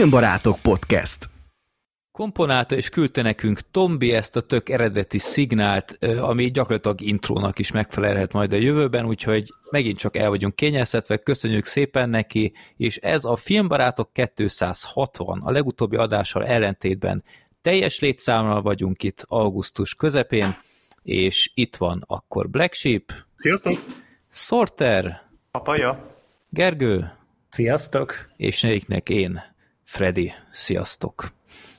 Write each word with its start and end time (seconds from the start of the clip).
Filmbarátok 0.00 0.58
Podcast. 0.62 1.28
komponálta 2.12 2.76
és 2.76 2.88
küldte 2.88 3.22
nekünk 3.22 3.60
Tombi 3.70 4.12
ezt 4.12 4.36
a 4.36 4.40
tök 4.40 4.68
eredeti 4.68 5.18
szignált, 5.18 5.98
ami 6.20 6.50
gyakorlatilag 6.50 7.00
intrónak 7.00 7.58
is 7.58 7.72
megfelelhet 7.72 8.32
majd 8.32 8.52
a 8.52 8.56
jövőben, 8.56 9.06
úgyhogy 9.06 9.48
megint 9.70 9.98
csak 9.98 10.16
el 10.16 10.28
vagyunk 10.28 10.54
kényeztetve, 10.54 11.16
köszönjük 11.16 11.64
szépen 11.64 12.10
neki, 12.10 12.52
és 12.76 12.96
ez 12.96 13.24
a 13.24 13.36
Filmbarátok 13.36 14.10
260, 14.12 15.40
a 15.40 15.50
legutóbbi 15.50 15.96
adással 15.96 16.46
ellentétben 16.46 17.24
teljes 17.62 18.00
létszámmal 18.00 18.62
vagyunk 18.62 19.02
itt 19.02 19.24
augusztus 19.28 19.94
közepén, 19.94 20.56
és 21.02 21.50
itt 21.54 21.76
van 21.76 22.04
akkor 22.06 22.50
Black 22.50 22.74
Sheep, 22.74 23.12
Sziasztok! 23.34 23.84
Sorter, 24.30 25.22
Papaja? 25.50 26.16
Gergő, 26.48 27.12
Sziasztok! 27.48 28.30
és 28.36 28.62
negyiknek 28.62 29.08
én, 29.08 29.49
Freddy. 29.90 30.32
Sziasztok! 30.50 31.32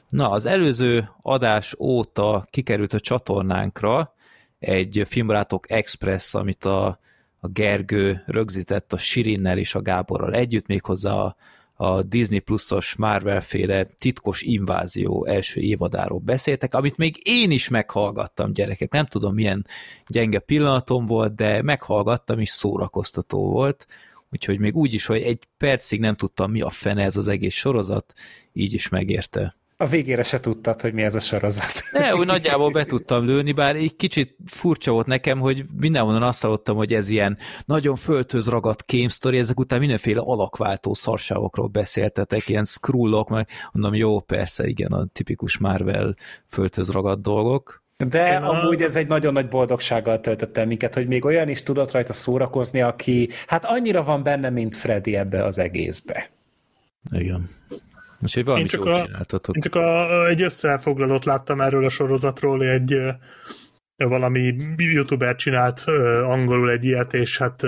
Na, 0.10 0.30
az 0.30 0.46
előző 0.46 1.10
adás 1.22 1.76
óta 1.80 2.48
kikerült 2.50 2.94
a 2.94 3.00
csatornánkra 3.00 4.14
egy 4.60 5.04
Filmbarátok 5.08 5.72
Express, 5.72 6.34
amit 6.34 6.66
a, 6.66 7.00
a 7.40 7.48
Gergő 7.48 8.24
rögzített 8.26 8.94
a 8.94 8.98
Sirinnel 8.98 9.58
és 9.58 9.76
a 9.76 9.82
Gáborral 9.82 10.34
együtt, 10.34 10.68
méghozzá 10.68 11.14
a, 11.14 11.36
a 11.74 12.02
Disney 12.02 12.40
Plus-os 12.40 12.96
Marvel-féle 12.96 13.84
titkos 13.84 14.42
invázió 14.42 15.26
első 15.26 15.62
évadáról 15.62 16.20
beszéltek, 16.20 16.74
amit 16.74 16.98
még 16.98 17.22
én 17.24 17.52
is 17.52 17.70
meghallgattam, 17.70 18.54
gyerekek. 18.54 18.92
Nem 18.92 19.06
tudom, 19.06 19.34
milyen 19.34 19.66
gyenge 20.08 20.40
pillanatom 20.40 21.06
volt, 21.06 21.36
de 21.36 21.62
meghallgattam, 21.62 22.40
és 22.40 22.50
szórakoztató 22.50 23.50
volt 23.50 23.88
úgyhogy 24.32 24.60
még 24.60 24.76
úgy 24.76 24.94
is, 24.94 25.06
hogy 25.06 25.22
egy 25.22 25.48
percig 25.58 26.00
nem 26.00 26.16
tudtam, 26.16 26.52
mi 26.52 26.62
a 26.62 26.70
fene 26.70 27.04
ez 27.04 27.18
az 27.18 27.28
egész 27.28 27.56
sorozat, 27.56 28.14
így 28.54 28.74
is 28.74 28.90
megérte. 28.90 29.56
A 29.82 29.86
végére 29.86 30.24
se 30.24 30.40
tudtad, 30.40 30.82
hogy 30.82 30.94
mi 30.94 31.02
ez 31.02 31.16
a 31.16 31.20
sorozat. 31.20 31.84
De 31.92 32.16
úgy 32.16 32.26
nagyjából 32.26 32.72
be 32.72 32.86
tudtam 32.86 33.26
lőni, 33.26 33.52
bár 33.52 33.76
egy 33.76 33.96
kicsit 33.96 34.36
furcsa 34.46 34.92
volt 34.92 35.06
nekem, 35.06 35.40
hogy 35.40 35.66
mindenhonnan 35.80 36.24
azt 36.24 36.42
hallottam, 36.42 36.76
hogy 36.76 36.94
ez 36.94 37.10
ilyen 37.10 37.38
nagyon 37.66 37.96
föltöz 37.96 38.48
ragadt 38.48 38.86
story, 39.08 39.38
ezek 39.38 39.60
után 39.60 39.80
mindenféle 39.80 40.22
alakváltó 40.22 40.94
szarságokról 40.94 41.68
beszéltetek, 41.68 42.48
ilyen 42.48 42.66
scrollok, 42.66 43.30
meg 43.30 43.48
mondom, 43.72 43.94
jó, 43.94 44.20
persze, 44.20 44.68
igen, 44.68 44.92
a 44.92 45.06
tipikus 45.14 45.58
Marvel 45.58 46.16
föltöz 46.48 46.90
ragadt 46.90 47.22
dolgok. 47.22 47.81
De 48.10 48.32
Én 48.32 48.42
a- 48.42 48.50
amúgy 48.50 48.82
ez 48.82 48.96
egy 48.96 49.08
nagyon 49.08 49.34
nagy 49.34 49.48
boldogsággal 49.48 50.20
töltött 50.20 50.58
el 50.58 50.66
minket, 50.66 50.94
hogy 50.94 51.08
még 51.08 51.26
olyan 51.26 51.50
is 51.50 51.64
tudott 51.64 51.92
rajta 51.92 52.14
szórakozni, 52.14 52.82
aki 52.82 53.30
hát 53.48 53.66
annyira 53.66 54.04
van 54.04 54.24
benne, 54.24 54.50
mint 54.50 54.76
Freddy 54.76 55.16
ebbe 55.16 55.44
az 55.44 55.58
egészbe. 55.60 56.30
Igen. 57.12 57.50
Úgyhogy 58.22 58.46
valamit 58.46 58.70
csak 58.70 58.86
jól 58.86 58.94
a- 58.94 59.06
csináltatok. 59.06 59.56
Én 59.56 59.62
csak 59.62 59.76
a, 59.76 60.28
egy 60.28 60.42
összefoglalót 60.42 61.26
láttam 61.26 61.62
erről 61.62 61.86
a 61.86 61.90
sorozatról, 61.90 62.64
egy 62.64 62.98
valami 63.96 64.56
youtuber 64.78 65.36
csinált 65.36 65.84
angolul 66.24 66.72
egy 66.72 66.84
ilyet, 66.84 67.14
és 67.14 67.38
hát 67.38 67.64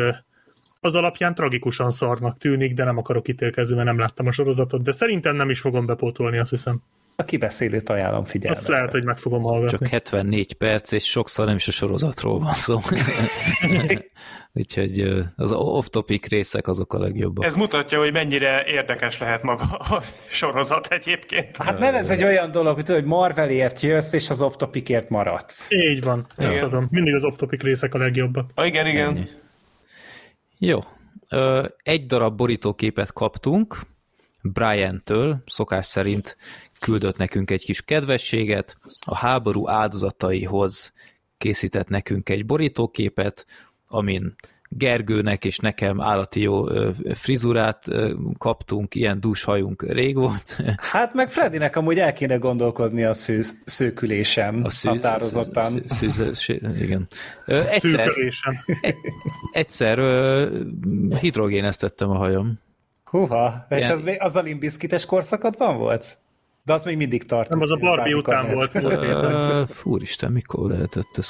az 0.79 0.95
alapján 0.95 1.35
tragikusan 1.35 1.89
szarnak 1.89 2.37
tűnik, 2.37 2.73
de 2.73 2.83
nem 2.83 2.97
akarok 2.97 3.27
ítélkezni, 3.27 3.75
mert 3.75 3.87
nem 3.87 3.99
láttam 3.99 4.27
a 4.27 4.31
sorozatot, 4.31 4.83
de 4.83 4.91
szerintem 4.91 5.35
nem 5.35 5.49
is 5.49 5.59
fogom 5.59 5.85
bepótolni, 5.85 6.37
azt 6.37 6.49
hiszem. 6.49 6.81
A 7.15 7.23
kibeszélőt 7.23 7.89
ajánlom 7.89 8.25
figyelme. 8.25 8.57
Azt 8.57 8.67
lehet, 8.67 8.91
hogy 8.91 9.03
meg 9.03 9.17
fogom 9.17 9.41
hallgatni. 9.43 9.77
Csak 9.77 9.87
74 9.87 10.53
perc, 10.53 10.91
és 10.91 11.03
sokszor 11.05 11.45
nem 11.45 11.55
is 11.55 11.67
a 11.67 11.71
sorozatról 11.71 12.39
van 12.39 12.53
szó. 12.53 12.79
Úgyhogy 14.55 15.23
az 15.35 15.51
off-topic 15.51 16.27
részek 16.27 16.67
azok 16.67 16.93
a 16.93 16.99
legjobbak. 16.99 17.45
Ez 17.45 17.55
mutatja, 17.55 17.99
hogy 17.99 18.11
mennyire 18.11 18.65
érdekes 18.65 19.17
lehet 19.17 19.43
maga 19.43 19.63
a 19.63 20.03
sorozat 20.29 20.87
egyébként. 20.87 21.57
Hát 21.57 21.79
nem 21.79 21.95
ez 21.95 22.09
egy 22.09 22.23
olyan 22.23 22.51
dolog, 22.51 22.75
hogy 22.75 22.83
tudod, 22.83 23.01
hogy 23.01 23.09
Marvelért 23.09 23.79
jössz, 23.81 24.13
és 24.13 24.29
az 24.29 24.41
off-topicért 24.41 25.09
maradsz. 25.09 25.71
Így 25.71 26.03
van, 26.03 26.27
ezt 26.37 26.59
tudom. 26.59 26.87
Mindig 26.91 27.15
az 27.15 27.23
off-topic 27.23 27.61
részek 27.61 27.93
a 27.93 27.97
legjobbak. 27.97 28.49
Ah, 28.55 28.65
igen, 28.65 28.85
igen. 28.87 29.29
Jó. 30.57 30.79
Ö, 31.29 31.65
Egy 31.83 32.05
darab 32.05 32.37
borítóképet 32.37 33.13
kaptunk 33.13 33.79
Brian-től, 34.41 35.43
szokás 35.45 35.85
szerint 35.85 36.37
küldött 36.83 37.17
nekünk 37.17 37.51
egy 37.51 37.63
kis 37.63 37.81
kedvességet, 37.81 38.77
a 39.05 39.15
háború 39.15 39.69
áldozataihoz 39.69 40.93
készített 41.37 41.87
nekünk 41.87 42.29
egy 42.29 42.45
borítóképet, 42.45 43.45
amin 43.87 44.35
Gergőnek 44.69 45.45
és 45.45 45.57
nekem 45.57 46.01
állati 46.01 46.41
jó 46.41 46.65
frizurát 47.13 47.85
kaptunk, 48.37 48.95
ilyen 48.95 49.19
dúshajunk 49.19 49.83
rég 49.91 50.15
volt. 50.15 50.57
Hát 50.91 51.13
meg 51.13 51.29
Freddynek 51.29 51.75
amúgy 51.75 51.99
el 51.99 52.13
kéne 52.13 52.35
gondolkodni 52.35 53.03
a 53.03 53.13
sző, 53.13 53.41
szőkülésen 53.65 54.63
A 54.63 54.69
szűz, 54.69 54.91
határozottan. 54.91 55.83
szűz, 55.85 56.13
szűz, 56.15 56.37
szűz, 56.37 56.81
igen. 56.81 57.07
Egyszer, 57.45 57.79
Szűkölésen. 57.79 58.65
egyszer 59.51 59.99
hidrogéneztettem 61.19 62.09
a 62.09 62.15
hajam. 62.15 62.53
Húha, 63.03 63.65
és 63.69 63.77
Ilyen- 63.77 63.91
az, 63.91 64.15
az 64.17 64.35
a 64.35 64.41
limbiszkites 64.41 65.05
korszakadban 65.05 65.77
volt? 65.77 66.17
De 66.65 66.73
az 66.73 66.83
még 66.83 66.97
mindig 66.97 67.23
tart. 67.23 67.49
Nem, 67.49 67.61
az 67.61 67.71
a 67.71 67.75
Barbie 67.77 68.15
után 68.15 68.53
volt. 68.53 68.75
Ö, 68.75 69.63
Úristen, 69.83 70.31
mikor 70.31 70.69
lehetett 70.69 71.17
ez? 71.17 71.29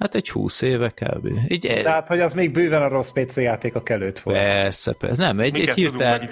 Hát 0.00 0.14
egy 0.14 0.30
húsz 0.30 0.62
éve 0.62 0.90
kb. 0.90 1.28
Így, 1.48 1.66
e- 1.66 1.82
Tehát, 1.82 2.08
hogy 2.08 2.20
az 2.20 2.32
még 2.32 2.52
bőven 2.52 2.82
a 2.82 2.88
rossz 2.88 3.10
PC 3.10 3.36
játékok 3.36 3.88
előtt 3.88 4.18
volt. 4.18 4.36
persze, 4.36 4.92
persze. 4.92 5.22
Nem, 5.22 5.40
egy, 5.40 5.58
egy 5.58 5.70
hirtelen, 5.70 6.28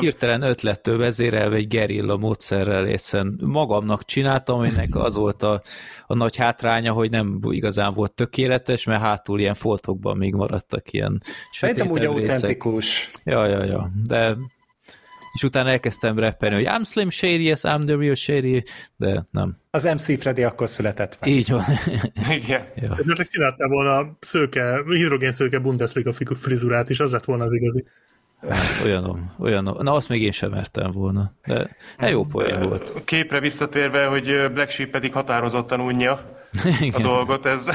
hirtelen 0.00 0.42
ötlettől 0.42 0.98
vezérelve 0.98 1.56
egy 1.56 1.68
gerilla 1.68 2.16
módszerrel 2.16 2.86
egyszerűen 2.86 3.38
magamnak 3.42 4.04
csináltam, 4.04 4.58
aminek 4.58 4.96
az 4.96 5.16
volt 5.16 5.42
a, 5.42 5.62
a 6.06 6.14
nagy 6.14 6.36
hátránya, 6.36 6.92
hogy 6.92 7.10
nem 7.10 7.38
igazán 7.50 7.92
volt 7.92 8.12
tökéletes, 8.12 8.84
mert 8.84 9.00
hátul 9.00 9.40
ilyen 9.40 9.54
foltokban 9.54 10.16
még 10.16 10.34
maradtak 10.34 10.92
ilyen 10.92 11.22
Szerintem 11.52 11.90
úgy 11.90 11.98
részek. 12.00 12.14
autentikus. 12.16 13.10
Ja, 13.24 13.46
ja, 13.46 13.64
ja, 13.64 13.90
de 14.06 14.36
és 15.36 15.42
utána 15.42 15.68
elkezdtem 15.68 16.18
rappelni, 16.18 16.54
hogy 16.54 16.66
I'm 16.68 16.84
Slim 16.84 17.10
Shady, 17.10 17.44
yes, 17.44 17.60
I'm 17.62 17.84
the 17.84 17.96
real 17.96 18.14
Shady, 18.14 18.62
de 18.96 19.26
nem. 19.30 19.54
Az 19.70 19.84
MC 19.84 20.20
Freddy 20.20 20.42
akkor 20.42 20.68
született 20.68 21.18
meg. 21.20 21.30
Így 21.30 21.50
van. 21.50 21.64
Igen. 22.42 22.64
Esetleg 22.76 23.28
csináltál 23.28 23.68
volna 23.68 23.96
a 23.96 24.16
szőke, 24.20 24.82
hidrogén 24.88 25.32
szőke 25.32 25.58
Bundesliga 25.58 26.12
frizurát 26.12 26.90
is, 26.90 27.00
az 27.00 27.10
lett 27.10 27.24
volna 27.24 27.44
az 27.44 27.52
igazi. 27.52 27.84
Olyanom, 28.84 29.34
olyanom. 29.38 29.76
Na, 29.80 29.92
azt 29.92 30.08
még 30.08 30.22
én 30.22 30.32
sem 30.32 30.50
mertem 30.50 30.92
volna. 30.92 31.32
De 31.46 31.76
hát 31.98 32.10
jó 32.10 32.24
poén 32.24 32.68
volt. 32.68 32.88
A 32.94 33.04
képre 33.04 33.40
visszatérve, 33.40 34.06
hogy 34.06 34.52
Black 34.52 34.70
Sheep 34.70 34.90
pedig 34.90 35.12
határozottan 35.12 35.80
unja 35.80 36.34
a 36.92 37.00
dolgot, 37.02 37.46
ez... 37.46 37.66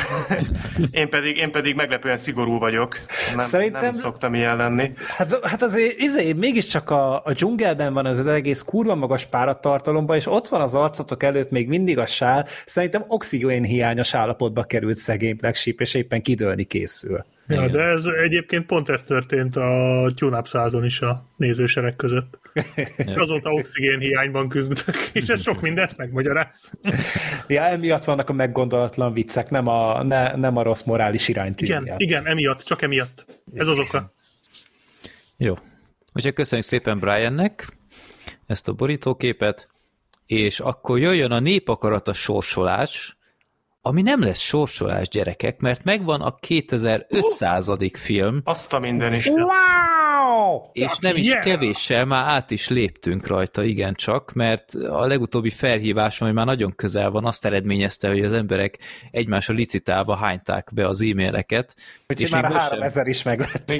én, 0.91 1.09
pedig, 1.09 1.37
én 1.37 1.51
pedig 1.51 1.75
meglepően 1.75 2.17
szigorú 2.17 2.59
vagyok. 2.59 2.99
Nem, 3.35 3.45
Szerintem- 3.45 3.81
nem 3.81 3.93
szoktam 3.93 4.33
ilyen 4.33 4.57
lenni. 4.57 4.91
Hát, 5.07 5.45
hát 5.45 5.61
azért 5.61 5.99
izé, 5.99 6.33
mégiscsak 6.33 6.89
a, 6.89 7.23
a 7.25 7.31
dzsungelben 7.31 7.93
van 7.93 8.05
ez 8.05 8.19
az 8.19 8.27
egész 8.27 8.61
kurva 8.61 8.95
magas 8.95 9.25
páratartalomban, 9.25 10.15
és 10.15 10.27
ott 10.27 10.47
van 10.47 10.61
az 10.61 10.75
arcotok 10.75 11.23
előtt 11.23 11.49
még 11.51 11.67
mindig 11.67 11.97
a 11.97 12.05
sál. 12.05 12.45
Szerintem 12.65 13.03
oxigén 13.07 13.63
hiányos 13.63 14.13
állapotba 14.13 14.63
került 14.63 14.95
szegény 14.97 15.35
Black 15.35 15.55
Sheep, 15.55 15.79
és 15.81 15.93
éppen 15.93 16.21
kidőlni 16.21 16.63
készül. 16.63 17.25
Ja, 17.51 17.67
de 17.67 17.81
ez 17.81 18.05
egyébként 18.05 18.65
pont 18.65 18.89
ez 18.89 19.03
történt 19.03 19.55
a 19.55 20.11
tune 20.15 20.41
százon 20.45 20.85
is 20.85 21.01
a 21.01 21.25
nézősereg 21.37 21.95
között. 21.95 22.39
Azóta 23.15 23.51
oxigén 23.51 23.99
hiányban 23.99 24.49
küzdök, 24.49 25.09
és 25.13 25.27
ez 25.27 25.41
sok 25.41 25.61
mindent 25.61 25.97
megmagyaráz. 25.97 26.71
Ja, 27.47 27.63
emiatt 27.63 28.03
vannak 28.03 28.29
a 28.29 28.33
meggondolatlan 28.33 29.13
viccek, 29.13 29.49
nem 29.49 29.67
a, 29.67 30.03
ne, 30.03 30.35
nem 30.35 30.57
a 30.57 30.63
rossz 30.63 30.83
morális 30.83 31.27
iránytű 31.27 31.65
Igen, 31.65 31.83
miatt. 31.83 31.99
igen, 31.99 32.27
emiatt, 32.27 32.61
csak 32.61 32.81
emiatt. 32.81 33.25
Ez 33.53 33.67
az 33.67 33.79
oka. 33.79 34.13
Jó. 35.37 35.55
Úgyhogy 36.13 36.33
köszönjük 36.33 36.67
szépen 36.67 36.99
Briannek 36.99 37.67
ezt 38.47 38.67
a 38.67 38.73
borítóképet, 38.73 39.67
és 40.25 40.59
akkor 40.59 40.99
jöjjön 40.99 41.31
a 41.31 41.39
népakarata 41.39 42.13
sorsolás, 42.13 43.17
ami 43.83 44.01
nem 44.01 44.21
lesz 44.21 44.39
sorsolás, 44.39 45.07
gyerekek, 45.07 45.59
mert 45.59 45.83
megvan 45.83 46.21
a 46.21 46.35
2500. 46.35 47.69
film, 47.93 48.41
Azt 48.43 48.73
a 48.73 48.79
minden 48.79 49.13
is. 49.13 49.25
Wow! 49.27 50.61
és 50.71 50.97
nem 50.97 51.15
is 51.15 51.25
yeah! 51.25 51.43
kevéssel, 51.43 52.05
már 52.05 52.27
át 52.27 52.51
is 52.51 52.69
léptünk 52.69 53.27
rajta, 53.27 53.63
igencsak, 53.63 54.33
mert 54.33 54.73
a 54.73 55.07
legutóbbi 55.07 55.49
felhívás, 55.49 56.21
ami 56.21 56.31
már 56.31 56.45
nagyon 56.45 56.75
közel 56.75 57.11
van, 57.11 57.25
azt 57.25 57.45
eredményezte, 57.45 58.07
hogy 58.07 58.23
az 58.23 58.33
emberek 58.33 58.77
egymásra 59.11 59.53
licitálva 59.53 60.15
hányták 60.15 60.69
be 60.73 60.87
az 60.87 61.01
e-maileket. 61.01 61.75
Úgyhogy 62.01 62.21
és 62.21 62.29
már 62.31 62.45
a 62.45 62.47
még 62.47 62.55
most 62.55 62.67
sem- 62.67 62.79
3000 62.79 63.07
is 63.07 63.23
meglett. 63.23 63.71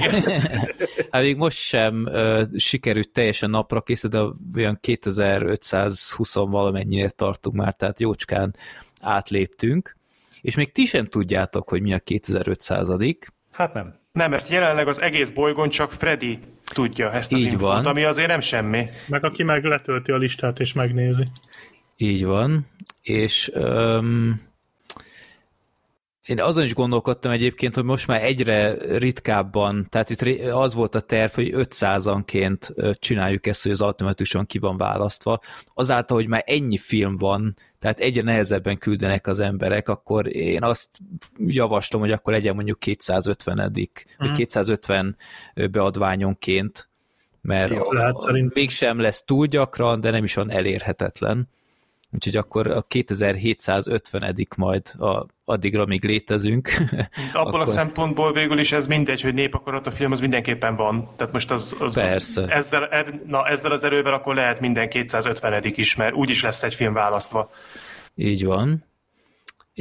Hát 1.12 1.22
még 1.22 1.36
most 1.36 1.58
sem 1.58 2.06
uh, 2.06 2.42
sikerült 2.56 3.12
teljesen 3.12 3.50
napra 3.50 3.82
kész, 3.82 4.04
de 4.04 4.20
olyan 4.56 4.78
2520 4.82 6.34
valamennyire 6.34 7.10
tartunk 7.10 7.56
már, 7.56 7.74
tehát 7.74 8.00
jócskán 8.00 8.56
átléptünk. 9.02 9.96
És 10.42 10.56
még 10.56 10.72
ti 10.72 10.86
sem 10.86 11.06
tudjátok, 11.06 11.70
hogy 11.70 11.82
mi 11.82 11.94
a 11.94 12.00
2500 12.00 12.90
Hát 13.52 13.74
nem. 13.74 14.00
Nem, 14.12 14.34
ezt 14.34 14.50
jelenleg 14.50 14.88
az 14.88 15.02
egész 15.02 15.30
bolygón 15.30 15.70
csak 15.70 15.92
Freddy 15.92 16.40
tudja 16.74 17.12
ezt 17.12 17.32
az 17.34 17.40
Így 17.40 17.46
infót, 17.46 17.62
van. 17.62 17.86
ami 17.86 18.04
azért 18.04 18.28
nem 18.28 18.40
semmi. 18.40 18.86
Meg 19.08 19.24
aki 19.26 19.44
meg 19.44 19.64
letölti 19.64 20.12
a 20.12 20.18
listát 20.18 20.60
és 20.60 20.74
megnézi. 20.74 21.24
Így 21.98 22.26
van, 22.26 22.68
és 23.02 23.52
um, 23.56 24.42
én 26.26 26.42
azon 26.42 26.64
is 26.64 26.74
gondolkodtam 26.74 27.32
egyébként, 27.32 27.76
hogy 27.76 27.84
most 27.84 28.08
már 28.08 28.24
egyre 28.24 28.74
ritkábban, 28.98 29.88
tehát 29.90 30.10
itt 30.10 30.50
az 30.52 30.74
volt 30.74 30.96
a 30.96 31.00
terv, 31.00 31.32
hogy 31.32 31.52
500-anként 31.56 32.72
ö, 32.76 32.92
csináljuk 32.94 33.48
ezt, 33.48 33.64
hogy 33.64 33.72
az 33.72 33.82
automatikusan 33.82 34.46
ki 34.46 34.60
van 34.60 34.78
választva. 34.78 35.40
Azáltal, 35.74 36.18
hogy 36.18 36.28
már 36.28 36.44
ennyi 36.46 36.78
film 36.78 37.16
van, 37.16 37.56
tehát 37.80 38.00
egyre 38.00 38.22
nehezebben 38.22 38.78
küldenek 38.78 39.28
az 39.28 39.40
emberek, 39.40 39.90
akkor 39.90 40.36
én 40.36 40.64
azt 40.64 40.90
javaslom, 41.38 42.02
hogy 42.02 42.12
akkor 42.12 42.34
legyen 42.34 42.56
mondjuk 42.56 42.80
250 42.80 43.72
vagy 44.18 44.32
250 44.32 45.18
beadványonként, 45.72 46.90
mert 47.42 47.74
Jó, 47.74 47.92
lehet 47.92 48.20
szerint. 48.20 48.54
mégsem 48.54 49.00
lesz 49.00 49.24
túl 49.24 49.46
gyakran, 49.46 50.02
de 50.02 50.12
nem 50.12 50.24
is 50.24 50.36
olyan 50.36 50.52
elérhetetlen. 50.52 51.50
Úgyhogy 52.14 52.36
akkor 52.36 52.68
a 52.68 52.82
2750 52.82 54.36
majd 54.56 54.82
a, 55.00 55.26
addigra 55.46 55.86
még 55.86 56.04
létezünk. 56.04 56.70
Abból 57.34 57.60
a 57.60 57.64
Akkor- 57.64 57.68
szempontból 57.68 58.34
végül 58.34 58.60
is 58.60 58.72
ez 58.72 58.88
mindegy, 58.88 59.22
hogy 59.22 59.34
népakarat 59.34 59.88
a 59.88 59.92
film, 59.92 60.12
az 60.12 60.20
mindenképpen 60.20 60.76
van. 60.76 61.10
Tehát 61.16 61.34
most 61.34 61.52
az... 61.52 61.76
az 61.80 61.96
Persze. 61.96 62.48
Ezzel, 62.48 62.88
er- 62.88 63.26
na, 63.26 63.48
ezzel 63.48 63.72
az 63.72 63.84
erővel 63.84 64.14
akkor 64.14 64.36
lehet 64.36 64.60
minden 64.60 64.90
250 64.90 65.64
is, 65.64 65.96
mert 65.96 66.16
úgyis 66.16 66.42
lesz 66.42 66.64
egy 66.64 66.74
film 66.74 66.94
választva. 66.94 67.52
Így 68.16 68.46
van. 68.46 68.84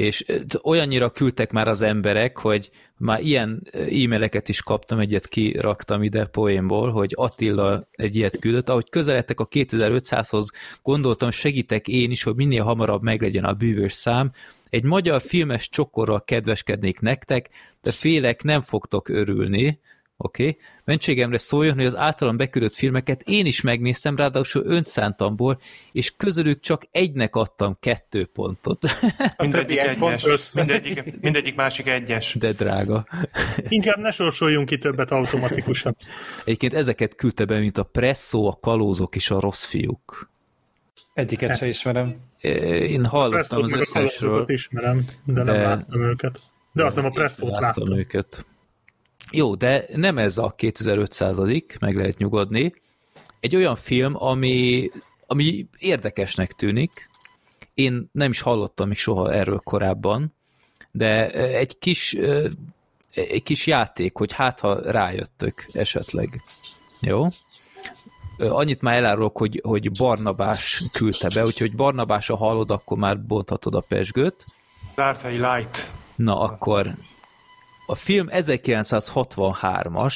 És 0.00 0.24
olyannyira 0.62 1.10
küldtek 1.10 1.52
már 1.52 1.68
az 1.68 1.82
emberek, 1.82 2.38
hogy 2.38 2.70
már 2.96 3.22
ilyen 3.22 3.62
e-maileket 3.72 4.48
is 4.48 4.62
kaptam, 4.62 4.98
egyet 4.98 5.28
kiraktam 5.28 6.02
ide 6.02 6.26
poénból, 6.26 6.90
hogy 6.90 7.12
Attila 7.16 7.88
egy 7.90 8.16
ilyet 8.16 8.38
küldött, 8.38 8.68
ahogy 8.68 8.90
közeledtek 8.90 9.40
a 9.40 9.48
2500-hoz, 9.48 10.50
gondoltam, 10.82 11.30
segítek 11.30 11.88
én 11.88 12.10
is, 12.10 12.22
hogy 12.22 12.34
minél 12.34 12.62
hamarabb 12.62 13.02
meglegyen 13.02 13.44
a 13.44 13.54
bűvös 13.54 13.92
szám. 13.92 14.30
Egy 14.70 14.84
magyar 14.84 15.22
filmes 15.22 15.68
csokorral 15.68 16.24
kedveskednék 16.24 17.00
nektek, 17.00 17.48
de 17.82 17.92
félek 17.92 18.42
nem 18.42 18.62
fogtok 18.62 19.08
örülni. 19.08 19.80
Oké? 20.22 20.48
Okay. 20.48 20.58
Mentségemre 20.84 21.38
szóljon, 21.38 21.74
hogy 21.74 21.84
az 21.84 21.96
általam 21.96 22.36
beküldött 22.36 22.74
filmeket 22.74 23.22
én 23.26 23.46
is 23.46 23.60
megnéztem, 23.60 24.16
ráadásul 24.16 24.62
önszántamból, 24.64 25.60
és 25.92 26.16
közülük 26.16 26.60
csak 26.60 26.82
egynek 26.90 27.36
adtam 27.36 27.76
kettő 27.80 28.24
pontot. 28.24 28.84
Mindegyik 29.36 29.78
egyes. 29.78 30.24
össze. 30.24 30.64
Mindegyik, 30.64 31.20
mindegyik 31.20 31.54
másik 31.54 31.86
egyes. 31.86 32.34
De 32.38 32.52
drága. 32.52 33.06
Inkább 33.68 33.98
ne 33.98 34.10
sorsoljunk 34.10 34.68
ki 34.68 34.78
többet 34.78 35.10
automatikusan. 35.10 35.96
Egyébként 36.44 36.74
ezeket 36.74 37.14
küldte 37.14 37.44
be, 37.44 37.58
mint 37.58 37.78
a 37.78 37.82
Presszó, 37.82 38.48
a 38.48 38.58
Kalózok 38.60 39.16
és 39.16 39.30
a 39.30 39.40
Rossz 39.40 39.64
fiúk. 39.64 40.30
Egyiket 41.14 41.56
sem 41.56 41.68
ismerem. 41.68 42.16
Én 42.40 43.04
hallottam 43.04 43.62
az 43.62 43.72
összesről, 43.72 44.44
ismerem, 44.46 45.04
de 45.24 45.42
nem 45.42 45.54
de- 45.54 45.62
láttam 45.62 46.02
őket. 46.02 46.40
De 46.72 46.84
azt 46.84 46.94
hiszem 46.94 47.10
a 47.10 47.12
presszót 47.12 47.50
láttam 47.50 47.82
láttam. 47.84 47.98
őket. 47.98 48.44
Jó, 49.32 49.54
de 49.54 49.84
nem 49.94 50.18
ez 50.18 50.38
a 50.38 50.50
2500 50.56 51.38
meg 51.80 51.96
lehet 51.96 52.18
nyugodni. 52.18 52.74
Egy 53.40 53.56
olyan 53.56 53.76
film, 53.76 54.14
ami, 54.16 54.90
ami 55.26 55.66
érdekesnek 55.78 56.52
tűnik. 56.52 57.10
Én 57.74 58.08
nem 58.12 58.30
is 58.30 58.40
hallottam 58.40 58.88
még 58.88 58.98
soha 58.98 59.32
erről 59.32 59.58
korábban, 59.58 60.34
de 60.90 61.30
egy 61.30 61.78
kis, 61.78 62.16
egy 63.14 63.42
kis 63.42 63.66
játék, 63.66 64.16
hogy 64.16 64.32
hát 64.32 64.60
ha 64.60 64.90
rájöttök 64.90 65.66
esetleg. 65.72 66.42
Jó? 67.00 67.28
Annyit 68.38 68.80
már 68.80 68.96
elárulok, 68.96 69.38
hogy, 69.38 69.60
hogy 69.64 69.90
Barnabás 69.90 70.82
küldte 70.92 71.28
be, 71.34 71.44
úgyhogy 71.44 71.74
Barnabás, 71.74 72.26
ha 72.26 72.36
hallod, 72.36 72.70
akkor 72.70 72.98
már 72.98 73.20
bonthatod 73.20 73.74
a 73.74 73.80
pesgőt. 73.80 74.44
Darthai 74.94 75.36
Light. 75.36 75.90
Na 76.16 76.40
akkor 76.40 76.94
a 77.90 77.94
film 77.94 78.28
1963-as. 78.30 80.14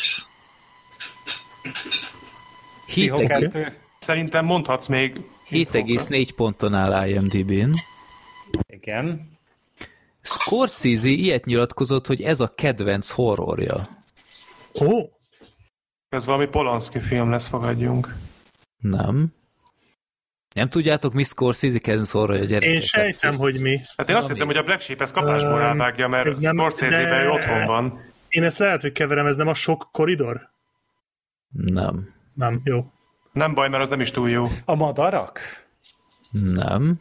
Pszicho 2.87 3.17
7,4 3.17 3.27
2. 3.51 3.73
Szerintem 3.99 4.45
mondhatsz 4.45 4.87
még 4.87 5.21
7,4 5.51 6.29
ponton 6.37 6.75
áll 6.75 7.09
IMDb-n. 7.09 7.75
Igen. 8.67 9.33
Scorsese 10.21 11.09
ilyet 11.09 11.45
nyilatkozott, 11.45 12.07
hogy 12.07 12.23
ez 12.23 12.41
a 12.41 12.55
kedvenc 12.55 13.11
horrorja. 13.11 13.77
Ó, 14.81 14.87
Ez 16.09 16.27
valami 16.27 16.47
Polanski 16.47 17.01
film 17.01 17.31
lesz, 17.31 17.49
fogadjunk. 17.49 18.15
Nem. 18.79 19.35
Nem 20.55 20.69
tudjátok, 20.69 21.13
mi 21.13 21.23
Scorsese 21.23 21.79
kedvenc 21.79 22.11
horrorja, 22.11 22.45
gyerekek? 22.45 22.75
én 22.75 22.81
sejtem, 22.81 23.37
hogy 23.37 23.61
mi. 23.61 23.81
Hát 23.97 24.09
én 24.09 24.17
azt 24.17 24.29
hittem, 24.29 24.47
hogy 24.47 24.57
a 24.57 24.63
Black 24.63 24.81
Sheep 24.81 25.01
ez 25.01 25.13
kapásból 25.13 25.59
rávágja, 25.59 26.09
mert 26.09 26.27
ez 26.27 26.37
nem- 26.37 26.57
Scorsese-ben 26.57 27.25
de- 27.25 27.31
otthon 27.31 27.67
van. 27.67 28.01
Én 28.29 28.43
ezt 28.45 28.59
lehet, 28.59 28.81
hogy 28.81 28.93
keverem, 28.93 29.27
ez 29.27 29.37
nem 29.37 29.49
a 29.49 29.55
sok 29.55 29.89
koridor? 29.93 30.51
Nem. 31.51 32.09
Nem, 32.35 32.61
jó. 32.65 32.93
Nem 33.33 33.55
baj, 33.55 33.69
mert 33.69 33.83
az 33.83 33.89
nem 33.89 34.01
is 34.01 34.11
túl 34.11 34.31
jó. 34.31 34.47
A 34.65 34.75
madarak? 34.75 35.41
Nem. 36.31 37.01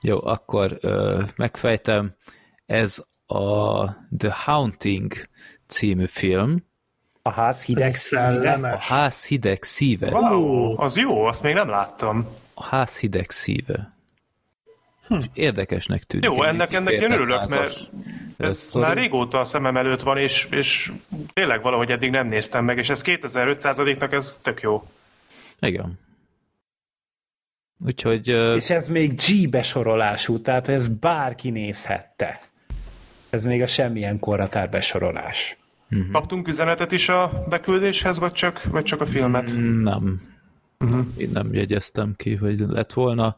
Jó, 0.00 0.18
akkor 0.26 0.76
ö, 0.80 1.22
megfejtem. 1.36 2.14
Ez 2.66 3.04
a 3.26 3.84
The 4.18 4.32
Haunting 4.32 5.12
című 5.66 6.04
film. 6.04 6.66
A 7.28 7.32
ház 7.32 7.64
hideg 7.64 7.94
szíve? 7.94 8.52
A 8.72 8.78
ház 8.80 9.26
hideg 9.26 9.62
szíve. 9.62 10.10
Wow, 10.10 10.80
az 10.80 10.96
jó, 10.96 11.24
azt 11.24 11.42
még 11.42 11.54
nem 11.54 11.68
láttam. 11.68 12.26
A 12.54 12.64
ház 12.64 12.98
hideg 12.98 13.30
szíve. 13.30 13.92
Hm. 15.06 15.18
Érdekesnek 15.32 16.02
tűnik. 16.02 16.24
Jó, 16.24 16.42
ennek, 16.42 16.72
ennek 16.72 16.92
én 16.92 17.12
örülök, 17.12 17.48
mert 17.48 17.80
ez 18.36 18.56
sztori. 18.56 18.84
már 18.84 18.96
régóta 18.96 19.38
a 19.38 19.44
szemem 19.44 19.76
előtt 19.76 20.02
van, 20.02 20.18
és, 20.18 20.48
és 20.50 20.92
tényleg 21.32 21.62
valahogy 21.62 21.90
eddig 21.90 22.10
nem 22.10 22.26
néztem 22.26 22.64
meg, 22.64 22.78
és 22.78 22.90
ez 22.90 23.02
2500-nak 23.04 24.12
ez 24.12 24.40
tök 24.42 24.60
jó. 24.60 24.82
Igen. 25.60 25.98
Úgyhogy 27.86 28.28
És 28.56 28.70
ez 28.70 28.88
még 28.88 29.14
G 29.14 29.48
besorolású, 29.48 30.40
tehát 30.40 30.68
ez 30.68 30.88
bárki 30.88 31.50
nézhette. 31.50 32.40
Ez 33.30 33.44
még 33.44 33.62
a 33.62 33.66
semmilyen 33.66 34.18
korratár 34.18 34.70
besorolás. 34.70 35.57
Mhm. 35.88 36.10
Kaptunk 36.12 36.48
üzenetet 36.48 36.92
is 36.92 37.08
a 37.08 37.44
beküldéshez, 37.48 38.18
vagy 38.18 38.32
csak, 38.32 38.62
vagy 38.62 38.84
csak 38.84 39.00
a 39.00 39.06
filmet? 39.06 39.52
nem. 39.76 40.20
Uh-huh. 40.78 41.06
Én 41.16 41.30
nem 41.32 41.54
jegyeztem 41.54 42.14
ki, 42.16 42.34
hogy 42.34 42.58
lett 42.58 42.92
volna. 42.92 43.36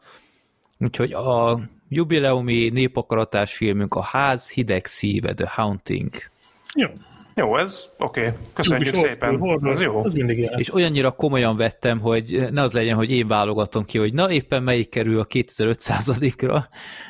Úgyhogy 0.79 1.13
a 1.13 1.61
jubileumi 1.89 2.69
népakaratás 2.69 3.55
filmünk 3.57 3.95
a 3.95 4.03
ház 4.03 4.51
hideg 4.51 4.87
szíve, 4.87 5.35
The 5.35 5.49
Haunting. 5.49 6.11
Jó. 6.75 6.89
Jó, 7.35 7.59
ez 7.59 7.89
oké. 7.99 8.21
Okay. 8.21 8.33
Köszönjük 8.53 8.95
old 8.95 9.05
szépen. 9.05 9.39
horror, 9.39 9.69
Az 9.71 9.81
jó. 9.81 10.05
Az 10.05 10.13
mindig 10.15 10.39
ilyen. 10.39 10.59
És 10.59 10.75
olyannyira 10.75 11.11
komolyan 11.11 11.57
vettem, 11.57 12.01
hogy 12.01 12.47
ne 12.51 12.63
az 12.63 12.73
legyen, 12.73 12.97
hogy 12.97 13.11
én 13.11 13.27
válogatom 13.27 13.85
ki, 13.85 13.99
hogy 13.99 14.13
na 14.13 14.31
éppen 14.31 14.63
melyik 14.63 14.89
kerül 14.89 15.21
a 15.21 15.27
2500-ra, 15.27 16.63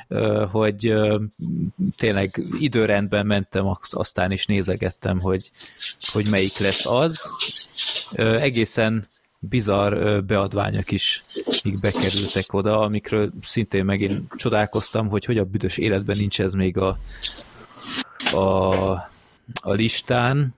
ö, 0.09 0.47
hogy 0.51 0.95
tényleg 1.97 2.43
időrendben 2.59 3.27
mentem, 3.27 3.67
az- 3.67 3.95
aztán 3.95 4.31
is 4.31 4.47
nézegettem, 4.47 5.21
hogy, 5.21 5.51
hogy 6.13 6.27
melyik 6.31 6.59
lesz 6.59 6.87
az. 6.87 7.31
Egészen 8.17 9.09
bizarr 9.39 10.23
beadványok 10.25 10.91
is 10.91 11.25
még 11.65 11.81
bekerültek 11.81 12.53
oda, 12.53 12.81
amikről 12.81 13.31
szintén 13.43 13.85
megint 13.85 14.33
csodálkoztam, 14.37 15.09
hogy 15.09 15.25
hogy 15.25 15.39
a 15.39 15.45
büdös 15.45 15.77
életben 15.79 16.17
nincs 16.19 16.41
ez 16.41 16.53
még 16.53 16.79
a, 16.79 16.99
a, 18.33 19.10
a 19.55 19.73
listán, 19.73 20.55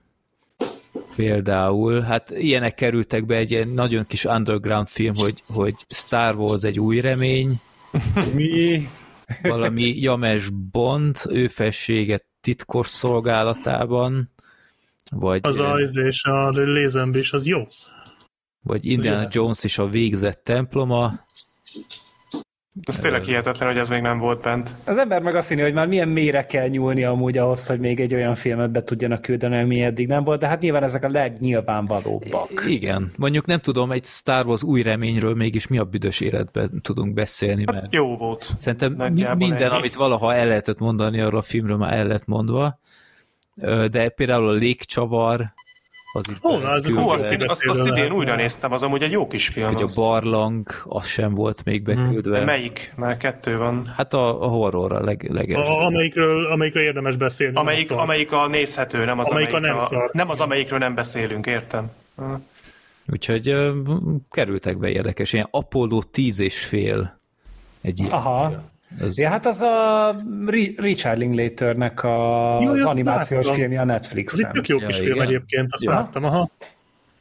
Például, 1.15 2.01
hát 2.01 2.29
ilyenek 2.29 2.75
kerültek 2.75 3.25
be 3.25 3.35
egy 3.35 3.51
ilyen 3.51 3.67
nagyon 3.67 4.05
kis 4.07 4.25
underground 4.25 4.87
film, 4.87 5.15
hogy, 5.15 5.43
hogy 5.47 5.75
Star 5.89 6.35
Wars 6.35 6.63
egy 6.63 6.79
új 6.79 6.99
remény, 6.99 7.61
Mi? 8.33 8.89
valami 9.41 9.99
James 9.99 10.49
Bond, 10.49 11.17
ő 11.29 11.47
felsége 11.47 12.25
titkos 12.41 12.87
szolgálatában, 12.87 14.31
vagy, 15.09 15.39
Az 15.43 15.59
az 15.59 15.97
és 15.97 16.23
a 16.23 16.49
lézembés, 16.49 17.33
az 17.33 17.45
jó. 17.45 17.67
vagy 18.61 18.85
Indiana. 18.85 19.27
Jones 19.31 19.63
is 19.63 19.77
a 19.77 19.89
végzett 19.89 20.43
temploma. 20.43 21.19
Ez 22.85 22.99
tényleg 22.99 23.23
hihetetlen, 23.23 23.69
hogy 23.69 23.77
ez 23.77 23.89
még 23.89 24.01
nem 24.01 24.17
volt 24.19 24.41
bent. 24.41 24.69
Az 24.85 24.97
ember 24.97 25.21
meg 25.21 25.35
azt 25.35 25.49
hinni, 25.49 25.61
hogy 25.61 25.73
már 25.73 25.87
milyen 25.87 26.07
mélyre 26.09 26.45
kell 26.45 26.67
nyúlni 26.67 27.03
amúgy 27.03 27.37
ahhoz, 27.37 27.67
hogy 27.67 27.79
még 27.79 27.99
egy 27.99 28.13
olyan 28.13 28.35
filmet 28.35 28.71
be 28.71 28.83
tudjanak 28.83 29.21
küldeni, 29.21 29.61
ami 29.61 29.81
eddig 29.81 30.07
nem 30.07 30.23
volt, 30.23 30.39
de 30.39 30.47
hát 30.47 30.61
nyilván 30.61 30.83
ezek 30.83 31.03
a 31.03 31.09
legnyilvánvalóbbak. 31.09 32.49
Igen, 32.67 33.11
mondjuk 33.17 33.45
nem 33.45 33.59
tudom, 33.59 33.91
egy 33.91 34.05
Star 34.05 34.45
Wars 34.45 34.63
új 34.63 34.81
reményről 34.81 35.35
mégis 35.35 35.67
mi 35.67 35.77
a 35.77 35.83
büdös 35.83 36.19
életben 36.19 36.81
tudunk 36.81 37.13
beszélni, 37.13 37.63
mert 37.71 37.93
Jó 37.93 38.17
volt. 38.17 38.49
Szerintem 38.57 38.93
Nagyjából 38.93 39.47
minden, 39.47 39.69
ennyi. 39.69 39.77
amit 39.77 39.95
valaha 39.95 40.33
el 40.33 40.47
lehetett 40.47 40.79
mondani 40.79 41.19
arról 41.19 41.39
a 41.39 41.43
filmről, 41.43 41.77
már 41.77 41.93
el 41.93 42.07
lett 42.07 42.25
mondva. 42.25 42.79
De 43.91 44.09
például 44.09 44.47
a 44.47 44.53
légcsavar, 44.53 45.53
az 46.15 46.29
is 46.29 46.37
Ó, 46.43 46.57
na, 46.57 46.69
az 46.69 46.93
Hú, 46.93 47.09
azt, 47.09 47.25
azt, 47.47 47.65
azt 47.65 47.85
idén 47.85 48.11
újra 48.11 48.35
néztem, 48.35 48.71
az 48.71 48.83
amúgy 48.83 49.01
egy 49.01 49.11
jó 49.11 49.27
kis 49.27 49.47
film. 49.47 49.67
hogy 49.73 49.81
a 49.81 49.87
barlang, 49.95 50.67
az 50.83 51.05
sem 51.05 51.33
volt 51.33 51.63
még 51.63 51.83
beküldve. 51.83 52.43
Melyik? 52.43 52.93
Már 52.95 53.17
kettő 53.17 53.57
van. 53.57 53.85
Hát 53.97 54.13
a, 54.13 54.43
a 54.43 54.47
horror 54.47 54.91
a 54.93 55.03
leg, 55.03 55.29
legelső. 55.31 55.71
A, 55.71 55.85
amelyikről, 55.85 56.45
amelyikről 56.45 56.83
érdemes 56.83 57.15
beszélni. 57.15 57.55
Amelyik, 57.55 57.89
nem 57.89 57.99
amelyik 57.99 58.31
a 58.31 58.47
nézhető, 58.47 59.05
nem 59.05 59.19
az, 59.19 59.29
Amelyik 59.29 59.53
a 59.53 59.59
nem 59.59 59.79
szar. 59.79 60.09
nem 60.13 60.29
az, 60.29 60.39
amelyikről 60.39 60.79
nem 60.79 60.95
beszélünk, 60.95 61.45
értem. 61.45 61.91
Úgyhogy 63.11 63.47
ö, 63.49 63.71
kerültek 64.31 64.77
be 64.77 64.89
érdekes. 64.89 65.33
Ilyen 65.33 65.47
Apollo 65.51 66.03
10 66.03 66.39
és 66.39 66.65
fél. 66.65 67.19
Egy 67.81 67.99
ilyen. 67.99 68.11
Aha. 68.11 68.63
Ez, 69.01 69.17
Ja, 69.17 69.29
hát 69.29 69.45
az 69.45 69.61
a 69.61 70.15
Ri- 70.45 70.75
Richard 70.79 71.17
Linklaternek 71.17 72.03
a, 72.03 72.07
Jó, 72.63 72.69
az 72.71 72.81
animációs 72.83 73.43
láttam. 73.45 73.59
filmje 73.59 73.79
a 73.79 73.81
Az 73.81 73.87
egy 73.89 73.93
Netflixen. 73.93 74.51
tök 74.51 74.67
jó 74.67 74.77
Ja, 74.79 74.87
kis 74.87 74.97
film 74.97 75.13
igen. 75.15 75.27
egyébként, 75.27 75.73
azt 75.73 75.83
Ja. 75.83 75.91
láttam, 75.91 76.23
aha. 76.23 76.49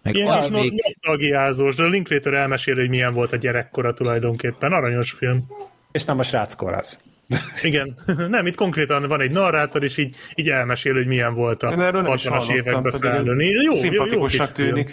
meg 0.03 0.15
Ilyen 0.15 0.29
az 0.39 0.45
kis 0.47 0.55
még, 0.55 0.71
no- 0.71 0.83
nosztalgiázós, 0.85 1.77
de 1.77 1.83
a 1.83 1.89
Linklater 1.89 2.33
elmeséli, 2.35 2.79
hogy 2.81 2.89
milyen 2.89 3.15
volt 3.15 3.33
a 3.33 3.37
gyerekkora 3.37 3.95
tulajdonképpen. 3.95 4.73
Aranyos 4.73 5.11
film. 5.11 5.47
És 5.93 6.05
nem 6.05 6.19
a 6.19 6.23
sráckor 6.23 6.73
az. 6.73 7.03
Igen. 7.63 7.95
Nem, 8.29 8.47
itt 8.47 8.55
konkrétan 8.55 9.09
van 9.09 9.21
egy 9.21 9.31
narrátor, 9.31 9.85
és 9.85 9.97
így, 9.97 10.15
így 10.35 10.49
elmesél, 10.49 10.95
hogy 10.95 11.07
milyen 11.07 11.35
volt 11.35 11.63
a 11.63 11.71
Én 11.71 11.81
erről 11.81 12.03
nem 12.03 12.13
is 12.13 12.23
60-as 12.23 12.29
hallottam, 12.29 12.57
években 12.57 12.93
felnőni. 13.01 13.45
Jó, 13.45 13.51
jó, 13.55 13.63
jó 13.63 13.71
kis 13.71 13.81
Szimpatikusnak 13.81 14.55
film. 14.55 14.87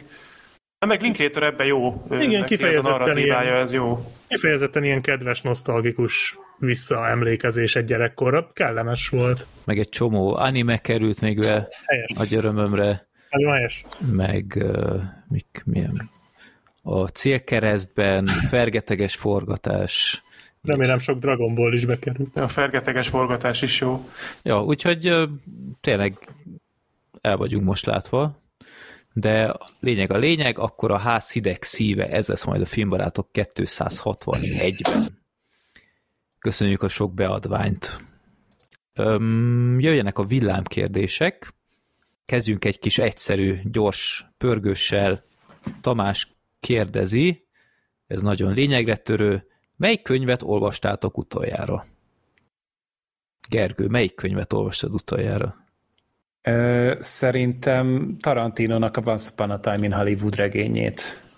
Tűnik. 0.79 0.89
Hát 0.89 0.89
meg 0.89 1.01
Linklater 1.01 1.43
ebben 1.43 1.67
jó. 1.67 2.03
Neki 2.09 2.43
kifejezetten 2.43 3.01
Ez 3.01 3.15
a 3.15 3.19
ilyen. 3.19 3.43
ez 3.55 3.71
jó. 3.71 4.11
Kifejezetten 4.27 4.83
ilyen 4.83 5.01
kedves, 5.01 5.41
nosztalgikus 5.41 6.37
visszaemlékezés 6.57 7.75
egy 7.75 7.85
gyerekkorra. 7.85 8.51
Kellemes 8.53 9.09
volt. 9.09 9.45
meg 9.65 9.79
egy 9.79 9.89
csomó 9.89 10.35
anime 10.35 10.77
került 10.77 11.21
még 11.21 11.39
be 11.39 11.67
Helyes. 11.85 12.11
nagy 12.15 12.33
örömömre, 12.33 13.07
helyes. 13.29 13.85
meg 14.11 14.53
uh, 14.55 15.01
mik, 15.27 15.61
milyen 15.65 16.09
a 16.83 17.07
célkeresztben 17.07 18.25
fergeteges 18.25 19.15
forgatás. 19.15 20.23
Remélem 20.63 20.99
sok 20.99 21.19
Dragon 21.19 21.55
Ball 21.55 21.73
is 21.73 21.85
bekerült. 21.85 22.37
A 22.37 22.47
fergeteges 22.47 23.07
forgatás 23.07 23.61
is 23.61 23.79
jó. 23.79 24.09
Ja, 24.43 24.63
úgyhogy 24.63 25.07
ö, 25.07 25.23
tényleg 25.81 26.17
el 27.21 27.37
vagyunk 27.37 27.63
most 27.63 27.85
látva, 27.85 28.41
de 29.19 29.55
lényeg 29.79 30.11
a 30.11 30.17
lényeg, 30.17 30.57
akkor 30.57 30.91
a 30.91 30.97
ház 30.97 31.31
hideg 31.31 31.63
szíve, 31.63 32.09
ez 32.09 32.27
lesz 32.27 32.43
majd 32.43 32.61
a 32.61 32.65
filmbarátok 32.65 33.29
261-ben. 33.33 35.17
Köszönjük 36.39 36.83
a 36.83 36.87
sok 36.87 37.13
beadványt. 37.13 37.97
Öm, 38.93 39.79
jöjjenek 39.79 40.17
a 40.17 40.23
villámkérdések. 40.23 41.53
Kezdjünk 42.25 42.65
egy 42.65 42.79
kis 42.79 42.97
egyszerű, 42.97 43.59
gyors 43.63 44.25
pörgőssel. 44.37 45.23
Tamás 45.81 46.35
kérdezi, 46.59 47.47
ez 48.07 48.21
nagyon 48.21 48.53
lényegre 48.53 48.95
törő, 48.95 49.47
melyik 49.75 50.01
könyvet 50.01 50.43
olvastátok 50.43 51.17
utoljára? 51.17 51.83
Gergő, 53.49 53.87
melyik 53.87 54.15
könyvet 54.15 54.53
olvastad 54.53 54.93
utoljára? 54.93 55.68
Szerintem 56.99 58.17
Tarantinónak 58.19 58.97
a 58.97 59.01
Once 59.05 59.29
Upon 59.31 59.51
a 59.51 59.59
Time 59.59 59.85
in 59.85 59.93
Hollywood 59.93 60.35
regényét. 60.35 61.28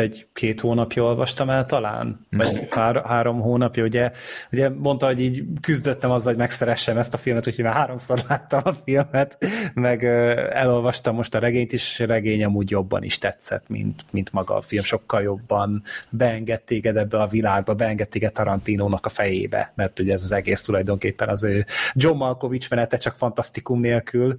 Egy 0.00 0.26
két 0.32 0.60
hónapja 0.60 1.02
olvastam 1.02 1.50
el 1.50 1.64
talán, 1.64 2.26
vagy 2.30 2.68
hár, 2.70 3.02
három 3.04 3.40
hónapja, 3.40 3.84
ugye, 3.84 4.10
ugye 4.52 4.68
mondta, 4.68 5.06
hogy 5.06 5.20
így 5.20 5.42
küzdöttem 5.60 6.10
azzal, 6.10 6.32
hogy 6.32 6.40
megszeressem 6.40 6.96
ezt 6.96 7.14
a 7.14 7.16
filmet, 7.16 7.46
úgyhogy 7.46 7.64
már 7.64 7.74
háromszor 7.74 8.22
láttam 8.28 8.60
a 8.64 8.72
filmet, 8.84 9.38
meg 9.74 10.04
elolvastam 10.52 11.14
most 11.14 11.34
a 11.34 11.38
regényt 11.38 11.72
is, 11.72 11.90
és 11.92 12.00
a 12.00 12.06
regény 12.06 12.44
amúgy 12.44 12.70
jobban 12.70 13.02
is 13.02 13.18
tetszett, 13.18 13.68
mint, 13.68 14.04
mint 14.10 14.32
maga 14.32 14.54
a 14.54 14.60
film, 14.60 14.82
sokkal 14.82 15.22
jobban 15.22 15.82
beenged 16.10 16.62
téged 16.62 16.96
ebbe 16.96 17.18
a 17.18 17.26
világba, 17.26 17.74
beenged 17.74 18.08
téged 18.08 18.32
Tarantinónak 18.32 19.06
a 19.06 19.08
fejébe, 19.08 19.72
mert 19.74 20.00
ugye 20.00 20.12
ez 20.12 20.22
az 20.22 20.32
egész 20.32 20.60
tulajdonképpen 20.60 21.28
az 21.28 21.42
ő 21.42 21.64
John 21.92 22.16
Malkovich 22.16 22.70
menete, 22.70 22.96
csak 22.96 23.14
fantasztikum 23.14 23.80
nélkül, 23.80 24.38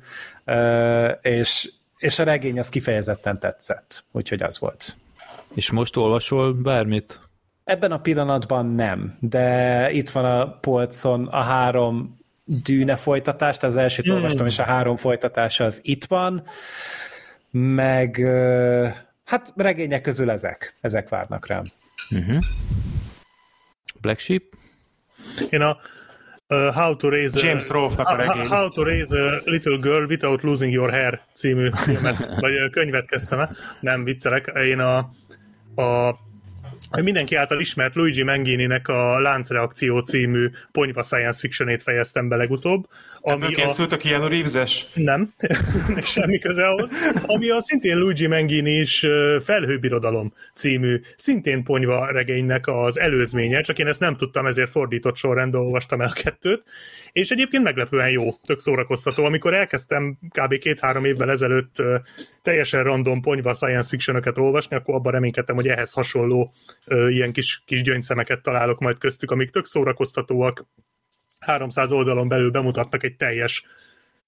és, 1.22 1.72
és 1.98 2.20
a 2.20 2.24
regény 2.24 2.60
az 2.60 2.70
kifejezetten 2.70 3.39
tetszett, 3.39 4.03
úgyhogy 4.12 4.44
az 4.44 4.60
volt. 4.60 4.96
És 5.53 5.72
most 5.72 5.96
olvasol 5.98 6.53
bármit? 6.53 7.20
Ebben 7.63 7.91
a 7.91 8.00
pillanatban 8.01 8.65
nem, 8.65 9.17
de 9.20 9.88
itt 9.91 10.10
van 10.10 10.25
a 10.25 10.58
polcon 10.60 11.27
a 11.27 11.41
három 11.41 12.20
dűne 12.46 12.96
folytatást, 12.96 13.63
az 13.63 13.77
elsőt 13.77 14.05
Hmm. 14.05 14.13
olvastam, 14.15 14.46
és 14.46 14.60
a 14.60 14.63
három 14.63 14.96
folytatása 14.96 15.63
az 15.63 15.79
itt 15.84 16.05
van, 16.05 16.43
meg 17.51 18.15
hát 19.25 19.53
regények 19.55 20.01
közül 20.01 20.31
ezek, 20.31 20.77
ezek 20.81 21.10
várnak 21.10 21.48
rám. 21.48 21.63
Black 24.01 24.20
Sheep? 24.20 24.43
Én 25.50 25.62
a 25.62 25.77
uh, 26.48 26.74
How 26.74 26.96
to 26.96 27.10
Raise 27.10 27.39
a, 27.39 27.46
James 27.46 27.67
Rolfe-nak 27.67 28.08
a 28.08 28.15
How- 28.15 28.36
regény. 28.36 28.48
How 28.51 28.70
to 28.70 28.84
Raise 28.84 29.22
a 29.22 29.41
Little 29.46 29.77
Girl 29.77 30.05
Without 30.05 30.41
Losing 30.41 30.74
Your 30.74 30.89
Hair 30.91 31.22
című 31.34 31.70
filmet, 31.74 32.29
vagy 32.39 32.70
könyvet 32.72 33.05
kezdtem 33.08 33.39
el. 33.39 33.55
Nem 33.79 34.03
viccelek. 34.03 34.51
Én 34.55 34.79
a, 34.79 35.10
a 35.75 36.20
mindenki 37.01 37.36
által 37.36 37.60
ismert 37.60 37.96
Luigi 37.96 38.24
Mangini-nek 38.24 38.88
a 38.88 39.20
Láncreakció 39.20 40.00
című 40.00 40.50
ponyva 40.72 41.04
science 41.04 41.40
fictionét 41.40 41.84
fejeztem 41.84 42.28
be 42.28 42.36
legutóbb. 42.36 42.88
Ebből 43.22 43.46
Ami 43.46 43.56
a, 43.56 43.66
készült 43.66 43.92
a 43.92 43.98
Keanu 43.98 44.28
Reeves-es? 44.28 44.86
nem, 44.94 45.34
semmi 46.04 46.40
köze 46.40 46.68
ahhoz. 46.68 46.90
Ami 47.25 47.50
a 47.50 47.62
szintén 47.62 47.98
Luigi 47.98 48.28
Mangini 48.28 48.72
is 48.72 49.06
Felhőbirodalom 49.44 50.34
című, 50.54 51.01
szintén 51.16 51.63
ponyva 51.63 52.12
regénynek 52.12 52.68
az 52.68 53.00
előzménye, 53.00 53.62
csak 53.62 53.80
én 53.80 53.88
ezt 53.88 54.00
nem 54.00 54.18
tudtam, 54.18 54.46
ezért 54.46 54.70
fordított 54.70 55.16
sorrendben 55.16 55.62
olvastam 55.62 56.01
el 56.01 56.08
a 56.08 56.22
kettőt, 56.24 56.63
és 57.12 57.32
egyébként 57.32 57.63
meglepően 57.63 58.10
jó, 58.10 58.34
tök 58.34 58.60
szórakoztató. 58.60 59.24
Amikor 59.24 59.53
elkezdtem 59.53 60.18
kb. 60.30 60.58
két-három 60.58 61.06
évvel 61.06 61.32
ezelőtt 61.32 61.82
teljesen 62.41 62.84
random 62.84 63.22
ponyva 63.22 63.53
science 63.53 63.89
fictionöket 63.89 64.38
olvasni, 64.38 64.75
akkor 64.75 64.96
abban 64.96 65.12
reménykedtem, 65.12 65.56
hogy 65.56 65.68
ehhez 65.68 65.91
hasonló 65.91 66.53
ilyen 66.86 67.32
kis, 67.34 67.63
kis 67.65 67.82
gyöngyszemeket 67.82 68.41
találok 68.41 68.80
majd 68.80 68.98
köztük, 68.98 69.32
amik 69.32 69.50
tök 69.50 69.65
szórakoztatóak, 69.65 70.65
300 71.39 71.91
oldalon 71.91 72.27
belül 72.27 72.51
bemutattak 72.51 73.03
egy 73.03 73.15
teljes 73.15 73.65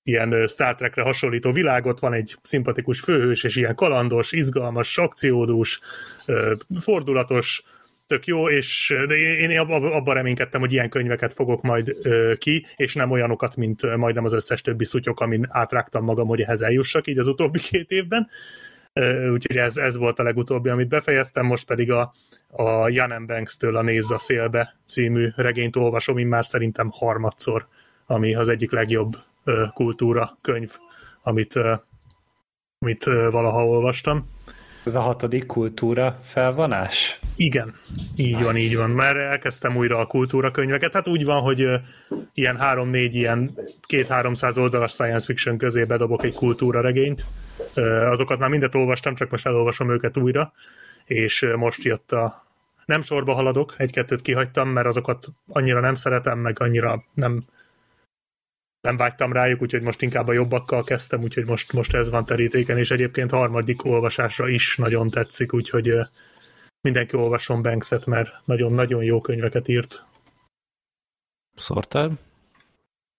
ilyen 0.04 0.48
Star 0.48 0.76
Trekre 0.76 1.02
hasonlító 1.02 1.52
világot, 1.52 2.00
van 2.00 2.14
egy 2.14 2.38
szimpatikus 2.42 3.00
főhős, 3.00 3.44
és 3.44 3.56
ilyen 3.56 3.76
kalandos, 3.76 4.32
izgalmas, 4.32 4.98
akciódús, 4.98 5.80
fordulatos, 6.80 7.64
tök 8.08 8.26
jó, 8.26 8.50
és 8.50 8.96
de 9.08 9.16
én 9.16 9.50
én 9.50 9.60
abba- 9.60 9.94
abban 9.94 10.14
reménykedtem, 10.14 10.60
hogy 10.60 10.72
ilyen 10.72 10.90
könyveket 10.90 11.34
fogok 11.34 11.62
majd 11.62 11.98
ö, 12.02 12.34
ki, 12.38 12.66
és 12.76 12.94
nem 12.96 13.12
olyanokat, 13.12 13.56
mint 13.56 13.96
majdnem 13.96 14.26
az 14.26 14.34
összes 14.34 14.62
többi 14.62 14.86
szutyok, 14.86 15.20
amin 15.20 15.46
átrágtam 15.50 16.04
magam, 16.04 16.28
hogy 16.28 16.42
ehhez 16.42 16.62
eljussak 16.62 17.08
így 17.08 17.18
az 17.18 17.28
utóbbi 17.28 17.60
két 17.60 17.92
évben. 17.92 18.28
Ö, 18.94 19.30
Úgyhogy 19.30 19.58
ez, 19.58 19.78
ez 19.78 19.98
volt 19.98 20.20
a 20.20 20.24
legutóbbi, 20.24 20.70
amit 20.70 20.88
befejeztem, 20.88 21.46
most 21.46 21.68
pedig 21.68 21.92
a, 21.92 22.14
a 22.48 22.90
Jan. 22.90 23.26
Banks-től 23.26 23.76
a 23.76 23.82
Nézz 23.82 24.12
a 24.12 24.18
szélbe 24.18 24.76
című 24.86 25.30
regényt 25.36 25.76
olvasom, 25.76 26.18
én 26.18 26.28
már 26.28 26.46
szerintem 26.46 26.90
harmadszor, 26.92 27.68
ami 28.06 28.36
az 28.36 28.48
egyik 28.48 28.72
legjobb 28.72 29.12
ö, 29.44 29.66
kultúra 29.74 30.38
könyv, 30.42 30.72
amit, 31.24 31.60
amit 32.80 33.04
valaha 33.04 33.68
olvastam. 33.68 34.30
Ez 34.86 34.96
a 34.96 35.00
hatodik 35.00 35.46
kultúra 35.46 36.20
felvonás? 36.24 37.20
Igen, 37.36 37.76
így 38.16 38.44
van, 38.44 38.56
így 38.56 38.78
van. 38.78 38.90
Már 38.90 39.18
elkezdtem 39.18 39.76
újra 39.76 39.98
a 39.98 40.06
kultúrakönyveket. 40.06 40.94
Hát 40.94 41.08
úgy 41.08 41.26
van, 41.26 41.42
hogy 41.42 41.68
ilyen 42.34 42.58
három-négy, 42.58 43.16
ilyen 43.16 43.58
két-háromszáz 43.82 44.58
oldalas 44.58 44.92
science 44.92 45.26
fiction 45.26 45.58
közé 45.58 45.84
bedobok 45.84 46.24
egy 46.24 46.36
kultúra 46.36 46.82
regényt. 46.82 47.26
Azokat 48.10 48.40
már 48.40 48.50
mindet 48.50 48.76
olvastam, 48.76 49.16
csak 49.16 49.30
most 49.30 49.46
elolvasom 49.46 49.92
őket 49.92 50.18
újra, 50.18 50.54
és 51.06 51.48
most 51.56 51.84
jött 51.84 52.12
a... 52.12 52.46
Nem 52.86 53.02
sorba 53.02 53.34
haladok, 53.34 53.74
egy-kettőt 53.78 54.22
kihagytam, 54.22 54.70
mert 54.70 54.88
azokat 54.88 55.28
annyira 55.48 55.80
nem 55.80 55.96
szeretem, 55.96 56.40
meg 56.40 56.60
annyira 56.60 57.04
nem 57.14 57.42
nem 58.84 58.98
vágytam 58.98 59.34
rájuk, 59.34 59.62
úgyhogy 59.62 59.82
most 59.82 60.02
inkább 60.02 60.28
a 60.28 60.34
jobbakkal 60.34 60.84
kezdtem, 60.84 61.22
úgyhogy 61.22 61.46
most, 61.46 61.74
most 61.74 61.94
ez 61.94 62.10
van 62.10 62.26
terítéken, 62.26 62.78
és 62.78 62.92
egyébként 62.92 63.32
harmadik 63.32 63.86
olvasásra 63.86 64.48
is 64.48 64.78
nagyon 64.78 65.10
tetszik, 65.10 65.54
úgyhogy 65.54 65.98
mindenki 66.82 67.16
olvasson 67.16 67.62
Bankset, 67.62 68.06
mert 68.06 68.30
nagyon-nagyon 68.46 69.04
jó 69.04 69.22
könyveket 69.22 69.68
írt. 69.68 70.06
Szortál? 71.56 72.12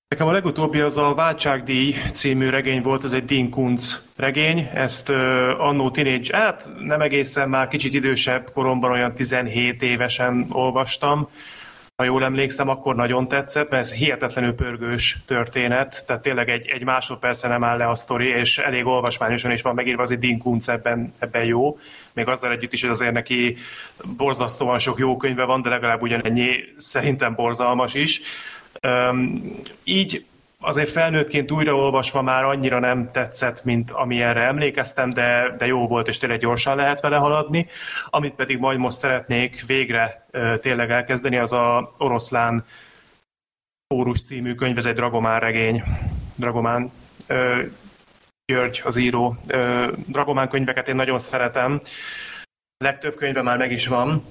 Nekem 0.09 0.27
a 0.27 0.33
legutóbbi 0.33 0.81
az 0.81 0.99
a 0.99 1.15
Váltságdíj 1.15 1.95
című 2.13 2.49
regény 2.49 2.83
volt, 2.83 3.05
ez 3.05 3.13
egy 3.13 3.25
Dean 3.25 3.51
Kuntz 3.51 4.13
regény, 4.17 4.71
ezt 4.75 5.09
uh, 5.09 5.17
annó 5.59 5.91
teenage, 5.91 6.37
hát 6.37 6.71
nem 6.79 7.01
egészen 7.01 7.49
már 7.49 7.69
kicsit 7.69 7.95
idősebb 7.95 8.51
koromban, 8.53 8.91
olyan 8.91 9.15
17 9.15 9.83
évesen 9.83 10.47
olvastam. 10.51 11.29
Ha 11.97 12.05
jól 12.05 12.25
emlékszem, 12.25 12.69
akkor 12.69 12.95
nagyon 12.95 13.29
tetszett, 13.29 13.71
mert 13.71 13.85
ez 13.85 13.93
hihetetlenül 13.93 14.55
pörgős 14.55 15.19
történet, 15.27 16.05
tehát 16.07 16.23
tényleg 16.23 16.49
egy, 16.49 16.67
egy 16.67 16.85
másodperce 16.85 17.49
nem 17.49 17.65
áll 17.65 17.77
le 17.77 17.89
a 17.89 17.95
sztori, 17.95 18.29
és 18.29 18.59
elég 18.59 18.87
olvasmányosan 18.87 19.51
is 19.51 19.63
van 19.63 19.75
megírva, 19.75 20.03
azért 20.03 20.21
Dean 20.21 20.39
Kuntz 20.39 20.69
ebben, 20.69 21.15
ebben 21.19 21.45
jó, 21.45 21.79
még 22.13 22.29
azzal 22.29 22.51
együtt 22.51 22.73
is, 22.73 22.81
hogy 22.81 22.91
azért 22.91 23.13
neki 23.13 23.57
borzasztóan 24.17 24.79
sok 24.79 24.99
jó 24.99 25.17
könyve 25.17 25.45
van, 25.45 25.63
de 25.63 25.69
legalább 25.69 26.03
ugyanennyi 26.03 26.55
szerintem 26.77 27.35
borzalmas 27.35 27.95
is. 27.95 28.21
Um, 28.83 29.43
így 29.85 30.25
azért 30.65 30.91
felnőttként 30.91 31.51
újraolvasva 31.51 32.23
már 32.23 32.45
annyira 32.45 32.79
nem 32.79 33.11
tetszett, 33.13 33.65
mint 33.65 33.91
amilyenre 33.91 34.41
emlékeztem, 34.41 35.13
de, 35.13 35.55
de 35.59 35.67
jó 35.67 35.87
volt, 35.87 36.09
és 36.09 36.19
tényleg 36.19 36.39
gyorsan 36.39 36.77
lehet 36.77 37.01
vele 37.01 37.17
haladni. 37.17 37.67
Amit 38.11 38.35
pedig 38.35 38.59
majd 38.59 38.79
most 38.79 38.97
szeretnék 38.97 39.67
végre 39.67 40.27
tényleg 40.61 40.91
elkezdeni, 40.91 41.37
az 41.37 41.53
a 41.53 41.95
Oroszlán 41.99 42.65
Pórus 43.87 44.23
című 44.23 44.55
könyv, 44.55 44.79
ez 44.79 44.87
egy 44.87 44.95
Dragomán 44.95 45.41
regény. 45.41 45.83
Dragomán 46.37 46.91
ö, 47.27 47.63
György 48.47 48.81
az 48.85 48.97
író. 48.97 49.37
Ö, 49.47 49.93
Dragomán 50.07 50.49
könyveket 50.49 50.89
én 50.89 50.95
nagyon 50.95 51.19
szeretem. 51.19 51.81
Legtöbb 52.77 53.15
könyve 53.15 53.43
már 53.43 53.59
meg 53.59 53.73
is 53.73 53.87
van, 53.87 54.25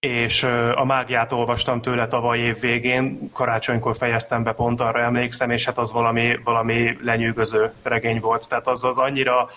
és 0.00 0.42
a 0.74 0.84
mágiát 0.84 1.32
olvastam 1.32 1.80
tőle 1.80 2.08
tavaly 2.08 2.38
év 2.38 2.60
végén, 2.60 3.30
karácsonykor 3.32 3.96
fejeztem 3.96 4.42
be, 4.42 4.52
pont 4.52 4.80
arra 4.80 5.00
emlékszem, 5.00 5.50
és 5.50 5.64
hát 5.64 5.78
az 5.78 5.92
valami, 5.92 6.38
valami 6.44 6.98
lenyűgöző 7.02 7.72
regény 7.82 8.20
volt. 8.20 8.48
Tehát 8.48 8.66
az 8.66 8.84
az 8.84 8.98
annyira 8.98 9.50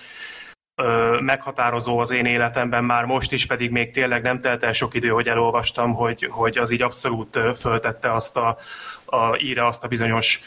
ö, 0.76 1.18
meghatározó 1.22 2.00
az 2.00 2.12
én 2.12 2.26
életemben 2.26 2.84
már 2.84 3.06
most 3.06 3.32
is, 3.32 3.46
pedig 3.46 3.72
még 3.72 3.92
tényleg 3.92 4.22
nem 4.22 4.42
telt 4.42 4.64
el 4.64 4.74
sok 4.74 4.94
idő, 4.94 5.10
hogy 5.10 5.28
elolvastam, 5.28 5.94
hogy, 5.94 6.28
hogy 6.32 6.58
az 6.58 6.72
így 6.72 6.82
abszolút 6.82 7.40
föltette 7.60 8.14
azt 8.14 8.38
a, 8.38 8.58
a 9.06 9.36
íre 9.38 9.66
azt 9.66 9.84
a 9.84 9.88
bizonyos 9.88 10.42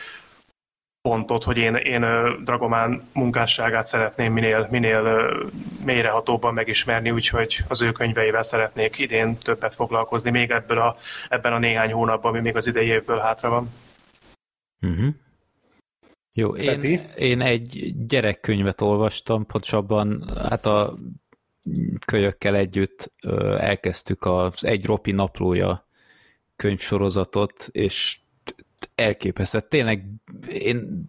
pontot, 1.06 1.44
hogy 1.44 1.56
én, 1.56 1.74
én 1.74 2.00
Dragomán 2.44 3.02
munkásságát 3.12 3.86
szeretném 3.86 4.32
minél, 4.32 4.68
minél 4.70 5.30
mélyrehatóbban 5.84 6.54
megismerni, 6.54 7.10
úgyhogy 7.10 7.64
az 7.68 7.82
ő 7.82 7.92
könyveivel 7.92 8.42
szeretnék 8.42 8.98
idén 8.98 9.38
többet 9.38 9.74
foglalkozni, 9.74 10.30
még 10.30 10.50
ebből 10.50 10.78
a, 10.78 10.96
ebben 11.28 11.52
a 11.52 11.58
néhány 11.58 11.92
hónapban, 11.92 12.30
ami 12.30 12.40
még 12.40 12.56
az 12.56 12.66
idei 12.66 12.86
évből 12.86 13.18
hátra 13.18 13.48
van. 13.48 13.70
Uh-huh. 14.82 15.14
Jó, 16.32 16.54
én, 16.56 17.00
én 17.16 17.40
egy 17.40 17.92
gyerekkönyvet 18.06 18.80
olvastam, 18.80 19.46
pontosabban 19.46 20.24
hát 20.48 20.66
a 20.66 20.98
kölyökkel 22.06 22.56
együtt 22.56 23.12
elkezdtük 23.58 24.24
az 24.24 24.64
Egy 24.64 24.86
Ropi 24.86 25.12
naplója 25.12 25.86
könyvsorozatot, 26.56 27.68
és 27.72 28.18
elképesztő. 28.94 29.60
Tényleg 29.60 30.04
én 30.48 31.08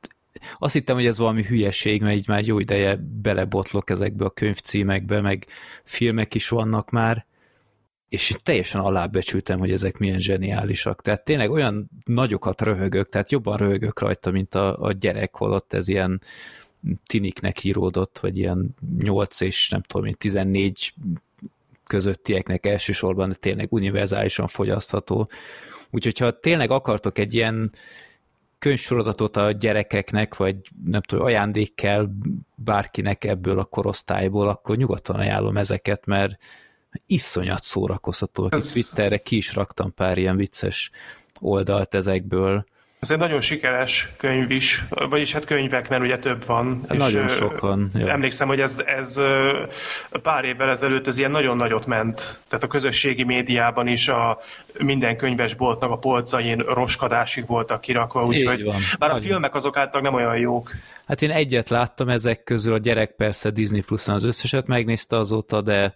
azt 0.58 0.74
hittem, 0.74 0.96
hogy 0.96 1.06
ez 1.06 1.18
valami 1.18 1.44
hülyeség, 1.44 2.02
mert 2.02 2.16
így 2.16 2.28
már 2.28 2.46
jó 2.46 2.60
ideje 2.60 2.96
belebotlok 3.22 3.90
ezekbe 3.90 4.26
a 4.26 4.30
könyvcímekbe, 4.30 5.22
meg 5.22 5.46
filmek 5.84 6.36
is 6.36 6.50
vannak 6.50 6.90
már, 6.90 7.26
és 8.10 8.36
teljesen 8.44 8.82
alábecsültem, 8.82 9.60
hogy 9.60 9.72
ezek 9.72 9.98
milyen 9.98 10.20
zseniálisak. 10.20 11.02
Tehát 11.02 11.24
tényleg 11.24 11.52
olyan 11.52 11.90
nagyokat 12.06 12.62
röhögök, 12.62 13.10
tehát 13.10 13.32
jobban 13.32 13.58
röhögök 13.58 14.00
rajta, 14.00 14.32
mint 14.32 14.56
a, 14.56 14.82
a 14.82 14.92
gyerek, 14.92 15.36
holott 15.36 15.74
ez 15.74 15.88
ilyen 15.88 16.22
tiniknek 17.06 17.64
íródott, 17.64 18.20
vagy 18.20 18.38
ilyen 18.38 18.76
8 19.00 19.42
és 19.42 19.70
nem 19.70 19.82
tudom, 19.82 20.12
14 20.12 20.94
közöttieknek 21.88 22.66
elsősorban 22.66 23.36
tényleg 23.40 23.74
univerzálisan 23.74 24.48
fogyasztható. 24.48 25.30
Úgyhogy 25.90 26.18
ha 26.18 26.40
tényleg 26.40 26.72
akartok 26.72 27.18
egy 27.18 27.34
ilyen 27.34 27.72
könyvsorozatot 28.60 29.38
a 29.38 29.52
gyerekeknek, 29.52 30.36
vagy 30.36 30.56
nem 30.86 31.02
tudom, 31.02 31.26
ajándék 31.26 31.76
kell 31.76 32.10
bárkinek 32.56 33.24
ebből 33.24 33.60
a 33.60 33.66
korosztályból, 33.66 34.50
akkor 34.50 34.78
nyugodtan 34.78 35.16
ajánlom 35.16 35.58
ezeket, 35.58 36.06
mert 36.06 36.38
iszonyat 37.06 37.64
szórakoztató. 37.64 38.48
Ez... 38.52 38.72
Twitterre 38.72 39.18
ki 39.18 39.36
is 39.36 39.54
raktam 39.54 39.94
pár 39.94 40.18
ilyen 40.18 40.36
vicces 40.36 40.92
oldalt 41.40 41.94
ezekből, 41.94 42.66
ez 43.00 43.12
egy 43.12 43.18
nagyon 43.18 43.42
sikeres 43.42 44.10
könyv 44.18 44.52
is, 44.52 44.84
vagyis 45.10 45.32
hát 45.34 45.46
könyvek, 45.46 45.90
mert 45.90 46.02
ugye 46.02 46.20
több 46.20 46.46
van. 46.46 46.82
Hát 46.90 46.98
nagyon 46.98 47.28
sok 47.28 47.60
van. 47.60 47.92
Emlékszem, 48.06 48.48
hogy 48.48 48.60
ez, 48.60 48.82
ez 48.86 49.16
pár 50.22 50.46
évvel 50.46 50.70
ezelőtt 50.70 51.08
ez 51.08 51.18
ilyen 51.18 51.32
nagyon 51.32 51.58
nagyot 51.58 51.86
ment. 51.86 52.40
Tehát 52.48 52.64
a 52.64 52.68
közösségi 52.68 53.24
médiában 53.24 53.88
is 53.88 54.08
a 54.08 54.40
minden 54.80 55.18
könyvesboltnak 55.18 55.92
a 55.92 55.98
polcain 55.98 56.58
roskadásig 56.58 57.46
voltak 57.48 57.82
kirakva, 57.82 58.26
úgyhogy 58.26 58.72
bár 59.00 59.12
a 59.12 59.20
filmek 59.20 59.56
azok 59.56 59.78
által 59.78 60.02
nem 60.02 60.14
olyan 60.14 60.38
jók. 60.38 60.72
Hát 61.08 61.22
én 61.22 61.32
egyet 61.32 61.70
láttam 61.70 62.10
ezek 62.10 62.44
közül, 62.44 62.74
a 62.74 62.78
gyerek 62.78 63.12
persze 63.12 63.50
Disney 63.50 63.82
plus 63.82 64.08
az 64.08 64.24
összeset 64.24 64.68
megnézte 64.68 65.18
azóta, 65.18 65.62
de 65.62 65.96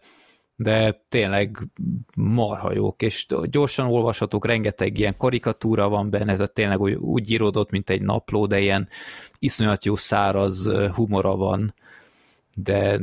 de 0.62 1.04
tényleg 1.10 1.68
marha 2.16 2.74
jók, 2.74 3.02
és 3.02 3.28
gyorsan 3.44 3.88
olvashatók, 3.88 4.46
rengeteg 4.46 4.98
ilyen 4.98 5.18
karikatúra 5.18 5.90
van 5.90 6.10
benne, 6.10 6.34
tehát 6.34 6.54
tényleg 6.54 6.80
úgy, 6.80 6.94
úgy 6.94 7.32
íródott, 7.32 7.70
mint 7.70 7.90
egy 7.90 8.02
napló, 8.02 8.46
de 8.46 8.60
ilyen 8.60 8.88
iszonyat 9.40 9.86
jó 9.86 9.96
száraz 9.96 10.70
humora 10.94 11.36
van, 11.36 11.74
de 12.56 13.00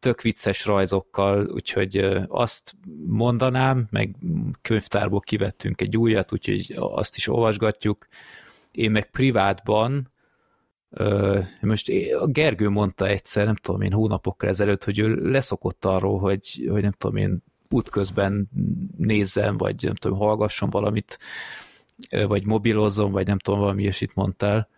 tök 0.00 0.22
vicces 0.22 0.66
rajzokkal, 0.66 1.46
úgyhogy 1.46 1.96
azt 2.28 2.74
mondanám, 3.06 3.86
meg 3.90 4.16
könyvtárból 4.62 5.20
kivettünk 5.20 5.80
egy 5.80 5.96
újat, 5.96 6.32
úgyhogy 6.32 6.74
azt 6.76 7.16
is 7.16 7.28
olvasgatjuk. 7.28 8.06
Én 8.70 8.90
meg 8.90 9.10
privátban 9.10 10.11
most 11.60 11.90
a 12.20 12.26
Gergő 12.26 12.68
mondta 12.68 13.06
egyszer, 13.06 13.44
nem 13.44 13.54
tudom 13.54 13.80
én, 13.80 13.92
hónapokkal 13.92 14.48
ezelőtt, 14.48 14.84
hogy 14.84 14.98
ő 14.98 15.14
leszokott 15.14 15.84
arról, 15.84 16.18
hogy, 16.18 16.66
hogy 16.70 16.82
nem 16.82 16.94
tudom 16.98 17.16
én, 17.16 17.42
útközben 17.70 18.50
nézzem, 18.96 19.56
vagy 19.56 19.74
nem 19.82 19.94
tudom, 19.94 20.18
hallgasson 20.18 20.70
valamit, 20.70 21.18
vagy 22.26 22.46
mobilozzon, 22.46 23.12
vagy 23.12 23.26
nem 23.26 23.38
tudom, 23.38 23.60
valami 23.60 23.82
ilyesmit 23.82 24.14
mondtál. 24.14 24.68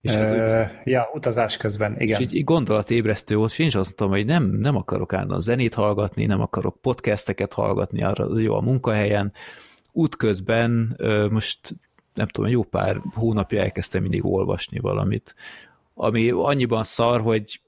És 0.00 0.12
ez 0.12 0.32
Ö, 0.32 0.62
ja, 0.84 1.10
utazás 1.14 1.56
közben, 1.56 2.00
igen. 2.00 2.20
És 2.20 2.32
így 2.32 2.44
gondolatébresztő 2.44 3.36
volt, 3.36 3.50
és 3.50 3.58
én 3.58 3.66
is 3.66 3.74
azt 3.74 3.98
mondtam, 3.98 4.18
hogy 4.18 4.26
nem, 4.26 4.58
nem 4.58 4.76
akarok 4.76 5.12
a 5.12 5.40
zenét 5.40 5.74
hallgatni, 5.74 6.26
nem 6.26 6.40
akarok 6.40 6.80
podcasteket 6.80 7.52
hallgatni, 7.52 8.02
arra 8.02 8.24
az 8.24 8.40
jó 8.42 8.54
a 8.54 8.60
munkahelyen. 8.60 9.32
Útközben 9.92 11.00
most 11.30 11.76
nem 12.16 12.26
tudom, 12.26 12.50
jó 12.50 12.62
pár 12.62 13.00
hónapja 13.14 13.60
elkezdtem 13.62 14.02
mindig 14.02 14.24
olvasni 14.24 14.78
valamit, 14.78 15.34
ami 15.94 16.30
annyiban 16.30 16.84
szar, 16.84 17.20
hogy 17.20 17.60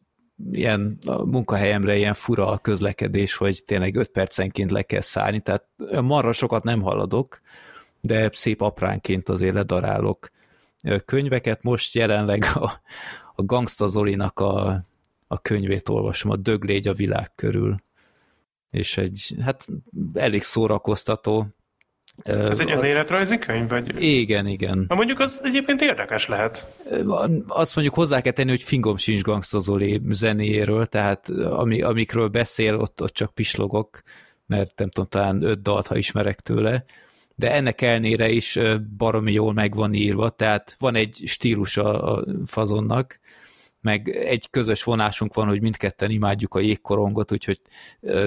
ilyen 0.50 0.98
a 1.06 1.24
munkahelyemre 1.24 1.96
ilyen 1.96 2.14
fura 2.14 2.46
a 2.50 2.58
közlekedés, 2.58 3.34
hogy 3.34 3.64
tényleg 3.64 3.96
öt 3.96 4.08
percenként 4.08 4.70
le 4.70 4.82
kell 4.82 5.00
szállni, 5.00 5.40
tehát 5.40 5.64
marra 6.02 6.32
sokat 6.32 6.62
nem 6.64 6.80
haladok, 6.80 7.40
de 8.00 8.30
szép 8.32 8.60
apránként 8.60 9.28
azért 9.28 9.54
ledarálok 9.54 10.30
könyveket. 11.04 11.62
Most 11.62 11.94
jelenleg 11.94 12.44
a, 12.54 12.72
a 13.34 13.42
Gangsta 13.42 13.86
Zolinak 13.86 14.40
a, 14.40 14.82
a 15.26 15.40
könyvét 15.40 15.88
olvasom, 15.88 16.30
a 16.30 16.36
Döglégy 16.36 16.88
a 16.88 16.92
világ 16.92 17.32
körül. 17.34 17.76
És 18.70 18.96
egy, 18.96 19.34
hát 19.40 19.66
elég 20.14 20.42
szórakoztató, 20.42 21.46
ez 22.22 22.60
egy 22.60 22.70
önéletrajzi 22.70 23.38
könyv? 23.38 23.68
Vagy? 23.68 24.02
Igen, 24.02 24.46
igen. 24.46 24.84
Na 24.88 24.94
mondjuk 24.94 25.20
az 25.20 25.40
egyébként 25.44 25.80
érdekes 25.80 26.28
lehet. 26.28 26.66
Azt 27.46 27.74
mondjuk 27.74 27.96
hozzá 27.96 28.20
kell 28.20 28.32
tenni, 28.32 28.50
hogy 28.50 28.62
fingom 28.62 28.96
sincs 28.96 29.22
gangstazolé 29.22 30.00
zenéjéről, 30.10 30.86
tehát 30.86 31.28
ami, 31.28 31.82
amikről 31.82 32.28
beszél, 32.28 32.74
ott, 32.74 33.02
ott 33.02 33.12
csak 33.12 33.34
pislogok, 33.34 34.02
mert 34.46 34.78
nem 34.78 34.90
tudom, 34.90 35.08
talán 35.08 35.42
öt 35.42 35.62
dalt, 35.62 35.86
ha 35.86 35.96
ismerek 35.96 36.40
tőle, 36.40 36.84
de 37.34 37.52
ennek 37.52 37.80
elnére 37.80 38.28
is 38.28 38.58
baromi 38.96 39.32
jól 39.32 39.52
meg 39.52 39.74
van 39.74 39.94
írva, 39.94 40.30
tehát 40.30 40.76
van 40.78 40.94
egy 40.94 41.22
stílus 41.26 41.76
a 41.76 42.24
fazonnak, 42.46 43.18
meg 43.80 44.08
egy 44.08 44.50
közös 44.50 44.82
vonásunk 44.82 45.34
van, 45.34 45.48
hogy 45.48 45.60
mindketten 45.60 46.10
imádjuk 46.10 46.54
a 46.54 46.60
jégkorongot, 46.60 47.32
úgyhogy 47.32 47.60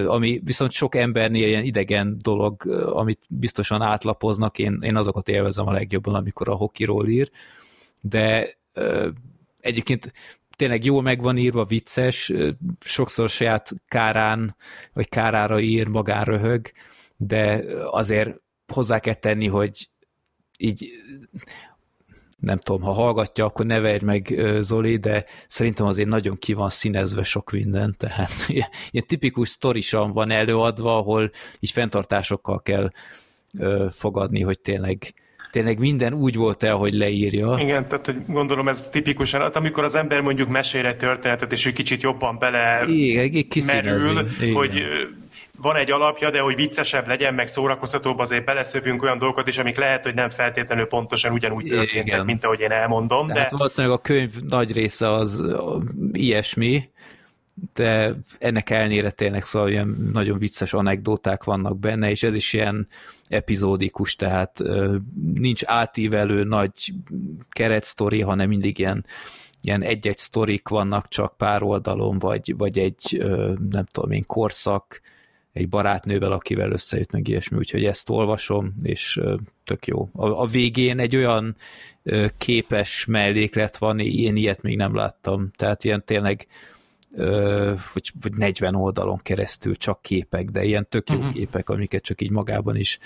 ami 0.05 0.41
viszont 0.43 0.71
sok 0.71 0.95
embernél 0.95 1.47
ilyen 1.47 1.63
idegen 1.63 2.17
dolog, 2.21 2.65
amit 2.93 3.25
biztosan 3.29 3.81
átlapoznak, 3.81 4.59
én, 4.59 4.79
én 4.81 4.95
azokat 4.95 5.27
élvezem 5.27 5.67
a 5.67 5.71
legjobban, 5.71 6.15
amikor 6.15 6.49
a 6.49 6.55
hokiról 6.55 7.07
ír, 7.07 7.31
de 8.01 8.57
egyébként 9.59 10.13
tényleg 10.55 10.83
jól 10.83 11.01
meg 11.01 11.21
van 11.21 11.37
írva, 11.37 11.65
vicces, 11.65 12.33
sokszor 12.79 13.29
saját 13.29 13.71
kárán, 13.87 14.55
vagy 14.93 15.09
kárára 15.09 15.59
ír, 15.59 15.87
magán 15.87 16.23
röhög, 16.23 16.71
de 17.17 17.63
azért 17.85 18.41
hozzá 18.73 18.99
kell 18.99 19.13
tenni, 19.13 19.47
hogy 19.47 19.89
így 20.57 20.91
nem 22.41 22.57
tudom, 22.57 22.81
ha 22.81 22.91
hallgatja, 22.91 23.45
akkor 23.45 23.65
ne 23.65 23.79
verj 23.79 24.05
meg 24.05 24.41
Zoli, 24.59 24.97
de 24.97 25.25
szerintem 25.47 25.85
azért 25.85 26.07
nagyon 26.07 26.37
ki 26.37 26.53
van 26.53 26.69
színezve 26.69 27.23
sok 27.23 27.51
minden, 27.51 27.95
tehát 27.97 28.31
ilyen, 28.47 28.69
ilyen 28.91 29.05
tipikus 29.07 29.49
sztorisan 29.49 30.11
van 30.11 30.31
előadva, 30.31 30.97
ahol 30.97 31.31
így 31.59 31.71
fenntartásokkal 31.71 32.61
kell 32.61 32.91
ö, 33.59 33.85
fogadni, 33.91 34.41
hogy 34.41 34.59
tényleg 34.59 35.13
tényleg 35.51 35.79
minden 35.79 36.13
úgy 36.13 36.35
volt 36.35 36.63
el, 36.63 36.75
hogy 36.75 36.93
leírja. 36.93 37.55
Igen, 37.59 37.87
tehát 37.87 38.05
hogy 38.05 38.15
gondolom 38.27 38.67
ez 38.67 38.89
tipikusan, 38.89 39.41
hát 39.41 39.55
amikor 39.55 39.83
az 39.83 39.95
ember 39.95 40.21
mondjuk 40.21 40.49
mesél 40.49 40.85
egy 40.85 40.97
történetet, 40.97 41.51
és 41.51 41.65
ő 41.65 41.71
kicsit 41.71 42.01
jobban 42.01 42.37
bele 42.39 42.83
Igen, 42.87 43.45
merül, 43.65 44.27
Igen. 44.39 44.53
hogy 44.53 44.83
van 45.61 45.75
egy 45.75 45.91
alapja, 45.91 46.31
de 46.31 46.39
hogy 46.39 46.55
viccesebb 46.55 47.07
legyen, 47.07 47.33
meg 47.33 47.47
szórakoztatóbb, 47.47 48.19
azért 48.19 48.45
beleszövünk 48.45 49.03
olyan 49.03 49.17
dolgokat 49.17 49.47
is, 49.47 49.57
amik 49.57 49.77
lehet, 49.77 50.03
hogy 50.03 50.13
nem 50.13 50.29
feltétlenül 50.29 50.85
pontosan 50.85 51.31
ugyanúgy 51.31 51.65
történtek, 51.65 52.05
Igen. 52.05 52.25
mint 52.25 52.43
ahogy 52.43 52.59
én 52.59 52.71
elmondom. 52.71 53.27
De... 53.27 53.39
Hát 53.39 53.51
valószínűleg 53.51 53.97
a 53.97 54.01
könyv 54.01 54.31
nagy 54.47 54.73
része 54.73 55.11
az 55.11 55.45
ilyesmi, 56.11 56.89
de 57.73 58.13
ennek 58.39 58.69
elnére 58.69 59.11
tényleg 59.11 59.43
szóval 59.43 59.69
ilyen 59.69 59.95
nagyon 60.13 60.37
vicces 60.37 60.73
anekdóták 60.73 61.43
vannak 61.43 61.79
benne, 61.79 62.09
és 62.09 62.23
ez 62.23 62.35
is 62.35 62.53
ilyen 62.53 62.87
epizódikus, 63.27 64.15
tehát 64.15 64.61
nincs 65.33 65.61
átívelő 65.65 66.43
nagy 66.43 66.93
keretsztori, 67.49 68.21
hanem 68.21 68.47
mindig 68.47 68.79
ilyen 68.79 69.05
ilyen 69.61 69.81
egy-egy 69.81 70.17
sztorik 70.17 70.67
vannak 70.67 71.07
csak 71.07 71.37
pár 71.37 71.63
oldalon, 71.63 72.19
vagy, 72.19 72.57
vagy 72.57 72.79
egy, 72.79 73.25
nem 73.69 73.85
tudom 73.85 74.11
én, 74.11 74.25
korszak, 74.25 75.01
egy 75.53 75.69
barátnővel, 75.69 76.31
akivel 76.31 76.71
összejött 76.71 77.11
meg 77.11 77.27
ilyesmi, 77.27 77.57
úgyhogy 77.57 77.85
ezt 77.85 78.09
olvasom, 78.09 78.73
és 78.83 79.19
tök 79.63 79.87
jó. 79.87 80.09
A, 80.13 80.27
a 80.27 80.45
végén 80.45 80.99
egy 80.99 81.15
olyan 81.15 81.55
képes 82.37 83.05
melléklet 83.05 83.77
van, 83.77 83.99
én 83.99 84.35
ilyet 84.35 84.61
még 84.61 84.77
nem 84.77 84.95
láttam, 84.95 85.51
tehát 85.55 85.83
ilyen 85.83 86.03
tényleg 86.05 86.47
vagy, 87.93 88.11
vagy 88.21 88.33
40 88.37 88.75
oldalon 88.75 89.19
keresztül 89.23 89.75
csak 89.75 90.01
képek, 90.01 90.49
de 90.49 90.63
ilyen 90.63 90.87
tök 90.89 91.09
jó 91.09 91.17
uh-huh. 91.17 91.33
képek, 91.33 91.69
amiket 91.69 92.03
csak 92.03 92.21
így 92.21 92.31
magában 92.31 92.75
is 92.75 92.99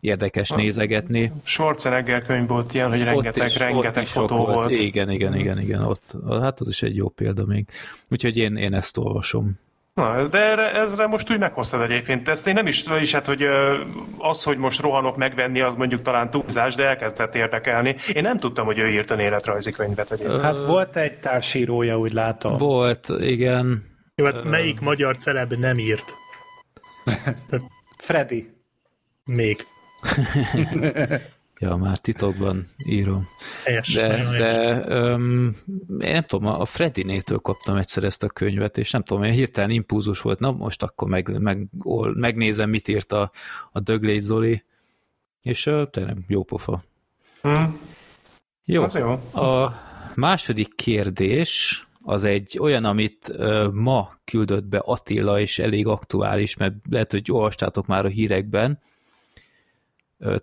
érdekes 0.00 0.50
a 0.50 0.56
nézegetni. 0.56 1.32
Schwarzenegger 1.42 2.22
könyv 2.22 2.48
volt 2.48 2.74
ilyen, 2.74 2.88
hogy 2.88 3.02
rengeteg, 3.02 3.46
is, 3.46 3.56
rengeteg 3.56 4.06
fotó 4.06 4.36
volt. 4.36 4.54
volt. 4.54 4.70
Igen, 4.70 5.10
igen, 5.10 5.36
igen, 5.36 5.60
igen, 5.60 5.82
ott, 5.82 6.14
hát 6.28 6.60
az 6.60 6.68
is 6.68 6.82
egy 6.82 6.96
jó 6.96 7.08
példa 7.08 7.44
még. 7.44 7.66
Úgyhogy 8.10 8.36
én, 8.36 8.56
én 8.56 8.74
ezt 8.74 8.96
olvasom. 8.96 9.58
Na, 9.98 10.28
de 10.28 10.38
erre, 10.38 10.72
ezre 10.72 11.06
most 11.06 11.30
úgy 11.30 11.38
meghoztad 11.38 11.80
egyébként. 11.80 12.28
Ezt 12.28 12.46
én 12.46 12.54
nem 12.54 12.66
is 12.66 12.82
tudom 12.82 12.98
is, 12.98 13.12
hát, 13.12 13.26
hogy 13.26 13.42
az, 14.18 14.42
hogy 14.42 14.58
most 14.58 14.80
rohanok 14.80 15.16
megvenni, 15.16 15.60
az 15.60 15.74
mondjuk 15.74 16.02
talán 16.02 16.30
túlzás, 16.30 16.74
de 16.74 16.84
elkezdett 16.84 17.34
érdekelni. 17.34 17.96
Én 18.12 18.22
nem 18.22 18.38
tudtam, 18.38 18.66
hogy 18.66 18.78
ő 18.78 18.88
írt 18.88 19.10
a 19.10 19.20
életrajzi 19.20 19.70
könyvet 19.70 20.10
egyébként. 20.10 20.40
Hát 20.40 20.58
volt 20.58 20.96
egy 20.96 21.18
társírója, 21.18 21.98
úgy 21.98 22.12
látom. 22.12 22.56
Volt, 22.56 23.08
igen. 23.18 23.82
Jó, 24.14 24.24
hát 24.24 24.44
melyik 24.44 24.80
magyar 24.80 25.16
celeb 25.16 25.52
nem 25.52 25.78
írt? 25.78 26.14
Freddy. 28.06 28.48
Még. 29.24 29.66
Ja, 31.60 31.76
már 31.76 31.98
titokban 31.98 32.66
írom. 32.76 33.28
Helyes, 33.64 33.94
de, 33.94 34.24
de 34.38 34.84
um, 35.14 35.50
én 36.00 36.12
nem 36.12 36.22
tudom, 36.22 36.46
a 36.46 36.64
Freddy-nétől 36.64 37.38
kaptam 37.38 37.76
egyszer 37.76 38.04
ezt 38.04 38.22
a 38.22 38.28
könyvet, 38.28 38.78
és 38.78 38.90
nem 38.90 39.02
tudom, 39.02 39.22
olyan 39.22 39.34
hirtelen 39.34 39.70
impulzus 39.70 40.20
volt, 40.20 40.38
na 40.38 40.52
most 40.52 40.82
akkor 40.82 41.08
meg, 41.08 41.40
meg, 41.40 41.66
megnézem, 42.14 42.70
mit 42.70 42.88
írt 42.88 43.12
a, 43.12 43.30
a 43.72 43.80
Döglé 43.80 44.18
Zoli, 44.18 44.64
és 45.42 45.70
tényleg 45.90 46.16
jó 46.28 46.42
pofa. 46.42 46.82
Hmm. 47.42 47.78
Jó. 48.64 48.82
Az 48.82 48.94
jó. 48.94 49.10
A 49.42 49.74
második 50.14 50.74
kérdés 50.74 51.82
az 52.02 52.24
egy 52.24 52.58
olyan, 52.60 52.84
amit 52.84 53.32
ma 53.72 54.10
küldött 54.24 54.64
be 54.64 54.78
Attila, 54.78 55.40
és 55.40 55.58
elég 55.58 55.86
aktuális, 55.86 56.56
mert 56.56 56.74
lehet, 56.90 57.10
hogy 57.10 57.30
olvastátok 57.30 57.86
már 57.86 58.04
a 58.04 58.08
hírekben, 58.08 58.78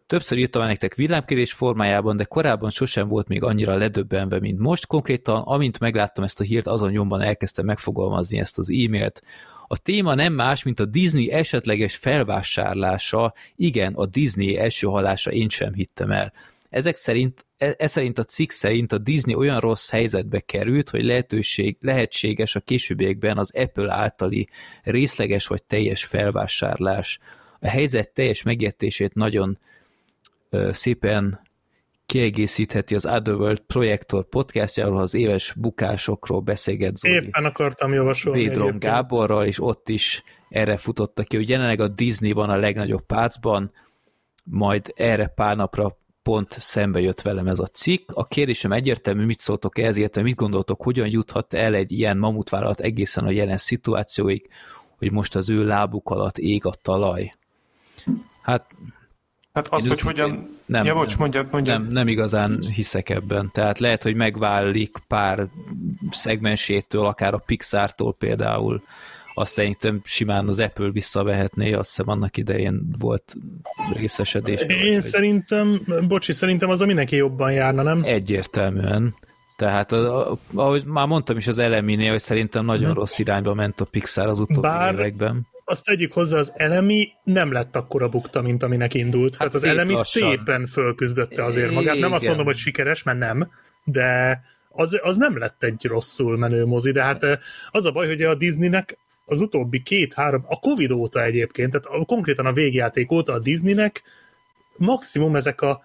Többször 0.07 0.37
írtam 0.37 0.67
nektek 0.67 0.95
villámkérés 0.95 1.53
formájában, 1.53 2.17
de 2.17 2.23
korábban 2.23 2.69
sosem 2.69 3.07
volt 3.07 3.27
még 3.27 3.43
annyira 3.43 3.77
ledöbbenve, 3.77 4.39
mint 4.39 4.59
most. 4.59 4.87
Konkrétan, 4.87 5.41
amint 5.41 5.79
megláttam 5.79 6.23
ezt 6.23 6.39
a 6.39 6.43
hírt, 6.43 6.67
azon 6.67 6.91
nyomban 6.91 7.21
elkezdtem 7.21 7.65
megfogalmazni 7.65 8.39
ezt 8.39 8.57
az 8.57 8.69
e-mailt. 8.69 9.21
A 9.67 9.77
téma 9.77 10.13
nem 10.13 10.33
más, 10.33 10.63
mint 10.63 10.79
a 10.79 10.85
Disney 10.85 11.31
esetleges 11.31 11.95
felvásárlása. 11.95 13.33
Igen, 13.55 13.93
a 13.93 14.05
Disney 14.05 14.57
első 14.57 14.87
halása 14.87 15.31
én 15.31 15.49
sem 15.49 15.73
hittem 15.73 16.11
el. 16.11 16.33
Ezek 16.69 16.95
szerint, 16.95 17.45
e, 17.57 17.75
ez 17.77 17.91
szerint 17.91 18.19
a 18.19 18.23
cikk 18.23 18.49
szerint 18.49 18.91
a 18.91 18.97
Disney 18.97 19.35
olyan 19.35 19.59
rossz 19.59 19.89
helyzetbe 19.89 20.39
került, 20.39 20.89
hogy 20.89 21.05
lehetőség, 21.05 21.77
lehetséges 21.81 22.55
a 22.55 22.59
későbbiekben 22.59 23.37
az 23.37 23.55
Apple 23.55 23.93
általi 23.93 24.49
részleges 24.83 25.47
vagy 25.47 25.63
teljes 25.63 26.03
felvásárlás 26.03 27.19
a 27.65 27.69
helyzet 27.69 28.13
teljes 28.13 28.43
megértését 28.43 29.13
nagyon 29.13 29.59
ö, 30.49 30.69
szépen 30.73 31.39
kiegészítheti 32.05 32.95
az 32.95 33.05
Otherworld 33.05 33.59
projektor 33.59 34.29
podcastjáról, 34.29 34.97
az 34.97 35.13
éves 35.13 35.53
bukásokról 35.57 36.39
beszélget 36.39 36.97
Zoli. 36.97 37.13
Éppen 37.13 37.45
akartam 37.45 37.93
javasolni. 37.93 38.39
Védron 38.43 38.79
Gáborral, 38.79 39.45
és 39.45 39.61
ott 39.61 39.89
is 39.89 40.23
erre 40.49 40.77
futotta 40.77 41.23
ki, 41.23 41.35
hogy 41.35 41.49
jelenleg 41.49 41.79
a 41.79 41.87
Disney 41.87 42.31
van 42.31 42.49
a 42.49 42.57
legnagyobb 42.57 43.05
pácban, 43.05 43.71
majd 44.43 44.93
erre 44.95 45.27
pár 45.27 45.55
napra 45.55 45.97
pont 46.21 46.55
szembe 46.59 46.99
jött 46.99 47.21
velem 47.21 47.47
ez 47.47 47.59
a 47.59 47.65
cikk. 47.65 48.11
A 48.13 48.25
kérdésem 48.25 48.71
egyértelmű, 48.71 49.25
mit 49.25 49.39
szóltok 49.39 49.77
ehhez, 49.77 49.97
illetve 49.97 50.21
mit 50.21 50.35
gondoltok, 50.35 50.83
hogyan 50.83 51.07
juthat 51.09 51.53
el 51.53 51.73
egy 51.73 51.91
ilyen 51.91 52.17
mamutvállalat 52.17 52.79
egészen 52.79 53.25
a 53.25 53.31
jelen 53.31 53.57
szituációig, 53.57 54.49
hogy 54.97 55.11
most 55.11 55.35
az 55.35 55.49
ő 55.49 55.65
lábuk 55.65 56.09
alatt 56.09 56.37
ég 56.37 56.65
a 56.65 56.73
talaj. 56.81 57.31
Hát 58.45 58.65
Hát 59.55 59.67
az, 59.69 59.87
hogy 59.87 59.99
hogyan... 59.99 60.57
Nem, 60.65 60.85
ja, 60.85 60.93
bocs, 60.93 61.17
mondjad, 61.17 61.47
mondjad. 61.51 61.81
Nem, 61.81 61.91
nem 61.91 62.07
igazán 62.07 62.59
hiszek 62.73 63.09
ebben. 63.09 63.49
Tehát 63.53 63.79
lehet, 63.79 64.03
hogy 64.03 64.15
megválik 64.15 64.97
pár 65.07 65.47
szegmensétől, 66.09 67.05
akár 67.05 67.33
a 67.33 67.43
Pixar-tól 67.45 68.13
például. 68.13 68.81
Azt 69.33 69.51
szerintem 69.51 70.01
simán 70.03 70.47
az 70.47 70.59
Apple 70.59 70.89
visszavehetné, 70.91 71.73
azt 71.73 71.89
hiszem 71.89 72.09
annak 72.09 72.37
idején 72.37 72.95
volt 72.99 73.35
részesedés. 73.93 74.61
Én 74.61 74.93
vagy, 74.93 75.01
szerintem, 75.01 75.81
bocsi, 76.07 76.33
szerintem 76.33 76.69
az 76.69 76.81
a 76.81 76.85
mindenki 76.85 77.15
jobban 77.15 77.51
járna, 77.51 77.81
nem? 77.81 78.01
Egyértelműen. 78.03 79.15
Tehát, 79.55 79.91
ahogy 80.53 80.83
már 80.85 81.07
mondtam 81.07 81.37
is 81.37 81.47
az 81.47 81.59
eleminél, 81.59 82.11
hogy 82.11 82.21
szerintem 82.21 82.65
nagyon 82.65 82.89
hmm. 82.89 82.97
rossz 82.97 83.19
irányba 83.19 83.53
ment 83.53 83.81
a 83.81 83.85
Pixar 83.85 84.27
az 84.27 84.39
utóbbi 84.39 84.67
Bár 84.67 84.93
években 84.93 85.47
azt 85.65 85.85
tegyük 85.85 86.13
hozzá, 86.13 86.37
az 86.37 86.51
elemi 86.55 87.07
nem 87.23 87.51
lett 87.51 87.75
akkora 87.75 88.09
bukta, 88.09 88.41
mint 88.41 88.63
aminek 88.63 88.93
indult. 88.93 89.35
Hát 89.35 89.37
Tehát 89.37 89.53
az 89.53 89.63
elemi 89.63 89.93
lassan. 89.93 90.29
szépen 90.29 90.65
fölküzdötte 90.65 91.43
azért 91.43 91.71
magát. 91.71 91.97
Nem 91.97 92.13
azt 92.13 92.27
mondom, 92.27 92.45
hogy 92.45 92.55
sikeres, 92.55 93.03
mert 93.03 93.17
nem, 93.17 93.51
de 93.83 94.41
az, 94.69 94.99
az 95.01 95.17
nem 95.17 95.37
lett 95.37 95.63
egy 95.63 95.85
rosszul 95.85 96.37
menő 96.37 96.65
mozi, 96.65 96.91
de 96.91 97.03
hát 97.03 97.23
az 97.69 97.85
a 97.85 97.91
baj, 97.91 98.07
hogy 98.07 98.21
a 98.21 98.35
Disneynek 98.35 98.97
az 99.25 99.41
utóbbi 99.41 99.81
két-három, 99.81 100.45
a 100.47 100.59
Covid 100.59 100.91
óta 100.91 101.23
egyébként, 101.23 101.71
tehát 101.71 102.01
a, 102.01 102.05
konkrétan 102.05 102.45
a 102.45 102.53
végjáték 102.53 103.11
óta 103.11 103.33
a 103.33 103.39
Disneynek 103.39 104.03
maximum 104.77 105.35
ezek 105.35 105.61
a 105.61 105.83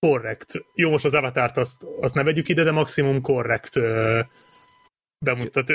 korrekt, 0.00 0.64
jó, 0.74 0.90
most 0.90 1.04
az 1.04 1.14
avatárt 1.14 1.56
azt, 1.56 1.86
azt 2.00 2.14
ne 2.14 2.22
vegyük 2.22 2.48
ide, 2.48 2.62
de 2.62 2.70
maximum 2.70 3.20
korrekt 3.20 3.78
bemutat, 5.22 5.72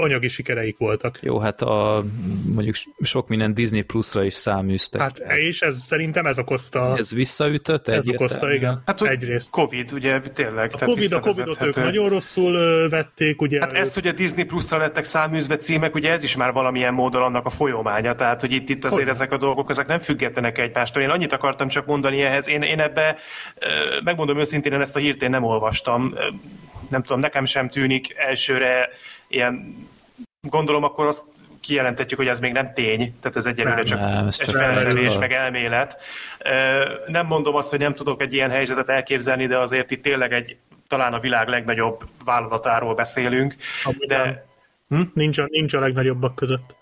anyagi 0.00 0.28
sikereik 0.28 0.78
voltak. 0.78 1.18
Jó, 1.22 1.38
hát 1.38 1.62
a, 1.62 2.04
mondjuk 2.54 2.74
sok 3.00 3.28
minden 3.28 3.54
Disney 3.54 3.82
Plus-ra 3.82 4.24
is 4.24 4.34
száműztek. 4.34 5.00
Hát 5.00 5.18
és 5.18 5.60
ez 5.60 5.78
szerintem 5.78 6.26
ez 6.26 6.38
okozta. 6.38 6.96
Ez 6.96 7.14
visszaütött? 7.14 7.88
Ez 7.88 8.08
okozta, 8.08 8.52
igen. 8.52 8.82
Hát 8.86 9.02
egyrészt. 9.02 9.50
Covid, 9.50 9.92
ugye 9.92 10.20
tényleg. 10.20 10.74
A 10.78 10.84
Covid, 10.84 11.12
a 11.12 11.20
Covidot 11.20 11.62
ők 11.62 11.76
nagyon 11.76 12.08
rosszul 12.08 12.88
vették, 12.88 13.40
ugye. 13.40 13.60
Hát 13.60 13.72
ez, 13.72 13.94
hogy 13.94 14.06
a 14.06 14.12
Disney 14.12 14.44
Plus-ra 14.44 14.78
lettek 14.78 15.04
száműzve 15.04 15.56
címek, 15.56 15.94
ugye 15.94 16.10
ez 16.10 16.22
is 16.22 16.36
már 16.36 16.52
valamilyen 16.52 16.94
módon 16.94 17.22
annak 17.22 17.46
a 17.46 17.50
folyamánya, 17.50 18.14
tehát 18.14 18.40
hogy 18.40 18.52
itt, 18.52 18.68
itt 18.68 18.84
azért 18.84 19.02
hogy? 19.02 19.10
ezek 19.10 19.32
a 19.32 19.36
dolgok, 19.36 19.70
ezek 19.70 19.86
nem 19.86 19.98
függetlenek 19.98 20.58
egymástól. 20.58 21.02
Én 21.02 21.10
annyit 21.10 21.32
akartam 21.32 21.68
csak 21.68 21.86
mondani 21.86 22.22
ehhez, 22.22 22.48
én, 22.48 22.62
én 22.62 22.80
ebbe, 22.80 23.16
megmondom 24.04 24.38
őszintén, 24.38 24.72
én 24.72 24.80
ezt 24.80 24.96
a 24.96 24.98
hírt 24.98 25.22
én 25.22 25.30
nem 25.30 25.42
olvastam 25.42 26.14
nem 26.94 27.02
tudom, 27.02 27.20
nekem 27.20 27.44
sem 27.44 27.68
tűnik 27.68 28.14
elsőre 28.16 28.88
ilyen, 29.28 29.76
gondolom 30.40 30.84
akkor 30.84 31.06
azt 31.06 31.22
kijelentetjük, 31.60 32.18
hogy 32.18 32.28
ez 32.28 32.40
még 32.40 32.52
nem 32.52 32.72
tény, 32.74 33.14
tehát 33.20 33.36
ez 33.36 33.46
egyelőre 33.46 33.82
csak 33.82 33.98
nem, 33.98 34.26
egy 34.26 34.50
felmerülés, 34.50 35.18
meg 35.18 35.32
elmélet. 35.32 36.02
Nem 37.06 37.26
mondom 37.26 37.54
azt, 37.54 37.70
hogy 37.70 37.78
nem 37.78 37.94
tudok 37.94 38.22
egy 38.22 38.32
ilyen 38.32 38.50
helyzetet 38.50 38.88
elképzelni, 38.88 39.46
de 39.46 39.58
azért 39.58 39.90
itt 39.90 40.02
tényleg 40.02 40.32
egy 40.32 40.56
talán 40.88 41.12
a 41.12 41.18
világ 41.18 41.48
legnagyobb 41.48 42.04
vállalatáról 42.24 42.94
beszélünk. 42.94 43.56
de... 44.06 44.46
Hm? 44.88 45.00
Nincs, 45.14 45.38
a, 45.38 45.46
nincs 45.50 45.74
a 45.74 45.80
legnagyobbak 45.80 46.34
között. 46.34 46.74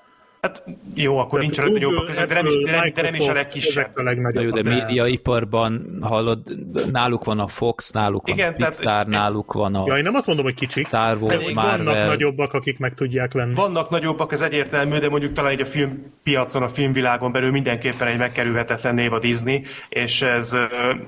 Hát 0.46 0.64
jó, 0.94 1.18
akkor 1.18 1.40
nincs 1.40 1.58
a 1.58 1.62
legnagyobbak 1.62 2.06
között, 2.06 2.28
de 2.28 2.34
nem 2.34 2.46
is, 2.46 2.54
de 2.64 2.70
nem, 2.70 2.92
de 2.94 3.02
nem 3.02 3.14
is 3.14 3.28
a 3.28 3.32
legkisebb. 3.32 3.90
A 3.94 4.02
Na 4.02 4.40
jó, 4.40 4.50
de 4.50 4.62
médiaiparban 4.62 5.96
hallod, 6.00 6.38
náluk 6.92 7.24
van 7.24 7.38
a 7.38 7.46
Fox, 7.46 7.90
náluk 7.90 8.26
van 8.26 8.36
Igen, 8.36 8.52
a 8.52 8.56
Pixar, 8.56 8.84
tehát- 8.84 9.06
náluk 9.06 9.52
van 9.52 9.74
a 9.74 9.82
Ja, 9.86 9.96
én 9.96 10.02
nem 10.02 10.14
azt 10.14 10.26
mondom, 10.26 10.44
hogy 10.44 10.54
kicsik. 10.54 10.86
Star 10.86 11.16
Wars, 11.20 11.36
vannak 11.36 11.54
Marvel. 11.54 12.06
nagyobbak, 12.06 12.52
akik 12.52 12.78
meg 12.78 12.94
tudják 12.94 13.32
venni. 13.32 13.54
Vannak 13.54 13.90
nagyobbak, 13.90 14.32
ez 14.32 14.40
egyértelmű, 14.40 14.98
de 14.98 15.08
mondjuk 15.08 15.32
talán 15.32 15.50
egy 15.52 15.60
a 15.60 15.66
filmpiacon, 15.66 16.62
a 16.62 16.68
filmvilágon 16.68 17.32
belül 17.32 17.50
mindenképpen 17.50 18.08
egy 18.08 18.18
megkerülhetetlen 18.18 18.94
név 18.94 19.12
a 19.12 19.18
Disney, 19.18 19.64
és 19.88 20.22
ez 20.22 20.56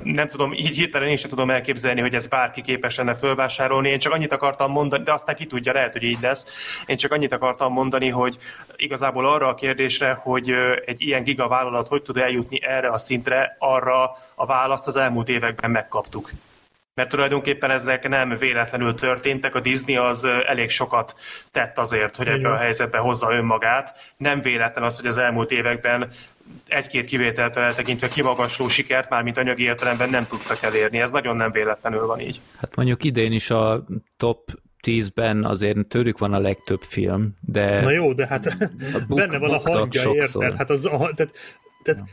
nem 0.02 0.28
tudom, 0.28 0.52
így 0.52 0.76
hirtelen 0.76 1.08
én 1.08 1.16
sem 1.16 1.30
tudom 1.30 1.50
elképzelni, 1.50 2.00
hogy 2.00 2.14
ez 2.14 2.26
bárki 2.26 2.62
képes 2.62 2.96
lenne 2.96 3.14
fölvásárolni. 3.14 3.88
Én 3.88 3.98
csak 3.98 4.12
annyit 4.12 4.32
akartam 4.32 4.70
mondani, 4.70 5.04
de 5.04 5.12
aztán 5.12 5.34
ki 5.34 5.46
tudja, 5.46 5.72
lehet, 5.72 5.92
hogy 5.92 6.02
így 6.02 6.18
lesz. 6.22 6.46
Én 6.86 6.96
csak 6.96 7.12
annyit 7.12 7.32
akartam 7.32 7.72
mondani, 7.72 8.08
hogy 8.08 8.36
igazából 8.76 9.22
arra 9.24 9.48
a 9.48 9.54
kérdésre, 9.54 10.12
hogy 10.12 10.50
egy 10.84 11.02
ilyen 11.02 11.22
gigavállalat 11.22 11.88
hogy 11.88 12.02
tud 12.02 12.16
eljutni 12.16 12.62
erre 12.62 12.88
a 12.88 12.98
szintre, 12.98 13.56
arra 13.58 14.16
a 14.34 14.46
választ 14.46 14.86
az 14.86 14.96
elmúlt 14.96 15.28
években 15.28 15.70
megkaptuk. 15.70 16.30
Mert 16.94 17.08
tulajdonképpen 17.08 17.70
ezek 17.70 18.08
nem 18.08 18.36
véletlenül 18.38 18.94
történtek, 18.94 19.54
a 19.54 19.60
Disney 19.60 19.96
az 19.96 20.24
elég 20.24 20.70
sokat 20.70 21.14
tett 21.50 21.78
azért, 21.78 22.16
hogy 22.16 22.28
ebbe 22.28 22.50
a 22.50 22.56
helyzetbe 22.56 22.98
hozza 22.98 23.32
önmagát. 23.32 23.94
Nem 24.16 24.40
véletlen 24.40 24.84
az, 24.84 24.96
hogy 24.96 25.06
az 25.06 25.18
elmúlt 25.18 25.50
években 25.50 26.10
egy-két 26.68 27.06
kivételt 27.06 27.56
eltekintve 27.56 28.08
kimagasló 28.08 28.68
sikert, 28.68 29.10
mármint 29.10 29.38
anyagi 29.38 29.62
értelemben 29.62 30.10
nem 30.10 30.24
tudtak 30.24 30.62
elérni. 30.62 31.00
Ez 31.00 31.10
nagyon 31.10 31.36
nem 31.36 31.50
véletlenül 31.50 32.06
van 32.06 32.20
így. 32.20 32.40
Hát 32.60 32.76
mondjuk 32.76 33.04
idén 33.04 33.32
is 33.32 33.50
a 33.50 33.84
top 34.16 34.50
10-ben 34.84 35.44
azért 35.44 35.86
tőlük 35.86 36.18
van 36.18 36.32
a 36.32 36.40
legtöbb 36.40 36.82
film, 36.82 37.36
de 37.40 37.80
Na 37.80 37.90
jó, 37.90 38.12
de 38.12 38.26
hát 38.26 38.56
buk- 39.08 39.18
benne 39.20 39.38
van 39.38 39.50
a 39.50 39.58
hangja, 39.58 40.00
sokszor. 40.00 40.42
érted? 40.42 40.58
Hát 40.58 40.70
az, 40.70 40.84
a, 40.84 41.12
tehát, 41.16 41.32
tehát 41.82 42.04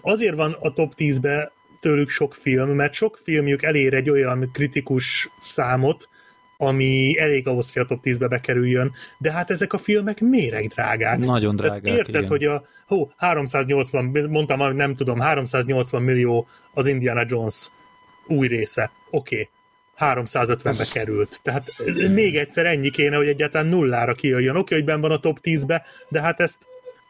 azért 0.00 0.36
van 0.36 0.56
a 0.60 0.72
top 0.72 0.92
10-be 0.96 1.52
tőlük 1.80 2.08
sok 2.08 2.34
film, 2.34 2.70
mert 2.70 2.92
sok 2.92 3.18
filmjük 3.22 3.62
elér 3.62 3.94
egy 3.94 4.10
olyan 4.10 4.50
kritikus 4.52 5.28
számot, 5.40 6.08
ami 6.56 7.18
elég 7.18 7.48
ahhoz, 7.48 7.72
hogy 7.72 7.82
a 7.82 7.86
top 7.86 8.00
10-be 8.02 8.28
bekerüljön, 8.28 8.92
de 9.18 9.32
hát 9.32 9.50
ezek 9.50 9.72
a 9.72 9.78
filmek 9.78 10.20
méregdrágák. 10.20 11.18
Nagyon 11.18 11.56
Tehát 11.56 11.80
drágák, 11.80 11.98
érted, 11.98 12.14
igen. 12.14 12.28
hogy 12.28 12.44
a 12.44 12.64
hó, 12.86 13.12
380, 13.16 14.28
mondtam, 14.30 14.76
nem 14.76 14.94
tudom, 14.94 15.20
380 15.20 16.02
millió 16.02 16.46
az 16.74 16.86
Indiana 16.86 17.24
Jones 17.26 17.70
új 18.26 18.46
része. 18.46 18.90
Oké. 19.10 19.34
Okay. 19.34 19.48
350-be 20.02 20.86
került. 20.92 21.40
Tehát 21.42 21.72
még 22.10 22.36
egyszer 22.36 22.66
ennyi 22.66 22.90
kéne, 22.90 23.16
hogy 23.16 23.26
egyáltalán 23.26 23.66
nullára 23.66 24.12
kijöjjön. 24.12 24.56
Oké, 24.56 24.60
okay, 24.60 24.78
hogy 24.78 24.86
benn 24.86 25.00
van 25.00 25.10
a 25.10 25.20
top 25.20 25.38
10-be, 25.42 25.82
de 26.08 26.20
hát 26.20 26.40
ezt, 26.40 26.58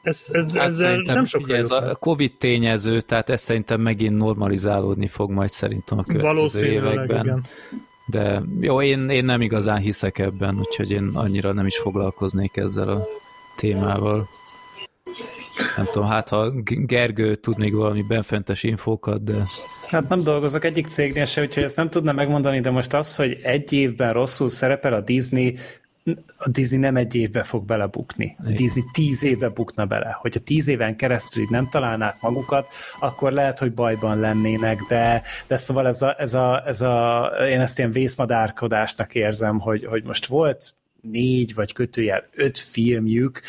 ezt, 0.02 0.30
ez, 0.30 0.54
Hát 0.54 0.66
ezzel 0.66 0.88
szerintem 0.88 1.14
nem 1.14 1.42
ugye 1.42 1.56
ez 1.56 1.70
a 1.70 1.96
Covid 2.00 2.32
tényező, 2.38 3.00
tehát 3.00 3.30
ez 3.30 3.40
szerintem 3.40 3.80
megint 3.80 4.16
normalizálódni 4.16 5.06
fog 5.06 5.30
majd 5.30 5.50
szerintem 5.50 5.98
a 5.98 6.02
következő 6.02 6.64
években. 6.64 7.24
igen. 7.24 7.46
De 8.06 8.42
jó, 8.60 8.82
én, 8.82 9.08
én 9.08 9.24
nem 9.24 9.40
igazán 9.40 9.78
hiszek 9.78 10.18
ebben, 10.18 10.58
úgyhogy 10.58 10.90
én 10.90 11.10
annyira 11.14 11.52
nem 11.52 11.66
is 11.66 11.78
foglalkoznék 11.78 12.56
ezzel 12.56 12.88
a 12.88 13.06
témával. 13.56 14.28
Nem 15.76 15.86
tudom, 15.92 16.08
hát 16.08 16.28
ha 16.28 16.50
Gergő 16.64 17.34
tud 17.34 17.58
még 17.58 17.74
valami 17.74 18.02
benfentes 18.02 18.62
infókat, 18.62 19.24
de 19.24 19.44
Hát 19.88 20.08
nem 20.08 20.22
dolgozok 20.22 20.64
egyik 20.64 20.86
cégnél 20.86 21.24
se, 21.24 21.40
úgyhogy 21.40 21.62
ezt 21.62 21.76
nem 21.76 21.90
tudna 21.90 22.12
megmondani, 22.12 22.60
de 22.60 22.70
most 22.70 22.94
az, 22.94 23.16
hogy 23.16 23.38
egy 23.42 23.72
évben 23.72 24.12
rosszul 24.12 24.48
szerepel 24.48 24.92
a 24.92 25.00
Disney, 25.00 25.56
a 26.36 26.48
Disney 26.48 26.78
nem 26.78 26.96
egy 26.96 27.14
évbe 27.14 27.42
fog 27.42 27.64
belebukni. 27.64 28.36
A 28.38 28.48
Disney 28.48 28.84
tíz 28.92 29.24
évbe 29.24 29.48
bukna 29.48 29.86
bele. 29.86 30.16
Hogyha 30.20 30.40
tíz 30.40 30.68
éven 30.68 30.96
keresztül 30.96 31.46
nem 31.50 31.68
találnák 31.68 32.16
magukat, 32.20 32.66
akkor 33.00 33.32
lehet, 33.32 33.58
hogy 33.58 33.72
bajban 33.72 34.20
lennének, 34.20 34.80
de, 34.88 35.22
de 35.46 35.56
szóval 35.56 35.86
ez 35.86 36.02
a, 36.02 36.14
ez 36.18 36.34
a, 36.34 36.62
ez 36.66 36.80
a, 36.80 37.24
én 37.50 37.60
ezt 37.60 37.78
ilyen 37.78 37.90
vészmadárkodásnak 37.90 39.14
érzem, 39.14 39.58
hogy, 39.58 39.84
hogy 39.84 40.04
most 40.04 40.26
volt 40.26 40.74
négy 41.02 41.54
vagy 41.54 41.72
kötőjel 41.72 42.28
öt 42.34 42.58
filmjük, 42.58 43.40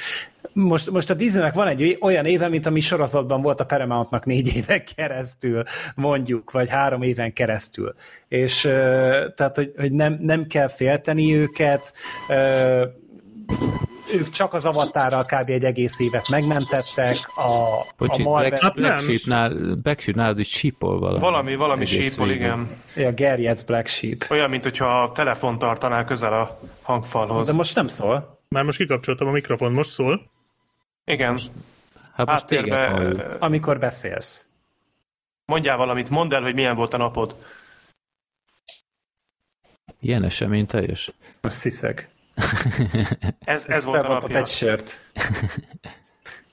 most, 0.54 0.90
most 0.90 1.10
a 1.10 1.14
Disneynek 1.14 1.54
van 1.54 1.68
egy 1.68 1.98
olyan 2.02 2.26
éve, 2.26 2.48
mint 2.48 2.66
ami 2.66 2.80
sorozatban 2.80 3.42
volt 3.42 3.60
a 3.60 3.66
Paramountnak 3.66 4.26
négy 4.26 4.56
éven 4.56 4.84
keresztül, 4.96 5.64
mondjuk, 5.96 6.52
vagy 6.52 6.70
három 6.70 7.02
éven 7.02 7.34
keresztül. 7.34 7.96
És 8.28 8.62
tehát, 9.36 9.56
hogy, 9.56 9.74
hogy 9.78 9.92
nem, 9.92 10.18
nem 10.22 10.48
kell 10.48 10.68
félteni 10.68 11.36
őket, 11.36 11.94
ők 14.14 14.30
csak 14.30 14.54
az 14.54 14.66
avatárral 14.66 15.26
kb. 15.26 15.50
egy 15.50 15.64
egész 15.64 16.00
évet 16.00 16.30
megmentettek, 16.30 17.16
a, 17.36 17.86
Bocsi, 17.98 18.22
a 18.22 18.24
Marvel, 18.26 18.50
Black, 18.50 18.64
Hát 18.64 18.74
nem. 18.76 18.84
Black 18.84 19.00
Sheep-nál, 19.00 19.76
Black 19.76 20.00
Sheep-nál 20.00 20.38
is 20.40 20.50
sípol 20.50 21.00
valami. 21.00 21.20
Valami, 21.20 21.56
valami 21.56 21.86
sípol, 21.86 22.30
igen. 22.30 22.70
a 22.96 23.00
Gerjet's 23.00 23.62
Black 23.68 23.88
Sheep. 23.88 24.26
Olyan, 24.30 24.50
mint 24.50 24.64
hogyha 24.64 25.02
a 25.04 25.12
telefon 25.12 25.60
tartanál 25.60 26.06
közel 26.06 26.34
a 26.34 26.60
hangfalhoz. 26.82 27.48
De 27.48 27.54
most 27.54 27.76
nem 27.76 27.88
szól. 27.88 28.40
Már 28.48 28.64
most 28.64 28.78
kikapcsoltam 28.78 29.28
a 29.28 29.32
mikrofon, 29.32 29.72
most 29.72 29.90
szól. 29.90 30.30
Igen. 31.06 31.40
Hát 32.14 32.28
most 32.28 32.46
téged 32.46 33.22
Amikor 33.40 33.80
beszélsz. 33.80 34.46
mondjál 35.46 35.78
valamit, 35.78 36.10
mondd 36.10 36.34
el, 36.34 36.42
hogy 36.42 36.54
milyen 36.54 36.76
volt 36.76 36.94
a 36.94 36.98
napod. 36.98 37.36
Ilyen 40.00 40.24
esemény 40.24 40.66
teljes. 40.66 41.12
Azt 41.42 41.64
hiszek. 41.64 42.13
Ez, 43.46 43.64
ez 43.68 43.84
volt 43.84 44.04
a 44.06 44.08
napja. 44.08 44.38
egy 44.38 44.48
sört. 44.48 45.02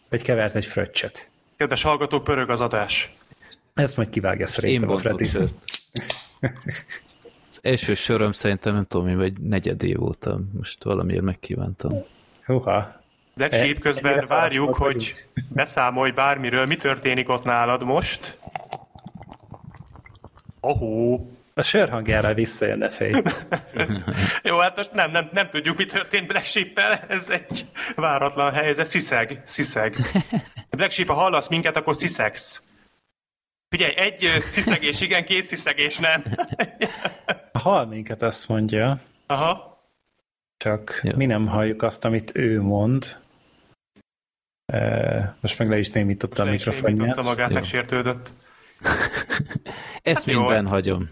Vagy 0.09 0.23
kevert 0.23 0.55
egy 0.55 0.65
fröccsöt. 0.65 1.31
Kedves 1.57 1.83
hallgatók, 1.83 2.25
pörög 2.25 2.51
az 2.51 2.61
adás. 2.61 3.15
Ezt 3.75 3.97
majd 3.97 4.09
kivágja 4.11 4.41
Én 4.41 4.47
szerintem 4.47 4.91
a 4.91 4.99
Freddy. 4.99 5.25
sört. 5.27 5.55
Az 7.51 7.59
első 7.63 7.95
söröm 7.95 8.33
szerintem 8.33 8.75
nem 8.75 8.87
tudom, 8.87 9.17
vagy 9.17 9.41
negyed 9.41 9.83
év 9.83 10.03
óta. 10.03 10.41
Most 10.57 10.85
valamiért 10.85 11.23
megkívántam. 11.23 11.93
Húha. 12.45 13.01
Black 13.35 13.53
E- 13.53 13.59
Sheep 13.59 13.79
közben 13.79 14.25
várjuk, 14.29 14.75
hogy 14.75 15.27
beszámolj 15.49 16.11
bármiről. 16.11 16.67
Mi 16.67 16.77
történik 16.77 17.29
ott 17.29 17.45
nálad 17.45 17.83
most? 17.85 18.37
Ahó. 20.61 21.31
A 21.55 21.63
sör 21.63 21.89
hangjára 21.89 22.35
visszajönne 22.35 22.89
fej. 22.91 23.23
Jó, 24.43 24.59
hát 24.59 24.77
most 24.77 24.93
nem, 24.93 25.11
nem, 25.11 25.29
nem 25.33 25.51
tudjuk, 25.51 25.77
mi 25.77 25.87
történt 25.87 26.27
Black 26.27 26.45
sheep 26.45 26.79
ez 27.09 27.29
egy 27.29 27.65
váratlan 27.97 28.53
helyzet, 28.53 28.79
ez 28.79 28.89
sziszeg, 28.91 29.43
sziszeg. 29.45 29.97
Black 30.77 30.91
Sheep, 30.91 31.09
ha 31.09 31.15
hallasz 31.15 31.49
minket, 31.49 31.77
akkor 31.77 31.97
sziszegsz. 31.97 32.63
Figyelj, 33.69 33.95
egy 33.97 34.37
sziszegés 34.41 35.01
igen, 35.01 35.25
két 35.25 35.45
sziszegés 35.45 35.99
nem. 35.99 36.25
Hall 37.53 37.87
minket, 37.87 38.23
azt 38.23 38.49
mondja, 38.49 38.99
Aha. 39.27 39.79
csak 40.57 41.01
Ja. 41.03 41.17
mi 41.17 41.27
nem 41.27 41.47
halljuk 41.47 41.83
azt, 41.83 42.05
amit 42.05 42.37
ő 42.37 42.61
mond. 42.61 43.17
Most 45.41 45.59
meg 45.59 45.69
le 45.69 45.79
is 45.79 45.91
némította 45.91 46.43
a 46.43 46.45
Le 46.45 46.53
is 46.53 46.65
némította 46.65 46.91
mikrofonját. 46.91 47.25
magát, 47.25 47.49
Jó. 47.49 47.55
megsértődött. 47.55 48.33
Ezt 50.03 50.17
Hát 50.25 50.25
jó. 50.25 50.39
mindben 50.39 50.67
hagyom. 50.67 51.09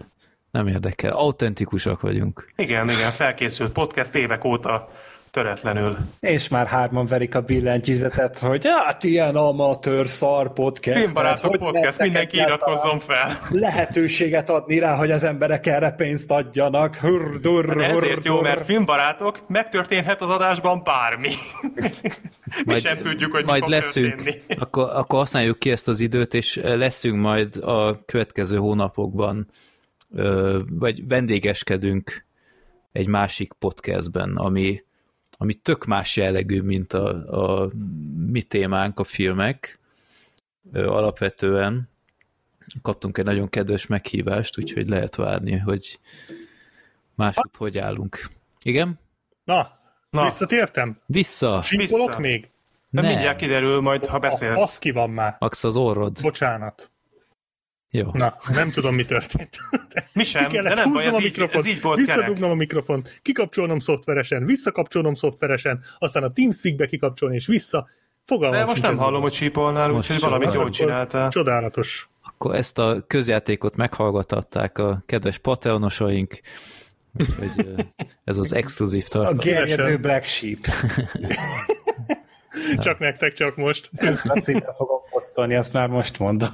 Nem 0.51 0.67
érdekel. 0.67 1.13
Autentikusak 1.13 2.01
vagyunk. 2.01 2.53
Igen, 2.57 2.91
igen, 2.91 3.11
felkészült 3.11 3.73
podcast 3.73 4.15
évek 4.15 4.45
óta 4.45 4.89
töretlenül. 5.31 5.97
És 6.21 6.49
már 6.49 6.67
hárman 6.67 7.07
verik 7.07 7.35
a 7.35 7.41
billentyűzetet, 7.41 8.39
hogy 8.39 8.67
hát 8.67 9.05
ilyen 9.05 9.37
amatőr 9.37 10.07
szar 10.07 10.53
podcast. 10.53 10.99
Filmbarátok 10.99 11.51
hogy 11.51 11.59
podcast, 11.59 11.99
mindenki 11.99 12.37
iratkozzon 12.37 12.99
fel. 12.99 13.41
Lehetőséget 13.51 14.51
adni 14.51 14.79
rá, 14.79 14.97
hogy 14.97 15.11
az 15.11 15.25
emberek 15.25 15.67
erre 15.67 15.91
pénzt 15.91 16.31
adjanak. 16.31 16.97
Hurr, 16.97 17.41
durr, 17.41 17.65
hurr, 17.65 17.83
Ezért 17.83 18.25
jó, 18.25 18.41
mert 18.41 18.65
filmbarátok, 18.65 19.45
megtörténhet 19.49 20.23
az 20.23 20.31
adásban 20.31 20.83
bármi. 20.85 21.33
Mi 22.65 22.81
sem 22.81 22.97
tudjuk, 22.97 23.33
hogy 23.33 23.45
mi 23.45 23.51
majd 23.51 23.63
fog 23.63 23.71
leszünk, 23.71 24.15
történni. 24.15 24.61
akkor, 24.61 24.91
akkor 24.95 25.19
használjuk 25.19 25.59
ki 25.59 25.71
ezt 25.71 25.89
az 25.89 26.01
időt, 26.01 26.35
és 26.35 26.61
leszünk 26.63 27.21
majd 27.21 27.57
a 27.57 28.05
következő 28.05 28.57
hónapokban, 28.57 29.47
vagy 30.69 31.07
vendégeskedünk 31.09 32.25
egy 32.93 33.07
másik 33.07 33.53
podcastben, 33.53 34.37
ami, 34.37 34.81
ami 35.37 35.55
tök 35.55 35.85
más 35.85 36.17
jellegű, 36.17 36.61
mint 36.61 36.93
a, 36.93 37.09
a 37.65 37.71
mi 38.27 38.43
témánk, 38.43 38.99
a 38.99 39.05
filmek. 39.05 39.79
Alapvetően 40.73 41.89
kaptunk 42.83 43.19
egy 43.19 43.25
nagyon 43.25 43.49
kedves 43.49 43.87
meghívást, 43.87 44.59
úgyhogy 44.59 44.89
lehet 44.89 45.15
várni, 45.17 45.59
hogy 45.59 45.99
máshogy 47.15 47.51
hogy 47.57 47.79
állunk. 47.79 48.27
Igen? 48.63 48.99
Na, 49.45 49.77
Na. 50.11 50.23
Visszatértem? 50.25 51.01
Vissza! 51.07 51.63
Sípolok 51.63 52.07
Vissza. 52.07 52.21
még? 52.21 52.51
De 52.91 53.01
Nem. 53.01 53.11
mindjárt 53.11 53.39
kiderül 53.39 53.81
majd, 53.81 54.07
ha 54.07 54.17
A 54.17 54.19
beszélsz. 54.19 54.57
pasz 54.57 54.79
ki 54.79 54.91
van 54.91 55.11
már. 55.11 55.37
Max 55.39 55.65
az 55.65 55.77
orrod. 55.77 56.19
Bocsánat. 56.23 56.91
Jó. 57.91 58.11
Na, 58.13 58.35
nem 58.53 58.71
tudom, 58.71 58.95
mi 58.95 59.05
történt. 59.05 59.57
Mi 60.13 60.23
Ki 60.23 60.29
sem, 60.29 60.49
de 60.49 60.63
nem 60.63 60.75
baj, 60.75 60.85
húznom 60.85 61.07
ez 61.07 61.15
a 61.15 61.17
így, 61.17 61.23
mikrofont, 61.23 61.65
ez 61.67 61.71
így 61.73 61.81
volt 61.81 61.99
kerek. 62.05 62.17
visszadugnom 62.17 62.51
a 62.51 62.55
mikrofont, 62.55 63.21
kikapcsolnom 63.23 63.79
szoftveresen, 63.79 64.45
visszakapcsolnom 64.47 65.15
szoftveresen, 65.15 65.81
aztán 65.99 66.23
a 66.23 66.33
TeamSpeak-be 66.33 66.87
kikapcsolni, 66.87 67.35
és 67.35 67.47
vissza. 67.47 67.89
Fogalmam 68.25 68.59
De 68.59 68.65
most 68.65 68.83
nem 68.83 68.97
hallom, 68.97 69.23
hogy 69.23 69.33
sípolnál, 69.33 69.89
Most 69.89 70.11
úgyhogy 70.11 70.31
valamit 70.31 70.53
jól 70.53 70.71
csináltál. 70.71 71.29
Csodálatos. 71.31 72.09
Akkor 72.23 72.55
ezt 72.55 72.79
a 72.79 72.97
közjátékot 73.07 73.77
meghallgathatták 73.77 74.79
a 74.79 75.03
kedves 75.07 75.39
patreonosaink, 75.39 76.41
úgyhogy 77.19 77.77
ez 78.25 78.39
az 78.39 78.53
exkluzív 78.53 79.05
A 79.07 79.09
tartalom. 79.09 79.39
gerjedő 79.45 79.73
Szívesen. 79.83 80.01
Black 80.01 80.25
Sheep. 80.25 80.59
Csak 82.79 82.99
nektek, 82.99 83.33
csak 83.33 83.57
most. 83.57 83.91
Ezt 83.97 84.27
a 84.27 84.41
címre 84.41 84.73
fogom 84.73 85.01
posztolni, 85.11 85.55
azt 85.55 85.73
már 85.73 85.89
most 85.89 86.19
mondom. 86.19 86.49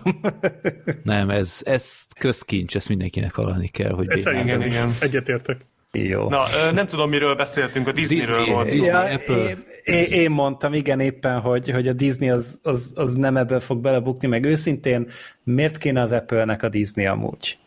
Nem, 1.02 1.30
ez, 1.30 1.60
ez 1.64 2.06
közkincs, 2.18 2.76
ezt 2.76 2.88
mindenkinek 2.88 3.34
hallani 3.34 3.68
kell, 3.68 3.92
hogy 3.92 4.10
Ez 4.10 4.18
igen. 4.18 4.62
is. 4.62 4.74
Egyetértek. 5.00 5.66
Jó. 5.92 6.28
Na, 6.28 6.44
nem 6.72 6.86
tudom, 6.86 7.10
miről 7.10 7.34
beszéltünk, 7.34 7.86
a 7.88 7.92
Disneyről 7.92 8.36
Disney. 8.36 8.54
volt 8.54 8.70
szó. 8.70 8.84
Ja. 8.84 9.00
Apple. 9.00 9.48
én, 9.48 9.64
én, 9.84 10.04
én 10.04 10.30
mondtam, 10.30 10.74
igen, 10.74 11.00
éppen, 11.00 11.40
hogy, 11.40 11.70
hogy 11.70 11.88
a 11.88 11.92
Disney 11.92 12.28
az, 12.30 12.58
az, 12.62 12.92
az 12.94 13.14
nem 13.14 13.36
ebből 13.36 13.60
fog 13.60 13.80
belebukni, 13.80 14.28
meg 14.28 14.44
őszintén, 14.44 15.08
miért 15.44 15.78
kéne 15.78 16.00
az 16.00 16.12
Apple-nek 16.12 16.62
a 16.62 16.68
Disney 16.68 17.06
amúgy? 17.06 17.58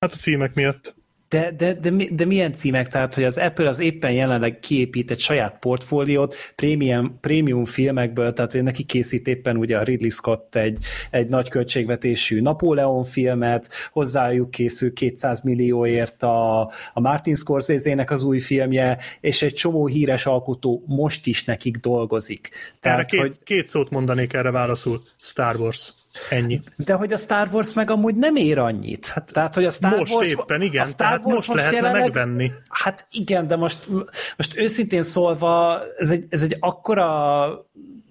Hát 0.00 0.12
a 0.12 0.16
címek 0.16 0.54
miatt. 0.54 0.94
De, 1.34 1.50
de, 1.56 1.74
de, 1.74 1.90
de 2.10 2.24
milyen 2.24 2.52
címek? 2.52 2.88
Tehát, 2.88 3.14
hogy 3.14 3.24
az 3.24 3.38
Apple 3.38 3.68
az 3.68 3.78
éppen 3.78 4.12
jelenleg 4.12 4.58
kiépít 4.58 5.10
egy 5.10 5.20
saját 5.20 5.58
portfóliót 5.58 6.34
prémium, 6.54 7.18
prémium 7.20 7.64
filmekből, 7.64 8.32
tehát 8.32 8.52
hogy 8.52 8.62
neki 8.62 8.82
készít 8.82 9.26
éppen 9.26 9.56
ugye 9.56 9.78
a 9.78 9.82
Ridley 9.82 10.10
Scott 10.10 10.54
egy, 10.54 10.78
egy 11.10 11.28
nagy 11.28 11.48
költségvetésű 11.48 12.40
Napóleon 12.40 13.04
filmet, 13.04 13.68
hozzájuk 13.92 14.50
készül 14.50 14.92
200 14.92 15.40
millióért 15.40 16.22
a, 16.22 16.60
a 16.92 17.00
Martin 17.00 17.34
Scorsese-nek 17.34 18.10
az 18.10 18.22
új 18.22 18.38
filmje, 18.38 18.98
és 19.20 19.42
egy 19.42 19.54
csomó 19.54 19.86
híres 19.86 20.26
alkotó 20.26 20.82
most 20.86 21.26
is 21.26 21.44
nekik 21.44 21.76
dolgozik. 21.76 22.48
Erre 22.52 22.76
Tehát, 22.80 23.10
két, 23.10 23.20
hogy, 23.20 23.36
két 23.44 23.68
szót 23.68 23.90
mondanék 23.90 24.32
erre 24.32 24.50
válaszul. 24.50 25.02
Star 25.20 25.56
Wars. 25.56 25.92
Ennyi. 26.30 26.60
de 26.76 26.92
hogy 26.92 27.12
a 27.12 27.16
Star 27.16 27.48
Wars 27.52 27.74
meg 27.74 27.90
amúgy 27.90 28.14
nem 28.14 28.36
ér 28.36 28.58
annyit. 28.58 29.06
Hát, 29.06 29.32
tehát, 29.32 29.54
hogy 29.54 29.64
a 29.64 29.70
Star 29.70 29.98
most 29.98 30.12
Wars, 30.12 30.30
éppen, 30.30 30.62
igen, 30.62 30.82
a 30.82 30.86
Star 30.86 31.06
tehát 31.06 31.24
Wars 31.24 31.46
most 31.46 31.60
lehetne 31.60 31.92
megvenni. 31.92 32.52
Hát 32.68 33.06
igen, 33.10 33.46
de 33.46 33.56
most, 33.56 33.88
most 34.36 34.56
őszintén 34.56 35.02
szólva, 35.02 35.82
ez 35.98 36.10
egy, 36.10 36.26
ez 36.28 36.42
egy 36.42 36.56
akkora 36.60 37.48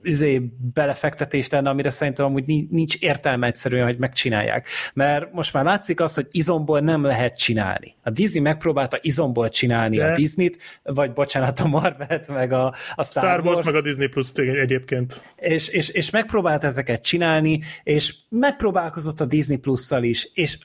izé, 0.04 0.42
belefektetés 0.74 1.50
lenne, 1.50 1.70
amire 1.70 1.90
szerintem 1.90 2.26
amúgy 2.26 2.44
ni- 2.46 2.68
nincs 2.72 2.96
értelme 2.96 3.48
egyszerűen, 3.48 3.86
hogy 3.86 3.98
megcsinálják. 3.98 4.68
Mert 4.94 5.34
most 5.34 5.54
már 5.54 5.64
látszik 5.64 6.00
az, 6.00 6.14
hogy 6.14 6.28
izomból 6.32 6.80
nem 6.80 7.04
lehet 7.04 7.38
csinálni. 7.38 7.96
A 8.04 8.10
Disney 8.10 8.42
megpróbálta 8.42 8.98
izomból 9.02 9.50
csinálni 9.50 9.98
De- 9.98 10.06
a 10.06 10.16
Disney-t, 10.16 10.58
vagy 10.84 11.14
bocsánat, 11.14 11.60
a 11.60 11.68
Marvel-t, 11.68 12.28
meg 12.28 12.52
a, 12.52 12.66
a 12.96 13.04
Star, 13.04 13.24
Star 13.24 13.46
Wars, 13.46 13.66
meg 13.66 13.76
a 13.76 13.82
Disney 13.82 14.08
Plus 14.08 14.32
egyébként. 14.34 15.22
és, 15.36 15.68
és, 15.68 15.90
és 15.90 16.10
megpróbált 16.10 16.64
ezeket 16.64 17.04
csinálni, 17.04 17.60
és 17.84 18.16
megpróbálkozott 18.30 19.20
a 19.20 19.26
Disney 19.26 19.58
Plus-szal 19.58 20.04
is, 20.04 20.30
és 20.34 20.58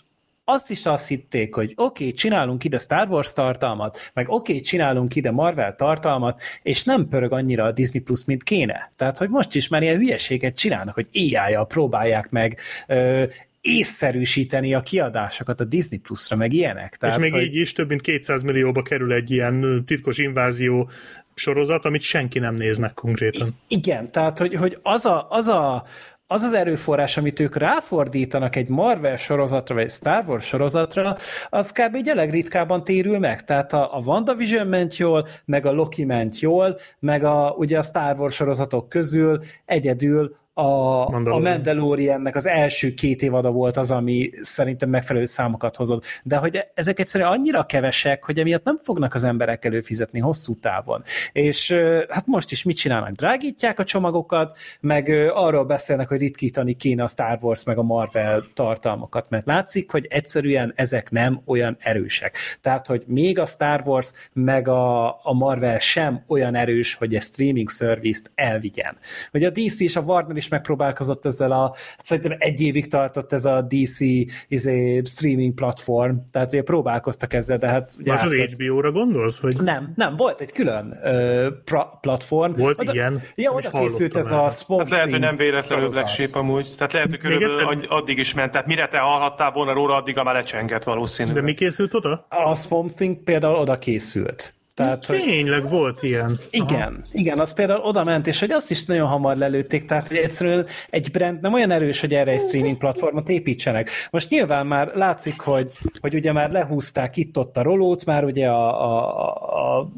azt 0.48 0.70
is 0.70 0.86
azt 0.86 1.08
hitték, 1.08 1.54
hogy 1.54 1.72
oké, 1.76 2.04
okay, 2.04 2.12
csinálunk 2.12 2.64
ide 2.64 2.78
Star 2.78 3.08
Wars 3.08 3.32
tartalmat, 3.32 4.10
meg 4.14 4.28
oké, 4.28 4.52
okay, 4.52 4.64
csinálunk 4.64 5.14
ide 5.14 5.30
Marvel 5.30 5.74
tartalmat, 5.74 6.40
és 6.62 6.84
nem 6.84 7.08
pörög 7.08 7.32
annyira 7.32 7.64
a 7.64 7.72
Disney 7.72 8.00
Plus, 8.00 8.24
mint 8.24 8.42
kéne. 8.42 8.92
Tehát, 8.96 9.18
hogy 9.18 9.28
most 9.28 9.54
is 9.54 9.68
már 9.68 9.82
ilyen 9.82 9.96
hülyeséget 9.96 10.56
csinálnak, 10.56 10.94
hogy 10.94 11.08
AI-jal 11.14 11.66
próbálják 11.66 12.30
meg 12.30 12.58
ö, 12.86 13.24
észszerűsíteni 13.60 14.74
a 14.74 14.80
kiadásokat 14.80 15.60
a 15.60 15.64
Disney 15.64 15.98
Plus-ra, 15.98 16.36
meg 16.36 16.52
ilyenek. 16.52 16.96
Tehát, 16.96 17.16
és 17.16 17.22
még 17.22 17.32
hogy... 17.32 17.42
így 17.42 17.54
is 17.54 17.72
több 17.72 17.88
mint 17.88 18.00
200 18.00 18.42
millióba 18.42 18.82
kerül 18.82 19.12
egy 19.12 19.30
ilyen 19.30 19.84
titkos 19.86 20.18
invázió 20.18 20.90
sorozat, 21.34 21.84
amit 21.84 22.00
senki 22.02 22.38
nem 22.38 22.54
néz 22.54 22.78
meg 22.78 22.94
konkrétan. 22.94 23.56
Igen, 23.68 24.10
tehát 24.10 24.38
hogy, 24.38 24.54
hogy 24.54 24.78
az, 24.82 25.06
a, 25.06 25.26
az, 25.30 25.48
a, 25.48 25.84
az 26.30 26.42
az 26.42 26.52
erőforrás, 26.52 27.16
amit 27.16 27.40
ők 27.40 27.56
ráfordítanak 27.56 28.56
egy 28.56 28.68
Marvel 28.68 29.16
sorozatra, 29.16 29.74
vagy 29.74 29.84
egy 29.84 29.90
Star 29.90 30.24
Wars 30.26 30.46
sorozatra, 30.46 31.16
az 31.48 31.72
kb. 31.72 31.94
egy 31.94 32.08
elég 32.08 32.30
ritkában 32.30 32.84
térül 32.84 33.18
meg. 33.18 33.44
Tehát 33.44 33.72
a, 33.72 33.96
a 33.96 34.00
WandaVision 34.00 34.66
ment 34.66 34.96
jól, 34.96 35.26
meg 35.44 35.66
a 35.66 35.72
Loki 35.72 36.04
ment 36.04 36.40
jól, 36.40 36.78
meg 36.98 37.24
a, 37.24 37.54
ugye 37.56 37.78
a 37.78 37.82
Star 37.82 38.18
Wars 38.18 38.34
sorozatok 38.34 38.88
közül 38.88 39.40
egyedül 39.64 40.36
a, 40.58 41.06
a 41.06 41.10
Mandalorian. 41.10 41.42
Mandaloriannek 41.42 42.36
az 42.36 42.46
első 42.46 42.94
két 42.94 43.22
évada 43.22 43.50
volt 43.50 43.76
az, 43.76 43.90
ami 43.90 44.30
szerintem 44.40 44.88
megfelelő 44.88 45.24
számokat 45.24 45.76
hozott. 45.76 46.04
De 46.22 46.36
hogy 46.36 46.66
ezek 46.74 46.98
egyszerűen 46.98 47.30
annyira 47.30 47.64
kevesek, 47.64 48.24
hogy 48.24 48.38
emiatt 48.38 48.64
nem 48.64 48.78
fognak 48.82 49.14
az 49.14 49.24
emberek 49.24 49.64
előfizetni 49.64 50.20
hosszú 50.20 50.58
távon. 50.60 51.02
És 51.32 51.72
hát 52.08 52.26
most 52.26 52.50
is 52.50 52.62
mit 52.62 52.76
csinálnak? 52.76 53.10
Drágítják 53.10 53.78
a 53.78 53.84
csomagokat, 53.84 54.58
meg 54.80 55.08
arról 55.34 55.64
beszélnek, 55.64 56.08
hogy 56.08 56.20
ritkítani 56.20 56.72
kéne 56.72 57.02
a 57.02 57.06
Star 57.06 57.38
Wars 57.40 57.64
meg 57.64 57.78
a 57.78 57.82
Marvel 57.82 58.44
tartalmakat, 58.54 59.26
mert 59.28 59.46
látszik, 59.46 59.90
hogy 59.90 60.06
egyszerűen 60.10 60.72
ezek 60.76 61.10
nem 61.10 61.40
olyan 61.46 61.76
erősek. 61.80 62.36
Tehát, 62.60 62.86
hogy 62.86 63.04
még 63.06 63.38
a 63.38 63.46
Star 63.46 63.82
Wars 63.84 64.12
meg 64.32 64.68
a, 64.68 65.06
a 65.08 65.32
Marvel 65.32 65.78
sem 65.78 66.22
olyan 66.28 66.54
erős, 66.54 66.94
hogy 66.94 67.14
egy 67.14 67.22
streaming 67.22 67.70
service-t 67.70 68.30
elvigyen. 68.34 68.96
Hogy 69.30 69.44
a 69.44 69.50
DC 69.50 69.80
és 69.80 69.96
a 69.96 70.00
Warner 70.00 70.36
is 70.36 70.47
megpróbálkozott 70.48 71.26
ezzel 71.26 71.52
a, 71.52 71.74
szerintem 71.96 72.36
egy 72.38 72.60
évig 72.60 72.86
tartott 72.88 73.32
ez 73.32 73.44
a 73.44 73.62
DC 73.62 74.00
izé, 74.48 75.02
streaming 75.04 75.54
platform, 75.54 76.16
tehát 76.30 76.48
ugye 76.48 76.62
próbálkoztak 76.62 77.32
ezzel, 77.32 77.58
de 77.58 77.68
hát 77.68 77.94
ugye 77.98 78.10
Most 78.12 78.24
az 78.24 78.32
HBO-ra 78.32 78.92
gondolsz? 78.92 79.40
Hogy 79.40 79.56
nem, 79.60 79.92
nem, 79.96 80.16
volt 80.16 80.40
egy 80.40 80.52
külön 80.52 80.98
ö, 81.02 81.48
pra- 81.64 82.00
platform. 82.00 82.52
Volt 82.54 82.80
oda, 82.80 82.92
ilyen? 82.92 83.22
Ja, 83.34 83.54
is 83.58 83.66
oda 83.66 83.78
készült 83.78 84.16
ez 84.16 84.30
hallottam 84.30 84.46
a. 84.46 84.50
Swamp 84.50 84.80
Hát 84.82 84.90
lehet, 84.90 85.10
hogy 85.10 85.20
nem 85.20 85.36
véletlenül 85.36 85.88
Black. 85.88 86.08
Sheep 86.08 86.34
amúgy. 86.34 86.74
Tehát 86.76 86.92
lehet, 86.92 87.08
hogy 87.08 87.18
körülbelül 87.18 87.84
addig 87.88 88.18
is 88.18 88.34
ment. 88.34 88.52
Tehát 88.52 88.66
mire 88.66 88.88
te 88.88 88.98
hallhattál 88.98 89.50
volna 89.50 89.72
róla, 89.72 89.94
addig 89.96 90.14
már 90.14 90.34
lecsengett 90.34 90.84
De 90.84 90.90
valószínűleg. 90.90 91.42
mi 91.44 91.54
készült 91.54 91.94
oda? 91.94 92.26
A 92.28 92.54
Swamp 92.54 92.90
Thing 92.90 93.16
például 93.24 93.56
oda 93.56 93.78
készült. 93.78 94.52
Tehát, 94.78 95.06
hogy 95.06 95.22
Tényleg 95.22 95.68
volt 95.68 96.02
ilyen. 96.02 96.38
igen, 96.50 96.80
Aha. 96.80 96.92
igen, 97.12 97.38
az 97.38 97.54
például 97.54 97.80
oda 97.80 98.04
ment, 98.04 98.26
és 98.26 98.40
hogy 98.40 98.52
azt 98.52 98.70
is 98.70 98.84
nagyon 98.84 99.06
hamar 99.06 99.36
lelőtték, 99.36 99.84
tehát 99.84 100.08
hogy 100.08 100.16
egyszerűen 100.16 100.66
egy 100.90 101.10
brand 101.10 101.40
nem 101.40 101.52
olyan 101.52 101.70
erős, 101.70 102.00
hogy 102.00 102.14
erre 102.14 102.30
egy 102.30 102.40
streaming 102.40 102.76
platformot 102.76 103.28
építsenek. 103.28 103.90
Most 104.10 104.30
nyilván 104.30 104.66
már 104.66 104.90
látszik, 104.94 105.40
hogy, 105.40 105.72
hogy 106.00 106.14
ugye 106.14 106.32
már 106.32 106.50
lehúzták 106.50 107.16
itt-ott 107.16 107.56
a 107.56 107.62
rolót, 107.62 108.04
már 108.04 108.24
ugye 108.24 108.48
a, 108.48 108.84
a, 108.84 109.78
a 109.78 109.88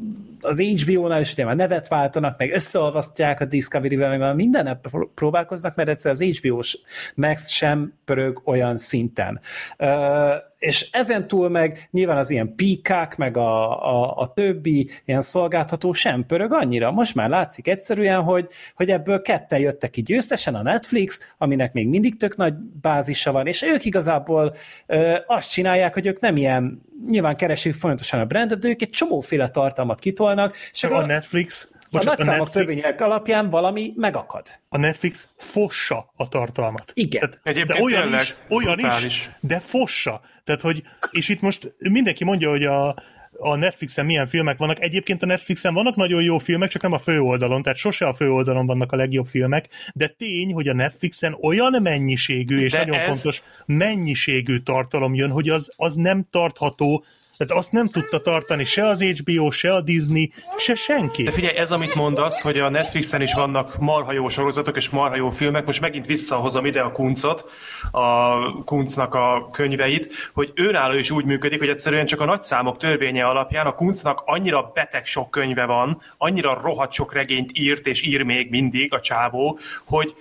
az 0.41 0.61
HBO-nál 0.61 1.21
is 1.21 1.31
ugye 1.31 1.45
már 1.45 1.55
nevet 1.55 1.87
váltanak, 1.87 2.37
meg 2.37 2.51
összeolvasztják 2.51 3.39
a 3.39 3.45
Discovery-vel, 3.45 4.17
meg 4.17 4.77
pró- 4.81 5.11
próbálkoznak, 5.15 5.75
mert 5.75 5.89
egyszer 5.89 6.11
az 6.11 6.23
HBO-s 6.23 6.79
Max 7.15 7.49
sem 7.49 7.93
pörög 8.05 8.41
olyan 8.45 8.77
szinten. 8.77 9.39
Ö, 9.77 10.33
és 10.61 10.89
ezen 10.91 11.27
túl 11.27 11.49
meg 11.49 11.87
nyilván 11.91 12.17
az 12.17 12.29
ilyen 12.29 12.55
píkák, 12.55 13.17
meg 13.17 13.37
a, 13.37 13.83
a, 13.93 14.17
a 14.17 14.33
többi 14.33 14.89
ilyen 15.05 15.21
szolgáltató 15.21 15.91
sem 15.91 16.25
pörög 16.25 16.53
annyira. 16.53 16.91
Most 16.91 17.15
már 17.15 17.29
látszik 17.29 17.67
egyszerűen, 17.67 18.21
hogy, 18.21 18.47
hogy 18.75 18.91
ebből 18.91 19.21
ketten 19.21 19.59
jöttek 19.59 19.89
ki 19.89 20.01
győztesen 20.01 20.55
a 20.55 20.61
Netflix, 20.61 21.33
aminek 21.37 21.73
még 21.73 21.87
mindig 21.87 22.17
tök 22.17 22.35
nagy 22.35 22.53
bázisa 22.81 23.31
van, 23.31 23.47
és 23.47 23.61
ők 23.61 23.85
igazából 23.85 24.53
ö, 24.85 25.17
azt 25.27 25.51
csinálják, 25.51 25.93
hogy 25.93 26.07
ők 26.07 26.19
nem 26.19 26.35
ilyen, 26.35 26.81
nyilván 27.09 27.35
keresik 27.35 27.73
folyamatosan 27.73 28.19
a 28.19 28.25
brandet, 28.25 28.59
de 28.59 28.67
ők 28.67 28.81
egy 28.81 28.89
csomóféle 28.89 29.49
tartalmat 29.49 29.99
kitolnak, 29.99 30.55
és 30.71 30.83
akkor 30.83 31.03
a 31.03 31.05
Netflix, 31.05 31.67
a 31.71 31.77
bocsánat, 31.91 32.19
a 32.19 32.23
nagyszámok 32.23 32.45
Netflix, 32.45 32.81
törvények 32.81 33.01
alapján 33.01 33.49
valami 33.49 33.93
megakad. 33.95 34.45
a 34.69 34.77
Netflix 34.77 35.27
fossa 35.37 36.11
a 36.15 36.27
tartalmat. 36.27 36.91
Igen. 36.93 37.21
Tehát, 37.21 37.39
Egyébként 37.43 37.77
de 37.77 37.83
olyan 37.83 38.13
is, 38.13 38.35
olyan 38.49 38.75
brutális. 38.75 39.05
is, 39.05 39.29
de 39.39 39.59
fossa. 39.59 40.21
Tehát, 40.43 40.61
hogy, 40.61 40.83
és 41.11 41.29
itt 41.29 41.41
most 41.41 41.73
mindenki 41.77 42.23
mondja, 42.23 42.49
hogy 42.49 42.63
a, 42.63 42.95
a 43.43 43.55
Netflixen 43.55 44.05
milyen 44.05 44.25
filmek 44.27 44.57
vannak. 44.57 44.81
Egyébként 44.81 45.23
a 45.23 45.25
Netflixen 45.25 45.73
vannak 45.73 45.95
nagyon 45.95 46.23
jó 46.23 46.37
filmek, 46.37 46.69
csak 46.69 46.81
nem 46.81 46.91
a 46.91 46.97
főoldalon, 46.97 47.61
tehát 47.61 47.77
sose 47.77 48.07
a 48.07 48.13
főoldalon 48.13 48.65
vannak 48.65 48.91
a 48.91 48.95
legjobb 48.95 49.25
filmek, 49.25 49.67
de 49.95 50.07
tény, 50.07 50.53
hogy 50.53 50.67
a 50.67 50.73
Netflixen 50.73 51.37
olyan 51.41 51.81
mennyiségű, 51.81 52.59
és 52.63 52.71
De 52.71 52.77
nagyon 52.77 52.95
ez- 52.95 53.05
fontos 53.05 53.41
mennyiségű 53.65 54.57
tartalom 54.57 55.13
jön, 55.13 55.29
hogy 55.29 55.49
az, 55.49 55.71
az 55.75 55.95
nem 55.95 56.25
tartható, 56.31 57.03
tehát 57.45 57.63
azt 57.63 57.71
nem 57.71 57.87
tudta 57.87 58.21
tartani 58.21 58.63
se 58.63 58.87
az 58.87 59.03
HBO, 59.03 59.51
se 59.51 59.73
a 59.73 59.81
Disney, 59.81 60.31
se 60.57 60.75
senki. 60.75 61.23
De 61.23 61.31
figyelj, 61.31 61.57
ez 61.57 61.71
amit 61.71 61.95
mondasz, 61.95 62.41
hogy 62.41 62.59
a 62.59 62.69
Netflixen 62.69 63.21
is 63.21 63.33
vannak 63.33 63.77
marha 63.77 64.11
jó 64.11 64.29
sorozatok 64.29 64.77
és 64.77 64.89
marha 64.89 65.15
jó 65.15 65.29
filmek, 65.29 65.65
most 65.65 65.81
megint 65.81 66.05
visszahozom 66.05 66.65
ide 66.65 66.81
a 66.81 66.91
Kuncot, 66.91 67.45
a 67.91 68.63
Kuncnak 68.63 69.13
a 69.13 69.49
könyveit, 69.51 70.29
hogy 70.33 70.51
őnálló 70.55 70.97
is 70.97 71.11
úgy 71.11 71.25
működik, 71.25 71.59
hogy 71.59 71.69
egyszerűen 71.69 72.05
csak 72.05 72.19
a 72.19 72.25
nagyszámok 72.25 72.77
törvénye 72.77 73.25
alapján 73.25 73.65
a 73.65 73.75
Kuncnak 73.75 74.21
annyira 74.25 74.71
beteg 74.73 75.05
sok 75.05 75.31
könyve 75.31 75.65
van, 75.65 76.01
annyira 76.17 76.61
rohadt 76.63 76.93
sok 76.93 77.13
regényt 77.13 77.49
írt 77.53 77.87
és 77.87 78.03
ír 78.03 78.23
még 78.23 78.49
mindig 78.49 78.93
a 78.93 78.99
csávó, 78.99 79.59
hogy 79.85 80.15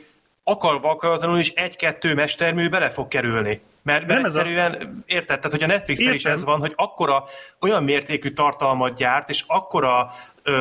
akarva 0.50 0.90
akaratlanul 0.90 1.38
is 1.38 1.48
egy-kettő 1.48 2.14
mestermű 2.14 2.68
bele 2.68 2.90
fog 2.90 3.08
kerülni. 3.08 3.60
Mert, 3.82 4.06
mert 4.06 4.06
Nem 4.20 4.24
ez 4.24 4.36
a- 4.36 4.38
egyszerűen, 4.38 5.02
érted? 5.06 5.36
Tehát, 5.36 5.50
hogy 5.50 5.62
a 5.62 5.66
Netflixen 5.66 6.14
is 6.14 6.24
ez 6.24 6.44
van, 6.44 6.58
hogy 6.58 6.72
akkora 6.76 7.24
olyan 7.60 7.84
mértékű 7.84 8.32
tartalmat 8.32 8.94
gyárt, 8.96 9.30
és 9.30 9.44
akkora 9.46 10.12
ö, 10.42 10.52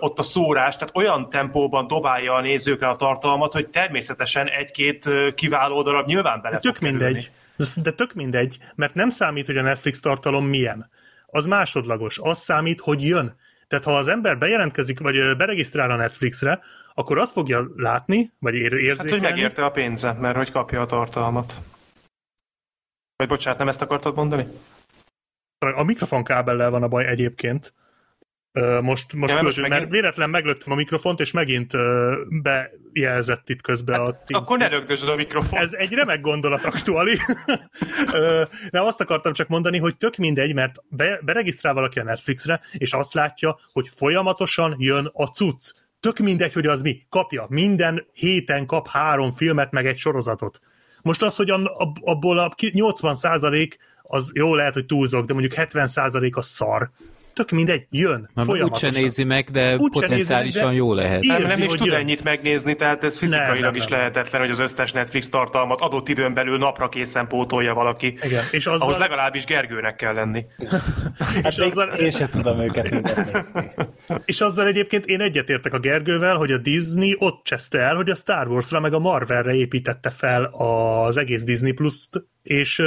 ott 0.00 0.18
a 0.18 0.22
szórás, 0.22 0.74
tehát 0.76 0.96
olyan 0.96 1.28
tempóban 1.30 1.86
dobálja 1.86 2.32
a 2.34 2.40
nézőkre 2.40 2.88
a 2.88 2.96
tartalmat, 2.96 3.52
hogy 3.52 3.68
természetesen 3.68 4.48
egy-két 4.48 5.08
kiváló 5.34 5.82
darab 5.82 6.06
nyilván 6.06 6.40
bele 6.40 6.54
De 6.54 6.60
tök 6.60 6.74
fog 6.74 6.84
kerülni. 6.84 7.04
mindegy. 7.04 7.30
De 7.82 7.90
tök 7.90 8.12
mindegy, 8.12 8.58
mert 8.74 8.94
nem 8.94 9.08
számít, 9.08 9.46
hogy 9.46 9.56
a 9.56 9.62
Netflix 9.62 10.00
tartalom 10.00 10.46
milyen. 10.46 10.90
Az 11.26 11.46
másodlagos. 11.46 12.18
Az 12.22 12.38
számít, 12.38 12.80
hogy 12.80 13.06
jön. 13.06 13.36
Tehát 13.68 13.84
ha 13.84 13.96
az 13.96 14.08
ember 14.08 14.38
bejelentkezik, 14.38 15.00
vagy 15.00 15.36
beregisztrál 15.36 15.90
a 15.90 15.96
Netflixre, 15.96 16.60
akkor 16.94 17.18
azt 17.18 17.32
fogja 17.32 17.68
látni, 17.76 18.32
vagy 18.38 18.54
ér- 18.54 18.70
Hát, 18.72 18.80
érzékelni. 18.80 19.10
hogy 19.10 19.20
megérte 19.20 19.64
a 19.64 19.70
pénzet, 19.70 20.18
mert 20.20 20.36
hogy 20.36 20.50
kapja 20.50 20.80
a 20.80 20.86
tartalmat. 20.86 21.54
Vagy 23.16 23.28
bocsánat, 23.28 23.58
nem 23.58 23.68
ezt 23.68 23.82
akartad 23.82 24.14
mondani? 24.14 24.46
A 25.58 25.82
mikrofonkábellel 25.82 26.70
van 26.70 26.82
a 26.82 26.88
baj 26.88 27.06
egyébként. 27.06 27.74
Most, 28.52 29.12
most, 29.12 29.34
Ja, 29.34 29.42
most 29.42 29.56
mert 29.56 29.68
megint- 29.68 29.90
véletlen 29.90 30.30
meglöktem 30.30 30.72
a 30.72 30.76
mikrofont, 30.76 31.20
és 31.20 31.30
megint 31.32 31.72
bejelzett 32.42 33.48
itt 33.48 33.60
közben 33.60 34.00
a 34.00 34.04
Teams. 34.04 34.18
Hát, 34.32 34.40
Akkor 34.42 34.58
ne 34.58 34.68
rögdösd 34.68 35.08
a 35.08 35.14
mikrofon. 35.16 35.58
Ez 35.58 35.72
egy 35.72 35.92
remek 35.92 36.20
gondolat 36.20 36.64
aktuali. 36.64 37.16
Ö, 38.12 38.42
Nem 38.70 38.84
azt 38.84 39.00
akartam 39.00 39.32
csak 39.32 39.48
mondani, 39.48 39.78
hogy 39.78 39.96
tök 39.96 40.16
mindegy, 40.16 40.54
mert 40.54 40.74
be, 40.88 41.20
beregisztrál 41.24 41.74
valaki 41.74 41.98
a 41.98 42.02
Netflixre, 42.04 42.60
és 42.72 42.92
azt 42.92 43.14
látja, 43.14 43.58
hogy 43.72 43.88
folyamatosan 43.96 44.74
jön 44.78 45.10
a 45.12 45.24
cucc. 45.26 45.70
Tök 46.00 46.18
mindegy, 46.18 46.52
hogy 46.52 46.66
az 46.66 46.82
mi. 46.82 47.02
Kapja. 47.08 47.46
Minden 47.48 48.06
héten 48.12 48.66
kap 48.66 48.88
három 48.88 49.30
filmet, 49.30 49.70
meg 49.70 49.86
egy 49.86 49.96
sorozatot. 49.98 50.60
Most 51.02 51.22
az, 51.22 51.36
hogy 51.36 51.50
abból 52.00 52.38
a 52.38 52.48
ki- 52.48 52.70
80 52.74 53.16
az 54.02 54.30
jó 54.34 54.54
lehet, 54.54 54.74
hogy 54.74 54.86
túlzok, 54.86 55.26
de 55.26 55.32
mondjuk 55.32 55.54
70% 55.56 56.32
a 56.34 56.40
szar. 56.42 56.90
Tök 57.38 57.50
mindegy, 57.50 57.86
jön. 57.90 58.20
Mert 58.20 58.28
úgyse 58.34 58.44
folyamatosan. 58.44 58.90
nézi 59.02 59.24
meg, 59.24 59.44
de 59.50 59.76
Úgyse 59.76 60.00
potenciálisan 60.00 60.42
nézi 60.44 60.58
de- 60.58 60.72
jó 60.72 60.94
lehet. 60.94 61.22
Nem, 61.22 61.40
érzi, 61.40 61.46
nem 61.48 61.62
is 61.62 61.74
tud 61.74 61.86
jön. 61.86 61.96
ennyit 61.96 62.24
megnézni, 62.24 62.76
tehát 62.76 63.04
ez 63.04 63.18
fizikailag 63.18 63.52
Nem, 63.54 63.62
nem, 63.62 63.74
is 63.74 63.86
nem. 63.86 63.98
lehetetlen, 63.98 64.40
hogy 64.40 64.50
az 64.50 64.58
összes 64.58 64.92
Netflix 64.92 65.28
tartalmat 65.28 65.80
adott 65.80 66.08
időn 66.08 66.34
belül 66.34 66.58
napra 66.58 66.88
készen 66.88 67.26
pótolja 67.26 67.74
valaki. 67.74 68.18
Igen, 68.22 68.44
és 68.50 68.66
Ahhoz 68.66 68.80
azzal, 68.80 68.98
legalábbis 68.98 69.44
Gergőnek 69.44 69.96
kell 69.96 70.14
lenni. 70.14 70.44
Hát 71.18 71.46
és 71.46 71.56
azzal- 71.58 71.94
én 72.00 72.10
sem 72.10 72.28
tudom 72.28 72.60
őket 72.60 72.90
nézni. 72.90 73.70
És 74.24 74.40
azzal 74.40 74.66
egyébként 74.66 75.06
én 75.06 75.20
egyetértek 75.20 75.72
a 75.72 75.78
Gergővel, 75.78 76.36
hogy 76.36 76.52
a 76.52 76.58
Disney 76.58 77.16
ott 77.18 77.44
cseszte 77.44 77.78
el, 77.78 77.94
hogy 77.96 78.10
a 78.10 78.14
Star 78.14 78.48
Wars-ra 78.48 78.80
meg 78.80 78.92
a 78.92 78.98
Marvelre 78.98 79.54
építette 79.54 80.10
fel 80.10 80.44
az 80.44 81.16
egész 81.16 81.42
Disney 81.42 81.72
Plus-t, 81.72 82.22
és 82.42 82.82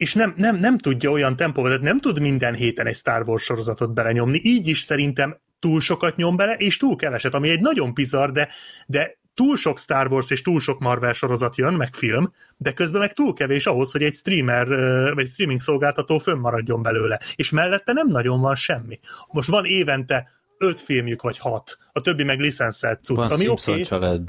és 0.00 0.14
nem, 0.14 0.34
nem, 0.36 0.56
nem 0.56 0.78
tudja 0.78 1.10
olyan 1.10 1.36
tempóban, 1.36 1.70
tehát 1.70 1.84
nem 1.84 2.00
tud 2.00 2.20
minden 2.20 2.54
héten 2.54 2.86
egy 2.86 2.96
Star 2.96 3.28
Wars 3.28 3.42
sorozatot 3.42 3.94
belenyomni, 3.94 4.40
így 4.42 4.66
is 4.66 4.80
szerintem 4.80 5.38
túl 5.58 5.80
sokat 5.80 6.16
nyom 6.16 6.36
bele, 6.36 6.54
és 6.54 6.76
túl 6.76 6.96
keveset, 6.96 7.34
ami 7.34 7.48
egy 7.48 7.60
nagyon 7.60 7.94
bizarr, 7.94 8.30
de, 8.30 8.48
de 8.86 9.18
túl 9.34 9.56
sok 9.56 9.78
Star 9.78 10.12
Wars 10.12 10.30
és 10.30 10.42
túl 10.42 10.60
sok 10.60 10.78
Marvel 10.78 11.12
sorozat 11.12 11.56
jön, 11.56 11.74
meg 11.74 11.94
film, 11.94 12.32
de 12.56 12.72
közben 12.72 13.00
meg 13.00 13.12
túl 13.12 13.32
kevés 13.32 13.66
ahhoz, 13.66 13.92
hogy 13.92 14.02
egy 14.02 14.14
streamer 14.14 14.66
vagy 15.14 15.26
streaming 15.26 15.60
szolgáltató 15.60 16.18
fönnmaradjon 16.18 16.82
belőle. 16.82 17.20
És 17.34 17.50
mellette 17.50 17.92
nem 17.92 18.08
nagyon 18.08 18.40
van 18.40 18.54
semmi. 18.54 19.00
Most 19.28 19.48
van 19.48 19.64
évente 19.64 20.30
öt 20.58 20.80
filmjük, 20.80 21.22
vagy 21.22 21.38
hat, 21.38 21.78
a 21.92 22.00
többi 22.00 22.24
meg 22.24 22.40
licenszelt 22.40 23.04
cucc, 23.04 23.16
Van 23.16 23.30
ami 23.30 23.48
oké, 23.48 23.82
család. 23.82 24.28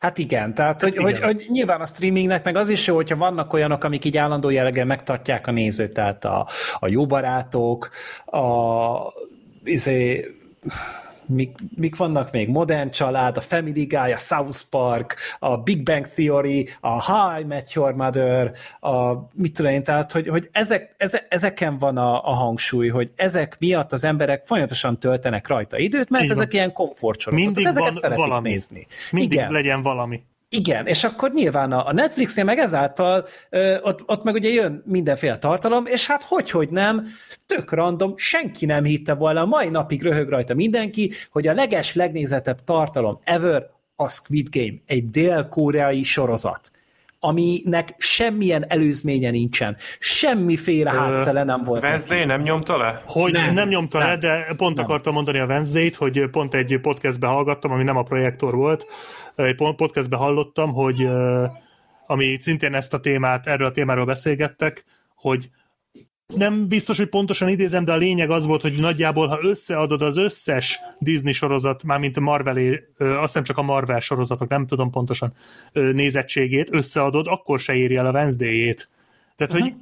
Hát 0.00 0.18
igen, 0.18 0.54
tehát 0.54 0.80
hogy, 0.80 0.92
igen. 0.92 1.04
hogy, 1.04 1.20
hogy 1.20 1.46
nyilván 1.48 1.80
a 1.80 1.86
streamingnek 1.86 2.44
meg 2.44 2.56
az 2.56 2.68
is 2.68 2.86
jó, 2.86 2.94
hogyha 2.94 3.16
vannak 3.16 3.52
olyanok, 3.52 3.84
amik 3.84 4.04
így 4.04 4.16
állandó 4.16 4.50
jelleggel 4.50 4.84
megtartják 4.84 5.46
a 5.46 5.50
nézőt, 5.50 5.92
tehát 5.92 6.24
a, 6.24 6.46
a 6.78 6.88
jó 6.88 7.06
barátok, 7.06 7.90
a 8.24 8.42
izé, 9.64 10.26
mik, 11.28 11.56
mik 11.76 11.96
vannak 11.96 12.30
még? 12.30 12.48
Modern 12.48 12.90
Család, 12.90 13.36
a 13.36 13.40
Family 13.40 13.84
Guy, 13.84 14.12
a 14.12 14.16
South 14.16 14.60
Park, 14.70 15.16
a 15.38 15.56
Big 15.56 15.82
Bang 15.82 16.06
Theory, 16.06 16.68
a 16.80 17.02
How 17.12 17.40
I 17.40 17.44
Met 17.44 17.72
Your 17.72 17.92
Mother, 17.92 18.52
a 18.80 19.12
mit 19.34 19.52
tudom 19.52 19.72
én, 19.72 19.82
tehát 19.82 20.12
hogy, 20.12 20.28
hogy 20.28 20.48
ezek, 20.52 20.94
ezek, 20.96 21.26
ezeken 21.28 21.78
van 21.78 21.96
a, 21.96 22.24
a 22.24 22.32
hangsúly, 22.32 22.88
hogy 22.88 23.12
ezek 23.16 23.56
miatt 23.58 23.92
az 23.92 24.04
emberek 24.04 24.44
folyamatosan 24.44 24.98
töltenek 24.98 25.46
rajta 25.48 25.78
időt, 25.78 26.10
mert 26.10 26.22
Így 26.22 26.30
van. 26.30 26.38
ezek 26.38 26.52
ilyen 26.52 26.72
komfortsorozatok. 26.72 27.46
Mindig 27.54 27.66
ezeket 27.66 27.88
van 27.88 27.98
szeretik 28.00 28.24
valami. 28.24 28.50
nézni. 28.50 28.86
mindig 29.10 29.32
Igen. 29.32 29.52
legyen 29.52 29.82
valami. 29.82 30.22
Igen, 30.50 30.86
és 30.86 31.04
akkor 31.04 31.32
nyilván 31.32 31.72
a 31.72 31.86
a 31.86 31.92
Netflixnél 31.92 32.44
meg 32.44 32.58
ezáltal 32.58 33.26
ö, 33.50 33.78
ott, 33.80 34.02
ott 34.06 34.22
meg 34.22 34.34
ugye 34.34 34.48
jön 34.48 34.82
mindenféle 34.86 35.38
tartalom, 35.38 35.86
és 35.86 36.06
hát 36.06 36.22
hogy, 36.22 36.50
hogy 36.50 36.68
nem, 36.68 37.06
tök 37.46 37.72
random, 37.72 38.12
senki 38.16 38.66
nem 38.66 38.84
hitte 38.84 39.14
volna, 39.14 39.40
a 39.40 39.46
mai 39.46 39.68
napig 39.68 40.02
röhög 40.02 40.28
rajta 40.28 40.54
mindenki, 40.54 41.12
hogy 41.30 41.46
a 41.46 41.52
leges, 41.52 41.94
legnézettebb 41.94 42.64
tartalom 42.64 43.18
ever 43.24 43.66
a 43.96 44.08
Squid 44.08 44.48
Game, 44.50 44.74
egy 44.86 45.10
dél-koreai 45.10 46.02
sorozat 46.02 46.70
aminek 47.20 47.94
semmilyen 47.96 48.64
előzménye 48.68 49.30
nincsen, 49.30 49.76
semmiféle 49.98 50.90
hátszele 50.90 51.44
nem 51.44 51.64
volt. 51.64 51.82
neki. 51.82 51.92
Wednesday 51.92 52.24
nem 52.24 52.40
nyomta 52.42 52.76
le? 52.76 53.02
Hogy 53.06 53.32
nem, 53.32 53.44
Nem, 53.44 53.54
nem 53.54 53.68
nyomta 53.68 53.98
nem, 53.98 54.08
le, 54.08 54.16
de 54.16 54.54
pont 54.56 54.76
nem. 54.76 54.84
akartam 54.84 55.12
mondani 55.12 55.38
a 55.38 55.46
Wednesday-t, 55.46 55.94
hogy 55.94 56.30
pont 56.30 56.54
egy 56.54 56.78
podcastbe 56.82 57.26
hallgattam, 57.26 57.72
ami 57.72 57.82
nem 57.82 57.96
a 57.96 58.02
projektor 58.02 58.54
volt, 58.54 58.86
egy 59.46 59.54
pont- 59.54 59.76
podcastbe 59.76 60.16
hallottam, 60.16 60.72
hogy 60.72 61.08
ami 62.06 62.36
szintén 62.40 62.74
ezt 62.74 62.94
a 62.94 63.00
témát, 63.00 63.46
erről 63.46 63.66
a 63.66 63.70
témáról 63.70 64.04
beszélgettek, 64.04 64.84
hogy 65.14 65.50
nem 66.34 66.68
biztos, 66.68 66.96
hogy 66.96 67.08
pontosan 67.08 67.48
idézem, 67.48 67.84
de 67.84 67.92
a 67.92 67.96
lényeg 67.96 68.30
az 68.30 68.46
volt, 68.46 68.60
hogy 68.60 68.78
nagyjából, 68.78 69.26
ha 69.26 69.38
összeadod 69.42 70.02
az 70.02 70.16
összes 70.16 70.80
Disney 70.98 71.32
sorozat, 71.32 71.82
mármint 71.82 72.16
a 72.16 72.20
Marvelé, 72.20 72.84
ö, 72.96 73.16
azt 73.16 73.34
nem 73.34 73.42
csak 73.42 73.58
a 73.58 73.62
Marvel 73.62 74.00
sorozatok, 74.00 74.48
nem 74.48 74.66
tudom 74.66 74.90
pontosan 74.90 75.32
nézettségét, 75.72 76.74
összeadod, 76.74 77.26
akkor 77.26 77.60
se 77.60 77.74
éri 77.74 77.96
el 77.96 78.06
a 78.06 78.12
Wednesday-ét. 78.12 78.88
Tehát, 79.36 79.52
hogy 79.52 79.74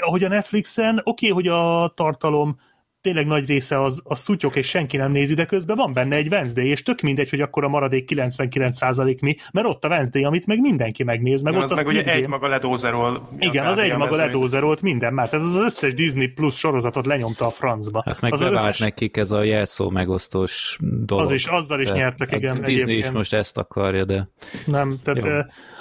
ahogy 0.00 0.24
a 0.24 0.28
Netflixen, 0.28 1.00
oké, 1.04 1.30
okay, 1.30 1.30
hogy 1.30 1.48
a 1.48 1.92
tartalom 1.96 2.58
tényleg 3.00 3.26
nagy 3.26 3.46
része 3.46 3.82
az, 3.82 4.00
az 4.04 4.18
szutyok, 4.18 4.56
és 4.56 4.68
senki 4.68 4.96
nem 4.96 5.12
nézi, 5.12 5.34
de 5.34 5.44
közben 5.44 5.76
van 5.76 5.92
benne 5.92 6.16
egy 6.16 6.28
Wednesday, 6.28 6.66
és 6.66 6.82
tök 6.82 7.00
mindegy, 7.00 7.30
hogy 7.30 7.40
akkor 7.40 7.64
a 7.64 7.68
maradék 7.68 8.10
99% 8.14 9.22
mi, 9.22 9.36
mert 9.52 9.66
ott 9.66 9.84
a 9.84 9.88
Wednesday, 9.88 10.24
amit 10.24 10.46
meg 10.46 10.60
mindenki 10.60 11.02
megnéz, 11.02 11.42
meg 11.42 11.52
Nem, 11.52 11.62
ott 11.62 11.70
az 11.70 11.78
a 11.78 11.82
meg 11.82 11.86
ugye 11.86 12.04
egy 12.04 12.28
maga 12.28 12.48
ledózerol. 12.48 13.28
Igen, 13.38 13.66
az 13.66 13.78
egy 13.78 13.96
maga 13.96 14.16
ledózerolt 14.16 14.82
minden 14.82 15.14
már. 15.14 15.28
Tehát 15.28 15.46
az 15.46 15.56
összes 15.56 15.94
Disney 15.94 16.26
Plus 16.26 16.58
sorozatot 16.58 17.06
lenyomta 17.06 17.46
a 17.46 17.50
francba. 17.50 18.02
Hát 18.06 18.20
meg 18.20 18.32
az, 18.32 18.40
az 18.40 18.46
bevált 18.46 18.64
összes, 18.64 18.78
nekik 18.78 19.16
ez 19.16 19.30
a 19.30 19.42
jelszó 19.42 19.90
megosztós 19.90 20.78
dolog. 20.80 21.26
az 21.26 21.32
is, 21.32 21.46
azzal 21.46 21.80
is 21.80 21.86
Tehát 21.86 22.02
nyertek, 22.02 22.32
a 22.32 22.36
igen. 22.36 22.56
Disney 22.56 22.74
egyébként. 22.74 23.04
is 23.04 23.10
most 23.10 23.32
ezt 23.32 23.58
akarja, 23.58 24.04
de 24.04 24.28
Nem, 24.66 24.98
tehát. 25.02 25.24
Jó. 25.24 25.30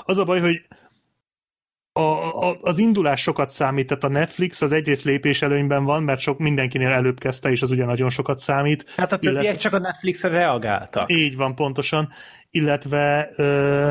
az 0.05 0.17
a 0.17 0.23
baj, 0.23 0.39
hogy 0.39 0.61
a, 1.99 2.49
a, 2.49 2.57
az 2.61 2.77
indulás 2.77 3.21
sokat 3.21 3.49
számít, 3.49 3.87
tehát 3.87 4.03
a 4.03 4.07
Netflix 4.07 4.61
az 4.61 4.71
egyrészt 4.71 5.03
lépés 5.03 5.41
előnyben 5.41 5.83
van, 5.83 6.03
mert 6.03 6.19
sok 6.19 6.37
mindenkinél 6.37 6.91
előbb 6.91 7.19
kezdte, 7.19 7.49
és 7.49 7.61
az 7.61 7.71
ugye 7.71 7.85
nagyon 7.85 8.09
sokat 8.09 8.39
számít. 8.39 8.93
Hát 8.95 9.11
a 9.11 9.17
többiek 9.17 9.43
illetve- 9.43 9.61
csak 9.61 9.73
a 9.73 9.79
Netflixre 9.79 10.29
reagáltak. 10.29 11.11
Így 11.11 11.35
van, 11.35 11.55
pontosan. 11.55 12.09
Illetve 12.49 13.31
ö, 13.35 13.89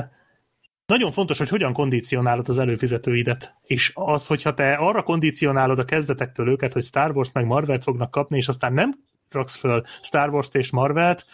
nagyon 0.86 1.12
fontos, 1.12 1.38
hogy 1.38 1.48
hogyan 1.48 1.72
kondicionálod 1.72 2.48
az 2.48 2.58
előfizetőidet. 2.58 3.54
És 3.62 3.92
az, 3.94 4.26
hogyha 4.26 4.54
te 4.54 4.72
arra 4.72 5.02
kondicionálod 5.02 5.78
a 5.78 5.84
kezdetektől 5.84 6.48
őket, 6.48 6.72
hogy 6.72 6.84
Star 6.84 7.10
Wars 7.10 7.32
meg 7.32 7.46
Marvelt 7.46 7.82
fognak 7.82 8.10
kapni, 8.10 8.36
és 8.36 8.48
aztán 8.48 8.72
nem 8.72 8.94
raksz 9.30 9.56
föl 9.56 9.82
Star 10.02 10.28
Wars-t 10.28 10.54
és 10.54 10.70
Marvelt, 10.70 11.24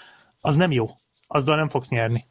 az 0.41 0.55
nem 0.57 0.72
jó. 0.72 0.87
Azzal 1.27 1.57
nem 1.57 1.68
fogsz 1.68 1.89
nyerni. 1.89 2.25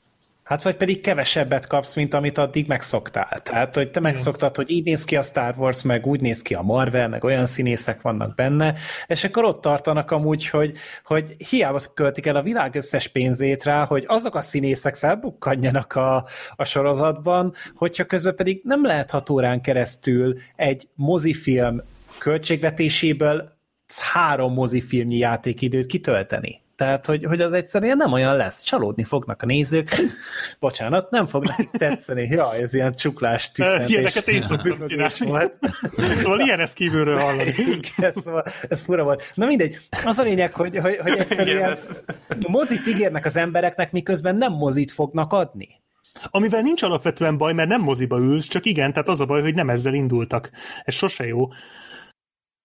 Hát 0.44 0.64
vagy 0.64 0.76
pedig 0.76 1.02
kevesebbet 1.02 1.68
kapsz, 1.68 1.96
mint 1.96 2.14
amit 2.14 2.38
addig 2.38 2.68
megszoktál. 2.68 3.42
Tehát, 3.44 3.76
hogy 3.76 3.92
te 3.92 4.00
megszoktad, 4.00 4.56
hogy 4.56 4.70
így 4.70 4.84
néz 4.84 5.04
ki 5.04 5.16
a 5.16 5.22
Star 5.22 5.54
Wars, 5.58 5.84
meg 5.84 6.06
úgy 6.06 6.22
néz 6.22 6.42
ki 6.42 6.54
a 6.54 6.62
Marvel, 6.62 7.08
meg 7.08 7.24
olyan 7.24 7.46
színészek 7.46 8.02
vannak 8.02 8.36
benne, 8.36 8.76
és 9.08 9.24
akkor 9.24 9.44
ott 9.44 9.62
tartanak 9.62 10.12
amúgy, 10.12 10.48
hogy, 10.48 10.78
hogy 11.04 11.36
hiába 11.50 11.80
költik 11.94 12.26
el 12.26 12.36
a 12.36 12.42
világ 12.42 12.76
összes 12.76 13.08
pénzét 13.08 13.64
rá, 13.64 13.86
hogy 13.86 14.04
azok 14.08 14.36
a 14.36 14.42
színészek 14.42 14.96
felbukkanjanak 14.96 15.96
a, 15.96 16.28
a 16.56 16.64
sorozatban, 16.64 17.54
hogyha 17.76 18.06
közben 18.06 18.36
pedig 18.36 18.62
nem 18.64 18.86
lehet 18.86 19.12
hat 19.12 19.30
órán 19.30 19.62
keresztül 19.62 20.38
egy 20.56 20.88
mozifilm 20.96 21.82
költségvetéséből 22.18 23.52
három 23.98 24.54
mozifilmnyi 24.54 25.18
játékidőt 25.18 25.86
kitölteni. 25.86 26.63
Tehát, 26.76 27.06
hogy, 27.06 27.24
hogy 27.26 27.42
az 27.42 27.54
egyszerűen 27.54 27.98
nem 27.98 28.12
olyan 28.12 28.36
lesz. 28.36 28.64
Csalódni 28.64 29.04
fognak 29.04 29.42
a 29.42 29.46
nézők. 29.46 29.96
Bocsánat, 30.60 31.10
nem 31.10 31.26
fog 31.26 31.46
nekik 31.46 31.70
tetszeni. 31.72 32.28
Ja, 32.30 32.56
ez 32.56 32.74
ilyen 32.74 32.94
csuklás 32.94 33.52
tüsszentés. 33.52 33.90
Ilyeneket 33.90 34.28
én 34.28 34.42
szoktam 34.42 34.78
volt. 35.28 35.60
Szóval 35.98 36.40
ilyen 36.40 36.60
ezt 36.60 36.74
kívülről 36.74 37.18
hallani. 37.20 37.54
Igen, 37.58 38.12
szóval 38.12 38.44
ez 38.70 38.84
fura 38.86 39.04
volt. 39.04 39.32
Na 39.36 39.46
mindegy, 39.46 39.78
az 40.06 40.18
a 40.20 40.24
lényeg, 40.24 40.54
hogy, 40.54 40.78
hogy, 40.78 40.98
hogy 40.98 41.12
Igen, 41.12 41.20
egyszerűen 41.28 41.72
ez- 41.72 42.04
mozit 42.48 42.88
ígérnek 42.88 43.26
az 43.26 43.38
embereknek, 43.38 43.92
miközben 43.92 44.36
nem 44.36 44.52
mozit 44.54 44.92
fognak 44.92 45.34
adni. 45.34 45.82
Amivel 46.30 46.62
nincs 46.62 46.84
alapvetően 46.84 47.38
baj, 47.38 47.54
mert 47.54 47.70
nem 47.70 47.82
moziba 47.82 48.18
ülsz, 48.18 48.48
csak 48.48 48.66
igen, 48.66 48.92
tehát 48.94 49.08
az 49.08 49.20
a 49.20 49.26
baj, 49.26 49.42
hogy 49.42 49.54
nem 49.56 49.70
ezzel 49.70 49.94
indultak. 49.94 50.52
Ez 50.84 50.94
sose 50.94 51.26
jó. 51.26 51.48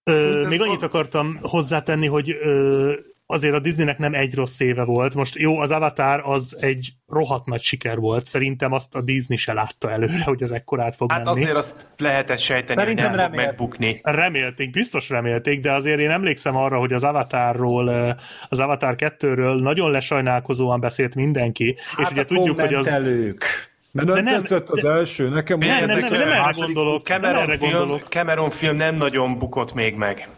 Ö, 0.05 0.47
még 0.47 0.61
annyit 0.61 0.83
akartam 0.83 1.39
hozzátenni, 1.43 2.07
hogy 2.07 2.31
ö, 2.31 2.93
azért 3.31 3.55
a 3.55 3.59
Disneynek 3.59 3.99
nem 3.99 4.15
egy 4.15 4.35
rossz 4.35 4.61
éve 4.61 4.83
volt. 4.85 5.15
Most 5.15 5.37
jó, 5.37 5.59
az 5.59 5.71
Avatar 5.71 6.23
az 6.25 6.57
egy 6.61 6.93
rohadt 7.09 7.47
nagy 7.47 7.63
siker 7.63 7.99
volt. 7.99 8.25
Szerintem 8.25 8.73
azt 8.73 8.95
a 8.95 9.01
Disney 9.01 9.37
se 9.37 9.53
látta 9.53 9.91
előre, 9.91 10.23
hogy 10.25 10.43
az 10.43 10.53
ekkorát 10.53 10.95
fog 10.97 11.11
Hát 11.13 11.25
menni. 11.25 11.39
azért 11.41 11.57
azt 11.57 11.87
lehetett 11.97 12.39
sejteni, 12.39 12.79
Szerintem 12.79 13.09
hogy 13.09 13.17
nem 13.19 13.27
fog 13.27 13.37
megbukni. 13.37 14.01
Remélték, 14.03 14.71
biztos 14.71 15.09
remélték, 15.09 15.61
de 15.61 15.73
azért 15.73 15.99
én 16.01 16.11
emlékszem 16.11 16.57
arra, 16.57 16.79
hogy 16.79 16.93
az 16.93 17.05
Avatarról, 17.05 18.17
az 18.49 18.59
Avatar 18.61 18.95
2-ről 18.99 19.61
nagyon 19.61 19.91
lesajnálkozóan 19.91 20.81
beszélt 20.81 21.15
mindenki, 21.15 21.69
és 21.69 21.85
Hát 21.97 22.11
ugye 22.11 22.21
a 22.21 22.25
tudjuk, 22.25 22.61
hogy 22.61 22.75
az... 22.75 22.87
Mert 22.87 24.09
De 24.09 24.15
nem, 24.15 24.25
nem- 24.25 24.39
tetszett 24.39 24.69
az 24.71 24.85
első, 24.85 25.29
nekem 25.29 25.59
Nem, 25.59 25.69
nem, 25.69 25.87
nem, 25.87 25.99
nem 25.99 26.09
a 26.11 26.15
erre 26.15 26.25
nem 26.25 27.03
Cameron 27.03 27.43
erre 27.43 27.57
film, 27.59 27.71
gondolok. 27.73 28.07
Cameron 28.09 28.51
film 28.51 28.77
nem 28.77 28.95
nagyon 28.95 29.39
bukott 29.39 29.75
még 29.75 29.95
meg. 29.95 30.29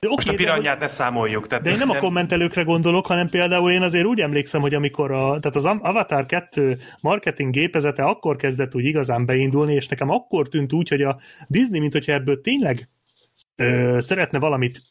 De 0.00 0.08
Most 0.08 0.28
oké, 0.28 0.28
a 0.28 0.38
de 0.38 0.44
piranyát 0.44 0.78
ne 0.78 0.88
számoljuk. 0.88 1.46
Tehát 1.46 1.64
De 1.64 1.70
én 1.70 1.76
nem 1.78 1.90
a 1.90 1.98
kommentelőkre 1.98 2.62
gondolok, 2.62 3.06
hanem 3.06 3.28
például 3.28 3.72
én 3.72 3.82
azért 3.82 4.04
úgy 4.04 4.20
emlékszem, 4.20 4.60
hogy 4.60 4.74
amikor 4.74 5.10
a, 5.10 5.38
tehát 5.40 5.56
az 5.56 5.64
Avatar 5.64 6.26
2 6.26 6.78
marketing 7.00 7.52
gépezete 7.52 8.02
akkor 8.02 8.36
kezdett 8.36 8.74
úgy 8.74 8.84
igazán 8.84 9.26
beindulni, 9.26 9.74
és 9.74 9.88
nekem 9.88 10.10
akkor 10.10 10.48
tűnt 10.48 10.72
úgy, 10.72 10.88
hogy 10.88 11.02
a 11.02 11.18
Disney, 11.46 11.80
mint 11.80 11.92
hogyha 11.92 12.12
ebből 12.12 12.40
tényleg 12.40 12.88
ö, 13.56 13.98
szeretne 14.00 14.38
valamit 14.38 14.82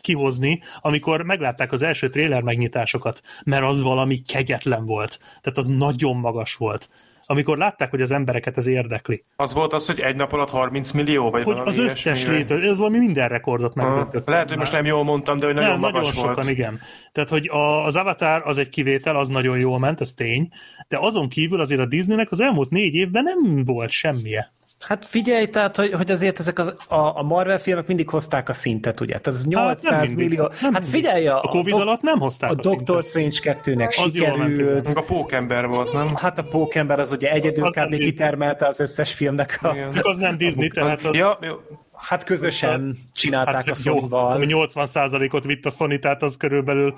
kihozni, 0.00 0.60
amikor 0.80 1.22
meglátták 1.22 1.72
az 1.72 1.82
első 1.82 2.08
tréler 2.08 2.42
megnyitásokat, 2.42 3.20
mert 3.44 3.64
az 3.64 3.82
valami 3.82 4.22
kegyetlen 4.22 4.86
volt. 4.86 5.18
Tehát 5.18 5.58
az 5.58 5.66
nagyon 5.66 6.16
magas 6.16 6.54
volt. 6.54 6.88
Amikor 7.26 7.58
látták, 7.58 7.90
hogy 7.90 8.00
az 8.02 8.10
embereket 8.10 8.56
ez 8.56 8.66
érdekli. 8.66 9.24
Az 9.36 9.52
volt 9.52 9.72
az, 9.72 9.86
hogy 9.86 10.00
egy 10.00 10.16
nap 10.16 10.32
alatt 10.32 10.50
30 10.50 10.90
millió, 10.90 11.30
vagy 11.30 11.42
Hogy 11.42 11.58
az 11.64 11.78
összes 11.78 12.26
létező, 12.26 12.68
ez 12.68 12.76
valami 12.76 12.98
minden 12.98 13.28
rekordot 13.28 13.74
megdöntött. 13.74 14.26
Lehet, 14.26 14.48
hogy 14.48 14.58
most 14.58 14.72
nem 14.72 14.84
jól 14.84 15.04
mondtam, 15.04 15.38
de 15.38 15.46
hogy 15.46 15.54
nagyon 15.54 15.70
nem, 15.70 15.80
magas 15.80 16.06
nagyon 16.06 16.24
volt. 16.24 16.36
sokan, 16.36 16.50
igen. 16.50 16.80
Tehát, 17.12 17.30
hogy 17.30 17.48
a, 17.48 17.84
az 17.84 17.96
Avatar 17.96 18.42
az 18.44 18.58
egy 18.58 18.68
kivétel, 18.68 19.16
az 19.16 19.28
nagyon 19.28 19.58
jól 19.58 19.78
ment, 19.78 20.00
ez 20.00 20.14
tény, 20.14 20.48
de 20.88 20.98
azon 20.98 21.28
kívül 21.28 21.60
azért 21.60 21.80
a 21.80 21.86
Disneynek 21.86 22.30
az 22.30 22.40
elmúlt 22.40 22.70
négy 22.70 22.94
évben 22.94 23.22
nem 23.22 23.64
volt 23.64 23.90
semmije. 23.90 24.52
Hát 24.86 25.06
figyelj, 25.06 25.46
tehát, 25.48 25.76
hogy, 25.76 25.92
hogy 25.92 26.10
azért 26.10 26.38
ezek 26.38 26.58
az, 26.58 26.72
a, 26.88 27.18
a 27.18 27.22
Marvel 27.22 27.58
filmek 27.58 27.86
mindig 27.86 28.08
hozták 28.08 28.48
a 28.48 28.52
szintet, 28.52 29.00
ugye? 29.00 29.18
Tehát 29.18 29.26
ez 29.40 29.46
800 29.46 29.90
nem 29.90 30.00
mindig, 30.00 30.28
millió. 30.28 30.50
nem 30.60 30.72
hát 30.72 30.86
figyelj, 30.86 31.26
a, 31.28 31.40
A 31.42 31.48
Covid 31.48 31.72
Dok- 31.72 31.82
alatt 31.82 32.02
nem 32.02 32.18
hozták 32.18 32.50
a 32.50 32.52
a 32.52 32.56
Doctor. 32.56 33.02
Strange 33.02 33.36
2-nek 33.42 33.88
Az 33.88 33.94
sikerült. 33.94 34.94
Meg 34.94 34.96
a 34.96 35.02
pókember 35.06 35.66
volt, 35.66 35.92
nem? 35.92 36.14
Hát 36.16 36.38
a 36.38 36.42
Pókember 36.44 36.98
az 36.98 37.12
ugye 37.12 37.30
egyedül 37.30 37.64
Az 37.66 37.72
kb. 37.72 37.94
Kitermelte 37.94 38.66
az 38.66 38.80
összes 38.80 39.12
filmnek 39.12 39.58
a... 39.62 39.72
Igen. 39.72 39.88
Az 40.02 40.16
nem 40.16 40.36
Disney, 40.38 40.68
tehát 40.68 41.04
az, 41.04 41.14
Ja, 41.14 41.36
jó. 41.40 41.54
Hát 42.02 42.24
közösen 42.24 42.98
csinálták 43.12 43.54
a 43.54 43.56
hát 43.56 43.66
jó, 43.84 43.98
Sony-val. 43.98 44.32
ami 44.32 44.46
80%-ot 44.48 45.44
vitt 45.44 45.66
a 45.66 45.70
Sony, 45.70 46.00
tehát 46.00 46.22
az 46.22 46.36
körülbelül 46.36 46.94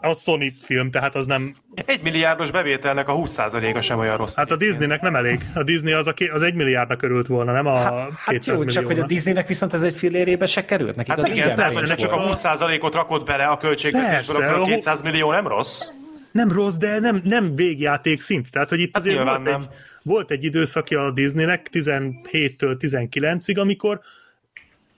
a 0.00 0.14
Sony 0.14 0.52
film, 0.62 0.90
tehát 0.90 1.14
az 1.14 1.26
nem... 1.26 1.54
Egy 1.84 2.02
milliárdos 2.02 2.50
bevételnek 2.50 3.08
a 3.08 3.14
20%-a 3.14 3.80
sem 3.80 3.98
olyan 3.98 4.16
rossz. 4.16 4.34
Hát 4.34 4.50
a 4.50 4.56
Disneynek 4.56 5.00
nem 5.00 5.16
elég. 5.16 5.40
A 5.54 5.62
Disney 5.62 5.92
az, 5.92 6.06
a, 6.06 6.12
ké- 6.12 6.30
az 6.30 6.42
egy 6.42 6.54
milliárdnak 6.54 7.02
örült 7.02 7.26
volna, 7.26 7.52
nem 7.52 7.66
a 7.66 7.76
Hát 7.78 8.10
200 8.26 8.58
jó, 8.60 8.64
csak 8.64 8.86
hogy 8.86 8.98
a. 8.98 9.06
Disneynek 9.06 9.46
viszont 9.48 9.72
ez 9.72 9.82
egy 9.82 9.94
fillérébe 9.94 10.46
se 10.46 10.64
került. 10.64 10.96
Nekik 10.96 11.14
Hát 11.14 11.22
az 11.24 11.30
igen, 11.30 11.56
persze, 11.56 11.80
de 11.80 11.94
csak 11.94 12.12
a 12.12 12.16
volt. 12.16 12.38
20%-ot 12.42 12.94
rakott 12.94 13.26
bele 13.26 13.44
a 13.44 13.56
költségvetésből, 13.56 14.36
Persze, 14.36 14.50
akkor 14.50 14.58
a 14.58 14.62
a 14.62 14.64
hu- 14.64 14.74
200 14.74 15.02
millió 15.02 15.30
nem 15.32 15.46
rossz. 15.48 15.80
Nem 16.32 16.52
rossz, 16.52 16.74
de 16.74 16.98
nem, 16.98 17.20
nem 17.24 17.54
végjáték 17.54 18.20
szint. 18.20 18.50
Tehát, 18.50 18.68
hogy 18.68 18.80
itt 18.80 18.94
Hát 18.94 19.02
azért 19.02 19.22
volt 19.22 19.42
nem. 19.42 19.60
egy, 19.60 19.68
volt 20.06 20.30
egy 20.30 20.44
időszakja 20.44 21.04
a 21.04 21.10
Disneynek 21.10 21.68
17-től 21.72 22.76
19-ig, 22.78 23.58
amikor 23.58 24.00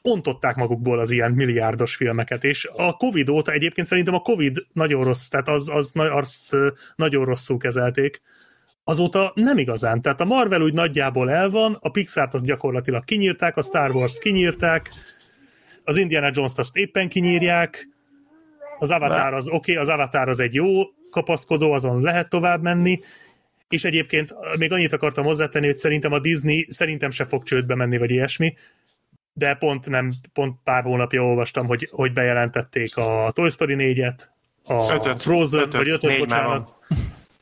ontották 0.02 0.54
magukból 0.56 0.98
az 0.98 1.10
ilyen 1.10 1.32
milliárdos 1.32 1.96
filmeket, 1.96 2.44
és 2.44 2.68
a 2.72 2.92
Covid 2.92 3.28
óta 3.28 3.52
egyébként 3.52 3.86
szerintem 3.86 4.14
a 4.14 4.20
Covid 4.20 4.66
nagyon 4.72 5.04
rossz, 5.04 5.26
tehát 5.26 5.48
az, 5.48 5.68
az, 5.68 5.92
azt 5.94 6.52
ö, 6.52 6.68
nagyon 6.96 7.24
rosszul 7.24 7.58
kezelték. 7.58 8.22
Azóta 8.84 9.32
nem 9.34 9.58
igazán. 9.58 10.02
Tehát 10.02 10.20
a 10.20 10.24
Marvel 10.24 10.62
úgy 10.62 10.72
nagyjából 10.72 11.30
el 11.30 11.50
van, 11.50 11.78
a 11.80 11.90
Pixart 11.90 12.34
azt 12.34 12.44
gyakorlatilag 12.44 13.04
kinyírták, 13.04 13.56
a 13.56 13.62
Star 13.62 13.90
Wars-t 13.90 14.18
kinyírták, 14.18 14.90
az 15.84 15.96
Indiana 15.96 16.30
Jones-t 16.32 16.58
azt 16.58 16.76
éppen 16.76 17.08
kinyírják, 17.08 17.88
az 18.78 18.90
Avatar 18.90 19.34
az 19.34 19.48
oké, 19.48 19.56
okay, 19.56 19.76
az 19.82 19.88
Avatar 19.88 20.28
az 20.28 20.40
egy 20.40 20.54
jó 20.54 20.82
kapaszkodó, 21.10 21.72
azon 21.72 22.02
lehet 22.02 22.28
tovább 22.28 22.62
menni, 22.62 23.00
és 23.68 23.84
egyébként 23.84 24.34
még 24.58 24.72
annyit 24.72 24.92
akartam 24.92 25.24
hozzátenni, 25.24 25.66
hogy 25.66 25.76
szerintem 25.76 26.12
a 26.12 26.18
Disney 26.18 26.66
szerintem 26.70 27.10
se 27.10 27.24
fog 27.24 27.42
csődbe 27.42 27.74
menni, 27.74 27.98
vagy 27.98 28.10
ilyesmi, 28.10 28.54
de 29.32 29.54
pont 29.54 29.88
nem, 29.88 30.12
pont 30.32 30.56
pár 30.64 30.82
hónapja 30.82 31.22
olvastam, 31.22 31.66
hogy, 31.66 31.88
hogy 31.90 32.12
bejelentették 32.12 32.96
a 32.96 33.30
Toy 33.34 33.50
Story 33.50 33.74
4-et, 33.78 34.20
a 34.64 34.92
Ötöt. 34.92 35.22
Frozen, 35.22 35.60
Ötöt. 35.60 35.72
vagy 35.72 35.88
ötöt, 35.88 36.18
bocsánat, 36.18 36.74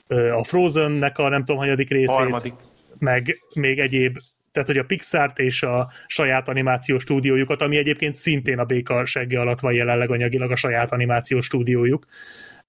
ö, 0.06 0.32
a 0.32 0.44
Frozennek 0.44 1.18
a 1.18 1.28
nem 1.28 1.44
tudom, 1.44 1.56
hanyadik 1.56 1.90
részét, 1.90 2.16
Harmadik. 2.16 2.54
meg 2.98 3.38
még 3.54 3.78
egyéb, 3.78 4.18
tehát 4.52 4.68
hogy 4.68 4.78
a 4.78 4.84
Pixart 4.84 5.38
és 5.38 5.62
a 5.62 5.90
saját 6.06 6.48
animációs 6.48 7.02
stúdiójukat, 7.02 7.60
ami 7.60 7.76
egyébként 7.76 8.14
szintén 8.14 8.58
a 8.58 8.64
béka 8.64 9.04
segge 9.04 9.40
alatt 9.40 9.60
van 9.60 9.72
jelenleg 9.72 10.10
anyagilag 10.10 10.50
a 10.50 10.56
saját 10.56 10.92
animációs 10.92 11.44
stúdiójuk, 11.44 12.06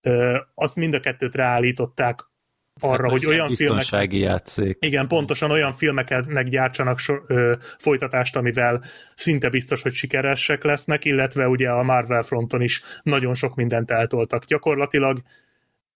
ö, 0.01 0.37
azt 0.55 0.75
mind 0.75 0.93
a 0.93 0.99
kettőt 0.99 1.35
ráállították 1.35 2.19
arra, 2.79 3.09
hogy 3.09 3.25
olyan 3.25 3.55
filmek, 3.55 4.13
játszék. 4.13 4.77
igen, 4.79 5.07
pontosan 5.07 5.51
olyan 5.51 5.73
filmeknek 5.73 6.47
gyártsanak 6.47 6.99
so, 6.99 7.15
ö, 7.27 7.53
folytatást, 7.77 8.35
amivel 8.35 8.83
szinte 9.15 9.49
biztos, 9.49 9.81
hogy 9.81 9.93
sikeresek 9.93 10.63
lesznek, 10.63 11.05
illetve 11.05 11.47
ugye 11.47 11.69
a 11.69 11.83
Marvel 11.83 12.23
fronton 12.23 12.61
is 12.61 12.81
nagyon 13.03 13.33
sok 13.33 13.55
mindent 13.55 13.91
eltoltak. 13.91 14.45
Gyakorlatilag 14.45 15.21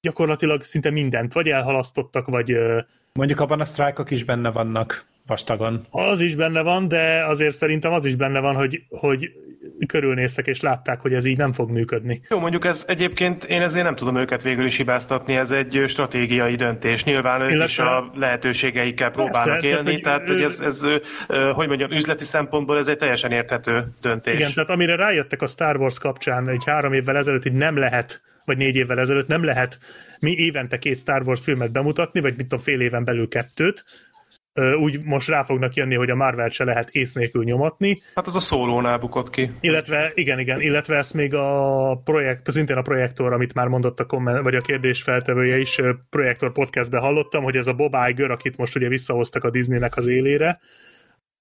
gyakorlatilag 0.02 0.64
szinte 0.64 0.90
mindent 0.90 1.34
vagy 1.34 1.48
elhalasztottak, 1.48 2.28
vagy 2.28 2.52
ö, 2.52 2.80
Mondjuk 3.14 3.40
abban 3.40 3.60
a 3.60 3.66
sztrájkok 3.66 4.12
is 4.12 4.24
benne 4.24 4.52
vannak 4.52 5.06
vastagon. 5.28 5.82
az 5.90 6.22
is 6.22 6.36
benne 6.36 6.62
van, 6.62 6.88
de 6.88 7.26
azért 7.26 7.56
szerintem 7.56 7.94
az 7.94 8.06
is 8.06 8.16
benne 8.16 8.40
van, 8.40 8.56
hogy, 8.56 8.84
hogy 8.90 9.32
körülnéztek 9.88 10.48
és 10.48 10.62
látták, 10.62 11.00
hogy 11.00 11.14
ez 11.14 11.26
így 11.26 11.38
nem 11.38 11.52
fog 11.52 11.70
működni. 11.70 12.22
Jó, 12.30 12.40
mondjuk 12.40 12.66
ez 12.66 12.84
egyébként, 12.88 13.44
én 13.44 13.62
ezért 13.62 13.86
nem 13.86 13.96
tudom 13.96 14.18
őket 14.18 14.44
végül 14.44 14.66
is 14.66 14.78
hibáztatni, 14.78 15.36
ez 15.36 15.52
egy 15.52 15.84
stratégiai 15.88 16.56
döntés. 16.56 17.04
Nyilván 17.04 17.42
ők 17.42 17.50
Illetve- 17.50 17.66
is 17.66 17.80
a 17.80 18.12
lehetőségeikkel 18.16 19.12
próbálnak 19.12 19.60
Persze, 19.62 19.68
tehát, 19.70 19.78
élni, 19.78 19.92
hogy 19.92 20.02
tehát 20.02 20.28
hogy 20.28 20.42
ez, 20.42 20.60
ez 20.60 20.82
hogy 21.54 21.68
mondjam, 21.68 21.92
üzleti 21.92 22.24
szempontból 22.24 22.78
ez 22.78 22.88
egy 22.88 22.98
teljesen 22.98 23.32
érthető 23.32 23.88
döntés. 24.02 24.36
Igen, 24.36 24.52
tehát 24.54 24.70
amire 24.70 24.96
rájöttek 24.96 25.42
a 25.42 25.48
Star 25.48 25.78
Wars 25.78 26.00
kapcsán 26.00 26.50
egy 26.50 26.64
három 26.66 26.94
évvel 26.94 27.18
ezelőtt, 27.18 27.44
hogy 27.44 27.54
nem 27.54 27.78
lehet, 27.78 28.22
vagy 28.46 28.58
négy 28.58 28.76
évvel 28.76 29.00
ezelőtt 29.00 29.28
nem 29.28 29.44
lehet 29.44 29.80
mi 30.20 30.32
évente 30.32 30.78
két 30.78 30.98
Star 30.98 31.22
Wars 31.26 31.44
filmet 31.44 31.72
bemutatni, 31.72 32.20
vagy 32.20 32.34
mit 32.38 32.48
tudom, 32.48 32.64
fél 32.64 32.82
éven 32.82 33.04
belül 33.04 33.28
kettőt, 33.28 33.86
úgy 34.80 35.04
most 35.04 35.28
rá 35.28 35.44
fognak 35.44 35.74
jönni, 35.74 35.96
hogy 35.96 36.10
a 36.10 36.16
Marvel 36.16 36.50
se 36.50 36.64
lehet 36.64 36.90
ész 36.90 37.14
nélkül 37.14 37.44
nyomatni, 37.44 38.02
Hát 38.16 38.28
az 38.28 38.36
a 38.36 38.40
szólónál 38.40 38.98
bukott 38.98 39.30
ki. 39.30 39.52
illetve, 39.60 40.12
igen, 40.14 40.40
igen, 40.40 40.62
illetve 40.62 40.96
ezt 40.96 41.14
még 41.14 41.34
a 41.34 42.02
projekt, 42.04 42.52
szintén 42.52 42.78
a 42.78 42.82
projektor, 42.82 43.34
amit 43.34 43.54
már 43.54 43.68
mondott 43.68 44.00
a 44.00 44.06
komment, 44.06 44.44
vagy 44.44 44.56
a 44.56 44.62
kérdés 44.62 45.02
feltevője 45.02 45.58
is, 45.58 45.80
projektor 46.10 46.52
podcastben 46.52 47.02
hallottam, 47.02 47.44
hogy 47.44 47.56
ez 47.56 47.68
a 47.68 47.74
Bob 47.74 47.96
Iger, 48.10 48.32
akit 48.32 48.58
most 48.58 48.76
ugye 48.76 48.88
visszahoztak 48.88 49.44
a 49.44 49.50
Disneynek 49.50 49.98
az 49.98 50.06
élére, 50.06 50.60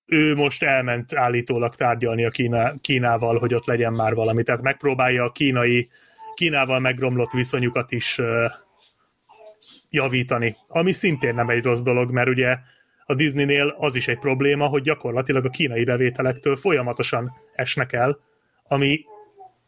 ő 0.07 0.35
most 0.35 0.63
elment 0.63 1.15
állítólag 1.15 1.75
tárgyalni 1.75 2.25
a 2.25 2.31
Kína, 2.31 2.75
Kínával, 2.81 3.39
hogy 3.39 3.55
ott 3.55 3.67
legyen 3.67 3.93
már 3.93 4.15
valami. 4.15 4.43
Tehát 4.43 4.63
megpróbálja 4.63 5.25
a 5.25 5.33
kínai, 5.33 5.89
Kínával 6.35 6.81
megromlott 6.81 7.31
viszonyukat 7.31 7.93
is 7.93 8.21
javítani. 9.91 10.57
Ami 10.69 10.93
szintén 10.93 11.35
nem 11.35 11.49
egy 11.49 11.65
rossz 11.65 11.81
dolog, 11.81 12.11
mert 12.11 12.29
ugye 12.29 12.57
a 13.11 13.15
Disneynél 13.15 13.75
az 13.79 13.95
is 13.95 14.09
egy 14.09 14.19
probléma, 14.19 14.67
hogy 14.67 14.83
gyakorlatilag 14.83 15.45
a 15.45 15.49
kínai 15.49 15.85
bevételektől 15.85 16.57
folyamatosan 16.57 17.33
esnek 17.55 17.93
el, 17.93 18.19
ami, 18.63 19.05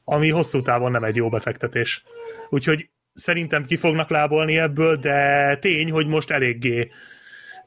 ami 0.05 0.28
hosszú 0.28 0.61
távon 0.61 0.90
nem 0.90 1.05
egy 1.05 1.16
jó 1.16 1.28
befektetés. 1.28 2.05
Úgyhogy 2.49 2.88
szerintem 3.14 3.64
ki 3.64 3.76
fognak 3.76 4.11
lábolni 4.11 4.59
ebből, 4.59 4.97
de 4.97 5.57
tény, 5.57 5.90
hogy 5.90 6.07
most 6.07 6.30
eléggé 6.30 6.90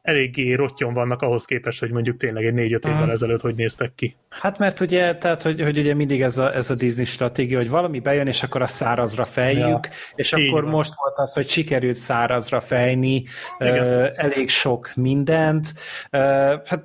eléggé 0.05 0.53
rottyon 0.53 0.93
vannak 0.93 1.21
ahhoz 1.21 1.45
képest, 1.45 1.79
hogy 1.79 1.91
mondjuk 1.91 2.17
tényleg 2.17 2.45
egy 2.45 2.53
négy-öt 2.53 2.85
évvel 2.85 3.11
ezelőtt 3.11 3.41
hogy 3.41 3.55
néztek 3.55 3.91
ki. 3.95 4.15
Hát 4.29 4.57
mert 4.57 4.79
ugye, 4.79 5.15
tehát, 5.15 5.41
hogy, 5.41 5.61
hogy 5.61 5.77
ugye 5.77 5.93
mindig 5.93 6.21
ez 6.21 6.37
a, 6.37 6.55
ez 6.55 6.69
a 6.69 6.75
Disney 6.75 7.05
stratégia, 7.05 7.57
hogy 7.57 7.69
valami 7.69 7.99
bejön, 7.99 8.27
és 8.27 8.43
akkor 8.43 8.61
a 8.61 8.67
szárazra 8.67 9.25
fejjük, 9.25 9.85
ja, 9.85 9.89
és 10.15 10.33
akkor 10.33 10.63
van. 10.63 10.71
most 10.71 10.93
volt 10.95 11.17
az, 11.17 11.33
hogy 11.33 11.47
sikerült 11.47 11.95
szárazra 11.95 12.59
fejni 12.59 13.23
ö, 13.59 14.07
elég 14.15 14.49
sok 14.49 14.91
mindent. 14.95 15.73
Ö, 16.09 16.17
hát 16.65 16.83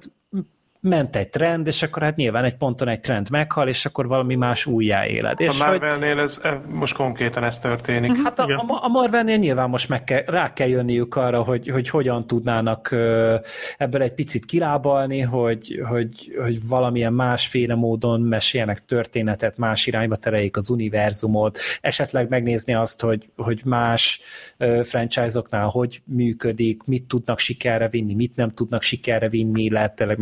ment 0.81 1.17
egy 1.17 1.29
trend, 1.29 1.67
és 1.67 1.83
akkor 1.83 2.03
hát 2.03 2.17
nyilván 2.17 2.45
egy 2.45 2.57
ponton 2.57 2.89
egy 2.89 3.01
trend 3.01 3.31
meghal, 3.31 3.69
és 3.69 3.87
akkor 3.87 4.07
valami 4.07 4.35
más 4.35 4.67
újjáéled. 4.67 5.41
És 5.41 5.61
a 5.61 5.67
Marvelnél 5.67 6.21
ez, 6.21 6.41
most 6.69 6.95
konkrétan 6.95 7.45
ez 7.45 7.59
történik. 7.59 8.23
Hát 8.23 8.39
a, 8.39 8.45
a, 8.45 8.85
a 8.85 8.89
Marvelnél 8.89 9.37
nyilván 9.37 9.69
most 9.69 9.89
meg 9.89 10.05
kell, 10.05 10.23
rá 10.27 10.53
kell 10.53 10.69
jönniük 10.69 11.17
arra, 11.17 11.43
hogy, 11.43 11.69
hogy 11.69 11.89
hogyan 11.89 12.27
tudnának 12.27 12.89
ebből 13.77 14.03
egy 14.03 14.13
picit 14.15 14.45
kilábalni, 14.45 15.21
hogy, 15.21 15.83
hogy, 15.89 16.37
hogy 16.43 16.69
valamilyen 16.69 17.13
másféle 17.13 17.75
módon 17.75 18.21
meséljenek 18.21 18.85
történetet, 18.85 19.57
más 19.57 19.87
irányba 19.87 20.17
tereljék 20.17 20.57
az 20.57 20.71
univerzumot, 20.71 21.59
esetleg 21.81 22.29
megnézni 22.29 22.75
azt, 22.75 23.01
hogy, 23.01 23.31
hogy 23.37 23.61
más 23.65 24.21
franchise-oknál 24.83 25.69
hogy 25.69 26.03
működik, 26.05 26.83
mit 26.87 27.05
tudnak 27.05 27.39
sikerre 27.39 27.89
vinni, 27.89 28.15
mit 28.15 28.37
nem 28.37 28.51
tudnak 28.51 28.83
sikerre 28.83 29.29
vinni, 29.29 29.71
lehet 29.71 29.95
tényleg 29.95 30.19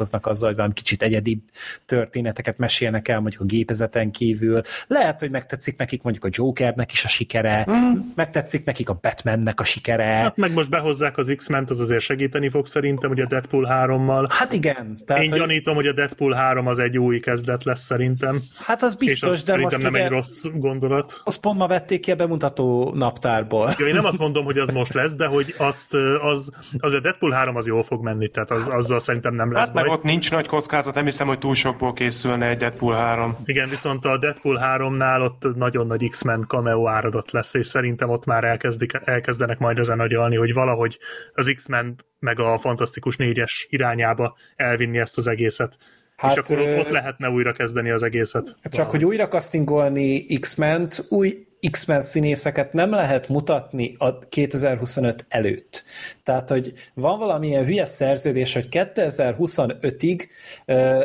megpróbálkoznak 0.00 0.26
azzal, 0.26 0.48
hogy 0.48 0.56
valami 0.56 0.74
kicsit 0.74 1.02
egyedibb 1.02 1.40
történeteket 1.86 2.58
mesélnek 2.58 3.08
el, 3.08 3.20
mondjuk 3.20 3.42
a 3.42 3.44
gépezeten 3.44 4.10
kívül. 4.10 4.60
Lehet, 4.86 5.20
hogy 5.20 5.30
megtetszik 5.30 5.78
nekik 5.78 6.02
mondjuk 6.02 6.24
a 6.24 6.28
Jokernek 6.30 6.92
is 6.92 7.04
a 7.04 7.08
sikere, 7.08 7.66
mm. 7.70 7.92
megtetszik 8.14 8.64
nekik 8.64 8.88
a 8.88 8.98
Batmannek 9.00 9.60
a 9.60 9.64
sikere. 9.64 10.04
Hát 10.04 10.36
meg 10.36 10.52
most 10.52 10.70
behozzák 10.70 11.18
az 11.18 11.32
X-ment, 11.36 11.70
az 11.70 11.80
azért 11.80 12.00
segíteni 12.00 12.48
fog 12.48 12.66
szerintem, 12.66 13.10
ugye 13.10 13.22
a 13.22 13.26
Deadpool 13.26 13.66
3-mal. 13.70 14.26
Hát 14.28 14.52
igen. 14.52 15.02
Tehát, 15.06 15.22
Én 15.22 15.30
gyanítom, 15.30 15.74
hogy... 15.74 15.84
hogy 15.84 15.92
a 15.92 15.96
Deadpool 15.96 16.32
3 16.32 16.66
az 16.66 16.78
egy 16.78 16.98
új 16.98 17.20
kezdet 17.20 17.64
lesz 17.64 17.84
szerintem. 17.84 18.42
Hát 18.58 18.82
az 18.82 18.94
biztos, 18.94 19.32
és 19.32 19.38
az 19.38 19.44
de 19.44 19.52
szerintem 19.52 19.80
most 19.80 19.92
nem 19.92 20.02
egy 20.02 20.08
rossz 20.08 20.44
gondolat. 20.54 21.20
Az 21.24 21.36
pont 21.36 21.58
ma 21.58 21.66
vették 21.66 22.00
ki 22.00 22.10
a 22.10 22.14
bemutató 22.14 22.92
naptárból. 22.94 23.70
Ja, 23.78 23.86
én 23.86 23.94
nem 23.94 24.04
azt 24.04 24.18
mondom, 24.18 24.44
hogy 24.44 24.58
az 24.58 24.68
most 24.68 24.94
lesz, 24.94 25.14
de 25.14 25.26
hogy 25.26 25.54
azt, 25.58 25.94
az, 26.20 26.50
az 26.78 26.92
a 26.92 27.00
Deadpool 27.00 27.32
3 27.32 27.56
az 27.56 27.66
jól 27.66 27.82
fog 27.82 28.02
menni, 28.02 28.28
tehát 28.28 28.50
az, 28.50 28.68
azzal 28.68 29.00
szerintem 29.00 29.34
nem 29.34 29.52
lesz 29.52 29.64
Hát 29.64 29.74
meg 29.74 29.89
ott 29.90 30.02
nincs 30.02 30.30
nagy 30.30 30.46
kockázat, 30.46 30.94
nem 30.94 31.04
hiszem, 31.04 31.26
hogy 31.26 31.38
túl 31.38 31.54
sokból 31.54 31.92
készülne 31.92 32.48
egy 32.48 32.58
Deadpool 32.58 32.94
3. 32.94 33.36
Igen, 33.44 33.68
viszont 33.68 34.04
a 34.04 34.18
Deadpool 34.18 34.60
3-nál 34.62 35.24
ott 35.24 35.56
nagyon 35.56 35.86
nagy 35.86 36.08
X-Men 36.08 36.44
cameo 36.48 36.88
áradat 36.88 37.30
lesz, 37.30 37.54
és 37.54 37.66
szerintem 37.66 38.10
ott 38.10 38.24
már 38.24 38.44
elkezdik, 38.44 38.92
elkezdenek 39.04 39.58
majd 39.58 39.78
ezen 39.78 40.00
agyalni, 40.00 40.36
hogy 40.36 40.52
valahogy 40.52 40.98
az 41.34 41.52
X-Men 41.56 42.04
meg 42.18 42.40
a 42.40 42.58
Fantasztikus 42.58 43.16
négyes 43.16 43.66
irányába 43.70 44.36
elvinni 44.56 44.98
ezt 44.98 45.18
az 45.18 45.26
egészet. 45.26 45.76
Hát, 46.16 46.36
és 46.36 46.50
akkor 46.50 46.66
ott, 46.66 46.78
ott 46.78 46.90
lehetne 46.90 47.28
újra 47.28 47.52
kezdeni 47.52 47.90
az 47.90 48.02
egészet. 48.02 48.44
Csak 48.44 48.72
valahogy. 48.72 48.90
hogy 48.90 49.04
újra 49.04 49.28
castingolni 49.28 50.24
X-ment, 50.24 51.06
új 51.08 51.46
X-Men 51.70 52.00
színészeket 52.00 52.72
nem 52.72 52.90
lehet 52.90 53.28
mutatni 53.28 53.94
a 53.98 54.18
2025 54.18 55.24
előtt. 55.28 55.84
Tehát, 56.22 56.48
hogy 56.48 56.72
van 56.94 57.18
valamilyen 57.18 57.64
hülye 57.64 57.84
szerződés, 57.84 58.52
hogy 58.52 58.68
2025-ig 58.70 60.28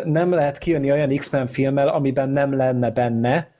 nem 0.04 0.34
lehet 0.34 0.58
kijönni 0.58 0.92
olyan 0.92 1.16
X-Men 1.16 1.48
filmmel, 1.48 1.88
amiben 1.88 2.30
nem 2.30 2.56
lenne 2.56 2.92
benne, 2.92 3.55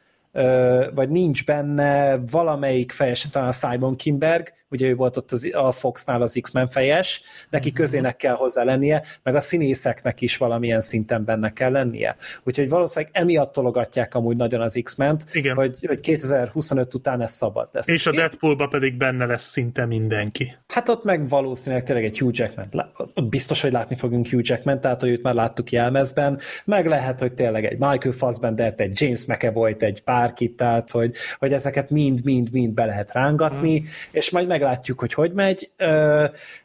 vagy 0.94 1.10
nincs 1.10 1.46
benne 1.46 2.18
valamelyik 2.32 2.92
fejesen, 2.92 3.32
talán 3.32 3.48
a 3.48 3.52
Simon 3.52 3.96
Kimberg, 3.96 4.54
ugye 4.70 4.88
ő 4.88 4.96
volt 4.96 5.18
ott 5.18 5.32
az, 5.32 5.50
a 5.54 5.72
Foxnál 5.72 6.22
az 6.22 6.38
X-Men 6.42 6.68
fejes, 6.68 7.22
neki 7.50 7.70
mhm. 7.70 7.78
közének 7.78 8.16
kell 8.16 8.34
hozzá 8.34 8.64
lennie, 8.64 9.04
meg 9.24 9.36
a 9.36 9.40
színészeknek 9.40 10.22
is 10.22 10.38
valamilyen 10.38 10.80
szinten 10.80 11.26
benne 11.26 11.54
kell 11.54 11.72
lennie. 11.72 12.16
Úgyhogy 12.44 12.70
valószínűleg 12.70 13.16
emiatt 13.16 13.52
tologatják 13.52 14.16
amúgy 14.16 14.36
nagyon 14.36 14.62
az 14.62 14.80
X-ment, 14.84 15.24
Igen. 15.34 15.56
hogy, 15.56 15.86
hogy 15.88 16.00
2025 16.00 16.94
után 16.94 17.22
ez 17.22 17.32
szabad 17.32 17.70
lesz. 17.72 17.88
És 17.88 18.06
a 18.06 18.12
Deadpoolba 18.12 18.68
pedig 18.68 18.98
benne 18.98 19.26
lesz 19.26 19.50
szinte 19.50 19.86
mindenki. 19.86 20.56
Hát 20.68 20.90
ott 20.90 21.04
meg 21.04 21.30
valószínűleg 21.30 21.84
tényleg 21.84 22.06
egy 22.06 22.20
Hugh 22.20 22.38
Jackman. 22.38 22.92
Ott 22.98 23.24
biztos, 23.30 23.62
hogy 23.62 23.72
látni 23.72 23.96
fogunk 23.96 24.28
Hugh 24.28 24.44
Jackman, 24.48 24.82
tehát 24.82 25.02
hogy 25.02 25.10
őt 25.10 25.24
már 25.24 25.34
láttuk 25.34 25.72
jelmezben, 25.72 26.40
meg 26.66 26.86
lehet, 26.86 27.20
hogy 27.20 27.34
tényleg 27.34 27.66
egy 27.66 27.80
Michael 27.80 28.12
Fassbender, 28.12 28.74
egy 28.78 29.02
James 29.02 29.26
McAvoy, 29.26 29.76
egy 29.80 30.02
bárkit, 30.26 30.56
tehát 30.56 30.92
hogy, 30.92 31.16
hogy 31.40 31.54
ezeket 31.54 31.90
mind-mind-mind 31.90 32.74
be 32.74 32.86
lehet 32.86 33.12
rángatni, 33.12 33.80
mm. 33.80 33.84
és 34.12 34.30
majd 34.30 34.48
meglátjuk, 34.48 35.00
hogy 35.00 35.14
hogy 35.14 35.32
megy, 35.32 35.72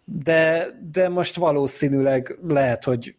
de, 0.05 0.67
de 0.93 1.09
most 1.09 1.37
valószínűleg 1.37 2.39
lehet, 2.49 2.85
hogy 2.85 3.15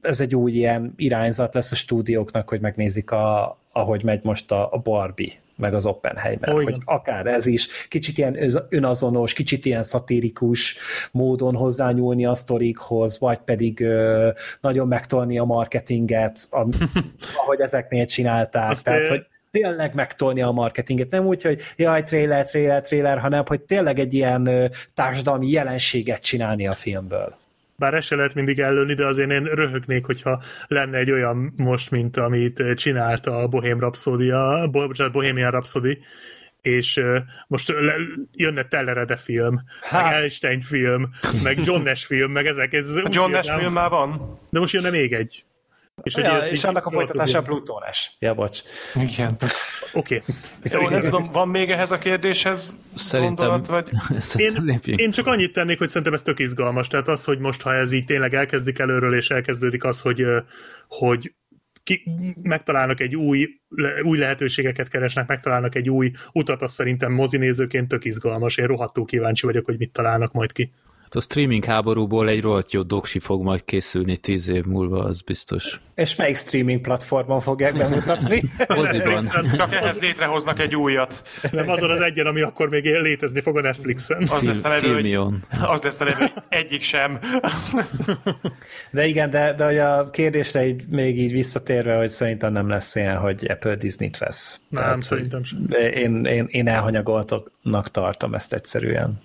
ez 0.00 0.20
egy 0.20 0.34
új 0.34 0.52
ilyen 0.52 0.92
irányzat 0.96 1.54
lesz 1.54 1.72
a 1.72 1.74
stúdióknak, 1.74 2.48
hogy 2.48 2.60
megnézik, 2.60 3.10
a, 3.10 3.58
ahogy 3.72 4.04
megy 4.04 4.24
most 4.24 4.52
a, 4.52 4.72
a 4.72 4.78
Barbie, 4.78 5.32
meg 5.56 5.74
az 5.74 5.86
Oppenheimer, 5.86 6.48
Olyan. 6.48 6.64
hogy 6.64 6.78
akár 6.84 7.26
ez 7.26 7.46
is, 7.46 7.86
kicsit 7.88 8.18
ilyen 8.18 8.36
önazonos, 8.68 9.32
kicsit 9.32 9.64
ilyen 9.64 9.82
szatirikus 9.82 10.76
módon 11.12 11.54
hozzányúlni 11.54 12.26
a 12.26 12.34
sztorikhoz, 12.34 13.18
vagy 13.18 13.38
pedig 13.38 13.80
ö, 13.80 14.30
nagyon 14.60 14.88
megtolni 14.88 15.38
a 15.38 15.44
marketinget, 15.44 16.46
a, 16.50 16.66
ahogy 17.42 17.60
ezeknél 17.60 18.06
csinálták. 18.06 18.70
Azt 18.70 18.84
Tehát, 18.84 19.08
hogy 19.08 19.26
tényleg 19.60 19.94
megtolni 19.94 20.42
a 20.42 20.50
marketinget, 20.50 21.10
nem 21.10 21.26
úgy, 21.26 21.42
hogy 21.42 21.60
jaj, 21.76 22.02
trailer, 22.02 22.44
trailer, 22.44 22.82
trailer, 22.82 23.18
hanem 23.18 23.42
hogy 23.46 23.62
tényleg 23.62 23.98
egy 23.98 24.14
ilyen 24.14 24.70
társadalmi 24.94 25.50
jelenséget 25.50 26.22
csinálni 26.22 26.66
a 26.66 26.72
filmből. 26.72 27.36
Bár 27.76 27.94
ezt 27.94 28.06
se 28.06 28.16
lehet 28.16 28.34
mindig 28.34 28.58
ellőni, 28.60 28.94
de 28.94 29.06
azért 29.06 29.30
én 29.30 29.44
röhögnék, 29.44 30.04
hogyha 30.04 30.42
lenne 30.66 30.98
egy 30.98 31.10
olyan 31.10 31.52
most, 31.56 31.90
mint 31.90 32.16
amit 32.16 32.62
csinált 32.74 33.26
a 33.26 33.48
Bohém 33.48 33.78
Rhapsody, 33.78 34.30
a, 34.30 34.70
Bohemian 35.12 35.50
Rhapsody, 35.50 35.98
és 36.62 36.96
uh, 36.96 37.16
most 37.46 37.68
le, 37.68 37.94
jönne 38.32 38.62
Tellerede 38.62 39.16
film, 39.16 39.60
Há. 39.80 40.02
meg 40.02 40.12
Einstein 40.12 40.60
film, 40.60 41.10
meg 41.42 41.58
John 41.64 41.82
Nash 41.82 42.06
film, 42.06 42.32
meg 42.32 42.46
ezek. 42.46 42.72
Ez 42.72 42.94
a 42.94 43.02
John 43.10 43.30
Nash 43.30 43.58
film 43.58 43.72
már 43.72 43.90
van. 43.90 44.38
De 44.50 44.58
most 44.58 44.72
jönne 44.72 44.90
még 44.90 45.12
egy. 45.12 45.44
És, 46.02 46.16
ja, 46.16 46.38
és 46.38 46.64
annak 46.64 46.86
a 46.86 46.90
folytatása 46.90 47.38
a 47.38 47.42
Plutónes. 47.42 48.16
Ja, 48.18 48.34
bocs. 48.34 48.62
Igen. 48.94 49.36
Oké. 49.92 50.22
Okay. 50.62 50.82
Jó, 50.82 50.88
nem 50.88 51.00
tudom, 51.00 51.30
van 51.32 51.48
még 51.48 51.70
ehhez 51.70 51.90
a 51.90 51.98
kérdéshez 51.98 52.76
szerintem, 52.94 53.48
gondolat, 53.48 53.66
vagy? 53.66 53.88
szerintem 54.22 54.68
én, 54.68 54.98
én 54.98 55.10
csak 55.10 55.26
annyit 55.26 55.52
tennék, 55.52 55.78
hogy 55.78 55.88
szerintem 55.88 56.12
ez 56.12 56.22
tök 56.22 56.38
izgalmas. 56.38 56.88
Tehát 56.88 57.08
az, 57.08 57.24
hogy 57.24 57.38
most, 57.38 57.62
ha 57.62 57.74
ez 57.74 57.92
így 57.92 58.04
tényleg 58.04 58.34
elkezdik 58.34 58.78
előről, 58.78 59.14
és 59.14 59.30
elkezdődik 59.30 59.84
az, 59.84 60.00
hogy, 60.00 60.24
hogy 60.88 61.34
ki, 61.82 62.04
megtalálnak 62.42 63.00
egy 63.00 63.16
új, 63.16 63.48
új 64.02 64.18
lehetőségeket 64.18 64.88
keresnek, 64.88 65.26
megtalálnak 65.26 65.74
egy 65.74 65.90
új 65.90 66.10
utat, 66.32 66.62
az 66.62 66.72
szerintem 66.72 67.12
mozinézőként 67.12 67.88
tök 67.88 68.04
izgalmas. 68.04 68.56
Én 68.56 68.66
rohadtul 68.66 69.04
kíváncsi 69.04 69.46
vagyok, 69.46 69.64
hogy 69.64 69.78
mit 69.78 69.92
találnak 69.92 70.32
majd 70.32 70.52
ki. 70.52 70.72
Hát 71.04 71.14
a 71.14 71.20
streaming 71.20 71.64
háborúból 71.64 72.28
egy 72.28 72.40
rohadt 72.40 72.72
jó 72.72 72.82
doksi 72.82 73.18
fog 73.18 73.42
majd 73.42 73.64
készülni 73.64 74.16
tíz 74.16 74.48
év 74.48 74.64
múlva, 74.64 75.04
az 75.04 75.20
biztos. 75.20 75.80
És 75.94 76.16
melyik 76.16 76.36
streaming 76.36 76.80
platformon 76.80 77.40
fogják 77.40 77.76
bemutatni? 77.76 78.42
Moziban. 78.76 79.28
Csak 79.56 79.74
ehhez 79.74 79.98
létrehoznak 79.98 80.60
egy 80.60 80.74
újat. 80.74 81.22
Nem 81.52 81.68
azon 81.68 81.90
az 81.90 82.00
egyen, 82.00 82.26
ami 82.26 82.40
akkor 82.40 82.68
még 82.68 82.84
létezni 82.84 83.40
fog 83.40 83.56
a 83.56 83.60
Netflixen. 83.60 84.28
Az 84.30 84.42
lesz 84.42 84.64
a 84.64 84.68
nevő, 84.68 84.94
hogy, 84.94 85.14
az 85.60 85.82
lesz 85.82 86.00
a 86.00 86.04
nevő, 86.04 86.26
egyik 86.48 86.82
sem. 86.82 87.20
De 88.90 89.06
igen, 89.06 89.30
de, 89.30 89.54
de 89.54 89.64
hogy 89.64 89.78
a 89.78 90.10
kérdésre 90.10 90.66
így, 90.66 90.86
még 90.88 91.18
így 91.18 91.32
visszatérve, 91.32 91.96
hogy 91.96 92.08
szerintem 92.08 92.52
nem 92.52 92.68
lesz 92.68 92.94
ilyen, 92.94 93.16
hogy 93.16 93.46
Apple 93.48 93.74
Disney-t 93.74 94.18
vesz. 94.18 94.60
Nem, 94.68 94.82
Tehát, 94.82 95.02
szerintem 95.02 95.44
sem. 95.44 95.66
Én, 95.94 96.24
én, 96.24 96.46
én 96.48 96.68
elhanyagoltoknak 96.68 97.90
tartom 97.90 98.34
ezt 98.34 98.52
egyszerűen 98.52 99.22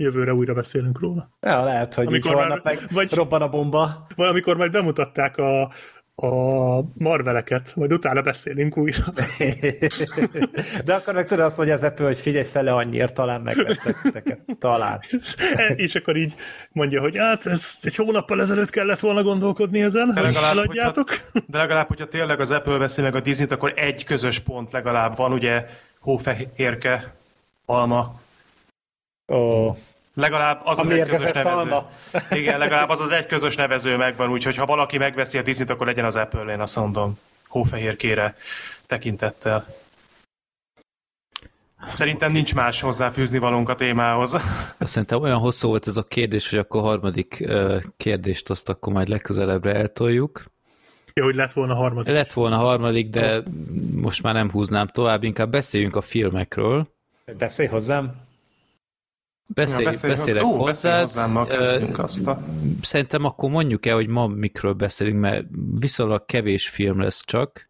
jövőre 0.00 0.34
újra 0.34 0.54
beszélünk 0.54 1.00
róla. 1.00 1.30
Ja, 1.40 1.64
lehet, 1.64 1.94
hogy 1.94 2.06
amikor 2.06 2.30
így 2.30 2.36
holnap 2.36 2.64
meg 2.64 2.78
vagy, 2.92 3.12
robban 3.12 3.42
a 3.42 3.48
bomba. 3.48 4.06
Vagy 4.16 4.28
amikor 4.28 4.56
majd 4.56 4.70
bemutatták 4.70 5.36
a, 5.36 5.70
a 6.22 6.84
marveleket, 6.94 7.72
majd 7.74 7.92
utána 7.92 8.22
beszélünk 8.22 8.76
újra. 8.76 9.04
De 10.84 10.94
akkor 10.94 11.14
meg 11.14 11.26
tudod 11.26 11.44
azt 11.44 11.56
mondja 11.56 11.74
az 11.74 11.82
Apple, 11.82 12.04
hogy 12.04 12.18
figyelj 12.18 12.44
fele 12.44 12.72
annyiért, 12.72 13.14
talán 13.14 13.40
megvesztek 13.40 14.00
titeket. 14.02 14.40
Talán. 14.58 15.00
És 15.76 15.94
akkor 15.94 16.16
így 16.16 16.34
mondja, 16.72 17.00
hogy 17.00 17.16
hát 17.16 17.46
ez 17.46 17.78
egy 17.82 17.96
hónappal 17.96 18.40
ezelőtt 18.40 18.70
kellett 18.70 19.00
volna 19.00 19.22
gondolkodni 19.22 19.82
ezen, 19.82 20.10
de 20.14 20.20
legalább, 20.20 20.66
hogyha, 20.66 21.04
de 21.46 21.58
legalább, 21.58 21.88
hogyha 21.88 22.08
tényleg 22.08 22.40
az 22.40 22.50
Apple 22.50 22.78
veszi 22.78 23.02
meg 23.02 23.14
a 23.14 23.20
Disney-t, 23.20 23.52
akkor 23.52 23.72
egy 23.76 24.04
közös 24.04 24.38
pont 24.38 24.72
legalább 24.72 25.16
van, 25.16 25.32
ugye 25.32 25.64
hófehérke, 26.00 27.14
alma. 27.66 28.20
Oh. 29.30 29.76
Legalább 30.14 30.60
az 30.64 30.78
a 30.78 30.80
az 30.80 30.90
egy 30.90 31.06
közös 31.06 31.32
nevező. 31.32 31.56
Alma. 31.56 31.90
Igen, 32.40 32.58
legalább 32.58 32.88
az 32.88 33.00
az 33.00 33.10
egy 33.10 33.26
közös 33.26 33.56
nevező 33.56 33.96
megvan, 33.96 34.30
úgyhogy 34.30 34.56
ha 34.56 34.66
valaki 34.66 34.98
megveszi 34.98 35.38
a 35.38 35.42
Disney-t, 35.42 35.70
akkor 35.70 35.86
legyen 35.86 36.04
az 36.04 36.16
Apple, 36.16 36.52
én 36.52 36.60
azt 36.60 36.76
mondom, 36.76 37.18
hófehérkére 37.48 38.36
tekintettel. 38.86 39.66
Szerintem 41.94 42.32
nincs 42.32 42.54
más 42.54 42.80
hozzáfűzni 42.80 43.38
valónk 43.38 43.68
a 43.68 43.74
témához. 43.74 44.36
Szerintem 44.78 45.22
olyan 45.22 45.38
hosszú 45.38 45.68
volt 45.68 45.86
ez 45.86 45.96
a 45.96 46.02
kérdés, 46.02 46.50
hogy 46.50 46.58
akkor 46.58 46.80
a 46.80 46.84
harmadik 46.84 47.48
kérdést 47.96 48.50
azt 48.50 48.68
akkor 48.68 48.92
majd 48.92 49.08
legközelebbre 49.08 49.74
eltoljuk. 49.74 50.44
Jó, 51.14 51.24
hogy 51.24 51.34
lett 51.34 51.52
volna 51.52 51.74
harmadik. 51.74 52.14
Lett 52.14 52.32
volna 52.32 52.56
harmadik, 52.56 53.10
de 53.10 53.42
most 53.94 54.22
már 54.22 54.34
nem 54.34 54.50
húznám 54.50 54.86
tovább, 54.86 55.22
inkább 55.22 55.50
beszéljünk 55.50 55.96
a 55.96 56.00
filmekről. 56.00 56.88
Beszélj 57.38 57.68
hozzám. 57.68 58.28
Beszélj, 59.54 59.84
Ja, 59.84 59.90
beszélj 59.90 60.12
beszélek 60.14 60.42
hozzá- 60.42 60.60
Ó, 60.60 60.64
beszélj 60.64 61.00
hozzád. 61.00 61.48
Ö, 61.50 62.02
azt 62.02 62.26
a- 62.26 62.42
Szerintem 62.82 63.24
akkor 63.24 63.50
mondjuk 63.50 63.86
el, 63.86 63.94
hogy 63.94 64.06
ma 64.08 64.26
mikről 64.26 64.72
beszélünk, 64.72 65.20
mert 65.20 65.44
viszonylag 65.74 66.24
kevés 66.24 66.68
film 66.68 67.00
lesz 67.00 67.22
csak. 67.24 67.68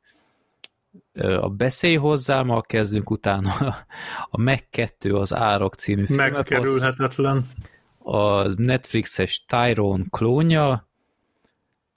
A 1.41 1.49
Beszélj 1.49 1.95
hozzámmal 1.95 2.61
kezdünk, 2.63 3.11
utána 3.11 3.51
a 4.31 4.41
Meg 4.41 4.69
2 4.71 5.15
az 5.17 5.35
Árok 5.35 5.75
című 5.75 6.05
film. 6.05 6.19
Megkerülhetetlen. 6.19 7.49
a 7.99 8.43
Netflixes 8.63 9.45
Tyrone 9.49 10.05
klónja, 10.11 10.89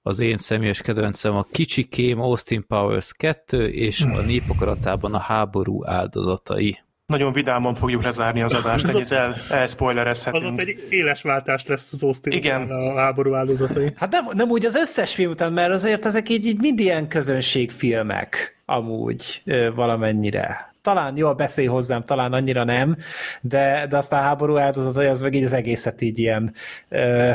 az 0.01 0.19
én 0.19 0.37
személyes 0.37 0.81
kedvencem 0.81 1.35
a 1.35 1.43
Kicsikém 1.43 2.19
Austin 2.21 2.65
Powers 2.67 3.13
2, 3.13 3.69
és 3.69 4.01
a 4.01 4.21
népakaratában 4.21 5.13
a 5.13 5.17
háború 5.17 5.85
áldozatai. 5.85 6.79
Nagyon 7.13 7.33
vidáman 7.33 7.75
fogjuk 7.75 8.03
lezárni 8.03 8.41
az 8.41 8.53
adást, 8.53 8.87
ennyit 8.87 9.11
el, 9.11 9.29
Azon 9.29 9.57
elspoilerezhetünk. 9.57 10.55
pedig 10.55 10.87
éles 10.89 11.21
váltást 11.21 11.67
lesz 11.67 11.93
az 11.93 12.03
Austin 12.03 12.31
Igen. 12.33 12.69
a 12.71 12.95
háború 12.99 13.33
áldozatai. 13.33 13.91
Hát 13.95 14.11
nem, 14.11 14.25
nem 14.33 14.49
úgy 14.49 14.65
az 14.65 14.75
összes 14.75 15.15
film 15.15 15.31
után, 15.31 15.53
mert 15.53 15.71
azért 15.71 16.05
ezek 16.05 16.29
így, 16.29 16.45
így 16.45 16.61
mind 16.61 16.79
ilyen 16.79 17.07
közönségfilmek 17.07 18.61
amúgy 18.65 19.41
valamennyire. 19.75 20.73
Talán 20.81 21.17
jó, 21.17 21.33
beszélj 21.33 21.67
hozzám, 21.67 22.03
talán 22.03 22.33
annyira 22.33 22.63
nem, 22.63 22.95
de, 23.41 23.85
de 23.89 23.97
aztán 23.97 24.19
a 24.19 24.23
háború 24.23 24.57
áldozatai 24.57 25.07
az 25.07 25.21
meg 25.21 25.33
így 25.33 25.43
az 25.43 25.53
egészet 25.53 26.01
így 26.01 26.19
ilyen 26.19 26.53
ö, 26.89 27.31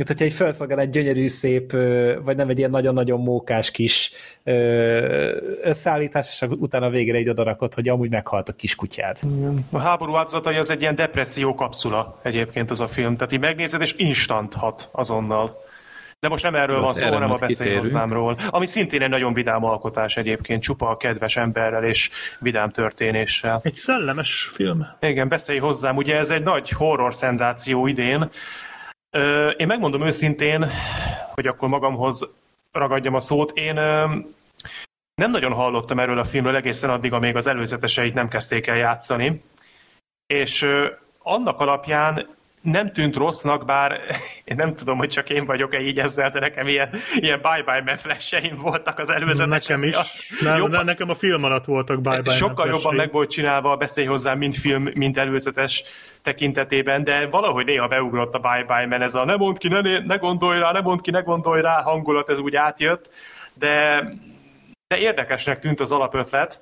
mint 0.00 0.12
hogyha 0.12 0.24
egy 0.24 0.32
felszolgál 0.32 0.78
egy 0.78 0.90
gyönyörű, 0.90 1.26
szép, 1.26 1.72
vagy 2.24 2.36
nem 2.36 2.48
egy 2.48 2.58
ilyen 2.58 2.70
nagyon-nagyon 2.70 3.20
mókás 3.20 3.70
kis 3.70 4.12
összeállítás, 5.62 6.28
és 6.30 6.48
utána 6.50 6.86
a 6.86 6.90
végére 6.90 7.18
egy 7.18 7.28
odarakott, 7.28 7.74
hogy 7.74 7.88
amúgy 7.88 8.10
meghalt 8.10 8.48
a 8.48 8.52
kis 8.52 8.74
kutyád. 8.74 9.18
A 9.70 9.78
háború 9.78 10.16
áldozatai 10.16 10.56
az 10.56 10.70
egy 10.70 10.80
ilyen 10.80 10.94
depresszió 10.94 11.54
kapszula 11.54 12.20
egyébként 12.22 12.70
az 12.70 12.80
a 12.80 12.88
film. 12.88 13.16
Tehát 13.16 13.32
így 13.32 13.40
megnézed, 13.40 13.80
és 13.80 13.94
instant 13.96 14.54
hat 14.54 14.88
azonnal. 14.92 15.68
De 16.20 16.28
most 16.28 16.42
nem 16.42 16.54
erről 16.54 16.80
van 16.80 16.92
szó, 16.92 17.06
hanem 17.06 17.22
a 17.22 17.26
majd 17.26 17.40
beszélj 17.40 17.68
kitérünk. 17.68 17.82
hozzámról. 17.82 18.36
Ami 18.48 18.66
szintén 18.66 19.02
egy 19.02 19.08
nagyon 19.08 19.32
vidám 19.32 19.64
alkotás 19.64 20.16
egyébként, 20.16 20.62
csupa 20.62 20.88
a 20.88 20.96
kedves 20.96 21.36
emberrel 21.36 21.84
és 21.84 22.10
vidám 22.38 22.70
történéssel. 22.70 23.60
Egy 23.62 23.74
szellemes 23.74 24.48
film. 24.52 24.86
Igen, 25.00 25.28
beszélj 25.28 25.58
hozzám, 25.58 25.96
ugye 25.96 26.16
ez 26.16 26.30
egy 26.30 26.42
nagy 26.42 26.70
horror 26.70 27.14
szenzáció 27.14 27.86
idén. 27.86 28.30
Ö, 29.10 29.48
Én 29.50 29.66
megmondom 29.66 30.06
őszintén, 30.06 30.70
hogy 31.34 31.46
akkor 31.46 31.68
magamhoz 31.68 32.28
ragadjam 32.72 33.14
a 33.14 33.20
szót, 33.20 33.56
én 33.56 33.76
ö, 33.76 34.16
nem 35.14 35.30
nagyon 35.30 35.52
hallottam 35.52 35.98
erről 35.98 36.18
a 36.18 36.24
filmről 36.24 36.56
egészen 36.56 36.90
addig, 36.90 37.12
amíg 37.12 37.36
az 37.36 37.46
előzeteseit 37.46 38.14
nem 38.14 38.28
kezdték 38.28 38.66
el 38.66 38.76
játszani. 38.76 39.42
És 40.26 40.62
ö, 40.62 40.90
annak 41.18 41.60
alapján 41.60 42.28
nem 42.62 42.92
tűnt 42.92 43.16
rossznak, 43.16 43.64
bár 43.64 44.00
én 44.44 44.56
nem 44.56 44.74
tudom, 44.74 44.98
hogy 44.98 45.08
csak 45.08 45.30
én 45.30 45.44
vagyok-e 45.44 45.80
így 45.80 45.98
ezzel, 45.98 46.30
de 46.30 46.40
nekem 46.40 46.68
ilyen, 46.68 46.90
ilyen 47.16 47.40
bye-bye 47.42 47.82
man 47.82 48.58
voltak 48.58 48.98
az 48.98 49.10
előzetesek 49.10 49.48
Nekem 49.48 49.82
is. 49.82 49.96
Nem, 50.40 50.56
Jobban- 50.56 50.70
ne, 50.70 50.82
nekem 50.82 51.10
a 51.10 51.14
film 51.14 51.44
alatt 51.44 51.64
voltak 51.64 52.00
bye 52.00 52.22
bye 52.22 52.32
Sokkal 52.32 52.68
jobban 52.68 52.94
meg 52.94 53.12
volt 53.12 53.30
csinálva 53.30 53.70
a 53.70 53.76
beszélj 53.76 54.06
hozzá, 54.06 54.34
mint 54.34 54.56
film, 54.56 54.90
mint 54.94 55.18
előzetes 55.18 55.82
tekintetében, 56.22 57.04
de 57.04 57.26
valahogy 57.26 57.64
néha 57.64 57.88
beugrott 57.88 58.34
a 58.34 58.38
bye 58.38 58.64
bye 58.66 58.86
men 58.86 59.02
ez 59.02 59.14
a 59.14 59.24
ne 59.24 59.36
mondd 59.36 59.58
ki, 59.58 59.68
ne, 59.68 59.98
ne 59.98 60.16
gondolj 60.16 60.58
rá, 60.58 60.72
ne 60.72 60.80
mondd 60.80 61.00
ki, 61.00 61.10
ne 61.10 61.20
gondolj 61.20 61.60
rá 61.60 61.82
hangulat, 61.82 62.28
ez 62.28 62.38
úgy 62.38 62.56
átjött, 62.56 63.10
de, 63.54 64.04
de 64.86 64.98
érdekesnek 64.98 65.60
tűnt 65.60 65.80
az 65.80 65.92
alapötlet. 65.92 66.60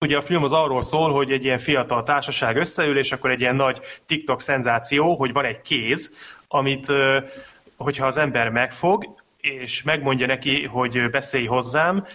Ugye 0.00 0.16
a 0.16 0.22
film 0.22 0.42
az 0.42 0.52
arról 0.52 0.82
szól, 0.82 1.12
hogy 1.12 1.30
egy 1.30 1.44
ilyen 1.44 1.58
fiatal 1.58 2.02
társaság 2.02 2.56
összeül, 2.56 2.98
és 2.98 3.12
akkor 3.12 3.30
egy 3.30 3.40
ilyen 3.40 3.56
nagy 3.56 3.80
TikTok 4.06 4.40
szenzáció, 4.40 5.14
hogy 5.14 5.32
van 5.32 5.44
egy 5.44 5.60
kéz, 5.62 6.16
amit, 6.48 6.86
hogyha 7.76 8.06
az 8.06 8.16
ember 8.16 8.48
megfog, 8.48 9.14
és 9.40 9.82
megmondja 9.82 10.26
neki, 10.26 10.64
hogy 10.64 11.10
beszélj 11.10 11.46
hozzám, 11.46 12.06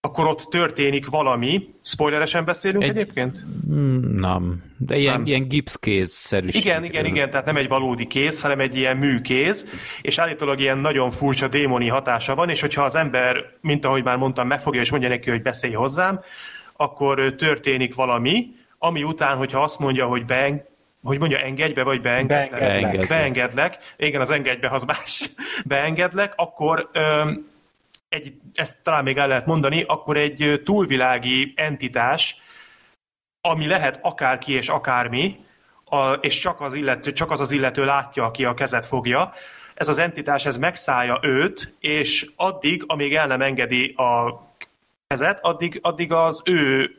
akkor 0.00 0.26
ott 0.26 0.46
történik 0.50 1.06
valami. 1.06 1.74
Spoileresen 1.82 2.44
beszélünk 2.44 2.82
egy... 2.82 2.88
Egy- 2.88 2.96
egyébként? 2.96 3.36
Mm, 3.70 4.14
Nem, 4.14 4.62
de 4.76 4.96
ilyen, 4.96 5.12
Nem. 5.16 5.26
ilyen 5.26 5.48
gipszkéz-szerű. 5.48 6.48
Igen, 6.50 6.84
igen, 6.84 7.04
igen, 7.04 7.30
tehát 7.30 7.46
nem 7.46 7.56
egy 7.56 7.68
valódi 7.68 8.06
kéz, 8.06 8.42
hanem 8.42 8.60
egy 8.60 8.76
ilyen 8.76 8.96
műkéz, 8.96 9.70
és 10.02 10.18
állítólag 10.18 10.60
ilyen 10.60 10.78
nagyon 10.78 11.10
furcsa 11.10 11.48
démoni 11.48 11.88
hatása 11.88 12.34
van, 12.34 12.48
és 12.50 12.60
hogyha 12.60 12.82
az 12.82 12.94
ember, 12.94 13.36
mint 13.60 13.84
ahogy 13.84 14.02
már 14.04 14.16
mondtam, 14.16 14.46
megfogja 14.46 14.80
és 14.80 14.90
mondja 14.90 15.08
neki, 15.08 15.30
hogy 15.30 15.42
beszélj 15.42 15.72
hozzám, 15.72 16.20
akkor 16.80 17.34
történik 17.34 17.94
valami, 17.94 18.54
ami 18.78 19.02
után, 19.02 19.36
hogyha 19.36 19.62
azt 19.62 19.78
mondja, 19.78 20.06
hogy 20.06 20.24
beeng, 20.24 20.64
hogy 21.02 21.18
mondja, 21.18 21.38
engedj 21.38 21.72
be, 21.72 21.82
vagy 21.82 22.00
beengedlek. 22.00 22.50
Beengedlek. 22.50 23.08
Beengedlek. 23.08 23.08
Beengedlek. 23.08 23.94
Igen, 23.96 24.20
az 24.20 24.30
engedj 24.30 24.60
be, 24.60 24.68
az 24.68 24.84
más. 24.84 25.30
Beengedlek, 25.64 26.32
akkor 26.36 26.88
öm, 26.92 27.50
egy, 28.08 28.32
ezt 28.54 28.82
talán 28.82 29.04
még 29.04 29.16
el 29.16 29.28
lehet 29.28 29.46
mondani, 29.46 29.82
akkor 29.82 30.16
egy 30.16 30.60
túlvilági 30.64 31.52
entitás, 31.56 32.36
ami 33.40 33.66
lehet 33.66 33.98
akárki 34.02 34.52
és 34.52 34.68
akármi, 34.68 35.36
a, 35.84 36.12
és 36.12 36.38
csak 36.38 36.60
az, 36.60 36.74
illető, 36.74 37.12
csak 37.12 37.30
az 37.30 37.40
az 37.40 37.50
illető 37.50 37.84
látja, 37.84 38.24
aki 38.24 38.44
a 38.44 38.54
kezet 38.54 38.86
fogja, 38.86 39.32
ez 39.74 39.88
az 39.88 39.98
entitás, 39.98 40.46
ez 40.46 40.56
megszállja 40.56 41.18
őt, 41.22 41.76
és 41.80 42.30
addig, 42.36 42.84
amíg 42.86 43.14
el 43.14 43.26
nem 43.26 43.42
engedi 43.42 43.94
a 43.96 44.40
kezet, 45.08 45.38
addig, 45.42 45.78
addig 45.82 46.12
az 46.12 46.42
ő, 46.44 46.90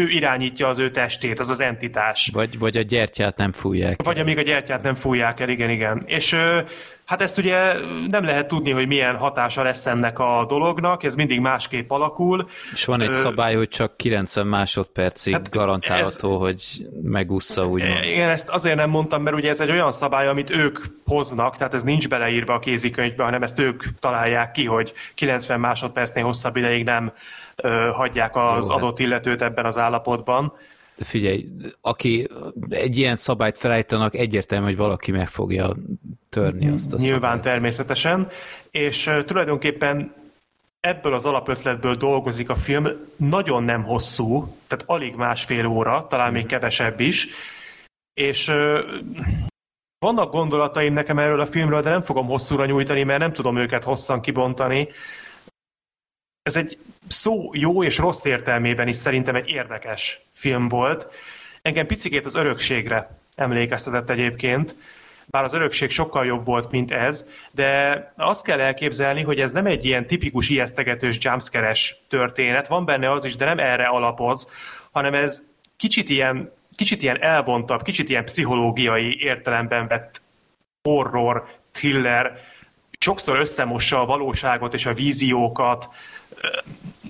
ő 0.00 0.08
irányítja 0.08 0.68
az 0.68 0.78
ő 0.78 0.90
testét, 0.90 1.40
az 1.40 1.50
az 1.50 1.60
entitás. 1.60 2.30
Vagy, 2.32 2.58
vagy 2.58 2.76
a 2.76 2.82
gyertyát 2.82 3.36
nem 3.36 3.52
fújják. 3.52 4.02
Vagy 4.02 4.18
amíg 4.18 4.38
a 4.38 4.42
gyertyát 4.42 4.82
nem 4.82 4.94
fújják 4.94 5.40
el, 5.40 5.48
igen, 5.48 5.70
igen. 5.70 6.02
És 6.06 6.36
hát 7.04 7.20
ezt 7.20 7.38
ugye 7.38 7.72
nem 8.10 8.24
lehet 8.24 8.48
tudni, 8.48 8.70
hogy 8.70 8.86
milyen 8.86 9.16
hatása 9.16 9.62
lesz 9.62 9.86
ennek 9.86 10.18
a 10.18 10.44
dolognak, 10.48 11.04
ez 11.04 11.14
mindig 11.14 11.40
másképp 11.40 11.90
alakul. 11.90 12.48
És 12.72 12.84
van 12.84 13.00
egy 13.00 13.08
Ö, 13.08 13.12
szabály, 13.12 13.54
hogy 13.54 13.68
csak 13.68 13.96
90 13.96 14.46
másodpercig 14.46 15.32
Hát 15.32 15.50
garantálható, 15.50 16.36
hogy 16.36 16.86
megúszza, 17.02 17.66
úgymond. 17.66 18.04
Igen, 18.04 18.28
ezt 18.28 18.48
azért 18.48 18.76
nem 18.76 18.90
mondtam, 18.90 19.22
mert 19.22 19.36
ugye 19.36 19.48
ez 19.48 19.60
egy 19.60 19.70
olyan 19.70 19.92
szabály, 19.92 20.28
amit 20.28 20.50
ők 20.50 20.78
hoznak, 21.04 21.56
tehát 21.56 21.74
ez 21.74 21.82
nincs 21.82 22.08
beleírva 22.08 22.54
a 22.54 22.58
kézikönyvbe, 22.58 23.24
hanem 23.24 23.42
ezt 23.42 23.58
ők 23.58 23.82
találják 24.00 24.50
ki, 24.50 24.64
hogy 24.64 24.92
90 25.14 25.60
másodpercnél 25.60 26.24
hosszabb 26.24 26.56
ideig 26.56 26.84
nem 26.84 27.12
ö, 27.62 27.90
hagyják 27.94 28.36
az 28.36 28.64
Jó, 28.64 28.70
hát- 28.70 28.82
adott 28.82 28.98
illetőt 28.98 29.42
ebben 29.42 29.64
az 29.64 29.78
állapotban. 29.78 30.52
Figyelj, 30.98 31.44
aki 31.80 32.28
egy 32.68 32.96
ilyen 32.98 33.16
szabályt 33.16 33.58
felállítanak, 33.58 34.14
egyértelmű, 34.14 34.66
hogy 34.66 34.76
valaki 34.76 35.10
meg 35.10 35.28
fogja 35.28 35.68
törni 36.30 36.68
azt 36.70 36.92
a 36.92 36.96
Nyilván 36.96 37.20
szabályt. 37.20 37.42
természetesen, 37.42 38.28
és 38.70 39.10
tulajdonképpen 39.26 40.14
ebből 40.80 41.14
az 41.14 41.26
alapötletből 41.26 41.94
dolgozik 41.94 42.48
a 42.50 42.56
film, 42.56 42.88
nagyon 43.16 43.62
nem 43.62 43.82
hosszú, 43.82 44.54
tehát 44.66 44.84
alig 44.86 45.14
másfél 45.14 45.66
óra, 45.66 46.06
talán 46.10 46.32
még 46.32 46.46
kevesebb 46.46 47.00
is, 47.00 47.28
és 48.14 48.52
vannak 49.98 50.32
gondolataim 50.32 50.92
nekem 50.92 51.18
erről 51.18 51.40
a 51.40 51.46
filmről, 51.46 51.80
de 51.80 51.90
nem 51.90 52.02
fogom 52.02 52.26
hosszúra 52.26 52.66
nyújtani, 52.66 53.02
mert 53.02 53.18
nem 53.20 53.32
tudom 53.32 53.56
őket 53.56 53.84
hosszan 53.84 54.20
kibontani. 54.20 54.88
Ez 56.46 56.56
egy 56.56 56.78
szó 57.08 57.50
jó 57.52 57.84
és 57.84 57.98
rossz 57.98 58.24
értelmében 58.24 58.88
is 58.88 58.96
szerintem 58.96 59.34
egy 59.34 59.48
érdekes 59.48 60.20
film 60.32 60.68
volt. 60.68 61.10
Engem 61.62 61.86
picikét 61.86 62.24
az 62.24 62.34
örökségre 62.34 63.18
emlékeztetett 63.34 64.10
egyébként, 64.10 64.74
bár 65.24 65.44
az 65.44 65.54
örökség 65.54 65.90
sokkal 65.90 66.26
jobb 66.26 66.44
volt, 66.44 66.70
mint 66.70 66.92
ez, 66.92 67.28
de 67.50 68.12
azt 68.16 68.44
kell 68.44 68.60
elképzelni, 68.60 69.22
hogy 69.22 69.40
ez 69.40 69.52
nem 69.52 69.66
egy 69.66 69.84
ilyen 69.84 70.06
tipikus 70.06 70.48
ijesztegetős 70.48 71.18
jumpscare-es 71.20 71.96
történet, 72.08 72.68
van 72.68 72.84
benne 72.84 73.10
az 73.10 73.24
is, 73.24 73.36
de 73.36 73.44
nem 73.44 73.58
erre 73.58 73.84
alapoz, 73.84 74.50
hanem 74.90 75.14
ez 75.14 75.42
kicsit 75.76 76.08
ilyen, 76.08 76.52
kicsit 76.76 77.02
ilyen 77.02 77.22
elvontabb, 77.22 77.82
kicsit 77.82 78.08
ilyen 78.08 78.24
pszichológiai 78.24 79.22
értelemben 79.22 79.86
vett 79.86 80.20
horror, 80.88 81.48
thriller, 81.72 82.40
sokszor 82.98 83.38
összemossa 83.38 84.00
a 84.00 84.06
valóságot 84.06 84.74
és 84.74 84.86
a 84.86 84.94
víziókat, 84.94 85.88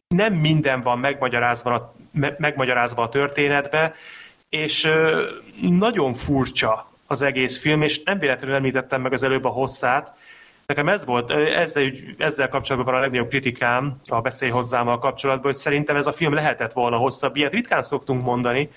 nem 0.08 0.34
minden 0.34 0.82
van 0.82 0.98
megmagyarázva 0.98 1.74
a, 1.74 1.94
me- 2.10 2.38
megmagyarázva 2.38 3.02
a 3.02 3.08
történetbe, 3.08 3.94
és 4.48 4.88
nagyon 5.60 6.14
furcsa 6.14 6.90
az 7.06 7.22
egész 7.22 7.58
film, 7.58 7.82
és 7.82 8.02
nem 8.02 8.18
véletlenül 8.18 8.56
említettem 8.56 9.00
meg 9.00 9.12
az 9.12 9.22
előbb 9.22 9.44
a 9.44 9.48
hosszát. 9.48 10.12
Nekem 10.66 10.88
ez 10.88 11.04
volt, 11.04 11.30
ezzel, 11.30 11.92
ezzel 12.18 12.48
kapcsolatban 12.48 12.92
van 12.92 13.00
a 13.00 13.04
legnagyobb 13.04 13.28
kritikám 13.28 14.00
a 14.08 14.20
beszél 14.20 14.50
hozzámmal 14.50 14.98
kapcsolatban, 14.98 15.44
hogy 15.44 15.60
szerintem 15.60 15.96
ez 15.96 16.06
a 16.06 16.12
film 16.12 16.34
lehetett 16.34 16.72
volna 16.72 16.96
hosszabb. 16.96 17.36
Ilyet 17.36 17.52
ritkán 17.52 17.82
szoktunk 17.82 18.24
mondani, 18.24 18.70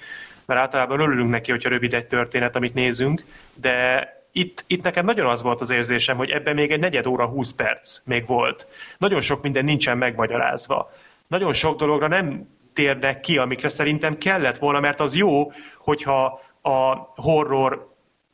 mert 0.45 0.59
általában 0.59 0.99
örülünk 0.99 1.29
neki, 1.29 1.51
hogyha 1.51 1.69
rövid 1.69 1.93
egy 1.93 2.07
történet, 2.07 2.55
amit 2.55 2.73
nézünk, 2.73 3.23
de 3.53 4.07
itt, 4.31 4.63
itt 4.67 4.83
nekem 4.83 5.05
nagyon 5.05 5.27
az 5.27 5.41
volt 5.41 5.61
az 5.61 5.69
érzésem, 5.69 6.17
hogy 6.17 6.29
ebben 6.29 6.55
még 6.55 6.71
egy 6.71 6.79
negyed 6.79 7.05
óra, 7.05 7.25
20 7.25 7.53
perc 7.53 7.99
még 8.05 8.25
volt. 8.25 8.67
Nagyon 8.97 9.21
sok 9.21 9.41
minden 9.41 9.65
nincsen 9.65 9.97
megmagyarázva. 9.97 10.91
Nagyon 11.27 11.53
sok 11.53 11.79
dologra 11.79 12.07
nem 12.07 12.47
térnek 12.73 13.19
ki, 13.19 13.37
amikre 13.37 13.69
szerintem 13.69 14.17
kellett 14.17 14.57
volna, 14.57 14.79
mert 14.79 14.99
az 14.99 15.15
jó, 15.15 15.51
hogyha 15.77 16.41
a 16.61 16.95
horror 17.15 17.89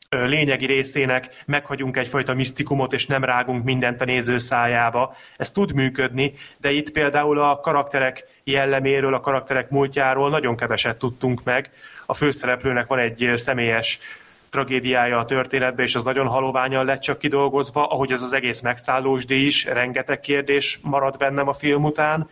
lényegi 0.09 0.65
részének 0.65 1.43
meghagyunk 1.45 1.97
egyfajta 1.97 2.33
misztikumot, 2.33 2.93
és 2.93 3.05
nem 3.05 3.23
rágunk 3.23 3.63
mindent 3.63 4.01
a 4.01 4.05
néző 4.05 4.37
szájába. 4.37 5.15
Ez 5.37 5.51
tud 5.51 5.73
működni, 5.73 6.33
de 6.57 6.71
itt 6.71 6.91
például 6.91 7.39
a 7.39 7.59
karakterek 7.59 8.27
jelleméről, 8.43 9.13
a 9.13 9.19
karakterek 9.19 9.69
múltjáról 9.69 10.29
nagyon 10.29 10.55
keveset 10.55 10.97
tudtunk 10.97 11.43
meg. 11.43 11.71
A 12.05 12.13
főszereplőnek 12.13 12.87
van 12.87 12.99
egy 12.99 13.31
személyes 13.35 13.99
tragédiája 14.55 15.17
a 15.17 15.25
történetbe, 15.25 15.83
és 15.83 15.95
az 15.95 16.03
nagyon 16.03 16.27
haloványan 16.27 16.85
lett 16.85 17.01
csak 17.01 17.17
kidolgozva, 17.17 17.87
ahogy 17.87 18.11
ez 18.11 18.21
az 18.21 18.33
egész 18.33 18.61
megszállósdi 18.61 19.45
is, 19.45 19.65
rengeteg 19.65 20.19
kérdés 20.19 20.79
maradt 20.83 21.17
bennem 21.17 21.47
a 21.47 21.53
film 21.53 21.83
után, 21.83 22.29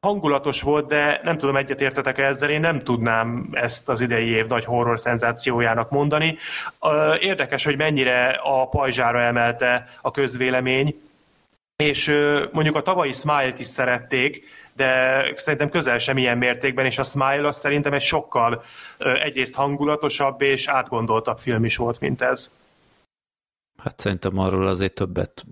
hangulatos 0.00 0.62
volt, 0.62 0.86
de 0.86 1.20
nem 1.22 1.38
tudom, 1.38 1.56
egyetértetek 1.56 2.18
ezzel, 2.18 2.50
én 2.50 2.60
nem 2.60 2.78
tudnám 2.78 3.48
ezt 3.52 3.88
az 3.88 4.00
idei 4.00 4.28
év 4.28 4.46
nagy 4.46 4.64
horror 4.64 5.00
szenzációjának 5.00 5.90
mondani. 5.90 6.36
Érdekes, 7.20 7.64
hogy 7.64 7.76
mennyire 7.76 8.40
a 8.42 8.68
pajzsára 8.68 9.20
emelte 9.20 9.88
a 10.02 10.10
közvélemény, 10.10 11.00
és 11.84 12.14
mondjuk 12.52 12.76
a 12.76 12.82
tavalyi 12.82 13.12
Smile-t 13.12 13.58
is 13.58 13.66
szerették, 13.66 14.44
de 14.72 15.22
szerintem 15.36 15.68
közel 15.68 15.98
sem 15.98 16.16
ilyen 16.16 16.38
mértékben, 16.38 16.86
és 16.86 16.98
a 16.98 17.02
Smile 17.02 17.46
az 17.46 17.56
szerintem 17.56 17.92
egy 17.92 18.02
sokkal 18.02 18.62
egyrészt 18.98 19.54
hangulatosabb 19.54 20.42
és 20.42 20.66
átgondoltabb 20.66 21.38
film 21.38 21.64
is 21.64 21.76
volt, 21.76 22.00
mint 22.00 22.22
ez. 22.22 22.56
Hát 23.82 24.00
szerintem 24.00 24.38
arról 24.38 24.66
azért 24.66 24.94
többet 24.94 25.44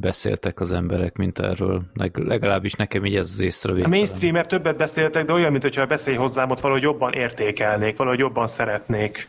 beszéltek 0.00 0.60
az 0.60 0.72
emberek, 0.72 1.16
mint 1.16 1.38
erről. 1.38 1.82
Legalábbis 2.12 2.72
nekem 2.72 3.04
így 3.04 3.16
ez 3.16 3.30
az 3.32 3.40
észrevételem. 3.40 3.92
A 3.92 3.94
mainstreamer 3.94 4.46
többet 4.46 4.76
beszéltek, 4.76 5.24
de 5.24 5.32
olyan, 5.32 5.52
mintha 5.52 5.86
beszélj 5.86 6.16
hozzám, 6.16 6.50
ott 6.50 6.60
valahogy 6.60 6.82
jobban 6.82 7.12
értékelnék, 7.12 7.96
valahogy 7.96 8.18
jobban 8.18 8.46
szeretnék. 8.46 9.28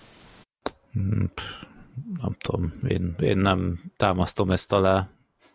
Hmm, 0.94 1.32
nem 2.22 2.36
tudom, 2.40 2.72
én, 2.88 3.16
én 3.22 3.38
nem 3.38 3.80
támasztom 3.98 4.52
ezt 4.52 4.74
alá. 4.74 5.08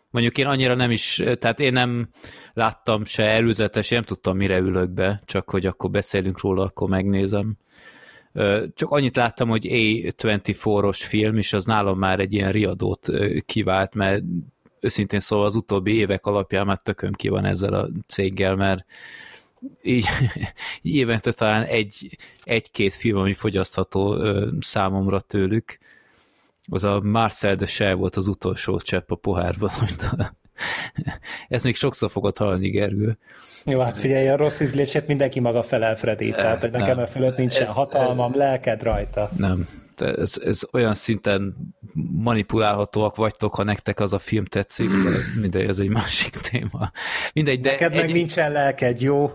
Mondjuk 0.09 0.37
én 0.37 0.45
annyira 0.45 0.75
nem 0.75 0.91
is, 0.91 1.21
tehát 1.39 1.59
én 1.59 1.73
nem 1.73 2.09
láttam 2.53 3.05
se 3.05 3.29
előzetes, 3.29 3.91
én 3.91 3.97
nem 3.97 4.07
tudtam, 4.07 4.37
mire 4.37 4.57
ülök 4.57 4.89
be, 4.89 5.21
csak 5.25 5.49
hogy 5.49 5.65
akkor 5.65 5.89
beszélünk 5.89 6.41
róla, 6.41 6.63
akkor 6.63 6.89
megnézem. 6.89 7.57
Csak 8.73 8.89
annyit 8.89 9.15
láttam, 9.15 9.49
hogy 9.49 9.67
A24-os 9.69 10.97
film, 11.07 11.37
és 11.37 11.53
az 11.53 11.65
nálam 11.65 11.97
már 11.97 12.19
egy 12.19 12.33
ilyen 12.33 12.51
riadót 12.51 13.09
kivált, 13.45 13.93
mert 13.93 14.23
őszintén 14.79 15.19
szóval 15.19 15.45
az 15.45 15.55
utóbbi 15.55 15.95
évek 15.95 16.25
alapján 16.25 16.65
már 16.65 16.77
tököm 16.77 17.13
ki 17.13 17.27
van 17.27 17.45
ezzel 17.45 17.73
a 17.73 17.89
céggel, 18.07 18.55
mert 18.55 18.85
így, 19.81 20.05
évente 20.81 21.31
talán 21.31 21.63
egy, 21.63 22.17
egy-két 22.43 22.93
film, 22.93 23.17
ami 23.17 23.33
fogyasztható 23.33 24.23
számomra 24.59 25.19
tőlük. 25.19 25.77
Az 26.67 26.83
a 26.83 27.01
Marcel 27.03 27.55
de 27.55 27.65
Shell 27.65 27.93
volt 27.93 28.15
az 28.15 28.27
utolsó 28.27 28.79
csepp 28.79 29.11
a 29.11 29.15
pohárban, 29.15 29.69
amit 29.79 30.01
a, 30.01 30.35
ezt 31.47 31.63
még 31.63 31.75
sokszor 31.75 32.11
fogod 32.11 32.37
hallani, 32.37 32.69
Gergő. 32.69 33.17
Jó, 33.65 33.79
hát 33.79 33.97
figyelj, 33.97 34.27
a 34.27 34.35
rossz 34.35 34.59
ízlését 34.59 35.07
mindenki 35.07 35.39
maga 35.39 35.61
felel, 35.61 35.95
Freddy, 35.95 36.31
tehát 36.31 36.61
hogy 36.61 36.71
nekem 36.71 36.99
e 36.99 37.05
fölött 37.05 37.37
nincsen 37.37 37.67
ez, 37.67 37.73
hatalmam, 37.73 38.31
ez, 38.31 38.37
lelked 38.37 38.81
rajta. 38.83 39.29
Nem, 39.37 39.67
ez, 39.97 40.41
ez 40.45 40.61
olyan 40.73 40.93
szinten 40.93 41.55
manipulálhatóak 42.11 43.15
vagytok, 43.15 43.55
ha 43.55 43.63
nektek 43.63 43.99
az 43.99 44.13
a 44.13 44.19
film 44.19 44.45
tetszik, 44.45 44.89
mindegy, 45.41 45.67
ez 45.67 45.79
egy 45.79 45.89
másik 45.89 46.35
téma. 46.35 46.91
Mindegy, 47.33 47.59
de 47.59 47.69
Neked 47.71 47.91
egy, 47.91 47.99
meg 47.99 48.11
nincsen 48.11 48.51
lelked, 48.51 49.01
jó? 49.01 49.31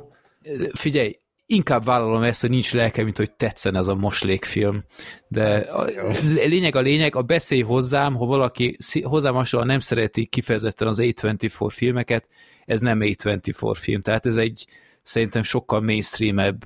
Figyelj, 0.73 1.20
inkább 1.51 1.85
vállalom 1.85 2.23
ezt, 2.23 2.41
hogy 2.41 2.51
nincs 2.51 2.73
lelke, 2.73 3.05
mint 3.05 3.17
hogy 3.17 3.33
tetszen 3.33 3.77
ez 3.77 3.89
a 3.89 3.95
moslékfilm. 3.95 4.83
De 5.29 5.57
a 5.57 5.85
lényeg 6.25 6.77
a 6.77 6.81
lényeg, 6.81 7.17
a 7.17 7.23
beszélj 7.23 7.61
hozzám, 7.61 8.15
ha 8.15 8.25
valaki 8.25 8.77
hozzám 9.03 9.35
hasonlóan 9.35 9.71
nem 9.71 9.81
szereti 9.81 10.27
kifejezetten 10.27 10.89
az 10.89 10.99
A24 11.01 11.69
filmeket, 11.69 12.29
ez 12.65 12.81
nem 12.81 12.99
A24 13.03 13.75
film, 13.75 14.03
tehát 14.03 14.27
ez 14.27 14.37
egy 14.37 14.67
szerintem 15.03 15.43
sokkal 15.43 15.81
mainstreamebb 15.81 16.65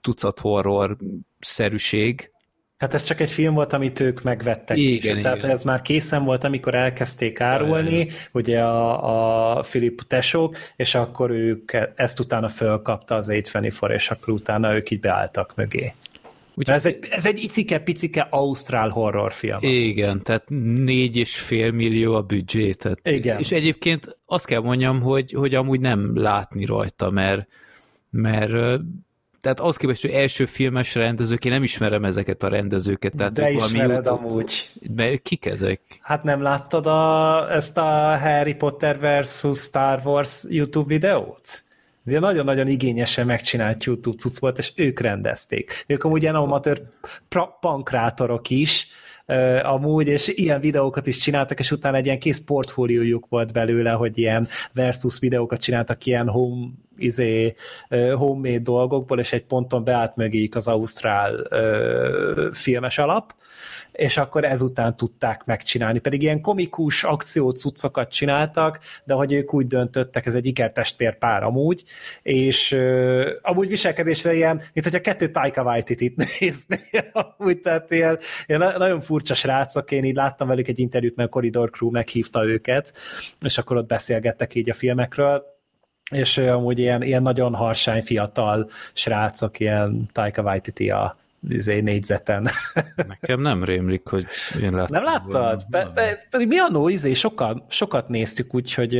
tucat 0.00 0.40
horror 0.40 0.96
szerűség, 1.38 2.31
Hát 2.82 2.94
ez 2.94 3.02
csak 3.02 3.20
egy 3.20 3.30
film 3.30 3.54
volt, 3.54 3.72
amit 3.72 4.00
ők 4.00 4.22
megvettek 4.22 4.76
igen, 4.76 4.92
később. 4.92 5.10
Igen. 5.10 5.22
Tehát 5.22 5.44
ez 5.44 5.62
már 5.62 5.82
készen 5.82 6.24
volt, 6.24 6.44
amikor 6.44 6.74
elkezdték 6.74 7.40
árulni, 7.40 7.98
igen. 7.98 8.14
ugye 8.32 8.60
a, 8.60 9.56
a 9.58 9.62
Filip 9.62 10.02
tesók, 10.06 10.56
és 10.76 10.94
akkor 10.94 11.30
ők 11.30 11.72
ezt 11.94 12.20
utána 12.20 12.48
fölkapta 12.48 13.14
az 13.14 13.26
84 13.26 13.72
és 13.88 14.10
akkor 14.10 14.34
utána 14.34 14.74
ők 14.74 14.90
így 14.90 15.00
beálltak 15.00 15.54
mögé. 15.56 15.92
Úgyhogy... 16.54 16.74
Ez 16.74 16.86
egy, 16.86 16.98
ez 17.10 17.26
egy 17.26 17.38
icike-picike 17.42 18.26
ausztrál 18.30 18.88
horrorfilm. 18.88 19.58
Igen, 19.60 20.22
tehát 20.22 20.44
négy 20.74 21.16
és 21.16 21.36
fél 21.36 21.70
millió 21.70 22.14
a 22.14 22.22
büdzsé. 22.22 22.72
Tehát, 22.72 22.98
Igen. 23.02 23.38
És 23.38 23.52
egyébként 23.52 24.18
azt 24.26 24.46
kell 24.46 24.60
mondjam, 24.60 25.00
hogy, 25.00 25.32
hogy 25.32 25.54
amúgy 25.54 25.80
nem 25.80 26.10
látni 26.14 26.64
rajta, 26.64 27.10
mert, 27.10 27.46
mert 28.10 28.80
tehát 29.42 29.60
az 29.60 29.76
képest, 29.76 30.02
hogy 30.02 30.10
első 30.10 30.46
filmes 30.46 30.94
rendezők, 30.94 31.44
én 31.44 31.52
nem 31.52 31.62
ismerem 31.62 32.04
ezeket 32.04 32.42
a 32.42 32.48
rendezőket. 32.48 33.12
Tehát 33.16 33.32
De 33.32 33.50
ismered 33.50 33.90
YouTube, 33.90 34.10
amúgy. 34.10 34.68
Mert 34.96 35.22
kik 35.22 35.46
ezek? 35.46 35.80
Hát 36.00 36.22
nem 36.22 36.42
láttad 36.42 36.86
a, 36.86 37.52
ezt 37.52 37.78
a 37.78 38.18
Harry 38.18 38.54
Potter 38.54 38.98
versus 38.98 39.58
Star 39.58 40.00
Wars 40.04 40.44
YouTube 40.48 40.88
videót? 40.88 41.64
Ez 42.04 42.10
ilyen 42.10 42.22
nagyon-nagyon 42.22 42.68
igényesen 42.68 43.26
megcsinált 43.26 43.84
YouTube 43.84 44.16
cucc 44.16 44.38
volt, 44.38 44.58
és 44.58 44.72
ők 44.74 45.00
rendezték. 45.00 45.84
Ők 45.86 46.04
amúgy 46.04 46.22
ilyen 46.22 46.34
amatőr 46.34 46.82
pankrátorok 47.60 48.50
is, 48.50 48.86
amúgy, 49.62 50.06
és 50.06 50.28
ilyen 50.28 50.60
videókat 50.60 51.06
is 51.06 51.16
csináltak, 51.16 51.58
és 51.58 51.70
utána 51.70 51.96
egy 51.96 52.04
ilyen 52.06 52.18
kész 52.18 52.40
portfóliójuk 52.44 53.26
volt 53.28 53.52
belőle, 53.52 53.90
hogy 53.90 54.18
ilyen 54.18 54.46
versus 54.72 55.18
videókat 55.18 55.60
csináltak 55.60 56.06
ilyen 56.06 56.28
home, 56.28 56.66
izé, 56.96 57.54
homemade 58.14 58.58
dolgokból, 58.58 59.18
és 59.18 59.32
egy 59.32 59.44
ponton 59.44 59.84
beállt 59.84 60.16
mögéjük 60.16 60.54
az 60.54 60.68
ausztrál 60.68 61.34
uh, 61.34 62.52
filmes 62.52 62.98
alap, 62.98 63.34
és 63.92 64.16
akkor 64.16 64.44
ezután 64.44 64.96
tudták 64.96 65.44
megcsinálni. 65.44 65.98
Pedig 65.98 66.22
ilyen 66.22 66.40
komikus 66.40 67.04
akciócuccokat 67.04 68.10
csináltak, 68.10 68.78
de 69.04 69.14
hogy 69.14 69.32
ők 69.32 69.54
úgy 69.54 69.66
döntöttek, 69.66 70.26
ez 70.26 70.34
egy 70.34 70.46
ikertestvér 70.46 71.18
pár 71.18 71.42
amúgy, 71.42 71.82
és 72.22 72.72
uh, 72.72 73.26
amúgy 73.42 73.68
viselkedésre 73.68 74.34
ilyen, 74.34 74.56
mint 74.56 74.86
hogy 74.86 74.94
a 74.94 75.00
kettő 75.00 75.28
Taika 75.28 75.62
Waititi-t 75.62 76.16
néznél, 76.16 77.10
amúgy, 77.38 77.60
tehát 77.60 77.90
ilyen, 77.90 78.18
ilyen 78.46 78.74
nagyon 78.78 79.00
furcsa 79.00 79.34
srácok, 79.34 79.90
én 79.90 80.04
így 80.04 80.14
láttam 80.14 80.48
velük 80.48 80.68
egy 80.68 80.78
interjút, 80.78 81.16
mert 81.16 81.28
a 81.28 81.32
Corridor 81.32 81.70
Crew 81.70 81.90
meghívta 81.90 82.44
őket, 82.44 82.92
és 83.40 83.58
akkor 83.58 83.76
ott 83.76 83.86
beszélgettek 83.86 84.54
így 84.54 84.70
a 84.70 84.74
filmekről, 84.74 85.50
és 86.10 86.38
amúgy 86.38 86.78
ilyen, 86.78 87.02
ilyen 87.02 87.22
nagyon 87.22 87.54
harsány 87.54 88.02
fiatal 88.02 88.68
srácok, 88.92 89.60
ilyen 89.60 90.08
Taika 90.12 90.42
Waititi 90.42 90.90
a, 90.90 91.16
izé, 91.48 91.80
négyzeten. 91.80 92.48
Nekem 93.08 93.40
nem 93.40 93.64
rémlik, 93.64 94.08
hogy 94.08 94.24
én 94.62 94.72
láttam. 94.72 95.02
Nem 95.02 95.04
láttad? 95.04 95.64
Be, 95.68 95.90
be, 95.94 96.26
pedig 96.30 96.46
mi 96.46 96.58
annó 96.58 96.88
izé, 96.88 97.12
sokkal, 97.12 97.66
sokat 97.68 98.08
néztük, 98.08 98.54
úgyhogy 98.54 98.92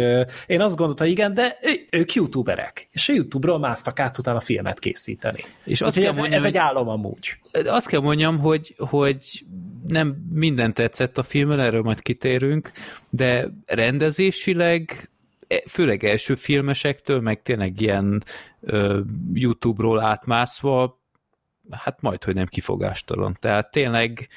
én 0.46 0.60
azt 0.60 0.76
gondoltam, 0.76 1.06
igen, 1.06 1.34
de 1.34 1.58
ő, 1.62 1.98
ők 1.98 2.14
youtuberek, 2.14 2.88
és 2.90 3.08
a 3.08 3.12
YouTube-ról 3.12 3.58
másztak 3.58 4.00
át 4.00 4.18
utána 4.18 4.40
filmet 4.40 4.78
készíteni. 4.78 5.40
És 5.64 5.80
azt 5.80 5.96
kell 5.98 6.06
ez, 6.06 6.16
mondjam, 6.16 6.38
ez 6.38 6.44
egy 6.44 6.56
álom 6.56 6.88
amúgy. 6.88 7.36
Azt 7.64 7.86
kell 7.86 8.00
mondjam, 8.00 8.38
hogy, 8.38 8.74
hogy 8.76 9.44
nem 9.88 10.16
minden 10.32 10.74
tetszett 10.74 11.18
a 11.18 11.22
filmen, 11.22 11.60
erről 11.60 11.82
majd 11.82 12.02
kitérünk, 12.02 12.72
de 13.10 13.48
rendezésileg 13.66 15.10
e, 15.48 15.62
főleg 15.68 16.04
első 16.04 16.34
filmesektől, 16.34 17.20
meg 17.20 17.42
tényleg 17.42 17.80
ilyen 17.80 18.24
uh, 18.60 18.98
YouTube-ról 19.32 20.00
átmászva 20.00 21.01
hát 21.70 22.00
majd, 22.00 22.24
hogy 22.24 22.34
nem 22.34 22.46
kifogástalan. 22.46 23.36
Tehát 23.40 23.70
tényleg 23.70 24.28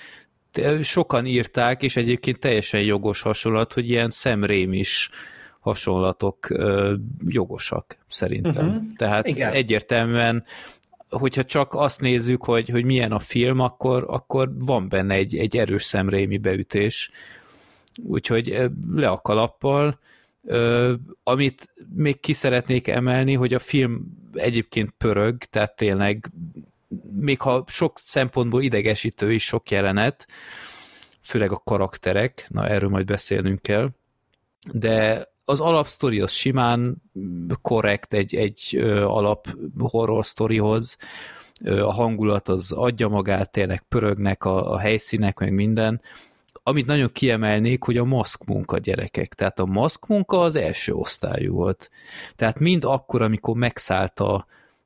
sokan 0.81 1.25
írták, 1.25 1.83
és 1.83 1.95
egyébként 1.95 2.39
teljesen 2.39 2.81
jogos 2.81 3.21
hasonlat, 3.21 3.73
hogy 3.73 3.89
ilyen 3.89 4.09
szemrémis 4.09 5.09
hasonlatok 5.59 6.49
ö, 6.49 6.93
jogosak, 7.27 7.97
szerintem. 8.07 8.67
Uh-huh. 8.67 8.83
Tehát 8.95 9.27
Igen. 9.27 9.53
egyértelműen 9.53 10.43
hogyha 11.09 11.43
csak 11.43 11.73
azt 11.73 12.01
nézzük, 12.01 12.43
hogy, 12.43 12.69
hogy 12.69 12.85
milyen 12.85 13.11
a 13.11 13.19
film, 13.19 13.59
akkor, 13.59 14.05
akkor 14.07 14.51
van 14.59 14.89
benne 14.89 15.13
egy, 15.13 15.35
egy 15.37 15.57
erős 15.57 15.83
szemrémi 15.83 16.37
beütés. 16.37 17.11
Úgyhogy 18.03 18.61
le 18.95 19.07
a 19.07 19.17
kalappal. 19.17 19.99
Ö, 20.43 20.93
amit 21.23 21.73
még 21.95 22.19
ki 22.19 22.33
szeretnék 22.33 22.87
emelni, 22.87 23.33
hogy 23.33 23.53
a 23.53 23.59
film 23.59 24.05
egyébként 24.33 24.93
pörög, 24.97 25.37
tehát 25.37 25.75
tényleg 25.75 26.31
még 27.19 27.41
ha 27.41 27.63
sok 27.67 27.99
szempontból 27.99 28.61
idegesítő 28.61 29.33
is 29.33 29.43
sok 29.43 29.71
jelenet, 29.71 30.27
főleg 31.21 31.51
a 31.51 31.61
karakterek, 31.63 32.45
na 32.49 32.67
erről 32.67 32.89
majd 32.89 33.05
beszélnünk 33.05 33.61
kell, 33.61 33.89
de 34.71 35.27
az 35.45 35.59
alapsztori 35.59 36.19
az 36.19 36.31
simán 36.31 37.01
korrekt 37.61 38.13
egy, 38.13 38.35
egy 38.35 38.75
alap 39.03 39.47
horror 39.77 40.25
sztorihoz, 40.25 40.97
a 41.63 41.93
hangulat 41.93 42.47
az 42.47 42.71
adja 42.71 43.07
magát, 43.07 43.51
tényleg 43.51 43.81
pörögnek 43.81 44.43
a, 44.43 44.71
a 44.71 44.77
helyszínek, 44.77 45.39
meg 45.39 45.53
minden. 45.53 46.01
Amit 46.63 46.85
nagyon 46.85 47.11
kiemelnék, 47.11 47.83
hogy 47.83 47.97
a 47.97 48.03
maszkmunka 48.03 48.77
gyerekek. 48.77 49.33
Tehát 49.33 49.59
a 49.59 49.65
maszkmunka 49.65 50.39
az 50.41 50.55
első 50.55 50.93
osztályú 50.93 51.53
volt. 51.53 51.89
Tehát 52.35 52.59
mind 52.59 52.83
akkor, 52.83 53.21
amikor 53.21 53.55
megszállt 53.55 54.19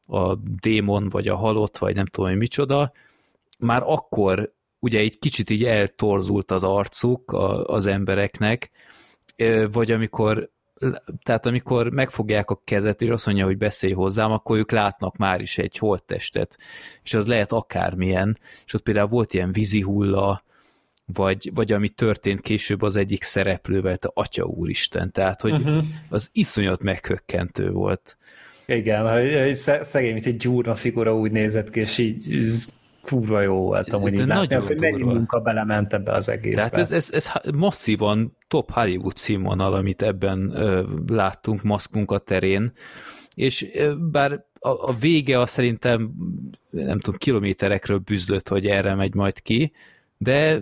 a, 0.10 0.36
démon, 0.36 1.10
vagy 1.10 1.28
a 1.28 1.36
halott, 1.36 1.78
vagy 1.78 1.96
nem 1.96 2.06
tudom, 2.06 2.30
hogy 2.30 2.40
micsoda, 2.40 2.92
már 3.58 3.82
akkor 3.86 4.54
ugye 4.80 5.00
egy 5.00 5.20
kicsit 5.20 5.50
így 5.50 5.64
eltorzult 5.64 6.52
az 6.52 6.64
arcuk 6.64 7.32
a, 7.32 7.64
az 7.64 7.86
embereknek, 7.86 8.72
vagy 9.72 9.92
amikor 9.92 10.50
tehát 11.24 11.46
amikor 11.46 11.90
megfogják 11.90 12.50
a 12.50 12.62
kezet, 12.64 13.02
és 13.02 13.10
azt 13.10 13.26
mondja, 13.26 13.46
hogy 13.46 13.58
beszélj 13.58 13.94
hozzám, 13.94 14.32
akkor 14.32 14.58
ők 14.58 14.72
látnak 14.72 15.18
már 15.18 15.42
is 15.42 15.58
egy 15.58 15.78
holttestet, 15.78 16.58
és 17.04 17.14
az 17.14 17.28
lehet 17.28 17.52
akármilyen, 17.52 18.40
és 18.66 18.74
ott 18.74 18.82
például 18.82 19.08
volt 19.08 19.34
ilyen 19.34 19.52
vízihulla, 19.52 20.44
vagy, 21.06 21.52
vagy 21.54 21.72
ami 21.72 21.90
történt 21.90 22.42
később 22.42 22.82
az 22.82 22.96
egyik 22.96 23.24
szereplővel, 23.24 23.98
te 23.98 24.12
atya 24.14 24.44
úristen, 24.44 25.12
tehát 25.12 25.42
hogy 25.42 25.52
uh-huh. 25.52 25.84
az 26.10 26.30
iszonyat 26.32 26.84
meghökkentő 26.84 27.72
volt. 27.72 28.18
Igen, 28.70 29.54
szegény, 29.84 30.14
mint 30.14 30.26
egy 30.26 30.38
gyúrna 30.38 30.76
figura 30.76 31.16
úgy 31.16 31.32
nézett 31.32 31.70
ki, 31.70 31.80
és 31.80 31.98
így 31.98 32.48
kurva 33.02 33.42
jó 33.42 33.56
volt 33.56 33.94
amúgy 33.94 34.14
így 34.14 34.26
látni, 34.26 34.56
az, 34.56 34.68
hogy 34.68 34.80
mennyi 34.80 35.04
munka 35.04 35.40
belement 35.40 35.94
ebbe 35.94 36.12
az 36.12 36.30
egészbe. 36.30 36.56
Tehát 36.56 36.78
ez, 36.78 36.92
ez, 36.92 37.10
ez 37.14 37.32
masszívan 37.54 38.38
top 38.48 38.72
Hollywood 38.72 39.18
színvonal, 39.18 39.74
amit 39.74 40.02
ebben 40.02 40.52
ö, 40.56 40.84
láttunk 41.08 41.64
maszkmunka 41.64 42.18
terén, 42.18 42.72
és 43.36 43.70
ö, 43.74 43.96
bár 43.96 44.32
a, 44.60 44.70
a 44.70 44.94
vége 45.00 45.40
az 45.40 45.50
szerintem 45.50 46.12
nem 46.70 47.00
tudom, 47.00 47.20
kilométerekről 47.20 47.98
bűzlött, 47.98 48.48
hogy 48.48 48.66
erre 48.66 48.96
megy 48.96 49.14
majd 49.14 49.42
ki, 49.42 49.72
de 50.18 50.62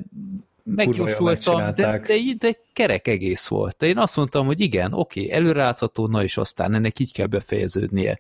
megjósoltam, 0.76 1.74
de, 1.76 2.00
de, 2.00 2.18
de 2.38 2.58
kerek 2.74 3.08
egész 3.08 3.48
volt. 3.48 3.76
De 3.78 3.88
én 3.88 3.98
azt 3.98 4.16
mondtam, 4.16 4.46
hogy 4.46 4.60
igen, 4.60 4.94
oké, 4.94 5.32
előrelátható, 5.32 6.08
na 6.08 6.24
és 6.24 6.38
aztán 6.38 6.74
ennek 6.74 7.00
így 7.00 7.14
kell 7.14 7.26
befejeződnie. 7.26 8.20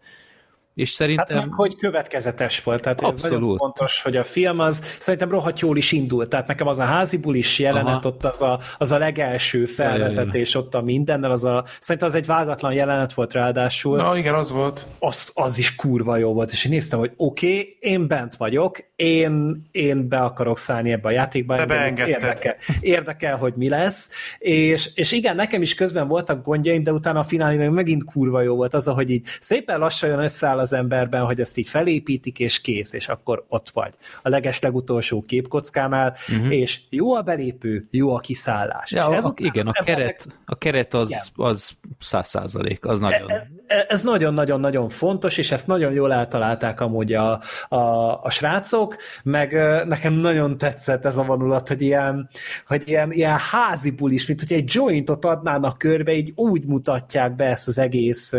És 0.77 0.89
szerintem... 0.89 1.37
Hát 1.37 1.45
meg, 1.45 1.53
hogy 1.53 1.75
következetes 1.75 2.63
volt, 2.63 2.81
tehát 2.81 3.01
Abszolút. 3.01 3.25
ez 3.25 3.31
nagyon 3.31 3.57
fontos, 3.57 4.01
hogy 4.01 4.15
a 4.15 4.23
film 4.23 4.59
az 4.59 4.83
szerintem 4.99 5.29
rohadt 5.29 5.59
jól 5.59 5.77
is 5.77 5.91
indult, 5.91 6.29
tehát 6.29 6.47
nekem 6.47 6.67
az 6.67 6.79
a 6.79 6.83
házi 6.83 7.17
bulis 7.17 7.59
jelenet, 7.59 7.87
Aha. 7.87 8.07
ott 8.07 8.25
az 8.25 8.41
a, 8.41 8.59
az 8.77 8.91
a 8.91 8.97
legelső 8.97 9.65
felvezetés 9.65 10.55
ott 10.55 10.75
a 10.75 10.81
mindennel, 10.81 11.31
az 11.31 11.43
a, 11.43 11.63
szerintem 11.79 12.07
az 12.07 12.15
egy 12.15 12.25
vágatlan 12.25 12.73
jelenet 12.73 13.13
volt 13.13 13.33
ráadásul. 13.33 13.97
Na 13.97 14.17
igen, 14.17 14.33
az 14.33 14.51
volt. 14.51 14.85
Az, 14.99 15.31
az 15.33 15.57
is 15.57 15.75
kurva 15.75 16.17
jó 16.17 16.33
volt, 16.33 16.51
és 16.51 16.65
én 16.65 16.71
néztem, 16.71 16.99
hogy 16.99 17.11
oké, 17.15 17.47
okay, 17.47 17.77
én 17.79 18.07
bent 18.07 18.35
vagyok, 18.35 18.79
én, 18.95 19.63
én 19.71 20.07
be 20.07 20.17
akarok 20.17 20.57
szállni 20.57 20.91
ebbe 20.91 21.07
a 21.07 21.11
játékba, 21.11 21.59
érdekel, 22.07 22.55
érdekel, 22.79 23.37
hogy 23.37 23.53
mi 23.55 23.69
lesz, 23.69 24.09
és, 24.39 24.89
és 24.95 25.11
igen, 25.11 25.35
nekem 25.35 25.61
is 25.61 25.73
közben 25.75 26.07
voltak 26.07 26.45
gondjaim, 26.45 26.83
de 26.83 26.91
utána 26.91 27.19
a 27.19 27.23
finálé 27.23 27.57
meg 27.57 27.71
megint 27.71 28.03
kurva 28.03 28.41
jó 28.41 28.55
volt 28.55 28.73
az, 28.73 28.85
hogy 28.85 29.09
így 29.09 29.25
szépen 29.39 29.79
lassan 29.79 30.09
jön 30.09 30.19
összeáll 30.19 30.59
az 30.59 30.66
emberben, 30.73 31.25
hogy 31.25 31.39
ezt 31.39 31.57
így 31.57 31.67
felépítik, 31.67 32.39
és 32.39 32.61
kész, 32.61 32.93
és 32.93 33.07
akkor 33.07 33.45
ott 33.47 33.69
vagy. 33.69 33.93
A 34.21 34.29
leges 34.29 34.59
legutolsó 34.59 35.21
képkockánál, 35.21 36.15
uh-huh. 36.29 36.53
és 36.53 36.81
jó 36.89 37.15
a 37.15 37.21
belépő, 37.21 37.87
jó 37.91 38.15
a 38.15 38.19
kiszállás. 38.19 38.91
Ja, 38.91 39.09
és 39.17 39.23
a, 39.23 39.33
igen, 39.35 39.67
a 39.67 39.83
keret, 39.83 40.27
a 40.45 40.57
keret 40.57 40.93
az, 40.93 41.31
az 41.35 41.71
száz 41.99 42.27
százalék, 42.27 42.85
az 42.85 42.99
nagyon... 42.99 43.31
Ez, 43.31 43.47
ez 43.87 44.03
nagyon-nagyon-nagyon 44.03 44.89
fontos, 44.89 45.37
és 45.37 45.51
ezt 45.51 45.67
nagyon 45.67 45.93
jól 45.93 46.13
eltalálták 46.13 46.81
amúgy 46.81 47.13
a, 47.13 47.41
a, 47.67 47.77
a 48.23 48.29
srácok, 48.29 48.95
meg 49.23 49.53
nekem 49.87 50.13
nagyon 50.13 50.57
tetszett 50.57 51.05
ez 51.05 51.17
a 51.17 51.23
vonulat, 51.23 51.67
hogy 51.67 51.81
ilyen, 51.81 52.29
hogy 52.67 52.83
ilyen, 52.85 53.11
ilyen 53.11 53.37
házi 53.37 53.91
bulis, 53.91 54.25
mint 54.25 54.39
hogy 54.39 54.53
egy 54.53 54.73
jointot 54.73 55.25
adnának 55.25 55.77
körbe, 55.77 56.13
így 56.13 56.31
úgy 56.35 56.65
mutatják 56.65 57.35
be 57.35 57.45
ezt 57.45 57.67
az 57.67 57.77
egész 57.77 58.33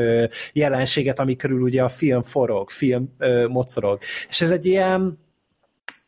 jelenséget, 0.53 1.19
ami 1.19 1.37
körül 1.37 1.61
ugye 1.61 1.83
a 1.83 1.89
film 1.89 2.18
forog, 2.23 2.71
film 2.71 3.15
ö, 3.19 3.47
mocorog. 3.47 3.99
És 4.29 4.41
ez 4.41 4.51
egy 4.51 4.67
ilyen 4.67 5.27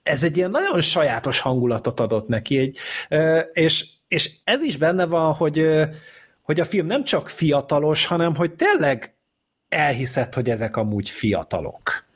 ez 0.03 0.25
egy 0.25 0.37
ilyen 0.37 0.51
nagyon 0.51 0.81
sajátos 0.81 1.41
hangulatot 1.41 2.01
adott 2.01 2.29
neki, 2.29 2.59
egy, 2.59 2.79
ö, 3.09 3.39
és, 3.39 3.87
és 4.09 4.31
ez 4.45 4.63
is 4.63 4.77
benne 4.77 5.07
van, 5.07 5.33
hogy, 5.33 5.59
ö, 5.59 5.85
hogy 6.43 6.61
a 6.61 6.65
film 6.65 6.87
nem 6.87 7.05
csak 7.05 7.29
fiatalos, 7.29 8.07
hanem 8.07 8.35
hogy 8.35 8.55
tényleg 8.55 9.15
elhiszed, 9.69 10.35
hogy 10.35 10.51
ezek 10.51 10.77
amúgy 10.77 11.09
fiatalok. 11.09 12.09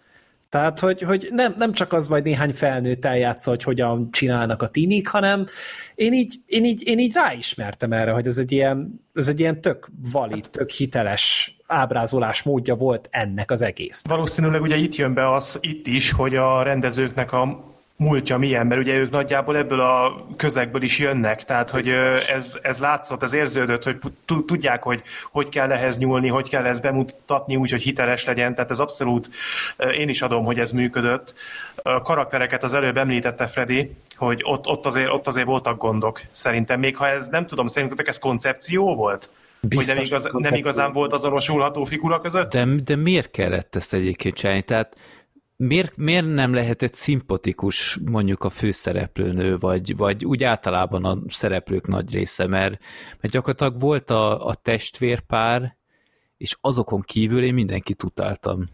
Tehát, 0.49 0.79
hogy, 0.79 1.01
hogy 1.01 1.29
nem, 1.31 1.55
nem 1.57 1.73
csak 1.73 1.93
az 1.93 2.09
vagy 2.09 2.23
néhány 2.23 2.53
felnőtt 2.53 3.05
eljátsza, 3.05 3.51
hogy 3.51 3.63
hogyan 3.63 4.11
csinálnak 4.11 4.63
a 4.63 4.69
tinik, 4.69 5.09
hanem 5.09 5.47
én 5.95 6.13
így, 6.13 6.35
én 6.47 6.65
így, 6.65 6.87
én 6.87 6.99
így 6.99 7.13
ráismertem 7.15 7.93
erre, 7.93 8.11
hogy 8.11 8.27
ez 8.27 8.39
egy 8.39 8.53
ilyen, 8.53 9.05
ez 9.15 9.29
egy 9.29 9.41
ilyen 9.41 9.61
tök 9.61 9.89
valid, 10.13 10.51
tök 10.51 10.71
hiteles 10.71 11.54
ábrázolás 11.67 12.43
módja 12.43 12.75
volt 12.75 13.09
ennek 13.11 13.51
az 13.51 13.63
egész. 13.63 14.05
Valószínűleg 14.09 14.63
ugye 14.63 14.77
itt 14.77 14.97
jön 14.97 15.15
be 15.15 15.33
az 15.33 15.59
itt 15.61 15.87
is, 15.87 16.13
hogy 16.13 16.37
a 16.37 16.63
rendezőknek 16.63 17.33
a 17.33 17.73
múltja 17.97 18.39
milyen, 18.39 18.67
mert 18.67 18.81
ugye 18.81 18.95
ők 18.95 19.11
nagyjából 19.11 19.57
ebből 19.57 19.81
a 19.81 20.27
közegből 20.37 20.83
is 20.83 20.99
jönnek, 20.99 21.45
tehát 21.45 21.71
hogy 21.71 21.89
ez, 22.35 22.59
ez 22.63 22.79
látszott, 22.79 23.23
ez 23.23 23.33
érződött, 23.33 23.83
hogy 23.83 23.99
tudják, 24.47 24.83
hogy 24.83 25.03
hogy 25.31 25.49
kell 25.49 25.73
ehhez 25.73 25.99
nyúlni, 25.99 26.29
hogy 26.29 26.49
kell 26.49 26.65
ezt 26.65 26.83
bemutatni 26.83 27.57
úgy, 27.57 27.71
hogy 27.71 27.83
hiteles 27.83 28.25
legyen, 28.25 28.55
tehát 28.55 28.71
ez 28.71 28.79
abszolút, 28.79 29.31
én 29.99 30.09
is 30.09 30.23
adom, 30.23 30.45
hogy 30.45 30.59
ez 30.59 30.71
működött. 30.71 31.35
A 31.83 32.03
karaktereket 32.03 32.63
az 32.63 32.75
előbb 32.75 32.97
említette 32.97 33.47
Freddy, 33.47 33.97
hogy 34.17 34.41
ott, 34.45 34.67
ott, 34.67 34.87
azért, 34.87 35.11
ott 35.11 35.27
azért 35.27 35.47
voltak 35.47 35.79
gondok, 35.79 36.21
szerintem, 36.33 36.81
még 36.81 36.97
ha 36.97 37.09
ez, 37.09 37.29
nem 37.29 37.47
tudom, 37.47 37.67
szerintetek 37.67 38.09
ez 38.09 38.19
koncepció 38.19 38.95
volt? 38.95 39.31
Biztos, 39.69 39.97
hogy 39.97 39.97
nem, 39.97 40.05
igaz, 40.05 40.29
nem 40.33 40.55
igazán 40.55 40.93
volt 40.93 41.13
azonosulható 41.13 41.85
figura 41.85 42.21
között? 42.21 42.51
De, 42.51 42.65
de 42.65 42.97
miért 42.97 43.31
kellett 43.31 43.77
ezt 43.77 43.95
egyébként 43.95 44.35
csinálni? 44.35 44.63
Tehát 44.63 44.97
miért, 45.57 45.97
miért 45.97 46.35
nem 46.35 46.55
lehetett 46.55 46.95
szimpatikus 46.95 47.99
mondjuk 48.05 48.45
a 48.45 48.51
főszereplőnő, 48.51 49.59
vagy, 49.59 49.97
vagy 49.97 50.25
úgy 50.25 50.45
általában 50.45 51.05
a 51.05 51.19
szereplők 51.29 51.87
nagy 51.87 52.13
része, 52.13 52.47
mert, 52.47 52.83
mert 53.21 53.33
gyakorlatilag 53.35 53.81
volt 53.81 54.11
a, 54.11 54.47
a 54.47 54.55
testvérpár, 54.55 55.77
és 56.37 56.57
azokon 56.61 57.01
kívül 57.01 57.43
én 57.43 57.55
mindenkit 57.55 58.03
utáltam. 58.03 58.65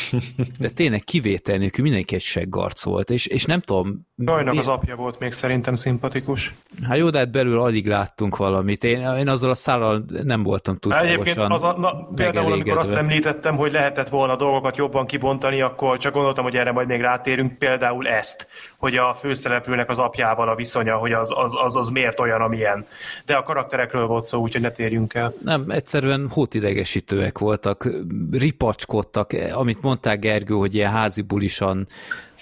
De 0.58 0.70
tényleg 0.70 1.04
kivétel 1.04 1.58
nélkül 1.58 1.84
mindenki 1.84 2.14
egy 2.14 2.22
seggarc 2.22 2.82
volt, 2.82 3.10
és, 3.10 3.26
és 3.26 3.44
nem 3.44 3.60
tudom... 3.60 4.06
Rajnak 4.24 4.52
mi... 4.52 4.58
az 4.58 4.68
apja 4.68 4.96
volt 4.96 5.18
még 5.18 5.32
szerintem 5.32 5.74
szimpatikus. 5.74 6.54
Hát 6.88 6.96
jó, 6.96 7.10
de 7.10 7.18
hát 7.18 7.30
belül 7.30 7.60
alig 7.60 7.86
láttunk 7.86 8.36
valamit. 8.36 8.84
Én, 8.84 9.00
én 9.18 9.28
azzal 9.28 9.50
a 9.50 9.54
szállal 9.54 10.04
nem 10.22 10.42
voltam 10.42 10.76
túlságosan 10.76 11.20
Egyébként 11.20 11.52
az 11.52 11.62
a, 11.62 11.78
na, 11.78 12.08
például, 12.14 12.52
amikor 12.52 12.78
azt 12.78 12.92
említettem, 12.92 13.56
hogy 13.56 13.72
lehetett 13.72 14.08
volna 14.08 14.36
dolgokat 14.36 14.76
jobban 14.76 15.06
kibontani, 15.06 15.60
akkor 15.60 15.98
csak 15.98 16.12
gondoltam, 16.12 16.44
hogy 16.44 16.56
erre 16.56 16.72
majd 16.72 16.86
még 16.86 17.00
rátérünk, 17.00 17.58
például 17.58 18.08
ezt, 18.08 18.46
hogy 18.76 18.96
a 18.96 19.14
főszereplőnek 19.14 19.90
az 19.90 19.98
apjával 19.98 20.48
a 20.48 20.54
viszonya, 20.54 20.96
hogy 20.96 21.12
az, 21.12 21.32
az, 21.34 21.52
az, 21.64 21.76
az 21.76 21.88
miért 21.88 22.20
olyan, 22.20 22.40
amilyen. 22.40 22.86
De 23.26 23.34
a 23.34 23.42
karakterekről 23.42 24.06
volt 24.06 24.24
szó, 24.24 24.40
úgyhogy 24.40 24.62
ne 24.62 24.70
térjünk 24.70 25.14
el. 25.14 25.32
Nem, 25.44 25.64
egyszerűen 25.68 26.28
hótidegesítőek 26.30 27.38
voltak, 27.38 27.88
ripacskodtak, 28.30 29.30
amit 29.52 29.82
mondták 29.82 30.18
Gergő, 30.18 30.54
hogy 30.54 30.74
ilyen 30.74 30.90
házi 30.90 31.22
bulisan 31.22 31.86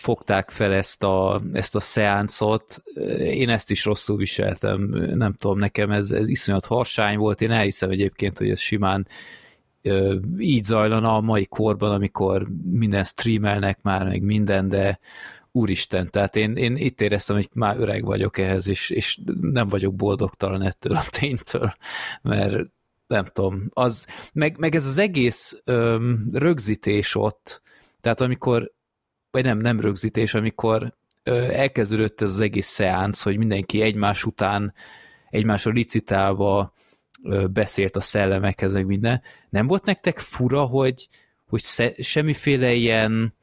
fogták 0.05 0.51
fel 0.51 0.73
ezt 0.73 1.03
a, 1.03 1.43
ezt 1.53 1.75
a 1.75 1.81
szeánszot. 1.81 2.83
Én 3.19 3.49
ezt 3.49 3.71
is 3.71 3.85
rosszul 3.85 4.17
viseltem, 4.17 4.81
nem 5.15 5.33
tudom, 5.33 5.59
nekem 5.59 5.91
ez, 5.91 6.11
ez 6.11 6.29
iszonyat 6.29 6.67
harsány 6.67 7.17
volt. 7.17 7.41
Én 7.41 7.51
elhiszem 7.51 7.91
egyébként, 7.91 8.39
hogy 8.39 8.51
ez 8.51 8.61
simán 8.61 9.07
így 10.39 10.65
zajlana 10.65 11.17
a 11.17 11.21
mai 11.21 11.47
korban, 11.47 11.91
amikor 11.91 12.47
minden 12.71 13.05
streamelnek 13.05 13.79
már, 13.83 14.05
meg 14.05 14.23
minden, 14.23 14.69
de 14.69 14.99
úristen, 15.53 16.11
tehát 16.11 16.37
én, 16.37 16.57
én 16.57 16.77
itt 16.77 17.01
éreztem, 17.01 17.37
hogy 17.37 17.49
már 17.53 17.77
öreg 17.79 18.05
vagyok 18.05 18.39
ehhez, 18.39 18.69
és, 18.69 18.91
és 18.91 19.21
nem 19.41 19.69
vagyok 19.69 19.95
boldogtalan 19.95 20.63
ettől 20.63 20.97
a 20.97 21.05
ténytől, 21.11 21.75
mert 22.23 22.67
nem 23.07 23.25
tudom, 23.25 23.71
az, 23.73 24.07
meg, 24.33 24.59
meg 24.59 24.75
ez 24.75 24.87
az 24.87 24.99
egész 24.99 25.63
öm, 25.65 26.27
rögzítés 26.33 27.15
ott, 27.15 27.63
tehát 28.01 28.21
amikor, 28.21 28.74
vagy 29.35 29.45
nem, 29.45 29.59
nem 29.59 29.81
rögzítés, 29.81 30.35
amikor 30.35 30.95
elkezdődött 31.51 32.21
ez 32.21 32.29
az 32.29 32.41
egész 32.41 32.67
szeánc, 32.67 33.21
hogy 33.21 33.37
mindenki 33.37 33.83
egymás 33.83 34.25
után 34.25 34.75
egymásra 35.31 35.71
licitálva 35.71 36.73
beszélt 37.51 37.97
a 37.97 38.01
szellemekhez, 38.01 38.73
meg 38.73 38.87
minden. 38.87 39.23
Nem 39.51 39.67
volt 39.67 39.85
nektek 39.85 40.19
fura, 40.19 40.65
hogy, 40.65 41.09
hogy 41.49 41.63
semmiféle 41.99 42.73
ilyen 42.73 43.35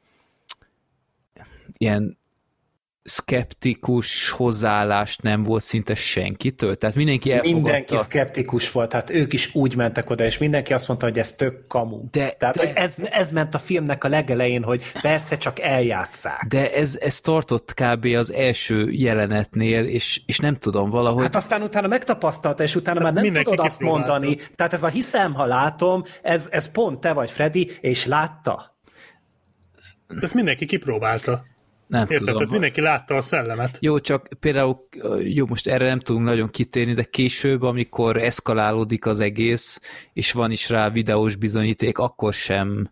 ilyen 1.76 2.18
szkeptikus 3.02 4.30
hozzáállást 4.30 5.22
nem 5.22 5.42
volt 5.42 5.62
szinte 5.62 5.94
senkitől? 5.94 6.76
Tehát 6.76 6.96
mindenki 6.96 7.32
elfogadta. 7.32 7.60
Mindenki 7.60 7.96
szkeptikus 7.96 8.70
volt, 8.70 8.92
hát 8.92 9.10
ők 9.10 9.32
is 9.32 9.54
úgy 9.54 9.76
mentek 9.76 10.10
oda, 10.10 10.24
és 10.24 10.38
mindenki 10.38 10.72
azt 10.72 10.88
mondta, 10.88 11.06
hogy 11.06 11.18
ez 11.18 11.32
tök 11.32 11.66
kamu. 11.66 12.00
De- 12.10 12.34
Tehát, 12.38 12.54
de- 12.56 12.66
hogy 12.66 12.72
ez, 12.74 12.96
ez 13.10 13.30
ment 13.30 13.54
a 13.54 13.58
filmnek 13.58 14.04
a 14.04 14.08
legelején, 14.08 14.62
hogy 14.62 14.82
persze 15.02 15.36
csak 15.36 15.60
eljátszák. 15.60 16.44
De 16.48 16.72
ez, 16.72 16.98
ez 17.00 17.20
tartott 17.20 17.74
kb. 17.74 18.04
az 18.04 18.32
első 18.32 18.90
jelenetnél, 18.90 19.84
és, 19.84 20.22
és 20.26 20.38
nem 20.38 20.56
tudom, 20.56 20.90
valahogy... 20.90 21.22
Hát 21.22 21.36
aztán 21.36 21.62
utána 21.62 21.86
megtapasztalta, 21.86 22.62
és 22.62 22.74
utána 22.74 23.00
már 23.00 23.12
nem 23.12 23.32
tudod 23.32 23.58
azt 23.58 23.80
mondani. 23.80 24.36
Tehát 24.54 24.72
ez 24.72 24.82
a 24.82 24.88
hiszem, 24.88 25.34
ha 25.34 25.44
látom, 25.44 26.02
ez, 26.22 26.48
ez 26.50 26.70
pont 26.70 27.00
te 27.00 27.12
vagy, 27.12 27.30
Freddy, 27.30 27.70
és 27.80 28.06
látta. 28.06 28.76
Ezt 30.20 30.34
mindenki 30.34 30.66
kipróbálta. 30.66 31.50
Nem 31.92 32.00
Érted? 32.00 32.18
tudom. 32.18 32.34
Tehát 32.34 32.50
mindenki 32.50 32.80
látta 32.80 33.14
a 33.14 33.22
szellemet. 33.22 33.78
Jó, 33.80 33.98
csak 33.98 34.28
például, 34.40 34.88
jó, 35.22 35.46
most 35.46 35.66
erre 35.66 35.88
nem 35.88 35.98
tudunk 35.98 36.24
nagyon 36.24 36.50
kitérni, 36.50 36.92
de 36.94 37.04
később, 37.04 37.62
amikor 37.62 38.16
eszkalálódik 38.16 39.06
az 39.06 39.20
egész, 39.20 39.80
és 40.12 40.32
van 40.32 40.50
is 40.50 40.68
rá 40.68 40.90
videós 40.90 41.36
bizonyíték, 41.36 41.98
akkor 41.98 42.32
sem 42.32 42.90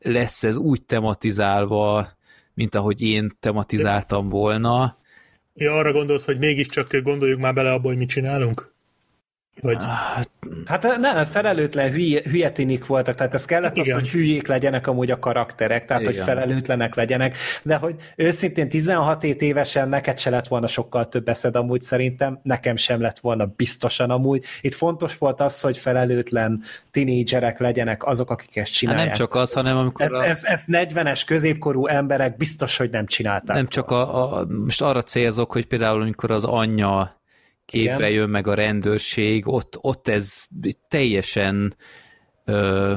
lesz 0.00 0.44
ez 0.44 0.56
úgy 0.56 0.82
tematizálva, 0.82 2.08
mint 2.54 2.74
ahogy 2.74 3.02
én 3.02 3.30
tematizáltam 3.40 4.28
volna. 4.28 4.98
Ja, 5.54 5.72
arra 5.72 5.92
gondolsz, 5.92 6.24
hogy 6.24 6.38
mégiscsak 6.38 6.96
gondoljuk 7.02 7.40
már 7.40 7.54
bele 7.54 7.72
abba, 7.72 7.88
hogy 7.88 7.96
mit 7.96 8.08
csinálunk? 8.08 8.73
Vagy 9.60 9.76
Hát 10.66 10.98
nem, 11.00 11.24
felelőtlen 11.24 11.90
hülye, 11.90 12.20
hülyetinik 12.30 12.86
voltak, 12.86 13.14
tehát 13.14 13.34
ez 13.34 13.44
kellett 13.44 13.78
az, 13.78 13.86
Igen. 13.86 13.98
hogy 13.98 14.08
hülyék 14.08 14.46
legyenek 14.46 14.86
amúgy 14.86 15.10
a 15.10 15.18
karakterek, 15.18 15.84
tehát 15.84 16.02
Igen. 16.02 16.14
hogy 16.14 16.24
felelőtlenek 16.24 16.94
legyenek, 16.94 17.36
de 17.62 17.76
hogy 17.76 17.94
őszintén 18.16 18.68
16 18.68 19.24
évesen 19.24 19.88
neked 19.88 20.18
se 20.18 20.30
lett 20.30 20.48
volna 20.48 20.66
sokkal 20.66 21.08
több 21.08 21.28
eszed 21.28 21.56
amúgy 21.56 21.82
szerintem, 21.82 22.40
nekem 22.42 22.76
sem 22.76 23.00
lett 23.00 23.18
volna 23.18 23.52
biztosan 23.56 24.10
amúgy. 24.10 24.44
Itt 24.60 24.74
fontos 24.74 25.18
volt 25.18 25.40
az, 25.40 25.60
hogy 25.60 25.78
felelőtlen 25.78 26.62
tinédzserek 26.90 27.58
legyenek 27.58 28.04
azok, 28.06 28.30
akik 28.30 28.56
ezt 28.56 28.66
Hát 28.68 28.76
csinálják. 28.76 29.06
nem 29.06 29.14
csak 29.14 29.34
az, 29.34 29.52
hanem 29.52 29.76
amikor 29.76 30.04
Ez, 30.04 30.12
a, 30.12 30.24
ez, 30.24 30.44
ez 30.44 30.64
40-es 30.66 31.22
középkorú 31.26 31.86
emberek 31.86 32.36
biztos, 32.36 32.76
hogy 32.76 32.90
nem 32.90 33.06
csinálták. 33.06 33.56
nem 33.56 33.68
csak 33.68 33.90
a, 33.90 34.38
a, 34.38 34.46
most 34.64 34.82
arra 34.82 35.02
célzok, 35.02 35.52
hogy 35.52 35.66
például 35.66 36.00
amikor 36.00 36.30
az 36.30 36.44
anyja 36.44 37.22
képbe 37.66 37.96
Igen. 37.96 38.10
jön, 38.10 38.30
meg 38.30 38.46
a 38.46 38.54
rendőrség, 38.54 39.48
ott, 39.48 39.78
ott 39.80 40.08
ez 40.08 40.46
teljesen 40.88 41.76
ö, 42.44 42.96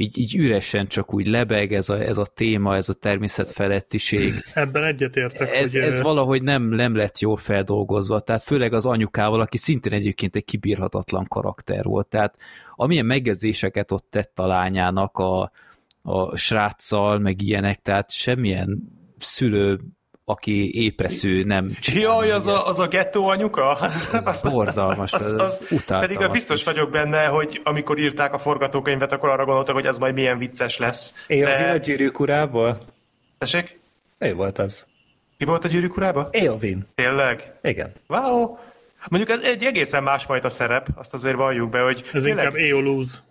így, 0.00 0.18
így 0.18 0.36
üresen 0.36 0.86
csak 0.86 1.14
úgy 1.14 1.26
lebeg 1.26 1.72
ez 1.72 1.88
a, 1.88 2.00
ez 2.00 2.18
a 2.18 2.26
téma, 2.26 2.76
ez 2.76 2.88
a 2.88 2.94
természetfelettiség. 2.94 4.34
ebben 4.54 4.84
egyetértek, 4.84 5.54
Ez, 5.54 5.72
hogy 5.72 5.80
ez 5.80 6.00
valahogy 6.00 6.42
nem, 6.42 6.62
nem 6.62 6.96
lett 6.96 7.18
jól 7.18 7.36
feldolgozva, 7.36 8.20
tehát 8.20 8.42
főleg 8.42 8.72
az 8.72 8.86
anyukával, 8.86 9.40
aki 9.40 9.56
szintén 9.56 9.92
egyébként 9.92 10.36
egy 10.36 10.44
kibírhatatlan 10.44 11.24
karakter 11.28 11.84
volt, 11.84 12.06
tehát 12.06 12.36
amilyen 12.76 13.06
megjegyzéseket 13.06 13.92
ott 13.92 14.06
tett 14.10 14.38
a 14.38 14.46
lányának 14.46 15.18
a, 15.18 15.50
a 16.02 16.36
sráccal, 16.36 17.18
meg 17.18 17.42
ilyenek, 17.42 17.82
tehát 17.82 18.10
semmilyen 18.10 18.82
szülő, 19.18 19.80
aki 20.28 20.84
épreszű, 20.84 21.44
nem 21.44 21.76
csinál 21.80 22.02
Jaj, 22.02 22.30
az 22.30 22.46
a, 22.46 22.66
az 22.66 22.78
a 22.78 22.86
gettó 22.86 23.28
anyuka? 23.28 23.70
Az 24.12 24.42
borzalmas, 24.42 25.12
az, 25.12 25.22
az, 25.22 25.40
az, 25.40 25.66
utáltam 25.70 26.16
pedig 26.16 26.30
biztos 26.30 26.58
is. 26.58 26.64
vagyok 26.64 26.90
benne, 26.90 27.26
hogy 27.26 27.60
amikor 27.64 27.98
írták 27.98 28.32
a 28.32 28.38
forgatókönyvet, 28.38 29.12
akkor 29.12 29.28
arra 29.28 29.44
gondoltak, 29.44 29.74
hogy 29.74 29.86
ez 29.86 29.98
majd 29.98 30.14
milyen 30.14 30.38
vicces 30.38 30.78
lesz. 30.78 31.24
Éovin 31.26 31.68
a 31.68 31.76
gyűrűk 31.76 32.20
urából? 32.20 32.78
Tessék? 33.38 33.78
Ő 34.18 34.34
volt 34.34 34.58
az. 34.58 34.86
Ki 35.38 35.44
volt 35.44 35.64
a 35.64 35.68
gyűrűk 35.68 35.96
urába? 35.96 36.28
Éovin. 36.30 36.86
Tényleg? 36.94 37.52
Igen. 37.62 37.92
Wow! 38.06 38.56
Mondjuk 39.08 39.38
ez 39.38 39.44
egy 39.44 39.64
egészen 39.64 40.02
másfajta 40.02 40.48
szerep, 40.48 40.88
azt 40.94 41.14
azért 41.14 41.36
valljuk 41.36 41.70
be, 41.70 41.80
hogy 41.80 42.02
ez 42.12 42.22
tényleg 42.22 42.44
inkább 42.44 42.60
Eoluz. 42.60 43.22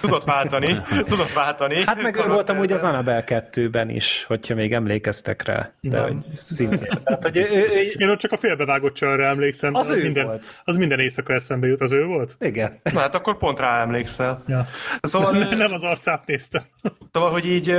Tudott 0.00 0.24
váltani, 0.24 0.80
tudott 0.88 1.32
váltani. 1.32 1.82
Hát 1.86 2.02
meg 2.02 2.16
ő 2.16 2.28
volt 2.28 2.50
amúgy 2.50 2.72
az 2.72 2.82
Annabelle 2.82 3.24
2-ben 3.26 3.88
is, 3.88 4.24
hogyha 4.28 4.54
még 4.54 4.72
emlékeztek 4.72 5.44
rá. 5.44 5.70
De 5.80 5.96
Nem. 5.96 6.12
hogy 6.12 6.22
szintén. 6.22 6.88
Tehát, 7.04 7.22
hogy 7.22 7.36
ő, 7.36 7.46
ő, 7.52 7.58
ő, 7.58 7.92
Én 7.98 8.08
ott 8.08 8.18
csak 8.18 8.32
a 8.32 8.36
félbevágott 8.36 8.94
csarra 8.94 9.24
emlékszem. 9.24 9.74
Az 9.74 9.90
ő 9.90 10.02
minden, 10.02 10.26
volt. 10.26 10.60
Az 10.64 10.76
minden 10.76 10.98
éjszaka 11.00 11.32
eszembe 11.32 11.66
jut. 11.66 11.80
Az 11.80 11.92
ő 11.92 12.04
volt? 12.04 12.36
igen. 12.40 12.74
Na 12.82 13.00
hát 13.00 13.14
akkor 13.14 13.36
pont 13.38 13.58
rá 13.58 13.80
emlékszel. 13.80 14.42
Ja. 14.46 14.68
Szóval, 15.00 15.32
Nem 15.54 15.72
az 15.72 15.82
arcát 15.82 16.26
néztem. 16.26 16.62
szóval, 17.12 17.30
hogy 17.30 17.46
így 17.46 17.74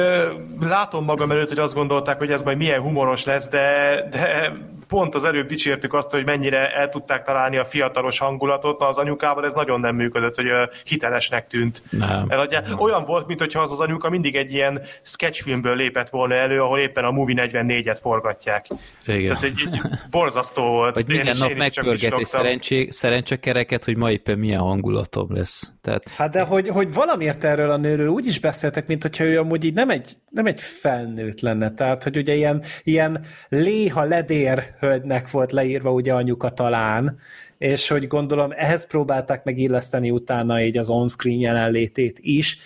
látom 0.59 1.03
magam 1.03 1.31
előtt, 1.31 1.49
hogy 1.49 1.59
azt 1.59 1.73
gondolták, 1.73 2.17
hogy 2.17 2.31
ez 2.31 2.43
majd 2.43 2.57
milyen 2.57 2.81
humoros 2.81 3.23
lesz, 3.23 3.49
de, 3.49 3.95
de 4.11 4.51
pont 4.88 5.15
az 5.15 5.23
előbb 5.23 5.47
dicsértük 5.47 5.93
azt, 5.93 6.11
hogy 6.11 6.25
mennyire 6.25 6.73
el 6.73 6.89
tudták 6.89 7.23
találni 7.23 7.57
a 7.57 7.65
fiatalos 7.65 8.19
hangulatot, 8.19 8.79
na 8.79 8.88
az 8.88 8.97
anyukával 8.97 9.45
ez 9.45 9.53
nagyon 9.53 9.79
nem 9.79 9.95
működött, 9.95 10.36
hogy 10.36 10.47
hitelesnek 10.83 11.47
tűnt. 11.47 11.83
Nem. 11.89 12.25
Eladja. 12.27 12.63
Olyan 12.77 13.03
volt, 13.05 13.27
mintha 13.27 13.61
az 13.61 13.71
az 13.71 13.79
anyuka 13.79 14.09
mindig 14.09 14.36
egy 14.36 14.51
ilyen 14.51 14.81
sketchfilmből 15.03 15.75
lépett 15.75 16.09
volna 16.09 16.36
elő, 16.36 16.61
ahol 16.61 16.79
éppen 16.79 17.03
a 17.03 17.11
Movie 17.11 17.49
44-et 17.51 17.97
forgatják. 18.01 18.65
Igen. 19.05 19.27
Tehát 19.27 19.43
egy, 19.43 19.69
egy 19.71 19.81
borzasztó 20.09 20.63
volt. 20.63 20.95
Vagy 20.95 21.07
minden 21.07 21.38
nap 21.38 21.49
én 21.49 21.55
csak 21.55 21.86
megpörget 21.86 22.19
egy 22.19 22.25
szerencsé, 22.25 22.88
szerencsekereket, 22.89 23.86
hogy 23.86 23.97
ma 23.97 24.11
éppen 24.11 24.39
milyen 24.39 24.59
hangulatom 24.59 25.33
lesz. 25.33 25.73
Tehát 25.81 26.09
Hát 26.09 26.31
de 26.31 26.41
hogy, 26.41 26.67
hogy 26.67 26.93
valamiért 26.93 27.43
erről 27.43 27.71
a 27.71 27.77
nőről 27.77 28.07
úgy 28.07 28.25
is 28.25 28.39
beszéltek, 28.39 28.88
mint 28.88 29.01
hogyha 29.01 29.23
ő 29.23 29.39
amúgy 29.39 29.63
így 29.63 29.73
nem 29.73 29.89
egy, 29.89 30.11
nem 30.29 30.45
egy 30.45 30.61
felnőtt 30.61 31.39
lenne. 31.39 31.69
Tehát, 31.69 32.03
hogy 32.03 32.17
ugye 32.17 32.33
ilyen, 32.33 32.63
ilyen 32.83 33.25
léha 33.49 34.03
ledér 34.03 34.74
hölgynek 34.80 35.32
volt 35.32 35.51
leírva 35.51 35.91
ugye 35.91 36.13
anyuka 36.13 36.49
talán, 36.49 37.19
és 37.57 37.88
hogy 37.88 38.07
gondolom 38.07 38.51
ehhez 38.51 38.88
próbálták 38.88 39.43
megilleszteni 39.43 40.11
utána 40.11 40.61
így 40.61 40.78
az 40.78 40.89
on-screen 40.89 41.39
jelenlétét 41.39 42.19
is. 42.21 42.57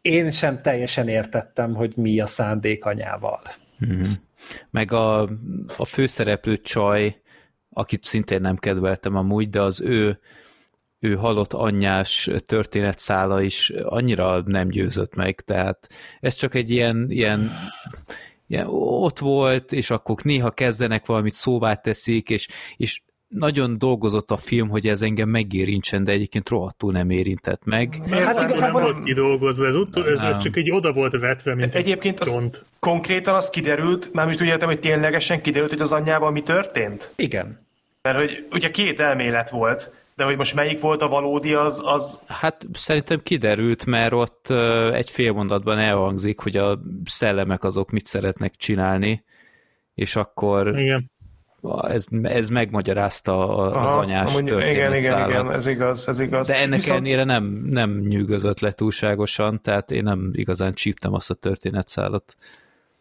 Én 0.00 0.30
sem 0.30 0.62
teljesen 0.62 1.08
értettem, 1.08 1.74
hogy 1.74 1.92
mi 1.96 2.20
a 2.20 2.26
szándék 2.26 2.84
anyával. 2.84 3.40
meg 4.70 4.92
a, 4.92 5.20
a 5.76 5.84
főszereplő 5.84 6.56
csaj, 6.56 7.20
akit 7.70 8.04
szintén 8.04 8.40
nem 8.40 8.56
kedveltem 8.56 9.16
amúgy, 9.16 9.50
de 9.50 9.60
az 9.60 9.80
ő, 9.80 10.18
ő 10.98 11.14
halott 11.14 11.52
anyjás 11.52 12.30
történetszála 12.46 13.42
is 13.42 13.70
annyira 13.82 14.42
nem 14.46 14.68
győzött 14.68 15.14
meg, 15.14 15.40
tehát 15.40 15.88
ez 16.20 16.34
csak 16.34 16.54
egy 16.54 16.70
ilyen, 16.70 17.06
ilyen, 17.08 17.52
ilyen 18.46 18.66
ott 18.70 19.18
volt, 19.18 19.72
és 19.72 19.90
akkor 19.90 20.16
néha 20.22 20.50
kezdenek 20.50 21.06
valamit 21.06 21.34
szóvá 21.34 21.74
teszik, 21.74 22.30
és, 22.30 22.48
és 22.76 23.00
nagyon 23.28 23.78
dolgozott 23.78 24.30
a 24.30 24.36
film, 24.36 24.68
hogy 24.68 24.86
ez 24.86 25.02
engem 25.02 25.28
megérintsen, 25.28 26.04
de 26.04 26.12
egyébként 26.12 26.48
rohadtul 26.48 26.92
nem 26.92 27.10
érintett 27.10 27.64
meg. 27.64 27.98
Hát 28.10 28.20
Hát 28.24 28.40
igazából 28.48 28.80
nem 28.80 28.92
volt 28.92 29.04
kidolgozva, 29.04 29.66
ez, 29.66 29.74
ut- 29.74 29.96
ez, 29.96 30.20
ez 30.20 30.38
csak 30.38 30.56
így 30.56 30.70
oda 30.70 30.92
volt 30.92 31.18
vetve, 31.18 31.54
mint 31.54 31.74
Egyébként 31.74 32.20
egy 32.20 32.26
az 32.26 32.32
csont. 32.34 32.64
konkrétan 32.78 33.34
az 33.34 33.50
kiderült, 33.50 34.12
mármint 34.12 34.40
úgy 34.40 34.46
értem, 34.46 34.68
hogy 34.68 34.80
ténylegesen 34.80 35.42
kiderült, 35.42 35.70
hogy 35.70 35.80
az 35.80 35.92
anyjával 35.92 36.30
mi 36.30 36.42
történt? 36.42 37.10
Igen. 37.16 37.66
Mert 38.02 38.16
hogy 38.18 38.46
ugye 38.50 38.70
két 38.70 39.00
elmélet 39.00 39.50
volt, 39.50 39.94
de 40.16 40.24
hogy 40.24 40.36
most 40.36 40.54
melyik 40.54 40.80
volt 40.80 41.02
a 41.02 41.08
valódi, 41.08 41.54
az, 41.54 41.80
az 41.84 42.20
Hát 42.26 42.66
szerintem 42.72 43.20
kiderült, 43.22 43.86
mert 43.86 44.12
ott 44.12 44.50
egy 44.92 45.10
fél 45.10 45.32
mondatban 45.32 45.78
elhangzik, 45.78 46.40
hogy 46.40 46.56
a 46.56 46.78
szellemek 47.04 47.64
azok 47.64 47.90
mit 47.90 48.06
szeretnek 48.06 48.54
csinálni, 48.56 49.24
és 49.94 50.16
akkor 50.16 50.78
Igen. 50.78 51.10
ez, 51.82 52.06
ez 52.22 52.48
megmagyarázta 52.48 53.48
a- 53.48 53.66
az 53.66 53.74
Aha, 53.92 53.98
anyás 53.98 54.34
amúgy 54.34 54.50
Igen, 54.50 54.94
igen, 54.94 54.94
igen, 55.26 55.52
ez 55.52 55.66
igaz, 55.66 56.08
ez 56.08 56.20
igaz. 56.20 56.46
De 56.46 56.54
ennek 56.56 56.78
Viszont- 56.80 56.98
ellenére 56.98 57.24
nem, 57.24 57.44
nem 57.70 57.98
nyűgözött 57.98 58.60
le 58.60 58.72
túlságosan, 58.72 59.62
tehát 59.62 59.90
én 59.90 60.02
nem 60.02 60.30
igazán 60.32 60.74
csíptem 60.74 61.12
azt 61.14 61.30
a 61.30 61.34
történetszálat. 61.34 62.36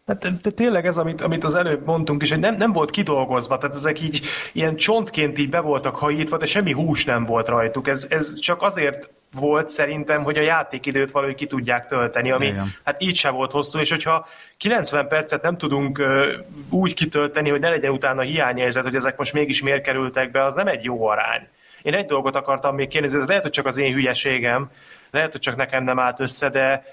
Hát, 0.06 0.42
de, 0.42 0.50
tényleg 0.50 0.86
ez, 0.86 0.98
amit, 0.98 1.22
amit 1.22 1.44
az 1.44 1.56
előbb 1.56 1.86
mondtunk 1.86 2.22
is, 2.22 2.30
hogy 2.30 2.40
nem, 2.40 2.56
nem 2.56 2.72
volt 2.72 2.90
kidolgozva, 2.90 3.58
tehát 3.58 3.76
ezek 3.76 4.02
így 4.02 4.22
ilyen 4.52 4.76
csontként 4.76 5.38
így 5.38 5.50
be 5.50 5.60
voltak 5.60 5.96
hajítva, 5.96 6.38
de 6.38 6.46
semmi 6.46 6.72
hús 6.72 7.06
nem 7.06 7.26
volt 7.26 7.48
rajtuk. 7.48 7.88
Ez, 7.88 8.06
ez 8.10 8.40
csak 8.40 8.62
azért 8.62 9.10
volt 9.34 9.70
szerintem, 9.70 10.24
hogy 10.24 10.38
a 10.38 10.42
játékidőt 10.42 11.12
valahogy 11.12 11.36
ki 11.36 11.48
tudják 11.48 11.88
tölteni, 11.88 12.32
ami 12.32 12.46
Igen. 12.46 12.74
hát 12.84 13.02
így 13.02 13.16
sem 13.16 13.34
volt 13.34 13.52
hosszú, 13.52 13.80
és 13.80 13.90
hogyha 13.90 14.28
90 14.58 15.08
percet 15.08 15.42
nem 15.42 15.58
tudunk 15.58 15.98
ö, 15.98 16.34
úgy 16.70 16.94
kitölteni, 16.94 17.50
hogy 17.50 17.60
ne 17.60 17.70
legyen 17.70 17.92
utána 17.92 18.22
hiányérzet, 18.22 18.84
hogy 18.84 18.96
ezek 18.96 19.18
most 19.18 19.34
mégis 19.34 19.62
miért 19.62 19.84
kerültek 19.84 20.32
be, 20.32 20.44
az 20.44 20.54
nem 20.54 20.68
egy 20.68 20.84
jó 20.84 21.08
arány. 21.08 21.48
Én 21.82 21.94
egy 21.94 22.06
dolgot 22.06 22.36
akartam 22.36 22.76
még 22.76 22.88
kérdezni, 22.88 23.20
ez 23.20 23.28
lehet, 23.28 23.44
hogy 23.44 23.52
csak 23.52 23.66
az 23.66 23.78
én 23.78 23.94
hülyeségem, 23.94 24.72
lehet, 25.12 25.32
hogy 25.32 25.42
csak 25.42 25.56
nekem 25.56 25.84
nem 25.84 26.00
állt 26.00 26.20
össze, 26.20 26.50
de 26.50 26.84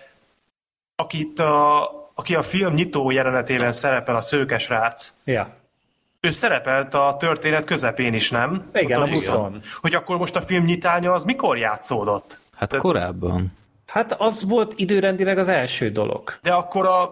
akit 0.96 1.38
a, 1.38 2.01
aki 2.14 2.34
a 2.34 2.42
film 2.42 2.74
nyitó 2.74 3.10
jelenetében 3.10 3.72
szerepel, 3.72 4.16
a 4.16 4.20
szőkes 4.20 4.68
rác, 4.68 5.12
Ja. 5.24 5.54
ő 6.20 6.30
szerepelt 6.30 6.94
a 6.94 7.16
történet 7.18 7.64
közepén 7.64 8.14
is, 8.14 8.30
nem? 8.30 8.70
Igen, 8.74 9.00
Ott 9.02 9.08
a 9.08 9.10
buszon. 9.10 9.62
Hogy 9.80 9.94
akkor 9.94 10.18
most 10.18 10.36
a 10.36 10.42
film 10.42 10.64
nyitánya 10.64 11.12
az 11.12 11.24
mikor 11.24 11.58
játszódott? 11.58 12.38
Hát 12.56 12.68
Tehát- 12.68 12.84
korábban. 12.84 13.52
Hát 13.86 14.12
az 14.18 14.48
volt 14.48 14.72
időrendileg 14.76 15.38
az 15.38 15.48
első 15.48 15.90
dolog. 15.90 16.38
De 16.42 16.52
akkor 16.52 16.86
a 16.86 17.02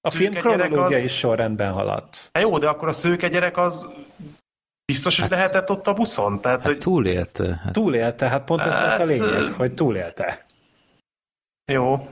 A 0.00 0.10
film 0.10 0.34
kronológiai 0.34 1.04
az- 1.04 1.10
sorrendben 1.10 1.72
haladt. 1.72 2.30
Hát 2.32 2.42
jó, 2.42 2.58
de 2.58 2.68
akkor 2.68 2.88
a 2.88 2.92
szőke 2.92 3.28
gyerek 3.28 3.56
az 3.56 3.88
biztos, 4.84 5.20
hogy 5.20 5.30
lehetett 5.30 5.70
ott 5.70 5.86
a 5.86 5.92
buszon? 5.92 6.40
Tehát, 6.40 6.58
Hát 6.58 6.66
hogy 6.66 6.78
túlélte. 6.78 7.60
Hát, 7.64 7.72
Túlélte, 7.72 8.28
hát 8.28 8.44
pont 8.44 8.66
ez 8.66 8.74
volt 8.74 8.86
a 8.86 8.90
Hát, 8.90 9.06
lényeg, 9.06 9.52
hogy 9.52 9.72
túlélte. 9.74 10.44
jó, 11.72 12.08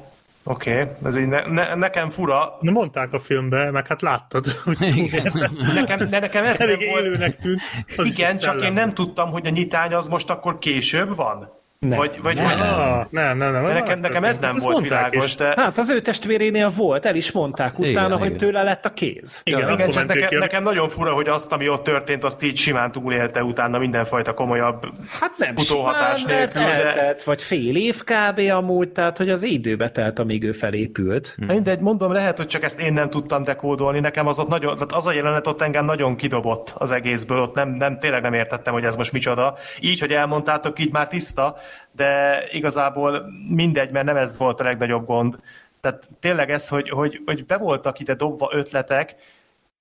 oké, 0.48 0.80
okay. 0.82 0.94
ez 1.04 1.16
így 1.16 1.26
ne, 1.26 1.46
ne, 1.46 1.74
nekem 1.74 2.10
fura. 2.10 2.56
Na 2.60 2.70
mondták 2.70 3.12
a 3.12 3.20
filmbe, 3.20 3.70
meg 3.70 3.86
hát 3.86 4.02
láttad, 4.02 4.46
hogy 4.64 4.96
Igen. 4.96 5.50
Nekem, 5.74 6.08
de 6.08 6.18
nekem 6.18 6.44
ez 6.44 6.58
nem 6.58 6.68
elég 6.68 6.88
volt. 6.88 7.04
élőnek 7.04 7.36
tűnt. 7.36 7.60
Az 7.96 8.06
is 8.06 8.18
Igen, 8.18 8.38
csak 8.38 8.54
én 8.54 8.60
szellem. 8.60 8.74
nem 8.74 8.94
tudtam, 8.94 9.30
hogy 9.30 9.46
a 9.46 9.50
nyitány 9.50 9.94
az 9.94 10.08
most 10.08 10.30
akkor 10.30 10.58
később 10.58 11.16
van. 11.16 11.57
Nem. 11.86 11.98
Vagy, 11.98 12.22
vagy, 12.22 12.34
Nem. 12.34 12.44
vagy 12.44 12.54
Ah, 12.60 13.04
nem, 13.10 13.36
nem, 13.36 13.52
nem. 13.52 13.62
de 13.62 13.68
az 13.68 13.74
nekem, 13.74 14.00
nekem 14.00 14.24
ez 14.24 14.38
nem 14.38 14.54
Azt 14.54 14.64
volt 14.64 14.80
világos, 14.80 15.24
is. 15.24 15.34
de 15.34 15.52
Hát 15.56 15.78
az 15.78 15.90
ő 15.90 16.00
testvérénél 16.00 16.68
volt, 16.76 17.06
el 17.06 17.14
is 17.14 17.32
mondták 17.32 17.78
utána, 17.78 18.06
Igen, 18.06 18.18
hogy 18.18 18.26
igen. 18.26 18.36
tőle 18.38 18.62
lett 18.62 18.84
a 18.84 18.90
kéz. 18.92 19.40
Igen, 19.44 19.60
Ja, 19.60 19.70
igen, 19.70 19.90
csak 19.90 20.06
nekem, 20.06 20.38
nekem 20.38 20.62
nagyon 20.62 20.88
fura, 20.88 21.12
hogy 21.12 21.28
azt, 21.28 21.52
ami 21.52 21.68
ott 21.68 21.82
történt, 21.84 22.24
azt 22.24 22.42
így 22.42 22.56
simán 22.56 22.92
túlélte 22.92 23.42
utána 23.42 23.78
mindenfajta 23.78 24.34
komolyabb 24.34 24.86
Hát 25.20 25.32
nem 25.36 25.54
utóhatás 25.56 26.20
simán, 26.20 26.36
mert 26.36 26.54
nélkül, 26.54 26.72
de... 26.72 26.84
eltelt, 26.86 27.22
vagy 27.22 27.42
fél 27.42 27.76
év 27.76 28.02
kb. 28.04 28.38
amúgy, 28.50 28.88
tehát 28.88 29.16
hogy 29.18 29.30
az 29.30 29.42
időbe 29.42 29.90
telt, 29.90 30.18
amíg 30.18 30.44
ő 30.44 30.52
felépült. 30.52 31.34
Hmm. 31.36 31.46
Mindegy, 31.46 31.80
mondom, 31.80 32.12
lehet, 32.12 32.36
hogy 32.36 32.46
csak 32.46 32.62
ezt 32.62 32.80
én 32.80 32.92
nem 32.92 33.10
tudtam 33.10 33.44
dekódolni, 33.44 34.00
nekem 34.00 34.26
az 34.26 34.38
ott 34.38 34.48
nagyon, 34.48 34.74
tehát 34.74 34.92
az 34.92 35.06
a 35.06 35.12
jelenet 35.12 35.46
ott 35.46 35.62
engem 35.62 35.84
nagyon 35.84 36.16
kidobott 36.16 36.74
az 36.78 36.90
egészből, 36.90 37.38
ott 37.40 37.54
nem, 37.54 37.68
nem, 37.68 37.98
tényleg 37.98 38.22
nem 38.22 38.34
értettem, 38.34 38.72
hogy 38.72 38.84
ez 38.84 38.96
most 38.96 39.12
micsoda. 39.12 39.54
Így, 39.80 40.00
hogy 40.00 40.12
elmondtátok, 40.12 40.78
így 40.78 40.92
már 40.92 41.08
tiszta, 41.08 41.56
de 41.90 42.42
igazából 42.52 43.26
mindegy, 43.48 43.90
mert 43.90 44.06
nem 44.06 44.16
ez 44.16 44.36
volt 44.36 44.60
a 44.60 44.64
legnagyobb 44.64 45.06
gond. 45.06 45.38
Tehát 45.80 46.08
tényleg 46.20 46.50
ez, 46.50 46.68
hogy, 46.68 46.88
hogy, 46.88 47.22
hogy 47.26 47.46
be 47.46 47.56
voltak 47.56 47.98
ide 47.98 48.14
dobva 48.14 48.48
ötletek, 48.52 49.16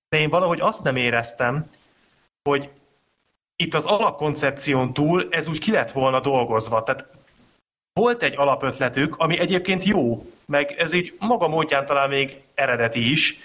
de 0.09 0.19
én 0.19 0.30
valahogy 0.30 0.59
azt 0.61 0.84
nem 0.84 0.95
éreztem, 0.95 1.69
hogy 2.49 2.69
itt 3.55 3.73
az 3.73 3.85
alapkoncepción 3.85 4.93
túl 4.93 5.27
ez 5.30 5.47
úgy 5.47 5.59
ki 5.59 5.72
lett 5.72 5.91
volna 5.91 6.19
dolgozva. 6.19 6.84
Tehát 6.84 7.07
volt 7.93 8.23
egy 8.23 8.38
alapötletük, 8.38 9.15
ami 9.18 9.39
egyébként 9.39 9.84
jó, 9.84 10.26
meg 10.45 10.72
ez 10.72 10.93
így 10.93 11.15
maga 11.19 11.47
módján 11.47 11.85
talán 11.85 12.09
még 12.09 12.41
eredeti 12.53 13.11
is, 13.11 13.39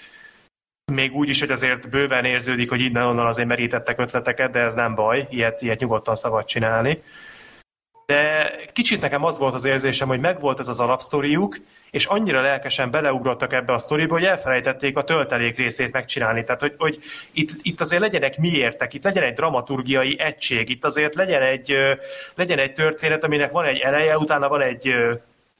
még 0.91 1.15
úgy 1.15 1.29
is, 1.29 1.39
hogy 1.39 1.51
azért 1.51 1.89
bőven 1.89 2.25
érződik, 2.25 2.69
hogy 2.69 2.81
innen-onnan 2.81 3.27
azért 3.27 3.47
merítettek 3.47 3.99
ötleteket, 3.99 4.51
de 4.51 4.59
ez 4.59 4.73
nem 4.73 4.95
baj, 4.95 5.27
ilyet, 5.29 5.61
ilyet 5.61 5.79
nyugodtan 5.79 6.15
szabad 6.15 6.45
csinálni. 6.45 7.03
De 8.05 8.51
kicsit 8.73 9.01
nekem 9.01 9.23
az 9.23 9.37
volt 9.37 9.53
az 9.53 9.65
érzésem, 9.65 10.07
hogy 10.07 10.19
megvolt 10.19 10.59
ez 10.59 10.67
az 10.67 10.79
alapsztoriuk, 10.79 11.57
és 11.91 12.05
annyira 12.05 12.41
lelkesen 12.41 12.91
beleugrottak 12.91 13.53
ebbe 13.53 13.73
a 13.73 13.79
sztoriba, 13.79 14.13
hogy 14.13 14.23
elfelejtették 14.23 14.97
a 14.97 15.03
töltelék 15.03 15.57
részét 15.57 15.91
megcsinálni. 15.91 16.43
Tehát, 16.43 16.61
hogy, 16.61 16.73
hogy 16.77 16.99
itt, 17.31 17.49
itt 17.61 17.81
azért 17.81 18.01
legyenek 18.01 18.37
miértek, 18.37 18.93
itt 18.93 19.03
legyen 19.03 19.23
egy 19.23 19.33
dramaturgiai 19.33 20.19
egység, 20.19 20.69
itt 20.69 20.85
azért 20.85 21.15
legyen 21.15 21.41
egy, 21.41 21.75
legyen 22.35 22.59
egy 22.59 22.73
történet, 22.73 23.23
aminek 23.23 23.51
van 23.51 23.65
egy 23.65 23.79
eleje, 23.79 24.17
utána 24.17 24.47
van 24.47 24.61
egy 24.61 24.95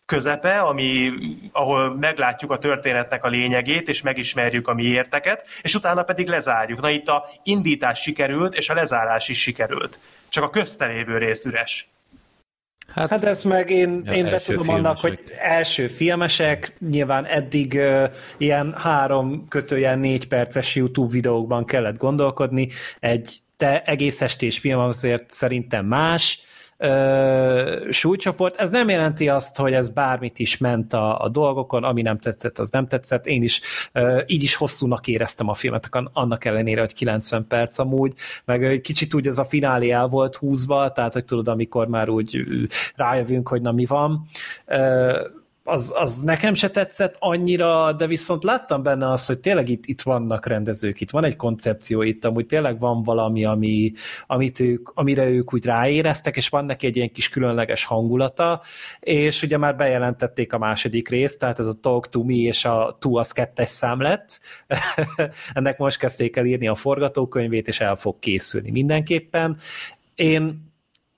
közepe, 0.05 0.59
ami, 0.59 1.11
ahol 1.51 1.95
meglátjuk 1.95 2.51
a 2.51 2.57
történetnek 2.57 3.23
a 3.23 3.27
lényegét, 3.27 3.87
és 3.87 4.01
megismerjük 4.01 4.67
a 4.67 4.73
miérteket, 4.73 5.45
és 5.61 5.75
utána 5.75 6.03
pedig 6.03 6.27
lezárjuk. 6.27 6.81
Na 6.81 6.89
itt 6.89 7.07
a 7.07 7.29
indítás 7.43 8.01
sikerült, 8.01 8.55
és 8.55 8.69
a 8.69 8.73
lezárás 8.73 9.27
is 9.27 9.41
sikerült. 9.41 9.99
Csak 10.29 10.43
a 10.43 10.49
köztelévő 10.49 11.17
rész 11.17 11.45
üres. 11.45 11.87
Hát, 12.93 13.09
Hát 13.09 13.23
ezt 13.23 13.43
meg 13.43 13.69
én, 13.69 14.01
Ja, 14.05 14.11
én 14.13 14.23
betudom 14.23 14.69
annak, 14.69 14.99
hogy 14.99 15.19
első 15.39 15.87
filmesek, 15.87 16.73
nyilván 16.89 17.25
eddig 17.25 17.73
uh, 17.73 18.03
ilyen 18.37 18.73
három 18.77 19.47
kötőjel 19.47 19.95
négy 19.95 20.27
perces 20.27 20.75
YouTube 20.75 21.13
videókban 21.13 21.65
kellett 21.65 21.97
gondolkodni, 21.97 22.67
egy 22.99 23.37
te 23.57 23.81
egész 23.81 24.21
estés 24.21 24.59
film 24.59 24.79
azért 24.79 25.29
szerintem 25.29 25.85
más, 25.85 26.39
súlycsoport. 27.89 28.55
Ez 28.55 28.69
nem 28.69 28.89
jelenti 28.89 29.29
azt, 29.29 29.57
hogy 29.57 29.73
ez 29.73 29.89
bármit 29.89 30.39
is 30.39 30.57
ment 30.57 30.93
a, 30.93 31.19
a 31.19 31.29
dolgokon, 31.29 31.83
ami 31.83 32.01
nem 32.01 32.17
tetszett, 32.17 32.59
az 32.59 32.69
nem 32.69 32.87
tetszett. 32.87 33.25
Én 33.25 33.43
is 33.43 33.61
ö, 33.91 34.21
így 34.25 34.43
is 34.43 34.55
hosszúnak 34.55 35.07
éreztem 35.07 35.49
a 35.49 35.53
filmet, 35.53 35.89
annak 36.13 36.45
ellenére, 36.45 36.79
hogy 36.79 36.93
90 36.93 37.47
perc 37.47 37.77
amúgy, 37.77 38.13
meg 38.45 38.63
egy 38.63 38.81
kicsit 38.81 39.13
úgy 39.13 39.27
ez 39.27 39.37
a 39.37 39.45
finálé 39.45 39.89
el 39.89 40.07
volt 40.07 40.35
húzva, 40.35 40.91
tehát 40.91 41.13
hogy 41.13 41.25
tudod, 41.25 41.47
amikor 41.47 41.87
már 41.87 42.09
úgy 42.09 42.43
rájövünk, 42.95 43.47
hogy 43.47 43.61
na 43.61 43.71
mi 43.71 43.85
van. 43.85 44.25
Ö, 44.65 45.19
az, 45.63 45.93
az 45.95 46.21
nekem 46.21 46.53
se 46.53 46.69
tetszett 46.69 47.15
annyira, 47.19 47.93
de 47.93 48.07
viszont 48.07 48.43
láttam 48.43 48.83
benne 48.83 49.11
azt, 49.11 49.27
hogy 49.27 49.39
tényleg 49.39 49.69
itt, 49.69 49.85
itt 49.85 50.01
vannak 50.01 50.45
rendezők, 50.45 51.01
itt 51.01 51.09
van 51.09 51.23
egy 51.23 51.35
koncepció, 51.35 52.01
itt 52.01 52.25
amúgy 52.25 52.45
tényleg 52.45 52.79
van 52.79 53.03
valami, 53.03 53.45
ami, 53.45 53.91
amit 54.27 54.59
ők, 54.59 54.89
amire 54.93 55.25
ők 55.29 55.53
úgy 55.53 55.65
ráéreztek, 55.65 56.35
és 56.35 56.49
van 56.49 56.65
neki 56.65 56.85
egy 56.85 56.95
ilyen 56.95 57.11
kis 57.11 57.29
különleges 57.29 57.85
hangulata, 57.85 58.61
és 58.99 59.43
ugye 59.43 59.57
már 59.57 59.75
bejelentették 59.75 60.53
a 60.53 60.57
második 60.57 61.09
részt, 61.09 61.39
tehát 61.39 61.59
ez 61.59 61.65
a 61.65 61.79
Talk 61.81 62.09
to 62.09 62.23
Me 62.23 62.33
és 62.33 62.65
a 62.65 62.97
To 62.99 63.17
az 63.17 63.31
kettes 63.31 63.69
szám 63.69 64.01
lett. 64.01 64.39
Ennek 65.53 65.77
most 65.77 65.97
kezdték 65.97 66.35
el 66.35 66.45
írni 66.45 66.67
a 66.67 66.75
forgatókönyvét, 66.75 67.67
és 67.67 67.79
el 67.79 67.95
fog 67.95 68.19
készülni 68.19 68.71
mindenképpen. 68.71 69.57
Én 70.15 70.72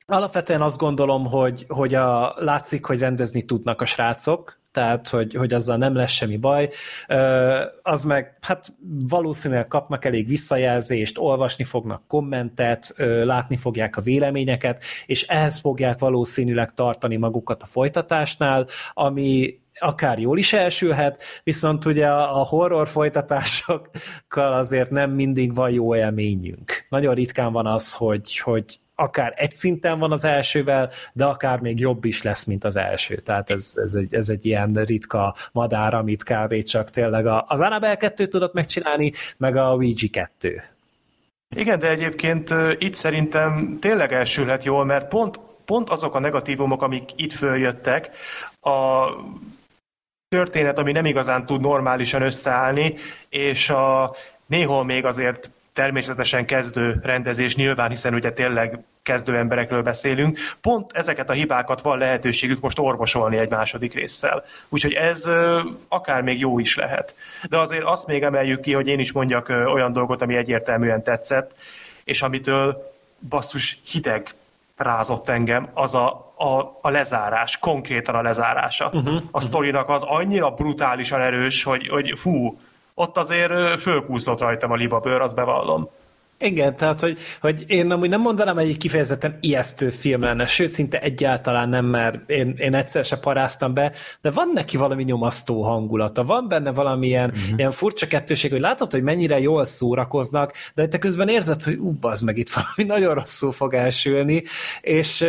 Alapvetően 0.07 0.61
azt 0.61 0.77
gondolom, 0.77 1.26
hogy, 1.26 1.65
hogy 1.68 1.95
a, 1.95 2.36
látszik, 2.38 2.86
hogy 2.86 2.99
rendezni 2.99 3.44
tudnak 3.44 3.82
a 3.82 3.86
srácok, 3.86 4.60
tehát 4.72 5.07
hogy, 5.07 5.34
hogy 5.34 5.53
azzal 5.53 5.77
nem 5.77 5.95
lesz 5.95 6.11
semmi 6.11 6.38
baj. 6.38 6.69
Az 7.82 8.03
meg, 8.03 8.38
hát 8.41 8.73
valószínűleg 9.07 9.68
kapnak 9.68 10.06
elég 10.06 10.27
visszajelzést, 10.27 11.18
olvasni 11.18 11.64
fognak 11.64 12.07
kommentet, 12.07 12.94
látni 13.23 13.57
fogják 13.57 13.98
a 13.98 14.02
véleményeket, 14.02 14.84
és 15.06 15.23
ehhez 15.23 15.57
fogják 15.60 15.99
valószínűleg 15.99 16.73
tartani 16.73 17.15
magukat 17.15 17.64
a 17.64 17.65
folytatásnál, 17.65 18.68
ami 18.94 19.60
akár 19.80 20.19
jól 20.19 20.38
is 20.38 20.53
elsülhet, 20.53 21.23
viszont 21.44 21.86
ugye 21.86 22.07
a 22.07 22.44
horror 22.44 22.88
folytatásokkal 22.88 24.53
azért 24.53 24.90
nem 24.90 25.11
mindig 25.11 25.53
van 25.53 25.69
jó 25.69 25.95
élményünk. 25.95 26.86
Nagyon 26.90 27.14
ritkán 27.14 27.52
van 27.52 27.68
az, 27.68 27.94
hogy, 27.94 28.38
hogy 28.38 28.80
akár 28.96 29.34
egy 29.36 29.52
szinten 29.52 30.00
van 30.00 30.12
az 30.12 30.24
elsővel, 30.26 30.90
de 31.14 31.26
akár 31.26 31.60
még 31.60 31.80
jobb 31.80 32.06
is 32.06 32.22
lesz, 32.22 32.44
mint 32.44 32.64
az 32.64 32.76
első. 32.76 33.16
Tehát 33.16 33.50
ez, 33.50 33.74
ez, 33.76 33.94
egy, 33.94 34.14
ez 34.14 34.30
egy 34.30 34.46
ilyen 34.46 34.74
ritka 34.74 35.36
madár, 35.52 35.94
amit 35.94 36.24
kb. 36.24 36.64
csak 36.64 36.90
tényleg 36.90 37.26
az 37.26 37.62
Annabelle 37.62 37.98
2 37.98 38.28
tudott 38.28 38.54
megcsinálni, 38.54 39.12
meg 39.38 39.56
a 39.56 39.74
Ouija 39.74 40.10
2. 40.12 40.62
Igen, 41.56 41.80
de 41.80 41.90
egyébként 41.90 42.54
itt 42.78 42.96
szerintem 42.96 43.78
tényleg 43.82 44.14
elsülhet 44.14 44.64
jól, 44.64 44.86
mert 44.86 45.08
pont, 45.08 45.40
pont 45.66 45.90
azok 45.90 46.16
a 46.16 46.20
negatívumok, 46.20 46.82
amik 46.82 47.10
itt 47.16 47.34
följöttek, 47.34 48.10
a 48.62 49.06
történet, 50.28 50.78
ami 50.78 50.92
nem 50.92 51.06
igazán 51.06 51.46
tud 51.46 51.62
normálisan 51.62 52.22
összeállni, 52.22 52.96
és 53.30 53.70
a 53.70 54.16
néhol 54.46 54.84
még 54.84 55.06
azért 55.06 55.50
természetesen 55.76 56.46
kezdő 56.46 57.00
rendezés 57.04 57.56
nyilván, 57.56 57.90
hiszen 57.90 58.14
ugye 58.14 58.34
tényleg 58.34 58.80
kezdő 59.04 59.38
emberekről 59.38 59.82
beszélünk, 59.82 60.40
pont 60.62 60.92
ezeket 60.94 61.30
a 61.30 61.34
hibákat 61.34 61.82
van 61.82 61.98
lehetőségük 61.98 62.60
most 62.62 62.80
orvosolni 62.80 63.38
egy 63.38 63.50
második 63.50 63.94
résszel. 63.94 64.46
Úgyhogy 64.70 64.94
ez 64.94 65.30
akár 65.88 66.22
még 66.22 66.40
jó 66.40 66.60
is 66.60 66.76
lehet. 66.76 67.16
De 67.50 67.58
azért 67.58 67.84
azt 67.84 68.08
még 68.08 68.24
emeljük 68.24 68.62
ki, 68.62 68.74
hogy 68.74 68.88
én 68.88 69.00
is 69.00 69.12
mondjak 69.12 69.50
olyan 69.50 69.94
dolgot, 69.94 70.22
ami 70.22 70.36
egyértelműen 70.36 71.04
tetszett, 71.04 71.56
és 72.04 72.22
amitől 72.22 72.92
basszus 73.30 73.80
hideg 73.86 74.28
rázott 74.78 75.30
engem, 75.30 75.70
az 75.74 75.96
a, 75.96 76.34
a, 76.36 76.78
a 76.82 76.90
lezárás, 76.90 77.58
konkrétan 77.58 78.16
a 78.16 78.22
lezárása. 78.22 78.90
Uh-huh. 78.94 79.22
A 79.32 79.42
sztorinak 79.42 79.90
az 79.90 80.04
annyira 80.04 80.52
brutálisan 80.52 81.22
erős, 81.22 81.64
hogy, 81.64 81.88
hogy 81.88 82.14
fú, 82.18 82.60
ott 82.96 83.18
azért 83.18 83.80
fölkúszott 83.80 84.40
rajtam 84.40 84.72
a 84.72 84.76
libabőr, 84.76 85.22
azt 85.22 85.36
bevallom. 85.36 85.90
Igen, 86.40 86.76
tehát, 86.76 87.00
hogy, 87.00 87.20
hogy 87.42 87.64
én 87.68 87.92
amúgy 87.92 88.10
nem 88.10 88.22
mondanám, 88.22 88.56
hogy 88.56 88.70
egy 88.70 88.78
kifejezetten 88.78 89.38
ijesztő 89.42 89.90
film 89.90 90.22
lenne, 90.22 90.46
sőt, 90.46 90.70
szinte 90.70 91.00
egyáltalán 91.00 91.70
nem, 91.70 91.86
mert 91.86 92.30
én, 92.30 92.56
én 92.58 92.74
egyszer 92.74 93.06
se 93.06 93.18
paráztam 93.18 93.74
be, 93.74 93.92
de 94.22 94.32
van 94.32 94.52
neki 94.54 94.78
valami 94.78 95.04
nyomasztó 95.04 95.64
hangulata, 95.64 96.24
van 96.24 96.48
benne 96.48 96.72
valamilyen 96.72 97.30
uh-huh. 97.30 97.58
ilyen 97.58 97.72
furcsa 97.72 98.08
kettőség, 98.08 98.52
hogy 98.52 98.60
látod, 98.60 98.92
hogy 98.92 99.04
mennyire 99.04 99.40
jól 99.40 99.66
szórakoznak, 99.66 100.54
de 100.74 100.88
te 100.88 100.98
közben 100.98 101.28
érzed, 101.28 101.64
hogy 101.64 101.76
ú, 101.76 101.98
az 102.02 102.22
meg 102.22 102.38
itt 102.38 102.50
valami 102.50 102.84
nagyon 102.94 103.14
rosszul 103.14 103.52
fog 103.52 103.74
elsülni, 103.74 104.44
és, 104.82 105.26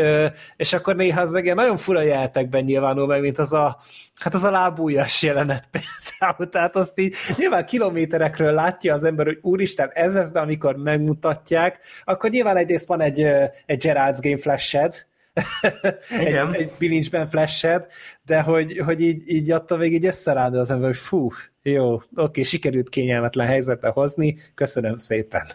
és 0.56 0.72
akkor 0.72 0.96
néha 0.96 1.20
az 1.20 1.32
meg 1.32 1.54
nagyon 1.54 1.76
fura 1.76 2.00
jeltekben 2.00 2.64
nyilvánul 2.64 3.06
meg, 3.06 3.20
mint 3.20 3.38
az 3.38 3.52
a 3.52 3.76
Hát 4.20 4.34
az 4.34 4.44
a 4.44 4.50
lábújas 4.50 5.22
jelenet 5.22 5.68
például, 6.18 6.48
tehát 6.48 6.76
azt 6.76 6.98
így 6.98 7.14
nyilván 7.36 7.66
kilométerekről 7.66 8.52
látja 8.52 8.94
az 8.94 9.04
ember, 9.04 9.26
hogy 9.26 9.38
úristen, 9.42 9.90
ez 9.92 10.14
ez, 10.14 10.30
de 10.30 10.40
amikor 10.40 10.76
megmutatják, 10.76 11.78
akkor 12.04 12.30
nyilván 12.30 12.56
egyrészt 12.56 12.88
van 12.88 13.00
egy, 13.00 13.22
egy 13.66 13.84
Gerard's 13.86 14.18
Game 14.20 14.38
flash 14.38 14.74
egy, 16.18 16.34
egy 16.52 16.70
bilincsben 16.78 17.28
flashed, 17.28 17.86
de 18.22 18.40
hogy, 18.40 18.82
hogy 18.84 19.00
így, 19.00 19.22
így 19.26 19.50
adta 19.50 19.76
még 19.76 19.92
így 19.92 20.06
összerád 20.06 20.54
az 20.54 20.70
ember, 20.70 20.86
hogy 20.86 20.96
fú, 20.96 21.30
jó, 21.62 22.00
oké, 22.14 22.42
sikerült 22.42 22.88
kényelmetlen 22.88 23.46
helyzetbe 23.46 23.88
hozni, 23.88 24.36
köszönöm 24.54 24.96
szépen. 24.96 25.46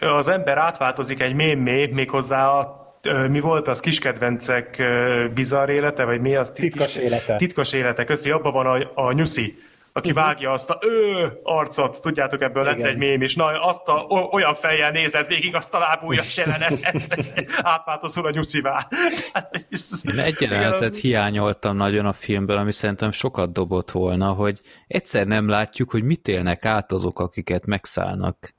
Az 0.00 0.28
ember 0.28 0.58
átváltozik 0.58 1.20
egy 1.20 1.34
mémé, 1.34 1.86
méghozzá 1.86 2.48
a 2.48 2.81
mi 3.28 3.40
volt 3.40 3.68
az 3.68 3.80
kiskedvencek 3.80 4.82
bizarr 5.34 5.68
élete, 5.68 6.04
vagy 6.04 6.20
mi 6.20 6.36
az? 6.36 6.52
Titkos 6.52 6.96
élete. 6.96 7.36
Titkos 7.36 7.72
élete, 7.72 8.04
köszi, 8.04 8.30
abban 8.30 8.52
van 8.52 8.66
a, 8.66 9.02
a 9.06 9.12
nyuszi 9.12 9.56
aki 9.92 10.10
uh-huh. 10.10 10.24
vágja 10.24 10.52
azt 10.52 10.70
a 10.70 10.78
ő 10.80 11.32
arcot, 11.42 12.00
tudjátok, 12.00 12.42
ebből 12.42 12.62
Igen. 12.62 12.78
lett 12.78 12.86
egy 12.86 12.96
mém 12.96 13.22
is, 13.22 13.34
na, 13.34 13.44
azt 13.44 13.88
a, 13.88 14.06
olyan 14.30 14.54
fejjel 14.54 14.90
nézett 14.90 15.26
végig 15.26 15.54
azt 15.54 15.74
a 15.74 15.78
lábújas 15.78 16.36
jelenetet, 16.36 17.08
átváltozul 17.62 18.26
a 18.26 18.30
nyuszivá. 18.30 18.88
Én 20.12 20.18
egy 20.18 20.40
jelenetet 20.40 20.96
hiányoltam 20.96 21.76
nagyon 21.76 22.06
a 22.06 22.12
filmből, 22.12 22.56
ami 22.56 22.72
szerintem 22.72 23.10
sokat 23.10 23.52
dobott 23.52 23.90
volna, 23.90 24.32
hogy 24.32 24.60
egyszer 24.86 25.26
nem 25.26 25.48
látjuk, 25.48 25.90
hogy 25.90 26.02
mit 26.02 26.28
élnek 26.28 26.64
át 26.64 26.92
azok, 26.92 27.20
akiket 27.20 27.66
megszállnak. 27.66 28.54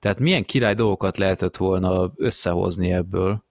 Tehát 0.00 0.18
milyen 0.18 0.44
király 0.44 0.74
dolgokat 0.74 1.16
lehetett 1.16 1.56
volna 1.56 2.12
összehozni 2.16 2.92
ebből. 2.92 3.44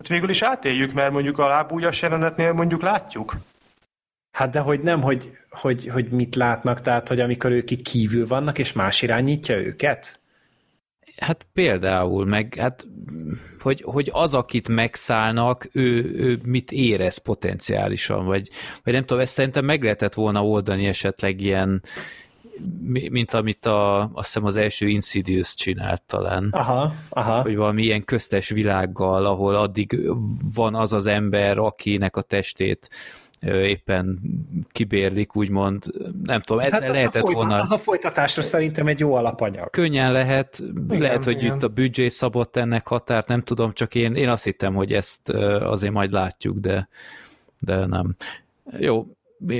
Hát 0.00 0.08
végül 0.08 0.30
is 0.30 0.42
átéljük, 0.42 0.92
mert 0.92 1.12
mondjuk 1.12 1.38
a 1.38 1.46
lábújas 1.46 2.02
jelenetnél 2.02 2.52
mondjuk 2.52 2.82
látjuk. 2.82 3.36
Hát 4.30 4.50
de 4.50 4.60
hogy 4.60 4.80
nem, 4.80 5.02
hogy, 5.02 5.36
hogy, 5.50 5.88
hogy 5.88 6.10
mit 6.10 6.34
látnak, 6.34 6.80
tehát 6.80 7.08
hogy 7.08 7.20
amikor 7.20 7.50
ők 7.50 7.70
itt 7.70 7.82
kívül 7.82 8.26
vannak, 8.26 8.58
és 8.58 8.72
más 8.72 9.02
irányítja 9.02 9.56
őket? 9.56 10.20
Hát 11.16 11.46
például, 11.52 12.24
meg 12.24 12.54
hát, 12.58 12.86
hogy, 13.58 13.82
hogy 13.84 14.10
az, 14.12 14.34
akit 14.34 14.68
megszállnak, 14.68 15.68
ő, 15.72 16.14
ő 16.14 16.40
mit 16.44 16.72
érez 16.72 17.18
potenciálisan, 17.18 18.24
vagy, 18.24 18.48
vagy 18.84 18.92
nem 18.92 19.04
tudom, 19.04 19.22
ezt 19.22 19.32
szerintem 19.32 19.64
meg 19.64 19.82
lehetett 19.82 20.14
volna 20.14 20.46
oldani 20.46 20.86
esetleg 20.86 21.40
ilyen, 21.40 21.82
mint 23.10 23.34
amit 23.34 23.66
a, 23.66 24.00
azt 24.00 24.26
hiszem 24.26 24.44
az 24.44 24.56
első 24.56 24.88
Insidious 24.88 25.54
csinált 25.54 26.02
talán. 26.02 26.48
Aha, 26.50 26.94
aha. 27.08 27.42
Hogy 27.42 27.56
valami 27.56 27.82
ilyen 27.82 28.04
köztes 28.04 28.48
világgal, 28.48 29.26
ahol 29.26 29.54
addig 29.54 30.10
van 30.54 30.74
az 30.74 30.92
az 30.92 31.06
ember, 31.06 31.58
akinek 31.58 32.16
a 32.16 32.22
testét 32.22 32.88
éppen 33.46 34.20
kibérlik, 34.68 35.36
úgymond, 35.36 35.84
nem 36.24 36.40
tudom, 36.40 36.62
ezzel 36.62 36.80
hát 36.80 36.90
lehetett 36.90 37.22
folytat, 37.22 37.34
volna... 37.34 37.60
Az 37.60 37.72
a 37.72 37.78
folytatásra 37.78 38.42
szerintem 38.42 38.86
egy 38.86 38.98
jó 38.98 39.14
alapanyag. 39.14 39.70
Könnyen 39.70 40.12
lehet, 40.12 40.62
igen, 40.88 41.00
lehet, 41.00 41.24
hogy 41.24 41.42
igen. 41.42 41.56
itt 41.56 41.62
a 41.62 41.68
büdzsé 41.68 42.08
szabott 42.08 42.56
ennek 42.56 42.88
határt, 42.88 43.28
nem 43.28 43.42
tudom, 43.42 43.72
csak 43.72 43.94
én, 43.94 44.14
én 44.14 44.28
azt 44.28 44.44
hittem, 44.44 44.74
hogy 44.74 44.92
ezt 44.92 45.28
azért 45.60 45.92
majd 45.92 46.12
látjuk, 46.12 46.58
de, 46.58 46.88
de 47.58 47.86
nem. 47.86 48.16
Jó, 48.78 49.06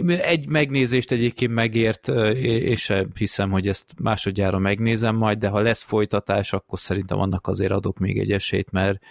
egy 0.07 0.49
megnézést 0.49 1.13
egyébként 1.13 1.53
megért, 1.53 2.09
és 2.39 2.93
hiszem, 3.15 3.51
hogy 3.51 3.69
ezt 3.69 3.87
másodjára 4.03 4.59
megnézem 4.59 5.17
majd, 5.17 5.39
de 5.39 5.49
ha 5.49 5.61
lesz 5.61 5.83
folytatás, 5.83 6.53
akkor 6.53 6.79
szerintem 6.79 7.19
annak 7.19 7.47
azért 7.47 7.73
adok 7.73 7.99
még 7.99 8.19
egy 8.19 8.33
esélyt, 8.33 8.71
mert, 8.71 9.03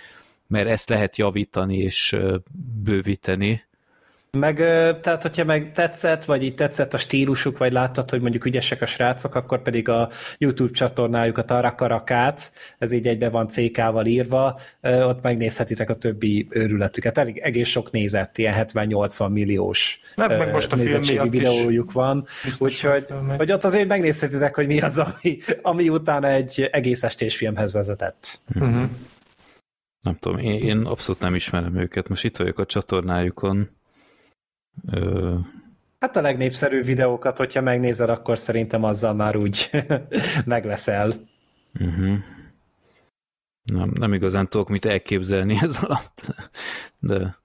mert 0.48 0.68
ezt 0.68 0.90
lehet 0.90 1.18
javítani 1.18 1.78
és 1.78 2.16
bővíteni 2.84 3.68
meg, 4.38 4.56
tehát, 5.02 5.22
hogyha 5.22 5.44
meg 5.44 5.72
tetszett, 5.72 6.26
vagy 6.26 6.44
így 6.44 6.56
tetszett 6.56 6.94
a 6.94 6.98
stílusuk, 6.98 7.58
vagy 7.58 7.72
láttad, 7.72 8.10
hogy 8.10 8.22
mondjuk 8.22 8.46
ügyesek 8.46 8.82
a 8.82 8.86
srácok, 8.86 9.36
akkor 9.36 9.62
pedig 9.62 9.90
a 9.90 10.10
YouTube 10.38 10.72
csatornájukat 10.72 11.52
arra 11.52 11.76
karakát, 11.76 12.52
ez 12.78 12.92
így 12.92 13.08
egybe 13.08 13.30
van 13.30 13.48
CK-val 13.48 14.06
írva, 14.06 14.60
ott 14.82 15.22
megnézhetitek 15.22 15.90
a 15.90 15.96
többi 15.96 16.48
őrületüket. 16.50 17.18
Elég, 17.18 17.38
egész 17.38 17.70
sok 17.70 17.92
nézett, 17.92 18.38
ilyen 18.38 18.66
70-80 18.68 19.30
milliós 19.30 20.02
meg, 20.16 20.38
meg 20.38 20.52
most 20.52 20.72
a 20.72 20.76
nézettségi 20.76 21.30
videójuk 21.30 21.92
van, 21.92 22.26
úgyhogy 22.60 23.08
hogy 23.38 23.52
ott 23.52 23.64
azért 23.64 23.88
megnézhetitek, 23.88 24.56
hogy 24.56 24.68
mi 24.68 24.80
az, 24.82 24.98
ami, 24.98 25.38
ami 25.62 25.90
utána 25.90 26.28
egy 26.28 26.70
egész 26.72 27.04
estés 27.04 27.36
filmhez 27.36 27.74
vezetett. 27.74 28.40
Uh-huh. 28.56 28.90
Nem 30.02 30.16
tudom, 30.20 30.38
én, 30.38 30.64
én 30.64 30.78
abszolút 30.78 31.22
nem 31.22 31.36
ismerem 31.36 31.76
őket. 31.76 32.08
Most 32.08 32.24
itt 32.24 32.38
vagyok 32.38 32.60
a 32.60 32.66
csatornájukon, 32.66 33.70
Ö... 34.92 35.36
Hát 36.00 36.16
a 36.16 36.22
legnépszerűbb 36.22 36.84
videókat, 36.84 37.38
hogyha 37.38 37.62
megnézed, 37.62 38.10
akkor 38.10 38.38
szerintem 38.38 38.84
azzal 38.84 39.14
már 39.14 39.36
úgy 39.36 39.70
megleszel. 40.46 41.14
Uh-huh. 41.80 42.18
Nem, 43.64 43.92
nem 43.94 44.14
igazán 44.14 44.50
tudok 44.50 44.70
mit 44.70 44.86
elképzelni 44.86 45.58
ez 45.62 45.78
alatt, 45.84 46.36
de 47.00 47.38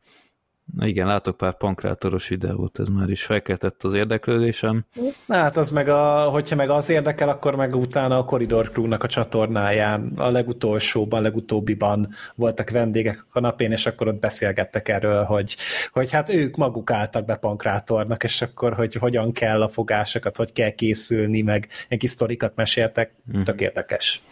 Na 0.72 0.86
igen, 0.86 1.06
látok 1.06 1.36
pár 1.36 1.56
pankrátoros 1.56 2.28
videót, 2.28 2.78
ez 2.78 2.88
már 2.88 3.08
is 3.08 3.24
felkeltett 3.24 3.82
az 3.82 3.92
érdeklődésem. 3.92 4.84
Na 5.26 5.36
hát 5.36 5.56
az 5.56 5.70
meg, 5.70 5.88
a, 5.88 6.28
hogyha 6.28 6.56
meg 6.56 6.70
az 6.70 6.88
érdekel, 6.88 7.28
akkor 7.28 7.54
meg 7.54 7.74
utána 7.74 8.18
a 8.18 8.24
Corridor 8.24 8.70
Crew-nak 8.70 9.02
a 9.02 9.08
csatornáján, 9.08 10.12
a 10.16 10.30
legutolsóban, 10.30 11.22
legutóbbiban 11.22 12.08
voltak 12.34 12.70
vendégek 12.70 13.18
a 13.20 13.32
kanapén, 13.32 13.72
és 13.72 13.86
akkor 13.86 14.08
ott 14.08 14.20
beszélgettek 14.20 14.88
erről, 14.88 15.24
hogy, 15.24 15.56
hogy 15.92 16.10
hát 16.10 16.28
ők 16.28 16.56
maguk 16.56 16.90
álltak 16.90 17.24
be 17.24 17.36
pankrátornak, 17.36 18.24
és 18.24 18.42
akkor, 18.42 18.74
hogy 18.74 18.94
hogyan 18.94 19.32
kell 19.32 19.62
a 19.62 19.68
fogásokat, 19.68 20.36
hogy 20.36 20.52
kell 20.52 20.70
készülni, 20.70 21.42
meg 21.42 21.68
ilyen 21.86 21.98
kis 21.98 22.10
sztorikat 22.10 22.56
meséltek, 22.56 23.14
mm. 23.36 23.42
tök 23.42 23.60
érdekes. 23.60 24.22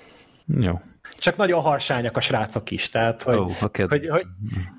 Jó. 0.60 0.78
Csak 1.22 1.36
nagyon 1.36 1.60
harsányak 1.60 2.16
a 2.16 2.20
srácok 2.20 2.70
is, 2.70 2.88
tehát 2.88 3.22
hogy, 3.22 3.38
oh, 3.38 3.50
hogy, 3.60 3.84
hogy, 3.88 4.08
hogy 4.08 4.26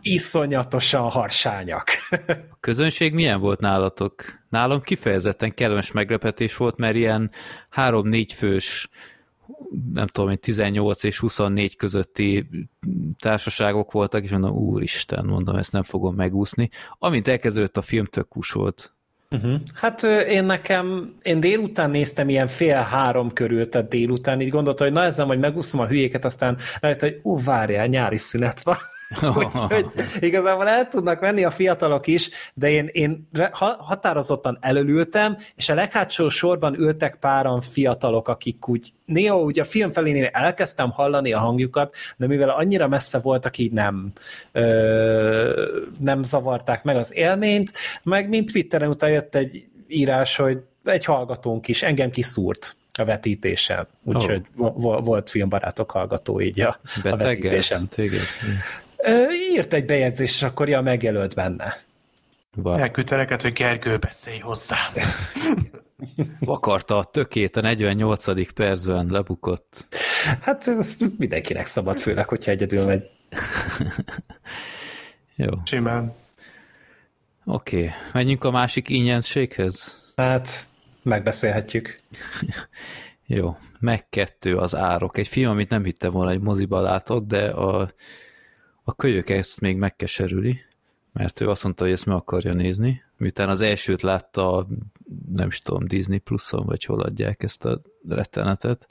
iszonyatosan 0.01 1.09
harsányak. 1.09 1.89
A 2.51 2.57
közönség 2.59 3.13
milyen 3.13 3.39
volt 3.39 3.59
nálatok? 3.59 4.23
Nálam 4.49 4.81
kifejezetten 4.81 5.53
kellemes 5.53 5.91
meglepetés 5.91 6.57
volt, 6.57 6.77
mert 6.77 6.95
ilyen 6.95 7.31
három-négy 7.69 8.33
fős 8.33 8.89
nem 9.93 10.07
tudom, 10.07 10.35
18 10.35 11.03
és 11.03 11.19
24 11.19 11.75
közötti 11.75 12.49
társaságok 13.17 13.91
voltak, 13.91 14.23
és 14.23 14.29
mondom, 14.31 14.55
úristen, 14.55 15.25
mondom, 15.25 15.55
ezt 15.55 15.71
nem 15.71 15.83
fogom 15.83 16.15
megúszni. 16.15 16.69
Amint 16.99 17.27
elkezdődött 17.27 17.77
a 17.77 17.81
film, 17.81 18.05
tök 18.05 18.27
kus 18.27 18.51
volt. 18.51 18.93
Uh-huh. 19.33 19.59
Hát 19.73 20.03
én 20.27 20.43
nekem, 20.43 21.13
én 21.21 21.39
délután 21.39 21.89
néztem 21.89 22.29
ilyen 22.29 22.47
fél 22.47 22.81
három 22.81 23.33
körül, 23.33 23.69
tehát 23.69 23.87
délután 23.87 24.41
így 24.41 24.49
gondoltam, 24.49 24.85
hogy 24.87 24.95
na 24.95 25.03
ezzel 25.03 25.25
majd 25.25 25.39
megúszom 25.39 25.79
a 25.79 25.87
hülyéket, 25.87 26.25
aztán 26.25 26.57
lehet, 26.79 27.01
hogy 27.01 27.19
ú, 27.23 27.43
várjál, 27.43 27.87
nyári 27.87 28.17
szünet 28.17 28.61
van. 28.61 28.77
Úgyhogy 29.37 29.85
igazából 30.19 30.69
el 30.69 30.87
tudnak 30.87 31.19
menni 31.19 31.43
a 31.43 31.49
fiatalok 31.49 32.07
is, 32.07 32.29
de 32.53 32.69
én, 32.69 32.89
én 32.91 33.29
határozottan 33.77 34.57
előültem, 34.61 35.37
és 35.55 35.69
a 35.69 35.73
leghátsó 35.73 36.29
sorban 36.29 36.79
ültek 36.79 37.15
páran 37.19 37.61
fiatalok, 37.61 38.27
akik 38.27 38.67
úgy 38.67 38.93
néha 39.05 39.39
úgy 39.39 39.59
a 39.59 39.63
film 39.63 39.89
felénél 39.89 40.25
elkezdtem 40.25 40.91
hallani 40.91 41.33
a 41.33 41.39
hangjukat, 41.39 41.95
de 42.17 42.27
mivel 42.27 42.49
annyira 42.49 42.87
messze 42.87 43.19
voltak, 43.19 43.57
így 43.57 43.71
nem, 43.71 44.11
ö, 44.51 45.79
nem 45.99 46.23
zavarták 46.23 46.83
meg 46.83 46.95
az 46.95 47.15
élményt, 47.15 47.71
meg 48.03 48.29
mint 48.29 48.51
Twitteren 48.51 48.89
utána 48.89 49.13
jött 49.13 49.35
egy 49.35 49.65
írás, 49.87 50.35
hogy 50.35 50.63
egy 50.83 51.05
hallgatónk 51.05 51.67
is 51.67 51.83
engem 51.83 52.09
kiszúrt 52.09 52.75
a 52.93 53.05
vetítésen. 53.05 53.87
Úgyhogy 54.03 54.41
oh. 54.57 55.05
volt 55.05 55.29
filmbarátok 55.29 55.91
hallgató 55.91 56.41
így 56.41 56.61
a, 56.61 56.79
a 57.03 57.17
vetítésen. 57.17 57.87
Téged. 57.87 58.21
Írt 59.51 59.73
egy 59.73 59.85
bejegyzést, 59.85 60.33
és 60.33 60.43
akkor 60.43 60.69
ja, 60.69 60.81
megjelölt 60.81 61.35
benne. 61.35 61.77
Elküldte 62.63 63.37
hogy 63.41 63.53
Gergő 63.53 63.97
beszélj 63.97 64.39
hozzá. 64.39 64.77
Vakarta 66.39 66.97
a 66.97 67.03
tökét 67.03 67.55
a 67.55 67.61
48. 67.61 68.53
percben, 68.53 69.07
lebukott. 69.09 69.87
Hát 70.41 70.67
ez 70.67 70.97
mindenkinek 71.17 71.65
szabad, 71.65 71.99
főleg, 71.99 72.27
hogyha 72.27 72.51
egyedül 72.51 72.85
megy. 72.85 73.03
Jó. 75.35 75.49
Simán. 75.65 76.13
Oké, 77.45 77.77
okay. 77.77 77.89
menjünk 78.13 78.43
a 78.43 78.51
másik 78.51 78.89
ingyenséghez. 78.89 80.01
Hát, 80.15 80.65
megbeszélhetjük. 81.03 81.95
Jó, 83.25 83.57
meg 83.79 84.09
kettő 84.09 84.57
az 84.57 84.75
árok. 84.75 85.17
Egy 85.17 85.27
film, 85.27 85.49
amit 85.49 85.69
nem 85.69 85.83
hittem 85.83 86.11
volna, 86.11 86.31
hogy 86.31 86.41
moziba 86.41 86.81
látok, 86.81 87.25
de 87.25 87.49
a 87.49 87.93
a 88.83 88.95
kölyök 88.95 89.29
ezt 89.29 89.59
még 89.59 89.77
megkeserüli, 89.77 90.61
mert 91.13 91.41
ő 91.41 91.49
azt 91.49 91.63
mondta, 91.63 91.83
hogy 91.83 91.93
ezt 91.93 92.05
meg 92.05 92.15
akarja 92.15 92.53
nézni, 92.53 93.03
miután 93.17 93.49
az 93.49 93.61
elsőt 93.61 94.01
látta, 94.01 94.67
nem 95.33 95.47
is 95.47 95.59
tudom, 95.59 95.87
Disney 95.87 96.17
Pluson, 96.17 96.65
vagy 96.65 96.83
hol 96.83 97.01
adják 97.01 97.43
ezt 97.43 97.65
a 97.65 97.81
rettenetet. 98.07 98.87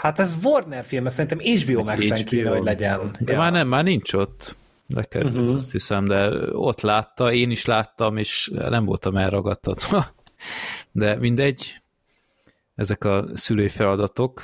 Hát 0.00 0.18
ez 0.18 0.36
Warner 0.42 0.84
film, 0.84 1.08
szerintem 1.08 1.38
HBO 1.38 1.82
max 1.82 2.22
kéne, 2.22 2.50
hogy 2.50 2.62
legyen. 2.62 3.10
De 3.20 3.32
ja. 3.32 3.38
már 3.38 3.52
nem, 3.52 3.68
már 3.68 3.84
nincs 3.84 4.12
ott. 4.12 4.56
Lekerült, 4.88 5.34
uh-huh. 5.34 5.56
azt 5.56 5.72
hiszem, 5.72 6.04
de 6.04 6.30
ott 6.52 6.80
látta, 6.80 7.32
én 7.32 7.50
is 7.50 7.64
láttam, 7.64 8.16
és 8.16 8.50
nem 8.52 8.84
voltam 8.84 9.16
elragadtatva. 9.16 10.14
De 10.92 11.16
mindegy, 11.16 11.80
ezek 12.74 13.04
a 13.04 13.24
szülői 13.34 13.68
feladatok, 13.68 14.42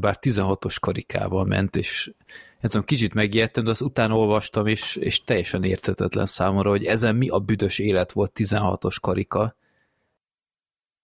bár 0.00 0.18
16-os 0.20 0.76
karikával 0.80 1.44
ment, 1.44 1.76
és 1.76 2.10
nem 2.60 2.70
tudom, 2.70 2.86
kicsit 2.86 3.14
megijedtem, 3.14 3.64
de 3.64 3.70
azt 3.70 3.80
utána 3.80 4.16
olvastam, 4.16 4.66
és, 4.66 4.96
és 4.96 5.24
teljesen 5.24 5.64
értetetlen 5.64 6.26
számomra, 6.26 6.70
hogy 6.70 6.84
ezen 6.84 7.16
mi 7.16 7.28
a 7.28 7.38
büdös 7.38 7.78
élet 7.78 8.12
volt 8.12 8.32
16-os 8.34 8.96
karika. 9.00 9.56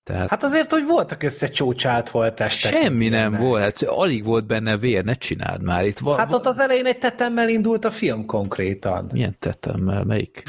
Tehát... 0.04 0.28
Hát 0.28 0.42
azért, 0.42 0.70
hogy 0.70 0.86
voltak 0.86 1.22
összecsócsált 1.22 2.08
holtestek. 2.08 2.72
Semmi 2.72 3.08
nem 3.08 3.36
volt, 3.36 3.62
hát 3.62 3.82
alig 3.82 4.24
volt 4.24 4.46
benne 4.46 4.76
vér, 4.76 5.04
ne 5.04 5.14
csináld 5.14 5.62
már. 5.62 5.86
Itt 5.86 5.98
va- 5.98 6.16
hát 6.16 6.32
ott 6.32 6.46
az 6.46 6.58
elején 6.58 6.86
egy 6.86 6.98
tetemmel 6.98 7.48
indult 7.48 7.84
a 7.84 7.90
film 7.90 8.26
konkrétan. 8.26 9.08
Milyen 9.12 9.36
tetemmel? 9.38 10.04
Melyik? 10.04 10.42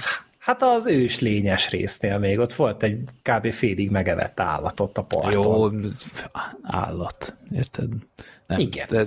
Hát 0.44 0.62
az 0.62 0.88
ős 0.88 1.20
lényes 1.20 1.70
résznél 1.70 2.18
még 2.18 2.40
ott 2.40 2.54
volt 2.54 2.84
egy 2.84 3.00
kb. 3.22 3.52
félig 3.52 3.90
megevett 3.90 4.40
állat 4.40 4.80
ott 4.80 4.98
a 4.98 5.04
parton. 5.04 5.34
Jó, 5.44 5.70
állat, 6.62 7.36
érted? 7.52 7.90
Nem, 8.48 8.60
Igen. 8.60 8.88
De, 8.90 9.06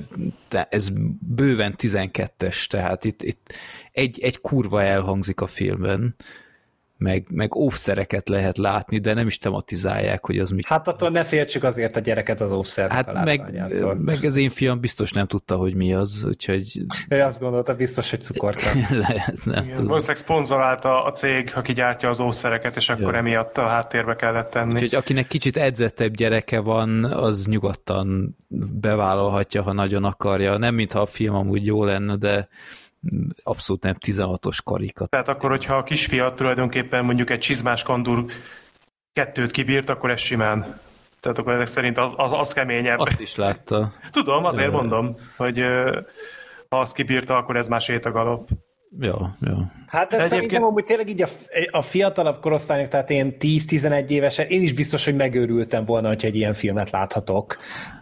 de 0.49 0.67
ez 0.71 0.89
bőven 1.21 1.75
12-es, 1.79 2.67
tehát 2.67 3.05
itt, 3.05 3.23
itt 3.23 3.53
egy, 3.93 4.21
egy 4.21 4.41
kurva 4.41 4.83
elhangzik 4.83 5.41
a 5.41 5.47
filmben, 5.47 6.15
meg, 6.98 7.27
meg 7.31 7.55
óvszereket 7.55 8.28
lehet 8.28 8.59
látni, 8.59 8.98
de 8.98 9.14
nem 9.14 9.27
is 9.27 9.39
tematizálják, 9.39 10.27
hogy 10.27 10.39
az 10.39 10.51
mi. 10.51 10.60
Hát 10.66 10.89
attól 10.89 11.10
ne 11.10 11.24
féltsük 11.24 11.64
azért 11.64 11.97
a 11.97 12.01
gyereket 12.01 12.40
az 12.40 12.52
óvszernek 12.52 12.97
hát 12.97 13.09
a 13.09 13.23
meg, 13.24 13.64
meg 13.98 14.24
az 14.24 14.36
én 14.36 14.51
fiam 14.51 14.81
biztos 14.81 15.12
nem 15.12 15.27
tudta, 15.27 15.56
hogy 15.56 15.74
mi 15.74 15.94
az, 15.94 16.24
úgyhogy... 16.27 16.81
Ő 17.09 17.20
azt 17.20 17.40
gondolta, 17.40 17.74
biztos, 17.74 18.10
hogy 18.10 18.20
cukorka. 18.20 18.70
lehet, 19.09 19.44
nem 19.44 19.62
Igen, 19.62 19.74
tudom. 19.74 19.86
Valószínűleg 19.86 20.23
szponzorálta 20.23 21.05
a 21.05 21.12
cég, 21.12 21.52
aki 21.55 21.73
gyártja 21.73 22.09
az 22.09 22.20
óvszereket, 22.20 22.77
és 22.77 22.89
akkor 22.89 23.12
ja. 23.12 23.18
emiatt 23.18 23.59
a 23.59 23.66
háttérbe 23.66 24.16
kellett 24.16 24.51
tenni. 24.51 24.73
Úgyhogy 24.73 24.94
akinek 24.94 25.27
kicsit 25.27 25.56
edzettebb 25.56 26.14
gyereke 26.14 26.60
van, 26.60 27.05
az 27.05 27.47
nyugodtan 27.47 28.36
bevállalhatja, 28.74 29.62
ha 29.62 29.73
nagyon 29.73 30.05
akarja. 30.05 30.56
Nem 30.56 30.74
mintha 30.74 31.01
a 31.01 31.06
film 31.06 31.35
amúgy 31.35 31.66
jó 31.66 31.85
lenne, 31.85 32.16
de 32.16 32.48
abszolút 33.43 33.83
nem 33.83 33.95
16-os 34.07 34.59
karika. 34.65 35.07
Tehát 35.07 35.28
akkor, 35.28 35.51
hogyha 35.51 35.77
a 35.77 35.83
kisfiat 35.83 36.37
tulajdonképpen 36.37 37.05
mondjuk 37.05 37.31
egy 37.31 37.39
csizmás 37.39 37.83
kandur 37.83 38.24
kettőt 39.12 39.51
kibírt, 39.51 39.89
akkor 39.89 40.11
ez 40.11 40.20
simán. 40.20 40.81
Tehát 41.20 41.39
akkor 41.39 41.53
ezek 41.53 41.66
szerint 41.66 41.99
az, 41.99 42.12
az, 42.16 42.33
az 42.33 42.53
keményebb. 42.53 42.99
Azt 42.99 43.20
is 43.20 43.37
látta. 43.37 43.93
Tudom, 44.11 44.45
azért 44.45 44.73
mondom, 44.73 45.16
hogy 45.37 45.59
ha 46.69 46.81
azt 46.81 46.95
kibírta, 46.95 47.37
akkor 47.37 47.57
ez 47.57 47.69
már 47.69 47.81
sétagalop. 47.81 48.49
Ja, 49.01 49.37
ja. 49.41 49.71
Hát 49.87 50.09
de 50.09 50.17
Egyébként... 50.17 50.29
szerintem 50.29 50.65
amúgy 50.65 50.85
tényleg 50.85 51.09
így 51.09 51.23
a, 51.23 51.29
a 51.71 51.83
fiatalabb 51.83 52.41
korosztályok, 52.41 52.89
tehát 52.89 53.11
én 53.11 53.37
10-11 53.41 54.09
évesen, 54.09 54.47
én 54.47 54.63
is 54.63 54.73
biztos, 54.73 55.05
hogy 55.05 55.17
megőrültem 55.17 55.85
volna, 55.85 56.09
hogy 56.09 56.25
egy 56.25 56.37
ilyen 56.37 56.55
filmet 56.55 56.91
láthatok. 56.91 57.57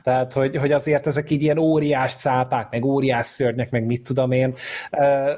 Tehát, 0.05 0.33
hogy, 0.33 0.57
hogy 0.57 0.73
azért 0.73 1.07
ezek 1.07 1.31
így 1.31 1.43
ilyen 1.43 1.59
óriás 1.59 2.15
cápák, 2.15 2.71
meg 2.71 2.85
óriás 2.85 3.27
szörnyek, 3.27 3.71
meg 3.71 3.85
mit 3.85 4.03
tudom 4.03 4.33
én. 4.33 4.55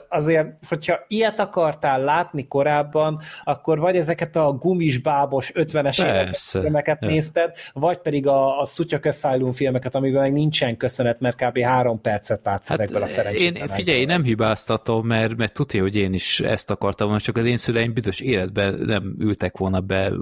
Azért, 0.09 0.47
hogyha 0.69 0.99
ilyet 1.09 1.41
akartál 1.41 2.01
látni 2.01 2.47
korábban, 2.47 3.21
akkor 3.45 3.79
vagy 3.79 3.97
ezeket 3.97 4.37
a 4.37 4.53
gumis 4.53 4.99
bábos 4.99 5.53
50-es 5.55 6.05
évek 6.09 6.35
filmeket 6.35 6.99
ja. 7.01 7.09
nézted, 7.09 7.55
vagy 7.73 7.99
pedig 7.99 8.27
a, 8.27 8.61
a 8.61 8.65
Sutyak 8.65 9.05
Asylum 9.05 9.53
filmeket, 9.53 9.95
amiben 9.95 10.23
meg 10.23 10.33
nincsen 10.33 10.77
köszönet, 10.77 11.21
mert 11.21 11.37
kb. 11.37 11.59
három 11.59 12.01
percet 12.01 12.41
látsz 12.45 12.69
hát 12.69 12.79
ezekből 12.81 13.03
a 13.03 13.07
szerencsétlenekből. 13.07 13.69
Én, 13.69 13.75
figyelj, 13.75 14.01
én 14.01 14.07
nem 14.07 14.23
hibáztatom, 14.23 15.07
mert, 15.07 15.36
mert 15.37 15.53
tudja, 15.53 15.83
hogy 15.83 15.97
én 15.97 16.13
is 16.13 16.41
ezt 16.41 16.71
akartam 16.71 17.07
volna, 17.07 17.23
csak 17.23 17.37
az 17.37 17.45
én 17.45 17.57
szüleim 17.57 17.93
büdös 17.93 18.21
életben 18.21 18.75
nem 18.75 19.17
ültek 19.19 19.57
volna 19.57 19.81
be 19.81 20.13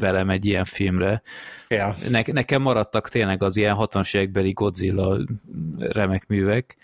velem 0.00 0.30
egy 0.30 0.44
ilyen 0.44 0.64
filmre. 0.64 1.22
Ja. 1.68 1.94
Ne, 2.08 2.22
nekem 2.26 2.62
maradtak 2.62 3.08
tényleg 3.08 3.42
az 3.42 3.56
ilyen 3.56 3.76
60-as 3.78 4.14
évekbeli 4.16 4.52
Godzilla 4.52 5.18
remek 5.78 6.26
művek, 6.26 6.76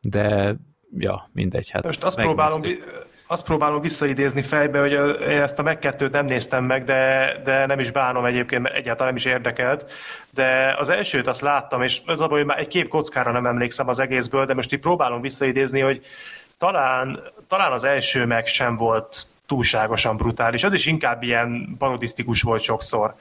de 0.00 0.54
ja, 0.98 1.28
mindegy. 1.32 1.70
Hát 1.70 1.84
Most 1.84 2.02
azt 2.02 2.16
próbálom, 2.16 2.60
azt 3.32 3.44
próbálom 3.44 3.80
visszaidézni 3.80 4.42
fejbe, 4.42 4.80
hogy 4.80 4.92
én 5.20 5.40
ezt 5.40 5.58
a 5.58 5.62
megkettőt 5.62 6.12
nem 6.12 6.24
néztem 6.24 6.64
meg, 6.64 6.84
de, 6.84 7.32
de 7.44 7.66
nem 7.66 7.78
is 7.78 7.90
bánom 7.90 8.24
egyébként, 8.24 8.66
egyáltalán 8.66 9.06
nem 9.06 9.16
is 9.16 9.24
érdekelt. 9.24 9.92
De 10.30 10.74
az 10.78 10.88
elsőt 10.88 11.26
azt 11.26 11.40
láttam, 11.40 11.82
és 11.82 12.00
az 12.06 12.20
abban, 12.20 12.36
hogy 12.36 12.46
már 12.46 12.58
egy 12.58 12.68
kép 12.68 12.88
kockára 12.88 13.32
nem 13.32 13.46
emlékszem 13.46 13.88
az 13.88 13.98
egészből, 13.98 14.46
de 14.46 14.54
most 14.54 14.72
itt 14.72 14.80
próbálom 14.80 15.20
visszaidézni, 15.20 15.80
hogy 15.80 16.00
talán, 16.62 17.20
talán 17.48 17.72
az 17.72 17.84
első 17.84 18.26
meg 18.26 18.46
sem 18.46 18.76
volt 18.76 19.26
túlságosan 19.46 20.16
brutális. 20.16 20.64
Az 20.64 20.72
is 20.72 20.86
inkább 20.86 21.22
ilyen 21.22 21.74
parodisztikus 21.78 22.42
volt 22.42 22.62
sokszor. 22.62 23.14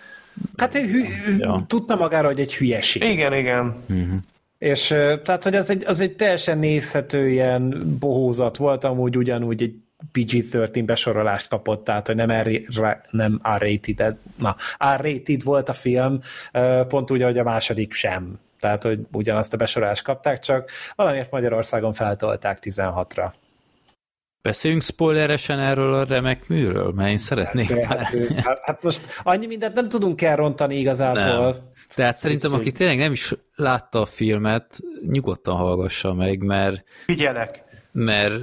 Hát 0.58 0.74
hű, 0.74 1.04
ja. 1.38 1.64
tudta 1.68 1.96
magára, 1.96 2.28
hogy 2.28 2.40
egy 2.40 2.56
hülyeség. 2.56 3.02
Igen, 3.02 3.34
igen. 3.34 3.76
Uh-huh. 3.90 4.20
És 4.58 4.88
tehát, 5.24 5.44
hogy 5.44 5.56
az 5.56 5.70
egy, 5.70 5.84
az 5.86 6.00
egy 6.00 6.16
teljesen 6.16 6.58
nézhető 6.58 7.30
ilyen 7.30 7.84
bohózat 8.00 8.58
volt, 8.58 8.84
amúgy 8.84 9.18
ugyanúgy 9.18 9.62
egy 9.62 9.76
PG-13 10.14 10.84
besorolást 10.86 11.48
kapott, 11.48 11.84
tehát 11.84 12.08
hogy 12.08 12.16
nem, 12.16 12.32
R- 12.32 13.12
nem 13.12 13.40
R-rated, 13.58 14.18
na, 14.36 14.56
R-rated 14.96 15.44
volt 15.44 15.70
a 15.70 15.74
film, 15.74 16.20
pont 16.88 17.12
úgy, 17.12 17.24
hogy 17.24 17.38
a 17.38 17.44
második 17.44 17.94
sem. 17.94 18.40
Tehát, 18.62 18.84
hogy 18.84 19.00
ugyanazt 19.12 19.54
a 19.54 19.58
besorolást 19.58 20.04
kapták, 20.04 20.40
csak 20.40 20.70
valamiért 20.96 21.32
Magyarországon 21.32 21.94
feltolták 21.94 22.58
16-ra. 22.62 23.32
Beszéljünk 24.42 24.84
spoileresen 24.84 25.60
erről 25.60 25.94
a 25.94 26.04
remek 26.04 26.48
műről, 26.48 26.92
mert 26.92 27.10
én 27.10 27.18
szeretnék 27.18 27.84
hát, 27.84 28.14
hát 28.62 28.84
most 28.84 29.02
annyi 29.24 29.46
mindent 29.46 29.76
nem 29.76 29.90
tudunk 29.90 30.22
elrontani 30.22 30.76
igazából. 30.76 31.52
Nem. 31.52 31.56
Tehát 31.96 32.18
szerintem, 32.18 32.54
aki 32.54 32.72
tényleg 32.72 32.98
nem 32.98 33.12
is 33.12 33.34
látta 33.56 34.02
a 34.02 34.06
filmet, 34.06 34.80
nyugodtan 35.08 35.56
hallgassa 35.56 36.14
meg, 36.14 36.44
mert... 36.44 36.84
Figyelek! 37.06 37.64
Mert 37.92 38.34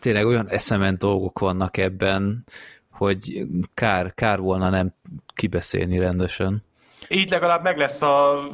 tényleg 0.00 0.26
olyan 0.26 0.48
eszement 0.48 0.98
dolgok 0.98 1.38
vannak 1.38 1.76
ebben, 1.76 2.44
hogy 2.90 3.46
kár, 3.74 4.14
kár 4.14 4.38
volna 4.38 4.68
nem 4.70 4.94
kibeszélni 5.34 5.98
rendesen. 5.98 6.62
Így 7.08 7.30
legalább 7.30 7.62
meg 7.62 7.78
lesz 7.78 8.02
a 8.02 8.46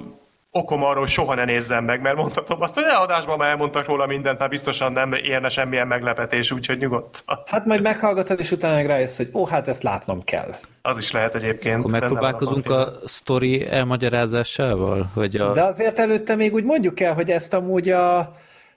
okom 0.50 0.82
arról, 0.82 1.00
hogy 1.00 1.08
soha 1.08 1.34
ne 1.34 1.44
nézzem 1.44 1.84
meg, 1.84 2.00
mert 2.00 2.16
mondhatom 2.16 2.62
azt, 2.62 2.74
hogy 2.74 2.84
adásban 2.84 3.38
már 3.38 3.50
elmondtak 3.50 3.86
róla 3.86 4.06
mindent, 4.06 4.38
már 4.38 4.48
biztosan 4.48 4.92
nem 4.92 5.12
érne 5.12 5.48
semmilyen 5.48 5.86
meglepetés, 5.86 6.50
úgyhogy 6.50 6.78
nyugodt. 6.78 7.22
Hát 7.46 7.66
majd 7.66 7.82
meghallgatod, 7.82 8.38
és 8.38 8.50
utána 8.50 8.74
meg 8.74 8.86
rájössz, 8.86 9.16
hogy 9.16 9.28
ó, 9.32 9.46
hát 9.46 9.68
ezt 9.68 9.82
látnom 9.82 10.22
kell. 10.22 10.54
Az 10.82 10.98
is 10.98 11.10
lehet 11.10 11.34
egyébként. 11.34 11.78
Akkor 11.78 11.90
megpróbálkozunk 11.90 12.70
a 12.70 12.92
sztori 13.04 13.66
elmagyarázásával? 13.66 15.10
Hogy 15.14 15.36
a... 15.36 15.52
De 15.52 15.64
azért 15.64 15.98
előtte 15.98 16.34
még 16.34 16.54
úgy 16.54 16.64
mondjuk 16.64 17.00
el, 17.00 17.14
hogy 17.14 17.30
ezt 17.30 17.54
amúgy 17.54 17.88
a, 17.88 18.18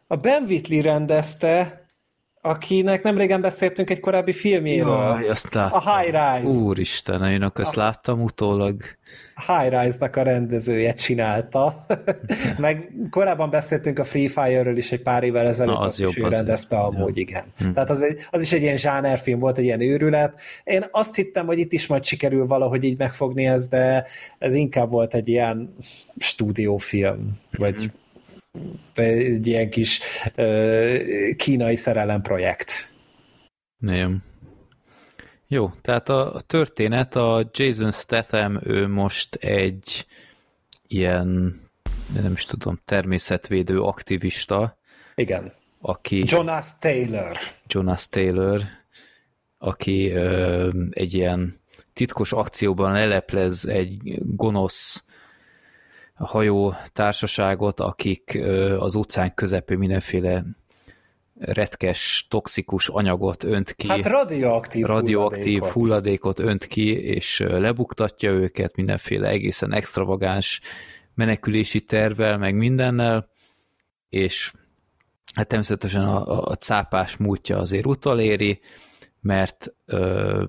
a 0.07 0.15
Ben 0.21 0.43
Whitley 0.47 0.81
rendezte, 0.81 1.81
akinek 2.41 3.03
nem 3.03 3.17
régen 3.17 3.41
beszéltünk 3.41 3.89
egy 3.89 3.99
korábbi 3.99 4.31
filmjéről. 4.31 4.97
Jaj, 4.97 5.29
azt 5.29 5.53
láttam. 5.53 5.81
A 5.85 5.97
High 5.97 6.11
Rise. 6.11 6.57
Úristen, 6.57 7.23
én 7.23 7.51
azt 7.53 7.75
láttam 7.75 8.21
utólag. 8.21 8.81
High 9.35 9.81
Rise-nak 9.81 10.15
a 10.15 10.21
rendezője 10.21 10.93
csinálta. 10.93 11.85
Meg 12.57 12.91
korábban 13.09 13.49
beszéltünk 13.49 13.99
a 13.99 14.03
Free 14.03 14.29
Fire-ről 14.29 14.77
is 14.77 14.91
egy 14.91 15.01
pár 15.01 15.23
évvel 15.23 15.47
ezelőtt, 15.47 15.73
Na, 15.73 15.79
az 15.79 15.85
azt 15.85 16.09
is 16.09 16.17
ő 16.17 16.27
rendezte 16.27 16.77
amúgy, 16.77 17.17
igen. 17.17 17.43
Hm. 17.57 17.71
Tehát 17.71 17.89
az, 17.89 18.01
egy, 18.01 18.19
az 18.29 18.41
is 18.41 18.51
egy 18.51 18.61
ilyen 18.61 18.77
zsánerfilm 18.77 19.39
volt, 19.39 19.57
egy 19.57 19.63
ilyen 19.63 19.81
őrület. 19.81 20.39
Én 20.63 20.85
azt 20.91 21.15
hittem, 21.15 21.45
hogy 21.45 21.59
itt 21.59 21.73
is 21.73 21.87
majd 21.87 22.03
sikerül 22.03 22.45
valahogy 22.45 22.83
így 22.83 22.97
megfogni 22.97 23.45
ezt, 23.45 23.69
de 23.69 24.05
ez 24.39 24.53
inkább 24.53 24.89
volt 24.89 25.13
egy 25.13 25.27
ilyen 25.27 25.75
stúdiófilm, 26.17 27.39
vagy 27.57 27.81
hm 27.81 27.85
egy 28.93 29.47
ilyen 29.47 29.69
kis 29.69 29.99
uh, 30.37 31.35
kínai 31.35 31.75
szerelem 31.75 32.21
projekt. 32.21 32.93
Nem. 33.77 34.23
Jó, 35.53 35.71
tehát 35.81 36.09
a, 36.09 36.35
a 36.35 36.41
történet, 36.41 37.15
a 37.15 37.49
Jason 37.51 37.91
Statham, 37.91 38.59
ő 38.63 38.87
most 38.87 39.35
egy 39.35 40.05
ilyen, 40.87 41.53
nem 42.21 42.31
is 42.31 42.45
tudom, 42.45 42.79
természetvédő 42.85 43.81
aktivista. 43.81 44.77
Igen. 45.15 45.53
Aki... 45.81 46.23
Jonas 46.27 46.65
Taylor. 46.79 47.37
Jonas 47.67 48.09
Taylor, 48.09 48.61
aki 49.57 50.09
ö, 50.11 50.69
egy 50.89 51.13
ilyen 51.13 51.53
titkos 51.93 52.31
akcióban 52.31 52.91
leleplez 52.91 53.65
egy 53.65 54.19
gonosz 54.19 55.03
hajó 56.15 56.73
társaságot, 56.93 57.79
akik 57.79 58.39
az 58.79 58.95
utcán 58.95 59.33
közepén 59.33 59.77
mindenféle 59.77 60.45
retkes, 61.45 62.25
toxikus 62.29 62.89
anyagot 62.89 63.43
önt 63.43 63.73
ki. 63.73 63.87
Hát 63.87 64.05
radioaktív, 64.05 64.85
radioaktív 64.85 65.43
hulladékot. 65.43 65.71
hulladékot 65.71 66.39
önt 66.39 66.67
ki, 66.67 67.03
és 67.03 67.43
lebuktatja 67.47 68.31
őket 68.31 68.75
mindenféle 68.75 69.27
egészen 69.27 69.73
extravagáns 69.73 70.61
menekülési 71.15 71.81
tervvel, 71.81 72.37
meg 72.37 72.55
mindennel, 72.55 73.29
és 74.09 74.53
hát 75.33 75.47
természetesen 75.47 76.03
a, 76.03 76.47
a, 76.49 76.55
cápás 76.55 77.17
múltja 77.17 77.57
azért 77.57 77.85
utaléri, 77.85 78.59
mert 79.21 79.73
ö, 79.85 80.43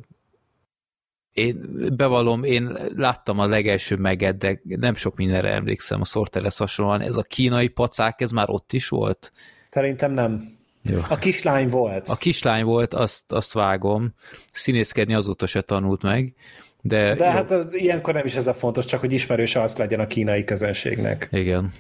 én 1.32 1.60
bevallom, 1.96 2.44
én 2.44 2.76
láttam 2.96 3.38
a 3.38 3.46
legelső 3.46 3.96
meget, 3.96 4.36
de 4.36 4.60
nem 4.64 4.94
sok 4.94 5.16
mindenre 5.16 5.52
emlékszem 5.52 6.00
a 6.00 6.04
Sorteles 6.04 6.58
hasonlóan. 6.58 7.00
Ez 7.00 7.16
a 7.16 7.22
kínai 7.22 7.68
pacák, 7.68 8.20
ez 8.20 8.30
már 8.30 8.50
ott 8.50 8.72
is 8.72 8.88
volt? 8.88 9.32
Szerintem 9.68 10.12
nem. 10.12 10.62
Jó. 10.84 10.98
A 11.08 11.16
kislány 11.16 11.68
volt. 11.68 12.08
A 12.08 12.16
kislány 12.16 12.64
volt, 12.64 12.94
azt, 12.94 13.32
azt 13.32 13.52
vágom. 13.52 14.14
Színészkedni 14.52 15.14
azóta 15.14 15.46
se 15.46 15.60
tanult 15.60 16.02
meg. 16.02 16.34
De, 16.80 17.14
De 17.14 17.24
jó. 17.24 17.30
hát 17.30 17.50
az, 17.50 17.74
ilyenkor 17.74 18.14
nem 18.14 18.26
is 18.26 18.34
ez 18.34 18.46
a 18.46 18.52
fontos, 18.52 18.84
csak 18.84 19.00
hogy 19.00 19.12
ismerős 19.12 19.56
az 19.56 19.76
legyen 19.76 20.00
a 20.00 20.06
kínai 20.06 20.44
közönségnek. 20.44 21.28
Igen. 21.32 21.70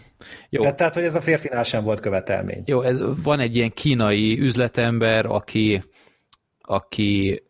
Jó. 0.48 0.62
De 0.62 0.74
tehát, 0.74 0.94
hogy 0.94 1.02
ez 1.02 1.14
a 1.14 1.20
férfinál 1.20 1.62
sem 1.62 1.84
volt 1.84 2.00
követelmény. 2.00 2.62
Jó, 2.66 2.80
ez, 2.80 3.00
van 3.22 3.40
egy 3.40 3.56
ilyen 3.56 3.72
kínai 3.72 4.40
üzletember, 4.40 5.26
aki, 5.26 5.82
aki 6.60 7.42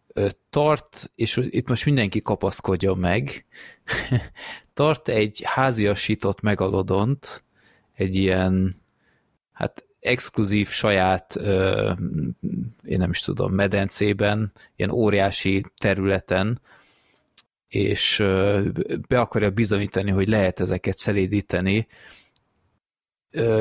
tart, 0.50 1.10
és 1.14 1.40
itt 1.50 1.68
most 1.68 1.84
mindenki 1.84 2.22
kapaszkodjon 2.22 2.98
meg, 2.98 3.46
tart 4.74 5.08
egy 5.08 5.42
háziasított 5.44 6.40
megalodont, 6.40 7.44
egy 7.94 8.16
ilyen, 8.16 8.74
hát 9.52 9.84
exkluzív 10.04 10.68
saját, 10.68 11.36
ö, 11.36 11.92
én 12.84 12.98
nem 12.98 13.10
is 13.10 13.20
tudom, 13.20 13.52
medencében, 13.52 14.52
ilyen 14.76 14.90
óriási 14.90 15.64
területen, 15.78 16.60
és 17.68 18.18
ö, 18.18 18.60
be 19.08 19.20
akarja 19.20 19.50
bizonyítani, 19.50 20.10
hogy 20.10 20.28
lehet 20.28 20.60
ezeket 20.60 20.96
szelédíteni, 20.96 21.86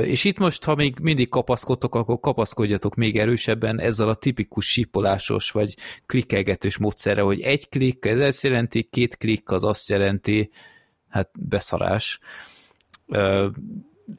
És 0.04 0.24
itt 0.24 0.38
most, 0.38 0.64
ha 0.64 0.76
még 0.76 1.00
mindig 1.00 1.30
kapaszkodtok, 1.30 1.96
akkor 1.96 2.20
kapaszkodjatok 2.20 2.96
még 2.96 3.18
erősebben 3.18 3.80
ezzel 3.80 4.10
a 4.10 4.16
tipikus 4.16 4.66
sípolásos 4.66 5.52
vagy 5.52 5.76
klikkelgetős 6.06 6.78
módszerre, 6.78 7.22
hogy 7.22 7.42
egy 7.42 7.70
klikk, 7.70 8.06
ez 8.06 8.20
ezt 8.20 8.44
jelenti, 8.44 8.84
két 8.84 9.18
klikk 9.18 9.50
az 9.50 9.64
azt 9.64 9.90
jelenti, 9.90 10.50
hát 11.10 11.30
beszarás. 11.40 12.20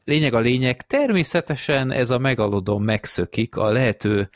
Lényeg 0.05 0.35
a 0.35 0.41
lényeg, 0.41 0.83
természetesen 0.83 1.91
ez 1.91 2.11
a 2.11 2.19
megalodon 2.19 2.83
megszökik 2.83 3.57
a 3.57 3.73
lehető 3.73 4.31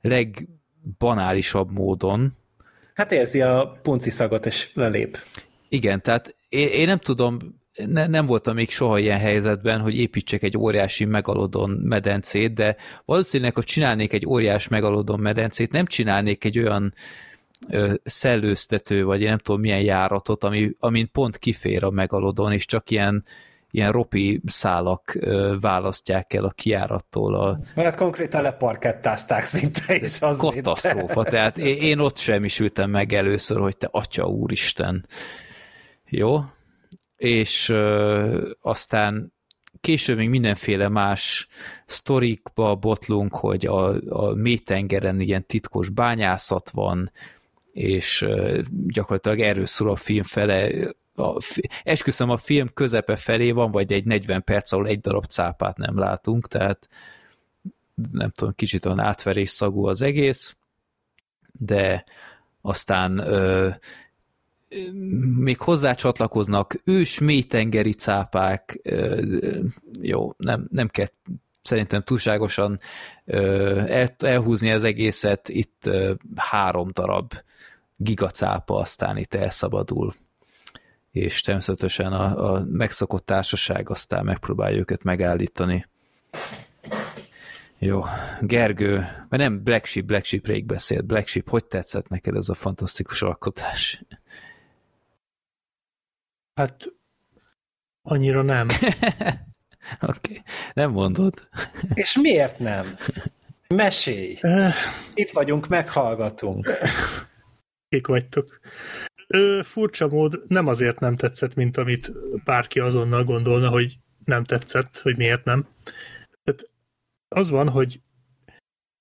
legbanálisabb 0.00 1.70
módon, 1.70 2.32
Hát 2.98 3.12
érzi 3.12 3.40
a 3.40 3.78
punci 3.82 4.10
szagot, 4.10 4.46
és 4.46 4.70
lelép. 4.74 5.18
Igen, 5.68 6.02
tehát 6.02 6.36
én, 6.48 6.68
én 6.68 6.86
nem 6.86 6.98
tudom, 6.98 7.38
ne, 7.86 8.06
nem 8.06 8.26
voltam 8.26 8.54
még 8.54 8.70
soha 8.70 8.98
ilyen 8.98 9.18
helyzetben, 9.18 9.80
hogy 9.80 9.98
építsek 9.98 10.42
egy 10.42 10.58
óriási 10.58 11.04
megalodon 11.04 11.70
medencét, 11.70 12.54
de 12.54 12.76
valószínűleg, 13.04 13.54
hogy 13.54 13.64
csinálnék 13.64 14.12
egy 14.12 14.26
óriás 14.26 14.68
megalodon 14.68 15.20
medencét, 15.20 15.72
nem 15.72 15.86
csinálnék 15.86 16.44
egy 16.44 16.58
olyan 16.58 16.94
ö, 17.68 17.92
szellőztető, 18.04 19.04
vagy 19.04 19.20
én 19.20 19.28
nem 19.28 19.38
tudom 19.38 19.60
milyen 19.60 19.82
járatot, 19.82 20.44
ami, 20.44 20.70
amin 20.78 21.10
pont 21.12 21.38
kifér 21.38 21.84
a 21.84 21.90
megalodon, 21.90 22.52
és 22.52 22.66
csak 22.66 22.90
ilyen, 22.90 23.24
ilyen 23.70 23.92
ropi 23.92 24.40
szálak 24.46 25.18
választják 25.60 26.32
el 26.32 26.44
a 26.44 26.50
kiárattól 26.50 27.34
a 27.34 27.58
Mert 27.74 27.96
konkrétan 27.96 28.42
leparkettázták 28.42 29.44
szinte, 29.44 29.94
és 29.94 30.20
az 30.20 30.38
katasztrófa. 30.38 31.22
Tehát 31.22 31.58
én, 31.58 31.76
én 31.76 31.98
ott 31.98 32.16
semmisültem 32.16 32.90
meg 32.90 33.12
először, 33.12 33.58
hogy 33.58 33.76
te 33.76 33.88
atya 33.90 34.26
úristen. 34.26 35.06
Jó? 36.04 36.40
És 37.16 37.68
ö, 37.68 38.50
aztán 38.60 39.32
később 39.80 40.16
még 40.16 40.28
mindenféle 40.28 40.88
más 40.88 41.46
sztorikba 41.86 42.74
botlunk, 42.74 43.36
hogy 43.36 43.66
a, 43.66 43.94
a 44.08 44.34
mélytengeren 44.34 45.20
ilyen 45.20 45.46
titkos 45.46 45.88
bányászat 45.88 46.70
van, 46.70 47.12
és 47.72 48.26
gyakorlatilag 48.86 49.40
erről 49.40 49.66
szól 49.66 49.90
a 49.90 49.96
film 49.96 50.22
fele. 50.22 50.68
A, 51.18 51.40
esküszöm, 51.84 52.30
a 52.30 52.36
film 52.36 52.68
közepe 52.74 53.16
felé 53.16 53.50
van, 53.50 53.70
vagy 53.70 53.92
egy 53.92 54.04
40 54.04 54.44
perc, 54.44 54.72
ahol 54.72 54.86
egy 54.86 55.00
darab 55.00 55.24
cápát 55.24 55.76
nem 55.76 55.98
látunk, 55.98 56.48
tehát 56.48 56.88
nem 58.12 58.30
tudom, 58.30 58.54
kicsit 58.54 58.86
olyan 58.86 59.00
átverés 59.00 59.50
szagú 59.50 59.86
az 59.86 60.02
egész, 60.02 60.56
de 61.52 62.04
aztán 62.60 63.18
ö, 63.18 63.68
még 65.36 65.60
hozzácsatlakoznak 65.60 66.80
ős 66.84 67.18
mélytengeri 67.18 67.92
cápák, 67.92 68.80
ö, 68.82 69.20
jó, 70.00 70.32
nem, 70.36 70.66
nem 70.70 70.88
kell 70.88 71.08
szerintem 71.62 72.02
túlságosan 72.02 72.80
ö, 73.24 73.78
el, 73.86 74.14
elhúzni 74.18 74.70
az 74.70 74.84
egészet, 74.84 75.48
itt 75.48 75.86
ö, 75.86 76.12
három 76.34 76.90
darab 76.92 77.32
gigacápa 77.96 78.76
aztán 78.78 79.16
itt 79.16 79.34
elszabadul 79.34 80.14
és 81.18 81.40
természetesen 81.40 82.12
a, 82.12 82.52
a 82.52 82.64
megszokott 82.64 83.26
társaság 83.26 83.90
aztán 83.90 84.24
megpróbálja 84.24 84.78
őket 84.78 85.02
megállítani. 85.02 85.86
Jó, 87.78 88.04
Gergő, 88.40 88.96
mert 89.28 89.42
nem 89.42 89.62
Black 89.62 89.84
Sheep, 89.84 90.06
Black 90.06 90.24
Sheep 90.24 90.46
rég 90.46 90.66
beszélt. 90.66 91.06
Black 91.06 91.26
Sheep, 91.26 91.48
hogy 91.48 91.64
tetszett 91.64 92.08
neked 92.08 92.36
ez 92.36 92.48
a 92.48 92.54
fantasztikus 92.54 93.22
alkotás? 93.22 94.04
Hát 96.54 96.92
annyira 98.02 98.42
nem. 98.42 98.68
Oké, 100.00 100.30
okay. 100.30 100.42
nem 100.72 100.90
mondod. 100.90 101.48
És 101.94 102.16
miért 102.16 102.58
nem? 102.58 102.96
Mesélj! 103.74 104.38
Itt 105.14 105.30
vagyunk, 105.30 105.68
meghallgatunk. 105.68 106.78
Kik 107.88 108.06
vagytok. 108.06 108.60
Ö, 109.34 109.60
furcsa 109.64 110.08
mód 110.08 110.42
nem 110.46 110.66
azért 110.66 111.00
nem 111.00 111.16
tetszett, 111.16 111.54
mint 111.54 111.76
amit 111.76 112.12
bárki 112.44 112.80
azonnal 112.80 113.24
gondolna, 113.24 113.68
hogy 113.68 113.98
nem 114.24 114.44
tetszett, 114.44 114.98
hogy 114.98 115.16
miért 115.16 115.44
nem. 115.44 115.68
Tehát 116.44 116.70
az 117.28 117.50
van, 117.50 117.68
hogy 117.68 118.00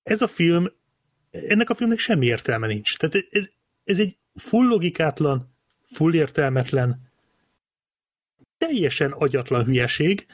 ez 0.04 0.22
a 0.22 0.28
film, 0.28 0.72
ennek 1.30 1.70
a 1.70 1.76
filmnek 1.76 2.00
semmi 2.00 2.26
értelme 2.26 2.68
nincs. 2.68 2.98
Tehát 2.98 3.28
ez, 3.30 3.50
ez 3.84 4.00
egy 4.00 4.18
full 4.34 4.68
logikátlan, 4.68 5.56
full 5.86 6.14
értelmetlen, 6.14 7.12
teljesen 8.58 9.12
agyatlan 9.12 9.64
hülyeség, 9.64 10.26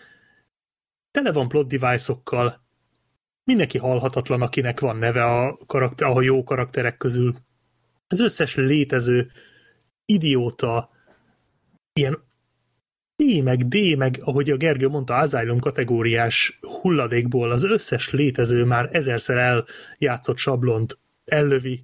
tele 1.11 1.31
van 1.31 1.47
plot 1.47 1.67
device-okkal, 1.67 2.61
mindenki 3.43 3.77
halhatatlan, 3.77 4.41
akinek 4.41 4.79
van 4.79 4.97
neve 4.97 5.23
a, 5.23 5.57
karakter, 5.65 6.07
a 6.07 6.21
jó 6.21 6.43
karakterek 6.43 6.97
közül. 6.97 7.35
Az 8.07 8.19
összes 8.19 8.55
létező 8.55 9.31
idióta, 10.05 10.89
ilyen 11.93 12.23
D 13.15 13.43
meg 13.43 13.67
D 13.67 13.97
meg, 13.97 14.19
ahogy 14.23 14.49
a 14.49 14.57
Gergő 14.57 14.87
mondta, 14.87 15.15
Asylum 15.15 15.59
kategóriás 15.59 16.59
hulladékból 16.81 17.51
az 17.51 17.63
összes 17.63 18.11
létező 18.11 18.65
már 18.65 18.89
ezerszer 18.91 19.37
eljátszott 19.97 20.37
sablont 20.37 20.99
ellövi. 21.25 21.83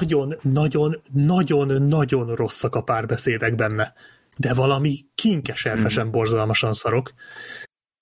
Nagyon, 0.00 0.36
nagyon, 0.42 1.00
nagyon, 1.12 1.82
nagyon 1.82 2.34
rosszak 2.34 2.74
a 2.74 2.82
párbeszédek 2.82 3.54
benne. 3.54 3.94
De 4.38 4.54
valami 4.54 5.06
kinkeserfesen 5.14 6.02
Hmm. 6.02 6.12
borzalmasan 6.12 6.72
szarok. 6.72 7.12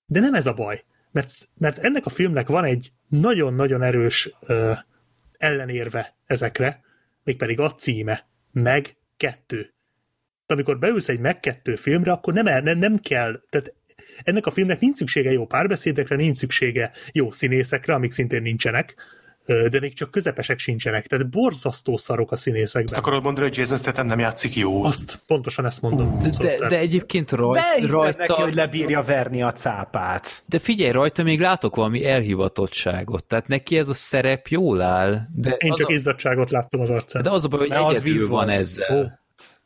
De 0.05 0.19
nem 0.19 0.33
ez 0.33 0.47
a 0.47 0.53
baj. 0.53 0.83
Mert, 1.11 1.49
mert 1.57 1.77
ennek 1.77 2.05
a 2.05 2.09
filmnek 2.09 2.47
van 2.47 2.63
egy 2.63 2.91
nagyon-nagyon 3.07 3.81
erős 3.81 4.31
ö, 4.39 4.71
ellenérve 5.37 6.15
ezekre, 6.25 6.83
mégpedig 7.23 7.59
a 7.59 7.75
címe, 7.75 8.27
meg 8.51 8.95
kettő. 9.17 9.73
Amikor 10.45 10.79
beülsz 10.79 11.09
egy 11.09 11.19
meg 11.19 11.39
kettő 11.39 11.75
filmre, 11.75 12.11
akkor 12.11 12.33
nem, 12.33 12.63
nem, 12.63 12.77
nem 12.77 12.99
kell, 12.99 13.41
tehát 13.49 13.73
ennek 14.23 14.45
a 14.45 14.51
filmnek 14.51 14.79
nincs 14.79 14.97
szüksége 14.97 15.31
jó 15.31 15.45
párbeszédekre, 15.45 16.15
nincs 16.15 16.37
szüksége 16.37 16.91
jó 17.11 17.31
színészekre, 17.31 17.93
amik 17.93 18.11
szintén 18.11 18.41
nincsenek, 18.41 18.95
de 19.69 19.79
még 19.79 19.93
csak 19.93 20.11
közepesek 20.11 20.59
sincsenek, 20.59 21.07
tehát 21.07 21.29
borzasztó 21.29 21.97
szarok 21.97 22.31
a 22.31 22.33
Azt 22.33 22.41
színészekben. 22.41 22.99
akarod 22.99 23.23
mondani, 23.23 23.47
hogy 23.47 23.57
Jason 23.57 23.77
Statham 23.77 24.07
nem 24.07 24.19
játszik 24.19 24.55
jó? 24.55 24.83
Azt, 24.83 25.19
pontosan 25.27 25.65
ezt 25.65 25.81
mondom. 25.81 26.19
De, 26.19 26.31
Szóval, 26.31 26.57
de, 26.57 26.67
de 26.67 26.77
egyébként 26.77 27.31
raj, 27.31 27.59
De 27.79 27.87
rajta... 27.87 28.17
neki, 28.17 28.41
hogy 28.41 28.53
lebírja 28.53 29.01
verni 29.01 29.41
a 29.41 29.51
cápát. 29.51 30.41
De 30.45 30.59
figyelj, 30.59 30.91
rajta 30.91 31.23
még 31.23 31.39
látok 31.39 31.75
valami 31.75 32.05
elhivatottságot. 32.05 33.23
Tehát 33.23 33.47
neki 33.47 33.77
ez 33.77 33.89
a 33.89 33.93
szerep 33.93 34.47
jól 34.47 34.81
áll. 34.81 35.19
De 35.35 35.49
Én 35.57 35.73
csak 35.73 35.89
a, 35.89 35.91
izzadságot 35.93 36.51
láttam 36.51 36.79
az 36.81 36.89
arcán. 36.89 37.21
de 37.21 37.29
az 37.29 37.45
a 37.45 37.47
baj, 37.47 37.59
hogy 37.59 37.71
az 37.71 38.03
víz 38.03 38.27
van 38.27 38.49
ezzel. 38.49 38.97
Ó. 38.97 39.03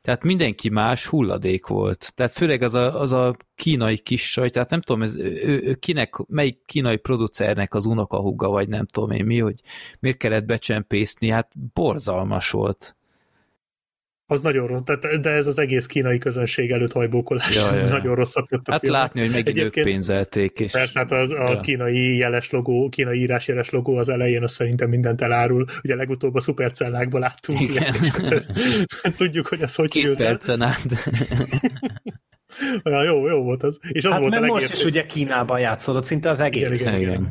Tehát 0.03 0.23
mindenki 0.23 0.69
más 0.69 1.05
hulladék 1.05 1.67
volt. 1.67 2.11
Tehát 2.15 2.31
főleg 2.31 2.61
az 2.61 2.73
a, 2.73 3.01
az 3.01 3.11
a 3.11 3.35
kínai 3.55 3.97
kis 3.97 4.31
saj, 4.31 4.49
tehát 4.49 4.69
nem 4.69 4.81
tudom, 4.81 5.01
ez, 5.01 5.15
ő, 5.15 5.61
ő 5.63 5.73
kinek, 5.73 6.15
melyik 6.27 6.65
kínai 6.65 6.97
producernek 6.97 7.73
az 7.73 7.85
unokahúga, 7.85 8.49
vagy 8.49 8.69
nem 8.69 8.85
tudom 8.85 9.11
én 9.11 9.25
mi, 9.25 9.39
hogy 9.39 9.61
miért 9.99 10.17
kellett 10.17 10.45
becsempészni, 10.45 11.29
hát 11.29 11.51
borzalmas 11.73 12.51
volt. 12.51 12.95
Az 14.33 14.41
nagyon 14.41 14.67
rossz, 14.67 14.81
tehát, 14.85 15.21
de 15.21 15.29
ez 15.29 15.47
az 15.47 15.59
egész 15.59 15.85
kínai 15.85 16.17
közönség 16.17 16.71
előtt 16.71 16.91
hajbókolás, 16.91 17.55
Ja, 17.55 17.67
ez 17.67 17.75
ja. 17.79 17.85
nagyon 17.87 18.15
rosszat 18.15 18.47
tett 18.49 18.67
a 18.67 18.71
Hát 18.71 18.79
filmnek. 18.79 19.01
látni, 19.01 19.19
hogy 19.19 19.29
megint 19.29 19.47
ők 19.47 19.57
Egyébként- 19.57 19.85
pénzelték. 19.85 20.59
És... 20.59 20.71
Persze, 20.71 20.99
hát 20.99 21.11
az, 21.11 21.31
a 21.31 21.49
Ja. 21.49 21.59
kínai 21.59 22.17
jeles 22.17 22.49
logó, 22.49 22.89
kínai 22.89 23.19
írásjeles 23.19 23.69
logó 23.69 23.95
az 23.97 24.09
elején, 24.09 24.43
az 24.43 24.51
szerintem 24.51 24.89
mindent 24.89 25.21
elárul. 25.21 25.65
Ugye 25.83 25.95
legutóbb 25.95 26.35
a 26.35 26.39
szupercellákban 26.39 27.21
láttunk. 27.21 27.59
Igen. 27.59 27.93
Tudjuk, 29.17 29.47
hogy 29.47 29.61
az 29.61 29.75
hogy 29.75 29.89
Két 29.89 30.05
el. 30.07 30.15
percen 30.15 30.61
át. 30.61 30.81
Ja, 32.83 33.03
jó, 33.03 33.27
jó 33.27 33.43
volt 33.43 33.63
az. 33.63 33.79
És 33.89 34.03
az 34.03 34.11
Hát 34.11 34.19
volt 34.19 34.31
mert 34.31 34.43
a 34.43 34.47
most 34.47 34.73
is 34.73 34.83
ugye 34.83 35.05
Kínában 35.05 35.59
játszódott 35.59 36.03
szinte 36.03 36.29
az 36.29 36.39
egész. 36.39 36.97
Igen, 36.97 37.09
Igen. 37.09 37.27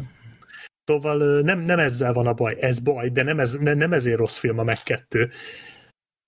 Szóval 0.84 1.20
ö, 1.20 1.40
nem, 1.40 1.60
nem 1.60 1.78
ezzel 1.78 2.12
van 2.12 2.26
a 2.26 2.32
baj, 2.32 2.56
ez 2.60 2.78
baj, 2.78 3.08
de 3.08 3.22
nem, 3.22 3.40
ez, 3.40 3.56
ne- 3.60 3.74
nem 3.74 3.92
ezért 3.92 4.16
rossz 4.18 4.36
film 4.36 4.58
a 4.58 4.62
meg 4.62 4.82
kettő. 4.84 5.30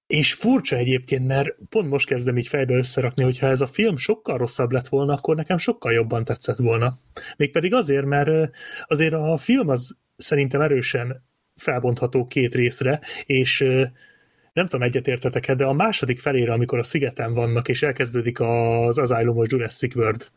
És 0.06 0.32
furcsa 0.32 0.76
egyébként, 0.76 1.26
mert 1.26 1.56
pont 1.68 1.89
most 1.89 2.06
kezdem 2.06 2.39
így 2.39 2.48
fejbe 2.48 2.74
összerakni, 2.74 3.24
hogyha 3.24 3.47
ez 3.47 3.60
a 3.60 3.66
film 3.66 3.97
sokkal 3.97 4.39
rosszabb 4.39 4.70
lett 4.70 4.89
volna, 4.89 5.12
akkor 5.12 5.36
nekem 5.36 5.59
sokkal 5.59 5.93
jobban 5.93 6.24
tetszett 6.24 6.56
volna. 6.56 6.98
Mégpedig 7.36 7.74
azért, 7.74 8.06
mert 8.06 8.51
azért 8.86 9.12
a 9.12 9.36
film 9.36 9.68
az 9.68 9.97
szerintem 10.16 10.60
erősen 10.60 11.24
felbontható 11.56 12.26
két 12.26 12.55
részre, 12.55 13.01
és 13.24 13.59
nem 14.52 14.66
tudom, 14.66 14.82
egyetértetek 14.82 15.52
de 15.52 15.64
a 15.64 15.72
második 15.72 16.20
felére, 16.20 16.52
amikor 16.52 16.78
a 16.78 16.82
szigeten 16.82 17.35
vannak, 17.35 17.68
és 17.68 17.82
elkezdődik 17.82 18.40
az 18.40 18.98
Asylumos 18.98 19.47
Jurassic 19.51 19.94
World, 19.94 20.28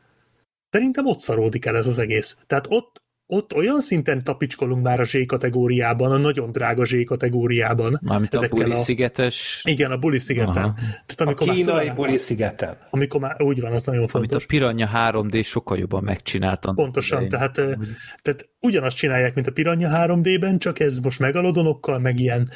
szerintem 0.70 1.06
ott 1.06 1.20
szaródik 1.20 1.66
el 1.66 1.78
ez 1.78 1.88
az 1.88 2.00
egész. 2.00 2.38
Tehát 2.48 2.66
ott, 2.70 3.02
ott 3.30 3.54
olyan 3.54 3.82
szinten 3.82 4.24
tapicskolunk 4.24 4.84
már 4.84 5.00
a 5.00 5.04
Z 5.04 5.26
kategóriában, 5.26 6.12
a 6.12 6.18
nagyon 6.18 6.52
drága 6.52 6.86
Z 6.86 6.96
kategóriában. 7.06 8.00
Mármint 8.04 8.34
a 8.34 8.38
Ezekkel 8.38 8.58
buli 8.66 8.72
a- 8.72 8.76
szigetes, 8.76 9.62
Igen, 9.66 9.92
a 9.92 9.98
buli 9.98 10.20
szigeten. 10.20 10.64
Aha. 10.64 10.74
Tehát 10.76 11.20
A 11.20 11.24
amikor 11.24 11.48
már 11.48 11.56
kínai 11.56 11.80
föláll- 11.80 11.96
buli 11.96 12.18
szigeten. 12.18 12.78
Amikor 12.90 13.20
már 13.20 13.42
úgy 13.42 13.62
van, 13.62 13.72
az 13.72 13.84
nagyon 13.84 14.00
amit 14.02 14.12
fontos. 14.12 14.44
a 14.44 14.46
Piranha 14.48 14.88
3D 15.12 15.44
sokkal 15.46 15.78
jobban 15.78 16.04
megcsinált. 16.04 16.66
annak 16.66 16.76
Pontosan, 16.78 17.24
idején. 17.24 17.52
tehát, 17.54 17.78
tehát 18.22 18.50
ugyanazt 18.60 18.98
csinálják, 18.98 19.36
mint 19.36 19.48
a 19.48 19.52
Piranha 19.52 19.90
3D-ben, 20.08 20.60
csak 20.60 20.80
ez 20.80 21.00
most 21.00 21.20
megalodonokkal, 21.20 22.00
meg 22.00 22.20
ilyen, 22.20 22.50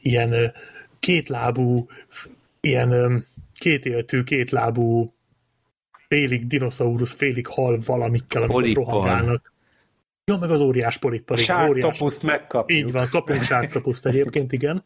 ilyen 0.00 0.52
kétlábú, 0.98 1.86
ilyen 2.60 3.24
kétéltű, 3.58 4.22
kétlábú 4.22 5.14
félig 6.08 6.46
dinoszaurusz, 6.46 7.12
félig 7.12 7.46
hal 7.46 7.78
valamikkel, 7.86 8.42
amikor 8.42 8.72
rohangálnak. 8.72 9.52
Jó, 10.28 10.38
meg 10.38 10.50
az 10.50 10.60
óriás 10.60 10.96
polippal. 10.96 11.36
Sártopuszt 11.36 12.22
megkapjuk. 12.22 12.78
Így 12.78 12.92
van, 12.92 13.08
kapunk 13.10 13.42
sárkapuszt 13.42 14.06
egyébként, 14.06 14.52
igen. 14.52 14.84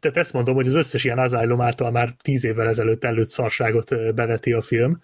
Tehát 0.00 0.16
ezt 0.16 0.32
mondom, 0.32 0.54
hogy 0.54 0.66
az 0.66 0.74
összes 0.74 1.04
ilyen 1.04 1.18
Asylum 1.18 1.60
által 1.60 1.90
már 1.90 2.14
tíz 2.22 2.44
évvel 2.44 2.68
ezelőtt 2.68 3.04
előtt 3.04 3.28
szarságot 3.28 4.14
beveti 4.14 4.52
a 4.52 4.62
film. 4.62 5.00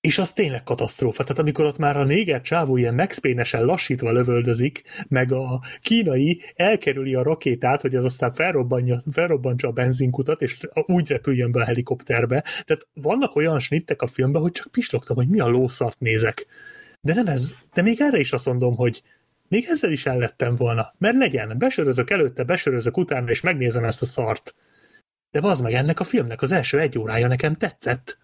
És 0.00 0.18
az 0.18 0.32
tényleg 0.32 0.62
katasztrófa. 0.62 1.22
Tehát 1.22 1.38
amikor 1.38 1.64
ott 1.64 1.78
már 1.78 1.96
a 1.96 2.04
néger 2.04 2.40
csávó 2.40 2.76
ilyen 2.76 2.94
Max 2.94 3.18
Payne-esen 3.18 3.64
lassítva 3.64 4.12
lövöldözik, 4.12 4.82
meg 5.08 5.32
a 5.32 5.60
kínai 5.80 6.42
elkerüli 6.54 7.14
a 7.14 7.22
rakétát, 7.22 7.80
hogy 7.80 7.94
az 7.94 8.04
aztán 8.04 8.32
felrobbanja, 8.32 9.02
felrobbantsa 9.12 9.68
a 9.68 9.72
benzinkutat, 9.72 10.42
és 10.42 10.58
úgy 10.74 11.08
repüljön 11.08 11.52
be 11.52 11.60
a 11.60 11.64
helikopterbe. 11.64 12.40
Tehát 12.40 12.86
vannak 12.94 13.36
olyan 13.36 13.58
snittek 13.58 14.02
a 14.02 14.06
filmben, 14.06 14.42
hogy 14.42 14.52
csak 14.52 14.72
pislogtam, 14.72 15.16
hogy 15.16 15.28
mi 15.28 15.40
a 15.40 15.48
lószart 15.48 16.00
nézek. 16.00 16.46
De 17.00 17.14
nem 17.14 17.26
ez, 17.26 17.54
de 17.74 17.82
még 17.82 18.00
erre 18.00 18.18
is 18.18 18.32
azt 18.32 18.46
mondom, 18.46 18.76
hogy 18.76 19.02
még 19.48 19.64
ezzel 19.68 19.92
is 19.92 20.06
ellettem 20.06 20.54
volna. 20.54 20.94
Mert 20.98 21.16
legyen, 21.16 21.58
besörözök 21.58 22.10
előtte, 22.10 22.44
besörözök 22.44 22.96
utána, 22.96 23.30
és 23.30 23.40
megnézem 23.40 23.84
ezt 23.84 24.02
a 24.02 24.06
szart. 24.06 24.54
De 25.30 25.40
az 25.42 25.60
meg 25.60 25.72
ennek 25.72 26.00
a 26.00 26.04
filmnek 26.04 26.42
az 26.42 26.52
első 26.52 26.80
egy 26.80 26.98
órája 26.98 27.26
nekem 27.26 27.54
tetszett. 27.54 28.18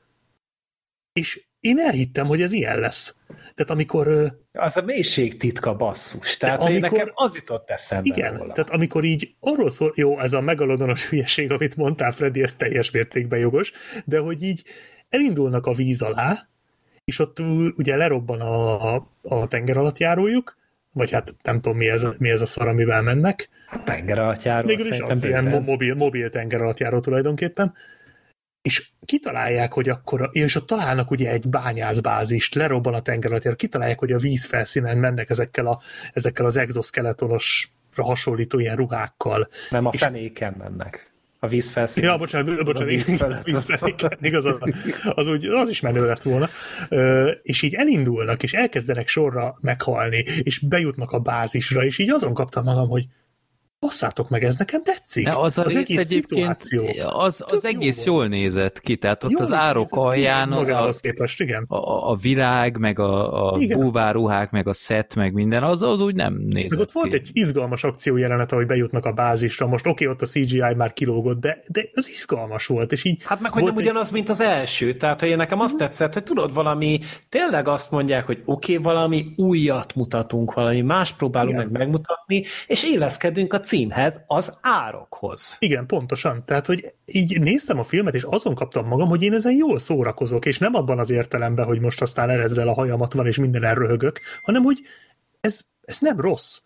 És 1.12 1.46
én 1.60 1.78
elhittem, 1.78 2.26
hogy 2.26 2.42
ez 2.42 2.52
ilyen 2.52 2.78
lesz. 2.78 3.16
Tehát 3.26 3.70
amikor, 3.70 4.36
Az 4.52 4.76
a 4.76 4.82
mélység 4.82 5.36
titka 5.36 5.74
basszus. 5.74 6.36
Tehát 6.36 6.60
amikor... 6.60 6.90
nekem 6.90 7.10
az 7.14 7.34
jutott 7.34 7.70
eszembe 7.70 8.14
igen, 8.14 8.36
róla. 8.36 8.52
tehát 8.52 8.70
amikor 8.70 9.04
így 9.04 9.34
arról 9.40 9.70
szól, 9.70 9.92
jó, 9.96 10.20
ez 10.20 10.32
a 10.32 10.40
megalodonos 10.40 11.08
hülyeség, 11.08 11.50
amit 11.50 11.76
mondtál, 11.76 12.12
Freddy, 12.12 12.42
ez 12.42 12.54
teljes 12.54 12.90
mértékben 12.90 13.38
jogos, 13.38 13.72
de 14.04 14.18
hogy 14.18 14.42
így 14.42 14.64
elindulnak 15.08 15.66
a 15.66 15.72
víz 15.72 16.02
alá, 16.02 16.48
és 17.04 17.18
ott 17.18 17.38
ugye 17.76 17.96
lerobban 17.96 18.40
a, 18.40 18.94
a, 18.94 19.08
a 19.22 19.48
tenger 19.48 19.76
alatt 19.76 19.98
járójuk, 19.98 20.56
vagy 20.92 21.10
hát 21.10 21.34
nem 21.42 21.60
tudom, 21.60 21.78
mi 21.78 21.88
ez, 21.88 22.06
mi 22.18 22.30
ez 22.30 22.40
a 22.40 22.46
szar, 22.46 22.68
amivel 22.68 23.02
mennek, 23.02 23.48
A 23.70 23.82
tenger 23.84 24.18
alattjáról 24.18 24.66
Végül 24.66 24.92
is 24.92 25.00
az 25.00 25.24
ilyen 25.24 25.62
mobil, 25.64 25.94
mobil 25.94 26.30
tenger 26.30 26.62
alatt 26.62 26.78
járó 26.78 27.00
tulajdonképpen, 27.00 27.74
és 28.62 28.90
kitalálják, 29.04 29.72
hogy 29.72 29.88
akkor, 29.88 30.28
és 30.32 30.54
ott 30.56 30.66
találnak 30.66 31.10
ugye 31.10 31.30
egy 31.30 31.48
bányászbázist, 31.48 32.54
lerobban 32.54 32.94
a 32.94 33.02
tenger 33.02 33.30
alatt 33.30 33.44
járó, 33.44 33.56
kitalálják, 33.56 33.98
hogy 33.98 34.12
a 34.12 34.18
vízfelszínen 34.18 34.98
mennek 34.98 35.30
ezekkel, 35.30 35.66
a, 35.66 35.80
ezekkel 36.12 36.46
az 36.46 36.56
exoskeletonos 36.56 37.72
hasonlító 37.96 38.58
ilyen 38.58 38.76
ruhákkal. 38.76 39.48
Nem 39.70 39.86
a 39.86 39.90
és- 39.92 40.00
fenéken 40.00 40.54
mennek. 40.58 41.11
A 41.44 41.48
vízfelszín. 41.48 42.05
Ja, 42.05 42.12
az- 42.12 42.20
bocsánat, 42.20 42.48
az 42.48 42.59
a 42.59 42.62
bocsánat, 42.62 42.89
víz 42.89 43.06
víz 43.06 43.16
felett 43.16 43.44
víz 43.44 43.66
igaz, 44.20 44.44
az, 44.44 44.60
az, 45.14 45.27
úgy, 45.27 45.44
az 45.47 45.69
is 45.69 45.81
menő 45.81 46.06
lett 46.06 46.23
volna. 46.23 46.48
Ö, 46.89 47.31
és 47.43 47.62
így 47.62 47.74
elindulnak, 47.74 48.43
és 48.43 48.52
elkezdenek 48.52 49.09
sorra 49.09 49.56
meghalni, 49.60 50.24
és 50.43 50.59
bejutnak 50.59 51.10
a 51.10 51.19
bázisra, 51.19 51.85
és 51.85 51.98
így 51.98 52.10
azon 52.10 52.35
kaptam 52.35 52.64
magam, 52.64 52.89
hogy 52.89 53.06
basszátok 53.82 54.28
meg, 54.28 54.44
ez 54.44 54.56
nekem 54.56 54.82
tetszik. 54.82 55.24
De 55.24 55.34
az 55.34 55.59
a 55.59 55.62
rész 55.62 55.76
egész 55.76 55.98
egyébként, 55.98 56.59
szituáció. 56.59 57.09
az, 57.18 57.44
az 57.46 57.62
jó 57.64 57.68
egész 57.68 58.04
volt. 58.04 58.06
jól 58.06 58.26
nézett 58.26 58.80
ki, 58.80 58.96
tehát 58.96 59.24
ott 59.24 59.30
Jól 59.30 59.42
az 59.42 59.52
árok 59.52 59.96
alján 59.96 60.52
az 60.52 60.68
a, 60.68 60.92
képest, 61.00 61.40
igen. 61.40 61.64
a, 61.68 62.10
a 62.10 62.16
virág, 62.16 62.78
meg 62.78 62.98
a, 62.98 63.52
a 63.52 63.59
Igen. 63.59 63.78
búváruhák, 63.78 64.50
meg 64.50 64.68
a 64.68 64.72
szett, 64.72 65.14
meg 65.14 65.32
minden, 65.32 65.62
az, 65.62 65.82
az 65.82 66.00
úgy 66.00 66.14
nem 66.14 66.34
nézett 66.34 66.70
Meg 66.70 66.78
ott 66.78 66.92
volt 66.92 67.09
ki. 67.09 67.14
egy 67.14 67.30
izgalmas 67.32 67.84
akció 67.84 68.16
jelenet, 68.16 68.52
ahogy 68.52 68.66
bejutnak 68.66 69.04
a 69.06 69.12
bázisra. 69.12 69.66
Most 69.66 69.86
oké, 69.86 70.06
ott 70.06 70.22
a 70.22 70.26
CGI 70.26 70.74
már 70.76 70.92
kilógott, 70.92 71.40
de, 71.40 71.59
de 71.68 71.88
az 71.92 72.09
izgalmas 72.09 72.66
volt, 72.66 72.92
és 72.92 73.04
így 73.04 73.22
Hát 73.24 73.40
meg, 73.40 73.52
hogy 73.52 73.62
volt 73.62 73.74
nem 73.74 73.84
ugyanaz, 73.84 74.10
mint 74.10 74.28
az 74.28 74.40
első. 74.40 74.92
Tehát, 74.92 75.20
hogy 75.20 75.36
nekem 75.36 75.60
azt 75.60 75.76
tetszett, 75.76 76.12
hogy 76.12 76.22
tudod, 76.22 76.54
valami, 76.54 76.98
tényleg 77.28 77.68
azt 77.68 77.90
mondják, 77.90 78.26
hogy 78.26 78.42
oké, 78.44 78.76
okay, 78.76 78.92
valami 78.92 79.32
újat 79.36 79.94
mutatunk, 79.94 80.54
valami 80.54 80.80
más 80.80 81.12
próbálunk 81.12 81.54
Igen. 81.54 81.66
meg 81.66 81.78
megmutatni, 81.78 82.44
és 82.66 82.84
éleszkedünk 82.84 83.52
a 83.52 83.60
címhez, 83.72 84.24
az 84.26 84.58
árokhoz. 84.62 85.56
Igen, 85.58 85.86
pontosan. 85.86 86.44
Tehát, 86.44 86.66
hogy 86.66 86.94
így 87.04 87.40
néztem 87.40 87.78
a 87.78 87.82
filmet, 87.82 88.14
és 88.14 88.22
azon 88.22 88.54
kaptam 88.54 88.86
magam, 88.86 89.08
hogy 89.08 89.22
én 89.22 89.32
ezen 89.32 89.52
jól 89.52 89.78
szórakozok, 89.78 90.46
és 90.46 90.58
nem 90.58 90.74
abban 90.74 90.98
az 90.98 91.10
értelemben, 91.10 91.66
hogy 91.66 91.80
most 91.80 92.02
aztán 92.02 92.30
erezrel 92.30 92.68
a 92.68 92.72
hajamat 92.72 93.12
van, 93.12 93.26
és 93.26 93.36
minden 93.36 93.64
elröhögök, 93.64 94.20
hanem, 94.42 94.62
hogy 94.62 94.80
ez, 95.40 95.60
ez 95.84 95.98
nem 95.98 96.20
rossz. 96.20 96.58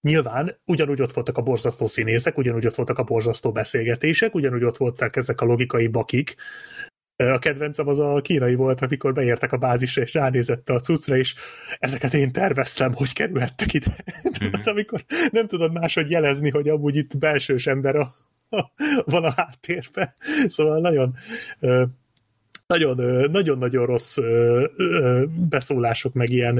Nyilván 0.00 0.58
ugyanúgy 0.64 1.02
ott 1.02 1.12
voltak 1.12 1.38
a 1.38 1.42
borzasztó 1.42 1.86
színészek, 1.86 2.38
ugyanúgy 2.38 2.66
ott 2.66 2.74
voltak 2.74 2.98
a 2.98 3.02
borzasztó 3.02 3.52
beszélgetések, 3.52 4.34
ugyanúgy 4.34 4.64
ott 4.64 4.76
voltak 4.76 5.16
ezek 5.16 5.40
a 5.40 5.44
logikai 5.44 5.86
bakik. 5.86 6.36
A 7.16 7.38
kedvencem 7.38 7.88
az 7.88 7.98
a 7.98 8.20
kínai 8.20 8.54
volt, 8.54 8.80
amikor 8.80 9.12
beértek 9.12 9.52
a 9.52 9.56
bázisra, 9.56 10.02
és 10.02 10.14
ránézett 10.14 10.70
a 10.70 10.80
cuccra, 10.80 11.16
és 11.16 11.34
ezeket 11.78 12.14
én 12.14 12.32
terveztem, 12.32 12.92
hogy 12.94 13.12
kerülhettek 13.12 13.72
ide. 13.72 13.96
Mm-hmm. 14.44 14.60
amikor 14.64 15.04
nem 15.30 15.46
tudod 15.46 15.72
máshogy 15.72 16.10
jelezni, 16.10 16.50
hogy 16.50 16.68
amúgy 16.68 16.96
itt 16.96 17.18
belsős 17.18 17.66
ember 17.66 17.96
a, 17.96 18.08
a, 18.50 18.64
van 19.04 19.24
a 19.24 19.32
háttérben. 19.36 20.08
Szóval 20.46 20.80
nagyon 20.80 21.14
nagyon, 22.66 23.30
nagyon-nagyon 23.30 23.86
rossz 23.86 24.16
beszólások, 25.48 26.12
meg 26.12 26.30
ilyen 26.30 26.54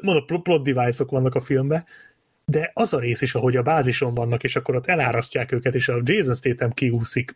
mondom, 0.00 0.26
pl- 0.26 0.42
plot 0.42 0.64
device-ok 0.64 1.10
vannak 1.10 1.34
a 1.34 1.40
filmben, 1.40 1.84
de 2.44 2.70
az 2.74 2.92
a 2.92 2.98
rész 2.98 3.20
is, 3.20 3.34
ahogy 3.34 3.56
a 3.56 3.62
bázison 3.62 4.14
vannak, 4.14 4.44
és 4.44 4.56
akkor 4.56 4.76
ott 4.76 4.86
elárasztják 4.86 5.52
őket, 5.52 5.74
és 5.74 5.88
a 5.88 6.00
Jason 6.04 6.34
Statham 6.34 6.70
kiúszik. 6.70 7.32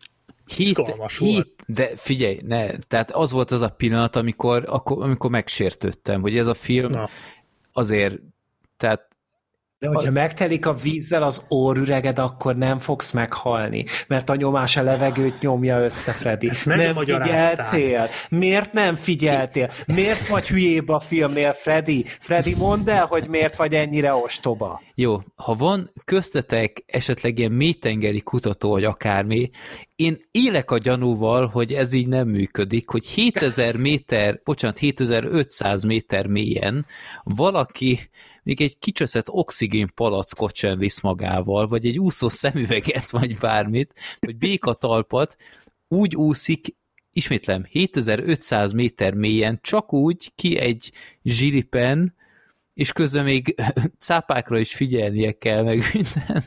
Volt. 1.19 1.35
hit, 1.35 1.65
de 1.67 1.97
figyelj, 1.97 2.39
ne, 2.43 2.77
tehát 2.77 3.11
az 3.11 3.31
volt 3.31 3.51
az 3.51 3.63
a 3.63 3.69
pillanat, 3.69 4.17
amikor, 4.17 4.65
akkor, 4.67 5.03
amikor 5.03 5.31
megsértődtem, 5.31 6.21
hogy 6.21 6.37
ez 6.37 6.47
a 6.47 6.55
film 6.55 6.91
Na, 6.91 7.09
azért, 7.73 8.19
tehát 8.77 9.16
De 9.79 9.89
hogyha 9.89 10.11
megtelik 10.11 10.67
a 10.67 10.73
vízzel 10.73 11.23
az 11.23 11.47
órüreged, 11.51 12.19
akkor 12.19 12.57
nem 12.57 12.79
fogsz 12.79 13.11
meghalni, 13.11 13.85
mert 14.09 14.31
a 14.31 14.35
nyomás 14.35 14.77
a 14.77 14.83
levegőt 14.83 15.41
nyomja 15.41 15.79
össze, 15.79 16.13
Freddy. 16.13 16.49
Ezt 16.49 16.67
Nem 16.67 16.77
megmagyarázták. 16.77 17.67
figyeltél? 17.67 18.11
Miért 18.29 18.73
nem 18.73 18.95
figyeltél? 18.95 19.71
Miért 19.87 20.29
vagy 20.29 20.49
hülyébb 20.49 20.89
a 20.89 21.01
filmnél, 21.01 21.53
Freddy? 21.53 22.05
Freddy, 22.07 22.55
mondd 22.55 22.91
el, 22.91 23.07
hogy 23.07 23.29
miért 23.29 23.57
vagy 23.57 23.75
ennyire 23.75 24.15
ostoba. 24.15 24.81
Jó, 24.95 25.21
ha 25.35 25.55
van 25.55 25.93
köztetek 26.05 26.83
esetleg 26.87 27.39
ilyen 27.39 27.53
mélytengeri 27.53 28.21
kutató, 28.21 28.71
vagy 28.71 28.85
akármi, 28.85 29.51
én 29.97 30.19
élek 30.31 30.71
a 30.71 30.79
gyanúval, 30.79 31.47
hogy 31.47 31.73
ez 31.73 31.93
így 31.93 32.09
nem 32.09 32.29
működik, 32.29 32.89
hogy 32.91 33.07
7000 33.07 33.77
méter, 33.77 34.41
bocsánat, 34.45 34.79
7500 34.79 35.85
méter 35.85 36.27
mélyen 36.27 36.87
valaki 37.23 37.99
még 38.47 38.61
egy 38.61 38.79
kicseszett 38.79 39.29
oxigén 39.29 39.91
palackot 39.95 40.55
sem 40.55 40.79
visz 40.79 41.01
magával, 41.01 41.67
vagy 41.67 41.87
egy 41.87 41.99
úszó 41.99 42.29
szemüveget, 42.29 43.11
vagy 43.11 43.39
bármit, 43.39 43.95
vagy 44.21 44.37
békatalpat, 44.37 45.37
úgy 45.89 46.17
úszik, 46.17 46.77
ismétlem, 47.13 47.65
7500 47.71 48.73
méter 48.73 49.15
mélyen, 49.15 49.59
csak 49.63 49.93
úgy 49.93 50.33
ki 50.35 50.59
egy 50.59 50.93
zsilipen, 51.23 52.15
és 52.75 52.93
közben 52.93 53.25
még 53.25 53.55
cápákra 53.99 54.59
is 54.59 54.75
figyelnie 54.75 55.33
kell, 55.33 55.63
meg 55.63 55.83
minden, 55.93 56.45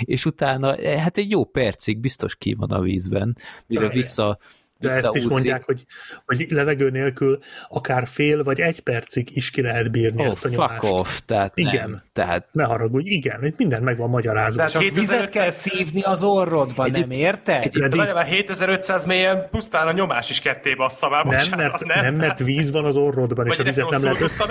és 0.00 0.24
utána, 0.24 0.98
hát 0.98 1.18
egy 1.18 1.30
jó 1.30 1.44
percig 1.44 1.98
biztos 1.98 2.36
ki 2.36 2.54
van 2.54 2.70
a 2.70 2.80
vízben, 2.80 3.36
mire 3.66 3.88
vissza 3.88 4.38
De 4.78 4.90
ezt 4.90 5.14
is 5.14 5.24
mondják, 5.24 5.62
hogy, 5.64 5.84
hogy 6.26 6.46
levegő 6.50 6.90
nélkül 6.90 7.38
akár 7.68 8.06
fél 8.06 8.42
vagy 8.42 8.60
egy 8.60 8.80
percig 8.80 9.36
is 9.36 9.50
ki 9.50 9.62
lehet 9.62 9.90
bírni 9.90 10.20
Oh, 10.20 10.26
ezt 10.26 10.44
a 10.44 10.48
fuck 10.48 10.58
nyomást. 10.60 10.82
off, 10.82 11.18
tehát 11.26 11.52
Igen. 11.54 11.90
nem. 11.90 12.02
Tehát 12.12 12.46
Ne 12.52 12.64
haragudj, 12.64 13.08
igen, 13.08 13.44
itt 13.44 13.56
minden 13.56 13.82
meg 13.82 13.96
van 13.96 14.10
magyarázva. 14.10 14.56
Tehát 14.56 14.70
Csak 14.72 14.82
7500 14.82 15.16
vizet 15.18 15.30
kell 15.30 15.50
szívni 15.50 16.00
az 16.02 16.22
orrodba, 16.22 16.84
Egyéb- 16.84 17.06
nem 17.08 17.18
érted? 17.18 17.72
Freddy, 17.72 17.96
Várjál 17.96 18.14
már 18.14 18.26
7500 18.26 19.04
mélyen 19.04 19.48
pusztán 19.50 19.86
a 19.86 19.92
nyomás 19.92 20.30
is 20.30 20.40
ketté 20.40 20.74
bassza 20.74 21.08
már, 21.08 21.24
nem, 21.24 21.44
mert, 21.56 21.84
nem, 21.84 22.14
mert 22.14 22.38
víz 22.38 22.70
van 22.70 22.84
az 22.84 22.96
orrodban, 22.96 23.46
és 23.46 23.56
Vagy 23.56 23.66
a 23.66 23.68
vizet 23.68 23.90
nem 23.90 24.02
lehet 24.02 24.20
össze... 24.20 24.44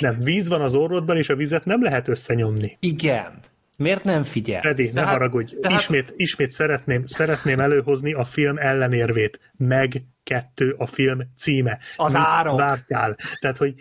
Nem, 0.00 0.16
víz 0.20 0.48
van 0.48 0.60
az 0.60 0.74
orrodban, 0.74 1.16
és 1.16 1.28
a 1.28 1.36
vizet 1.36 1.64
nem 1.64 1.82
lehet 1.82 2.08
összenyomni. 2.08 2.76
Igen. 2.80 3.32
Miért 3.78 4.04
nem 4.04 4.24
figyelsz? 4.24 4.62
Freddy, 4.62 4.90
ne 4.92 5.00
hát- 5.00 5.10
haragudj. 5.12 5.54
de 5.60 5.70
hát- 5.70 5.80
Ismét, 5.80 6.12
ismét 6.16 6.50
szeretném, 6.50 7.06
szeretném 7.06 7.60
előhozni 7.60 8.12
a 8.12 8.24
film 8.24 8.58
ellenérvét. 8.58 9.40
Meg 9.56 10.02
kettő 10.22 10.74
a 10.78 10.86
film 10.86 11.20
címe. 11.36 11.78
Az 11.96 12.12
Mit 12.12 12.22
árok. 12.24 12.58
Vártál. 12.58 13.16
Tehát, 13.40 13.56
hogy 13.56 13.74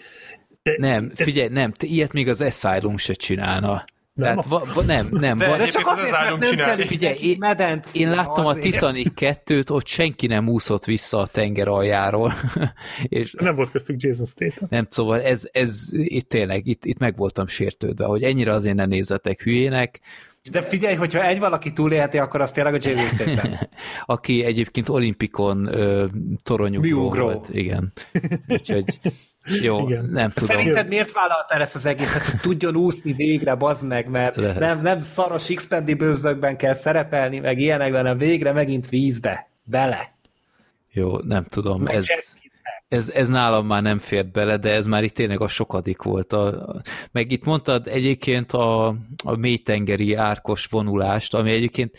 nem, 0.78 1.12
figyelj, 1.16 1.48
nem, 1.48 1.72
te 1.72 1.88
ilyet 1.88 2.14
még 2.14 2.28
az 2.30 2.42
Asylum 2.42 2.98
se 2.98 3.14
csinálna. 3.14 3.84
Nem, 4.16 4.28
Tehát 4.36 4.46
a- 4.46 4.50
va, 4.50 4.64
va, 4.74 4.82
nem, 4.82 5.08
nem. 5.12 5.38
De 5.38 5.48
Va, 5.48 5.58
De 5.58 5.68
csak 5.68 5.88
az 5.88 5.98
azért, 5.98 6.12
mert 6.12 6.38
nem 6.40 6.50
csinálni. 6.50 6.76
kell 6.78 6.86
Figyelj, 6.88 7.16
én- 7.22 7.36
medent 7.40 7.88
én 7.94 8.10
láttam 8.10 8.46
a 8.46 8.50
azért. 8.50 8.64
Titanic 8.72 9.12
2-t, 9.16 9.72
ott 9.72 9.88
senki 9.88 10.28
nem 10.28 10.48
úszott 10.50 10.86
vissza 10.86 11.18
a 11.18 11.28
tenger 11.28 11.68
aljáról, 11.68 12.34
és 13.04 13.34
nem 13.40 13.56
volt 13.56 13.72
köztük 13.72 14.02
Jason 14.02 14.26
Statham. 14.26 14.68
nem, 14.72 14.88
szóval 14.90 15.22
ez, 15.22 15.50
ez 15.52 15.80
itt 15.92 16.30
tényleg, 16.30 16.68
itt, 16.68 16.86
itt 16.86 16.98
meg 16.98 17.16
voltam 17.16 17.48
sértődve, 17.48 18.06
hogy 18.06 18.24
ennyire 18.24 18.52
azért 18.54 18.76
ne 18.76 18.86
nézzetek 18.86 19.42
hülyének, 19.42 20.00
De 20.52 20.62
figyelj, 20.62 20.96
hogyha 20.96 21.26
egy 21.26 21.40
valaki 21.40 21.74
túlélheti, 21.74 22.18
akkor 22.18 22.42
azt 22.42 22.54
tényleg 22.54 22.74
a 22.74 22.78
Jason 22.82 23.08
Statham. 23.08 23.52
aki 24.16 24.44
egyébként 24.44 24.90
olimpikon 24.90 25.68
ö, 25.74 26.06
toronyugró 26.44 27.10
volt. 27.10 27.50
Igen. 27.54 27.94
Úgyhogy 28.48 29.00
jó, 29.62 29.88
Igen. 29.88 30.06
nem 30.06 30.32
tudom. 30.32 30.50
Szerinted 30.50 30.88
miért 30.88 31.12
vállaltál 31.12 31.62
ezt 31.62 31.76
az 31.76 31.86
egészet, 31.86 32.26
hogy 32.26 32.40
tudjon 32.40 32.76
úszni 32.76 33.14
végre, 33.14 33.56
bazd 33.56 33.88
meg, 33.88 34.08
mert 34.08 34.36
Lehet. 34.36 34.60
nem, 34.60 34.82
nem 34.82 35.00
szaros 35.00 35.48
x 35.48 35.68
bőzökben 35.98 36.58
kell 36.58 36.74
szerepelni, 36.74 37.40
meg 37.40 37.60
ilyenekben, 37.60 38.02
hanem 38.02 38.18
végre 38.18 38.52
megint 38.52 38.90
vízbe. 38.90 39.50
Bele. 39.64 40.14
Jó, 40.92 41.18
nem 41.18 41.44
tudom. 41.44 41.82
Meg 41.82 41.96
Ez, 41.96 42.08
ez, 42.88 43.10
ez 43.10 43.28
nálam 43.28 43.66
már 43.66 43.82
nem 43.82 44.00
fért 44.00 44.32
bele, 44.32 44.58
de 44.58 44.74
ez 44.74 44.86
már 44.86 45.04
itt 45.04 45.14
tényleg 45.14 45.42
a 45.42 45.48
sokadik 45.48 46.02
volt. 46.02 46.34
A, 46.34 46.46
a, 46.46 46.82
meg 47.12 47.32
itt 47.32 47.44
mondtad 47.44 47.88
egyébként 47.88 48.52
a, 48.52 48.88
a 49.24 49.36
mélytengeri 49.38 50.14
árkos 50.14 50.66
vonulást, 50.66 51.34
ami 51.34 51.52
egyébként 51.52 51.98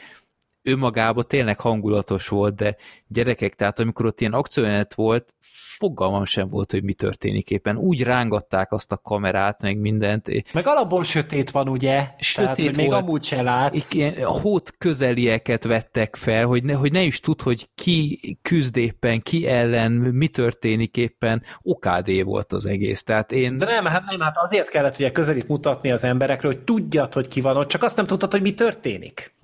önmagában 0.63 1.25
tényleg 1.29 1.61
hangulatos 1.61 2.29
volt, 2.29 2.55
de 2.55 2.77
gyerekek, 3.09 3.55
tehát 3.55 3.79
amikor 3.79 4.07
ott 4.07 4.21
ilyen 4.21 4.33
akciójelenet 4.33 4.95
volt, 4.95 5.35
fogalmam 5.77 6.25
sem 6.25 6.49
volt, 6.49 6.71
hogy 6.71 6.83
mi 6.83 6.93
történik 6.93 7.51
éppen. 7.51 7.77
Úgy 7.77 8.03
rángatták 8.03 8.73
azt 8.73 8.93
a 8.93 8.97
kamerát, 8.97 9.63
meg 9.63 9.79
mindent. 9.79 10.53
Meg 10.53 10.67
alapból 10.67 11.05
sötét 11.05 11.51
van, 11.51 11.69
ugye? 11.69 12.09
Sötét 12.19 12.45
Tehát, 12.45 12.61
hogy 12.61 12.77
még 12.77 12.87
volt. 12.87 13.03
amúgy 13.03 13.25
se 13.25 13.43
látsz. 13.43 13.95
Ilyen 13.95 14.15
hót 14.25 14.75
közelieket 14.79 15.65
vettek 15.65 16.17
fel, 16.17 16.45
hogy 16.45 16.65
ne, 16.65 16.75
hogy 16.75 16.93
ne 16.93 17.03
is 17.03 17.21
tud, 17.21 17.43
hogy 17.43 17.69
ki 17.75 18.21
küzd 18.43 18.77
éppen, 18.77 19.23
ki 19.23 19.47
ellen, 19.47 19.93
mi 19.93 20.29
történik 20.29 20.97
éppen. 20.97 21.43
Okádé 21.63 22.23
volt 22.23 22.53
az 22.53 22.67
egész. 22.67 23.03
Tehát 23.03 23.33
én... 23.33 23.57
De 23.57 23.65
nem, 23.65 23.85
hát 23.85 24.05
nem, 24.05 24.21
hát 24.21 24.37
azért 24.39 24.69
kellett 24.69 24.95
ugye 24.95 25.13
közelít 25.13 25.49
mutatni 25.49 25.91
az 25.91 26.05
emberekről, 26.05 26.53
hogy 26.53 26.65
tudjad, 26.65 27.13
hogy 27.13 27.29
ki 27.29 27.41
van 27.41 27.57
ott, 27.57 27.69
csak 27.69 27.83
azt 27.83 27.97
nem 27.97 28.07
tudtad, 28.07 28.33
hogy 28.33 28.43
mi 28.43 28.55
történik. 28.55 29.35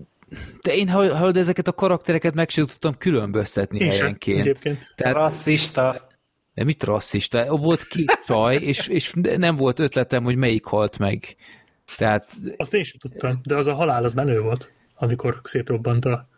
De 0.62 0.74
én 0.74 0.88
hallod, 0.88 1.36
ezeket 1.36 1.68
a 1.68 1.72
karaktereket 1.72 2.34
meg 2.34 2.48
sem 2.48 2.66
tudtam 2.66 2.98
különböztetni 2.98 3.78
Én 3.78 3.90
sem, 3.90 3.98
helyenként. 3.98 4.40
egyébként. 4.40 4.92
Tehát, 4.96 5.14
Rasszista. 5.14 6.10
De 6.54 6.64
mit 6.64 6.82
rasszista? 6.84 7.56
Volt 7.56 7.84
két 7.86 8.20
csaj, 8.26 8.56
és, 8.56 8.88
és 8.88 9.12
nem 9.36 9.56
volt 9.56 9.78
ötletem, 9.78 10.24
hogy 10.24 10.36
melyik 10.36 10.64
halt 10.64 10.98
meg. 10.98 11.36
Tehát, 11.96 12.28
Azt 12.56 12.74
én 12.74 12.84
sem 12.84 12.98
tudtam, 12.98 13.40
de 13.44 13.54
az 13.54 13.66
a 13.66 13.74
halál 13.74 14.04
az 14.04 14.14
menő 14.14 14.40
volt, 14.40 14.72
amikor 14.94 15.40
szétrobbant 15.42 16.04
a... 16.04 16.28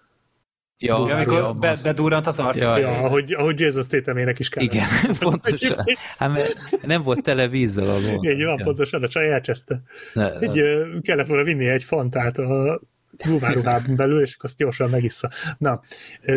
ja, 0.79 1.07
Ja, 1.09 1.15
amikor 1.17 1.39
ja, 1.39 1.53
be, 1.53 1.77
bedurrant 1.83 2.27
az 2.27 2.39
arc. 2.39 2.61
Ja, 2.61 2.79
Ja, 2.79 2.91
ahogy, 2.91 3.33
ahogy 3.33 3.61
Jason 3.61 3.83
Stathamének 3.83 4.39
is 4.39 4.49
kellett. 4.49 4.73
igen, 4.73 4.89
pontosan. 5.19 5.85
Hát 6.19 6.57
nem 6.83 7.03
volt 7.03 7.23
tele 7.23 7.49
vízzel 7.49 7.89
a 7.89 7.99
lón. 7.99 8.23
Igen, 8.25 8.47
van, 8.47 8.57
pontosan, 8.57 9.03
a 9.03 9.09
csaj 9.09 9.33
elcseszte. 9.33 9.83
Ne, 10.13 10.39
Egy, 10.39 10.59
ö, 10.59 10.97
kellett 11.03 11.27
volna 11.27 11.43
vinni 11.45 11.67
egy 11.69 11.85
fantát 11.85 12.39
a 12.39 12.81
ruháruhában 13.19 13.97
belül, 13.97 14.21
és 14.21 14.35
akkor 14.35 14.51
azt 14.51 14.59
gyorsan 14.59 14.91
megissza. 14.91 15.31
Na, 15.59 15.81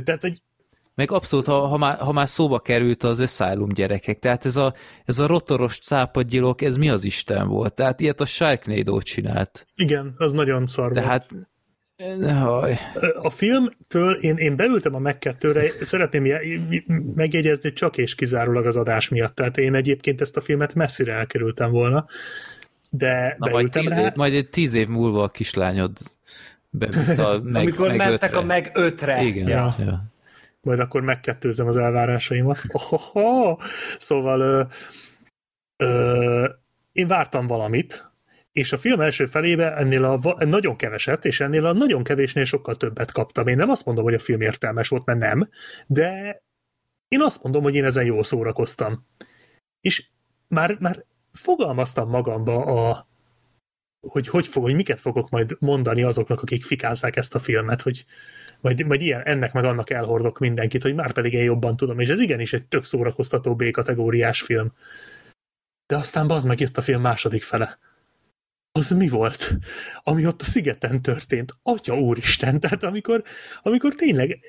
tehát, 0.03 0.21
hogy 0.21 0.41
Meg 0.97 1.11
abszolút, 1.11 1.45
ha, 1.45 1.59
ha, 1.59 1.77
már, 1.77 1.97
ha 1.97 2.11
már 2.11 2.29
szóba 2.29 2.59
került 2.59 3.03
az 3.03 3.19
Asylum 3.19 3.69
gyerekek, 3.69 4.19
tehát 4.19 4.45
ez 4.45 4.55
a, 4.55 4.73
ez 5.05 5.19
a 5.19 5.27
rotoros 5.27 5.77
cápadgyilok, 5.79 6.61
ez 6.61 6.77
mi 6.77 6.89
az 6.89 7.03
Isten 7.03 7.47
volt? 7.47 7.73
Tehát 7.73 7.99
ilyet 8.01 8.21
a 8.21 8.25
Sharknado 8.25 9.01
csinált. 9.01 9.67
igen, 9.75 10.13
az 10.17 10.31
nagyon 10.31 10.65
szar 10.65 10.83
volt. 10.93 10.93
Tehát 11.03 11.29
Haj. 12.29 12.77
A 13.21 13.29
filmtől 13.29 14.13
én, 14.13 14.35
én 14.37 14.55
beültem 14.55 14.95
a 14.95 14.99
meg 14.99 15.17
kettőre, 15.17 15.71
szeretném 15.81 16.25
je- 16.25 16.41
megjegyezni 17.15 17.73
csak 17.73 17.97
és 17.97 18.15
kizárólag 18.15 18.65
az 18.65 18.75
adás 18.77 19.09
miatt. 19.09 19.35
Tehát 19.35 19.57
én 19.57 19.75
egyébként 19.75 20.21
ezt 20.21 20.37
a 20.37 20.41
filmet 20.41 20.73
messzire 20.73 21.13
elkerültem 21.13 21.71
volna, 21.71 22.05
de 22.89 23.35
Na, 23.39 23.49
majd, 23.49 23.51
beültem 23.53 23.83
tíz 23.83 23.91
rá. 23.91 24.05
év, 24.05 24.11
majd 24.15 24.33
egy 24.33 24.49
tíz 24.49 24.73
év 24.73 24.87
múlva 24.87 25.23
a 25.23 25.27
kislányod 25.27 25.97
bevissza 26.69 27.39
meg, 27.43 27.61
Amikor 27.61 27.87
meg 27.87 27.97
mentek 27.97 28.29
ötre. 28.29 28.37
a 28.37 28.43
meg 28.43 28.71
ötre. 28.73 29.23
Igen, 29.23 29.47
Ja. 29.47 29.75
ja. 29.79 30.03
Majd 30.68 30.80
akkor 30.80 31.02
megkettőzem 31.02 31.68
az 31.68 31.77
elvárásaimat. 31.77 32.57
Ohoho! 32.77 33.57
Szóval 33.99 34.39
ö, 34.39 34.64
ö, 35.77 36.49
én 36.91 37.07
vártam 37.07 37.48
valamit, 37.48 38.11
és 38.52 38.72
a 38.72 38.77
film 38.77 39.02
első 39.02 39.26
felébe 39.26 39.76
ennél 39.76 40.03
a 40.03 40.45
nagyon 40.45 40.76
keveset, 40.76 41.26
és 41.26 41.39
ennél 41.39 41.65
a 41.65 41.73
nagyon 41.73 42.03
kevésnél 42.03 42.45
sokkal 42.45 42.76
többet 42.76 43.11
kaptam. 43.11 43.48
Én 43.48 43.56
nem 43.56 43.69
azt 43.69 43.85
mondom, 43.85 44.03
hogy 44.03 44.14
a 44.14 44.19
film 44.19 44.41
értelmes 44.41 44.88
volt, 44.88 45.06
mert 45.06 45.19
nem, 45.19 45.49
de 45.88 46.41
én 47.07 47.22
azt 47.22 47.44
mondom, 47.44 47.64
hogy 47.64 47.76
én 47.76 47.85
ezen 47.85 48.06
jól 48.06 48.23
szórakoztam. 48.23 49.06
És 49.81 50.07
már, 50.48 50.77
már 50.80 51.06
fogalmaztam 51.34 52.10
magamba 52.10 52.65
a, 52.65 53.07
hogy, 54.07 54.27
hogy, 54.27 54.48
fog, 54.48 54.64
hogy 54.64 54.76
miket 54.76 54.99
fogok 54.99 55.30
majd 55.30 55.56
mondani 55.60 56.03
azoknak, 56.03 56.41
akik 56.41 56.64
fikázzák 56.64 57.15
ezt 57.15 57.35
a 57.35 57.39
filmet, 57.39 57.81
hogy 57.81 58.06
majd, 58.68 58.85
majd 58.85 59.02
ilyen, 59.02 59.22
ennek 59.22 59.53
meg 59.53 59.65
annak 59.65 59.89
elhordok 59.89 60.39
mindenkit, 60.39 60.81
hogy 60.81 60.95
már 60.95 61.14
pedig 61.14 61.34
én 61.34 61.44
jobban 61.44 61.76
tudom, 61.77 61.99
és 61.99 62.10
ez 62.10 62.19
igenis 62.19 62.53
egy 62.53 62.65
tök 62.65 62.84
szórakoztató 62.84 63.56
B-kategóriás 63.56 64.41
film. 64.41 64.72
De 65.85 65.95
aztán 65.95 66.27
bazd 66.27 66.48
meg 66.48 66.60
jött 66.60 66.77
a 66.77 66.81
film 66.81 67.02
második 67.02 67.41
fele. 67.41 67.80
Az 68.72 68.89
mi 68.89 69.10
volt? 69.10 69.57
Ami 70.03 70.26
ott 70.26 70.41
a 70.41 70.45
szigeten 70.45 71.02
történt. 71.02 71.57
Atya 71.64 71.99
úristen, 71.99 72.60
tehát 72.60 72.84
amikor, 72.84 73.23
amikor 73.61 73.95
tényleg 73.95 74.39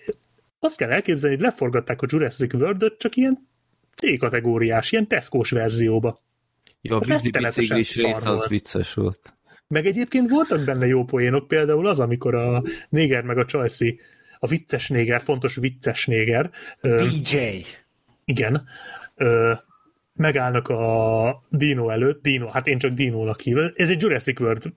azt 0.59 0.77
kell 0.77 0.91
elképzelni, 0.91 1.35
hogy 1.35 1.45
leforgatták 1.45 2.03
a 2.03 2.07
Jurassic 2.09 2.55
world 2.55 2.97
csak 2.99 3.17
ilyen 3.17 3.49
C-kategóriás, 3.97 4.93
ilyen 4.93 5.07
Tesco-s 5.07 5.51
verzióba. 5.51 6.23
Ja, 6.81 6.97
a 6.97 7.01
vízibiciklis 7.01 7.87
szar 7.87 8.05
rész 8.05 8.25
az 8.25 8.49
vicces 8.49 8.95
volt. 8.95 9.38
Meg 9.69 9.87
egyébként 9.87 10.29
voltak 10.29 10.65
benne 10.65 10.87
jó 10.87 11.05
poénok, 11.05 11.49
például 11.49 11.87
az, 11.87 12.01
amikor 12.01 12.35
a 12.35 12.63
néger 12.89 13.23
meg 13.23 13.39
a 13.39 13.45
csajszi, 13.45 14.01
a 14.39 14.47
vicces 14.47 14.89
néger, 14.89 15.21
fontos 15.21 15.57
vicces 15.57 16.07
néger, 16.07 16.51
ö, 16.81 16.97
DJ. 17.09 17.37
igen, 18.25 18.65
ö, 19.15 19.53
megállnak 20.15 20.69
a 20.69 21.43
Dino 21.51 21.89
előtt, 21.89 22.23
Dino, 22.23 22.49
hát 22.49 22.67
én 22.67 22.79
csak 22.79 22.93
Dino-nak 22.93 23.41
hívom, 23.41 23.73
ez 23.75 23.91
egy 23.91 24.03
Jurassic 24.03 24.41
World 24.41 24.73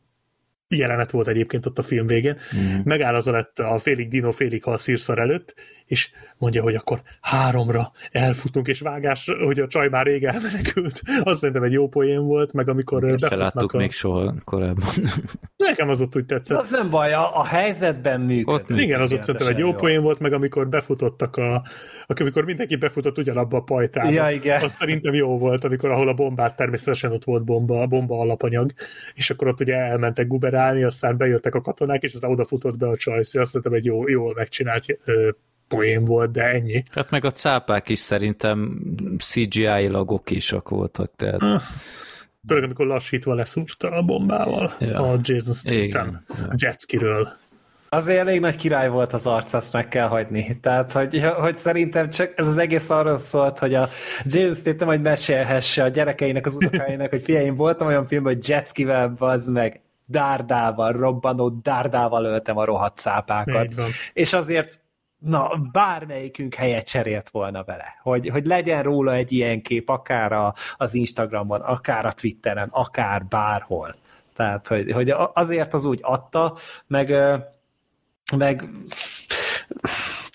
jelenet 0.67 1.11
volt 1.11 1.27
egyébként 1.27 1.65
ott 1.65 1.77
a 1.77 1.83
film 1.83 2.07
végén, 2.07 2.37
Mm. 2.55 2.79
megáll 2.83 3.15
az 3.15 3.27
alett 3.27 3.59
a 3.59 3.79
félig 3.79 4.07
Dino, 4.09 4.31
félig 4.31 4.63
hal 4.63 4.77
szírszar 4.77 5.19
előtt, 5.19 5.55
és 5.91 6.09
mondja, 6.37 6.61
hogy 6.61 6.75
akkor 6.75 7.01
háromra 7.21 7.91
elfutunk, 8.11 8.67
és 8.67 8.79
vágás, 8.79 9.29
hogy 9.45 9.59
a 9.59 9.67
csaj 9.67 9.89
már 9.89 10.05
rég 10.05 10.23
elmenekült. 10.23 11.01
Azt 11.23 11.39
szerintem 11.39 11.63
egy 11.63 11.71
jó 11.71 11.87
poén 11.87 12.25
volt, 12.25 12.53
meg 12.53 12.69
amikor 12.69 13.03
Ezt 13.03 13.27
se 13.27 13.35
láttuk 13.35 13.71
a... 13.73 13.77
még 13.77 13.91
soha 13.91 14.33
korábban. 14.43 14.87
Nekem 15.67 15.89
az 15.89 16.01
ott 16.01 16.15
úgy 16.15 16.25
tetszett. 16.25 16.57
Az 16.57 16.69
nem 16.69 16.89
baj, 16.89 17.13
a, 17.13 17.37
a 17.37 17.45
helyzetben 17.45 18.21
működik. 18.21 18.47
Ott 18.47 18.59
működik. 18.59 18.83
Igen, 18.83 19.01
az 19.01 19.13
ott 19.13 19.21
szerintem 19.21 19.47
egy 19.47 19.57
jó 19.57 19.73
poén 19.73 20.01
volt, 20.01 20.19
meg 20.19 20.33
amikor 20.33 20.69
befutottak 20.69 21.35
a, 21.35 21.63
amikor 22.19 22.45
mindenki 22.45 22.75
befutott 22.75 23.17
ugyanabba 23.17 23.57
a 23.57 23.61
pajtába. 23.61 24.09
Ja, 24.09 24.29
igen. 24.29 24.63
Az 24.63 24.71
szerintem 24.71 25.13
jó 25.13 25.37
volt, 25.37 25.63
amikor 25.63 25.89
ahol 25.89 26.07
a 26.07 26.13
bombát 26.13 26.55
természetesen 26.55 27.11
ott 27.11 27.23
volt 27.23 27.43
bomba, 27.43 27.87
bomba 27.87 28.19
alapanyag, 28.19 28.71
és 29.13 29.29
akkor 29.29 29.47
ott 29.47 29.59
ugye 29.59 29.75
elmentek 29.75 30.27
guberálni, 30.27 30.83
aztán 30.83 31.17
bejöttek 31.17 31.55
a 31.55 31.61
katonák, 31.61 32.03
és 32.03 32.13
aztán 32.13 32.31
odafutott 32.31 32.77
be 32.77 32.87
a 32.87 32.95
csajsz. 32.95 33.35
Azt 33.35 33.47
szerintem 33.47 33.73
egy 33.73 33.85
jó, 33.85 34.07
jól 34.07 34.33
megcsinált 34.35 34.85
ö, 35.05 35.29
poén 35.71 36.05
volt, 36.05 36.31
de 36.31 36.43
ennyi. 36.43 36.83
Hát 36.91 37.09
meg 37.09 37.25
a 37.25 37.31
cápák 37.31 37.89
is 37.89 37.99
szerintem 37.99 38.81
CGI-lag 39.17 40.11
okésak 40.11 40.69
voltak, 40.69 41.11
tehát 41.15 41.39
Főleg 42.47 42.63
amikor 42.63 42.85
lassítva 42.85 43.33
leszúrta 43.33 43.89
a 43.91 44.01
bombával 44.01 44.73
Ja. 44.79 44.99
a 44.99 45.19
Jason 45.21 45.53
Statham 45.53 45.81
Igen. 45.83 46.23
a 46.27 46.53
jetskiről. 46.57 47.27
Azért 47.89 48.19
elég 48.19 48.39
nagy 48.39 48.55
király 48.55 48.89
volt 48.89 49.13
az 49.13 49.25
arc, 49.25 49.53
azt 49.53 49.73
meg 49.73 49.87
kell 49.87 50.07
hagyni. 50.07 50.59
Tehát, 50.61 50.91
hogy, 50.91 51.23
hogy 51.39 51.57
szerintem 51.57 52.09
csak 52.09 52.33
ez 52.35 52.47
az 52.47 52.57
egész 52.57 52.89
arról 52.89 53.17
szólt, 53.17 53.59
hogy 53.59 53.73
a 53.73 53.87
Jason 54.23 54.53
Statham 54.55 54.87
hogy 54.87 55.01
mesélhesse 55.01 55.83
a 55.83 55.87
gyerekeinek, 55.87 56.45
az 56.45 56.55
unokáinak, 56.55 57.09
hogy 57.09 57.21
fiaim, 57.21 57.55
voltam 57.55 57.87
olyan 57.87 58.05
filmben, 58.05 58.33
hogy 58.33 58.49
jetskivel 58.49 59.07
bazd 59.17 59.51
meg, 59.51 59.81
dárdával, 60.05 60.91
robbanó 60.91 61.49
dárdával 61.49 62.25
öltem 62.25 62.57
a 62.57 62.65
rohadt 62.65 62.97
cápákat. 62.97 63.73
És 64.13 64.33
azért 64.33 64.79
na, 65.21 65.51
bármelyikünk 65.71 66.53
helyet 66.53 66.87
cserélt 66.87 67.29
volna 67.29 67.63
vele, 67.63 67.99
hogy, 68.01 68.29
hogy 68.29 68.45
legyen 68.45 68.83
róla 68.83 69.13
egy 69.13 69.31
ilyen 69.31 69.61
kép, 69.61 69.89
akár 69.89 70.31
a, 70.31 70.53
az 70.75 70.93
Instagramon, 70.93 71.61
akár 71.61 72.05
a 72.05 72.13
Twitteren, 72.13 72.69
akár 72.71 73.25
bárhol. 73.25 73.95
Tehát, 74.35 74.67
hogy, 74.67 74.91
hogy 74.91 75.13
azért 75.33 75.73
az 75.73 75.85
úgy 75.85 75.99
adta, 76.01 76.55
meg, 76.87 77.13
meg 78.37 78.69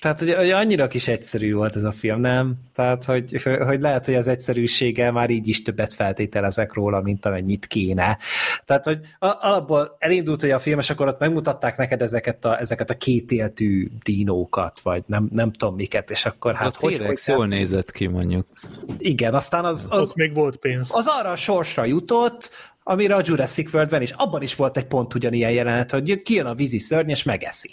tehát, 0.01 0.19
hogy, 0.19 0.35
hogy 0.35 0.51
annyira 0.51 0.87
kis 0.87 1.09
egyszerű 1.09 1.55
volt 1.55 1.77
ez 1.77 1.85
a 1.85 1.91
film, 1.91 2.21
nem? 2.21 2.55
Tehát, 2.75 3.05
hogy, 3.05 3.43
hogy 3.43 3.81
lehet, 3.81 4.05
hogy 4.05 4.15
az 4.15 4.29
egyszerűsége 4.29 5.11
már 5.11 5.31
így 5.31 5.49
is 5.49 5.63
többet 5.63 5.93
feltételezek 5.93 6.73
róla, 6.73 7.01
mint 7.01 7.27
amennyit 7.27 7.67
kéne. 7.67 8.19
Tehát, 8.65 8.85
hogy 8.85 8.99
alapból 9.19 9.97
elindult, 9.99 10.41
hogy 10.41 10.51
a 10.51 10.59
film, 10.59 10.79
és 10.79 10.91
akkor 10.91 11.07
ott 11.07 11.19
megmutatták 11.19 11.77
neked 11.77 12.03
ezeket 12.03 12.45
a, 12.45 12.59
ezeket 12.59 12.91
a 12.91 12.97
kétéltű 12.97 13.89
dinókat, 14.03 14.79
vagy 14.79 15.03
nem, 15.07 15.29
nem 15.33 15.53
tudom 15.53 15.75
miket, 15.75 16.11
és 16.11 16.27
akkor 16.27 16.55
hát... 16.55 16.67
Az 16.67 16.77
hogy, 16.77 16.99
hogy 16.99 17.21
jól 17.27 17.47
nézett 17.47 17.91
ki, 17.91 18.07
mondjuk. 18.07 18.47
Igen, 18.99 19.35
aztán 19.35 19.65
az... 19.65 19.87
az 19.91 20.09
ott 20.09 20.15
még 20.15 20.35
volt 20.35 20.57
pénz. 20.57 20.89
Az 20.93 21.07
arra 21.07 21.31
a 21.31 21.37
sorsra 21.37 21.85
jutott, 21.85 22.51
amire 22.83 23.15
a 23.15 23.23
Jurassic 23.25 23.75
World-ben 23.75 24.03
is, 24.03 24.11
abban 24.11 24.43
is 24.43 24.55
volt 24.55 24.77
egy 24.77 24.87
pont 24.87 25.15
ugyanilyen 25.15 25.51
jelenet, 25.51 25.91
hogy 25.91 26.23
kijön 26.23 26.47
a 26.47 26.55
vízi 26.55 26.79
szörny, 26.79 27.11
és 27.11 27.23
megeszi. 27.23 27.71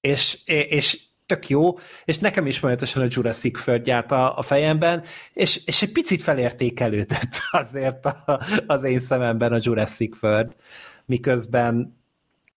És, 0.00 0.38
és 0.44 1.08
tök 1.30 1.48
jó, 1.48 1.78
és 2.04 2.18
nekem 2.18 2.46
is 2.46 2.58
folyamatosan 2.58 3.02
a 3.02 3.08
Jurassic 3.10 3.66
World 3.66 3.86
járt 3.86 4.12
a, 4.12 4.38
a 4.38 4.42
fejemben, 4.42 5.02
és, 5.32 5.60
és 5.64 5.82
egy 5.82 5.92
picit 5.92 6.22
felértékelődött 6.22 7.42
azért 7.62 8.06
a, 8.06 8.40
az 8.66 8.84
én 8.84 9.00
szememben 9.00 9.52
a 9.52 9.58
Jurassic 9.60 10.22
World, 10.22 10.54
miközben 11.04 11.98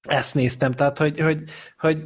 ezt 0.01 0.35
néztem, 0.35 0.71
tehát 0.71 0.97
hogy, 0.97 1.19
hogy, 1.19 1.43
hogy 1.77 1.97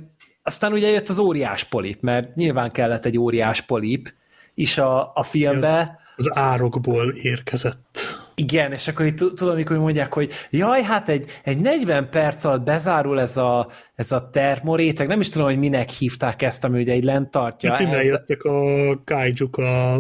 aztán 0.44 0.74
ugye 0.74 0.90
jött 0.90 1.10
az 1.10 1.20
óriás 1.20 1.64
polip, 1.64 2.02
mert 2.02 2.36
nyilván 2.36 2.72
kellett 2.72 3.06
egy 3.06 3.18
óriás 3.18 3.62
polip 3.62 4.14
is 4.54 4.78
a, 4.78 5.12
a 5.14 5.24
filmbe. 5.24 6.00
Az, 6.16 6.28
az 6.28 6.38
árokból 6.38 7.12
érkezett. 7.12 8.00
Igen, 8.40 8.72
és 8.72 8.88
akkor 8.88 9.06
itt 9.06 9.18
tudom, 9.18 9.50
amikor 9.50 9.78
mondják, 9.78 10.14
hogy 10.14 10.32
jaj, 10.50 10.84
hát 10.84 11.10
egy, 11.10 11.40
egy 11.44 11.58
40 11.58 12.10
perc 12.10 12.44
alatt 12.44 12.64
bezárul 12.64 13.22
ez 13.22 13.38
a, 13.38 13.68
ez 13.96 14.12
a 14.12 14.30
termoréteg, 14.30 15.08
nem 15.08 15.20
is 15.20 15.30
tudom, 15.30 15.48
hogy 15.48 15.58
minek 15.58 15.90
hívták 15.90 16.42
ezt, 16.42 16.64
ami 16.64 16.82
ugye 16.82 16.94
egy 16.94 17.04
lent 17.04 17.32
tartja. 17.32 17.72
Hát 17.72 17.80
innen 17.80 18.04
jöttek 18.04 18.44
a 18.44 18.62
kaijuk 19.06 19.58
a, 19.58 19.94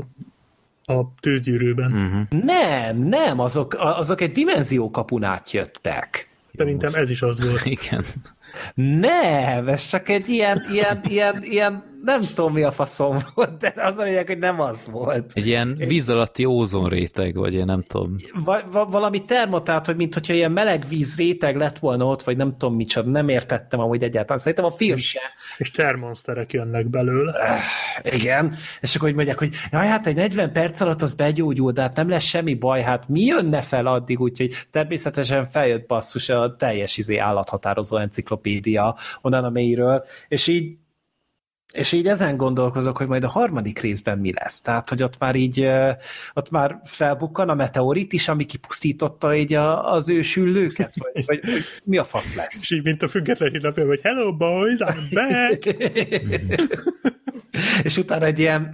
a 0.85 1.13
tűzgyűrűben. 1.19 1.91
Uh-huh. 1.91 2.43
Nem, 2.43 2.97
nem, 2.97 3.39
azok, 3.39 3.75
azok 3.79 4.21
egy 4.21 4.31
dimenziókapunát 4.31 5.51
jöttek. 5.51 6.29
Szerintem 6.55 6.93
ez 6.93 7.09
is 7.09 7.21
az 7.21 7.49
volt. 7.49 7.65
Igen. 7.79 8.03
Nem, 8.73 9.67
ez 9.67 9.87
csak 9.87 10.09
egy 10.09 10.29
ilyen, 10.29 10.65
ilyen, 10.71 11.01
ilyen, 11.07 11.43
ilyen 11.43 11.83
nem 12.03 12.21
tudom 12.21 12.53
mi 12.53 12.63
a 12.63 12.71
faszom 12.71 13.17
volt, 13.33 13.57
de 13.57 13.73
az 13.75 13.97
a 13.97 14.03
lényeg, 14.03 14.27
hogy 14.27 14.37
nem 14.37 14.59
az 14.59 14.87
volt. 14.91 15.31
Egy 15.33 15.45
ilyen 15.45 15.75
víz 15.75 16.09
alatti 16.09 16.45
ózonréteg, 16.45 17.35
vagy 17.35 17.53
én 17.53 17.65
nem 17.65 17.81
tudom. 17.81 18.15
Va- 18.33 18.65
va- 18.71 18.91
valami 18.91 19.25
termotát, 19.25 19.85
hogy 19.85 19.95
mint 19.95 20.13
hogyha 20.13 20.33
ilyen 20.33 20.51
meleg 20.51 20.85
víz 20.87 21.17
réteg 21.17 21.55
lett 21.55 21.79
volna 21.79 22.05
ott, 22.05 22.23
vagy 22.23 22.37
nem 22.37 22.57
tudom 22.57 22.75
micsoda, 22.75 23.09
nem 23.09 23.29
értettem 23.29 23.79
ahogy 23.79 24.03
egyáltalán. 24.03 24.37
Szerintem 24.37 24.65
a 24.65 24.71
film 24.71 24.95
és, 24.95 25.17
És 25.57 25.71
termonsterek 25.71 26.53
jönnek 26.53 26.89
belőle. 26.89 27.31
Uh, 27.31 28.13
igen, 28.13 28.55
és 28.81 28.95
akkor 28.95 29.07
hogy 29.07 29.15
mondják, 29.15 29.39
hogy 29.39 29.55
jaj, 29.71 29.87
hát 29.87 30.07
egy 30.07 30.15
40 30.15 30.51
perc 30.51 30.81
alatt 30.81 31.01
az 31.01 31.13
begyógyul, 31.13 31.71
de 31.71 31.81
hát 31.81 31.95
nem 31.95 32.09
lesz 32.09 32.23
semmi 32.23 32.53
baj, 32.53 32.81
hát 32.81 33.07
mi 33.07 33.21
jönne 33.21 33.61
fel 33.61 33.87
addig, 33.87 34.19
úgyhogy 34.19 34.53
természetesen 34.71 35.45
feljött 35.45 35.87
basszus 35.87 36.29
a 36.29 36.55
teljes 36.55 36.97
izé 36.97 37.17
állathatározó 37.17 37.97
enciklopédia 37.97 38.95
onnan 39.21 39.43
a 39.43 39.49
mélyről, 39.49 40.03
és 40.27 40.47
így 40.47 40.77
és 41.73 41.91
így 41.91 42.07
ezen 42.07 42.37
gondolkozok, 42.37 42.97
hogy 42.97 43.07
majd 43.07 43.23
a 43.23 43.29
harmadik 43.29 43.79
részben 43.79 44.17
mi 44.17 44.33
lesz. 44.33 44.61
Tehát, 44.61 44.89
hogy 44.89 45.03
ott 45.03 45.17
már 45.19 45.35
így, 45.35 45.67
ott 46.33 46.49
már 46.49 46.79
felbukkan 46.83 47.49
a 47.49 47.53
meteorit 47.53 48.13
is, 48.13 48.27
ami 48.27 48.45
kipusztította 48.45 49.35
így 49.35 49.53
a, 49.53 49.93
az 49.93 50.09
ő 50.09 50.21
süllőket, 50.21 50.93
vagy, 50.97 51.25
vagy, 51.25 51.39
vagy 51.45 51.63
mi 51.83 51.97
a 51.97 52.03
fasz 52.03 52.35
lesz? 52.35 52.61
És 52.61 52.71
így, 52.71 52.83
mint 52.83 53.01
a 53.01 53.07
független 53.07 53.59
napja, 53.61 53.85
hogy 53.85 54.01
hello 54.01 54.35
boys, 54.35 54.79
I'm 54.79 55.09
back! 55.11 55.75
és 57.83 57.97
utána 57.97 58.25
egy 58.25 58.39
ilyen, 58.39 58.71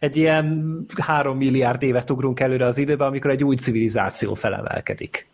egy 0.00 0.16
ilyen 0.16 0.78
három 1.02 1.36
milliárd 1.36 1.82
évet 1.82 2.10
ugrunk 2.10 2.40
előre 2.40 2.64
az 2.64 2.78
időbe, 2.78 3.04
amikor 3.04 3.30
egy 3.30 3.44
új 3.44 3.56
civilizáció 3.56 4.34
felemelkedik. 4.34 5.28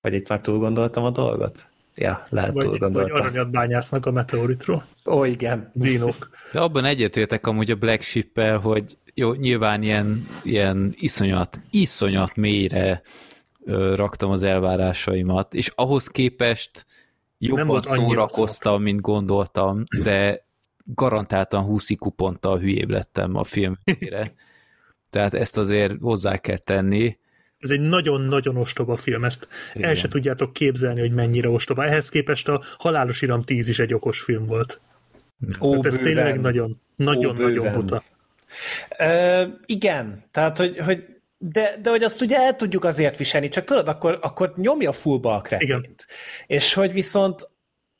Vagy 0.00 0.14
itt 0.14 0.28
már 0.28 0.40
túl 0.40 0.58
gondoltam 0.58 1.04
a 1.04 1.10
dolgot? 1.10 1.68
Ja, 1.98 2.26
lehet 2.28 2.52
vagy, 2.52 2.64
túl 2.64 2.78
gondoltam. 2.78 3.12
Vagy 3.12 3.20
aranyat 3.20 3.50
bányásznak 3.50 4.06
a 4.06 4.10
meteoritról. 4.10 4.84
Ó, 5.06 5.24
igen. 5.24 5.70
Dínok. 5.74 6.30
De 6.52 6.60
abban 6.60 6.84
egyetértek 6.84 7.46
amúgy 7.46 7.70
a 7.70 7.74
Black 7.74 8.02
ship 8.02 8.40
hogy 8.40 8.96
jó, 9.14 9.32
nyilván 9.34 9.82
ilyen, 9.82 10.28
ilyen 10.42 10.94
iszonyat, 10.96 11.60
iszonyat 11.70 12.36
mélyre 12.36 13.02
ö, 13.64 13.94
raktam 13.94 14.30
az 14.30 14.42
elvárásaimat, 14.42 15.54
és 15.54 15.72
ahhoz 15.74 16.06
képest 16.06 16.86
jobban 17.38 17.82
szórakoztam, 17.82 18.82
mint 18.82 19.00
gondoltam, 19.00 19.84
de 20.02 20.46
garantáltan 20.84 21.62
20 21.62 21.88
kuponttal 21.98 22.58
hülyébb 22.58 22.90
lettem 22.90 23.36
a 23.36 23.44
filmére. 23.44 24.34
Tehát 25.10 25.34
ezt 25.34 25.56
azért 25.56 25.94
hozzá 26.00 26.36
kell 26.36 26.56
tenni. 26.56 27.17
Ez 27.58 27.70
egy 27.70 27.80
nagyon-nagyon 27.80 28.56
ostoba 28.56 28.96
film, 28.96 29.24
ezt 29.24 29.48
Igen. 29.74 29.88
el 29.88 29.94
se 29.94 30.08
tudjátok 30.08 30.52
képzelni, 30.52 31.00
hogy 31.00 31.12
mennyire 31.12 31.48
ostoba. 31.48 31.84
Ehhez 31.84 32.08
képest 32.08 32.48
a 32.48 32.62
Halálos 32.78 33.22
Iram 33.22 33.42
10 33.42 33.68
is 33.68 33.78
egy 33.78 33.94
okos 33.94 34.20
film 34.20 34.46
volt. 34.46 34.80
Ó, 35.60 35.70
tehát 35.70 35.86
ez 35.86 35.96
bőven. 35.96 36.14
tényleg 36.14 36.40
nagyon, 36.40 36.80
nagyon-nagyon 36.96 37.72
buta. 37.72 38.02
Ö, 38.98 39.46
igen, 39.66 40.24
tehát, 40.30 40.58
hogy, 40.58 40.78
hogy 40.78 41.04
de, 41.38 41.76
de 41.82 41.90
hogy 41.90 42.02
azt 42.02 42.20
ugye 42.20 42.36
el 42.36 42.56
tudjuk 42.56 42.84
azért 42.84 43.16
viselni, 43.16 43.48
csak 43.48 43.64
tudod, 43.64 43.88
akkor, 43.88 44.18
akkor 44.22 44.52
nyomja 44.56 44.92
fullba 44.92 45.34
a 45.34 45.40
kretént. 45.40 46.06
És 46.46 46.74
hogy 46.74 46.92
viszont 46.92 47.48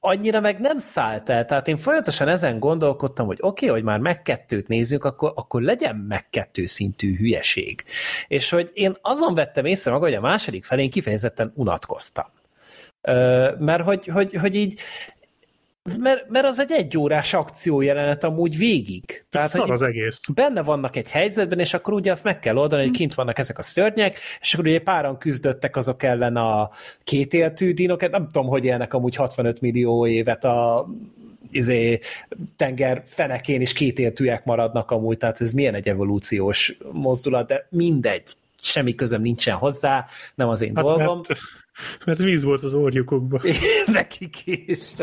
annyira 0.09 0.41
meg 0.41 0.61
nem 0.61 0.79
szállt 0.79 1.29
el, 1.29 1.45
tehát 1.45 1.69
én 1.69 1.77
folyamatosan 1.77 2.29
ezen 2.29 2.59
gondolkodtam, 2.59 3.27
hogy 3.27 3.39
oké, 3.41 3.67
okay, 3.67 3.79
hogy 3.79 3.87
már 3.87 3.99
meg 3.99 4.23
kettőt 4.23 4.69
nézzük, 4.69 5.05
akkor, 5.05 5.33
akkor 5.35 5.63
legyen 5.63 5.97
meg 5.97 6.31
kettő 6.31 6.67
szintű 6.67 7.17
hülyeség. 7.17 7.85
És 8.29 8.51
hogy 8.51 8.71
én 8.73 8.97
azon 9.03 9.35
vettem 9.35 9.65
észre 9.65 9.91
maga, 9.91 10.05
hogy 10.05 10.15
a 10.15 10.21
második 10.21 10.65
felén 10.65 10.91
kifejezetten 10.91 11.53
unatkoztam. 11.55 12.27
Mert 13.59 13.83
hogy, 13.83 14.07
hogy, 14.07 14.35
hogy 14.35 14.55
így 14.55 14.81
mert, 15.99 16.29
mert 16.29 16.47
az 16.47 16.61
egy 16.61 16.71
egyórás 16.71 17.35
akciójelenet 17.35 18.25
amúgy 18.25 18.57
végig. 18.57 19.25
Tehát, 19.31 19.49
Szar 19.49 19.71
az 19.71 19.83
egész. 19.83 20.21
Benne 20.35 20.63
vannak 20.63 20.97
egy 20.97 21.11
helyzetben, 21.11 21.59
és 21.59 21.75
akkor 21.75 21.95
ugye 21.95 22.11
azt 22.11 22.25
meg 22.25 22.39
kell 22.39 22.57
oldani, 22.57 22.83
hogy 22.83 22.97
kint 22.97 23.15
vannak 23.15 23.39
ezek 23.39 23.59
a 23.59 23.63
szörnyek, 23.63 24.19
és 24.41 24.55
akkor 24.55 24.67
ugye 24.67 24.81
páran 24.81 25.19
küzdöttek 25.19 25.77
azok 25.77 26.03
ellen 26.03 26.37
a 26.37 26.71
kétéltű 27.05 27.73
dinok, 27.73 28.11
nem 28.11 28.25
tudom, 28.25 28.47
hogy 28.47 28.65
élnek 28.65 28.95
amúgy 28.95 29.15
65 29.15 29.61
millió 29.61 30.07
évet 30.07 30.45
a 30.45 30.87
izé, 31.51 31.99
tenger 32.57 33.03
fenekén 33.05 33.61
is 33.61 33.73
kétéltűek 33.73 34.45
maradnak 34.45 34.91
amúgy, 34.91 35.17
tehát 35.17 35.41
ez 35.41 35.51
milyen 35.51 35.75
egy 35.75 35.89
evolúciós 35.89 36.77
mozdulat, 36.93 37.47
de 37.47 37.67
mindegy, 37.71 38.23
semmi 38.61 38.95
közöm 38.95 39.23
nincsen 39.23 39.55
hozzá, 39.55 40.07
nem 40.35 40.49
az 40.49 40.61
én 40.61 40.73
hát 40.75 40.85
dolgom. 40.85 41.21
Mert 41.29 41.41
mert 42.05 42.19
víz 42.19 42.43
volt 42.43 42.63
az 42.63 42.75
orjukokban. 42.75 43.41
Nekik 43.87 44.37
is. 44.45 44.95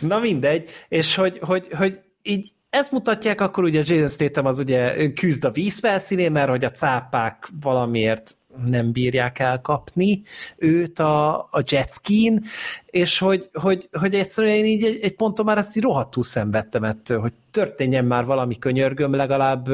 Na 0.00 0.18
mindegy, 0.18 0.68
és 0.88 1.14
hogy, 1.14 1.38
hogy, 1.38 1.68
hogy 1.72 2.00
így 2.22 2.52
ezt 2.74 2.92
mutatják, 2.92 3.40
akkor 3.40 3.64
ugye 3.64 3.82
Jason 3.84 4.08
Statham 4.08 4.46
az 4.46 4.58
ugye 4.58 5.12
küzd 5.12 5.44
a 5.44 5.50
víz 5.50 5.78
felszínén, 5.78 6.32
mert 6.32 6.48
hogy 6.48 6.64
a 6.64 6.70
cápák 6.70 7.48
valamiért 7.60 8.30
nem 8.66 8.92
bírják 8.92 9.38
elkapni 9.38 10.22
őt 10.56 10.98
a, 10.98 11.38
a 11.38 11.62
jetskין, 11.70 12.42
és 12.86 13.18
hogy, 13.18 13.48
hogy, 13.52 13.88
hogy 13.92 14.14
egyszerűen 14.14 14.54
én 14.54 14.64
így 14.64 14.84
egy, 14.84 14.98
egy 15.02 15.14
ponton 15.14 15.44
már 15.44 15.58
ezt 15.58 15.76
így 15.76 15.82
rohadtul 15.82 16.22
szenvedtem 16.22 16.84
ettől, 16.84 17.20
hogy 17.20 17.32
történjen 17.50 18.04
már 18.04 18.24
valami 18.24 18.58
könyörgöm, 18.58 19.14
legalább 19.14 19.68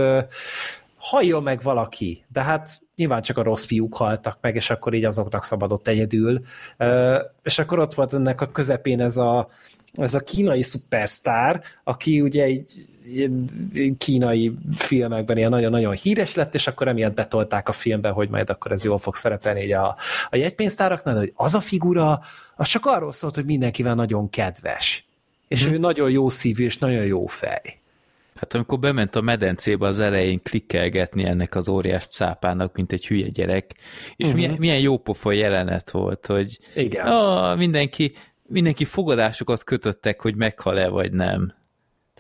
halljon 1.01 1.43
meg 1.43 1.63
valaki, 1.63 2.25
de 2.29 2.43
hát 2.43 2.81
nyilván 2.97 3.23
csak 3.23 3.39
a 3.39 3.43
rossz 3.43 3.65
fiúk 3.65 3.97
haltak 3.97 4.39
meg, 4.41 4.55
és 4.55 4.71
akkor 4.71 4.95
így 4.95 5.05
azoknak 5.05 5.45
szabadott 5.45 5.89
egyedül. 5.89 6.41
És 7.43 7.59
akkor 7.59 7.79
ott 7.79 7.95
volt 7.95 8.15
ennek 8.15 8.41
a 8.41 8.51
közepén 8.53 9.01
ez 9.01 9.17
a, 9.17 9.49
ez 9.93 10.15
a 10.15 10.21
kínai 10.21 10.63
szupersztár, 10.63 11.63
aki 11.85 12.21
ugye 12.21 12.45
egy 12.45 12.85
kínai 13.99 14.55
filmekben 14.77 15.37
ilyen 15.37 15.51
nagyon-nagyon 15.51 15.93
híres 15.93 16.35
lett, 16.35 16.55
és 16.55 16.67
akkor 16.67 16.89
emiatt 16.89 17.15
betolták 17.15 17.69
a 17.69 17.73
filmbe, 17.73 18.09
hogy 18.09 18.29
majd 18.29 18.51
akkor 18.51 18.73
ez 18.73 18.85
jól 18.85 18.99
fog 18.99 19.15
szerepelni 19.15 19.63
így 19.63 19.73
a, 19.73 19.97
a 20.31 20.37
jegypénztáraknál, 20.37 21.17
hogy 21.17 21.33
az 21.37 21.55
a 21.55 21.61
figura, 21.61 22.21
az 22.57 22.69
csak 22.69 22.87
arról 22.87 23.13
szólt, 23.13 23.35
hogy 23.35 23.45
mindenkivel 23.45 23.95
nagyon 23.95 24.31
kedves. 24.31 25.05
És 25.49 25.65
hmm. 25.65 25.73
ő 25.73 25.79
nagyon 25.79 26.11
jó 26.11 26.29
szívű, 26.29 26.65
és 26.65 26.79
nagyon 26.79 27.05
jó 27.05 27.27
fej. 27.27 27.80
Hát 28.41 28.55
amikor 28.55 28.79
bement 28.79 29.17
a 29.17 29.21
medencébe 29.21 29.87
az 29.87 29.99
elején 29.99 30.43
klikkelgetni 30.43 31.25
ennek 31.25 31.55
az 31.55 31.69
óriás 31.69 32.07
cápának, 32.07 32.75
mint 32.75 32.93
egy 32.93 33.07
hülye 33.07 33.29
gyerek, 33.29 33.75
és 34.17 34.27
uh-huh. 34.27 34.35
milyen, 34.41 34.57
milyen 34.59 34.79
jópofa 34.79 35.33
jelenet 35.33 35.91
volt, 35.91 36.27
hogy 36.27 36.59
Igen. 36.75 37.13
Ó, 37.13 37.55
mindenki, 37.55 38.13
mindenki 38.47 38.85
fogadásokat 38.85 39.65
kötöttek, 39.65 40.21
hogy 40.21 40.37
meghal-e 40.37 40.89
vagy 40.89 41.13
nem. 41.13 41.53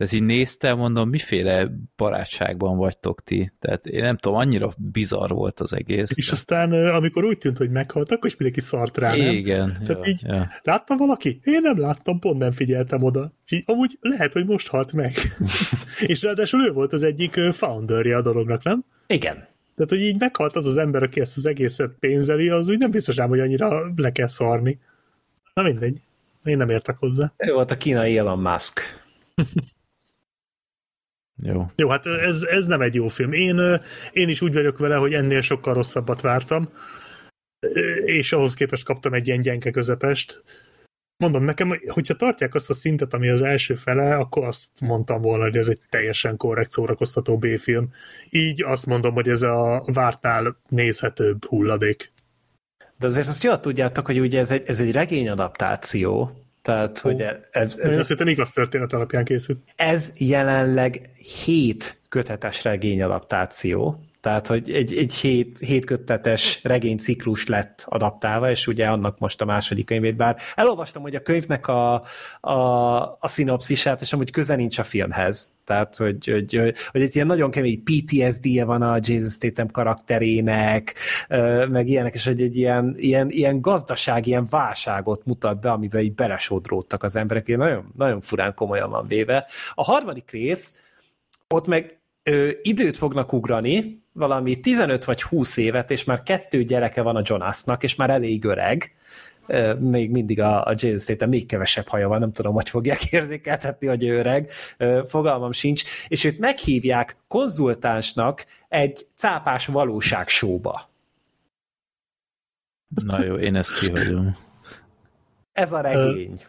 Tehát 0.01 0.14
így 0.14 0.22
néztem, 0.22 0.78
mondom, 0.78 1.09
miféle 1.09 1.70
barátságban 1.97 2.77
vagytok 2.77 3.22
ti. 3.24 3.52
Tehát 3.59 3.86
én 3.86 4.02
nem 4.02 4.16
tudom, 4.16 4.39
annyira 4.39 4.70
bizarr 4.77 5.31
volt 5.31 5.60
az 5.60 5.72
egész. 5.72 6.10
És 6.14 6.27
de... 6.27 6.32
aztán, 6.32 6.72
amikor 6.72 7.24
úgy 7.24 7.39
tűnt, 7.39 7.56
hogy 7.56 7.70
meghaltak, 7.70 8.16
akkor 8.16 8.31
is 8.31 8.36
mindenki 8.36 8.60
szart 8.60 8.98
rá, 8.98 9.16
nem? 9.16 9.35
Igen. 9.35 9.78
Tehát 9.86 10.06
ja, 10.06 10.10
így, 10.10 10.22
ja. 10.22 10.48
láttam 10.62 10.97
valaki? 10.97 11.40
Én 11.44 11.60
nem 11.62 11.81
láttam, 11.81 12.18
pont 12.18 12.39
nem 12.39 12.51
figyeltem 12.51 13.02
oda. 13.02 13.32
És 13.44 13.52
így, 13.52 13.62
amúgy 13.66 13.98
lehet, 14.01 14.32
hogy 14.32 14.47
most 14.47 14.68
halt 14.68 14.93
meg. 14.93 15.14
és 16.06 16.22
ráadásul 16.22 16.64
ő 16.64 16.72
volt 16.72 16.93
az 16.93 17.02
egyik 17.02 17.40
founderje 17.52 18.16
a 18.16 18.22
dolognak, 18.22 18.62
nem? 18.62 18.85
Igen. 19.06 19.35
Tehát, 19.74 19.90
hogy 19.90 20.01
így 20.01 20.18
meghalt 20.18 20.56
az 20.56 20.66
az 20.66 20.77
ember, 20.77 21.02
aki 21.02 21.20
ezt 21.20 21.36
az 21.36 21.47
egészet 21.47 21.90
pénzeli, 21.98 22.48
az 22.48 22.68
úgy 22.68 22.78
nem 22.78 22.90
biztos 22.90 23.18
ám, 23.18 23.28
hogy 23.28 23.40
annyira 23.40 23.93
le 23.97 24.12
kell 24.12 24.28
szarni. 24.28 24.78
Na 25.55 25.62
mindegy. 25.62 26.01
Én 26.44 26.56
nem 26.56 26.70
értek 26.70 26.97
hozzá. 26.97 27.32
Ő 27.36 27.52
volt 27.52 27.70
a 27.70 27.77
kínai 27.77 28.18
Elon 28.18 28.39
Musk. 28.39 28.81
Jó. 31.42 31.66
Jó, 31.76 31.88
hát 31.88 32.06
ez, 32.06 32.42
ez 32.42 32.66
nem 32.66 32.80
egy 32.80 32.94
jó 32.94 33.08
film. 33.08 33.32
Én, 33.32 33.80
én 34.12 34.28
is 34.28 34.40
úgy 34.40 34.52
vagyok 34.52 34.78
vele, 34.78 34.96
hogy 34.96 35.14
ennél 35.14 35.40
sokkal 35.40 35.74
rosszabbat 35.74 36.20
vártam, 36.20 36.68
és 38.04 38.32
ahhoz 38.32 38.54
képest 38.54 38.84
kaptam 38.84 39.14
egy 39.14 39.26
ilyen 39.26 39.40
gyenke 39.40 39.70
közepest. 39.70 40.42
Mondom 41.16 41.44
nekem, 41.44 41.78
hogyha 41.88 42.14
tartják 42.14 42.54
azt 42.54 42.70
a 42.70 42.74
szintet, 42.74 43.14
ami 43.14 43.28
az 43.28 43.42
első 43.42 43.74
fele, 43.74 44.16
akkor 44.16 44.44
azt 44.44 44.68
mondtam 44.80 45.20
volna, 45.20 45.44
hogy 45.44 45.56
ez 45.56 45.68
egy 45.68 45.80
teljesen 45.88 46.36
korrekt 46.36 46.70
szórakoztató 46.70 47.38
B-film. 47.38 47.92
Így 48.30 48.62
azt 48.62 48.86
mondom, 48.86 49.14
hogy 49.14 49.28
ez 49.28 49.42
a 49.42 49.82
vártnál 49.86 50.56
nézhetőbb 50.68 51.44
hulladék. 51.44 52.12
De 52.98 53.06
azért 53.06 53.26
azt 53.26 53.42
jól 53.42 53.60
tudjátok, 53.60 54.06
hogy 54.06 54.20
ugye 54.20 54.38
ez 54.38 54.50
egy, 54.50 54.62
ez 54.66 54.80
egy 54.80 54.92
regényadaptáció, 54.92 56.30
tehát, 56.70 56.97
oh. 56.97 57.02
hogy 57.02 57.20
ez, 57.20 57.36
ez, 57.51 57.78
ez, 57.78 57.97
ez 57.97 58.02
szerintem 58.02 58.26
igaz 58.26 58.51
történet 58.51 58.92
alapján 58.92 59.24
készült. 59.24 59.59
Ez 59.76 60.12
jelenleg 60.16 61.10
hét 61.44 61.98
kötetes 62.09 62.64
regény 62.64 63.02
adaptáció, 63.02 64.01
tehát, 64.20 64.47
hogy 64.47 64.70
egy, 64.70 64.94
egy 64.94 65.14
hét, 65.14 65.59
hétkötetes 65.59 66.60
regényciklus 66.62 67.47
lett 67.47 67.84
adaptálva, 67.88 68.51
és 68.51 68.66
ugye 68.66 68.86
annak 68.86 69.18
most 69.18 69.40
a 69.40 69.44
második 69.44 69.86
könyvét, 69.86 70.16
bár 70.16 70.36
elolvastam, 70.55 71.02
hogy 71.02 71.14
a 71.14 71.20
könyvnek 71.20 71.66
a, 71.66 72.02
a, 72.40 72.56
a 73.20 73.28
szinopszisát, 73.28 74.01
és 74.01 74.12
amúgy 74.12 74.30
köze 74.30 74.55
nincs 74.55 74.78
a 74.78 74.84
filmhez. 74.84 75.51
Tehát, 75.64 75.97
hogy, 75.97 76.28
hogy, 76.28 76.74
hogy 76.90 77.02
egy 77.02 77.14
ilyen 77.14 77.26
nagyon 77.26 77.51
kemény 77.51 77.82
PTSD-je 77.82 78.64
van 78.64 78.82
a 78.82 78.98
Jason 79.01 79.28
Statham 79.28 79.70
karakterének, 79.70 80.94
meg 81.68 81.88
ilyenek, 81.88 82.14
és 82.14 82.26
hogy 82.26 82.42
egy 82.42 82.56
ilyen, 82.56 82.94
ilyen, 82.98 83.30
ilyen 83.30 83.60
gazdaság, 83.60 84.26
ilyen 84.26 84.47
válságot 84.51 85.24
mutat 85.24 85.60
be, 85.60 85.70
amiben 85.70 86.02
így 86.02 86.14
belesodródtak 86.14 87.02
az 87.02 87.16
emberek, 87.16 87.48
ilyen 87.48 87.60
nagyon, 87.60 87.92
nagyon 87.97 88.20
furán 88.20 88.55
komolyan 88.55 88.90
van 88.90 89.06
véve. 89.06 89.47
A 89.74 89.84
harmadik 89.84 90.30
rész, 90.30 90.84
ott 91.48 91.66
meg 91.66 91.99
ö, 92.22 92.51
időt 92.62 92.97
fognak 92.97 93.32
ugrani, 93.32 94.02
valami 94.12 94.60
15 94.60 95.05
vagy 95.05 95.22
20 95.22 95.56
évet, 95.56 95.90
és 95.90 96.05
már 96.05 96.22
kettő 96.22 96.62
gyereke 96.62 97.02
van 97.02 97.16
a 97.16 97.22
Jonasnak, 97.24 97.82
és 97.82 97.94
már 97.94 98.10
elég 98.10 98.44
öreg, 98.44 98.94
még 99.78 100.10
mindig 100.10 100.40
a, 100.40 100.64
a 100.64 100.70
Jason 100.70 100.98
Statham 100.98 101.28
még 101.28 101.47
kevesebb 101.47 101.86
haja 101.86 102.09
van, 102.09 102.20
nem 102.20 102.32
tudom, 102.32 102.55
hogy 102.55 102.68
fogják 102.68 103.05
érzékeltetni, 103.12 103.86
hogy 103.86 104.05
ő 104.05 104.18
öreg, 104.18 104.51
fogalmam 105.05 105.52
sincs, 105.52 105.82
és 106.09 106.24
őt 106.24 106.38
meghívják 106.38 107.16
konzultánsnak 107.28 108.44
egy 108.68 109.06
cápás 109.14 109.66
valóságsóba. 109.66 110.88
Na 113.05 113.24
jó, 113.24 113.34
én 113.34 113.56
ezt 113.56 113.78
kihagyom. 113.78 114.36
Ez 115.52 115.72
a 115.72 115.80
regény. 115.80 116.40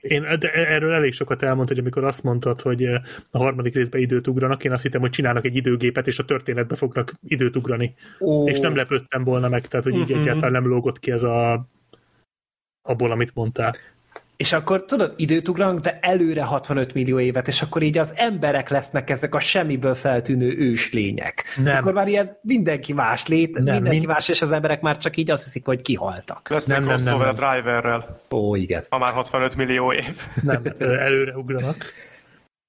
Én 0.00 0.22
de 0.38 0.52
erről 0.52 0.92
elég 0.92 1.12
sokat 1.12 1.42
elmondta, 1.42 1.72
hogy 1.74 1.82
amikor 1.82 2.04
azt 2.04 2.22
mondtad, 2.22 2.60
hogy 2.60 2.84
eh, 2.84 3.02
a 3.30 3.38
harmadik 3.38 3.74
részben 3.74 4.00
időt 4.00 4.26
ugranak, 4.26 4.64
én 4.64 4.72
azt 4.72 4.82
hittem, 4.82 5.00
hogy 5.00 5.10
csinálnak 5.10 5.44
egy 5.44 5.56
időgépet, 5.56 6.06
és 6.06 6.18
a 6.18 6.24
történetbe 6.24 6.74
fognak 6.74 7.12
időt 7.26 7.56
ugrani. 7.56 7.94
Oh. 8.18 8.50
És 8.50 8.58
nem 8.58 8.76
lepődtem 8.76 9.24
volna 9.24 9.48
meg, 9.48 9.66
tehát 9.66 9.84
hogy 9.84 9.94
így 9.94 10.00
uh-huh. 10.00 10.20
egyáltalán 10.20 10.52
nem 10.52 10.66
lógott 10.66 10.98
ki 10.98 11.10
ez 11.10 11.22
a 11.22 11.66
abból, 12.82 13.10
amit 13.10 13.34
mondtál. 13.34 13.74
És 14.36 14.52
akkor 14.52 14.84
tudod, 14.84 15.12
időt 15.16 15.48
ugranak, 15.48 15.78
de 15.78 15.98
előre 16.00 16.42
65 16.42 16.94
millió 16.94 17.20
évet, 17.20 17.48
és 17.48 17.62
akkor 17.62 17.82
így 17.82 17.98
az 17.98 18.12
emberek 18.16 18.68
lesznek 18.68 19.10
ezek 19.10 19.34
a 19.34 19.38
semmiből 19.38 19.94
feltűnő 19.94 20.56
őslények. 20.58 21.44
Nem. 21.62 21.76
Akkor 21.76 21.92
már 21.92 22.08
ilyen 22.08 22.38
mindenki 22.42 22.92
más 22.92 23.26
lét, 23.26 23.52
nem, 23.52 23.62
mindenki 23.62 23.88
mind... 23.88 24.06
más, 24.06 24.28
és 24.28 24.42
az 24.42 24.52
emberek 24.52 24.80
már 24.80 24.98
csak 24.98 25.16
így 25.16 25.30
azt 25.30 25.44
hiszik, 25.44 25.64
hogy 25.64 25.82
kihaltak. 25.82 26.48
Lesz 26.48 26.66
nem, 26.66 26.84
nem, 26.84 27.02
nem, 27.02 27.18
nem. 27.18 27.28
a 27.28 27.32
driverrel. 27.32 28.20
Ó, 28.30 28.54
igen. 28.54 28.84
Ha 28.88 28.98
már 28.98 29.12
65 29.12 29.56
millió 29.56 29.92
év. 29.92 30.16
Nem, 30.42 30.62
előre 30.78 31.36
ugranak, 31.36 31.84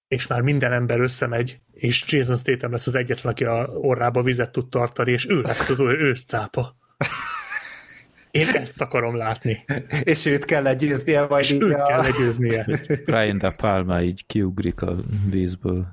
és 0.07 0.27
már 0.27 0.41
minden 0.41 0.73
ember 0.73 0.99
összemegy, 0.99 1.59
és 1.73 2.03
Jason 2.07 2.37
Statham 2.37 2.71
lesz 2.71 2.87
az 2.87 2.95
egyetlen, 2.95 3.31
aki 3.31 3.43
a 3.43 3.69
orrába 3.73 4.21
vizet 4.21 4.51
tud 4.51 4.69
tartani, 4.69 5.11
és 5.11 5.29
ő 5.29 5.41
lesz 5.41 5.69
az 5.69 5.79
őszcápa. 5.79 6.75
Én 8.31 8.47
ezt 8.47 8.81
akarom 8.81 9.15
látni. 9.15 9.65
És 10.03 10.25
őt 10.25 10.45
kell 10.45 10.63
legyőznie, 10.63 11.21
vagy 11.21 11.43
És 11.43 11.51
őt 11.51 11.79
a... 11.79 11.83
kell 11.83 12.01
legyőznie. 12.01 12.65
Brian 13.05 13.37
De 13.37 13.53
Palma 13.57 14.01
így 14.01 14.25
kiugrik 14.25 14.81
a 14.81 14.95
vízből. 15.29 15.87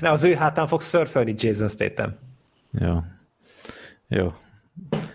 Na, 0.00 0.10
az 0.10 0.24
ő 0.24 0.34
hátán 0.34 0.66
fog 0.66 0.80
szörfölni 0.80 1.34
Jason 1.38 1.68
Statham. 1.68 2.14
Jó. 2.80 3.02
Jó. 4.08 4.32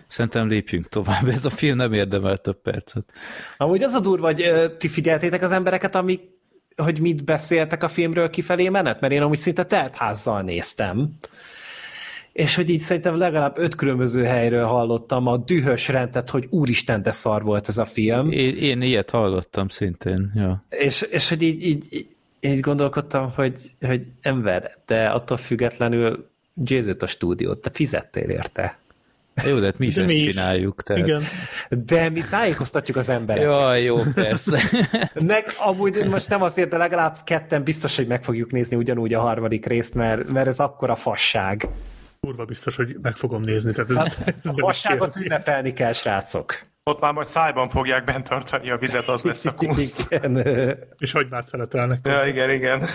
Szerintem 0.06 0.48
lépjünk 0.48 0.88
tovább. 0.88 1.28
Ez 1.28 1.44
a 1.44 1.50
film 1.50 1.76
nem 1.76 1.92
érdemel 1.92 2.36
több 2.36 2.60
percet. 2.60 3.12
Amúgy 3.56 3.82
az 3.82 3.92
a 3.92 4.00
durva, 4.00 4.26
hogy 4.26 4.72
ti 4.78 4.88
figyeltétek 4.88 5.42
az 5.42 5.52
embereket, 5.52 5.94
amik, 5.94 6.20
hogy 6.76 7.00
mit 7.00 7.24
beszéltek 7.24 7.82
a 7.82 7.88
filmről 7.88 8.30
kifelé 8.30 8.68
menet? 8.68 9.00
Mert 9.00 9.12
én 9.12 9.22
amúgy 9.22 9.38
szinte 9.38 9.64
teltházzal 9.64 10.42
néztem 10.42 11.16
és 12.34 12.54
hogy 12.54 12.70
így 12.70 12.78
szerintem 12.78 13.16
legalább 13.16 13.58
öt 13.58 13.74
különböző 13.74 14.24
helyről 14.24 14.64
hallottam 14.64 15.26
a 15.26 15.36
dühös 15.36 15.88
rendet, 15.88 16.30
hogy 16.30 16.46
úristen, 16.50 17.02
de 17.02 17.10
szar 17.10 17.42
volt 17.42 17.68
ez 17.68 17.78
a 17.78 17.84
film. 17.84 18.30
Én, 18.30 18.56
én 18.56 18.82
ilyet 18.82 19.10
hallottam 19.10 19.68
szintén, 19.68 20.32
ja. 20.34 20.64
És, 20.68 21.02
és 21.02 21.28
hogy 21.28 21.42
így, 21.42 21.62
így, 21.62 21.84
így, 21.90 22.06
így 22.40 22.60
gondolkodtam, 22.60 23.32
hogy, 23.34 23.54
hogy 23.80 24.02
ember, 24.20 24.74
de 24.86 25.06
attól 25.06 25.36
függetlenül 25.36 26.28
Jézőt 26.64 27.02
a 27.02 27.06
stúdiót, 27.06 27.58
te 27.58 27.70
fizettél 27.70 28.28
érte. 28.28 28.78
Jó, 29.46 29.58
de 29.58 29.64
hát 29.64 29.78
mi 29.78 29.86
is 29.86 29.94
de 29.94 30.02
ezt 30.02 30.12
mi 30.12 30.18
csináljuk. 30.18 30.82
Tehát... 30.82 31.06
Igen. 31.06 31.22
De 31.86 32.08
mi 32.08 32.20
tájékoztatjuk 32.30 32.96
az 32.96 33.08
embereket. 33.08 33.50
Jaj, 33.50 33.82
jó, 33.82 33.96
persze. 34.14 34.60
meg 35.14 35.44
amúgy 35.58 36.06
most 36.08 36.28
nem 36.28 36.42
azért, 36.42 36.68
de 36.68 36.76
legalább 36.76 37.16
ketten 37.24 37.62
biztos, 37.62 37.96
hogy 37.96 38.06
meg 38.06 38.24
fogjuk 38.24 38.50
nézni 38.50 38.76
ugyanúgy 38.76 39.14
a 39.14 39.20
harmadik 39.20 39.66
részt, 39.66 39.94
mert, 39.94 40.28
mert 40.28 40.46
ez 40.46 40.60
akkora 40.60 40.96
fasság 40.96 41.68
kurva 42.24 42.44
biztos, 42.44 42.76
hogy 42.76 42.96
meg 43.02 43.16
fogom 43.16 43.42
nézni. 43.42 43.72
Tehát 43.72 43.90
ez, 43.90 43.96
hát, 43.96 44.18
ez 44.42 44.50
a 44.50 44.52
vasságot 44.54 45.16
ünnepelni 45.16 45.72
kell, 45.72 45.92
srácok. 45.92 46.60
Ott 46.82 47.00
már 47.00 47.12
majd 47.12 47.26
szájban 47.26 47.68
fogják 47.68 48.04
bent 48.04 48.28
tartani 48.28 48.70
a 48.70 48.76
vizet, 48.76 49.08
az 49.08 49.22
lesz 49.22 49.44
a 49.44 49.54
kunst. 49.60 50.06
Igen. 50.08 50.46
És 50.98 51.12
hagymát 51.12 51.46
szeretelnek. 51.46 52.00
Ja, 52.02 52.26
igen, 52.26 52.50
igen. 52.50 52.88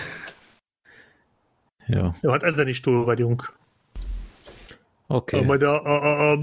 Jó. 1.85 2.09
Jó, 2.21 2.31
hát 2.31 2.43
ezen 2.43 2.67
is 2.67 2.79
túl 2.79 3.05
vagyunk. 3.05 3.53
Oké. 5.07 5.35
Okay. 5.35 5.47
Majd 5.47 5.61
a, 5.61 5.83
a, 5.85 6.03
a, 6.03 6.31
a 6.31 6.37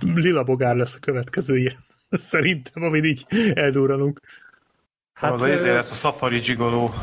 lila 0.00 0.42
bogár 0.42 0.76
lesz 0.76 0.94
a 0.94 0.98
következő 1.00 1.56
ilyen. 1.56 1.76
Szerintem, 2.10 2.82
amin 2.82 3.04
így 3.04 3.26
eldurranunk. 3.54 4.20
Hát 5.12 5.32
az 5.32 5.42
az 5.42 5.62
lesz 5.62 5.90
a 5.90 5.94
Safari 5.94 6.38
Gigoló. 6.38 6.94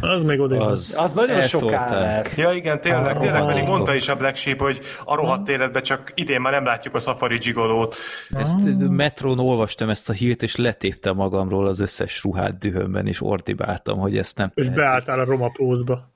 Az 0.00 0.22
még 0.22 0.40
oda 0.40 0.66
az, 0.66 0.96
az 1.00 1.14
nagyon 1.14 1.42
soká 1.42 2.00
lesz. 2.00 2.38
Ja 2.38 2.52
igen, 2.52 2.80
tényleg, 2.80 3.18
tényleg 3.18 3.46
pedig 3.46 3.66
mondta 3.66 3.94
is 3.94 4.08
a 4.08 4.16
Black 4.16 4.36
Sheep, 4.36 4.58
hogy 4.58 4.80
a 5.04 5.14
rohadt 5.14 5.48
életben 5.48 5.82
csak 5.82 6.12
idén 6.14 6.40
már 6.40 6.52
nem 6.52 6.64
látjuk 6.64 6.94
a 6.94 7.00
Safari 7.00 7.38
Gigolót. 7.38 7.96
Ezt 8.30 8.58
metrón 8.88 9.38
olvastam 9.38 9.88
ezt 9.88 10.08
a 10.08 10.12
hírt, 10.12 10.42
és 10.42 10.56
letéptem 10.56 11.16
magamról 11.16 11.66
az 11.66 11.80
összes 11.80 12.22
ruhát 12.22 12.58
dühömben, 12.58 13.06
és 13.06 13.22
ordibáltam, 13.22 13.98
hogy 13.98 14.16
ezt 14.16 14.36
nem 14.36 14.50
És 14.54 14.68
beálltál 14.68 15.18
a 15.20 15.24
roma 15.24 15.48
pózba. 15.48 16.12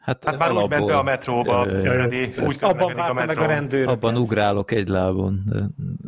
Hát, 0.00 0.24
Hát 0.24 0.38
már 0.38 0.52
úgy 0.52 0.68
ment 0.68 0.86
be 0.86 0.96
a 0.96 1.02
metróba, 1.02 1.66
Ö, 1.66 1.80
Freddy, 1.80 2.28
úgy 2.46 2.56
Abban 2.60 2.90
a 2.90 2.94
várta 2.94 3.14
meg 3.26 3.38
a 3.38 3.46
rendőröket. 3.46 3.94
Abban 3.94 4.16
ugrálok 4.16 4.70
egy 4.70 4.88
lábon. 4.88 5.42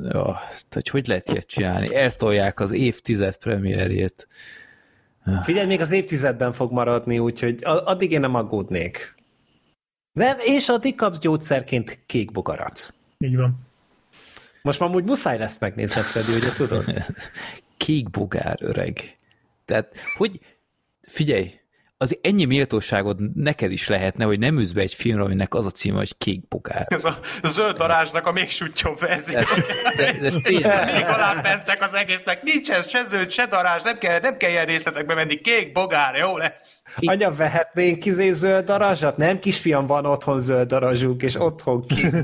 Ja, 0.02 0.38
hogy 0.70 0.88
hogy 0.88 1.06
lehet 1.06 1.28
ilyet 1.28 1.46
csinálni? 1.46 1.96
Eltolják 1.96 2.60
az 2.60 2.72
évtized 2.72 3.36
premierjét. 3.36 4.28
Figyelj, 5.42 5.66
még 5.66 5.80
az 5.80 5.92
évtizedben 5.92 6.52
fog 6.52 6.72
maradni, 6.72 7.18
úgyhogy 7.18 7.58
addig 7.62 8.10
én 8.10 8.20
nem 8.20 8.34
aggódnék. 8.34 9.14
De, 10.12 10.36
és 10.44 10.68
addig 10.68 10.94
kapsz 10.94 11.18
gyógyszerként 11.18 11.98
kék 12.06 12.32
bogarat. 12.32 12.94
Így 13.18 13.36
van. 13.36 13.54
Most 14.62 14.80
már 14.80 14.94
úgy 14.94 15.04
muszáj 15.04 15.38
lesz 15.38 15.58
megnézned, 15.58 16.04
Freddy, 16.04 16.34
ugye 16.34 16.52
tudod? 16.52 16.84
Kék 17.76 18.10
bogár 18.10 18.58
öreg. 18.60 19.16
Tehát, 19.64 19.96
hogy 20.16 20.40
figyelj, 21.00 21.60
az 22.02 22.18
ennyi 22.22 22.44
méltóságod 22.44 23.34
neked 23.34 23.72
is 23.72 23.88
lehetne, 23.88 24.24
hogy 24.24 24.38
nem 24.38 24.58
ülsz 24.58 24.70
be 24.70 24.80
egy 24.80 24.94
filmre, 24.94 25.24
aminek 25.24 25.54
az 25.54 25.66
a 25.66 25.70
címe, 25.70 25.98
hogy 25.98 26.16
kék 26.18 26.48
bogár. 26.48 26.86
Ez 26.88 27.04
a 27.04 27.18
zöld 27.42 27.76
darázsnak 27.76 28.26
a 28.26 28.32
még 28.32 28.48
de 29.00 29.08
ez 30.22 30.34
tényleg, 30.42 30.92
Még 30.94 31.04
alá 31.04 31.40
mentek 31.42 31.82
az 31.82 31.94
egésznek, 31.94 32.42
nincs 32.42 32.70
ez 32.70 32.88
se 32.88 33.04
zöld, 33.04 33.30
se 33.30 33.46
darázs, 33.46 33.82
nem 33.82 33.98
kell, 33.98 34.20
nem 34.20 34.36
kell 34.36 34.50
ilyen 34.50 34.66
részletekbe 34.66 35.14
menni, 35.14 35.40
kék, 35.40 35.72
bogár, 35.72 36.14
jó 36.14 36.36
lesz. 36.36 36.82
Anya, 36.96 37.30
vehetnénk 37.30 38.04
izé 38.04 38.32
zöld 38.32 38.64
darazsat? 38.64 39.16
Nem, 39.16 39.38
kisfiam, 39.38 39.86
van 39.86 40.06
otthon 40.06 40.38
zöld 40.38 40.68
darazsunk, 40.68 41.22
és 41.22 41.40
otthon 41.40 41.86
kék 41.86 42.14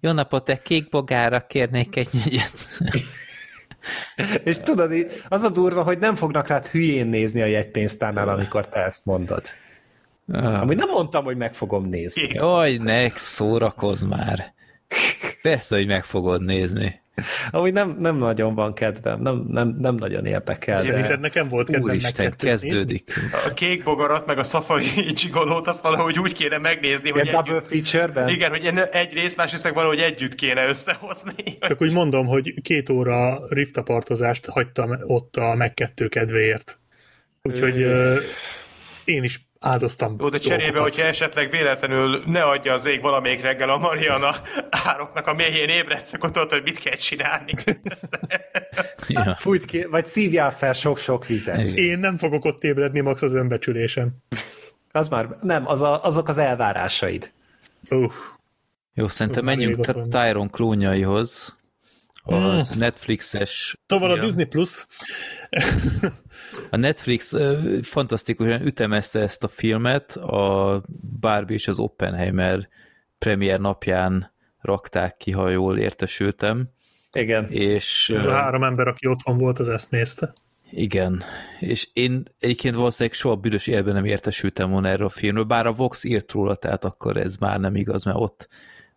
jó 0.00 0.12
napot, 0.12 0.44
te 0.44 0.62
kék 0.62 0.88
bogára 0.88 1.46
kérnék 1.46 1.96
egy. 1.96 2.40
És 4.44 4.58
tudod, 4.58 4.92
az 5.28 5.42
a 5.42 5.50
durva, 5.50 5.82
hogy 5.82 5.98
nem 5.98 6.14
fognak 6.14 6.46
rád 6.46 6.66
hülyén 6.66 7.06
nézni 7.06 7.42
a 7.42 7.46
jegypénztárnál, 7.46 8.28
amikor 8.28 8.68
te 8.68 8.80
ezt 8.80 9.04
mondod. 9.04 9.42
Ah. 10.32 10.60
Amúgy 10.60 10.76
nem 10.76 10.88
mondtam, 10.88 11.24
hogy 11.24 11.36
meg 11.36 11.54
fogom 11.54 11.88
nézni. 11.88 12.28
Jaj, 12.32 12.76
ne 12.76 13.08
szórakozz 13.14 14.02
már. 14.02 14.54
Persze, 15.42 15.76
hogy 15.76 15.86
meg 15.86 16.04
fogod 16.04 16.42
nézni. 16.42 16.99
Amúgy 17.50 17.72
nem, 17.72 17.96
nem 17.98 18.16
nagyon 18.16 18.54
van 18.54 18.74
kedvem, 18.74 19.20
nem, 19.20 19.44
nem, 19.48 19.76
nem 19.78 19.94
nagyon 19.94 20.26
érdekel. 20.26 20.82
De... 20.82 21.16
nekem 21.16 21.48
volt 21.48 21.66
kedvem 21.66 21.82
Úristen, 21.82 22.34
kezdődik. 22.36 23.12
A 23.46 23.54
kék 23.54 23.84
bogarat, 23.84 24.26
meg 24.26 24.38
a 24.38 24.42
safari 24.42 25.12
csigolót, 25.12 25.68
azt 25.68 25.82
valahogy 25.82 26.18
úgy 26.18 26.32
kéne 26.32 26.58
megnézni, 26.58 27.10
hogy 27.10 27.22
Ilyen 27.24 27.34
double 27.34 27.54
együtt, 27.54 27.66
feature-ben? 27.66 28.28
igen, 28.28 28.50
hogy 28.50 28.66
egy 28.92 29.12
rész, 29.12 29.36
másrészt 29.36 29.64
meg 29.64 29.74
valahogy 29.74 29.98
együtt 29.98 30.34
kéne 30.34 30.68
összehozni. 30.68 31.58
Csak 31.60 31.82
úgy 31.82 31.92
mondom, 31.92 32.26
hogy 32.26 32.54
két 32.62 32.88
óra 32.88 33.40
riftapartozást 33.48 34.46
hagytam 34.46 34.96
ott 35.06 35.36
a 35.36 35.54
meg 35.54 35.74
kedvéért. 36.08 36.78
Úgyhogy 37.42 37.82
ö, 37.82 38.16
én 39.04 39.22
is 39.22 39.49
áldoztam. 39.60 40.16
Ó, 40.20 40.28
de 40.28 40.38
cserébe, 40.38 40.64
dolgokat. 40.64 40.88
hogyha 40.88 41.06
esetleg 41.06 41.50
véletlenül 41.50 42.22
ne 42.26 42.42
adja 42.42 42.72
az 42.72 42.86
ég 42.86 43.00
valamelyik 43.00 43.42
reggel 43.42 43.70
a 43.70 43.78
Mariana 43.78 44.34
ároknak 44.70 45.26
a 45.26 45.34
mélyén 45.34 45.68
ébredsz, 45.68 46.12
akkor 46.12 46.30
tudod, 46.30 46.50
hogy 46.50 46.62
mit 46.62 46.78
kell 46.78 46.96
csinálni. 46.96 47.54
Ja. 49.08 49.34
Fújt 49.38 49.64
ki, 49.64 49.84
vagy 49.84 50.06
szívjál 50.06 50.50
fel 50.50 50.72
sok-sok 50.72 51.26
vizet. 51.26 51.68
Igen. 51.68 51.84
Én 51.84 51.98
nem 51.98 52.16
fogok 52.16 52.44
ott 52.44 52.62
ébredni, 52.64 53.00
max 53.00 53.22
az 53.22 53.32
önbecsülésem. 53.32 54.08
Az 54.92 55.08
már, 55.08 55.28
nem, 55.40 55.66
az 55.66 55.82
a, 55.82 56.04
azok 56.04 56.28
az 56.28 56.38
elvárásaid. 56.38 57.32
Uh, 57.88 58.12
Jó, 58.94 59.08
szerintem 59.08 59.44
Már 59.44 59.56
menjünk. 59.56 60.08
Tyron 60.10 60.50
klónjaihoz. 60.50 61.56
A 62.22 62.34
Mm. 62.34 62.60
Netflixes 62.78 63.76
szóval 63.86 64.10
a. 64.10 64.18
Disney 64.18 64.44
Plus 64.44 64.86
A 66.70 66.76
Netflix 66.76 67.34
fantasztikusan 67.82 68.66
ütemezte 68.66 69.20
ezt 69.20 69.44
a 69.44 69.48
filmet, 69.48 70.16
a 70.16 70.82
Barbie 71.20 71.56
és 71.56 71.68
az 71.68 71.78
Oppenheimer 71.78 72.68
premier 73.18 73.60
napján 73.60 74.32
rakták 74.60 75.16
ki, 75.16 75.30
ha 75.30 75.48
jól 75.48 75.78
értesültem, 75.78 76.68
Igen. 77.12 77.48
és 77.48 78.12
ez 78.16 78.26
a 78.26 78.32
három 78.32 78.62
ember, 78.62 78.86
aki 78.86 79.06
otthon 79.06 79.38
volt, 79.38 79.58
az 79.58 79.68
ezt 79.68 79.90
nézte. 79.90 80.32
igen, 80.70 81.22
és 81.60 81.88
én 81.92 82.24
egyébként 82.38 82.74
valószínűleg 82.74 83.18
soha 83.18 83.36
büdös 83.36 83.66
életben 83.66 83.94
nem 83.94 84.04
értesültem 84.04 84.70
volna 84.70 84.88
erről 84.88 85.06
a 85.06 85.10
filmről, 85.10 85.44
bár 85.44 85.66
a 85.66 85.72
Vox 85.72 86.04
írt 86.04 86.32
róla, 86.32 86.54
tehát 86.54 86.84
akkor 86.84 87.16
ez 87.16 87.36
már 87.36 87.60
nem 87.60 87.76
igaz, 87.76 88.04
mert 88.04 88.18
ott, 88.20 88.48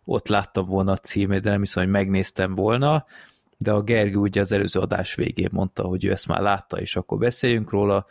ott 0.04 0.28
láttam 0.28 0.64
volna 0.64 0.92
a 0.92 0.96
címét, 0.96 1.42
de 1.42 1.50
nem 1.50 1.60
hiszem, 1.60 1.82
hogy 1.82 1.92
megnéztem 1.92 2.54
volna, 2.54 3.04
de 3.58 3.72
a 3.72 3.82
Gergő 3.82 4.16
ugye 4.16 4.40
az 4.40 4.52
előző 4.52 4.80
adás 4.80 5.14
végén 5.14 5.48
mondta, 5.52 5.82
hogy 5.82 6.04
ő 6.04 6.10
ezt 6.10 6.26
már 6.26 6.40
látta, 6.40 6.80
és 6.80 6.96
akkor 6.96 7.18
beszéljünk 7.18 7.70
róla. 7.70 8.06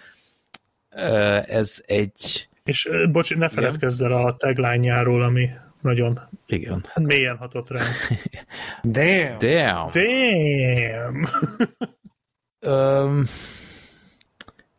Ez 1.45 1.83
egy, 1.85 2.49
És 2.63 2.89
bocs, 3.11 3.35
ne 3.35 3.49
feledkezz 3.49 4.01
el 4.01 4.11
a 4.11 4.35
tagline-járól, 4.35 5.23
ami 5.23 5.49
nagyon 5.81 6.19
igen, 6.45 6.85
mélyen 7.01 7.37
hatott 7.37 7.69
rám. 7.69 7.85
Damn. 8.83 9.37
damn. 9.37 9.89
Damn! 9.91 11.25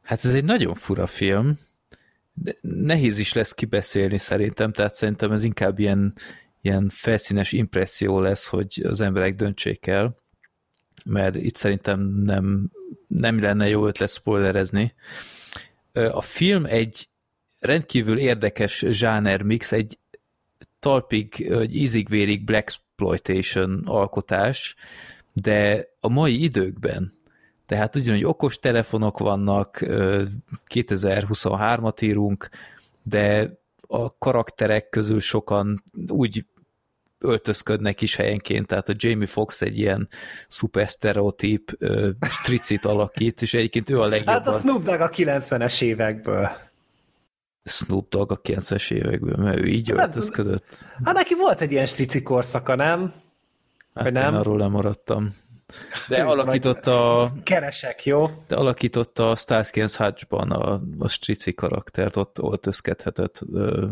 Hát 0.02 0.24
ez 0.24 0.34
egy 0.34 0.44
nagyon 0.44 0.74
fura 0.74 1.06
film. 1.06 1.58
Nehéz 2.60 3.18
is 3.18 3.32
lesz 3.32 3.52
kibeszélni 3.52 4.18
szerintem, 4.18 4.72
tehát 4.72 4.94
szerintem 4.94 5.32
ez 5.32 5.44
inkább 5.44 5.78
ilyen, 5.78 6.14
ilyen 6.60 6.88
felszínes 6.92 7.52
impresszió 7.52 8.20
lesz, 8.20 8.48
hogy 8.48 8.82
az 8.84 9.00
emberek 9.00 9.34
döntsék 9.34 9.86
el, 9.86 10.16
mert 11.04 11.34
itt 11.34 11.56
szerintem 11.56 12.22
nem, 12.24 12.70
nem 13.06 13.40
lenne 13.40 13.68
jó 13.68 13.86
ötlet 13.86 14.10
spoilerezni. 14.10 14.94
A 15.92 16.20
film 16.20 16.64
egy 16.64 17.08
rendkívül 17.60 18.18
érdekes 18.18 18.84
zsáner 18.90 19.42
mix, 19.42 19.72
egy 19.72 19.98
talpig, 20.78 21.46
egy 21.50 21.76
ízig-vérig 21.76 22.44
black 22.44 22.82
exploitation 22.96 23.82
alkotás, 23.84 24.74
de 25.32 25.88
a 26.00 26.08
mai 26.08 26.42
időkben, 26.42 27.12
tehát 27.66 27.96
ugyanúgy 27.96 28.24
okos 28.24 28.58
telefonok 28.58 29.18
vannak, 29.18 29.80
ö, 29.80 30.22
2023-at 30.66 32.02
írunk, 32.02 32.48
de 33.02 33.58
a 33.86 34.18
karakterek 34.18 34.88
közül 34.88 35.20
sokan 35.20 35.82
úgy 36.08 36.44
öltözködnek 37.24 38.00
is 38.00 38.16
helyenként, 38.16 38.66
tehát 38.66 38.88
a 38.88 38.94
Jamie 38.96 39.26
Foxx 39.26 39.60
egy 39.60 39.78
ilyen 39.78 40.08
szuper 40.48 40.88
sztereotíp 40.88 41.78
stricit 42.20 42.84
alakít, 42.84 43.42
és 43.42 43.54
egyébként 43.54 43.90
ő 43.90 44.00
a 44.00 44.06
legjobban. 44.06 44.34
Hát 44.34 44.46
a 44.46 44.58
Snoop 44.58 44.82
Dogg 44.82 45.00
a 45.00 45.08
90-es 45.08 45.82
évekből. 45.82 46.48
Snoop 47.64 48.08
Dogg 48.08 48.32
a 48.32 48.40
90-es 48.40 48.90
évekből, 48.90 49.36
mert 49.36 49.58
ő 49.58 49.66
így 49.66 49.88
Nem 49.88 49.98
öltözködött. 49.98 50.86
Hát 51.04 51.14
neki 51.14 51.34
volt 51.34 51.60
egy 51.60 51.72
ilyen 51.72 51.86
strici 51.86 52.22
korszaka, 52.22 52.74
nem? 52.74 53.12
Hát 53.94 54.04
Vagy 54.04 54.12
nem? 54.12 54.32
én 54.32 54.38
arról 54.38 54.58
lemaradtam. 54.58 55.34
De 56.08 56.22
alakította, 56.22 57.32
Keresek, 57.42 58.04
jó? 58.04 58.30
de 58.46 58.56
alakította 58.56 59.30
a 59.30 59.36
Starsky 59.36 59.80
Hutch-ban 59.80 60.50
a, 60.50 60.80
a 60.98 61.08
strici 61.08 61.54
karaktert, 61.54 62.16
ott 62.16 62.38
öltözkedhetett 62.38 63.40
ö, 63.52 63.86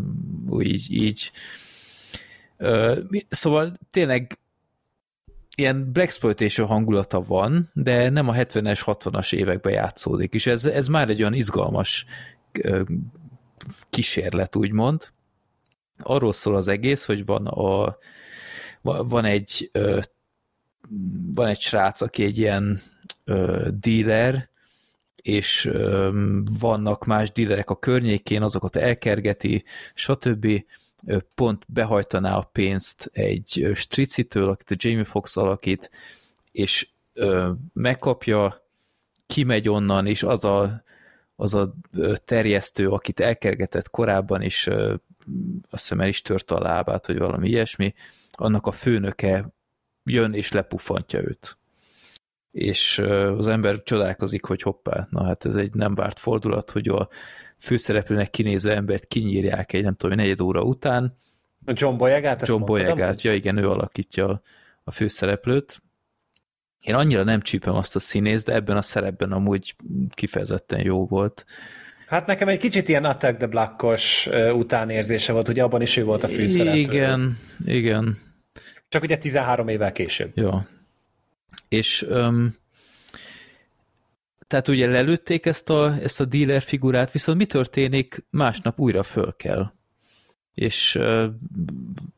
így, 0.61 0.91
így. 0.91 1.31
Szóval 3.29 3.79
tényleg 3.91 4.39
ilyen 5.57 5.93
Blaxploitation 5.93 6.67
hangulata 6.67 7.23
van, 7.23 7.71
de 7.73 8.09
nem 8.09 8.29
a 8.29 8.33
70-es, 8.33 8.81
60-as 8.85 9.35
években 9.35 9.73
játszódik, 9.73 10.35
és 10.35 10.47
ez, 10.47 10.65
ez 10.65 10.89
már 10.89 11.09
egy 11.09 11.21
olyan 11.21 11.35
izgalmas 11.35 12.07
kísérlet, 13.91 14.57
úgymond. 14.57 15.09
Arról 15.99 16.33
szól 16.33 16.57
az 16.57 16.69
egész, 16.69 17.05
hogy 17.05 17.25
van 17.25 17.47
a 17.47 17.97
va- 18.81 19.11
van 19.11 19.25
egy 19.25 19.71
van 21.35 21.47
egy 21.47 21.61
srác, 21.61 22.01
aki 22.01 22.25
egy 22.25 22.39
ilyen 22.39 22.81
dealer, 23.71 24.49
és 25.17 25.71
vannak 26.59 27.05
más 27.05 27.33
dealerek 27.33 27.71
a 27.71 27.79
környékén, 27.79 28.43
azokat 28.43 28.77
elkergeti, 28.77 29.65
stb. 29.95 30.65
Pont 31.35 31.65
behajtaná 31.67 32.37
a 32.37 32.49
pénzt 32.53 33.11
egy 33.13 33.71
stricitől, 33.75 34.49
akit 34.49 34.71
a 34.71 34.75
Jamie 34.79 35.05
Foxx 35.05 35.37
alakít, 35.37 35.91
és 36.53 36.89
megkapja, 37.73 38.67
kimegy 39.27 39.69
onnan, 39.69 40.07
és 40.07 40.23
az 40.23 40.45
a, 40.45 40.83
az 41.37 41.55
a 41.55 41.75
terjesztő, 42.25 42.89
akit 42.89 43.21
elkergetett 43.21 43.91
korábban, 43.91 44.43
és 44.43 44.67
azt 45.71 45.83
hiszem 45.83 46.01
el 46.01 46.09
is 46.09 46.23
törte 46.23 46.55
a 46.55 46.63
lábát, 46.63 47.07
vagy 47.07 47.19
valami 47.19 47.49
ilyesmi, 47.49 47.95
annak 48.31 48.67
a 48.67 48.71
főnöke 48.71 49.53
jön 50.05 50.33
és 50.33 50.53
lepufantja 50.53 51.21
őt. 51.21 51.59
És 52.51 52.99
az 53.39 53.47
ember 53.47 53.83
csodálkozik, 53.83 54.45
hogy 54.45 54.63
hoppá, 54.63 55.07
na 55.11 55.25
hát 55.25 55.45
ez 55.45 55.55
egy 55.55 55.75
nem 55.75 55.95
várt 55.95 56.19
fordulat, 56.19 56.71
hogy 56.71 56.89
a 56.89 57.09
főszereplőnek 57.63 58.31
kinéző 58.31 58.71
embert 58.71 59.07
kinyírják 59.07 59.73
egy 59.73 59.83
nem 59.83 59.95
tudom, 59.95 60.17
negyed 60.17 60.41
óra 60.41 60.63
után. 60.63 61.19
A 61.65 61.73
John 61.75 61.97
Boyegát, 61.97 62.49
John 62.49 62.65
Boyegát, 62.65 63.23
ja 63.23 63.35
igen, 63.35 63.57
ő 63.57 63.69
alakítja 63.69 64.43
a, 64.85 64.91
főszereplőt. 64.91 65.83
Én 66.81 66.95
annyira 66.95 67.23
nem 67.23 67.41
csípem 67.41 67.75
azt 67.75 67.97
a 67.97 68.01
színészt, 68.01 68.47
de 68.47 68.55
ebben 68.55 68.77
a 68.77 68.83
szerepben 68.83 69.33
amúgy 69.33 69.77
kifejezetten 70.11 70.81
jó 70.81 71.07
volt. 71.07 71.45
Hát 72.07 72.27
nekem 72.27 72.49
egy 72.49 72.59
kicsit 72.59 72.89
ilyen 72.89 73.05
Attack 73.05 73.37
the 73.37 73.47
Black-os 73.47 74.29
utánérzése 74.53 75.33
volt, 75.33 75.49
ugye 75.49 75.63
abban 75.63 75.83
is 75.83 75.97
ő 75.97 76.05
volt 76.05 76.25
a 76.25 76.29
főszereplő. 76.29 76.79
Igen, 76.79 77.39
igen. 77.67 78.17
Csak 78.89 79.03
ugye 79.03 79.19
13 79.19 79.69
évvel 79.69 79.93
később. 79.93 80.31
Jó. 80.35 80.51
És 81.69 82.03
um, 82.03 82.55
tehát 84.53 84.69
ugye 84.69 84.87
lelőtték 84.87 85.47
ezt 85.47 85.71
a, 85.71 85.97
ezt 86.03 86.21
a 86.21 86.25
dealer 86.25 86.63
figurát, 86.63 87.13
viszont 87.13 87.39
mi 87.39 87.47
történik? 87.47 88.25
Másnap 88.31 88.81
újra 88.81 89.03
föl 89.03 89.35
kell. 89.37 89.73
És 90.55 90.95
uh, 90.95 91.25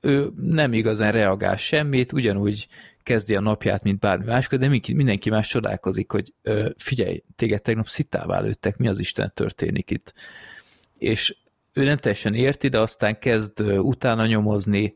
ő 0.00 0.30
nem 0.40 0.72
igazán 0.72 1.12
reagál 1.12 1.56
semmit, 1.56 2.12
ugyanúgy 2.12 2.68
kezdi 3.02 3.34
a 3.34 3.40
napját, 3.40 3.82
mint 3.82 3.98
bármi 3.98 4.24
más, 4.24 4.48
de 4.48 4.68
mindenki 4.92 5.30
más 5.30 5.48
csodálkozik, 5.48 6.10
hogy 6.10 6.32
uh, 6.44 6.66
figyelj, 6.76 7.22
téged 7.36 7.62
tegnap 7.62 7.88
szitává 7.88 8.40
lőttek, 8.40 8.76
mi 8.76 8.88
az 8.88 8.98
Isten 8.98 9.32
történik 9.34 9.90
itt? 9.90 10.12
És 10.98 11.36
ő 11.72 11.84
nem 11.84 11.96
teljesen 11.96 12.34
érti, 12.34 12.68
de 12.68 12.78
aztán 12.78 13.18
kezd 13.18 13.60
utána 13.60 14.26
nyomozni 14.26 14.94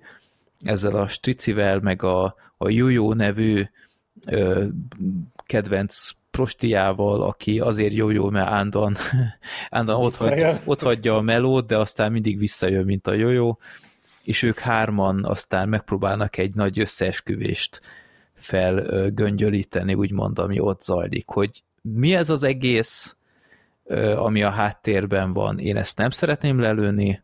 ezzel 0.60 0.96
a 0.96 1.08
stricivel, 1.08 1.80
meg 1.80 2.02
a, 2.02 2.34
a 2.56 2.68
Jojo 2.68 3.12
nevű 3.12 3.64
uh, 4.26 4.64
kedvenc 5.46 6.16
prostiával, 6.38 7.22
aki 7.22 7.60
azért 7.60 7.92
jó 7.92 8.10
jó, 8.10 8.30
mert 8.30 8.48
állandóan, 8.48 8.96
állandóan 9.70 10.04
ott, 10.04 10.14
hagy, 10.14 10.60
ott 10.64 10.82
hagyja 10.82 11.16
a 11.16 11.20
melót, 11.20 11.66
de 11.66 11.76
aztán 11.76 12.12
mindig 12.12 12.38
visszajön, 12.38 12.84
mint 12.84 13.06
a 13.06 13.12
jó 13.12 13.58
és 14.28 14.42
ők 14.42 14.58
hárman 14.58 15.24
aztán 15.24 15.68
megpróbálnak 15.68 16.36
egy 16.36 16.54
nagy 16.54 16.78
összeesküvést 16.78 17.80
felgöngyölíteni, 18.34 19.94
úgymond, 19.94 20.38
ami 20.38 20.60
ott 20.60 20.82
zajlik, 20.82 21.28
hogy 21.28 21.62
mi 21.82 22.14
ez 22.14 22.30
az 22.30 22.42
egész, 22.42 23.16
ami 24.16 24.42
a 24.42 24.50
háttérben 24.50 25.32
van, 25.32 25.58
én 25.58 25.76
ezt 25.76 25.98
nem 25.98 26.10
szeretném 26.10 26.60
lelőni, 26.60 27.22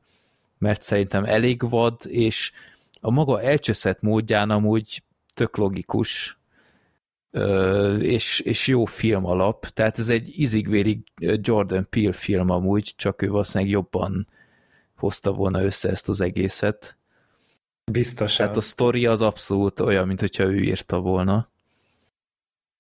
mert 0.58 0.82
szerintem 0.82 1.24
elég 1.24 1.68
vad, 1.68 2.00
és 2.06 2.52
a 3.00 3.10
maga 3.10 3.42
elcseszett 3.42 4.00
módján 4.00 4.50
amúgy 4.50 5.02
tök 5.34 5.56
logikus, 5.56 6.38
és, 8.00 8.40
és 8.40 8.66
jó 8.66 8.84
film 8.84 9.24
alap, 9.24 9.66
tehát 9.66 9.98
ez 9.98 10.08
egy 10.08 10.32
izigvérig 10.36 10.98
Jordan 11.18 11.86
Peele 11.90 12.12
film 12.12 12.50
amúgy, 12.50 12.92
csak 12.96 13.22
ő 13.22 13.28
valószínűleg 13.28 13.72
jobban 13.72 14.28
hozta 14.96 15.32
volna 15.32 15.62
össze 15.62 15.88
ezt 15.88 16.08
az 16.08 16.20
egészet. 16.20 16.96
Biztosan. 17.92 18.36
Tehát 18.36 18.56
a 18.56 18.60
sztori 18.60 19.06
az 19.06 19.22
abszolút 19.22 19.80
olyan, 19.80 20.06
mint 20.06 20.20
hogyha 20.20 20.44
ő 20.44 20.58
írta 20.58 21.00
volna. 21.00 21.50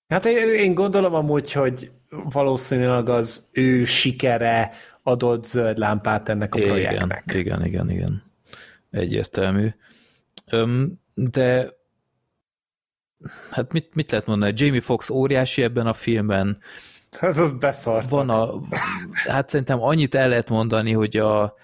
Hát 0.08 0.24
én 0.24 0.74
gondolom 0.74 1.14
amúgy, 1.14 1.52
hogy 1.52 1.90
valószínűleg 2.10 3.08
az 3.08 3.48
ő 3.52 3.84
sikere 3.84 4.70
adott 5.02 5.44
zöld 5.44 5.78
lámpát 5.78 6.28
ennek 6.28 6.54
a 6.54 6.58
igen, 6.58 6.70
projektnek. 6.70 7.32
Igen, 7.34 7.64
igen, 7.64 7.90
igen. 7.90 8.22
Egyértelmű. 8.90 9.68
De 11.14 11.72
hát 13.50 13.72
mit, 13.72 13.94
mit 13.94 14.10
lehet 14.10 14.26
mondani? 14.26 14.52
Jamie 14.56 14.80
Fox 14.80 15.10
óriási 15.10 15.62
ebben 15.62 15.86
a 15.86 15.92
filmben. 15.92 16.58
Ez 17.20 17.38
az 17.38 17.50
beszart. 17.50 18.08
Van 18.08 18.30
a, 18.30 18.60
hát 19.26 19.48
szerintem 19.48 19.82
annyit 19.82 20.14
el 20.14 20.28
lehet 20.28 20.48
mondani, 20.48 20.92
hogy 20.92 21.16
a 21.16 21.54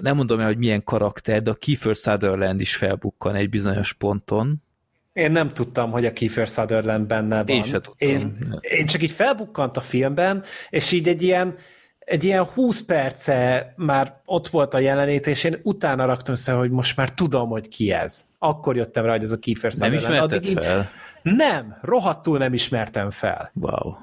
nem 0.00 0.16
mondom 0.16 0.40
el, 0.40 0.46
hogy 0.46 0.58
milyen 0.58 0.84
karakter, 0.84 1.42
de 1.42 1.50
a 1.50 1.54
Kiefer 1.54 1.94
Sutherland 1.94 2.60
is 2.60 2.76
felbukkan 2.76 3.34
egy 3.34 3.48
bizonyos 3.48 3.92
ponton. 3.92 4.62
Én 5.12 5.30
nem 5.30 5.52
tudtam, 5.52 5.90
hogy 5.90 6.06
a 6.06 6.12
Kiefer 6.12 6.46
Sutherland 6.46 7.06
benne 7.06 7.36
van. 7.36 7.48
Én 7.48 7.62
sem 7.62 7.80
tudtam. 7.80 8.08
Én, 8.08 8.36
én 8.60 8.86
csak 8.86 9.02
így 9.02 9.10
felbukkant 9.10 9.76
a 9.76 9.80
filmben, 9.80 10.42
és 10.70 10.92
így 10.92 11.08
egy 11.08 11.22
ilyen, 11.22 11.56
egy 12.04 12.24
ilyen 12.24 12.44
20 12.44 12.82
perce 12.82 13.72
már 13.76 14.20
ott 14.24 14.48
volt 14.48 14.74
a 14.74 14.78
jelenét, 14.78 15.26
és 15.26 15.44
én 15.44 15.60
utána 15.62 16.04
raktam 16.04 16.34
össze, 16.34 16.52
hogy 16.52 16.70
most 16.70 16.96
már 16.96 17.10
tudom, 17.10 17.48
hogy 17.48 17.68
ki 17.68 17.92
ez. 17.92 18.24
Akkor 18.38 18.76
jöttem 18.76 19.04
rá, 19.04 19.10
hogy 19.10 19.22
ez 19.22 19.32
a 19.32 19.38
Kiefer 19.38 19.72
Sutherland. 19.72 20.02
Nem 20.02 20.12
ismerted 20.12 20.38
Addig 20.38 20.58
fel? 20.58 20.90
Így, 21.22 21.36
nem, 21.36 21.78
rohadtul 21.82 22.38
nem 22.38 22.52
ismertem 22.52 23.10
fel. 23.10 23.50
Wow. 23.54 23.94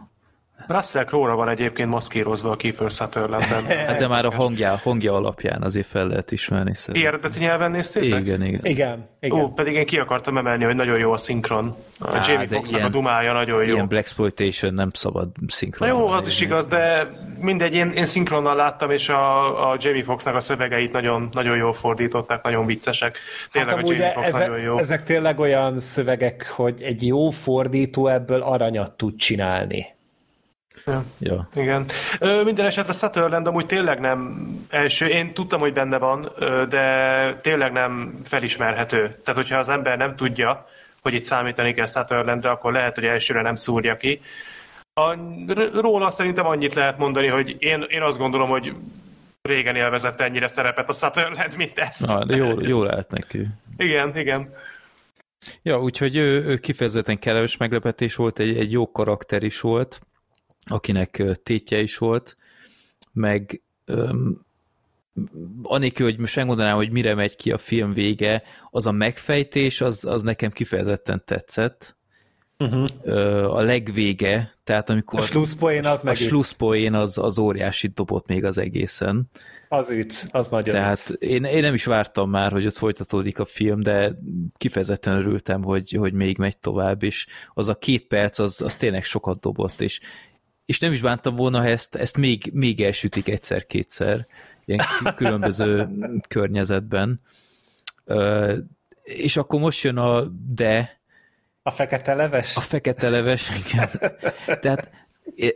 Russell 0.68 1.04
Crowe-ra 1.04 1.36
van 1.36 1.50
egyébként 1.50 1.90
maszkírozva 1.90 2.52
a 2.52 2.56
Kiefer 2.56 2.90
Sutherlandben. 2.90 3.66
hát 3.88 3.98
de 3.98 4.08
már 4.08 4.26
a 4.26 4.32
hangja, 4.32 4.80
hangja 4.84 5.14
alapján 5.14 5.62
azért 5.62 5.88
fel 5.88 6.08
lehet 6.08 6.32
ismerni. 6.32 6.74
Szerintem. 6.76 7.14
Eredeti 7.14 7.40
nyelven 7.40 7.72
néztétek? 7.72 8.20
Igen, 8.20 8.44
igen. 8.44 8.60
Igen, 8.64 9.10
igen. 9.20 9.40
Ó, 9.40 9.50
pedig 9.50 9.74
én 9.74 9.86
ki 9.86 9.98
akartam 9.98 10.38
emelni, 10.38 10.64
hogy 10.64 10.76
nagyon 10.76 10.98
jó 10.98 11.12
a 11.12 11.18
szinkron. 11.18 11.76
A 12.00 12.16
Á, 12.16 12.22
Jamie 12.28 12.48
Foxnak 12.48 12.84
a 12.84 12.90
dumája 12.90 13.34
nagyon 13.34 13.66
jó. 13.66 13.74
Ilyen 13.74 13.88
Blaxploitation 13.88 14.74
nem 14.74 14.90
szabad 14.94 15.30
szinkron. 15.48 15.90
Na 15.90 15.96
jó, 15.96 16.08
az 16.08 16.28
is 16.28 16.42
igaz, 16.42 16.68
de 16.68 17.10
mindegy, 17.40 17.74
én, 17.74 17.90
én 17.90 18.06
szinkronnal 18.06 18.56
láttam, 18.56 18.92
és 18.92 19.10
a, 19.10 19.72
a 19.72 19.78
Jamie 19.80 20.04
Foxnak 20.04 20.36
a 20.36 20.40
szövegeit 20.40 20.92
nagyon, 20.92 21.30
nagyon 21.32 21.58
jól 21.58 21.74
fordították, 21.74 22.44
nagyon 22.44 22.66
viccesek. 22.66 23.18
Tényleg 23.52 23.76
hát 23.76 23.84
a 23.84 23.88
Jamie 23.92 24.12
Fox 24.12 24.28
ezek, 24.28 24.48
nagyon 24.48 24.64
jó. 24.64 24.78
Ezek 24.78 25.04
tényleg 25.04 25.40
olyan 25.40 25.80
szövegek, 25.80 26.50
hogy 26.56 26.82
egy 26.82 27.08
jó 27.08 27.30
fordító 27.30 28.08
ebből 28.08 28.42
aranyat 28.42 28.92
tud 28.92 29.16
csinálni. 29.16 30.00
Ja. 30.86 31.04
ja. 31.20 31.50
Igen. 31.56 31.86
Ö, 32.20 32.44
minden 32.44 32.66
esetre 32.66 32.94
Sutherland 32.94 33.48
amúgy 33.48 33.66
tényleg 33.66 34.00
nem 34.00 34.48
első. 34.70 35.08
Én 35.08 35.34
tudtam, 35.34 35.60
hogy 35.60 35.74
benne 35.74 35.98
van, 35.98 36.32
de 36.70 37.36
tényleg 37.42 37.72
nem 37.72 38.20
felismerhető. 38.24 38.98
Tehát, 38.98 39.42
hogyha 39.42 39.58
az 39.58 39.70
ember 39.70 39.98
nem 39.98 40.16
tudja, 40.16 40.68
hogy 41.02 41.14
itt 41.14 41.24
számítani 41.24 41.74
kell 41.74 41.88
Sutherlandre, 41.88 42.50
akkor 42.50 42.72
lehet, 42.72 42.96
hogy 42.96 43.06
elsőre 43.06 43.42
nem 43.42 43.56
szúrja 43.56 43.98
ki. 43.98 44.22
A, 44.94 45.16
róla 45.74 46.12
szerintem 46.12 46.46
annyit 46.46 46.74
lehet 46.74 46.98
mondani, 46.98 47.28
hogy 47.28 47.56
én, 47.60 47.86
én 47.90 48.02
azt 48.02 48.18
gondolom, 48.18 48.50
hogy 48.50 48.74
régen 49.42 49.76
élvezett 49.76 50.20
ennyire 50.22 50.48
szerepet 50.48 50.90
a 50.90 50.94
Sutherland, 50.94 51.58
mint 51.58 51.80
ezt. 51.80 52.08
Na, 52.08 52.26
de 52.26 52.36
jó, 52.36 52.60
jó 52.60 52.84
lehet 52.84 53.12
neki. 53.12 53.48
Igen, 53.78 54.18
igen. 54.18 54.54
Ja, 55.62 55.82
úgyhogy 55.82 56.16
ő, 56.16 56.46
ő 56.46 56.58
kifejezetten 56.58 57.20
kellemes 57.20 57.58
meglepetés 57.58 58.16
volt, 58.16 58.40
egy, 58.40 58.58
egy 58.58 58.72
jó 58.72 58.92
karakter 58.92 59.44
is 59.44 59.60
volt 59.60 60.02
akinek 60.66 61.24
tétje 61.44 61.82
is 61.82 61.98
volt, 61.98 62.38
meg 63.12 63.62
um, 63.88 64.46
anélkül, 65.62 66.06
hogy 66.06 66.18
most 66.18 66.36
megmondanám, 66.36 66.76
hogy 66.76 66.92
mire 66.92 67.16
megy 67.16 67.36
ki 67.36 67.52
a 67.52 67.58
film 67.58 67.94
vége, 67.94 68.44
az 68.70 68.86
a 68.86 68.92
megfejtés, 68.92 69.82
az, 69.82 70.06
az 70.06 70.22
nekem 70.22 70.52
kifejezetten 70.52 71.24
tetszett. 71.26 71.96
Uh-huh. 72.58 73.56
A 73.56 73.62
legvége, 73.62 74.54
tehát 74.64 74.90
amikor... 74.90 75.20
A 75.20 75.24
slusszpoén 75.24 75.86
az 75.86 76.04
meg 76.04 76.14
A 76.14 76.16
slusszpoén 76.16 76.94
az, 76.94 77.18
az 77.18 77.40
óriási 77.40 77.88
dobott 77.88 78.28
még 78.28 78.44
az 78.44 78.58
egészen. 78.58 79.30
Az 79.70 79.90
üt, 79.90 80.28
az 80.32 80.50
nagyon 80.50 80.74
Tehát 80.74 81.10
én, 81.10 81.44
én 81.44 81.62
nem 81.62 81.74
is 81.74 81.86
vártam 81.86 82.30
már, 82.30 82.52
hogy 82.52 82.66
ott 82.66 82.76
folytatódik 82.76 83.40
a 83.40 83.46
film, 83.46 83.82
de 83.82 84.12
kifejezetten 84.58 85.18
örültem, 85.18 85.64
hogy, 85.64 85.92
hogy 85.92 86.14
még 86.14 86.38
megy 86.38 86.58
tovább, 86.58 87.04
és 87.04 87.28
az 87.54 87.68
a 87.68 87.76
két 87.76 88.08
perc, 88.08 88.40
az, 88.40 88.62
az 88.62 88.76
tényleg 88.76 89.04
sokat 89.04 89.40
dobott, 89.40 89.82
és 89.82 90.00
és 90.66 90.80
nem 90.80 90.92
is 90.92 91.02
bántam 91.02 91.36
volna, 91.36 91.60
ha 91.60 91.66
ezt, 91.66 91.96
ezt 91.96 92.18
még, 92.18 92.50
még 92.54 92.82
elsütik 92.82 93.28
egyszer-kétszer, 93.28 94.28
ilyen 94.66 94.86
különböző 95.16 95.90
környezetben. 96.28 97.22
És 99.04 99.38
akkor 99.38 99.60
most 99.60 99.84
jön 99.84 99.98
a 99.98 100.24
de. 100.48 101.02
A 101.64 101.72
fekete 101.72 102.14
leves? 102.14 102.56
A 102.56 102.62
fekete 102.62 103.10
leves, 103.10 103.50
igen. 103.66 103.90
Tehát 104.62 104.92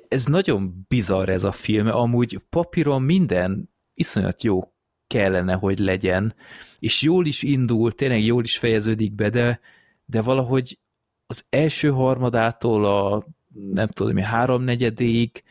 ez 0.07 0.25
nagyon 0.25 0.85
bizarr 0.87 1.29
ez 1.29 1.43
a 1.43 1.51
film, 1.51 1.87
amúgy 1.87 2.41
papíron 2.49 3.01
minden 3.01 3.69
iszonyat 3.93 4.43
jó 4.43 4.73
kellene, 5.07 5.53
hogy 5.53 5.79
legyen, 5.79 6.35
és 6.79 7.01
jól 7.01 7.25
is 7.25 7.43
indul, 7.43 7.91
tényleg 7.91 8.23
jól 8.23 8.43
is 8.43 8.57
fejeződik 8.57 9.13
be, 9.13 9.29
de, 9.29 9.59
de 10.05 10.21
valahogy 10.21 10.79
az 11.25 11.45
első 11.49 11.89
harmadától 11.89 12.85
a 12.85 13.25
nem 13.73 13.87
tudom, 13.87 14.13
mi 14.13 14.21
háromnegyedéig 14.21 15.43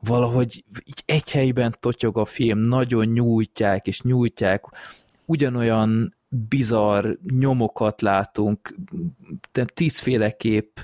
valahogy 0.00 0.64
így 0.84 1.02
egy 1.06 1.30
helyben 1.30 1.76
totyog 1.80 2.18
a 2.18 2.24
film, 2.24 2.58
nagyon 2.58 3.06
nyújtják 3.06 3.86
és 3.86 4.00
nyújtják, 4.00 4.64
ugyanolyan 5.24 6.14
bizarr 6.28 7.12
nyomokat 7.38 8.02
látunk, 8.02 8.74
tízféleképp 9.74 10.78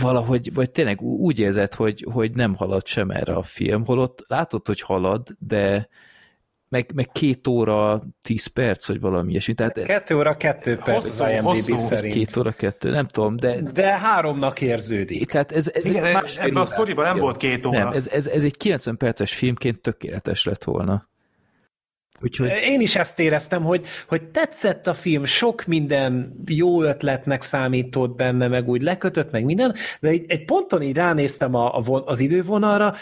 valahogy, 0.00 0.54
vagy 0.54 0.70
tényleg 0.70 1.02
úgy 1.02 1.38
érzed, 1.38 1.74
hogy, 1.74 2.06
hogy 2.12 2.34
nem 2.34 2.54
halad 2.54 2.86
sem 2.86 3.10
erre 3.10 3.34
a 3.34 3.42
film, 3.42 3.84
holott 3.84 4.24
látod, 4.26 4.66
hogy 4.66 4.80
halad, 4.80 5.36
de, 5.38 5.88
meg, 6.68 6.90
meg 6.94 7.08
két 7.12 7.46
óra, 7.46 8.02
tíz 8.22 8.46
perc, 8.46 8.86
vagy 8.86 9.00
valami 9.00 9.30
ilyesmi. 9.30 9.54
Tehát 9.54 9.82
kettő 9.82 10.16
óra, 10.16 10.36
kettő 10.36 10.76
perc 10.76 11.04
hosszú, 11.04 11.24
az 11.24 11.30
IMDb 11.30 11.44
hosszú. 11.44 11.76
szerint. 11.76 12.14
Két 12.14 12.36
óra, 12.36 12.50
kettő, 12.50 12.90
nem 12.90 13.06
tudom, 13.06 13.36
de... 13.36 13.60
De 13.60 13.98
háromnak 13.98 14.60
érződik. 14.60 15.30
Tehát 15.30 15.52
ez, 15.52 15.70
ez 15.74 15.86
Igen, 15.86 16.04
egy 16.04 16.12
más 16.12 16.36
ebben 16.36 16.62
a 16.62 16.66
sztoriban 16.66 17.04
nem 17.04 17.18
volt 17.18 17.36
két 17.36 17.66
óra. 17.66 17.78
Nem, 17.78 17.88
ez, 17.88 18.08
ez, 18.08 18.26
ez 18.26 18.44
egy 18.44 18.56
90 18.56 18.96
perces 18.96 19.34
filmként 19.34 19.80
tökéletes 19.80 20.44
lett 20.44 20.64
volna. 20.64 21.08
Úgyhogy... 22.22 22.50
Én 22.62 22.80
is 22.80 22.96
ezt 22.96 23.18
éreztem, 23.18 23.62
hogy, 23.62 23.86
hogy 24.08 24.22
tetszett 24.22 24.86
a 24.86 24.94
film, 24.94 25.24
sok 25.24 25.64
minden 25.66 26.42
jó 26.46 26.82
ötletnek 26.82 27.42
számított 27.42 28.16
benne, 28.16 28.48
meg 28.48 28.68
úgy 28.68 28.82
lekötött, 28.82 29.30
meg 29.30 29.44
minden, 29.44 29.74
de 30.00 30.08
egy, 30.08 30.24
egy 30.28 30.44
ponton 30.44 30.82
így 30.82 30.96
ránéztem 30.96 31.54
a, 31.54 31.76
a 31.76 31.80
von, 31.80 32.02
az 32.06 32.20
idővonalra, 32.20 32.94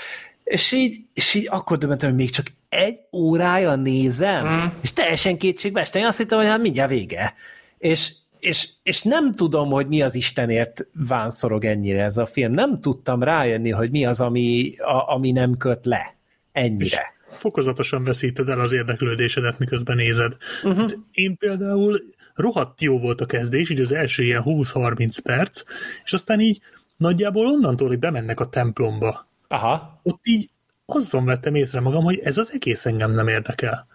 És 0.45 0.73
így, 0.73 0.97
és 1.15 1.35
így 1.35 1.47
akkor 1.51 1.79
döbbentem, 1.79 2.09
hogy 2.09 2.19
még 2.19 2.31
csak 2.31 2.47
egy 2.75 2.99
órája 3.13 3.75
nézem, 3.75 4.47
mm. 4.47 4.67
és 4.81 4.93
teljesen 4.93 5.39
kétségbe 5.39 5.81
estem. 5.81 6.03
Én 6.03 6.09
azt 6.09 6.19
hittem, 6.19 6.39
hogy 6.39 6.47
hát 6.47 6.61
mindjárt 6.61 6.91
vége. 6.91 7.35
És, 7.79 8.13
és, 8.39 8.69
és 8.83 9.03
nem 9.03 9.33
tudom, 9.33 9.71
hogy 9.71 9.87
mi 9.87 10.03
az 10.03 10.15
Istenért 10.15 10.87
vánszorog 11.09 11.65
ennyire 11.65 12.03
ez 12.03 12.17
a 12.17 12.27
film. 12.27 12.53
Nem 12.53 12.81
tudtam 12.81 13.23
rájönni, 13.23 13.71
hogy 13.71 13.91
mi 13.91 14.05
az, 14.05 14.21
ami, 14.21 14.75
a, 14.79 15.13
ami 15.15 15.31
nem 15.31 15.57
köt 15.57 15.87
le 15.87 16.15
ennyire. 16.53 17.15
És 17.25 17.37
fokozatosan 17.37 18.05
veszíted 18.05 18.49
el 18.49 18.61
az 18.61 18.73
érdeklődésedet, 18.73 19.59
miközben 19.59 19.97
nézed. 19.97 20.37
Uh-huh. 20.63 20.81
Hát 20.81 20.99
én 21.13 21.37
például 21.37 22.03
rohadt 22.35 22.81
jó 22.81 22.99
volt 22.99 23.21
a 23.21 23.27
kezdés, 23.27 23.71
így 23.71 23.81
az 23.81 23.93
első 23.93 24.23
ilyen 24.23 24.43
20-30 24.45 25.19
perc, 25.23 25.63
és 26.05 26.13
aztán 26.13 26.41
így 26.41 26.61
nagyjából 26.97 27.47
onnantól, 27.47 27.89
hogy 27.89 27.99
bemennek 27.99 28.41
a 28.41 28.49
templomba. 28.49 29.29
Aha. 29.49 30.01
Ott 30.03 30.27
így 30.27 30.51
azon 30.87 31.25
vettem 31.25 31.55
észre 31.55 31.81
magam, 31.81 32.05
hogy 32.05 32.19
ez 32.19 32.39
az 32.39 32.51
egész 32.55 32.87
engem 32.87 33.11
nem 33.11 33.29
érdekel. 33.29 33.87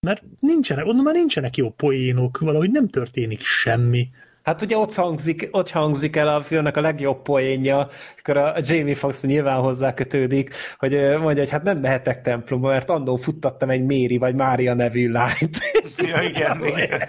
Mert 0.00 0.22
nincsenek, 0.40 0.86
onnan 0.86 1.04
már 1.04 1.14
nincsenek 1.14 1.56
jó 1.56 1.70
poénok, 1.70 2.38
valahogy 2.38 2.70
nem 2.70 2.88
történik 2.88 3.42
semmi. 3.42 4.08
Hát 4.42 4.62
ugye 4.62 4.76
ott 4.76 4.94
hangzik, 4.94 5.48
ott 5.50 5.70
hangzik 5.70 6.16
el 6.16 6.28
a 6.28 6.40
filmnek 6.40 6.76
a 6.76 6.80
legjobb 6.80 7.22
poénja, 7.22 7.88
akkor 8.18 8.36
a 8.36 8.54
Jamie 8.60 8.94
Foxx 8.94 9.22
nyilván 9.22 9.60
hozzá 9.60 9.94
kötődik, 9.94 10.50
hogy 10.78 10.92
mondja, 10.92 11.42
hogy 11.42 11.50
hát 11.50 11.62
nem 11.62 11.78
mehetek 11.78 12.20
templomba, 12.20 12.68
mert 12.68 12.90
annó 12.90 13.16
futtattam 13.16 13.70
egy 13.70 13.84
Méri 13.84 14.18
vagy 14.18 14.34
Mária 14.34 14.74
nevű 14.74 15.10
lányt. 15.10 15.58
Ja, 15.96 16.22
igen, 16.22 16.64
igen. 16.66 17.08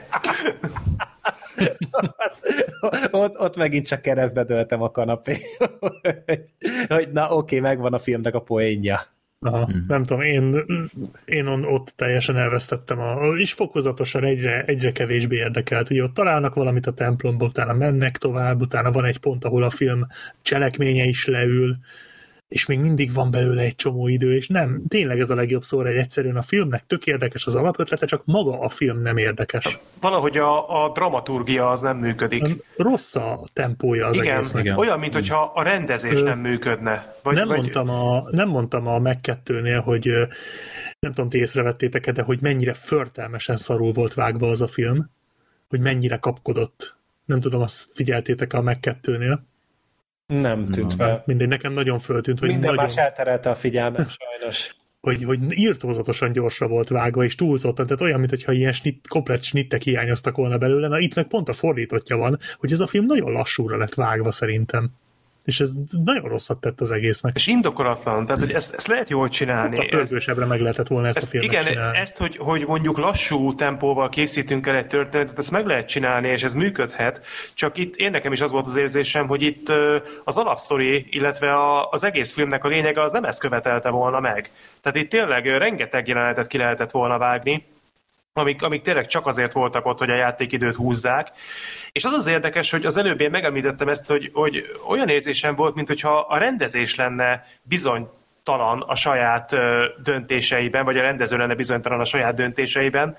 ott, 3.11 3.39
ott 3.39 3.55
megint 3.55 3.87
csak 3.87 4.01
keresztbe 4.01 4.43
döltem 4.43 4.81
a 4.81 4.91
kanapé. 4.91 5.37
hogy 6.87 7.11
na 7.11 7.35
oké, 7.35 7.59
megvan 7.59 7.93
a 7.93 7.99
filmnek 7.99 8.35
a 8.35 8.41
poénja. 8.41 8.99
Aha, 9.41 9.65
hmm. 9.65 9.85
Nem 9.87 10.03
tudom, 10.03 10.21
én, 10.21 10.65
én 11.25 11.47
ott 11.47 11.93
teljesen 11.95 12.37
elvesztettem, 12.37 12.99
a, 12.99 13.37
és 13.37 13.53
fokozatosan 13.53 14.23
egyre, 14.23 14.63
egyre 14.63 14.91
kevésbé 14.91 15.35
érdekelt. 15.35 15.89
Ugye 15.89 16.03
ott 16.03 16.13
találnak 16.13 16.53
valamit 16.53 16.87
a 16.87 16.93
templomba, 16.93 17.45
utána 17.45 17.73
mennek 17.73 18.17
tovább, 18.17 18.61
utána 18.61 18.91
van 18.91 19.05
egy 19.05 19.17
pont, 19.17 19.45
ahol 19.45 19.63
a 19.63 19.69
film 19.69 20.07
cselekménye 20.41 21.03
is 21.03 21.25
leül, 21.25 21.77
és 22.49 22.65
még 22.65 22.79
mindig 22.79 23.13
van 23.13 23.31
belőle 23.31 23.61
egy 23.61 23.75
csomó 23.75 24.07
idő, 24.07 24.35
és 24.35 24.47
nem, 24.47 24.81
tényleg 24.87 25.19
ez 25.19 25.29
a 25.29 25.35
legjobb 25.35 25.63
szó, 25.63 25.77
hogy 25.77 25.95
egyszerűen 25.95 26.35
a 26.35 26.41
filmnek 26.41 26.83
tök 26.87 27.05
érdekes 27.05 27.45
az 27.45 27.55
alapötlete, 27.55 28.05
csak 28.05 28.21
maga 28.25 28.59
a 28.59 28.69
film 28.69 29.01
nem 29.01 29.17
érdekes. 29.17 29.79
Valahogy 30.01 30.37
a, 30.37 30.83
a 30.83 30.91
dramaturgia 30.91 31.69
az 31.69 31.81
nem 31.81 31.97
működik. 31.97 32.63
Rossz 32.77 33.15
a 33.15 33.39
tempója 33.53 34.07
az 34.07 34.15
igen, 34.15 34.35
egésznek. 34.35 34.63
Igen. 34.63 34.77
Olyan, 34.77 34.99
mintha 34.99 35.51
a 35.55 35.63
rendezés 35.63 36.21
Ö, 36.21 36.23
nem 36.23 36.39
működne. 36.39 37.15
Vagy, 37.23 37.35
nem, 37.35 37.47
vagy... 37.47 37.57
Mondtam 37.57 37.89
a, 37.89 38.27
nem 38.31 38.49
mondtam 38.49 38.87
a 38.87 38.99
megkettőnél, 38.99 39.79
hogy 39.79 40.05
nem 40.99 41.13
tudom, 41.13 41.29
ti 41.29 41.37
észrevettétek 41.37 42.11
de 42.11 42.21
hogy 42.21 42.41
mennyire 42.41 42.73
förtelmesen 42.73 43.57
szarul 43.57 43.91
volt 43.91 44.13
vágva 44.13 44.49
az 44.49 44.61
a 44.61 44.67
film, 44.67 45.09
hogy 45.69 45.79
mennyire 45.79 46.17
kapkodott. 46.17 46.95
Nem 47.25 47.39
tudom, 47.39 47.61
azt 47.61 47.87
figyeltétek 47.93 48.53
a 48.53 48.61
megkettőnél. 48.61 49.43
Nem 50.29 50.67
tűnt 50.67 50.93
fel. 50.93 51.23
Mindegy, 51.25 51.47
nekem 51.47 51.73
nagyon 51.73 51.99
föltűnt, 51.99 52.39
hogy 52.39 52.49
Minden 52.49 52.69
nagyon... 52.69 52.83
más 52.83 52.97
elterelte 52.97 53.49
a 53.49 53.55
figyelmem, 53.55 54.07
sajnos. 54.07 54.75
hogy, 55.01 55.23
hogy 55.23 55.39
írtózatosan 55.59 56.31
gyorsra 56.31 56.67
volt 56.67 56.87
vágva, 56.87 57.23
és 57.23 57.35
túlzottan, 57.35 57.85
tehát 57.85 58.01
olyan, 58.01 58.19
mintha 58.19 58.51
ilyen 58.51 58.71
snit, 58.71 59.07
komplet 59.07 59.43
snittek 59.43 59.81
hiányoztak 59.81 60.35
volna 60.35 60.57
belőle, 60.57 60.87
na 60.87 60.99
itt 60.99 61.15
meg 61.15 61.27
pont 61.27 61.49
a 61.49 61.53
fordítottja 61.53 62.17
van, 62.17 62.39
hogy 62.57 62.71
ez 62.71 62.79
a 62.79 62.87
film 62.87 63.05
nagyon 63.05 63.31
lassúra 63.31 63.77
lett 63.77 63.93
vágva 63.93 64.31
szerintem 64.31 64.91
és 65.45 65.59
ez 65.59 65.71
nagyon 66.03 66.29
rosszat 66.29 66.61
tett 66.61 66.81
az 66.81 66.91
egésznek. 66.91 67.35
És 67.35 67.47
indokolatlan, 67.47 68.25
tehát 68.25 68.41
hogy 68.41 68.51
ezt, 68.51 68.73
ezt 68.73 68.87
lehet 68.87 69.09
jól 69.09 69.29
csinálni. 69.29 69.77
A 69.77 69.85
pörgősebbre 69.89 70.45
meg 70.45 70.59
lehetett 70.59 70.87
volna 70.87 71.07
ezt, 71.07 71.17
ezt 71.17 71.27
a 71.27 71.29
filmet 71.29 71.51
Igen, 71.51 71.63
csinálni. 71.63 71.97
ezt, 71.97 72.17
hogy, 72.17 72.37
hogy 72.37 72.65
mondjuk 72.65 72.97
lassú 72.97 73.55
tempóval 73.55 74.09
készítünk 74.09 74.67
el 74.67 74.75
egy 74.75 74.87
történetet, 74.87 75.37
ezt 75.37 75.51
meg 75.51 75.65
lehet 75.65 75.87
csinálni, 75.87 76.27
és 76.27 76.43
ez 76.43 76.53
működhet, 76.53 77.25
csak 77.53 77.77
itt 77.77 77.95
én 77.95 78.11
nekem 78.11 78.31
is 78.31 78.41
az 78.41 78.51
volt 78.51 78.65
az 78.65 78.75
érzésem, 78.75 79.27
hogy 79.27 79.41
itt 79.41 79.71
az 80.23 80.37
alapsztori, 80.37 81.05
illetve 81.09 81.53
a, 81.53 81.89
az 81.89 82.03
egész 82.03 82.31
filmnek 82.31 82.63
a 82.63 82.67
lényege 82.67 83.03
az 83.03 83.11
nem 83.11 83.23
ezt 83.23 83.39
követelte 83.39 83.89
volna 83.89 84.19
meg. 84.19 84.51
Tehát 84.81 84.97
itt 84.97 85.09
tényleg 85.09 85.45
rengeteg 85.45 86.07
jelenetet 86.07 86.47
ki 86.47 86.57
lehetett 86.57 86.91
volna 86.91 87.17
vágni, 87.17 87.65
amik, 88.39 88.61
amik 88.61 88.81
tényleg 88.81 89.07
csak 89.07 89.27
azért 89.27 89.53
voltak 89.53 89.85
ott, 89.85 89.97
hogy 89.97 90.09
a 90.09 90.15
játékidőt 90.15 90.75
húzzák. 90.75 91.31
És 91.91 92.05
az 92.05 92.11
az 92.11 92.27
érdekes, 92.27 92.71
hogy 92.71 92.85
az 92.85 92.97
előbb 92.97 93.21
én 93.21 93.29
megemlítettem 93.29 93.89
ezt, 93.89 94.07
hogy, 94.07 94.29
hogy 94.33 94.79
olyan 94.87 95.09
érzésem 95.09 95.55
volt, 95.55 95.75
mint 95.75 95.87
hogyha 95.87 96.19
a 96.19 96.37
rendezés 96.37 96.95
lenne 96.95 97.45
bizonytalan 97.61 98.81
a 98.81 98.95
saját 98.95 99.55
döntéseiben, 100.03 100.85
vagy 100.85 100.97
a 100.97 101.01
rendező 101.01 101.37
lenne 101.37 101.55
bizonytalan 101.55 101.99
a 101.99 102.05
saját 102.05 102.35
döntéseiben, 102.35 103.17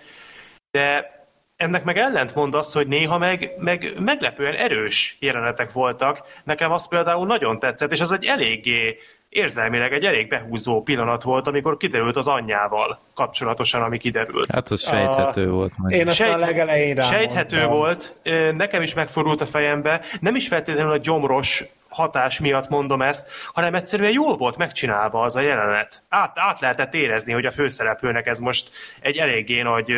de 0.70 1.18
ennek 1.56 1.84
meg 1.84 1.98
ellentmond 1.98 2.54
az, 2.54 2.72
hogy 2.72 2.86
néha 2.86 3.18
meg, 3.18 3.52
meg 3.58 3.92
meglepően 3.98 4.54
erős 4.54 5.16
jelenetek 5.20 5.72
voltak. 5.72 6.40
Nekem 6.44 6.72
az 6.72 6.88
például 6.88 7.26
nagyon 7.26 7.58
tetszett, 7.58 7.92
és 7.92 8.00
az 8.00 8.12
egy 8.12 8.24
eléggé 8.24 8.98
érzelmileg 9.30 9.92
egy 9.92 10.04
elég 10.04 10.28
behúzó 10.28 10.82
pillanat 10.82 11.22
volt, 11.22 11.46
amikor 11.46 11.76
kiderült 11.76 12.16
az 12.16 12.26
anyjával 12.26 12.98
kapcsolatosan, 13.14 13.82
ami 13.82 13.98
kiderült. 13.98 14.50
Hát 14.52 14.70
az 14.70 14.82
sejthető 14.82 15.48
a... 15.48 15.50
volt. 15.50 15.72
Meg. 15.76 15.92
Én 15.92 16.06
azt 16.06 16.16
Sejt... 16.16 16.32
a 16.32 16.36
legelején 16.36 17.02
Sejthető 17.02 17.56
mondtam. 17.56 17.78
volt, 17.78 18.14
nekem 18.56 18.82
is 18.82 18.94
megfordult 18.94 19.40
a 19.40 19.46
fejembe, 19.46 20.00
nem 20.20 20.34
is 20.34 20.48
feltétlenül 20.48 20.92
a 20.92 20.98
gyomros 20.98 21.64
hatás 21.88 22.40
miatt 22.40 22.68
mondom 22.68 23.02
ezt, 23.02 23.28
hanem 23.52 23.74
egyszerűen 23.74 24.12
jól 24.12 24.36
volt 24.36 24.56
megcsinálva 24.56 25.22
az 25.22 25.36
a 25.36 25.40
jelenet. 25.40 26.02
Át, 26.08 26.32
át 26.34 26.60
lehetett 26.60 26.94
érezni, 26.94 27.32
hogy 27.32 27.44
a 27.44 27.52
főszereplőnek 27.52 28.26
ez 28.26 28.38
most 28.38 28.70
egy 29.00 29.16
eléggé 29.16 29.62
nagy 29.62 29.92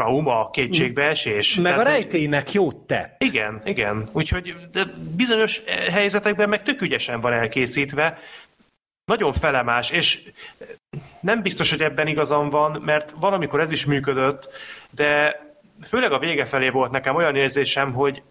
trauma, 0.00 0.50
kétségbeesés. 0.50 1.54
Meg 1.54 1.72
Tehát, 1.72 1.86
a 1.86 1.90
rejtélynek 1.90 2.52
jót 2.52 2.76
tett. 2.76 3.24
Igen, 3.24 3.60
igen. 3.64 4.08
Úgyhogy 4.12 4.54
de 4.72 4.84
bizonyos 5.16 5.62
helyzetekben 5.90 6.48
meg 6.48 6.62
tök 6.62 6.80
ügyesen 6.80 7.20
van 7.20 7.32
elkészítve, 7.32 8.18
nagyon 9.04 9.32
felemás, 9.32 9.90
és 9.90 10.22
nem 11.20 11.42
biztos, 11.42 11.70
hogy 11.70 11.82
ebben 11.82 12.06
igazam 12.06 12.48
van, 12.48 12.82
mert 12.84 13.14
valamikor 13.20 13.60
ez 13.60 13.70
is 13.70 13.84
működött, 13.86 14.48
de 14.90 15.40
főleg 15.82 16.12
a 16.12 16.18
vége 16.18 16.44
felé 16.44 16.68
volt 16.68 16.90
nekem 16.90 17.14
olyan 17.14 17.36
érzésem, 17.36 17.92
hogy 17.92 18.22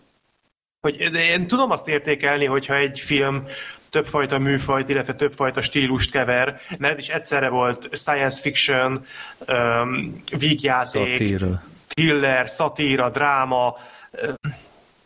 hogy 0.82 1.00
én 1.14 1.48
tudom 1.48 1.72
azt 1.72 1.88
értékelni, 1.88 2.46
hogyha 2.46 2.76
egy 2.76 3.00
film 3.00 3.48
többfajta 3.90 4.38
műfajt, 4.38 4.90
illetve 4.90 5.16
többfajta 5.16 5.62
stílust 5.62 6.12
kever, 6.12 6.62
mert 6.78 7.00
is 7.00 7.10
egyszerre 7.10 7.50
volt 7.50 7.88
science 7.92 8.42
fiction, 8.42 9.06
um, 9.48 10.24
vígjáték, 10.38 11.18
szatíra. 11.18 11.64
thriller, 11.88 12.50
szatíra, 12.50 13.10
dráma, 13.10 13.78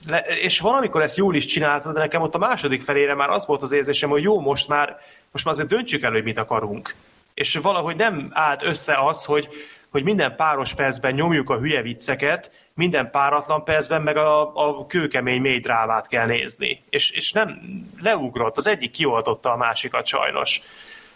le, 0.08 0.20
és 0.20 0.60
valamikor 0.60 1.02
ezt 1.02 1.18
jól 1.18 1.36
is 1.36 1.46
csináltad, 1.46 1.94
de 1.94 2.00
nekem 2.00 2.22
ott 2.22 2.36
a 2.36 2.38
második 2.38 2.82
felére 2.82 3.16
már 3.16 3.30
az 3.30 3.46
volt 3.46 3.62
az 3.62 3.72
érzésem, 3.72 4.10
hogy 4.10 4.24
jó, 4.24 4.40
most 4.40 4.68
már, 4.68 5.00
most 5.32 5.46
már 5.46 5.54
azért 5.54 5.70
döntsük 5.70 6.04
el, 6.04 6.12
hogy 6.12 6.24
mit 6.24 6.38
akarunk. 6.38 6.96
És 7.34 7.56
valahogy 7.56 7.96
nem 7.96 8.30
állt 8.34 8.64
össze 8.64 8.94
az, 8.94 9.26
hogy, 9.26 9.50
hogy 9.94 10.04
minden 10.04 10.36
páros 10.36 10.74
percben 10.74 11.14
nyomjuk 11.14 11.50
a 11.50 11.58
hülye 11.58 11.82
vicceket, 11.82 12.52
minden 12.74 13.12
páratlan 13.12 13.64
percben 13.64 14.02
meg 14.02 14.18
a, 14.18 14.56
a 14.56 14.86
kőkemény 14.86 15.42
mély 15.42 15.60
drámát 15.60 16.08
kell 16.08 16.26
nézni. 16.26 16.84
És, 16.90 17.12
és 17.12 17.32
nem 17.32 17.60
leugrott, 18.02 18.58
az 18.58 18.68
egyik 18.68 18.92
kioltotta 18.92 19.52
a 19.52 19.58
másikat 19.58 20.06
sajnos. 20.06 20.62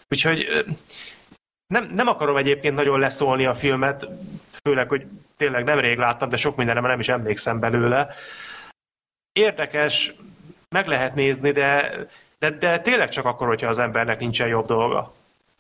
Úgyhogy 0.10 0.48
nem, 1.68 1.92
nem 1.94 2.08
akarom 2.08 2.38
egyébként 2.38 2.76
nagyon 2.76 3.00
leszólni 3.00 3.46
a 3.46 3.56
filmet, 3.56 4.08
főleg, 4.64 4.90
hogy 4.90 5.06
tényleg 5.38 5.64
nem 5.64 5.80
rég 5.80 5.98
láttam, 5.98 6.30
de 6.30 6.38
sok 6.38 6.56
mindenre 6.56 6.82
nem 6.82 7.00
is 7.00 7.10
emlékszem 7.10 7.60
belőle. 7.60 8.16
Érdekes, 9.32 10.14
meg 10.70 10.88
lehet 10.88 11.16
nézni, 11.16 11.52
de, 11.52 11.96
de, 12.40 12.50
de 12.50 12.80
tényleg 12.80 13.10
csak 13.10 13.26
akkor, 13.26 13.48
hogyha 13.48 13.68
az 13.68 13.80
embernek 13.80 14.20
nincsen 14.20 14.48
jobb 14.48 14.66
dolga. 14.66 15.14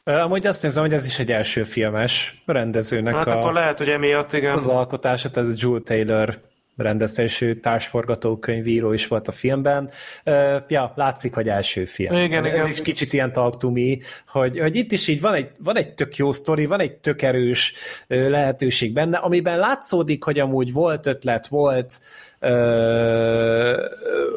Amúgy 0.07 0.47
azt 0.47 0.63
nézem, 0.63 0.83
hogy 0.83 0.93
ez 0.93 1.05
is 1.05 1.19
egy 1.19 1.31
első 1.31 1.63
filmes 1.63 2.41
rendezőnek 2.45 3.15
hát 3.15 3.27
a, 3.27 3.39
akkor 3.39 3.53
lehet, 3.53 3.77
hogy 3.77 3.89
emiatt, 3.89 4.33
igen. 4.33 4.57
az 4.57 4.67
alkotását, 4.67 5.37
ez 5.37 5.61
Jules 5.61 5.81
Taylor 5.83 6.39
rendezte, 6.77 7.23
és 7.23 7.41
ő 7.41 7.59
társforgatókönyvíró 7.59 8.93
is 8.93 9.07
volt 9.07 9.27
a 9.27 9.31
filmben. 9.31 9.89
Uh, 10.25 10.55
ja, 10.67 10.91
látszik, 10.95 11.33
hogy 11.33 11.49
első 11.49 11.85
film. 11.85 12.15
Igen, 12.15 12.45
Ez 12.45 12.53
igen. 12.53 12.67
is 12.67 12.81
kicsit 12.81 13.13
ilyen 13.13 13.31
talk 13.31 13.57
to 13.57 13.71
me, 13.71 13.95
hogy, 14.27 14.59
hogy 14.59 14.75
itt 14.75 14.91
is 14.91 15.07
így 15.07 15.21
van 15.21 15.33
egy, 15.33 15.49
van 15.63 15.77
egy 15.77 15.93
tök 15.93 16.15
jó 16.15 16.31
sztori, 16.31 16.65
van 16.65 16.79
egy 16.79 16.93
tök 16.93 17.21
erős 17.21 17.73
uh, 18.09 18.27
lehetőség 18.27 18.93
benne, 18.93 19.17
amiben 19.17 19.59
látszódik, 19.59 20.23
hogy 20.23 20.39
amúgy 20.39 20.73
volt 20.73 21.05
ötlet, 21.05 21.47
volt 21.47 21.99
uh, 22.41 23.75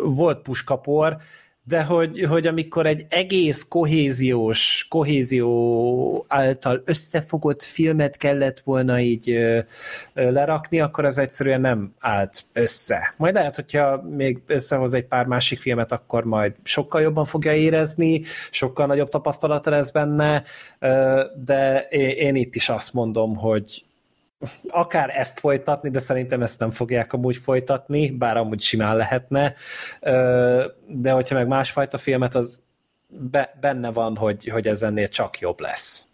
volt 0.04 0.42
puskapor, 0.42 1.16
de 1.70 1.82
hogy, 1.82 2.24
hogy 2.28 2.46
amikor 2.46 2.86
egy 2.86 3.06
egész 3.08 3.66
kohéziós, 3.68 4.86
kohézió 4.88 6.24
által 6.28 6.82
összefogott 6.84 7.62
filmet 7.62 8.16
kellett 8.16 8.60
volna 8.60 9.00
így 9.00 9.38
lerakni, 10.14 10.80
akkor 10.80 11.04
ez 11.04 11.18
egyszerűen 11.18 11.60
nem 11.60 11.94
állt 11.98 12.42
össze. 12.52 13.14
Majd 13.16 13.34
lehet, 13.34 13.54
hogyha 13.54 14.02
még 14.02 14.38
összehoz 14.46 14.94
egy 14.94 15.04
pár 15.04 15.26
másik 15.26 15.58
filmet, 15.58 15.92
akkor 15.92 16.24
majd 16.24 16.52
sokkal 16.62 17.00
jobban 17.00 17.24
fogja 17.24 17.54
érezni, 17.54 18.22
sokkal 18.50 18.86
nagyobb 18.86 19.08
tapasztalata 19.08 19.70
lesz 19.70 19.90
benne, 19.90 20.42
de 21.44 21.86
én 22.14 22.34
itt 22.34 22.54
is 22.54 22.68
azt 22.68 22.92
mondom, 22.92 23.36
hogy 23.36 23.84
akár 24.68 25.10
ezt 25.16 25.38
folytatni, 25.38 25.90
de 25.90 25.98
szerintem 25.98 26.42
ezt 26.42 26.60
nem 26.60 26.70
fogják 26.70 27.12
amúgy 27.12 27.36
folytatni, 27.36 28.10
bár 28.10 28.36
amúgy 28.36 28.60
simán 28.60 28.96
lehetne, 28.96 29.54
de 30.86 31.10
hogyha 31.10 31.34
meg 31.34 31.46
másfajta 31.46 31.98
filmet, 31.98 32.34
az 32.34 32.60
be, 33.08 33.56
benne 33.60 33.90
van, 33.90 34.16
hogy, 34.16 34.48
hogy 34.48 34.68
ez 34.68 34.82
ennél 34.82 35.08
csak 35.08 35.38
jobb 35.38 35.60
lesz. 35.60 36.04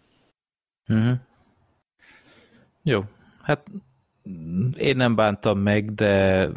Uh-huh. 0.87 1.15
Jó, 2.83 3.03
hát 3.41 3.63
én 4.77 4.95
nem 4.95 5.15
bántam 5.15 5.59
meg, 5.59 5.93
de 5.93 6.47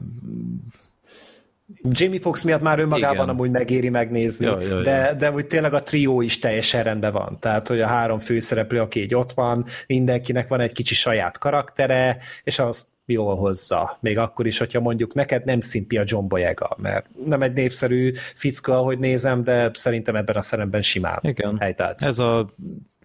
Jamie 1.83 2.21
Fox 2.21 2.43
miatt 2.43 2.61
már 2.61 2.79
önmagában 2.79 3.15
Igen. 3.15 3.29
amúgy 3.29 3.51
megéri 3.51 3.89
megnézni, 3.89 4.47
ja, 4.47 4.61
ja, 4.61 4.69
ja. 4.69 4.81
de, 4.81 5.15
de 5.19 5.31
úgy 5.31 5.47
tényleg 5.47 5.75
a 5.75 5.83
trió 5.83 6.21
is 6.21 6.39
teljesen 6.39 6.83
rendben 6.83 7.13
van. 7.13 7.37
Tehát, 7.41 7.69
hogy 7.69 7.81
a 7.81 7.87
három 7.87 8.19
főszereplő, 8.19 8.81
aki 8.81 9.01
így 9.01 9.15
ott 9.15 9.33
van, 9.33 9.65
mindenkinek 9.87 10.49
van 10.49 10.61
egy 10.61 10.73
kicsi 10.73 10.95
saját 10.95 11.39
karaktere, 11.39 12.17
és 12.45 12.59
az 12.59 12.89
jól 13.07 13.37
hozza. 13.37 13.99
Még 14.01 14.19
akkor 14.19 14.47
is, 14.47 14.59
hogyha 14.59 14.81
mondjuk 14.81 15.15
neked 15.15 15.45
nem 15.45 15.61
szimpi 15.61 15.99
a 15.99 16.03
John 16.07 16.29
Boyega, 16.29 16.77
mert 16.81 17.07
nem 17.25 17.43
egy 17.43 17.53
népszerű 17.53 18.11
ficka, 18.35 18.79
ahogy 18.79 18.99
nézem, 18.99 19.43
de 19.43 19.71
szerintem 19.73 20.17
ebben 20.17 20.37
a 20.37 20.41
szeremben 20.41 20.83
simán 20.83 21.19
Igen. 21.23 21.59
helytált. 21.59 22.03
Ez 22.03 22.19
a 22.19 22.55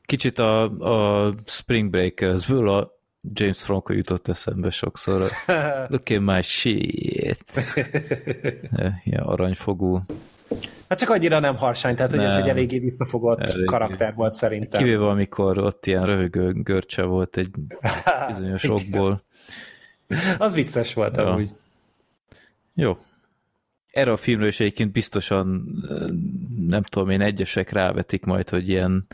kicsit 0.06 0.40
a, 0.40 0.64
a 0.64 1.34
Spring 1.46 1.90
Breakers-ből 1.90 2.70
a 2.70 2.95
James 3.34 3.62
Franco 3.62 3.94
jutott 3.94 4.28
eszembe 4.28 4.70
sokszor. 4.70 5.22
Look 5.90 6.10
at 6.10 6.20
my 6.20 6.42
shit. 6.42 7.44
Ilyen 9.04 9.24
aranyfogú. 9.24 10.02
Hát 10.90 11.00
csak 11.00 11.10
annyira 11.10 11.40
nem 11.40 11.56
harsány, 11.58 11.96
tehát 11.96 12.12
nem. 12.12 12.20
hogy 12.20 12.30
ez 12.30 12.36
egy 12.36 12.50
eléggé 12.50 12.80
visszafogott 12.80 13.40
eléggé. 13.40 13.64
karakter 13.64 14.14
volt 14.14 14.34
szerintem. 14.34 14.84
Kivéve 14.84 15.08
amikor 15.08 15.58
ott 15.58 15.86
ilyen 15.86 16.06
röhögő 16.06 16.52
görcse 16.52 17.04
volt 17.04 17.38
egy 17.38 17.50
bizonyos 18.28 18.64
okból. 18.78 19.22
Az 20.38 20.54
vicces 20.54 20.94
volt 20.94 21.18
ja. 21.18 21.26
amúgy. 21.26 21.50
Jó. 22.74 22.98
Erre 23.92 24.12
a 24.12 24.18
filmről 24.18 24.48
is 24.48 24.60
egyébként 24.60 24.92
biztosan 24.92 25.66
nem 26.68 26.82
tudom 26.84 27.10
én, 27.10 27.22
egyesek 27.22 27.70
rávetik 27.70 28.26
majd, 28.26 28.50
hogy 28.50 28.70
ilyen, 28.70 29.06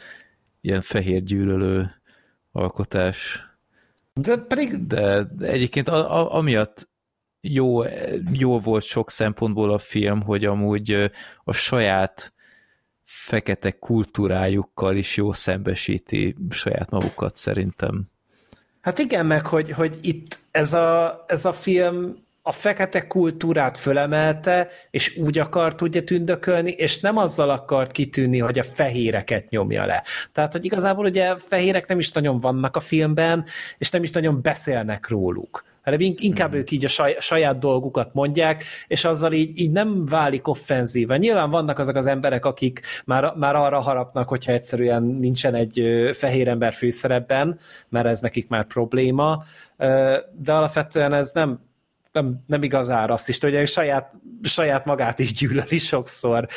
ilyen 0.61 0.81
fehér 0.81 1.23
gyűlölő 1.23 1.91
alkotás 2.51 3.50
de 4.13 4.37
pedig... 4.37 4.87
De 4.87 5.27
egyébként 5.39 5.87
a, 5.87 6.19
a, 6.19 6.35
amiatt 6.35 6.89
jó, 7.41 7.83
jó 8.31 8.59
volt 8.59 8.83
sok 8.83 9.09
szempontból 9.09 9.73
a 9.73 9.77
film, 9.77 10.21
hogy 10.21 10.45
amúgy 10.45 11.11
a 11.43 11.53
saját 11.53 12.33
fekete 13.03 13.71
kultúrájukkal 13.71 14.95
is 14.95 15.17
jó 15.17 15.33
szembesíti 15.33 16.35
saját 16.49 16.89
magukat 16.89 17.35
szerintem. 17.35 18.03
Hát 18.81 18.99
igen, 18.99 19.25
meg 19.25 19.45
hogy, 19.45 19.71
hogy 19.71 19.97
itt 20.01 20.39
ez 20.51 20.73
a, 20.73 21.23
ez 21.27 21.45
a 21.45 21.51
film 21.51 22.15
a 22.43 22.51
fekete 22.51 23.07
kultúrát 23.07 23.77
fölemelte, 23.77 24.67
és 24.89 25.17
úgy 25.17 25.39
akart 25.39 25.81
ugye 25.81 26.03
tündökölni, 26.03 26.71
és 26.71 26.99
nem 26.99 27.17
azzal 27.17 27.49
akart 27.49 27.91
kitűnni, 27.91 28.39
hogy 28.39 28.59
a 28.59 28.63
fehéreket 28.63 29.49
nyomja 29.49 29.85
le. 29.85 30.03
Tehát, 30.31 30.51
hogy 30.51 30.65
igazából 30.65 31.05
ugye 31.05 31.37
fehérek 31.37 31.87
nem 31.87 31.99
is 31.99 32.11
nagyon 32.11 32.39
vannak 32.39 32.75
a 32.75 32.79
filmben, 32.79 33.45
és 33.77 33.89
nem 33.89 34.03
is 34.03 34.11
nagyon 34.11 34.41
beszélnek 34.41 35.07
róluk 35.07 35.69
hanem 35.83 35.99
inkább 36.15 36.53
mm. 36.53 36.57
ők 36.57 36.71
így 36.71 36.85
a 36.85 36.87
saj, 36.87 37.15
saját 37.19 37.59
dolgukat 37.59 38.13
mondják, 38.13 38.63
és 38.87 39.05
azzal 39.05 39.33
így, 39.33 39.59
így 39.59 39.71
nem 39.71 40.05
válik 40.05 40.47
offenzíven. 40.47 41.19
Nyilván 41.19 41.49
vannak 41.49 41.79
azok 41.79 41.95
az 41.95 42.05
emberek, 42.05 42.45
akik 42.45 42.81
már, 43.05 43.33
már 43.35 43.55
arra 43.55 43.79
harapnak, 43.79 44.29
hogyha 44.29 44.51
egyszerűen 44.51 45.03
nincsen 45.03 45.55
egy 45.55 45.83
fehér 46.13 46.47
ember 46.47 46.73
főszerepben, 46.73 47.59
mert 47.89 48.05
ez 48.05 48.19
nekik 48.19 48.47
már 48.47 48.65
probléma, 48.65 49.43
de 50.31 50.53
alapvetően 50.53 51.13
ez 51.13 51.31
nem, 51.33 51.59
nem, 52.11 52.43
nem 52.47 52.63
igazán 52.63 53.07
rasszista, 53.07 53.47
ugye 53.47 53.65
saját, 53.65 54.15
saját 54.43 54.85
magát 54.85 55.19
is 55.19 55.33
gyűlöli 55.33 55.77
sokszor 55.77 56.47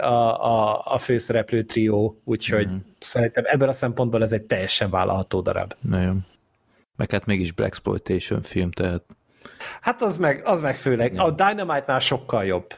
a, 0.00 0.44
a, 0.44 0.82
a 0.84 0.98
főszereplő 0.98 1.62
trió, 1.62 2.20
úgyhogy 2.24 2.70
mm. 2.70 2.76
szerintem 2.98 3.44
ebből 3.46 3.68
a 3.68 3.72
szempontból 3.72 4.22
ez 4.22 4.32
egy 4.32 4.42
teljesen 4.42 4.90
vállalható 4.90 5.40
darab. 5.40 5.74
Nagyon. 5.80 6.26
Meg 6.96 7.10
hát 7.10 7.26
mégis 7.26 7.52
Black 7.52 7.70
Exploitation 7.70 8.42
film, 8.42 8.70
tehát... 8.70 9.02
Hát 9.80 10.02
az 10.02 10.16
meg, 10.16 10.42
az 10.44 10.60
meg 10.60 10.76
főleg. 10.76 11.14
A 11.16 11.30
Dynamite-nál 11.30 11.98
sokkal 11.98 12.44
jobb 12.44 12.74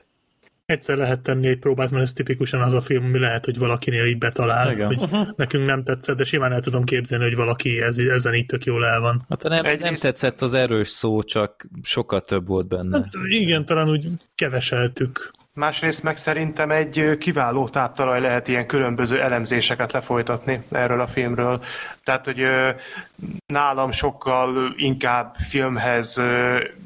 egyszer 0.71 0.97
lehet 0.97 1.21
tenni 1.21 1.49
egy 1.49 1.59
próbát, 1.59 1.91
mert 1.91 2.03
ez 2.03 2.13
tipikusan 2.13 2.61
az 2.61 2.73
a 2.73 2.81
film, 2.81 3.05
ami 3.05 3.19
lehet, 3.19 3.45
hogy 3.45 3.59
valakinél 3.59 4.05
így 4.05 4.19
betalál, 4.19 4.73
Igen. 4.73 4.87
hogy 4.87 5.03
uh-huh. 5.03 5.29
nekünk 5.37 5.67
nem 5.67 5.83
tetszett, 5.83 6.17
de 6.17 6.25
simán 6.25 6.53
el 6.53 6.61
tudom 6.61 6.85
képzelni, 6.85 7.25
hogy 7.25 7.37
valaki 7.37 7.81
ez, 7.81 7.99
ezen 7.99 8.35
így 8.35 8.47
tök 8.47 8.65
jól 8.65 8.87
el 8.87 9.01
van. 9.01 9.25
Hát 9.29 9.43
nem, 9.43 9.79
nem 9.79 9.95
tetszett 9.95 10.41
az 10.41 10.55
erős 10.55 10.89
szó, 10.89 11.23
csak 11.23 11.69
sokkal 11.83 12.21
több 12.21 12.47
volt 12.47 12.69
benne. 12.69 12.99
Hát 12.99 13.09
igen, 13.29 13.65
talán 13.65 13.91
úgy 13.91 14.07
keveseltük. 14.35 15.31
Másrészt 15.55 16.03
meg 16.03 16.17
szerintem 16.17 16.71
egy 16.71 17.17
kiváló 17.19 17.69
táptalaj 17.69 18.21
lehet 18.21 18.49
ilyen 18.49 18.67
különböző 18.67 19.21
elemzéseket 19.21 19.93
lefolytatni 19.93 20.63
erről 20.71 21.01
a 21.01 21.07
filmről. 21.07 21.65
Tehát, 22.05 22.25
hogy 22.25 22.47
nálam 23.47 23.91
sokkal 23.91 24.75
inkább 24.77 25.35
filmhez 25.49 26.21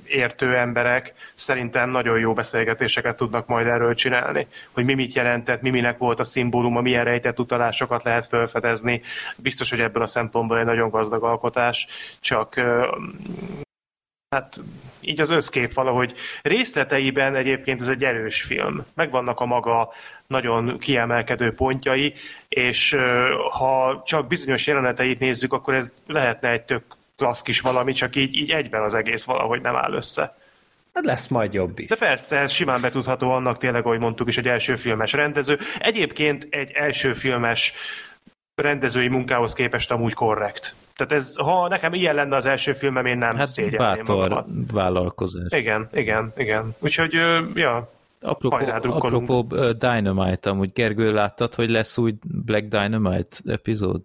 értő 0.07 0.57
emberek 0.57 1.15
szerintem 1.35 1.91
nagyon 1.91 2.19
jó 2.19 2.32
beszélgetéseket 2.32 3.16
tudnak 3.16 3.47
majd 3.47 3.66
erről 3.66 3.95
csinálni. 3.95 4.47
Hogy 4.73 4.85
mi 4.85 4.95
mit 4.95 5.15
jelentett, 5.15 5.62
mi 5.62 5.70
minek 5.70 5.99
volt 5.99 6.20
a 6.20 6.24
szimbóluma, 6.24 6.81
milyen 6.81 7.05
rejtett 7.05 7.41
utalásokat 7.41 8.03
lehet 8.03 8.27
felfedezni. 8.27 9.03
Biztos, 9.36 9.70
hogy 9.70 9.81
ebből 9.81 10.03
a 10.03 10.07
szempontból 10.07 10.59
egy 10.59 10.65
nagyon 10.65 10.91
gazdag 10.91 11.23
alkotás, 11.23 11.86
csak 12.20 12.61
hát 14.35 14.61
így 15.01 15.20
az 15.20 15.31
összkép 15.31 15.73
valahogy 15.73 16.15
részleteiben 16.43 17.36
egyébként 17.36 17.81
ez 17.81 17.89
egy 17.89 18.05
erős 18.05 18.43
film. 18.43 18.85
Megvannak 18.94 19.40
a 19.40 19.47
maga 19.47 19.93
nagyon 20.27 20.78
kiemelkedő 20.78 21.52
pontjai, 21.52 22.15
és 22.48 22.97
ha 23.51 24.02
csak 24.06 24.27
bizonyos 24.27 24.66
jeleneteit 24.66 25.19
nézzük, 25.19 25.52
akkor 25.52 25.74
ez 25.74 25.93
lehetne 26.06 26.51
egy 26.51 26.62
tök 26.62 26.82
klassz 27.16 27.43
kis 27.43 27.61
valami, 27.61 27.93
csak 27.93 28.16
így, 28.16 28.35
így 28.35 28.51
egyben 28.51 28.82
az 28.82 28.94
egész 28.94 29.24
valahogy 29.24 29.61
nem 29.61 29.77
áll 29.77 29.93
össze. 29.93 30.36
Hát 30.94 31.05
lesz 31.05 31.28
majd 31.28 31.52
jobb 31.52 31.78
is. 31.78 31.89
De 31.89 31.97
persze, 31.97 32.39
ez 32.39 32.52
simán 32.52 32.81
betudható 32.81 33.31
annak 33.31 33.59
tényleg, 33.59 33.85
ahogy 33.85 33.98
mondtuk 33.98 34.28
is, 34.28 34.39
egy 34.39 34.48
első 34.48 34.77
filmes 34.77 35.12
rendező. 35.12 35.59
Egyébként 35.78 36.47
egy 36.51 36.70
első 36.70 37.12
filmes 37.12 37.73
rendezői 38.55 39.09
munkához 39.09 39.52
képest 39.52 39.90
amúgy 39.90 40.15
korrekt. 40.15 40.74
Tehát 40.97 41.12
ez, 41.12 41.37
ha 41.37 41.69
nekem 41.69 41.95
ilyen 41.95 42.15
lenne 42.15 42.37
az 42.37 42.47
első 42.47 42.73
filmem, 42.73 43.07
én 43.07 43.19
nem 43.19 43.37
hát 43.37 43.49
szégyelném 43.49 43.79
bátor 43.79 44.29
magamat. 44.29 44.51
vállalkozás. 44.73 45.53
Igen, 45.53 45.89
igen, 45.93 46.33
igen. 46.37 46.75
Úgyhogy, 46.79 47.12
ja, 47.55 47.93
Apropó, 48.25 48.57
apropó 48.91 49.43
Dynamite, 49.79 50.51
amúgy 50.51 50.73
Gergő 50.73 51.12
láttad, 51.12 51.55
hogy 51.55 51.69
lesz 51.69 51.99
új 51.99 52.15
Black 52.45 52.69
Dynamite 52.69 53.37
epizód? 53.47 54.01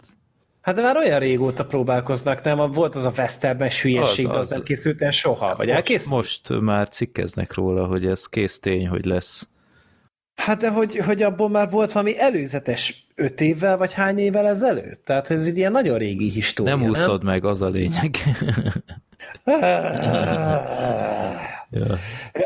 Hát 0.61 0.75
de 0.75 0.81
már 0.81 0.97
olyan 0.97 1.19
régóta 1.19 1.65
próbálkoznak, 1.65 2.41
nem? 2.41 2.71
Volt 2.71 2.95
az 2.95 3.05
a 3.05 3.11
westernes 3.17 3.81
hülyeség, 3.81 4.27
az, 4.27 4.35
az, 4.35 4.41
az 4.41 4.49
nem 4.49 4.63
készült 4.63 5.01
el 5.01 5.11
soha, 5.11 5.55
vagy 5.55 5.69
elkészült? 5.69 6.13
Most 6.13 6.59
már 6.59 6.89
cikkeznek 6.89 7.53
róla, 7.53 7.85
hogy 7.85 8.05
ez 8.05 8.25
kész 8.25 8.59
tény, 8.59 8.87
hogy 8.87 9.05
lesz. 9.05 9.47
Hát 10.39 10.59
de 10.59 10.69
hogy, 10.69 10.97
hogy 10.97 11.21
abból 11.21 11.49
már 11.49 11.69
volt 11.69 11.91
valami 11.91 12.19
előzetes 12.19 13.07
öt 13.15 13.41
évvel, 13.41 13.77
vagy 13.77 13.93
hány 13.93 14.17
évvel 14.17 14.47
ezelőtt? 14.47 15.05
Tehát 15.05 15.31
ez 15.31 15.45
egy 15.45 15.57
ilyen 15.57 15.71
nagyon 15.71 15.97
régi 15.97 16.29
história, 16.29 16.75
Nem 16.75 16.89
úszod 16.89 17.23
nem? 17.23 17.33
meg, 17.33 17.45
az 17.45 17.61
a 17.61 17.69
lényeg. 17.69 18.17
ja. 21.69 21.97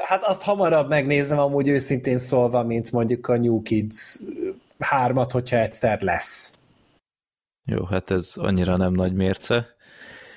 Hát 0.06 0.24
azt 0.24 0.42
hamarabb 0.42 0.90
megnézem 0.90 1.40
amúgy 1.40 1.68
őszintén 1.68 2.18
szólva, 2.18 2.64
mint 2.64 2.92
mondjuk 2.92 3.28
a 3.28 3.38
New 3.38 3.62
Kids 3.62 4.20
hármat, 4.80 5.32
hogyha 5.32 5.58
egyszer 5.58 6.02
lesz. 6.02 6.60
Jó, 7.66 7.84
hát 7.86 8.12
ez 8.12 8.32
annyira 8.36 8.78
nem 8.78 8.94
nagy 8.94 9.14
mérce. 9.14 9.68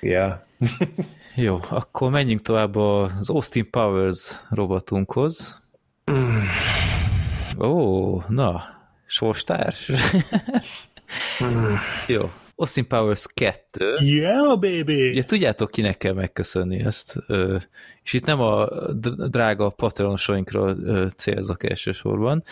Ja. 0.01 0.45
Jó, 1.35 1.59
akkor 1.69 2.11
menjünk 2.11 2.41
tovább 2.41 2.75
az 2.75 3.29
Austin 3.29 3.69
Powers 3.69 4.31
rovatunkhoz. 4.49 5.61
Mm. 6.11 6.39
Ó, 7.59 8.21
na, 8.27 8.63
sorstárs? 9.05 9.91
Jó. 12.07 12.31
Austin 12.55 12.87
Powers 12.87 13.25
2. 13.33 13.95
Yeah, 13.99 14.59
baby! 14.59 15.09
Ugye 15.09 15.23
tudjátok, 15.23 15.71
kinek 15.71 15.97
kell 15.97 16.13
megköszönni 16.13 16.79
ezt. 16.79 17.15
És 18.03 18.13
itt 18.13 18.25
nem 18.25 18.41
a 18.41 18.67
drága 19.27 19.69
patronosainkra 19.69 20.75
célzok 21.15 21.63
elsősorban, 21.63 22.43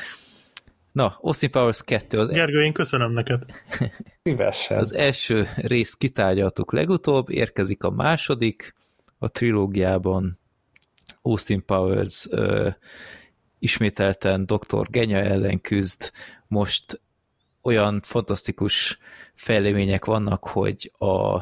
Na, 0.95 1.17
Austin 1.21 1.51
Powers 1.51 1.83
2. 1.83 2.19
Az, 2.19 2.27
Gergő, 2.27 2.63
én 2.63 2.73
köszönöm 2.73 3.11
neked. 3.11 3.41
Szívesen. 4.23 4.77
az 4.77 4.93
első 4.93 5.47
részt 5.55 5.97
kitárgyaltuk 5.97 6.73
legutóbb, 6.73 7.29
érkezik 7.29 7.83
a 7.83 7.89
második 7.89 8.75
a 9.17 9.27
trilógiában. 9.27 10.39
Austin 11.21 11.65
Powers 11.65 12.27
ismételten 13.59 14.45
Dr. 14.45 14.87
Genya 14.89 15.17
ellen 15.17 15.61
küzd. 15.61 16.11
Most 16.47 17.01
olyan 17.61 18.01
fantasztikus 18.03 18.97
fejlemények 19.33 20.05
vannak, 20.05 20.47
hogy 20.47 20.91
a 20.97 21.39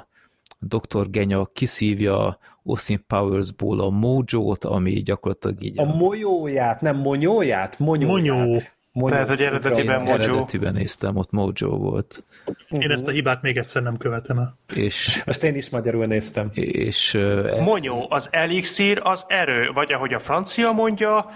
Dr. 0.60 1.10
Genya 1.10 1.46
kiszívja 1.54 2.38
Austin 2.66 3.04
Powersból 3.08 3.80
a 3.80 3.90
mojo-t, 3.90 4.66
ami 4.66 4.92
gyakorlatilag 4.92 5.64
így 5.64 5.80
A 5.80 5.86
mojóját, 5.96 6.82
nem 6.82 6.96
monyóját? 6.96 7.80
Monyóját. 7.80 8.28
Monyó. 8.36 8.56
Monyó 8.92 9.10
Tehát, 9.14 9.28
hogy 9.28 9.42
eredetiben. 9.42 10.02
Mojo. 10.02 10.14
eredetiben 10.14 10.74
néztem, 10.74 11.16
ott 11.16 11.32
mojo 11.32 11.78
volt. 11.78 12.24
Én 12.70 12.92
ezt 12.92 13.08
a 13.08 13.12
hibát 13.12 13.42
még 13.42 13.58
egyszer 13.58 13.82
nem 13.82 13.98
követem 13.98 14.38
el. 14.38 14.58
És, 14.76 15.24
Most 15.26 15.44
én 15.44 15.56
is 15.56 15.70
magyarul 15.70 16.06
néztem. 16.06 16.50
és 16.54 17.14
ö, 17.14 17.58
Monyó, 17.62 18.06
az 18.10 18.28
elixír, 18.32 19.00
az 19.04 19.26
erő, 19.28 19.72
vagy 19.74 19.94
ahogy 19.94 20.14
a 20.14 20.20
francia 20.20 20.72
mondja, 20.72 21.30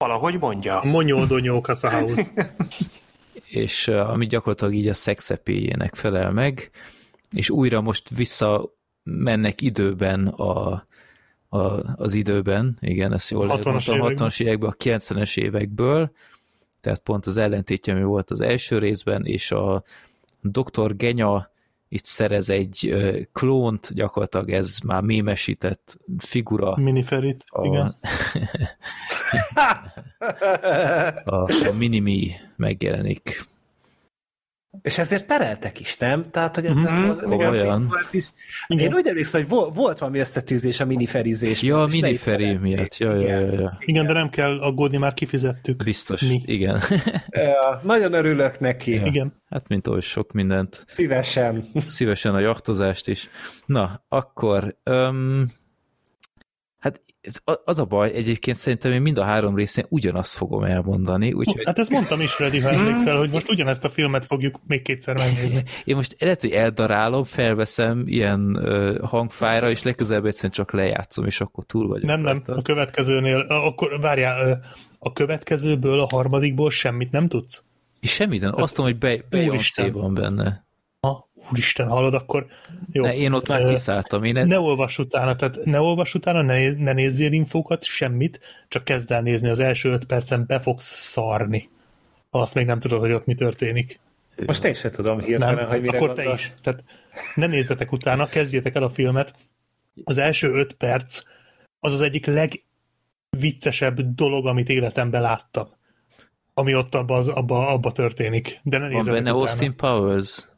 valahogy 0.00 0.38
mondja. 0.38 0.80
Monyódonyó 0.84 1.60
Kasahouse. 1.60 2.32
és 3.62 3.86
uh, 3.86 4.10
ami 4.10 4.26
gyakorlatilag 4.26 4.74
így 4.74 4.88
a 4.88 4.94
szexepéjének 4.94 5.94
felel 5.94 6.32
meg, 6.32 6.70
és 7.30 7.50
újra 7.50 7.80
most 7.80 8.08
vissza 8.08 8.74
mennek 9.02 9.60
időben 9.60 10.26
a, 10.26 10.86
a, 11.48 11.58
az 11.96 12.14
időben, 12.14 12.76
igen, 12.80 13.12
ezt 13.12 13.30
jól 13.30 13.46
lehet 13.46 13.62
60-as 13.62 13.64
mondtam, 13.64 13.96
években. 13.96 14.28
60-as 14.28 14.40
évekből, 14.40 14.68
a 14.68 14.74
90-es 14.74 15.36
évekből, 15.36 16.10
tehát 16.80 17.00
pont 17.00 17.26
az 17.26 17.36
ellentétje, 17.36 17.94
ami 17.94 18.02
volt 18.02 18.30
az 18.30 18.40
első 18.40 18.78
részben, 18.78 19.24
és 19.24 19.52
a 19.52 19.82
Dr. 20.40 20.96
Genya 20.96 21.50
itt 21.92 22.04
szerez 22.04 22.48
egy 22.48 22.94
klónt, 23.32 23.94
gyakorlatilag 23.94 24.50
ez 24.50 24.78
már 24.84 25.02
mémesített 25.02 25.98
figura, 26.18 26.76
Miniferit, 26.76 27.44
a, 27.46 27.66
igen. 27.66 27.96
a, 31.24 31.34
a 31.34 31.72
Minimi 31.78 32.30
megjelenik. 32.56 33.44
És 34.82 34.98
ezért 34.98 35.24
pereltek 35.26 35.80
is, 35.80 35.96
nem? 35.96 36.22
Tehát, 36.30 36.54
hogy 36.54 36.66
ezzel 36.66 36.92
Mhm, 36.92 37.06
volt- 37.06 37.22
komolyan. 37.22 37.86
volt 37.88 38.12
is. 38.12 38.26
Igen. 38.66 38.84
Én 38.86 38.94
úgy 38.94 39.06
emlékszem, 39.08 39.40
hogy 39.40 39.50
volt, 39.50 39.74
volt 39.74 39.98
valami 39.98 40.18
összetűzés 40.18 40.80
a 40.80 40.84
miniferizés. 40.84 41.62
Ja, 41.62 41.82
a 41.82 41.86
miniferi 41.86 42.52
miatt, 42.56 42.96
ja, 42.96 43.14
ja, 43.14 43.38
ja, 43.38 43.52
ja. 43.60 43.76
Igen, 43.80 44.06
de 44.06 44.12
nem 44.12 44.30
kell 44.30 44.60
aggódni, 44.60 44.96
már 44.96 45.14
kifizettük. 45.14 45.84
Biztos, 45.84 46.20
Mi? 46.20 46.42
igen. 46.44 46.80
Ja, 47.30 47.80
nagyon 47.82 48.12
örülök 48.12 48.58
neki. 48.58 48.94
Ja. 48.94 49.04
Igen. 49.06 49.32
Hát, 49.48 49.68
mint 49.68 49.86
oly 49.86 50.00
sok 50.00 50.32
mindent. 50.32 50.84
Szívesen. 50.88 51.64
Szívesen 51.86 52.34
a 52.34 52.38
jachtozást 52.38 53.08
is. 53.08 53.28
Na, 53.66 54.04
akkor... 54.08 54.76
Um, 54.90 55.44
hát 56.78 57.00
az 57.64 57.78
a 57.78 57.84
baj, 57.84 58.12
egyébként 58.12 58.56
szerintem 58.56 58.92
én 58.92 59.00
mind 59.00 59.18
a 59.18 59.22
három 59.22 59.56
részén 59.56 59.86
ugyanazt 59.88 60.36
fogom 60.36 60.62
elmondani, 60.62 61.32
úgyhogy 61.32 61.64
Hát 61.64 61.78
ezt 61.78 61.90
mondtam 61.90 62.20
is, 62.20 62.32
Freddy, 62.32 62.60
ha 62.60 62.68
emlékszel, 62.78 63.16
hogy 63.16 63.30
most 63.30 63.50
ugyanezt 63.50 63.84
a 63.84 63.88
filmet 63.88 64.26
fogjuk 64.26 64.60
még 64.66 64.82
kétszer 64.82 65.16
megnézni. 65.16 65.64
én 65.84 65.96
most 65.96 66.16
lehet, 66.18 66.40
hogy 66.40 66.50
eldarálom, 66.50 67.24
felveszem 67.24 68.02
ilyen 68.06 68.56
uh, 68.56 68.98
hangfájra, 68.98 69.70
és 69.70 69.82
legközelebb 69.82 70.24
egyszerűen 70.24 70.52
csak 70.52 70.72
lejátszom, 70.72 71.24
és 71.26 71.40
akkor 71.40 71.64
túl 71.64 71.88
vagyok. 71.88 72.06
Nem, 72.06 72.20
nem, 72.20 72.32
rajta. 72.34 72.54
a 72.54 72.62
következőnél, 72.62 73.38
akkor 73.38 74.00
várjál, 74.00 74.46
ö, 74.46 74.52
a 74.98 75.12
következőből, 75.12 76.00
a 76.00 76.06
harmadikból 76.10 76.70
semmit 76.70 77.10
nem 77.10 77.28
tudsz? 77.28 77.64
És 78.00 78.12
semmi, 78.12 78.38
de 78.38 78.50
azt 78.52 78.76
mondom, 78.76 78.98
hogy 79.00 79.24
be, 79.28 79.38
Úristen. 79.46 79.92
van 79.92 80.14
benne. 80.14 80.68
Úristen, 81.52 81.88
hallod, 81.88 82.14
akkor 82.14 82.46
jó. 82.92 83.04
Ne, 83.04 83.16
én 83.16 83.32
ott 83.32 83.48
már 83.48 83.64
kiszálltam. 83.64 84.24
Én 84.24 84.46
Ne 84.46 84.58
olvass 84.60 84.98
utána, 84.98 85.36
tehát 85.36 85.64
ne 85.64 85.80
olvass 85.80 86.14
utána, 86.14 86.42
ne, 86.42 86.72
ne 86.72 86.92
nézzél 86.92 87.32
infókat, 87.32 87.84
semmit, 87.84 88.40
csak 88.68 88.84
kezd 88.84 89.10
el 89.10 89.22
nézni, 89.22 89.48
az 89.48 89.58
első 89.58 89.90
öt 89.90 90.04
percen 90.04 90.44
be 90.46 90.58
fogsz 90.58 90.92
szarni. 90.94 91.68
Azt 92.30 92.54
még 92.54 92.66
nem 92.66 92.80
tudod, 92.80 93.00
hogy 93.00 93.12
ott 93.12 93.26
mi 93.26 93.34
történik. 93.34 94.00
Most 94.46 94.64
én 94.64 94.74
sem 94.74 94.90
tudom 94.90 95.20
hirtelen, 95.20 95.54
Nem, 95.54 95.68
hogy 95.68 95.80
mire 95.80 95.96
akkor 95.96 96.08
te 96.12 96.14
gondolsz. 96.14 96.44
is. 96.44 96.50
Tehát 96.62 96.84
ne 97.34 97.46
nézzetek 97.46 97.92
utána, 97.92 98.26
kezdjétek 98.26 98.74
el 98.74 98.82
a 98.82 98.88
filmet. 98.88 99.34
Az 100.04 100.18
első 100.18 100.52
öt 100.52 100.72
perc 100.72 101.22
az 101.80 101.92
az 101.92 102.00
egyik 102.00 102.26
legviccesebb 102.26 104.00
dolog, 104.00 104.46
amit 104.46 104.68
életemben 104.68 105.20
láttam. 105.20 105.68
Ami 106.54 106.74
ott 106.74 106.94
abba, 106.94 107.14
az, 107.14 107.28
abba, 107.28 107.68
abba 107.68 107.92
történik. 107.92 108.60
De 108.62 108.78
ne 108.78 108.84
van 108.84 108.92
nézzetek 108.92 109.12
benne 109.22 109.30
utána. 109.34 109.50
Austin 109.50 109.76
Powers. 109.76 110.48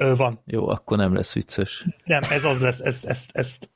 Ö, 0.00 0.14
van. 0.16 0.42
Jó, 0.46 0.68
akkor 0.68 0.96
nem 0.96 1.14
lesz 1.14 1.34
vicces. 1.34 1.86
Nem, 2.04 2.20
ez 2.30 2.44
az 2.44 2.60
lesz, 2.60 2.80
ezt, 2.80 3.04
ezt, 3.04 3.30
ezt, 3.32 3.70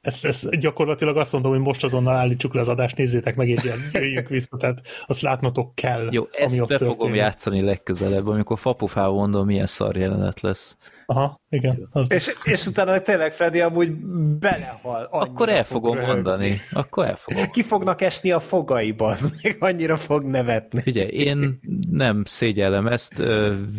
ezt, 0.00 0.24
ezt 0.24 0.58
gyakorlatilag 0.58 1.16
azt 1.16 1.32
mondom, 1.32 1.50
hogy 1.50 1.60
most 1.60 1.84
azonnal 1.84 2.16
állítsuk 2.16 2.54
le 2.54 2.60
az 2.60 2.68
adást, 2.68 2.96
nézzétek 2.96 3.36
meg, 3.36 3.48
ilyen, 3.48 3.78
jöjjünk 3.92 4.28
vissza, 4.28 4.56
tehát 4.56 4.80
azt 5.06 5.20
látnotok 5.20 5.74
kell, 5.74 6.08
Jó, 6.10 6.22
ami 6.22 6.44
ezt 6.44 6.60
ott 6.60 6.68
be 6.68 6.78
fogom 6.78 6.92
történik. 6.92 7.16
játszani 7.16 7.60
legközelebb, 7.60 8.26
amikor 8.26 8.58
fapufával 8.58 9.14
mondom, 9.14 9.46
milyen 9.46 9.66
szar 9.66 9.96
jelenet 9.96 10.40
lesz. 10.40 10.76
Aha, 11.06 11.40
igen. 11.50 11.88
Az 11.90 12.12
És, 12.12 12.34
és 12.42 12.66
utána 12.66 12.98
tényleg 12.98 13.32
Freddy 13.32 13.60
amúgy 13.60 13.90
belehal. 14.38 15.08
Akkor 15.10 15.48
el 15.48 15.64
fog 15.64 15.82
fogom 15.82 15.94
röhögni. 15.94 16.12
mondani. 16.14 16.56
Akkor 16.72 17.06
el 17.06 17.16
fogom. 17.16 17.50
Ki 17.50 17.62
fognak 17.62 18.00
esni 18.00 18.30
a 18.30 18.40
fogaiba, 18.40 19.06
az 19.06 19.32
még 19.42 19.56
annyira 19.60 19.96
fog 19.96 20.24
nevetni. 20.24 20.80
Figyelj, 20.80 21.08
én 21.08 21.60
nem 21.90 22.22
szégyellem 22.24 22.86
ezt 22.86 23.22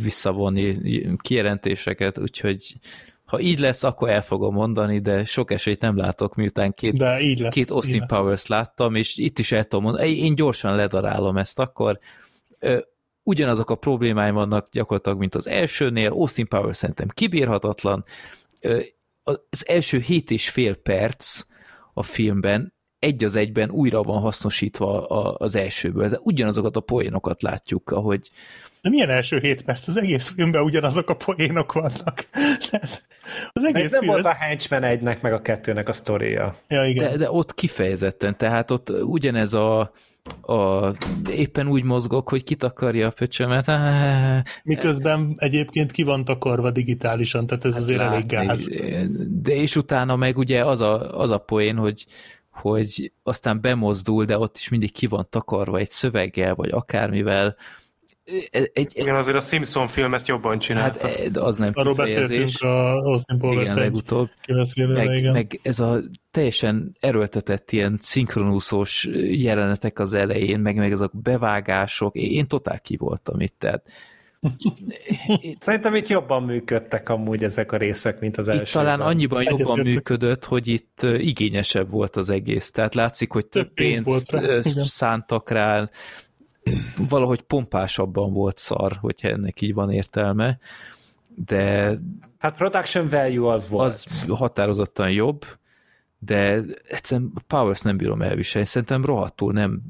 visszavonni 0.01 0.77
kijelentéseket, 1.17 2.19
úgyhogy 2.19 2.73
ha 3.25 3.39
így 3.39 3.59
lesz, 3.59 3.83
akkor 3.83 4.09
el 4.09 4.21
fogom 4.21 4.53
mondani, 4.53 4.99
de 4.99 5.25
sok 5.25 5.51
esélyt 5.51 5.81
nem 5.81 5.97
látok, 5.97 6.35
miután 6.35 6.73
két, 6.73 6.97
de 6.97 7.19
így 7.19 7.39
lesz. 7.39 7.53
két 7.53 7.65
így 7.65 7.71
Austin 7.71 7.99
lesz. 7.99 8.09
Powers 8.09 8.47
láttam, 8.47 8.95
és 8.95 9.17
itt 9.17 9.39
is 9.39 9.51
el 9.51 9.63
tudom 9.63 9.83
mondani, 9.83 10.17
én 10.17 10.35
gyorsan 10.35 10.75
ledarálom 10.75 11.37
ezt 11.37 11.59
akkor. 11.59 11.99
Ugyanazok 13.27 13.69
a 13.69 13.75
problémáim 13.75 14.33
vannak 14.33 14.67
gyakorlatilag, 14.71 15.19
mint 15.19 15.35
az 15.35 15.47
elsőnél, 15.47 16.11
Austin 16.11 16.47
Powers 16.47 16.77
szerintem 16.77 17.07
kibírhatatlan. 17.07 18.05
Az 19.23 19.67
első 19.67 19.99
hét 19.99 20.31
és 20.31 20.49
fél 20.49 20.75
perc 20.75 21.41
a 21.93 22.03
filmben 22.03 22.73
egy 22.99 23.23
az 23.23 23.35
egyben 23.35 23.69
újra 23.69 24.01
van 24.01 24.21
hasznosítva 24.21 25.05
az 25.37 25.55
elsőből, 25.55 26.09
de 26.09 26.19
ugyanazokat 26.23 26.75
a 26.75 26.79
poénokat 26.79 27.41
látjuk, 27.41 27.91
ahogy 27.91 28.29
De 28.81 28.89
milyen 28.89 29.09
első 29.09 29.39
hét 29.39 29.61
perc? 29.61 29.87
Az 29.87 29.97
egész 29.97 30.29
filmben 30.29 30.61
ugyanazok 30.61 31.09
a 31.09 31.15
poénok 31.15 31.73
vannak. 31.73 32.27
Az 33.51 33.63
Ez 33.63 33.63
egész 33.63 33.91
nem 33.91 33.99
film, 33.99 34.05
volt 34.05 34.25
ez... 34.25 34.31
a 34.31 34.33
Henchman 34.33 34.83
egynek 34.83 35.21
meg 35.21 35.33
a 35.33 35.41
kettőnek 35.41 35.87
a 35.87 35.93
sztoria. 35.93 36.55
Ja, 36.67 36.85
igen. 36.85 37.11
de, 37.11 37.17
de 37.17 37.31
ott 37.31 37.53
kifejezetten, 37.53 38.37
tehát 38.37 38.71
ott 38.71 38.89
ugyanez 38.89 39.53
a, 39.53 39.91
a 40.41 40.93
éppen 41.29 41.67
úgy 41.67 41.83
mozgok, 41.83 42.29
hogy 42.29 42.43
kitakarja 42.43 43.07
a 43.07 43.11
pöcsömet. 43.11 43.71
Miközben 44.63 45.33
egyébként 45.35 45.91
ki 45.91 46.03
van 46.03 46.25
takarva 46.25 46.71
digitálisan, 46.71 47.47
tehát 47.47 47.65
ez 47.65 47.73
hát 47.73 47.81
azért 47.81 47.99
elég 47.99 48.31
látni. 48.31 48.47
gáz. 48.47 48.67
De 49.29 49.55
és 49.55 49.75
utána 49.75 50.15
meg 50.15 50.37
ugye 50.37 50.65
az 50.65 50.81
a, 50.81 51.19
az 51.19 51.29
a 51.29 51.37
poén, 51.37 51.75
hogy, 51.75 52.05
hogy 52.51 53.11
aztán 53.23 53.61
bemozdul, 53.61 54.25
de 54.25 54.37
ott 54.37 54.57
is 54.57 54.69
mindig 54.69 54.91
ki 54.91 55.07
van 55.07 55.27
takarva 55.29 55.77
egy 55.77 55.89
szöveggel, 55.89 56.55
vagy 56.55 56.69
akármivel. 56.69 57.55
Egy, 58.51 58.89
Igen, 58.93 59.15
azért 59.15 59.37
a 59.37 59.39
Simpson 59.41 59.87
film 59.87 60.13
ezt 60.13 60.27
jobban 60.27 60.51
hát 60.51 60.61
csinálta. 60.61 61.07
e- 61.09 61.29
az 61.33 61.57
nem 61.57 61.71
Arról 61.73 61.93
beszéltünk 61.93 62.61
a 62.61 62.95
Austin 62.95 63.37
Powers 63.37 63.61
Igen, 63.61 63.77
legutóbb. 63.77 64.29
Meg, 64.75 65.17
igen. 65.17 65.31
meg 65.31 65.59
ez 65.63 65.79
a 65.79 65.99
teljesen 66.31 66.95
erőltetett 66.99 67.71
ilyen 67.71 67.99
szinkronúszós 68.01 69.07
jelenetek 69.29 69.99
az 69.99 70.13
elején, 70.13 70.59
meg, 70.59 70.75
meg 70.75 70.91
ezek 70.91 71.09
a 71.13 71.17
bevágások, 71.17 72.15
én, 72.15 72.47
totál 72.47 72.79
ki 72.79 72.97
voltam 72.97 73.39
itt, 73.39 73.55
tehát 73.59 73.83
Szerintem 75.59 75.95
itt 75.95 76.07
jobban 76.07 76.43
működtek 76.43 77.09
amúgy 77.09 77.43
ezek 77.43 77.71
a 77.71 77.77
részek, 77.77 78.19
mint 78.19 78.37
az 78.37 78.47
itt 78.47 78.53
elsőben. 78.53 78.83
talán 78.85 79.07
annyiban 79.07 79.41
jobban 79.43 79.57
Egyetértek. 79.59 79.93
működött, 79.93 80.45
hogy 80.45 80.67
itt 80.67 81.01
igényesebb 81.17 81.89
volt 81.89 82.15
az 82.15 82.29
egész, 82.29 82.71
tehát 82.71 82.95
látszik, 82.95 83.31
hogy 83.31 83.45
több 83.45 83.63
Több 83.65 83.73
pénz 83.73 84.03
pénzt 84.03 84.31
volt 84.31 84.45
rá, 84.45 84.61
szántak 84.83 85.49
rá, 85.49 85.89
valahogy 87.09 87.41
pompásabban 87.41 88.33
volt 88.33 88.57
szar, 88.57 88.97
hogyha 89.01 89.27
ennek 89.27 89.61
így 89.61 89.73
van 89.73 89.91
értelme, 89.91 90.57
de 91.45 91.93
Hát 92.37 92.55
production 92.55 93.07
value 93.07 93.51
az 93.51 93.67
volt. 93.67 93.91
az 93.91 94.25
határozottan 94.29 95.11
jobb, 95.11 95.45
de 96.19 96.61
egyszerűen 96.87 97.31
Powers 97.47 97.81
nem 97.81 97.97
bírom 97.97 98.21
elviselni. 98.21 98.67
Szerintem 98.67 99.05
rohadtul 99.05 99.53
nem 99.53 99.81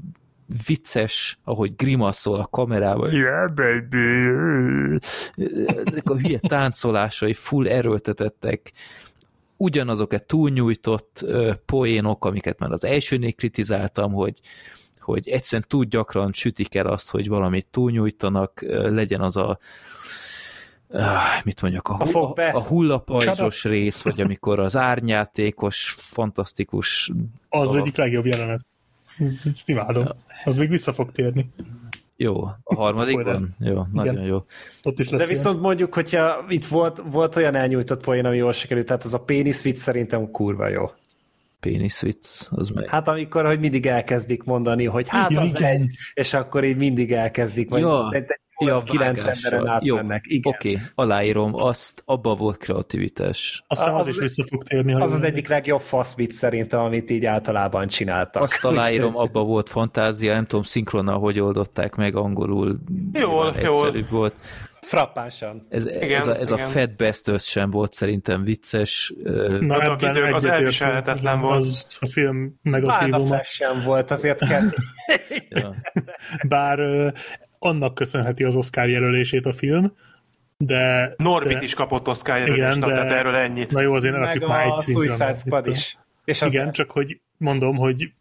vicces, 0.66 1.40
ahogy 1.44 1.76
grimaszol 1.76 2.40
a 2.40 2.46
kamerával. 2.46 3.14
Yeah, 3.14 3.54
baby. 3.54 4.28
Ezek 5.86 6.10
a 6.10 6.18
hülye 6.18 6.40
táncolásai 6.40 7.34
full 7.34 7.68
erőltetettek, 7.68 8.72
ugyanazok 9.58 10.12
a 10.12 10.20
túlnyújtott 10.20 11.26
poénok, 11.66 12.26
amiket 12.26 12.60
már 12.60 12.72
az 12.72 12.84
elsőnél 12.84 13.34
kritizáltam, 13.34 14.14
hogy 14.14 14.40
hogy 15.14 15.30
egyszerűen 15.30 15.66
túl 15.70 15.86
gyakran 15.86 16.34
sütik 16.34 16.76
el 16.76 16.88
azt, 16.88 17.10
hogy 17.10 17.28
valamit 17.28 17.68
túlnyújtanak, 17.72 18.62
legyen 18.70 19.22
az 19.22 19.38
a 19.38 19.58
mit 21.44 21.62
mondjak, 21.62 21.88
a, 21.88 21.98
A 22.00 22.50
a 22.52 22.62
hullapajzsos 22.64 23.64
rész, 23.64 24.02
vagy 24.02 24.22
amikor 24.22 24.60
az 24.60 24.76
árnyátékos, 24.76 25.96
fantasztikus 25.98 27.12
Az 27.50 27.68
dolog. 27.68 27.82
egyik 27.82 27.96
legjobb 27.98 28.26
jelenet. 28.26 28.62
Ezt, 29.20 29.46
ezt 29.46 29.70
imádom. 29.70 30.08
Az 30.46 30.58
még 30.58 30.70
vissza 30.70 30.94
fog 30.94 31.12
térni. 31.12 31.50
Jó, 32.16 32.44
a 32.64 32.76
harmadikban? 32.76 33.56
Jó, 33.60 33.86
nagyon 33.92 34.24
jó. 34.26 34.44
Ott 34.84 35.00
is 35.00 35.10
lesz 35.10 35.10
De 35.10 35.16
ilyen. 35.16 35.28
viszont 35.28 35.62
mondjuk, 35.62 35.94
hogyha 35.94 36.46
itt 36.50 36.66
volt, 36.66 37.02
volt 37.12 37.36
olyan 37.36 37.56
elnyújtott 37.56 38.04
poén, 38.04 38.26
ami 38.26 38.38
jól 38.38 38.52
sikerült, 38.52 38.86
tehát 38.86 39.04
az 39.04 39.14
a 39.14 39.20
pénisz 39.20 39.64
vicc 39.64 39.78
szerintem 39.78 40.32
kurva 40.32 40.68
jó. 40.68 40.92
Pénisz 41.68 42.02
vicc, 42.02 42.48
az 42.50 42.70
meg. 42.70 42.88
Hát 42.90 43.08
amikor, 43.08 43.46
hogy 43.46 43.60
mindig 43.60 43.86
elkezdik 43.86 44.44
mondani, 44.44 44.86
hogy 44.86 45.08
hát 45.08 45.32
Ja, 45.32 45.42
az 45.42 45.50
igen. 45.50 45.64
egy, 45.64 45.90
és 46.14 46.34
akkor 46.34 46.64
így 46.64 46.78
mindig 46.78 47.12
elkezdik, 47.12 47.70
vagy 47.70 47.80
Ja. 47.82 47.98
szerintem 48.10 48.38
Ja, 48.60 48.82
9 48.82 49.22
vágással. 49.24 49.52
emberen 49.54 49.80
Jó, 49.84 49.96
átmennek. 49.96 50.24
Igen. 50.28 50.54
Oké, 50.56 50.70
okay, 50.72 50.82
aláírom, 50.96 51.56
azt, 51.56 52.02
abban 52.06 52.38
volt 52.38 52.58
kreativitás. 52.58 53.64
Aztán 53.68 53.94
az, 53.94 54.08
az- 54.08 54.14
is 54.14 54.20
vissza 54.22 54.46
fog 54.50 54.64
térni. 54.64 54.94
Az 54.94 55.12
az 55.12 55.24
egyik 55.24 55.48
legjobb 55.48 55.82
fasz 55.82 56.16
vicc 56.16 56.32
szerintem, 56.32 56.80
amit 56.80 57.10
így 57.10 57.26
általában 57.26 57.88
csináltak. 57.88 58.44
Azt 58.44 58.66
aláírom, 58.66 59.18
abban 59.18 59.48
volt 59.48 59.70
fantázia, 59.70 60.34
nem 60.34 60.46
tudom, 60.46 60.64
szinkronnal 60.64 61.20
hogy 61.20 61.40
oldották 61.40 61.96
meg, 61.96 62.16
angolul 62.16 62.80
Jól, 63.14 63.56
jól. 63.64 64.06
volt. 64.10 64.34
Frappánsan. 64.88 65.68
Ez, 65.70 65.86
Igen, 65.86 66.20
ez, 66.20 66.28
a, 66.28 66.40
ez 66.40 66.52
a 66.52 66.56
igen. 66.56 66.70
Fat 66.70 66.96
Bastards 66.96 67.50
sem 67.50 67.70
volt 67.70 67.94
szerintem 67.94 68.44
vicces. 68.44 69.14
Na, 69.24 69.32
Annak 69.76 70.02
ebben 70.02 70.16
idők 70.16 70.34
az 70.36 70.46
elviselhetetlen 70.46 71.40
volt. 71.40 71.64
Az 71.64 71.98
a 72.02 72.06
film 72.06 72.60
Bárna 72.62 72.88
negatívuma. 72.88 73.26
Flash 73.26 73.52
sem 73.52 73.82
volt, 73.86 74.12
azért 74.12 74.48
kell. 74.48 74.70
ja. 75.50 75.74
Bár 76.48 76.80
annak 77.60 77.94
köszönheti 77.94 78.44
az 78.44 78.56
Oscar 78.56 78.90
jelölését 78.90 79.46
a 79.46 79.54
film, 79.54 79.94
de... 80.58 81.14
Norbit 81.18 81.58
de, 81.58 81.64
is 81.64 81.74
kapott 81.74 82.08
Oscar 82.08 82.36
Igen, 82.38 82.56
jelölést, 82.56 82.80
de- 82.80 82.86
tehát 82.86 83.12
erről 83.12 83.36
ennyit. 83.36 83.72
Na 83.72 83.82
jó, 83.82 83.94
azért 83.94 84.14
ne 84.14 84.20
Meg 84.20 84.28
rakjuk 84.28 84.50
már 84.50 84.66
egy 84.66 84.72
a. 84.72 84.82
Suicide 84.82 85.34
Squad 85.34 85.68
is. 85.68 85.98
És 86.26 86.42
az 86.42 86.54
Igen, 86.54 86.72
csak 86.72 86.92
hogy 86.92 87.20
mondom, 87.38 87.76
hogy 87.76 88.12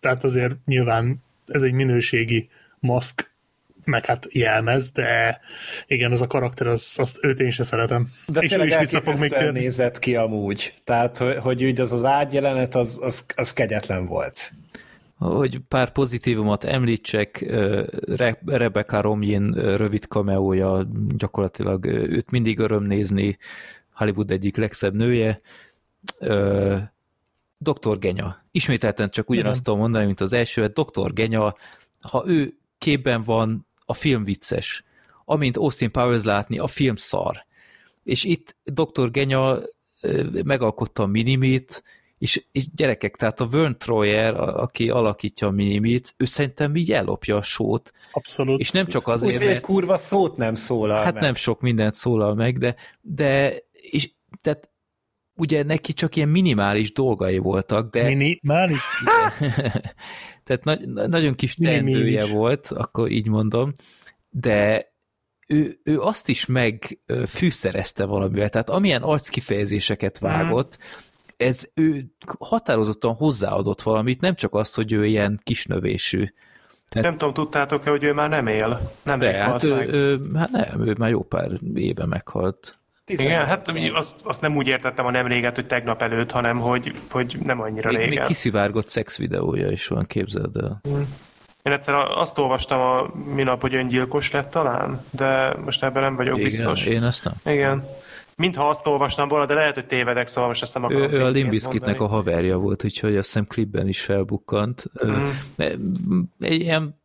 tehát 0.00 0.24
azért 0.24 0.56
nyilván 0.64 1.22
ez 1.46 1.62
egy 1.62 1.72
minőségi 1.72 2.48
maszk, 2.78 3.29
meg 3.90 4.06
hát 4.06 4.26
jelmez, 4.30 4.90
de 4.90 5.40
igen, 5.86 6.12
az 6.12 6.22
a 6.22 6.26
karakter, 6.26 6.66
az, 6.66 6.94
azt 6.96 7.18
őt 7.20 7.40
én 7.40 7.50
se 7.50 7.64
szeretem. 7.64 8.10
De 8.26 8.40
és 8.40 8.52
ő 8.52 8.66
is 8.66 8.76
vissza 8.76 9.02
fog 9.02 9.18
még 9.18 9.32
térni. 9.32 9.60
nézett 9.60 9.98
ki 9.98 10.16
amúgy. 10.16 10.74
Tehát, 10.84 11.18
hogy, 11.18 11.36
hogy 11.36 11.64
úgy 11.64 11.80
az 11.80 11.92
az 11.92 12.04
ágyjelenet, 12.04 12.74
az, 12.74 13.00
az, 13.02 13.24
az 13.34 13.52
kegyetlen 13.52 14.06
volt. 14.06 14.52
Hogy 15.18 15.58
pár 15.68 15.90
pozitívumot 15.90 16.64
említsek, 16.64 17.40
Re- 18.06 18.40
Rebecca 18.46 19.00
Romijn 19.00 19.56
ö, 19.56 19.76
rövid 19.76 20.08
kameója, 20.08 20.86
gyakorlatilag 21.16 21.86
őt 21.86 22.30
mindig 22.30 22.58
öröm 22.58 22.82
nézni, 22.82 23.38
Hollywood 23.92 24.30
egyik 24.30 24.56
legszebb 24.56 24.94
nője. 24.94 25.40
Dr. 27.58 27.98
Genya. 27.98 28.44
Ismételten 28.50 29.10
csak 29.10 29.30
ugyanazt 29.30 29.62
tudom 29.62 29.78
mondani, 29.78 30.04
mint 30.04 30.20
az 30.20 30.32
első, 30.32 30.66
Dr. 30.66 31.12
Genya, 31.12 31.54
ha 32.00 32.24
ő 32.26 32.54
képben 32.78 33.22
van, 33.22 33.66
a 33.90 33.94
film 33.94 34.22
vicces. 34.24 34.84
Amint 35.24 35.56
Austin 35.56 35.90
Powers 35.90 36.24
látni, 36.24 36.58
a 36.58 36.66
film 36.66 36.96
szar. 36.96 37.44
És 38.04 38.24
itt 38.24 38.56
Dr. 38.64 39.10
Genya 39.10 39.58
megalkotta 40.44 41.02
a 41.02 41.06
Minimit, 41.06 41.82
és, 42.18 42.44
és 42.52 42.64
gyerekek, 42.74 43.16
tehát 43.16 43.40
a 43.40 43.48
Vern 43.48 43.78
Troyer, 43.78 44.34
a- 44.34 44.62
aki 44.62 44.90
alakítja 44.90 45.46
a 45.46 45.50
Minimit, 45.50 46.14
ő 46.16 46.24
szerintem 46.24 46.76
így 46.76 46.92
ellopja 46.92 47.36
a 47.36 47.42
sót, 47.42 47.92
Abszolút. 48.12 48.60
és 48.60 48.70
nem 48.70 48.86
csak 48.86 49.08
azért, 49.08 49.40
egy 49.40 49.46
mert 49.48 49.60
kurva 49.60 49.96
szót 49.96 50.36
nem 50.36 50.54
szólal 50.54 51.04
hát 51.04 51.12
meg. 51.14 51.22
nem 51.22 51.34
sok 51.34 51.60
mindent 51.60 51.94
szólal 51.94 52.34
meg, 52.34 52.58
de, 52.58 52.74
de 53.00 53.56
és, 53.72 54.10
tehát 54.40 54.68
ugye 55.36 55.62
neki 55.62 55.92
csak 55.92 56.16
ilyen 56.16 56.28
minimális 56.28 56.92
dolgai 56.92 57.38
voltak, 57.38 57.90
de 57.90 58.02
Minimális? 58.02 58.82
tehát 60.56 60.64
na, 60.64 60.92
na- 60.92 61.06
nagyon 61.06 61.34
kis 61.34 61.54
teendője 61.54 62.26
volt, 62.26 62.66
akkor 62.66 63.10
így 63.10 63.28
mondom, 63.28 63.72
de 64.30 64.92
ő, 65.46 65.80
ő 65.84 66.00
azt 66.00 66.28
is 66.28 66.46
megfűszerezte 66.46 68.04
valamivel, 68.04 68.48
tehát 68.48 68.70
amilyen 68.70 69.02
arckifejezéseket 69.02 70.18
vágott, 70.18 70.78
ez 71.36 71.68
ő 71.74 72.14
határozottan 72.38 73.14
hozzáadott 73.14 73.82
valamit, 73.82 74.20
nem 74.20 74.34
csak 74.34 74.54
azt, 74.54 74.74
hogy 74.74 74.92
ő 74.92 75.06
ilyen 75.06 75.40
kisnövésű. 75.42 76.24
Nem 76.90 77.12
tudom, 77.12 77.34
tudtátok-e, 77.34 77.90
hogy 77.90 78.04
ő 78.04 78.12
már 78.12 78.28
nem 78.28 78.46
él? 78.46 78.92
Nem 79.04 79.18
De 79.18 79.32
hát 79.32 79.50
hát 79.50 79.62
ő, 79.62 79.88
ő, 79.92 80.20
hát 80.34 80.50
nem, 80.50 80.82
ő 80.82 80.94
már 80.98 81.10
jó 81.10 81.22
pár 81.22 81.50
éve 81.74 82.06
meghalt. 82.06 82.79
Igen, 83.18 83.46
hát 83.46 83.72
azt, 83.94 84.14
azt 84.22 84.40
nem 84.40 84.56
úgy 84.56 84.66
értettem 84.66 85.06
a 85.06 85.10
nem 85.10 85.26
réget, 85.26 85.54
hogy 85.54 85.66
tegnap 85.66 86.02
előtt, 86.02 86.30
hanem 86.30 86.58
hogy, 86.58 86.92
hogy 87.10 87.36
nem 87.42 87.60
annyira 87.60 87.88
Még, 87.90 87.98
még 87.98 88.08
régen. 88.08 88.26
kiszivárgott 88.26 88.88
szexvideója 88.88 89.70
is 89.70 89.86
van, 89.86 90.06
képzeld 90.06 90.56
el. 90.56 90.80
Én 91.62 91.72
egyszer 91.72 91.94
azt 91.94 92.38
olvastam 92.38 92.80
a 92.80 93.10
minap, 93.34 93.60
hogy 93.60 93.74
öngyilkos 93.74 94.30
lett 94.30 94.50
talán, 94.50 95.00
de 95.10 95.56
most 95.64 95.82
ebben 95.82 96.02
nem 96.02 96.16
vagyok 96.16 96.36
Igen, 96.36 96.48
biztos. 96.48 96.86
én 96.86 97.02
azt 97.02 97.24
nem. 97.24 97.54
Igen. 97.54 97.84
Mintha 98.36 98.68
azt 98.68 98.86
olvastam 98.86 99.28
volna, 99.28 99.46
de 99.46 99.54
lehet, 99.54 99.74
hogy 99.74 99.86
tévedek, 99.86 100.26
szóval 100.26 100.48
most 100.48 100.62
ezt 100.62 100.74
nem 100.74 100.84
akarom. 100.84 101.02
Ő, 101.02 101.18
ő 101.18 101.24
a 101.24 101.28
Limbiskitnek 101.28 102.00
a 102.00 102.06
haverja 102.06 102.58
volt, 102.58 102.84
úgyhogy 102.84 103.16
azt 103.16 103.26
hiszem 103.26 103.46
klipben 103.46 103.88
is 103.88 104.00
felbukkant. 104.00 104.84
Mm. 105.06 105.26
Egy 106.40 106.60
ilyen, 106.60 106.99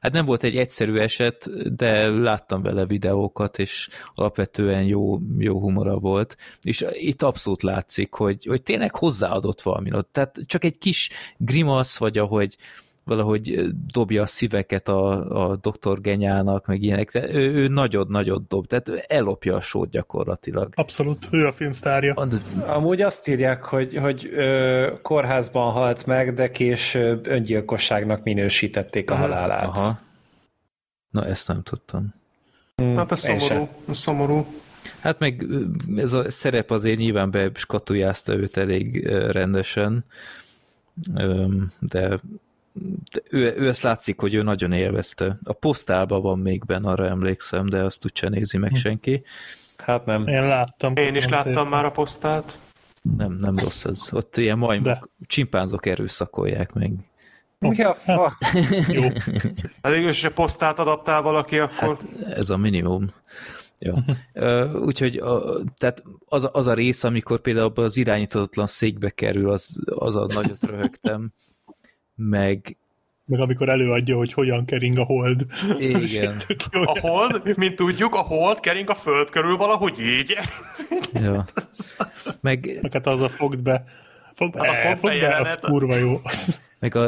hát 0.00 0.12
nem 0.12 0.24
volt 0.24 0.44
egy 0.44 0.56
egyszerű 0.56 0.96
eset, 0.96 1.50
de 1.76 2.08
láttam 2.08 2.62
vele 2.62 2.86
videókat, 2.86 3.58
és 3.58 3.88
alapvetően 4.14 4.82
jó, 4.82 5.18
jó 5.38 5.60
humora 5.60 5.98
volt. 5.98 6.36
És 6.62 6.84
itt 6.92 7.22
abszolút 7.22 7.62
látszik, 7.62 8.14
hogy, 8.14 8.44
hogy 8.44 8.62
tényleg 8.62 8.94
hozzáadott 8.94 9.62
valami. 9.62 9.90
Tehát 10.12 10.38
csak 10.46 10.64
egy 10.64 10.78
kis 10.78 11.10
grimasz, 11.36 11.98
vagy 11.98 12.18
ahogy 12.18 12.56
valahogy 13.06 13.66
dobja 13.92 14.22
a 14.22 14.26
szíveket 14.26 14.88
a, 14.88 15.30
a 15.50 15.56
doktor 15.56 16.00
Genyának, 16.00 16.66
meg 16.66 16.82
ilyenek. 16.82 17.10
De 17.12 17.34
Ő, 17.34 17.52
ő 17.54 17.68
nagyot-nagyot 17.68 18.46
dob, 18.48 18.66
tehát 18.66 18.88
ellopja 19.08 19.54
a 19.54 19.60
sót 19.60 19.90
gyakorlatilag. 19.90 20.72
Abszolút, 20.74 21.28
ő 21.30 21.46
a 21.46 21.52
filmsztárja. 21.52 22.14
Amúgy 22.60 23.00
azt 23.02 23.28
írják, 23.28 23.64
hogy, 23.64 23.96
hogy 23.96 24.30
ö, 24.34 24.92
kórházban 25.02 25.72
halt 25.72 26.06
meg, 26.06 26.34
de 26.34 26.50
később 26.50 27.26
öngyilkosságnak 27.26 28.22
minősítették 28.22 29.10
a 29.10 29.14
halálát. 29.14 29.76
Aha. 29.76 29.98
Na, 31.10 31.26
ezt 31.26 31.48
nem 31.48 31.62
tudtam. 31.62 32.14
Hmm, 32.76 32.96
Hát 32.96 33.12
ez 33.12 33.20
szomorú. 33.20 33.68
Ez 33.88 33.96
szomorú. 33.96 34.46
Hát 35.00 35.18
meg 35.18 35.46
ez 35.96 36.12
a 36.12 36.30
szerep 36.30 36.70
azért 36.70 36.98
nyilván 36.98 37.30
beskatujázta 37.30 38.32
őt 38.32 38.56
elég 38.56 39.06
rendesen, 39.08 40.04
de 41.80 42.20
ő, 43.30 43.54
ő 43.56 43.68
ezt 43.68 43.82
látszik, 43.82 44.20
hogy 44.20 44.34
ő 44.34 44.42
nagyon 44.42 44.72
élvezte. 44.72 45.38
A 45.44 45.52
posztálban 45.52 46.22
van 46.22 46.38
még 46.38 46.64
benne, 46.64 46.90
arra 46.90 47.06
emlékszem, 47.06 47.68
de 47.68 47.82
azt 47.82 48.04
úgyse 48.04 48.28
nézi 48.28 48.58
meg 48.58 48.74
senki. 48.74 49.22
Hát 49.76 50.04
nem. 50.04 50.26
Én 50.26 50.46
láttam. 50.46 50.96
Én 50.96 51.14
is 51.14 51.28
láttam 51.28 51.52
szépen. 51.52 51.66
már 51.66 51.84
a 51.84 51.90
posztát. 51.90 52.58
Nem, 53.16 53.32
nem 53.32 53.58
rossz 53.58 53.84
ez. 53.84 54.08
Ott 54.12 54.36
ilyen 54.36 54.58
majmok, 54.58 54.84
De. 54.84 55.02
csimpánzok 55.26 55.86
erőszakolják 55.86 56.72
meg. 56.72 56.92
Mi 57.58 57.82
a 57.82 57.94
fa? 57.94 58.36
Jó. 58.88 59.02
Hát 59.82 59.92
végül 59.92 60.08
is, 60.08 60.22
ha 60.22 60.30
posztát 60.30 60.78
adaptál 60.78 61.22
valaki, 61.22 61.58
akkor... 61.58 61.98
Hát 62.22 62.32
ez 62.36 62.50
a 62.50 62.56
minimum. 62.56 63.06
Ja. 63.78 64.04
Ö, 64.32 64.72
Úgyhogy 64.78 65.16
a, 65.16 65.42
tehát 65.76 66.02
az, 66.28 66.44
a- 66.44 66.50
az 66.52 66.66
a 66.66 66.74
rész, 66.74 67.04
amikor 67.04 67.40
például 67.40 67.72
az 67.74 67.96
irányítatlan 67.96 68.66
székbe 68.66 69.10
kerül, 69.10 69.50
az, 69.50 69.76
az 69.84 70.16
a 70.16 70.26
nagyot 70.34 70.64
röhögtem. 70.66 71.32
Meg 72.16 72.76
Meg 73.24 73.40
amikor 73.40 73.68
előadja, 73.68 74.16
hogy 74.16 74.32
hogyan 74.32 74.64
kering 74.64 74.98
a 74.98 75.04
hold. 75.04 75.46
igen. 75.78 76.40
A 76.72 76.98
hold, 77.00 77.56
mint 77.56 77.76
tudjuk, 77.76 78.14
a 78.14 78.20
hold 78.20 78.60
kering 78.60 78.90
a 78.90 78.94
föld 78.94 79.30
körül 79.30 79.56
valahogy 79.56 79.98
így. 80.00 80.36
ja. 81.12 81.44
Meg, 82.40 82.78
Meg 82.82 82.92
hát 82.92 83.06
az 83.06 83.20
a 83.20 83.28
fogd 83.28 83.62
be. 83.62 83.84
Fogd, 84.34 84.56
Hát 84.56 84.68
a 84.68 84.74
eh, 84.74 84.96
fogd 84.96 85.20
be 85.20 85.36
az 85.36 85.58
kurva 85.60 85.96
jó. 85.96 86.20
Az, 86.22 86.60
meg 86.80 86.94
a, 86.94 87.00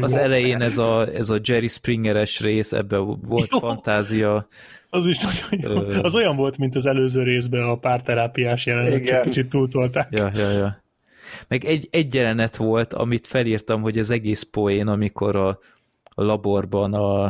az 0.00 0.12
jó. 0.14 0.18
elején 0.18 0.60
ez 0.60 0.78
a, 0.78 1.06
ez 1.14 1.30
a 1.30 1.38
Jerry 1.42 1.68
Springeres 1.68 2.40
rész, 2.40 2.72
ebben 2.72 3.20
volt 3.20 3.50
Jó. 3.50 3.58
fantázia. 3.58 4.46
Az 4.90 5.06
is 5.06 5.18
nagyon 5.18 5.72
jó. 5.72 5.82
Ö. 5.82 5.98
Az 6.02 6.14
olyan 6.14 6.36
volt, 6.36 6.58
mint 6.58 6.76
az 6.76 6.86
előző 6.86 7.22
részben 7.22 7.62
a 7.62 7.76
párterápiás 7.76 8.66
jelenet, 8.66 9.04
csak 9.06 9.22
kicsit 9.22 9.48
túltolták. 9.48 10.08
Ja, 10.10 10.30
ja, 10.34 10.50
ja. 10.50 10.82
Meg 11.48 11.64
egy, 11.64 11.88
egy 11.90 12.14
jelenet 12.14 12.56
volt, 12.56 12.92
amit 12.92 13.26
felírtam, 13.26 13.82
hogy 13.82 13.98
az 13.98 14.10
egész 14.10 14.42
poén, 14.42 14.86
amikor 14.86 15.36
a, 15.36 15.48
a 16.04 16.22
laborban 16.22 16.94
a, 16.94 17.24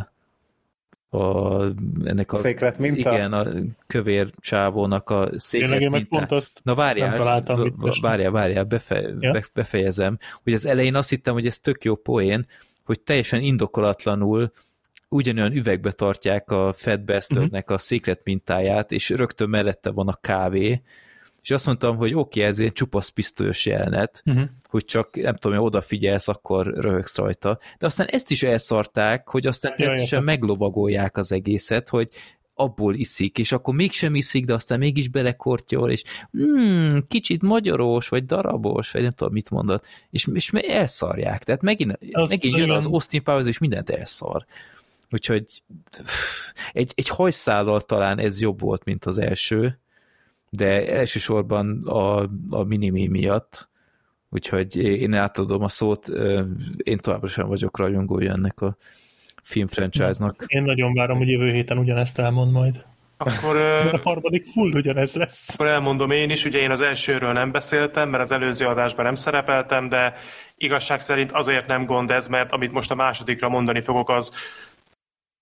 a 1.18 1.62
ennek 2.04 2.32
a 2.32 2.34
Széklet 2.36 2.78
minta? 2.78 3.12
igen, 3.12 3.32
a 3.32 3.46
kövér 3.86 4.30
csávónak 4.40 5.10
a 5.10 5.14
Tényleg 5.18 5.38
széklet 5.38 5.80
mintá. 5.90 6.06
pont 6.18 6.30
azt 6.32 6.60
Na 6.62 6.74
várjál, 6.74 7.08
nem 7.08 7.16
találtam 7.18 7.74
várjál, 8.00 8.30
várjál, 8.30 8.64
befe, 8.64 9.00
Ja. 9.20 9.32
be, 9.32 9.44
befejezem, 9.54 10.18
hogy 10.42 10.52
az 10.52 10.66
elején 10.66 10.94
azt 10.94 11.10
hittem, 11.10 11.34
hogy 11.34 11.46
ez 11.46 11.58
tök 11.58 11.84
jó 11.84 11.94
poén, 11.94 12.46
hogy 12.84 13.00
teljesen 13.00 13.40
indokolatlanul 13.40 14.52
ugyanolyan 15.08 15.52
üvegbe 15.52 15.90
tartják 15.92 16.50
a 16.50 16.72
Fat 16.76 17.04
Bastardnek 17.04 17.70
a 17.70 17.78
Secret 17.78 18.20
mintáját, 18.24 18.92
és 18.92 19.10
rögtön 19.10 19.48
mellette 19.48 19.90
van 19.90 20.08
a 20.08 20.14
kávé, 20.20 20.82
és 21.44 21.50
azt 21.50 21.66
mondtam, 21.66 21.96
hogy 21.96 22.14
oké, 22.14 22.40
okay, 22.40 22.42
ez 22.42 22.58
egy 22.58 22.72
csupasz 22.72 23.08
pisztolyos 23.08 23.66
jelenet, 23.66 24.22
uh-huh. 24.26 24.44
hogy 24.68 24.84
csak, 24.84 25.16
nem 25.16 25.36
tudom, 25.36 25.56
hogy 25.56 25.66
odafigyelsz, 25.66 26.28
akkor 26.28 26.66
röhögsz 26.66 27.16
rajta. 27.16 27.58
De 27.78 27.86
aztán 27.86 28.06
ezt 28.06 28.30
is 28.30 28.42
elszarták, 28.42 29.28
hogy 29.28 29.46
aztán 29.46 29.74
ja, 30.10 30.20
meglovagolják 30.20 31.16
az 31.16 31.32
egészet, 31.32 31.88
hogy 31.88 32.08
abból 32.54 32.94
iszik, 32.94 33.38
és 33.38 33.52
akkor 33.52 33.74
mégsem 33.74 34.14
iszik, 34.14 34.44
de 34.44 34.54
aztán 34.54 34.78
mégis 34.78 35.08
belekortyol, 35.08 35.90
és 35.90 36.02
hmm, 36.30 37.06
kicsit 37.08 37.42
magyaros, 37.42 38.08
vagy 38.08 38.24
darabos, 38.24 38.90
vagy 38.90 39.02
nem 39.02 39.12
tudom, 39.12 39.32
mit 39.32 39.50
mondott, 39.50 39.86
és, 40.10 40.28
és 40.32 40.52
elszarják. 40.52 41.44
Tehát 41.44 41.62
megint, 41.62 41.98
megint 42.28 42.56
jön 42.56 42.70
az 42.70 42.86
Austin 42.86 43.22
Powers, 43.22 43.46
és 43.46 43.58
mindent 43.58 43.90
elszar. 43.90 44.44
Úgyhogy 45.10 45.62
egy, 46.72 46.92
egy 46.94 47.08
hajszállal 47.08 47.80
talán 47.80 48.18
ez 48.18 48.40
jobb 48.40 48.60
volt, 48.60 48.84
mint 48.84 49.04
az 49.04 49.18
első, 49.18 49.78
de 50.56 50.88
elsősorban 50.88 51.82
a, 51.86 52.28
a 52.50 52.64
minimi 52.66 53.06
miatt, 53.06 53.68
úgyhogy 54.30 54.76
én 54.76 55.14
átadom 55.14 55.62
a 55.62 55.68
szót, 55.68 56.08
én 56.76 56.98
továbbra 56.98 57.28
sem 57.28 57.46
vagyok 57.46 57.78
rajongója 57.78 58.32
ennek 58.32 58.60
a 58.60 58.76
film 59.42 59.66
franchise-nak. 59.66 60.44
Én 60.46 60.62
nagyon 60.62 60.94
várom, 60.94 61.18
hogy 61.18 61.28
jövő 61.28 61.52
héten 61.52 61.78
ugyanezt 61.78 62.18
elmond 62.18 62.52
majd. 62.52 62.84
Akkor, 63.16 63.56
a 63.94 64.00
harmadik 64.02 64.44
full 64.44 64.72
ugyanez 64.72 65.14
lesz. 65.14 65.54
Akkor 65.54 65.66
elmondom 65.66 66.10
én 66.10 66.30
is, 66.30 66.44
ugye 66.44 66.58
én 66.58 66.70
az 66.70 66.80
elsőről 66.80 67.32
nem 67.32 67.50
beszéltem, 67.50 68.08
mert 68.08 68.22
az 68.22 68.32
előző 68.32 68.66
adásban 68.66 69.04
nem 69.04 69.14
szerepeltem, 69.14 69.88
de 69.88 70.14
igazság 70.56 71.00
szerint 71.00 71.32
azért 71.32 71.66
nem 71.66 71.84
gond 71.84 72.10
ez, 72.10 72.28
mert 72.28 72.52
amit 72.52 72.72
most 72.72 72.90
a 72.90 72.94
másodikra 72.94 73.48
mondani 73.48 73.80
fogok, 73.80 74.10
az 74.10 74.32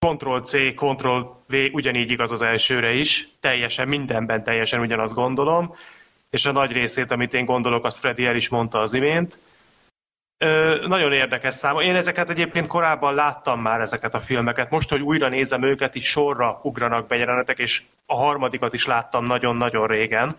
Ctrl-C, 0.06 0.74
Ctrl-V 0.74 1.55
ugyanígy 1.72 2.10
igaz 2.10 2.32
az 2.32 2.42
elsőre 2.42 2.92
is, 2.92 3.28
teljesen 3.40 3.89
mindenben 3.89 4.44
teljesen 4.44 4.81
ugyanazt 4.81 5.14
gondolom, 5.14 5.74
és 6.31 6.44
a 6.44 6.52
nagy 6.52 6.72
részét, 6.72 7.10
amit 7.10 7.34
én 7.34 7.44
gondolok, 7.44 7.84
azt 7.84 7.98
Freddy 7.98 8.26
el 8.26 8.36
is 8.36 8.48
mondta 8.48 8.81
az 8.81 8.92
imént. 8.92 9.39
Ö, 10.39 10.86
nagyon 10.86 11.12
érdekes 11.12 11.55
szám. 11.55 11.81
Én 11.81 11.97
ezeket 11.97 12.31
egyébként 12.31 12.66
korábban 12.66 13.14
láttam 13.14 13.60
már 13.60 13.81
ezeket 13.81 14.14
a 14.14 14.20
filmeket. 14.20 14.70
Most, 14.70 14.90
hogy 14.90 15.00
újra 15.00 15.28
nézem 15.28 15.62
őket, 15.62 15.94
is 15.94 16.06
sorra 16.06 16.60
ugranak 16.62 17.06
be 17.06 17.16
jelenetek, 17.16 17.58
és 17.58 17.82
a 18.06 18.16
harmadikat 18.16 18.74
is 18.74 18.86
láttam 18.86 19.26
nagyon-nagyon 19.26 19.86
régen, 19.86 20.36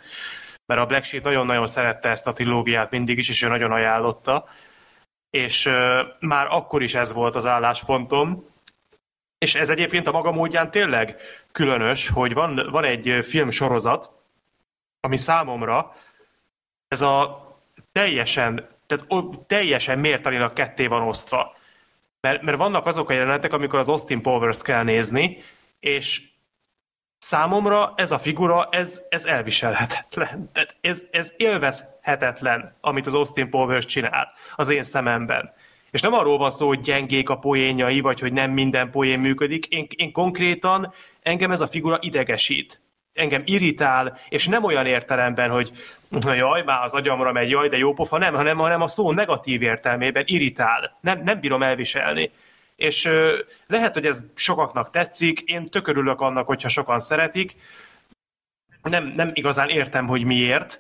mert 0.66 0.82
a 0.82 0.86
Black 0.86 1.04
Sheep 1.04 1.24
nagyon-nagyon 1.24 1.68
szerette 1.68 2.10
ezt 2.10 2.28
a 2.28 2.34
trilógiát 2.34 2.92
mindig 2.92 3.18
is, 3.18 3.30
és 3.30 3.42
ő 3.42 3.48
nagyon 3.48 3.72
ajánlotta. 3.72 4.46
És 5.30 5.66
ö, 5.66 6.02
már 6.20 6.48
akkor 6.50 6.82
is 6.82 6.96
ez 6.96 7.14
volt 7.14 7.36
az 7.36 7.46
álláspontom, 7.46 8.52
és 9.44 9.56
ez 9.56 9.70
egyébként 9.70 10.08
a 10.08 10.12
maga 10.12 10.32
módján 10.32 10.72
tényleg 10.72 11.18
különös, 11.52 12.10
hogy 12.10 12.34
van, 12.34 12.68
van 12.72 12.84
egy 12.84 13.26
filmsorozat, 13.26 14.12
ami 15.00 15.18
számomra 15.18 15.96
ez 16.88 17.02
a 17.02 17.48
teljesen, 17.92 18.68
tehát 18.86 19.08
teljesen 19.48 20.00
mértanilag 20.00 20.54
ketté 20.54 20.88
van 20.88 21.02
osztva. 21.02 21.56
Mert, 22.22 22.42
mert 22.42 22.58
vannak 22.58 22.86
azok 22.86 23.10
a 23.10 23.14
jelenetek, 23.14 23.54
amikor 23.54 23.80
az 23.80 23.88
Austin 23.88 24.22
Powers 24.22 24.62
kell 24.62 24.84
nézni, 24.84 25.38
és 25.80 26.22
számomra 27.18 27.94
ez 27.96 28.12
a 28.12 28.20
figura, 28.20 28.68
ez, 28.72 29.02
ez 29.10 29.26
elviselhetetlen. 29.26 30.50
Tehát 30.52 30.76
ez, 30.82 31.04
ez 31.12 31.34
élvezhetetlen, 31.38 32.76
amit 32.82 33.06
az 33.06 33.14
Austin 33.14 33.50
Powers 33.50 33.86
csinál 33.86 34.34
az 34.56 34.70
én 34.70 34.84
szememben. 34.84 35.54
És 35.94 36.02
nem 36.02 36.14
arról 36.14 36.38
van 36.38 36.52
szó, 36.52 36.68
hogy 36.68 36.82
gyengék 36.82 37.30
a 37.30 37.38
poénjai, 37.38 38.00
vagy 38.00 38.20
hogy 38.20 38.34
nem 38.34 38.52
minden 38.52 38.92
poén 38.92 39.20
működik. 39.20 39.66
Én, 39.66 39.88
én 39.96 40.12
konkrétan, 40.12 40.94
engem 41.22 41.52
ez 41.52 41.62
a 41.62 41.68
figura 41.68 41.98
idegesít. 42.02 42.82
Engem 43.14 43.42
irritál, 43.46 44.20
és 44.30 44.48
nem 44.48 44.64
olyan 44.64 44.86
értelemben, 44.86 45.50
hogy 45.50 45.72
jaj, 46.26 46.64
már 46.64 46.84
az 46.84 46.94
agyamra 46.94 47.32
megy, 47.32 47.50
jaj, 47.50 47.70
de 47.70 47.78
jó 47.78 47.94
pofa, 47.94 48.18
nem, 48.18 48.34
hanem, 48.34 48.58
hanem 48.58 48.82
a 48.82 48.88
szó 48.88 49.12
negatív 49.12 49.62
értelmében 49.62 50.24
irritál. 50.26 50.98
Nem, 51.02 51.22
nem 51.24 51.40
bírom 51.40 51.64
elviselni. 51.64 52.32
És 52.76 53.06
ö, 53.06 53.40
lehet, 53.68 53.94
hogy 53.94 54.06
ez 54.06 54.24
sokaknak 54.36 54.90
tetszik, 54.90 55.40
én 55.40 55.70
tökörülök 55.70 56.22
annak, 56.22 56.48
hogyha 56.48 56.70
sokan 56.70 57.00
szeretik, 57.00 57.56
nem, 58.82 59.14
nem 59.16 59.32
igazán 59.34 59.70
értem, 59.70 60.08
hogy 60.08 60.24
miért, 60.24 60.80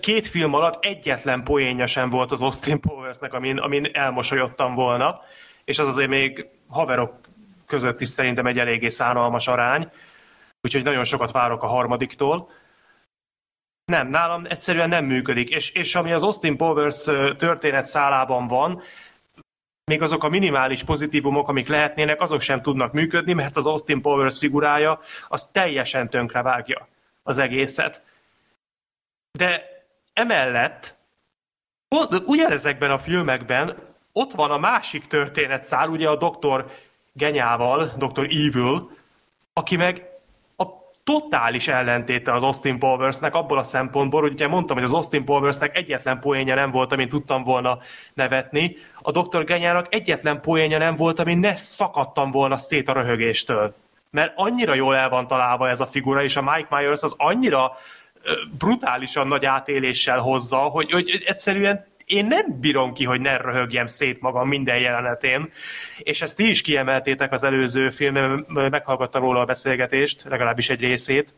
két 0.00 0.26
film 0.26 0.54
alatt 0.54 0.84
egyetlen 0.84 1.42
poénja 1.42 1.86
sem 1.86 2.10
volt 2.10 2.32
az 2.32 2.42
Austin 2.42 2.80
Powersnek, 2.80 3.32
amin, 3.32 3.58
amin 3.58 3.88
elmosolyodtam 3.92 4.74
volna, 4.74 5.20
és 5.64 5.78
az 5.78 5.86
azért 5.86 6.08
még 6.08 6.46
haverok 6.68 7.14
között 7.66 8.00
is 8.00 8.08
szerintem 8.08 8.46
egy 8.46 8.58
eléggé 8.58 8.88
szánalmas 8.88 9.48
arány, 9.48 9.90
úgyhogy 10.60 10.82
nagyon 10.82 11.04
sokat 11.04 11.30
várok 11.30 11.62
a 11.62 11.66
harmadiktól. 11.66 12.50
Nem, 13.84 14.08
nálam 14.08 14.46
egyszerűen 14.48 14.88
nem 14.88 15.04
működik, 15.04 15.48
és, 15.48 15.70
és 15.70 15.94
ami 15.94 16.12
az 16.12 16.22
Austin 16.22 16.56
Powers 16.56 17.04
történet 17.36 17.86
szálában 17.86 18.46
van, 18.46 18.82
még 19.84 20.02
azok 20.02 20.24
a 20.24 20.28
minimális 20.28 20.84
pozitívumok, 20.84 21.48
amik 21.48 21.68
lehetnének, 21.68 22.20
azok 22.20 22.40
sem 22.40 22.62
tudnak 22.62 22.92
működni, 22.92 23.32
mert 23.32 23.56
az 23.56 23.66
Austin 23.66 24.00
Powers 24.00 24.38
figurája 24.38 25.00
az 25.28 25.46
teljesen 25.46 26.08
tönkrevágja 26.08 26.88
az 27.22 27.38
egészet. 27.38 28.02
De 29.38 29.62
emellett 30.12 30.96
ugyanezekben 32.26 32.90
a 32.90 32.98
filmekben 32.98 33.76
ott 34.12 34.32
van 34.32 34.50
a 34.50 34.58
másik 34.58 35.06
történetszál, 35.06 35.88
ugye 35.88 36.08
a 36.08 36.16
doktor 36.16 36.70
Genyával, 37.12 37.92
Dr. 37.96 38.24
Evil, 38.24 38.90
aki 39.52 39.76
meg 39.76 40.06
a 40.56 40.64
totális 41.04 41.68
ellentéte 41.68 42.32
az 42.32 42.42
Austin 42.42 42.78
Powersnek 42.78 43.34
abból 43.34 43.58
a 43.58 43.62
szempontból, 43.62 44.20
hogy 44.20 44.32
ugye 44.32 44.48
mondtam, 44.48 44.76
hogy 44.76 44.84
az 44.84 44.92
Austin 44.92 45.24
Powersnek 45.24 45.76
egyetlen 45.76 46.20
poénja 46.20 46.54
nem 46.54 46.70
volt, 46.70 46.92
amit 46.92 47.08
tudtam 47.08 47.42
volna 47.42 47.78
nevetni, 48.14 48.76
a 49.02 49.10
Dr. 49.10 49.44
Genyának 49.44 49.94
egyetlen 49.94 50.40
poénja 50.40 50.78
nem 50.78 50.94
volt, 50.94 51.18
ami 51.18 51.34
ne 51.34 51.56
szakadtam 51.56 52.30
volna 52.30 52.56
szét 52.56 52.88
a 52.88 52.92
röhögéstől. 52.92 53.74
Mert 54.10 54.32
annyira 54.36 54.74
jól 54.74 54.96
el 54.96 55.08
van 55.08 55.26
találva 55.26 55.68
ez 55.68 55.80
a 55.80 55.86
figura, 55.86 56.22
és 56.22 56.36
a 56.36 56.42
Mike 56.42 56.76
Myers 56.76 57.02
az 57.02 57.14
annyira 57.16 57.72
brutálisan 58.58 59.28
nagy 59.28 59.44
átéléssel 59.44 60.18
hozza, 60.18 60.56
hogy, 60.56 60.90
hogy 60.90 61.22
egyszerűen 61.26 61.86
én 62.04 62.26
nem 62.26 62.60
bírom 62.60 62.92
ki, 62.92 63.04
hogy 63.04 63.20
ne 63.20 63.36
röhögjem 63.36 63.86
szét 63.86 64.20
magam 64.20 64.48
minden 64.48 64.78
jelenetén, 64.78 65.52
és 65.98 66.22
ezt 66.22 66.36
ti 66.36 66.48
is 66.48 66.62
kiemeltétek 66.62 67.32
az 67.32 67.42
előző 67.42 67.90
filmben, 67.90 68.46
meghallgattam 68.48 69.22
róla 69.22 69.40
a 69.40 69.44
beszélgetést, 69.44 70.24
legalábbis 70.28 70.70
egy 70.70 70.80
részét, 70.80 71.34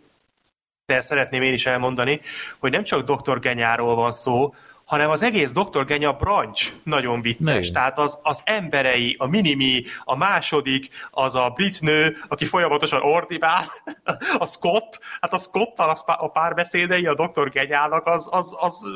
de 0.86 1.00
szeretném 1.00 1.42
én 1.42 1.52
is 1.52 1.66
elmondani, 1.66 2.20
hogy 2.58 2.70
nem 2.70 2.82
csak 2.82 3.10
Dr. 3.10 3.38
Genyáról 3.38 3.94
van 3.94 4.12
szó, 4.12 4.54
hanem 4.94 5.10
az 5.10 5.23
egész 5.23 5.52
Dr. 5.52 5.84
Genya 5.84 6.12
branch 6.12 6.73
nagyon 6.82 7.20
vicces. 7.20 7.66
Ne. 7.66 7.73
Tehát 7.73 7.98
az, 7.98 8.18
az 8.23 8.42
emberei, 8.44 9.16
a 9.18 9.26
minimi, 9.26 9.84
a 10.05 10.16
második, 10.16 10.89
az 11.10 11.34
a 11.34 11.52
brit 11.55 11.81
nő, 11.81 12.16
aki 12.28 12.44
folyamatosan 12.44 13.02
ordibál, 13.02 13.64
a 14.39 14.47
Scott, 14.47 15.00
hát 15.20 15.32
a 15.32 15.39
Scottal 15.39 15.97
a 16.06 16.31
párbeszédei 16.31 17.06
a 17.06 17.14
Dr. 17.14 17.50
Genyának 17.50 18.06
az, 18.06 18.28
az, 18.31 18.56
az, 18.60 18.86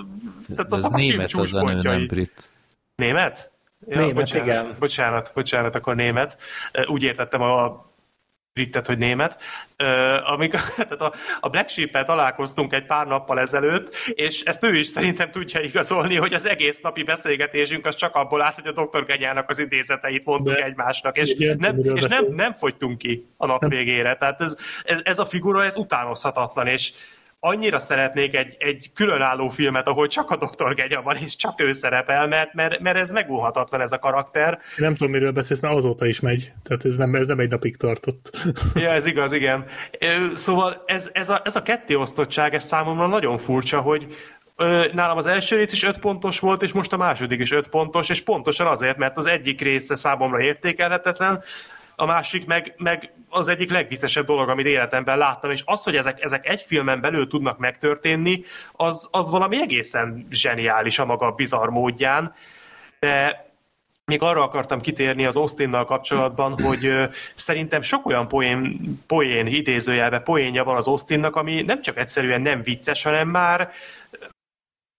tehát 0.48 0.72
az, 0.72 0.84
az 0.84 0.84
a 0.84 0.96
német 0.96 1.32
az 1.32 1.54
a 1.54 1.62
nő, 1.62 1.80
nem 1.82 2.06
brit. 2.06 2.50
Német? 2.94 3.50
Ja, 3.86 3.98
német, 3.98 4.14
bocsánat, 4.14 4.46
igen. 4.46 4.76
Bocsánat, 4.78 5.30
bocsánat, 5.34 5.74
akkor 5.74 5.94
német. 5.94 6.36
Úgy 6.86 7.02
értettem 7.02 7.42
a 7.42 7.86
britet, 8.58 8.86
hogy 8.86 8.98
német. 8.98 9.42
Amikor, 10.24 10.60
tehát 10.76 11.00
a, 11.00 11.12
a 11.40 11.48
Black 11.48 11.68
sheep 11.68 12.04
találkoztunk 12.04 12.72
egy 12.72 12.86
pár 12.86 13.06
nappal 13.06 13.40
ezelőtt, 13.40 13.94
és 14.08 14.40
ezt 14.40 14.64
ő 14.64 14.76
is 14.76 14.86
szerintem 14.86 15.30
tudja 15.30 15.60
igazolni, 15.60 16.16
hogy 16.16 16.32
az 16.32 16.46
egész 16.46 16.80
napi 16.80 17.02
beszélgetésünk 17.02 17.86
az 17.86 17.94
csak 17.94 18.14
abból 18.14 18.42
állt, 18.42 18.54
hogy 18.54 18.66
a 18.66 18.72
doktor 18.72 19.04
Genyának 19.04 19.50
az 19.50 19.58
idézeteit 19.58 20.24
mondtuk 20.24 20.54
De, 20.54 20.64
egymásnak, 20.64 21.16
és, 21.16 21.30
igen, 21.30 21.56
nem, 21.60 21.78
és 21.94 22.04
nem, 22.04 22.24
nem 22.24 22.52
fogytunk 22.52 22.98
ki 22.98 23.26
a 23.36 23.46
nap 23.46 23.68
végére. 23.68 24.16
Tehát 24.16 24.40
ez, 24.40 24.56
ez, 24.84 25.00
ez 25.04 25.18
a 25.18 25.26
figura, 25.26 25.64
ez 25.64 25.76
utánozhatatlan, 25.76 26.66
és 26.66 26.92
annyira 27.40 27.78
szeretnék 27.78 28.36
egy, 28.36 28.56
egy 28.58 28.90
különálló 28.94 29.48
filmet, 29.48 29.86
ahol 29.86 30.06
csak 30.06 30.30
a 30.30 30.36
Dr. 30.36 30.74
Genya 30.74 31.02
van, 31.02 31.16
és 31.16 31.36
csak 31.36 31.60
ő 31.60 31.72
szerepel, 31.72 32.26
mert, 32.26 32.54
mert, 32.54 32.80
mert 32.80 32.96
ez 32.96 33.10
megúhatatlan 33.10 33.80
ez 33.80 33.92
a 33.92 33.98
karakter. 33.98 34.52
Én 34.52 34.58
nem 34.76 34.94
tudom, 34.94 35.12
miről 35.12 35.32
beszélsz, 35.32 35.60
mert 35.60 35.74
azóta 35.74 36.06
is 36.06 36.20
megy. 36.20 36.52
Tehát 36.62 36.84
ez 36.84 36.96
nem, 36.96 37.14
ez 37.14 37.26
nem 37.26 37.38
egy 37.38 37.50
napig 37.50 37.76
tartott. 37.76 38.30
Ja, 38.74 38.92
ez 38.92 39.06
igaz, 39.06 39.32
igen. 39.32 39.64
Szóval 40.34 40.82
ez, 40.86 41.10
ez, 41.12 41.28
a, 41.28 41.40
ez 41.44 41.56
a 41.56 41.62
kettéosztottság, 41.62 42.54
ez 42.54 42.64
számomra 42.64 43.06
nagyon 43.06 43.38
furcsa, 43.38 43.80
hogy 43.80 44.06
nálam 44.92 45.16
az 45.16 45.26
első 45.26 45.56
rész 45.56 45.72
is 45.72 45.82
5 45.82 45.98
pontos 45.98 46.40
volt, 46.40 46.62
és 46.62 46.72
most 46.72 46.92
a 46.92 46.96
második 46.96 47.40
is 47.40 47.52
5 47.52 47.68
pontos, 47.68 48.08
és 48.08 48.22
pontosan 48.22 48.66
azért, 48.66 48.96
mert 48.96 49.16
az 49.16 49.26
egyik 49.26 49.60
része 49.60 49.94
számomra 49.94 50.40
értékelhetetlen, 50.40 51.42
a 52.00 52.06
másik 52.06 52.46
meg, 52.46 52.74
meg 52.76 53.12
az 53.28 53.48
egyik 53.48 53.70
legviccesebb 53.70 54.26
dolog, 54.26 54.48
amit 54.48 54.66
életemben 54.66 55.18
láttam, 55.18 55.50
és 55.50 55.62
az, 55.64 55.82
hogy 55.82 55.96
ezek, 55.96 56.22
ezek 56.22 56.48
egy 56.48 56.60
filmen 56.66 57.00
belül 57.00 57.28
tudnak 57.28 57.58
megtörténni, 57.58 58.44
az, 58.72 59.08
az 59.10 59.30
valami 59.30 59.60
egészen 59.60 60.26
zseniális 60.30 60.98
a 60.98 61.04
maga 61.04 61.30
bizarr 61.30 61.68
módján, 61.68 62.34
de 63.00 63.46
még 64.04 64.22
arra 64.22 64.42
akartam 64.42 64.80
kitérni 64.80 65.26
az 65.26 65.36
Austinnal 65.36 65.84
kapcsolatban, 65.84 66.58
hogy 66.62 66.86
ö, 66.86 67.04
szerintem 67.34 67.82
sok 67.82 68.06
olyan 68.06 68.28
poén, 68.28 68.78
poén 69.06 69.46
idézőjelbe 69.46 70.18
poénja 70.18 70.64
van 70.64 70.76
az 70.76 70.86
Austinnak, 70.86 71.36
ami 71.36 71.62
nem 71.62 71.82
csak 71.82 71.98
egyszerűen 71.98 72.40
nem 72.40 72.62
vicces, 72.62 73.02
hanem 73.02 73.28
már 73.28 73.70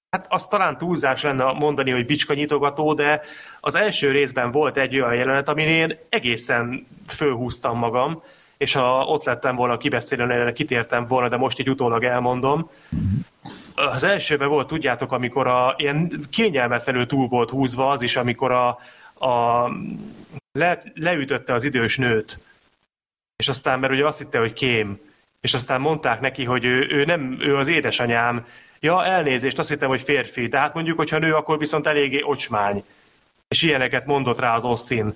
Hát 0.10 0.26
az 0.30 0.48
talán 0.48 0.78
túlzás 0.78 1.22
lenne 1.22 1.44
mondani, 1.44 1.92
hogy 1.92 2.06
bicska 2.06 2.34
nyitogató, 2.34 2.94
de 2.94 3.22
az 3.60 3.76
első 3.76 4.12
részben 4.12 4.52
volt 4.52 4.78
egy 4.78 4.96
olyan 4.96 5.16
jelenet, 5.16 5.48
amin 5.50 5.68
én 5.68 5.98
egészen 6.10 6.88
fölhúztam 7.08 7.78
magam, 7.78 8.24
és 8.58 8.74
ha 8.74 9.04
ott 9.06 9.24
lettem 9.24 9.56
volna 9.56 9.74
a 9.74 9.78
kibeszélőn, 9.78 10.32
erre 10.32 10.54
kitértem 10.54 11.06
volna, 11.06 11.30
de 11.30 11.38
most 11.38 11.60
így 11.60 11.70
utólag 11.70 12.04
elmondom. 12.04 12.70
Az 13.76 14.04
elsőben 14.04 14.50
volt, 14.50 14.68
tudjátok, 14.68 15.12
amikor 15.12 15.48
a, 15.48 15.74
ilyen 15.78 16.28
kényelmetlenül 16.30 17.08
túl 17.08 17.28
volt 17.28 17.50
húzva 17.50 17.90
az 17.90 18.02
is, 18.02 18.16
amikor 18.16 18.52
a, 18.52 18.68
a 19.28 19.66
le, 20.52 20.84
leütötte 20.94 21.54
az 21.54 21.64
idős 21.64 21.98
nőt, 21.98 22.40
és 23.36 23.48
aztán, 23.48 23.80
mert 23.80 23.94
ugye 23.94 24.06
azt 24.06 24.20
hitte, 24.20 24.40
hogy 24.40 24.54
kém, 24.54 25.00
és 25.42 25.54
aztán 25.54 25.82
mondták 25.82 26.20
neki, 26.20 26.44
hogy 26.44 26.66
ő, 26.66 26.88
ő 26.90 27.06
nem, 27.06 27.38
ő 27.40 27.58
az 27.58 27.68
édesanyám, 27.68 28.46
Ja, 28.80 29.06
elnézést, 29.06 29.60
azt 29.60 29.70
hittem, 29.70 29.90
hogy 29.90 30.02
férfi. 30.02 30.48
De 30.48 30.58
hát 30.60 30.74
mondjuk, 30.74 30.98
hogyha 30.98 31.18
nő, 31.18 31.36
akkor 31.36 31.58
viszont 31.58 31.88
eléggé 31.88 32.22
ocsmány. 32.22 32.84
És 33.48 33.62
ilyeneket 33.62 34.06
mondott 34.06 34.40
rá 34.40 34.56
az 34.56 34.64
Austin. 34.64 35.14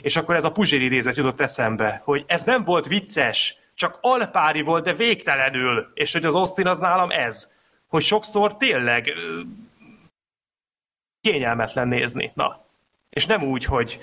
És 0.00 0.16
akkor 0.16 0.34
ez 0.34 0.44
a 0.44 0.52
Puzsér 0.52 0.82
idézet 0.82 1.16
jutott 1.16 1.40
eszembe, 1.40 2.00
hogy 2.04 2.24
ez 2.26 2.44
nem 2.44 2.64
volt 2.64 2.86
vicces, 2.86 3.56
csak 3.74 3.98
alpári 4.00 4.62
volt, 4.62 4.84
de 4.84 4.94
végtelenül. 4.94 5.90
És 5.94 6.12
hogy 6.12 6.24
az 6.24 6.34
Austin 6.34 6.66
az 6.66 6.78
nálam 6.78 7.10
ez. 7.10 7.52
Hogy 7.86 8.02
sokszor 8.02 8.56
tényleg 8.56 9.12
kényelmetlen 11.20 11.88
nézni. 11.88 12.32
Na. 12.34 12.64
És 13.10 13.26
nem 13.26 13.42
úgy, 13.42 13.64
hogy 13.64 13.98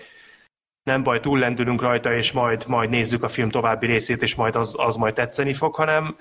nem 0.83 1.03
baj, 1.03 1.19
túllendülünk 1.19 1.81
rajta, 1.81 2.13
és 2.13 2.31
majd, 2.31 2.63
majd 2.67 2.89
nézzük 2.89 3.23
a 3.23 3.27
film 3.27 3.49
további 3.49 3.85
részét, 3.85 4.21
és 4.21 4.35
majd 4.35 4.55
az, 4.55 4.75
az 4.77 4.95
majd 4.95 5.13
tetszeni 5.13 5.53
fog, 5.53 5.75
hanem, 5.75 6.17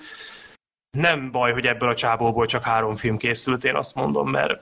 nem 0.90 1.30
baj, 1.30 1.52
hogy 1.52 1.66
ebből 1.66 1.88
a 1.88 1.94
csávóból 1.94 2.46
csak 2.46 2.62
három 2.62 2.96
film 2.96 3.16
készült, 3.16 3.64
én 3.64 3.74
azt 3.74 3.94
mondom, 3.94 4.30
mert 4.30 4.60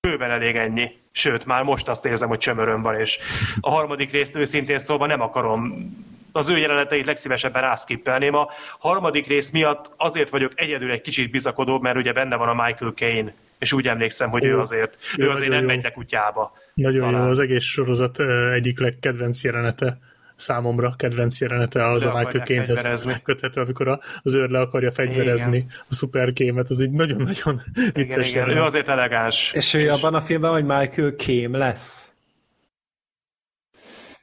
bőven 0.00 0.30
elég 0.30 0.56
ennyi. 0.56 0.90
Sőt, 1.12 1.44
már 1.44 1.62
most 1.62 1.88
azt 1.88 2.04
érzem, 2.04 2.28
hogy 2.28 2.38
csömöröm 2.38 2.82
van, 2.82 3.00
és 3.00 3.18
a 3.60 3.70
harmadik 3.70 4.10
részt 4.10 4.36
őszintén 4.36 4.78
szólva 4.78 5.06
nem 5.06 5.20
akarom 5.20 5.90
az 6.32 6.48
ő 6.48 6.58
jeleneteit 6.58 7.06
legszívesebben 7.06 7.62
rászkippelném. 7.62 8.34
A 8.34 8.48
harmadik 8.78 9.26
rész 9.26 9.50
miatt 9.50 9.92
azért 9.96 10.30
vagyok 10.30 10.52
egyedül 10.54 10.90
egy 10.90 11.00
kicsit 11.00 11.30
bizakodóbb, 11.30 11.82
mert 11.82 11.96
ugye 11.96 12.12
benne 12.12 12.36
van 12.36 12.48
a 12.48 12.64
Michael 12.64 12.92
Caine, 12.92 13.34
és 13.58 13.72
úgy 13.72 13.86
emlékszem, 13.86 14.30
hogy 14.30 14.44
ő, 14.44 14.48
ő 14.48 14.58
azért, 14.58 14.96
ő 15.16 15.30
azért 15.30 15.50
nem 15.50 15.60
jó. 15.60 15.66
megy 15.66 15.82
le 15.82 15.90
kutyába. 15.90 16.52
Nagyon 16.74 17.10
talán. 17.10 17.24
jó, 17.24 17.30
az 17.30 17.38
egész 17.38 17.64
sorozat 17.64 18.20
egyik 18.52 18.80
legkedvenc 18.80 19.42
jelenete 19.42 19.98
számomra 20.36 20.94
kedvenc 20.96 21.40
jelenete 21.40 21.86
az 21.86 22.02
le 22.02 22.10
a 22.10 22.18
Michael 22.18 22.44
Caine-hez 22.44 23.06
köthető, 23.22 23.60
amikor 23.60 23.98
az 24.22 24.34
őr 24.34 24.48
le 24.48 24.60
akarja 24.60 24.92
fegyverezni 24.92 25.56
igen. 25.56 25.70
a 25.88 25.94
szuperkémet, 25.94 26.70
az 26.70 26.80
egy 26.80 26.90
nagyon-nagyon 26.90 27.60
vicces 27.92 28.28
igen, 28.28 28.44
igen. 28.44 28.56
ő 28.56 28.62
azért 28.62 28.88
elegáns. 28.88 29.52
És 29.52 29.74
ő 29.74 29.90
abban 29.90 30.14
a 30.14 30.20
filmben, 30.20 30.50
hogy 30.50 30.64
Michael 30.64 31.14
Kém 31.14 31.54
lesz? 31.54 32.10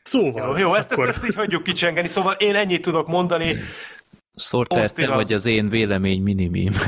Szóval. 0.03 0.59
Jó, 0.59 0.67
jó 0.67 0.75
ezt, 0.75 0.92
akkor... 0.92 1.08
ezt, 1.08 1.17
ezt 1.17 1.25
így 1.25 1.35
hagyjuk 1.35 1.64
kicsengeni, 1.64 2.08
szóval 2.08 2.33
én 2.33 2.56
ennyit 2.56 2.82
tudok 2.82 3.08
mondani. 3.08 3.56
Sorter, 4.35 4.92
te 4.92 5.03
az... 5.03 5.09
vagy 5.09 5.33
az 5.33 5.45
én 5.45 5.69
vélemény 5.69 6.22
minimim. 6.22 6.72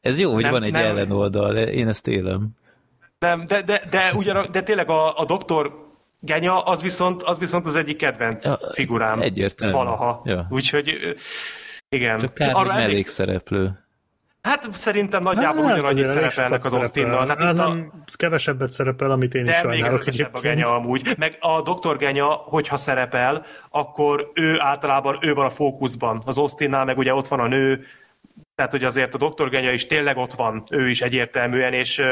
Ez 0.00 0.18
jó, 0.18 0.32
hogy 0.32 0.42
nem, 0.42 0.52
van 0.52 0.62
egy 0.62 0.72
nem, 0.72 0.84
ellenoldal, 0.84 1.56
én 1.56 1.88
ezt 1.88 2.08
élem. 2.08 2.48
Nem, 3.18 3.46
de, 3.46 3.62
de, 3.62 3.82
de, 3.90 4.12
ugyan, 4.14 4.46
de 4.52 4.62
tényleg 4.62 4.90
a, 4.90 5.18
a 5.18 5.24
doktor 5.24 5.84
Genya, 6.20 6.62
az 6.62 6.82
viszont, 6.82 7.22
az 7.22 7.38
viszont 7.38 7.66
az 7.66 7.76
egyik 7.76 7.96
kedvenc 7.96 8.46
ja, 8.46 8.58
figurám. 8.72 9.20
Egyértelmű. 9.20 9.74
Valaha. 9.74 10.22
Ja. 10.24 10.46
Úgyhogy 10.50 11.16
igen. 11.88 12.18
Csak 12.18 12.34
kár, 12.34 12.54
Arra 12.54 12.72
elég 12.72 13.06
szereplő. 13.06 13.84
Hát 14.42 14.68
szerintem 14.72 15.22
nagyjából 15.22 15.64
hát, 15.64 15.72
ugyanannyit 15.72 16.06
szerepelnek 16.06 16.64
az 16.64 16.72
Austinnal. 16.72 17.26
Hát, 17.26 17.38
hát, 17.38 17.54
nem, 17.54 17.92
a... 17.92 18.14
kevesebbet 18.16 18.70
szerepel, 18.70 19.10
amit 19.10 19.34
én 19.34 19.44
de 19.44 19.50
is 19.50 19.56
sajnálok. 19.56 20.04
De 20.04 20.12
még 20.16 20.28
a 20.32 20.40
Genya 20.40 20.74
amúgy. 20.74 21.14
Meg 21.18 21.36
a 21.40 21.62
doktor 21.62 21.96
Genya, 21.96 22.26
hogyha 22.26 22.76
szerepel, 22.76 23.44
akkor 23.70 24.30
ő 24.34 24.60
általában 24.60 25.18
ő 25.20 25.34
van 25.34 25.44
a 25.44 25.50
fókuszban. 25.50 26.22
Az 26.24 26.38
Austinnál 26.38 26.84
meg 26.84 26.98
ugye 26.98 27.14
ott 27.14 27.28
van 27.28 27.40
a 27.40 27.46
nő, 27.46 27.86
tehát 28.54 28.70
hogy 28.70 28.84
azért 28.84 29.14
a 29.14 29.18
doktor 29.18 29.48
Genya 29.48 29.72
is 29.72 29.86
tényleg 29.86 30.16
ott 30.16 30.32
van, 30.32 30.62
ő 30.70 30.88
is 30.88 31.02
egyértelműen, 31.02 31.72
és 31.72 32.02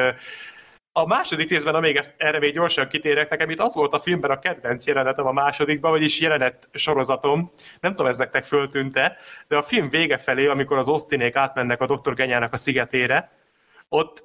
a 0.96 1.06
második 1.06 1.50
részben, 1.50 1.74
amíg 1.74 1.96
ezt, 1.96 2.14
erre 2.16 2.38
még 2.38 2.54
gyorsan 2.54 2.88
kitérek, 2.88 3.30
nekem 3.30 3.50
itt 3.50 3.60
az 3.60 3.74
volt 3.74 3.92
a 3.92 3.98
filmben 3.98 4.30
a 4.30 4.38
kedvenc 4.38 4.86
jelenetem 4.86 5.26
a 5.26 5.32
másodikban, 5.32 5.90
vagyis 5.90 6.20
jelenet 6.20 6.68
sorozatom. 6.72 7.52
Nem 7.80 7.90
tudom, 7.90 8.06
ez 8.06 8.18
nektek 8.18 8.44
föltűnte, 8.44 9.16
de 9.48 9.56
a 9.56 9.62
film 9.62 9.88
vége 9.88 10.18
felé, 10.18 10.46
amikor 10.46 10.78
az 10.78 10.88
Osztinék 10.88 11.36
átmennek 11.36 11.80
a 11.80 11.86
Dr. 11.86 12.14
Genyának 12.14 12.52
a 12.52 12.56
szigetére, 12.56 13.30
ott 13.88 14.24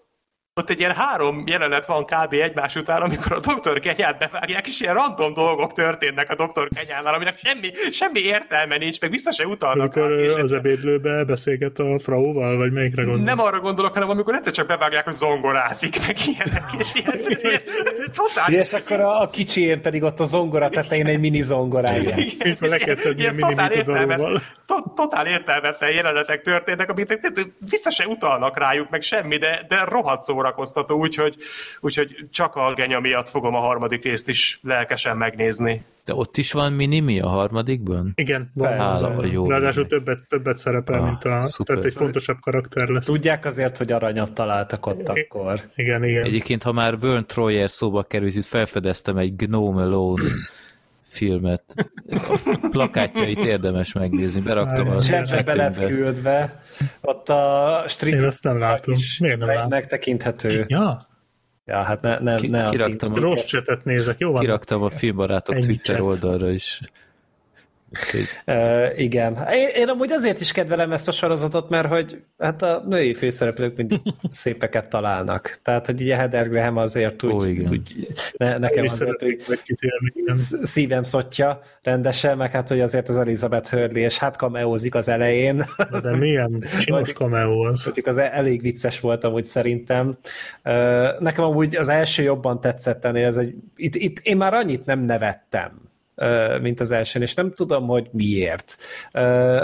ott 0.60 0.70
egy 0.70 0.80
ilyen 0.80 0.96
három 0.96 1.44
jelenet 1.46 1.86
van 1.86 2.06
kb. 2.06 2.34
egymás 2.34 2.76
után, 2.76 3.02
amikor 3.02 3.32
a 3.32 3.40
doktor 3.40 3.80
Kenyát 3.80 4.18
bevágják, 4.18 4.68
és 4.68 4.80
ilyen 4.82 4.94
random 4.94 5.34
dolgok 5.34 5.74
történnek 5.74 6.30
a 6.30 6.36
doktor 6.36 6.68
Kenyánál, 6.76 7.14
aminek 7.14 7.40
semmi, 7.44 7.72
semmi 7.92 8.20
értelme 8.20 8.78
nincs, 8.78 9.02
meg 9.02 9.12
vissza 9.12 9.32
se 9.32 9.46
utalnak. 9.46 9.96
Amikor 9.96 10.36
rá, 10.36 10.42
az 10.42 10.52
ebédlőbe 10.52 11.24
beszélget 11.24 11.80
a 11.80 12.00
frauval, 12.00 12.58
vagy 12.58 12.72
melyikre 12.72 13.04
gondolok? 13.04 13.26
Nem 13.26 13.40
arra 13.40 13.60
gondolok, 13.60 13.94
hanem 13.94 14.10
amikor 14.10 14.36
egyszer 14.36 14.52
csak 14.52 14.68
bevágják, 14.68 15.04
hogy 15.04 15.14
zongorázik, 15.14 16.08
meg 16.08 16.18
ilyenek, 16.26 16.64
és 16.80 16.94
ilyen, 16.94 17.20
ilyen 17.42 17.62
totál... 18.14 18.54
És 18.54 18.74
akkor 18.74 19.00
a, 19.00 19.22
a 19.22 19.30
kicsi 19.30 19.78
pedig 19.82 20.04
ott 20.04 20.20
a 20.20 20.26
zongora 20.26 20.70
tetején 20.70 21.06
egy 21.06 21.20
mini 21.20 21.42
zongorája. 21.42 22.18
Igen, 22.18 22.58
totál, 23.40 23.72
értelmet, 23.72 24.42
totál 24.96 25.28
értelmetlen 25.28 25.92
jelenetek 25.92 26.42
történnek, 26.42 26.90
amit 26.90 27.20
vissza 27.70 27.90
se 27.90 28.08
utalnak 28.08 28.58
rájuk, 28.58 28.90
meg 28.90 29.02
semmi, 29.02 29.38
de, 29.38 29.66
de 29.68 29.84
rohadt 29.84 30.22
szóra 30.22 30.49
szórakoztató, 30.50 30.98
úgyhogy, 30.98 31.36
úgyhogy 31.80 32.16
csak 32.32 32.56
a 32.56 32.74
genya 32.74 33.00
miatt 33.00 33.30
fogom 33.30 33.56
a 33.56 33.60
harmadik 33.60 34.04
részt 34.04 34.28
is 34.28 34.60
lelkesen 34.64 35.18
megnézni. 35.18 35.86
De 36.06 36.16
ott 36.16 36.38
is 36.38 36.52
van 36.52 36.74
minimi 36.74 37.20
a 37.20 37.28
harmadikban? 37.28 38.12
Igen, 38.16 38.52
van. 38.54 38.78
Hála, 38.78 39.26
jó. 39.26 39.50
Ráadásul 39.50 39.88
többet, 39.88 40.28
többet 40.28 40.58
szerepel, 40.58 41.00
ah, 41.00 41.06
mint 41.06 41.24
a... 41.24 41.48
Szuper. 41.48 41.76
Tehát 41.76 41.92
egy 41.92 41.98
fontosabb 41.98 42.38
karakter 42.40 42.88
lesz. 42.88 43.06
Tudják 43.06 43.46
azért, 43.46 43.78
hogy 43.78 43.92
aranyat 43.92 44.34
találtak 44.34 44.86
ott 44.86 45.10
akkor. 45.10 45.62
Igen, 45.76 46.04
igen. 46.04 46.24
Egyébként, 46.24 46.64
ha 46.64 46.72
már 46.72 47.00
Vern 47.00 47.26
Troyer 47.26 47.70
szóba 47.70 48.04
került, 48.04 48.36
itt 48.36 48.46
felfedeztem 48.46 49.18
egy 49.18 49.36
Gnome 49.36 49.82
Alone 49.82 50.32
filmet. 51.10 51.64
A 52.08 52.68
plakátjait 52.72 53.44
érdemes 53.44 53.94
megnézni. 53.94 54.42
Beraktam 54.42 54.90
a 54.90 55.02
Cseppbe 55.02 55.44
be 55.44 55.56
lett 55.56 55.86
küldve. 55.86 56.62
Ott 57.02 57.30
a 57.30 57.84
Street 57.88 58.20
Én 58.20 58.26
azt 58.26 58.44
nem 58.44 58.60
látom. 58.60 58.96
Miért 59.20 59.40
nem 59.40 59.48
látom? 59.48 59.70
Megtekinthető. 59.70 60.66
Ja. 60.68 61.08
Ja, 61.66 61.84
hát 61.84 62.02
ne, 62.02 62.20
ne, 62.20 62.36
Ki, 62.36 62.48
ne 62.48 62.70
kiraktam 62.70 63.14
a, 63.14 63.20
Rossz 63.20 63.44
csetet 63.44 63.84
nézek, 63.84 64.20
jó 64.20 64.32
van? 64.32 64.42
Kiraktam 64.42 64.82
a 64.82 64.90
filmbarátok 64.90 65.56
Ennyi 65.56 65.66
Twitter 65.66 65.96
cset. 65.96 66.06
oldalra 66.06 66.50
is. 66.50 66.82
Uh, 68.46 69.00
igen. 69.00 69.38
Én, 69.54 69.68
én 69.76 69.88
amúgy 69.88 70.12
azért 70.12 70.40
is 70.40 70.52
kedvelem 70.52 70.92
ezt 70.92 71.08
a 71.08 71.12
sorozatot, 71.12 71.70
mert 71.70 71.88
hogy 71.88 72.22
hát 72.38 72.62
a 72.62 72.84
női 72.88 73.14
főszereplők 73.14 73.76
mindig 73.78 74.00
szépeket 74.30 74.90
találnak. 74.90 75.60
Tehát, 75.64 75.86
hogy 75.86 76.02
ugye 76.02 76.16
Heather 76.16 76.50
Graham 76.50 76.78
azért 76.78 77.24
úgy, 77.24 77.34
Ó, 77.34 77.44
igen. 77.44 77.72
úgy 77.72 78.08
ne, 78.38 78.58
nekem 78.58 78.86
azért, 78.86 79.22
hogy 79.22 79.42
szívem 80.62 81.04
szotja 81.04 81.62
rendesen, 81.82 82.38
meg 82.38 82.52
hát, 82.52 82.68
hogy 82.68 82.82
azért 82.82 83.10
az 83.10 83.18
Elizabeth 83.18 83.70
Hurley, 83.70 84.04
és 84.04 84.18
hát 84.18 84.38
kameózik 84.38 84.96
az 84.96 85.08
elején. 85.08 85.66
De 86.02 86.16
milyen 86.16 86.64
csinos 86.80 87.14
kameó 87.14 87.62
az. 87.62 87.92
az 88.04 88.18
elég 88.18 88.62
vicces 88.62 89.00
volt 89.00 89.24
amúgy 89.24 89.46
szerintem. 89.46 90.08
Uh, 90.64 91.20
nekem 91.20 91.44
amúgy 91.44 91.76
az 91.76 91.90
első 91.90 92.24
jobban 92.24 92.62
tetszett 92.62 93.06
ennél, 93.06 93.26
ez 93.26 93.38
egy, 93.38 93.56
itt, 93.76 93.96
itt 93.96 94.20
én 94.20 94.38
már 94.38 94.54
annyit 94.54 94.86
nem 94.86 95.00
nevettem 95.00 95.89
mint 96.62 96.80
az 96.80 96.92
elsőn, 96.92 97.22
és 97.22 97.34
nem 97.34 97.52
tudom, 97.52 97.88
hogy 97.88 98.08
miért. 98.12 98.76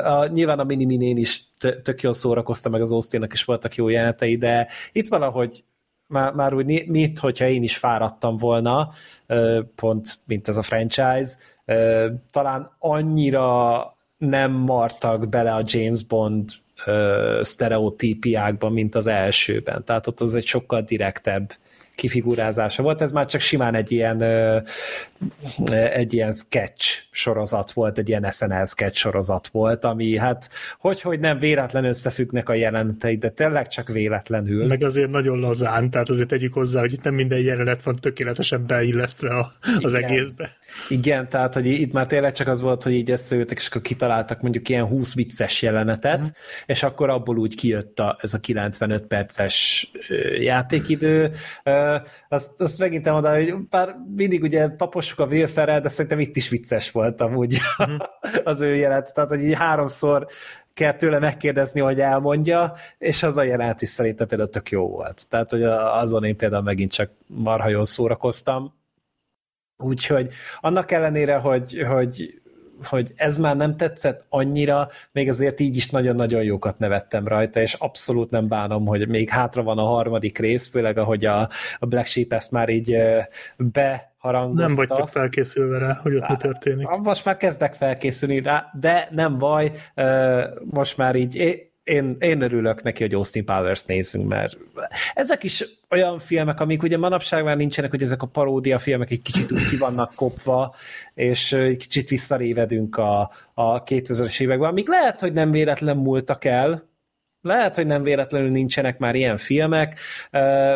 A, 0.04 0.26
nyilván 0.26 0.60
a 0.60 0.64
mini 0.64 1.20
is 1.20 1.44
tök 1.84 2.02
jól 2.02 2.14
szórakozta, 2.14 2.70
meg 2.70 2.82
az 2.82 2.92
Austinnak 2.92 3.34
is 3.34 3.44
voltak 3.44 3.76
jó 3.76 3.90
jelenetei, 3.90 4.38
de 4.38 4.68
itt 4.92 5.08
valahogy 5.08 5.64
már, 6.08 6.34
már 6.34 6.54
úgy 6.54 6.88
mit, 6.88 7.20
hogyha 7.20 7.48
én 7.48 7.64
is 7.64 7.78
fáradtam 7.78 8.38
volna, 8.38 8.90
pont 9.76 10.18
mint 10.26 10.48
ez 10.48 10.58
a 10.58 10.62
franchise, 10.62 11.30
talán 12.32 12.72
annyira 12.80 13.96
nem 14.18 14.52
martak 14.52 15.30
bele 15.30 15.54
a 15.54 15.64
James 15.66 16.04
Bond 16.04 16.50
sztereotípiákban, 17.42 18.72
mint 18.72 18.96
az 18.96 19.08
elsőben. 19.08 19.84
Tehát 19.84 20.08
ott 20.08 20.20
az 20.20 20.36
egy 20.36 20.46
sokkal 20.46 20.82
direktebb 20.82 21.54
kifigurázása 21.96 22.84
volt, 22.84 23.02
ez 23.02 23.12
már 23.12 23.26
csak 23.26 23.42
simán 23.42 23.76
egy 23.76 23.92
ilyen 23.92 24.22
egy 25.94 26.14
ilyen 26.14 26.34
sketch 26.34 27.04
sorozat 27.12 27.72
volt, 27.72 27.98
egy 27.98 28.10
ilyen 28.10 28.32
SNL 28.32 28.66
sketch 28.66 28.98
sorozat 28.98 29.48
volt, 29.48 29.86
ami 29.86 30.18
hát 30.18 30.50
hogy, 30.80 31.02
hogy 31.02 31.20
nem 31.20 31.38
véletlen 31.38 31.86
összefüggnek 31.86 32.50
a 32.50 32.54
jelenetei, 32.54 33.18
de 33.18 33.30
tényleg 33.30 33.68
csak 33.68 33.88
véletlenül. 33.88 34.68
Meg 34.68 34.84
azért 34.84 35.10
nagyon 35.10 35.40
lazán, 35.40 35.90
tehát 35.90 36.10
azért 36.10 36.30
tegyük 36.30 36.54
hozzá, 36.54 36.80
hogy 36.80 36.94
itt 36.94 37.04
nem 37.04 37.14
minden 37.14 37.40
jelenet 37.40 37.84
van 37.84 37.96
tökéletesen 37.96 38.66
beillesztve 38.68 39.46
az 39.82 39.92
Igen. 39.92 40.04
egészbe. 40.04 40.52
Igen, 40.90 41.30
tehát 41.30 41.54
hogy 41.54 41.66
itt 41.66 41.92
már 41.94 42.08
tényleg 42.08 42.34
csak 42.34 42.48
az 42.48 42.62
volt, 42.62 42.84
hogy 42.84 42.94
így 42.94 43.12
összeültek, 43.12 43.58
és 43.58 43.68
akkor 43.68 43.82
kitaláltak 43.82 44.42
mondjuk 44.42 44.70
ilyen 44.70 44.86
20 44.86 45.16
vicces 45.16 45.62
jelenetet, 45.62 46.20
mm. 46.20 46.30
és 46.66 46.84
akkor 46.84 47.10
abból 47.10 47.38
úgy 47.38 47.56
kijött 47.56 48.00
a, 48.00 48.18
ez 48.22 48.34
a 48.34 48.40
95 48.40 49.08
perces 49.08 49.92
játékidő. 50.40 51.32
Azt, 52.30 52.62
azt 52.62 52.80
megint 52.80 53.08
elmondani, 53.08 53.50
hogy 53.50 53.68
bár 53.70 53.96
mindig 54.16 54.44
ugye 54.44 54.70
tapossuk 54.70 55.20
a 55.20 55.26
Will 55.26 55.48
Ferrell, 55.48 55.80
de 55.80 55.90
szerintem 55.90 56.20
itt 56.20 56.36
is 56.36 56.50
vicces 56.50 56.92
volt 56.92 57.22
amúgy 57.22 57.58
mm. 57.90 57.96
az 58.44 58.62
ő 58.62 58.76
jelenet. 58.76 59.14
Tehát, 59.14 59.30
hogy 59.30 59.44
így 59.44 59.54
háromszor 59.54 60.26
kell 60.74 60.94
tőle 60.94 61.20
megkérdezni, 61.20 61.80
hogy 61.80 62.00
elmondja, 62.00 62.74
és 62.98 63.24
az 63.24 63.38
a 63.38 63.44
jelenet 63.44 63.82
is 63.82 63.90
szerintem 63.90 64.28
például 64.28 64.50
tök 64.50 64.70
jó 64.70 64.90
volt. 64.90 65.30
Tehát, 65.30 65.52
hogy 65.52 65.64
azon 65.64 66.24
én 66.24 66.38
például 66.38 66.64
megint 66.64 66.92
csak 66.92 67.12
marha 67.28 67.70
jól 67.70 67.86
szórakoztam. 67.86 68.74
Úgyhogy 69.78 70.30
annak 70.60 70.92
ellenére, 70.92 71.36
hogy, 71.36 71.86
hogy 71.88 72.40
hogy 72.82 73.14
ez 73.16 73.38
már 73.38 73.56
nem 73.56 73.78
tetszett 73.78 74.26
annyira, 74.30 74.88
még 75.12 75.28
azért 75.28 75.60
így 75.60 75.76
is 75.76 75.90
nagyon-nagyon 75.90 76.44
jókat 76.44 76.80
nevettem 76.80 77.28
rajta, 77.28 77.60
és 77.60 77.74
abszolút 77.74 78.30
nem 78.30 78.48
bánom, 78.48 78.86
hogy 78.86 79.08
még 79.08 79.30
hátra 79.30 79.64
van 79.64 79.78
a 79.78 79.84
harmadik 79.84 80.38
rész, 80.38 80.70
főleg 80.70 80.98
ahogy 80.98 81.26
a, 81.26 81.50
a 81.80 81.86
Black 81.86 82.06
Sheep 82.06 82.34
ezt 82.34 82.52
már 82.52 82.70
így 82.70 82.98
be 83.58 84.16
harangozta. 84.18 84.66
Nem 84.66 84.76
vagytok 84.76 85.10
felkészülve 85.10 85.78
rá, 85.78 86.00
hogy 86.02 86.16
ott 86.16 86.28
mi 86.28 86.36
történik. 86.36 86.88
Most 86.88 87.26
már 87.26 87.38
kezdek 87.38 87.74
felkészülni 87.74 88.42
rá, 88.42 88.72
de 88.80 89.08
nem 89.12 89.38
baj, 89.38 89.72
most 90.64 90.98
már 90.98 91.16
így 91.16 91.36
én, 91.86 92.16
én 92.20 92.42
örülök 92.42 92.84
neki, 92.84 93.04
hogy 93.04 93.14
Austin 93.14 93.46
Powers 93.46 93.84
nézünk, 93.84 94.30
mert 94.30 94.58
ezek 95.14 95.44
is 95.44 95.66
olyan 95.90 96.20
filmek, 96.20 96.60
amik 96.60 96.84
ugye 96.84 96.98
manapság 96.98 97.44
már 97.44 97.58
nincsenek, 97.58 97.90
hogy 97.90 98.02
ezek 98.02 98.22
a 98.22 98.28
paródia 98.28 98.78
filmek 98.78 99.12
egy 99.12 99.22
kicsit 99.22 99.52
úgy 99.52 99.66
ki 99.66 99.78
vannak 99.78 100.16
kopva, 100.16 100.76
és 101.14 101.54
egy 101.54 101.78
kicsit 101.78 102.10
visszarévedünk 102.10 102.98
a, 102.98 103.32
a 103.54 103.84
2000-es 103.84 104.42
években, 104.42 104.70
amik 104.70 104.88
lehet, 104.88 105.20
hogy 105.20 105.34
nem 105.34 105.52
véletlen 105.52 105.98
múltak 105.98 106.46
el, 106.46 106.84
lehet, 107.42 107.76
hogy 107.76 107.86
nem 107.86 108.04
véletlenül 108.04 108.50
nincsenek 108.50 108.98
már 108.98 109.16
ilyen 109.16 109.38
filmek, 109.38 110.00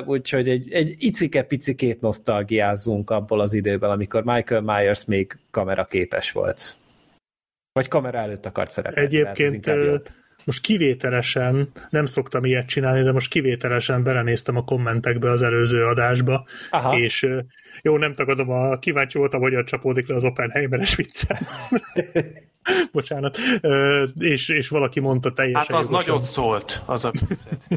úgyhogy 0.05 0.49
egy, 0.49 0.71
egy 0.71 0.95
icike-picikét 0.97 2.01
nosztalgiázunk 2.01 3.09
abból 3.09 3.39
az 3.39 3.53
időben, 3.53 3.89
amikor 3.89 4.23
Michael 4.23 4.61
Myers 4.61 5.05
még 5.05 5.37
kameraképes 5.51 6.31
volt. 6.31 6.77
Vagy 7.71 7.87
kamera 7.87 8.17
előtt 8.17 8.45
akart 8.45 8.71
szerepelni. 8.71 9.15
Egyébként 9.15 9.67
most 10.45 10.61
kivételesen, 10.61 11.71
nem 11.89 12.05
szoktam 12.05 12.45
ilyet 12.45 12.67
csinálni, 12.67 13.03
de 13.03 13.11
most 13.11 13.29
kivételesen 13.29 14.03
belenéztem 14.03 14.55
a 14.55 14.63
kommentekbe 14.63 15.29
az 15.29 15.41
előző 15.41 15.85
adásba, 15.85 16.45
Aha. 16.69 16.97
és 16.97 17.27
jó, 17.81 17.97
nem 17.97 18.13
tagadom, 18.13 18.49
a 18.49 18.79
kíváncsi 18.79 19.17
voltam, 19.17 19.41
hogy 19.41 19.63
csapódik 19.63 20.07
le 20.07 20.15
az 20.15 20.23
Oppenheimer-es 20.23 20.95
viccel. 20.95 21.39
Bocsánat. 22.91 23.37
És, 24.19 24.49
és 24.49 24.67
valaki 24.67 24.99
mondta 24.99 25.33
teljesen 25.33 25.75
Hát 25.75 25.83
az 25.83 25.85
jogosan, 25.85 26.13
nagyot 26.13 26.23
szólt, 26.23 26.81
az 26.85 27.05
a 27.05 27.11
viccet. 27.11 27.67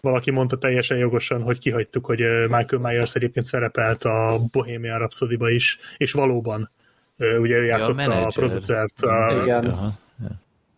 valaki 0.00 0.30
mondta 0.30 0.58
teljesen 0.58 0.98
jogosan, 0.98 1.42
hogy 1.42 1.58
kihagytuk, 1.58 2.06
hogy 2.06 2.18
Michael 2.48 2.82
Myers 2.82 3.14
egyébként 3.14 3.46
szerepelt 3.46 4.04
a 4.04 4.40
Bohemian 4.52 4.98
rhapsody 4.98 5.54
is, 5.54 5.78
és 5.96 6.12
valóban 6.12 6.70
ugye 7.16 7.56
ő 7.56 7.64
játszotta 7.64 8.02
ja, 8.02 8.10
a, 8.10 8.26
a 8.26 8.32
producert. 8.34 9.02
A, 9.02 9.42
Igen. 9.42 9.96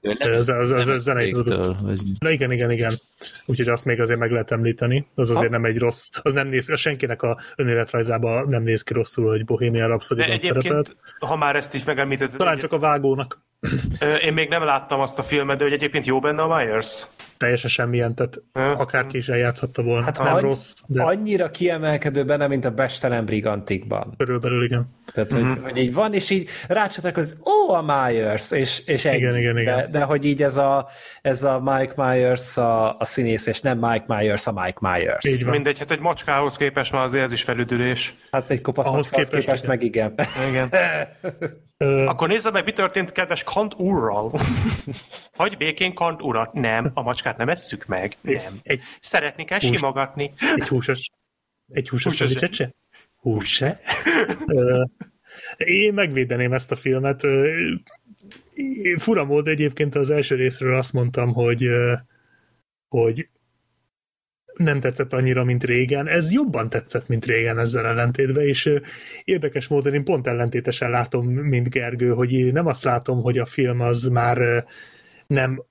Ez, 0.00 0.48
ez, 0.48 0.70
ez, 0.70 0.88
ez 0.88 1.02
zenei 1.02 1.32
vagy... 1.32 1.98
Na 2.18 2.30
igen, 2.30 2.52
igen, 2.52 2.70
igen. 2.70 2.92
Úgyhogy 3.46 3.68
azt 3.68 3.84
még 3.84 4.00
azért 4.00 4.18
meg 4.18 4.30
lehet 4.30 4.50
említeni. 4.50 5.06
Az 5.14 5.30
azért 5.30 5.44
ha? 5.44 5.50
nem 5.50 5.64
egy 5.64 5.78
rossz, 5.78 6.08
az 6.22 6.32
nem 6.32 6.48
néz, 6.48 6.70
senkinek 6.74 7.22
a 7.22 7.38
önéletrajzában 7.56 8.48
nem 8.48 8.62
néz 8.62 8.82
ki 8.82 8.92
rosszul, 8.92 9.28
hogy 9.28 9.44
Bohemian 9.44 9.88
Rhapsody-ban 9.88 10.38
szerepelt. 10.38 10.96
ha 11.18 11.36
már 11.36 11.56
ezt 11.56 11.74
is 11.74 11.84
megemlítetted... 11.84 12.38
Talán 12.38 12.58
csak 12.58 12.72
a 12.72 12.78
vágónak. 12.78 13.40
Én 14.22 14.32
még 14.32 14.48
nem 14.48 14.62
láttam 14.62 15.00
azt 15.00 15.18
a 15.18 15.22
filmet, 15.22 15.58
de 15.58 15.64
hogy 15.64 15.72
egyébként 15.72 16.06
jó 16.06 16.20
benne 16.20 16.42
a 16.42 16.56
Myers? 16.56 17.06
Teljesen 17.38 17.70
semmilyen, 17.70 18.14
tehát 18.14 18.40
akárki 18.52 19.16
is 19.16 19.28
eljátszhatta 19.28 19.82
volna. 19.82 20.04
Hát 20.04 20.18
nem 20.18 20.32
annyi, 20.32 20.40
rossz, 20.40 20.74
de... 20.86 21.02
Annyira 21.02 21.50
kiemelkedő 21.50 22.24
benne, 22.24 22.46
mint 22.46 22.64
a 22.64 22.70
Bestelen 22.70 23.24
Brigantikban. 23.24 24.14
Körülbelül 24.16 24.64
igen. 24.64 24.96
Tehát, 25.12 25.32
uh-huh. 25.32 25.48
hogy, 25.48 25.56
mhm. 25.56 25.64
hogy, 25.64 25.76
így 25.76 25.94
van, 25.94 26.14
és 26.14 26.30
így 26.30 26.48
rácsatlakoz, 26.68 27.40
ó, 27.44 27.72
a 27.74 27.82
Myers, 27.82 28.52
és, 28.52 28.82
és 28.86 29.04
ennyi. 29.04 29.16
Igen, 29.16 29.36
igen, 29.36 29.58
igen. 29.58 29.76
De, 29.76 29.98
de 29.98 30.04
hogy 30.04 30.24
így 30.24 30.42
ez 30.42 30.56
a, 30.56 30.88
ez 31.22 31.44
a 31.44 31.60
Mike 31.60 31.92
Myers 31.96 32.56
a, 32.56 32.98
a 32.98 33.04
színész, 33.04 33.46
és 33.46 33.60
nem 33.60 33.78
Mike 33.78 34.04
Myers 34.08 34.46
a 34.46 34.52
Mike 34.52 34.78
Myers. 34.80 35.24
Így 35.24 35.44
van. 35.44 35.52
Mindegy, 35.52 35.78
hát 35.78 35.90
egy 35.90 36.00
macskához 36.00 36.56
képest 36.56 36.92
már 36.92 37.04
azért 37.04 37.24
ez 37.24 37.32
is 37.32 37.42
felüdülés. 37.42 38.14
Hát 38.30 38.50
egy 38.50 38.60
kopasz 38.60 38.86
Ahhoz 38.86 39.10
képest, 39.10 39.30
képest 39.30 39.66
meg 39.66 39.82
igen. 39.82 40.14
igen. 40.48 40.68
Akkor 42.06 42.28
nézze 42.28 42.50
meg, 42.50 42.64
mi 42.64 42.72
történt 42.72 43.12
kedves 43.12 43.44
Kant 43.44 43.74
úrral. 43.74 44.32
Hagy 45.36 45.56
békén 45.56 45.94
Kant 45.94 46.22
urat. 46.22 46.52
Nem, 46.52 46.90
a 46.94 47.02
macskát 47.28 47.36
nem 47.36 47.48
esszük 47.48 47.86
meg. 47.86 48.16
Nem. 48.22 48.60
Egy, 48.62 48.80
Szeretni 49.00 49.44
kell 49.44 49.58
hús, 49.60 49.78
simogatni. 49.78 50.32
Egy 50.56 50.68
húsos, 50.68 51.10
egy 51.72 51.88
húsos, 51.88 52.18
húsos 52.18 52.48
se? 52.50 52.74
Hús 53.16 53.46
se? 53.46 53.80
Én 55.56 55.94
megvédeném 55.94 56.52
ezt 56.52 56.72
a 56.72 56.76
filmet. 56.76 57.22
Fura 58.96 59.24
mód 59.24 59.48
egyébként 59.48 59.94
az 59.94 60.10
első 60.10 60.34
részről 60.34 60.76
azt 60.76 60.92
mondtam, 60.92 61.32
hogy 61.32 61.68
hogy 62.88 63.28
nem 64.56 64.80
tetszett 64.80 65.12
annyira, 65.12 65.44
mint 65.44 65.64
régen. 65.64 66.06
Ez 66.06 66.32
jobban 66.32 66.68
tetszett, 66.68 67.08
mint 67.08 67.24
régen 67.24 67.58
ezzel 67.58 67.86
ellentétben, 67.86 68.44
és 68.44 68.70
érdekes 69.24 69.66
módon 69.68 69.94
én 69.94 70.04
pont 70.04 70.26
ellentétesen 70.26 70.90
látom, 70.90 71.26
mint 71.26 71.70
Gergő, 71.70 72.10
hogy 72.10 72.52
nem 72.52 72.66
azt 72.66 72.84
látom, 72.84 73.22
hogy 73.22 73.38
a 73.38 73.44
film 73.44 73.80
az 73.80 74.04
már 74.04 74.64
nem 75.26 75.62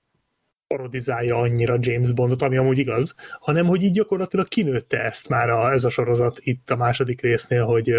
parodizálja 0.67 1.37
annyira 1.37 1.77
James 1.79 2.11
Bondot, 2.11 2.41
ami 2.41 2.57
amúgy 2.57 2.77
igaz, 2.77 3.15
hanem 3.39 3.65
hogy 3.65 3.83
így 3.83 3.91
gyakorlatilag 3.91 4.47
kinőtte 4.47 5.03
ezt 5.03 5.29
már 5.29 5.49
a, 5.49 5.71
ez 5.71 5.83
a 5.83 5.89
sorozat 5.89 6.39
itt 6.41 6.69
a 6.69 6.75
második 6.75 7.21
résznél, 7.21 7.65
hogy 7.65 7.93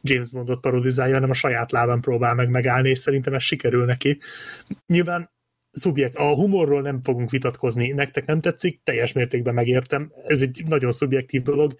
James 0.00 0.30
Bondot 0.30 0.60
parodizálja, 0.60 1.14
hanem 1.14 1.30
a 1.30 1.34
saját 1.34 1.72
lábán 1.72 2.00
próbál 2.00 2.34
meg 2.34 2.48
megállni, 2.48 2.88
és 2.88 2.98
szerintem 2.98 3.34
ez 3.34 3.42
sikerül 3.42 3.84
neki. 3.84 4.18
Nyilván 4.86 5.30
szubjekt, 5.72 6.16
a 6.16 6.34
humorról 6.34 6.82
nem 6.82 7.02
fogunk 7.02 7.30
vitatkozni, 7.30 7.88
nektek 7.88 8.26
nem 8.26 8.40
tetszik, 8.40 8.80
teljes 8.82 9.12
mértékben 9.12 9.54
megértem, 9.54 10.12
ez 10.26 10.40
egy 10.40 10.62
nagyon 10.66 10.92
szubjektív 10.92 11.42
dolog. 11.42 11.74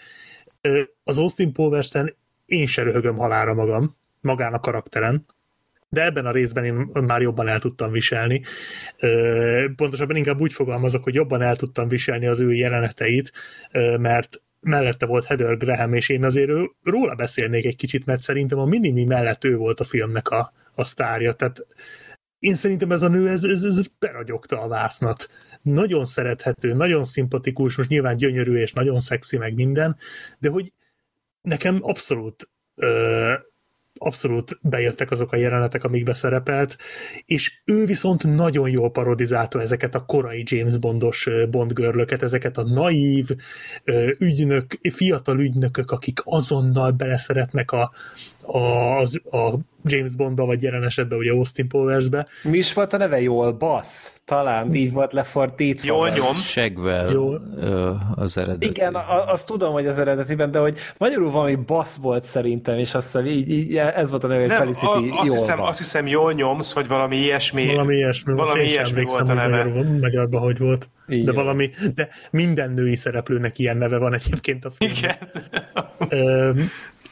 Az 1.04 1.18
Austin 1.18 1.52
powers 1.52 1.92
én 2.44 2.66
se 2.66 2.82
röhögöm 2.82 3.16
halára 3.16 3.54
magam, 3.54 3.96
magán 4.20 4.52
a 4.52 4.60
karakteren, 4.60 5.26
de 5.92 6.04
ebben 6.04 6.26
a 6.26 6.30
részben 6.30 6.64
én 6.64 6.74
már 6.92 7.20
jobban 7.20 7.48
el 7.48 7.58
tudtam 7.58 7.90
viselni. 7.90 8.42
Pontosabban 9.76 10.16
inkább 10.16 10.40
úgy 10.40 10.52
fogalmazok, 10.52 11.04
hogy 11.04 11.14
jobban 11.14 11.42
el 11.42 11.56
tudtam 11.56 11.88
viselni 11.88 12.26
az 12.26 12.40
ő 12.40 12.52
jeleneteit, 12.52 13.32
mert 13.98 14.42
mellette 14.60 15.06
volt 15.06 15.24
Heather 15.24 15.56
Graham, 15.56 15.94
és 15.94 16.08
én 16.08 16.24
azért 16.24 16.50
róla 16.82 17.14
beszélnék 17.14 17.64
egy 17.64 17.76
kicsit, 17.76 18.06
mert 18.06 18.20
szerintem 18.20 18.58
a 18.58 18.64
Minimi 18.64 19.04
mellett 19.04 19.44
ő 19.44 19.56
volt 19.56 19.80
a 19.80 19.84
filmnek 19.84 20.28
a, 20.28 20.52
a 20.74 20.84
sztárja, 20.84 21.32
tehát 21.32 21.66
én 22.38 22.54
szerintem 22.54 22.92
ez 22.92 23.02
a 23.02 23.08
nő, 23.08 23.28
ez, 23.28 23.44
ez, 23.44 23.62
ez 23.62 23.82
beragyogta 23.98 24.60
a 24.60 24.68
vásznat. 24.68 25.28
Nagyon 25.62 26.04
szerethető, 26.04 26.72
nagyon 26.72 27.04
szimpatikus, 27.04 27.76
most 27.76 27.88
nyilván 27.88 28.16
gyönyörű 28.16 28.56
és 28.56 28.72
nagyon 28.72 28.98
szexi 28.98 29.36
meg 29.36 29.54
minden, 29.54 29.96
de 30.38 30.48
hogy 30.48 30.72
nekem 31.40 31.78
abszolút 31.80 32.50
abszolút 34.05 34.58
bejöttek 34.62 35.10
azok 35.10 35.32
a 35.32 35.36
jelenetek, 35.36 35.84
amikbe 35.84 36.14
szerepelt, 36.14 36.76
és 37.26 37.60
ő 37.64 37.84
viszont 37.84 38.24
nagyon 38.24 38.70
jól 38.70 38.90
parodizálta 38.90 39.62
ezeket 39.62 39.94
a 39.94 40.05
korai 40.05 40.42
James 40.47 40.78
Bondos 40.78 41.28
Bond 41.50 41.72
görlöket, 41.72 42.22
ezeket 42.22 42.58
a 42.58 42.62
naív 42.62 43.28
ügynök, 44.18 44.78
fiatal 44.90 45.40
ügynökök, 45.40 45.90
akik 45.90 46.20
azonnal 46.24 46.90
beleszeretnek 46.90 47.70
a, 47.70 47.92
a, 48.42 48.58
az, 48.98 49.20
a 49.31 49.58
James 49.85 50.15
Bondba, 50.15 50.44
vagy 50.44 50.62
jelen 50.62 50.85
esetben 50.85 51.19
ugye 51.19 51.31
Austin 51.33 51.69
Powersbe. 51.69 52.27
Mi 52.43 52.59
is 52.59 52.73
volt 52.73 52.93
a 52.93 52.97
neve? 52.97 53.20
Jól, 53.20 53.52
Bass. 53.52 54.11
Talán 54.25 54.75
így 54.75 54.93
volt 54.93 55.12
lefordítva. 55.12 55.86
Jól 55.86 56.09
nyom. 56.09 56.35
Segvel 56.35 57.11
Jó. 57.11 57.35
az 58.15 58.36
eredeti. 58.36 58.67
Igen, 58.67 58.94
a- 58.94 59.31
azt 59.31 59.47
tudom, 59.47 59.73
hogy 59.73 59.86
az 59.86 59.99
eredetiben, 59.99 60.51
de 60.51 60.59
hogy 60.59 60.77
magyarul 60.99 61.31
valami 61.31 61.55
Bass 61.55 61.97
volt 61.97 62.25
szerintem, 62.25 62.78
és 62.78 62.94
azt 62.94 63.07
hiszem, 63.12 63.27
így, 63.27 63.51
így 63.51 63.77
ez 63.77 64.11
volt 64.11 64.25
a 64.25 64.27
neve, 64.27 64.41
hogy 64.41 64.49
Nem, 64.49 64.59
Felicity 64.59 64.85
a, 64.85 64.97
azt, 65.19 65.27
jól 65.27 65.36
hiszem, 65.36 65.57
Bass. 65.57 65.69
azt 65.69 65.78
hiszem, 65.78 66.07
jól 66.07 66.33
nyomsz, 66.33 66.73
vagy 66.73 66.86
valami 66.89 67.17
ilyesmi. 67.17 67.67
Valami 67.67 67.94
ilyesmi, 67.94 68.33
valami 68.33 68.65
ilyesmi 68.65 68.91
emlékszem, 68.91 69.25
volt 69.27 69.39
a 69.39 69.43
hogy 69.43 69.51
neve. 69.51 69.99
magyarban 70.01 70.41
hogy 70.43 70.59
volt. 70.59 70.89
Igen. 71.09 71.25
De 71.25 71.33
valami, 71.33 71.70
de 71.94 72.09
minden 72.31 72.70
női 72.70 72.97
szereplőnek 72.97 73.59
ilyen 73.59 73.77
neve 73.77 73.99
van 73.99 74.15
egyébként 74.15 74.65
a 74.65 74.70
filmben. 74.70 74.99
Igen. 75.01 75.17
Ö, 76.09 76.51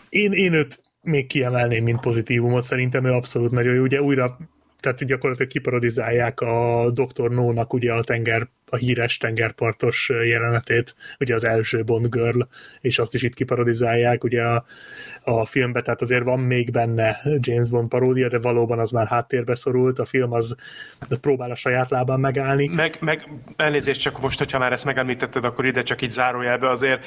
én, 0.09 0.33
én 0.33 0.53
őt 0.53 0.83
még 1.03 1.27
kiemelném, 1.27 1.85
mint 1.85 2.01
pozitívumot, 2.01 2.63
szerintem 2.63 3.05
ő 3.05 3.13
abszolút 3.13 3.51
nagyon 3.51 3.75
jó. 3.75 3.83
Ugye 3.83 4.03
újra, 4.03 4.39
tehát 4.81 5.05
gyakorlatilag 5.05 5.51
kiparodizálják 5.51 6.41
a 6.41 6.91
Dr. 6.91 7.31
No-nak 7.31 7.73
ugye 7.73 7.93
a 7.93 8.03
tenger, 8.03 8.49
a 8.71 8.77
híres 8.77 9.17
tengerpartos 9.17 10.11
jelenetét, 10.25 10.95
ugye 11.21 11.35
az 11.35 11.45
első 11.45 11.83
Bond 11.83 12.15
Girl, 12.15 12.41
és 12.81 12.99
azt 12.99 13.15
is 13.15 13.23
itt 13.23 13.35
kiparodizálják 13.35 14.25
ugye 14.25 14.43
a, 14.43 14.65
a 15.23 15.47
filmbe, 15.47 15.81
tehát 15.81 16.01
azért 16.01 16.25
van 16.25 16.41
még 16.41 16.71
benne 16.71 17.17
James 17.39 17.71
Bond 17.71 17.89
paródia, 17.89 18.29
de 18.29 18.39
valóban 18.39 18.79
az 18.79 18.91
már 18.91 19.07
háttérbe 19.07 19.55
szorult, 19.55 19.99
a 19.99 20.05
film 20.05 20.33
az 20.33 20.57
próbál 21.21 21.51
a 21.51 21.55
saját 21.55 21.91
lábán 21.91 22.21
megállni. 22.21 22.69
Meg, 22.69 22.97
meg 23.01 23.29
elnézést 23.57 24.01
csak 24.01 24.21
most, 24.21 24.39
hogyha 24.39 24.59
már 24.59 24.73
ezt 24.73 24.85
megemlítetted, 24.85 25.45
akkor 25.45 25.67
ide 25.67 25.83
csak 25.83 26.03
így 26.03 26.11
zárójelbe 26.11 26.71
azért 26.71 27.05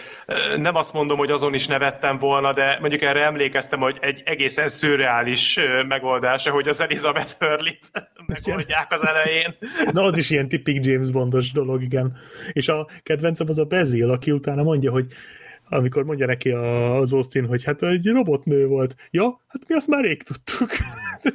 nem 0.57 0.75
azt 0.75 0.93
mondom, 0.93 1.17
hogy 1.17 1.31
azon 1.31 1.53
is 1.53 1.67
nevettem 1.67 2.17
volna, 2.17 2.53
de 2.53 2.77
mondjuk 2.79 3.01
erre 3.01 3.23
emlékeztem, 3.23 3.79
hogy 3.79 3.97
egy 4.01 4.21
egészen 4.25 4.69
szürreális 4.69 5.59
megoldása, 5.87 6.51
hogy 6.51 6.67
az 6.67 6.81
Elizabeth 6.81 7.31
Hurley-t 7.39 8.09
megoldják 8.25 8.91
az 8.91 9.05
elején. 9.05 9.53
Na, 9.91 10.03
az 10.03 10.17
is 10.17 10.29
ilyen 10.29 10.47
tipik 10.47 10.85
James 10.85 11.11
Bondos 11.11 11.51
dolog, 11.53 11.81
igen. 11.81 12.17
És 12.51 12.69
a 12.69 12.87
kedvencem 13.03 13.49
az 13.49 13.57
a 13.57 13.65
Bezil, 13.65 14.09
aki 14.09 14.31
utána 14.31 14.63
mondja, 14.63 14.91
hogy 14.91 15.11
amikor 15.69 16.03
mondja 16.03 16.25
neki 16.25 16.49
az 16.49 17.13
Austin, 17.13 17.45
hogy 17.45 17.63
hát 17.63 17.83
egy 17.83 18.07
robotnő 18.07 18.67
volt. 18.67 18.95
Ja, 19.11 19.41
hát 19.47 19.67
mi 19.67 19.75
azt 19.75 19.87
már 19.87 20.03
rég 20.03 20.23
tudtuk. 20.23 20.69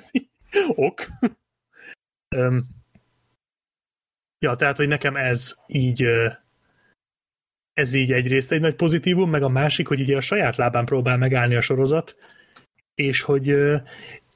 ok. 0.89 1.07
um, 2.37 2.69
ja, 4.39 4.55
tehát, 4.57 4.77
hogy 4.77 4.89
nekem 4.89 5.17
ez 5.17 5.55
így 5.67 6.07
ez 7.73 7.93
így 7.93 8.13
egyrészt 8.13 8.53
egy 8.53 8.61
nagy 8.61 8.75
pozitívum, 8.75 9.31
meg 9.31 9.43
a 9.43 9.49
másik, 9.49 9.87
hogy 9.87 10.01
ugye 10.01 10.17
a 10.17 10.21
saját 10.21 10.57
lábán 10.57 10.85
próbál 10.85 11.17
megállni 11.17 11.55
a 11.55 11.61
sorozat, 11.61 12.17
és 12.95 13.21
hogy 13.21 13.47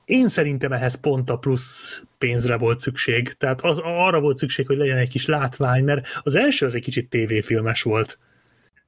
én 0.04 0.28
szerintem 0.28 0.72
ehhez 0.72 1.00
pont 1.00 1.30
a 1.30 1.38
plusz 1.38 2.02
pénzre 2.22 2.56
volt 2.56 2.80
szükség. 2.80 3.32
Tehát 3.32 3.60
az, 3.62 3.80
arra 3.82 4.20
volt 4.20 4.36
szükség, 4.36 4.66
hogy 4.66 4.76
legyen 4.76 4.96
egy 4.96 5.08
kis 5.08 5.26
látvány, 5.26 5.84
mert 5.84 6.06
az 6.22 6.34
első 6.34 6.66
az 6.66 6.74
egy 6.74 6.82
kicsit 6.82 7.08
tévéfilmes 7.08 7.82
volt. 7.82 8.18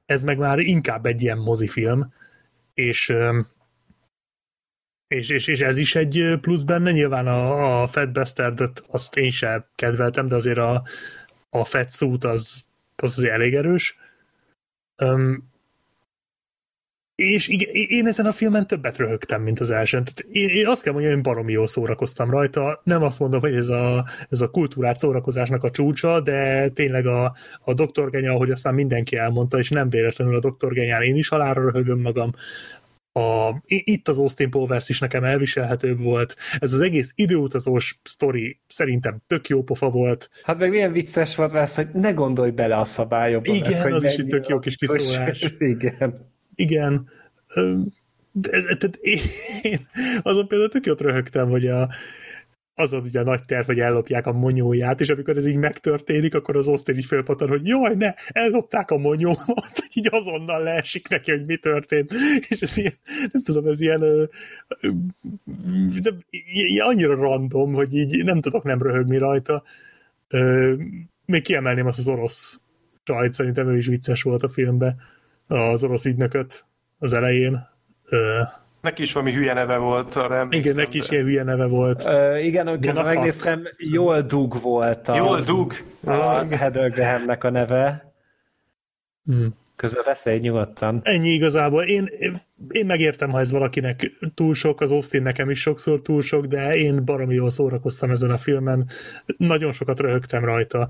Ez 0.05 0.23
meg 0.23 0.37
már 0.37 0.59
inkább 0.59 1.05
egy 1.05 1.21
ilyen 1.21 1.37
mozifilm, 1.37 2.13
és 2.73 3.13
és, 5.07 5.29
és, 5.29 5.47
és 5.47 5.61
ez 5.61 5.77
is 5.77 5.95
egy 5.95 6.37
plusz 6.41 6.63
benne, 6.63 6.91
nyilván 6.91 7.27
a, 7.27 7.81
a 7.81 7.87
Fat 7.87 8.11
Bastardot 8.11 8.83
azt 8.87 9.15
én 9.15 9.31
sem 9.31 9.65
kedveltem, 9.75 10.27
de 10.27 10.35
azért 10.35 10.57
a, 10.57 10.83
a 11.49 11.63
Fat 11.63 11.91
Suit 11.91 12.23
az, 12.23 12.63
az 12.95 13.17
azért 13.17 13.33
elég 13.33 13.53
erős. 13.53 13.97
Um, 15.03 15.51
és 17.15 17.47
igen, 17.47 17.69
én 17.71 18.07
ezen 18.07 18.25
a 18.25 18.31
filmen 18.31 18.67
többet 18.67 18.97
röhögtem, 18.97 19.41
mint 19.41 19.59
az 19.59 19.69
elsőn. 19.69 20.03
Tehát 20.03 20.31
én, 20.35 20.49
én 20.49 20.67
azt 20.67 20.81
kell 20.81 20.93
mondjam, 20.93 21.13
én 21.13 21.21
baromi 21.21 21.51
jól 21.51 21.67
szórakoztam 21.67 22.29
rajta. 22.29 22.81
Nem 22.83 23.03
azt 23.03 23.19
mondom, 23.19 23.39
hogy 23.39 23.55
ez 23.55 23.67
a, 23.67 24.05
ez 24.29 24.41
a 24.41 24.49
kultúrát 24.49 24.97
szórakozásnak 24.97 25.63
a 25.63 25.71
csúcsa, 25.71 26.21
de 26.21 26.69
tényleg 26.69 27.05
a, 27.05 27.35
a 27.59 27.73
Dr. 27.73 28.09
Genya, 28.09 28.31
ahogy 28.31 28.51
azt 28.51 28.63
már 28.63 28.73
mindenki 28.73 29.17
elmondta, 29.17 29.59
és 29.59 29.69
nem 29.69 29.89
véletlenül 29.89 30.35
a 30.35 30.49
Dr. 30.49 30.73
Genyán 30.73 31.01
én 31.01 31.15
is 31.15 31.27
halálra 31.27 31.61
röhögöm 31.61 31.99
magam. 31.99 32.31
A, 33.11 33.55
itt 33.65 34.07
az 34.07 34.19
Austin 34.19 34.49
Powers 34.49 34.89
is 34.89 34.99
nekem 34.99 35.23
elviselhetőbb 35.23 36.01
volt. 36.01 36.35
Ez 36.59 36.73
az 36.73 36.79
egész 36.79 37.11
időutazós 37.15 37.99
sztori 38.03 38.59
szerintem 38.67 39.21
tök 39.27 39.47
jó 39.47 39.63
pofa 39.63 39.89
volt. 39.89 40.29
Hát 40.43 40.57
meg 40.57 40.69
milyen 40.69 40.91
vicces 40.91 41.35
volt 41.35 41.53
ez, 41.53 41.75
hogy 41.75 41.87
ne 41.93 42.11
gondolj 42.11 42.51
bele 42.51 42.75
a 42.75 42.83
szabályokba. 42.83 43.53
Igen, 43.53 43.71
meg, 43.71 43.81
hogy 43.81 43.91
az 43.91 44.03
is 44.03 44.15
egy 44.15 44.27
tök 44.27 44.47
jó 44.47 44.59
kis 44.59 44.75
kiszólás. 44.75 45.53
Igen. 45.59 46.33
Igen. 46.55 47.09
De, 48.31 48.89
én, 49.01 49.79
azon 50.21 50.47
például 50.47 50.69
tök 50.69 50.85
jót 50.85 51.01
röhögtem, 51.01 51.49
hogy 51.49 51.67
a, 51.67 51.89
azon 52.75 53.03
ugye 53.03 53.19
a 53.19 53.23
nagy 53.23 53.45
terv, 53.45 53.65
hogy 53.65 53.79
ellopják 53.79 54.27
a 54.27 54.31
monyóját, 54.31 54.99
és 54.99 55.09
amikor 55.09 55.37
ez 55.37 55.45
így 55.45 55.55
megtörténik, 55.55 56.35
akkor 56.35 56.55
az 56.55 56.67
Austin 56.67 56.97
így 56.97 57.05
fölpattan, 57.05 57.47
hogy 57.47 57.67
jaj, 57.67 57.95
ne, 57.95 58.13
ellopták 58.27 58.91
a 58.91 58.97
monyómat, 58.97 59.45
hogy 59.79 59.89
így 59.93 60.07
azonnal 60.11 60.63
leesik 60.63 61.07
neki, 61.07 61.31
hogy 61.31 61.45
mi 61.45 61.57
történt. 61.57 62.13
És 62.47 62.61
ez 62.61 62.77
ilyen, 62.77 62.93
nem 63.31 63.41
tudom, 63.43 63.67
ez 63.67 63.79
ilyen, 63.79 64.01
ö, 64.01 64.25
nem, 66.03 66.19
ilyen 66.29 66.87
annyira 66.87 67.15
random, 67.15 67.73
hogy 67.73 67.95
így 67.95 68.23
nem 68.23 68.41
tudok 68.41 68.63
nem 68.63 68.81
röhögni 68.81 69.17
rajta. 69.17 69.63
Ö, 70.27 70.73
Még 71.25 71.41
kiemelném 71.41 71.85
azt 71.85 71.99
az 71.99 72.07
orosz 72.07 72.59
csajt, 73.03 73.33
szerintem 73.33 73.67
ő 73.67 73.77
is 73.77 73.87
vicces 73.87 74.21
volt 74.21 74.43
a 74.43 74.49
filmben, 74.49 74.95
az 75.47 75.83
orosz 75.83 76.05
ügynököt 76.05 76.65
az 76.99 77.13
elején. 77.13 77.67
Neki 78.81 79.01
is 79.01 79.13
valami 79.13 79.33
hülye 79.33 79.53
neve 79.53 79.77
volt, 79.77 80.15
arra 80.15 80.35
emlékszem, 80.35 80.71
igen, 80.71 80.75
neki 80.75 80.97
is 80.97 81.09
ilyen 81.09 81.23
hülye 81.23 81.43
neve 81.43 81.65
volt. 81.65 82.05
Ö, 82.05 82.37
igen, 82.37 82.65
közben 82.65 82.93
fuck? 82.93 83.15
megnéztem, 83.15 83.63
jól 83.77 84.21
dug 84.21 84.61
volt 84.61 85.07
a, 85.07 85.15
Jól 85.15 85.41
dug. 85.41 85.73
a 86.03 86.55
Heather 86.55 86.91
Grahamnek 86.91 87.43
a 87.43 87.49
neve. 87.49 88.13
Hmm. 89.23 89.55
Közben 89.75 90.03
beszélj 90.05 90.39
nyugodtan. 90.39 90.99
Ennyi 91.03 91.29
igazából. 91.29 91.83
Én, 91.83 92.09
én 92.69 92.85
megértem, 92.85 93.29
ha 93.29 93.39
ez 93.39 93.51
valakinek 93.51 94.11
túl 94.33 94.53
sok, 94.53 94.81
az 94.81 94.91
Austin 94.91 95.21
nekem 95.21 95.49
is 95.49 95.61
sokszor 95.61 96.01
túl 96.01 96.21
sok, 96.21 96.45
de 96.45 96.75
én 96.75 97.05
baromi 97.05 97.33
jól 97.33 97.49
szórakoztam 97.49 98.11
ezen 98.11 98.31
a 98.31 98.37
filmen. 98.37 98.89
Nagyon 99.37 99.71
sokat 99.71 99.99
röhögtem 99.99 100.45
rajta. 100.45 100.89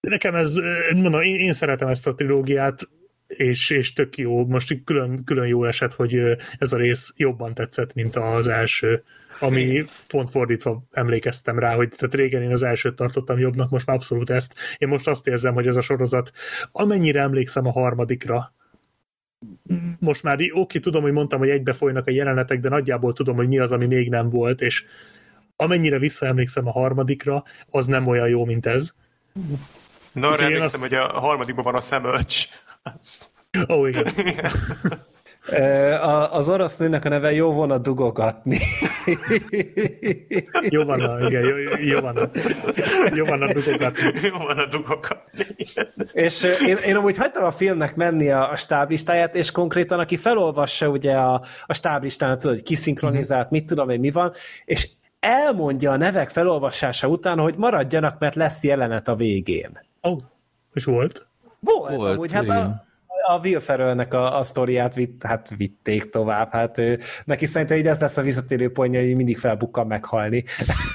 Nekem 0.00 0.34
ez, 0.34 0.54
mondom, 0.94 1.22
én, 1.22 1.40
én 1.40 1.52
szeretem 1.52 1.88
ezt 1.88 2.06
a 2.06 2.14
trilógiát, 2.14 2.88
és, 3.36 3.70
és 3.70 3.92
tök 3.92 4.16
jó. 4.16 4.46
Most 4.46 4.80
külön, 4.84 5.24
külön 5.24 5.46
jó 5.46 5.64
esett, 5.64 5.94
hogy 5.94 6.14
ez 6.58 6.72
a 6.72 6.76
rész 6.76 7.12
jobban 7.16 7.54
tetszett, 7.54 7.94
mint 7.94 8.16
az 8.16 8.46
első. 8.46 9.02
Ami 9.40 9.84
pont 10.06 10.30
fordítva 10.30 10.82
emlékeztem 10.90 11.58
rá, 11.58 11.74
hogy 11.74 11.88
tehát 11.88 12.14
régen 12.14 12.42
én 12.42 12.52
az 12.52 12.62
elsőt 12.62 12.96
tartottam 12.96 13.38
jobbnak, 13.38 13.70
most 13.70 13.86
már 13.86 13.96
abszolút 13.96 14.30
ezt. 14.30 14.54
Én 14.78 14.88
most 14.88 15.08
azt 15.08 15.26
érzem, 15.26 15.54
hogy 15.54 15.66
ez 15.66 15.76
a 15.76 15.80
sorozat, 15.80 16.30
amennyire 16.72 17.20
emlékszem 17.20 17.66
a 17.66 17.70
harmadikra, 17.70 18.54
most 19.98 20.22
már 20.22 20.38
oké, 20.52 20.78
tudom, 20.78 21.02
hogy 21.02 21.12
mondtam, 21.12 21.38
hogy 21.38 21.48
egybe 21.48 21.72
folynak 21.72 22.06
a 22.06 22.10
jelenetek, 22.10 22.60
de 22.60 22.68
nagyjából 22.68 23.12
tudom, 23.12 23.36
hogy 23.36 23.48
mi 23.48 23.58
az, 23.58 23.72
ami 23.72 23.86
még 23.86 24.08
nem 24.08 24.30
volt, 24.30 24.60
és 24.60 24.84
amennyire 25.56 25.98
visszaemlékszem 25.98 26.66
a 26.66 26.70
harmadikra, 26.70 27.42
az 27.70 27.86
nem 27.86 28.06
olyan 28.06 28.28
jó, 28.28 28.44
mint 28.44 28.66
ez. 28.66 28.92
Na, 30.12 30.28
arra 30.28 30.42
emlékszem, 30.42 30.66
azt- 30.66 30.88
hogy 30.88 30.94
a 30.94 31.20
harmadikban 31.20 31.64
van 31.64 31.74
a 31.74 31.80
szemölcs. 31.80 32.46
Az- 32.82 33.30
Ó, 33.68 33.74
oh, 33.80 33.88
igen. 33.88 34.06
A- 36.00 36.34
Az 36.34 36.48
orosz 36.48 36.78
nőnek 36.78 37.04
a 37.04 37.08
neve 37.08 37.32
jó 37.32 37.52
volna 37.52 37.78
dugogatni. 37.78 38.58
Jó 40.68 40.84
van, 40.84 41.00
a, 41.00 41.26
igen, 41.26 41.42
jó, 41.42 41.56
jó 41.80 42.00
van, 42.00 42.16
a, 42.16 42.30
jó 43.14 43.24
van 43.24 43.42
a 43.42 43.52
dugogatni. 43.52 44.20
Jó 44.22 44.38
van 44.38 44.58
a 44.58 44.66
dugokat. 44.66 45.30
És 46.12 46.42
én, 46.66 46.76
én 46.76 46.96
amúgy 46.96 47.16
hagytam 47.16 47.44
a 47.44 47.50
filmnek 47.50 47.94
menni 47.96 48.30
a, 48.30 48.50
a 48.50 48.56
stáblistáját, 48.56 49.34
és 49.34 49.50
konkrétan 49.50 49.98
aki 49.98 50.16
felolvassa 50.16 50.88
ugye 50.88 51.14
a, 51.14 51.42
a 51.66 51.74
stáblistán, 51.74 52.38
tudod, 52.38 52.54
hogy 52.56 52.64
kiszinkronizált, 52.64 53.50
mit 53.50 53.66
tudom 53.66 53.90
én, 53.90 54.00
mi 54.00 54.10
van, 54.10 54.32
és 54.64 54.88
elmondja 55.20 55.90
a 55.90 55.96
nevek 55.96 56.30
felolvasása 56.30 57.08
után, 57.08 57.38
hogy 57.38 57.54
maradjanak, 57.56 58.18
mert 58.18 58.34
lesz 58.34 58.62
jelenet 58.64 59.08
a 59.08 59.14
végén. 59.14 59.80
Ó, 60.02 60.10
oh, 60.10 60.18
és 60.72 60.84
volt? 60.84 61.26
Volt, 61.64 61.94
Volt, 61.94 62.14
amúgy, 62.14 62.32
hát 62.32 62.42
igen. 62.42 62.56
a, 62.56 62.84
a 63.32 63.38
Will 63.38 63.60
Ferrellnek 63.60 64.14
a, 64.14 64.38
a 64.38 64.42
sztoriát 64.42 64.94
vitt, 64.94 65.22
hát 65.22 65.56
vitték 65.56 66.10
tovább, 66.10 66.52
hát 66.52 66.78
ő, 66.78 66.98
neki 67.24 67.46
szerintem 67.46 67.76
így 67.76 67.86
ez 67.86 68.00
lesz 68.00 68.16
a 68.16 68.22
visszatérő 68.22 68.72
pontja, 68.72 69.00
hogy 69.00 69.14
mindig 69.14 69.38
felbukkan 69.38 69.86
meghalni. 69.86 70.44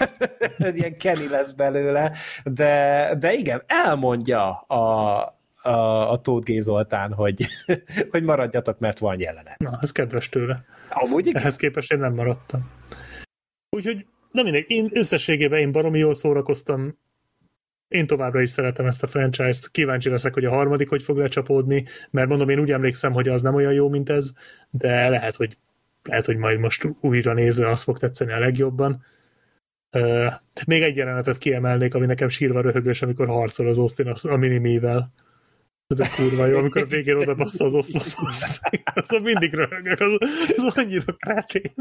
Ilyen 0.74 0.98
Kenny 0.98 1.30
lesz 1.30 1.52
belőle, 1.52 2.12
de, 2.44 3.16
de 3.20 3.34
igen, 3.34 3.64
elmondja 3.66 4.60
a, 4.60 5.18
a, 5.62 6.12
a 6.12 6.18
Tóth 6.18 6.52
G. 6.52 6.62
Zoltán, 6.62 7.14
hogy, 7.14 7.46
hogy 8.12 8.24
maradjatok, 8.24 8.80
mert 8.80 9.00
van 9.00 9.20
jelenet. 9.20 9.58
Na, 9.58 9.78
ez 9.82 9.92
kedves 9.92 10.30
tőle. 10.30 10.64
Amúgy 10.90 11.28
igen. 11.28 11.42
Ehhez 11.42 11.56
képest 11.56 11.92
én 11.92 12.00
nem 12.00 12.14
maradtam. 12.14 12.70
Úgyhogy, 13.70 14.06
na 14.32 14.44
mindegy, 14.44 14.66
én 14.68 14.90
összességében 14.92 15.60
én 15.60 15.72
baromi 15.72 16.00
jól 16.00 16.16
szórakoztam, 16.16 16.98
én 17.88 18.08
továbbra 18.08 18.42
is 18.42 18.50
szeretem 18.50 18.86
ezt 18.86 19.04
a 19.04 19.08
franchise-t, 19.08 19.72
kíváncsi 19.72 20.10
leszek, 20.10 20.34
hogy 20.34 20.46
a 20.46 20.50
harmadik 20.50 20.90
hogy 20.90 21.02
fog 21.02 21.18
lecsapódni, 21.18 21.86
mert 22.12 22.28
mondom, 22.28 22.50
én 22.50 22.60
úgy 22.60 22.72
emlékszem, 22.72 23.14
hogy 23.14 23.28
az 23.28 23.42
nem 23.42 23.56
olyan 23.56 23.74
jó, 23.74 23.90
mint 23.90 24.10
ez, 24.10 24.32
de 24.70 25.10
lehet, 25.10 25.36
hogy 25.36 25.58
lehet, 26.04 26.26
hogy 26.26 26.38
majd 26.38 26.60
most 26.60 26.88
újra 27.02 27.34
nézve 27.34 27.70
azt 27.70 27.84
fog 27.84 27.98
tetszeni 27.98 28.32
a 28.32 28.40
legjobban. 28.40 29.04
Uh, 29.92 30.34
még 30.68 30.82
egy 30.82 30.96
jelenetet 30.96 31.38
kiemelnék, 31.38 31.94
ami 31.94 32.06
nekem 32.06 32.28
sírva 32.28 32.62
röhögös, 32.62 33.02
amikor 33.02 33.28
harcol 33.28 33.68
az 33.68 33.78
Austin 33.78 34.08
a 34.08 34.36
minimivel. 34.36 35.14
Tudod, 35.88 36.08
kurva 36.08 36.46
jó, 36.46 36.58
amikor 36.58 36.82
a 36.82 36.86
végén 36.86 37.16
oda 37.16 37.36
bassza 37.36 37.66
az 37.66 37.74
oszlophoz. 37.74 38.60
Azon 38.94 39.22
mindig 39.22 39.54
röhögök, 39.54 40.00
az, 40.00 40.30
az 40.56 40.78
annyira 40.78 41.14
kretén. 41.18 41.74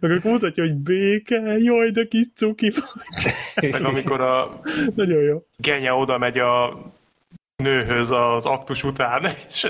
Meg 0.00 0.10
akkor 0.10 0.30
mutatja, 0.30 0.62
hogy 0.62 0.74
béke, 0.74 1.58
jaj, 1.58 1.90
de 1.90 2.04
kis 2.04 2.26
cuki 2.34 2.70
vagy. 2.70 3.32
Meg 3.72 3.84
amikor 3.84 4.20
a 4.20 4.60
Nagyon 4.94 5.22
jó. 5.22 5.42
Genya 5.56 5.96
oda 5.96 6.18
megy 6.18 6.38
a 6.38 6.80
nőhöz 7.56 8.10
az 8.10 8.44
aktus 8.44 8.84
után, 8.84 9.36
és 9.48 9.66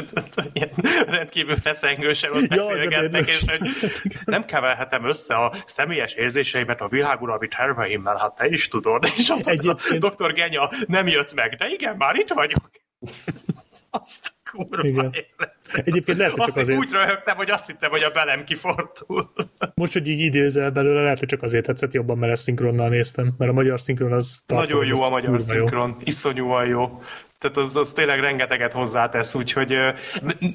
ilyen 0.53 0.71
rendkívül 1.07 1.57
feszengősen 1.57 2.31
ott 2.33 2.49
beszélgetnek, 2.49 3.29
és 3.29 3.45
hogy 3.47 3.71
nem 4.25 4.45
keverhetem 4.45 5.05
össze 5.05 5.35
a 5.35 5.55
személyes 5.67 6.13
érzéseimet 6.13 6.81
a 6.81 6.89
világuralmi 6.89 7.49
terveimmel, 7.49 8.17
hát 8.17 8.35
te 8.35 8.47
is 8.47 8.69
tudod. 8.69 9.05
És 9.17 9.29
ott 9.29 9.47
Egyébként- 9.47 9.91
a 9.91 9.99
doktor 9.99 10.33
Genya 10.33 10.71
nem 10.87 11.07
jött 11.07 11.35
meg, 11.35 11.55
de 11.55 11.69
igen, 11.69 11.97
már 11.97 12.15
itt 12.17 12.31
vagyok. 12.31 12.71
Azt 13.91 14.36
kurva 14.57 14.89
Igen. 14.89 15.13
élet. 15.13 15.55
Egyébként 15.73 16.19
lehet, 16.19 16.33
hogy 16.33 16.47
csak 16.47 16.57
azért... 16.57 16.79
úgy 16.79 16.91
röhögtem, 16.91 17.37
hogy 17.37 17.51
azt 17.51 17.67
hittem, 17.67 17.91
hogy 17.91 18.03
a 18.03 18.11
belem 18.11 18.45
kifordul. 18.45 19.33
most, 19.75 19.93
hogy 19.93 20.09
így 20.09 20.21
idézel 20.21 20.71
belőle, 20.71 21.03
lehet, 21.03 21.19
hogy 21.19 21.29
csak 21.29 21.43
azért 21.43 21.65
tetszett 21.65 21.93
jobban, 21.93 22.19
mert 22.19 22.33
ezt 22.33 22.43
szinkronnal 22.43 22.89
néztem, 22.89 23.35
mert 23.39 23.51
a 23.51 23.55
magyar 23.55 23.81
szinkron 23.81 24.13
az 24.13 24.39
Nagyon 24.47 24.87
jó 24.87 25.03
a 25.03 25.09
magyar 25.09 25.31
kurva 25.31 25.55
jó. 25.55 25.59
szinkron, 25.59 25.97
iszonyúan 26.05 26.67
jó. 26.67 27.01
Tehát 27.53 27.69
az, 27.69 27.77
az 27.77 27.93
tényleg 27.93 28.21
rengeteget 28.21 28.73
hozzátesz, 28.73 29.35
úgyhogy 29.35 29.75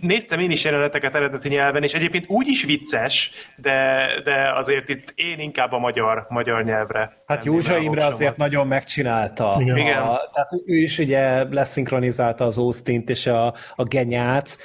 néztem 0.02 0.40
én 0.40 0.52
is 0.52 0.64
jeleneteket 0.64 1.16
eredeti 1.16 1.50
nyelven, 1.50 1.84
és 1.84 1.94
egyébként 1.94 2.26
úgy 2.28 2.48
is 2.48 2.64
vicces, 2.64 3.32
de, 3.56 4.08
de 4.24 4.53
azért 4.56 4.90
itt 4.90 5.14
én 5.16 5.40
inkább 5.40 5.72
a 5.72 5.80
magyar, 5.80 6.26
magyar 6.30 6.64
nyelvre. 6.64 7.24
Hát 7.28 7.45
Józsa 7.45 7.78
Imre 7.78 8.06
azért 8.06 8.38
nagyon 8.38 8.68
megcsinálta. 8.68 9.58
Igen. 9.60 9.78
Igen. 9.78 9.98
A, 10.02 10.20
tehát 10.32 10.52
ő 10.66 10.76
is 10.76 10.98
ugye 10.98 11.44
leszinkronizálta 11.50 12.45
az 12.45 12.58
Austin-t 12.58 13.10
és 13.10 13.28
a, 13.28 13.53
a 13.76 13.84
Genyát, 13.84 14.58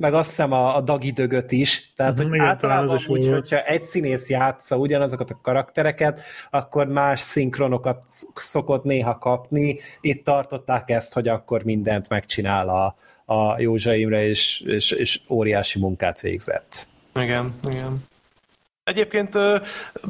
meg 0.00 0.14
azt 0.14 0.28
hiszem 0.28 0.52
a, 0.52 0.76
a 0.76 0.80
Dagi 0.80 1.10
Dögöt 1.10 1.52
is. 1.52 1.92
Tehát, 1.96 2.18
Mhm, 2.18 2.28
hogy 2.28 2.34
igen, 2.34 2.46
általában 2.46 2.88
az 2.88 3.00
is 3.00 3.08
úgy, 3.08 3.28
hogyha 3.28 3.62
egy 3.62 3.82
színész 3.82 4.30
játsza 4.30 4.76
ugyanazokat 4.76 5.30
a 5.30 5.38
karaktereket, 5.42 6.20
akkor 6.50 6.86
más 6.86 7.20
szinkronokat 7.20 8.02
szokott 8.34 8.84
néha 8.84 9.18
kapni. 9.18 9.78
Itt 10.00 10.24
tartották 10.24 10.90
ezt, 10.90 11.14
hogy 11.20 11.28
akkor 11.28 11.62
mindent 11.62 12.08
megcsinál 12.08 12.68
a, 12.68 12.96
a 13.34 13.60
Józsa 13.60 13.94
Imre, 13.94 14.26
és, 14.26 14.60
és, 14.66 14.90
és 14.90 15.20
óriási 15.28 15.78
munkát 15.78 16.20
végzett. 16.20 16.86
Igen, 17.14 17.54
igen. 17.68 18.04
Egyébként 18.84 19.32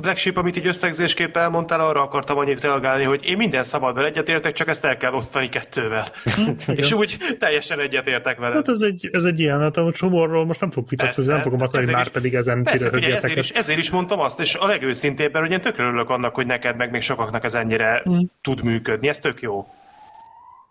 Black 0.01 0.17
Sheep, 0.17 0.37
amit 0.37 0.57
így 0.57 0.67
összegzésképp 0.67 1.37
elmondtál, 1.37 1.81
arra 1.81 2.03
akartam 2.03 2.39
annyit 2.39 2.61
reagálni, 2.61 3.05
hogy 3.05 3.25
én 3.25 3.37
minden 3.37 3.63
szabaddal 3.63 4.05
egyetértek, 4.05 4.53
csak 4.53 4.69
ezt 4.69 4.85
el 4.85 4.97
kell 4.97 5.13
osztani 5.13 5.49
kettővel. 5.49 6.09
és 6.75 6.93
úgy 6.93 7.17
teljesen 7.39 7.81
egyetértek 7.81 8.39
vele. 8.39 8.55
Hát 8.55 8.69
ez 8.69 8.81
egy, 8.81 9.09
ez 9.13 9.25
egy 9.25 9.41
ilyen, 9.41 9.61
hát 9.61 9.77
a 9.77 9.93
csomorról 9.93 10.45
most 10.47 10.61
nem 10.61 10.71
fog 10.71 10.89
vitatkozni, 10.89 11.33
nem 11.33 11.41
fogom 11.41 11.61
azt 11.61 11.73
mondani, 11.73 11.93
hogy 11.95 12.03
Ezért 12.03 12.23
már 12.23 12.33
is- 12.33 12.43
pedig 12.45 12.65
ezen 12.65 12.79
kiröhögjetek. 12.79 13.25
ezért 13.25 13.39
is, 13.39 13.51
ezért 13.51 13.79
is 13.79 13.91
mondtam 13.91 14.21
azt, 14.21 14.41
és 14.41 14.55
a 14.55 14.67
legőszintébben, 14.67 15.43
hogy 15.43 15.51
én 15.51 15.61
tökre 15.61 15.85
örülök 15.85 16.11
annak, 16.11 16.35
hogy 16.35 16.47
neked 16.47 16.77
meg 16.77 16.91
még 16.91 17.03
sokaknak 17.03 17.45
ez 17.45 17.55
ennyire 17.55 18.03
Mm. 18.11 18.19
tud 18.41 18.63
működni. 18.65 19.09
Ez 19.09 19.21
tök 19.21 19.41
jó. 19.41 19.67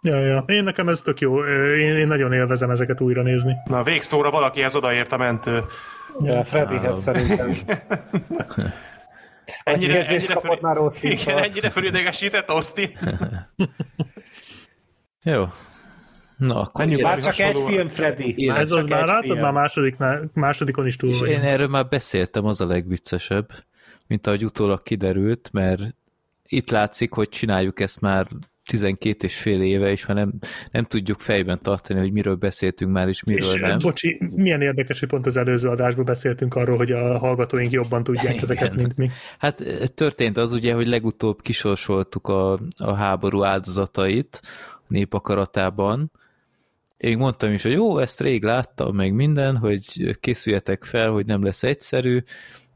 Ja, 0.01 0.19
ja. 0.19 0.43
Én 0.47 0.63
nekem 0.63 0.89
ez 0.89 1.01
tök 1.01 1.19
jó. 1.19 1.45
Én, 1.75 1.97
én 1.97 2.07
nagyon 2.07 2.33
élvezem 2.33 2.69
ezeket 2.69 3.01
újra 3.01 3.21
nézni. 3.21 3.55
Na, 3.65 3.83
végszóra 3.83 4.31
valakihez 4.31 4.75
odaért 4.75 5.11
a 5.11 5.17
mentő. 5.17 5.63
Ja, 6.23 6.43
Freddyhez 6.43 7.01
szerintem. 7.01 7.57
Egy 9.63 9.83
érzést 9.83 10.33
kapott 10.33 10.61
már 10.61 10.77
austin 10.77 11.11
Igen, 11.11 11.37
ennyire 11.37 11.69
fölidegesített 11.69 12.49
Austin. 12.49 12.97
Jó. 15.23 15.45
Na, 16.37 16.59
akkor 16.59 16.85
Menjünk 16.85 17.01
Már 17.03 17.19
csak 17.19 17.39
egy 17.39 17.45
hasonlóan. 17.45 17.71
film, 17.71 17.87
Freddy. 17.87 18.45
Már 18.45 18.59
Ez 18.59 18.71
az 18.71 18.85
már 18.85 19.01
egy 19.01 19.07
látod, 19.07 19.39
már 19.39 19.51
másodiknál, 19.51 20.29
másodikon 20.33 20.87
is 20.87 20.95
túl 20.95 21.09
És 21.09 21.21
én 21.21 21.41
erről 21.41 21.67
már 21.67 21.87
beszéltem, 21.87 22.45
az 22.45 22.61
a 22.61 22.65
legviccesebb, 22.65 23.49
mint 24.07 24.27
ahogy 24.27 24.45
utólag 24.45 24.83
kiderült, 24.83 25.49
mert 25.51 25.81
itt 26.47 26.69
látszik, 26.69 27.13
hogy 27.13 27.29
csináljuk 27.29 27.79
ezt 27.79 28.01
már 28.01 28.27
12 28.69 29.25
és 29.25 29.37
fél 29.37 29.61
éve, 29.61 29.91
és 29.91 30.05
már 30.05 30.17
nem, 30.17 30.33
nem 30.71 30.83
tudjuk 30.83 31.19
fejben 31.19 31.59
tartani, 31.61 31.99
hogy 31.99 32.11
miről 32.11 32.35
beszéltünk 32.35 32.91
már, 32.91 33.07
és 33.07 33.23
miről 33.23 33.53
És 33.53 33.59
nem. 33.59 33.77
bocsi, 33.77 34.21
milyen 34.35 34.61
érdekes, 34.61 34.99
hogy 34.99 35.09
pont 35.09 35.25
az 35.25 35.37
előző 35.37 35.69
adásban 35.69 36.05
beszéltünk 36.05 36.55
arról, 36.55 36.77
hogy 36.77 36.91
a 36.91 37.17
hallgatóink 37.17 37.71
jobban 37.71 38.03
tudják 38.03 38.33
Igen. 38.33 38.43
ezeket, 38.43 38.75
mint 38.75 38.97
mi. 38.97 39.09
Hát 39.37 39.63
történt 39.95 40.37
az 40.37 40.51
ugye, 40.51 40.73
hogy 40.73 40.87
legutóbb 40.87 41.41
kisorsoltuk 41.41 42.27
a, 42.27 42.59
a 42.77 42.93
háború 42.93 43.43
áldozatait 43.43 44.41
a 44.73 44.85
népakaratában. 44.87 46.11
Én 46.97 47.17
mondtam 47.17 47.51
is, 47.51 47.63
hogy 47.63 47.71
jó, 47.71 47.97
ezt 47.97 48.21
rég 48.21 48.43
láttam, 48.43 48.95
meg 48.95 49.13
minden, 49.13 49.57
hogy 49.57 50.17
készüljetek 50.19 50.83
fel, 50.83 51.09
hogy 51.09 51.25
nem 51.25 51.43
lesz 51.43 51.63
egyszerű. 51.63 52.23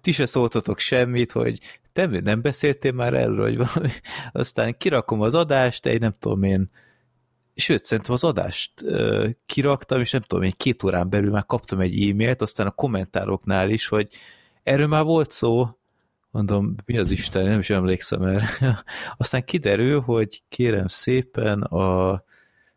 Ti 0.02 0.12
se 0.12 0.26
szóltatok 0.26 0.80
semmit, 0.80 1.32
hogy 1.32 1.58
te 1.94 2.06
nem 2.06 2.42
beszéltél 2.42 2.92
már 2.92 3.14
erről, 3.14 3.42
hogy 3.42 3.58
valami. 3.58 3.90
Aztán 4.32 4.78
kirakom 4.78 5.22
az 5.22 5.34
adást, 5.34 5.86
egy 5.86 6.00
nem 6.00 6.16
tudom 6.20 6.44
én, 6.44 6.70
sőt, 7.56 7.86
szerintem 7.86 8.14
az 8.14 8.24
adást 8.24 8.82
ö, 8.82 9.30
kiraktam, 9.46 10.00
és 10.00 10.12
nem 10.12 10.22
tudom 10.22 10.44
én, 10.44 10.54
két 10.58 10.84
órán 10.84 11.10
belül 11.10 11.32
már 11.32 11.46
kaptam 11.46 11.80
egy 11.80 12.10
e-mailt, 12.10 12.42
aztán 12.42 12.68
a 12.68 12.72
kommentároknál 12.72 13.70
is, 13.70 13.88
hogy 13.88 14.08
erről 14.64 14.88
már 14.88 15.04
volt 15.04 15.32
szó, 15.32 15.68
mondom, 16.32 16.76
mi 16.86 16.98
az 16.98 17.12
Isten, 17.12 17.46
nem 17.46 17.60
is 17.60 17.70
emlékszem 17.70 18.22
erre. 18.22 18.50
Aztán 19.18 19.44
kiderül, 19.44 20.00
hogy 20.00 20.44
kérem 20.50 20.88
szépen 20.88 21.62
a 21.62 22.24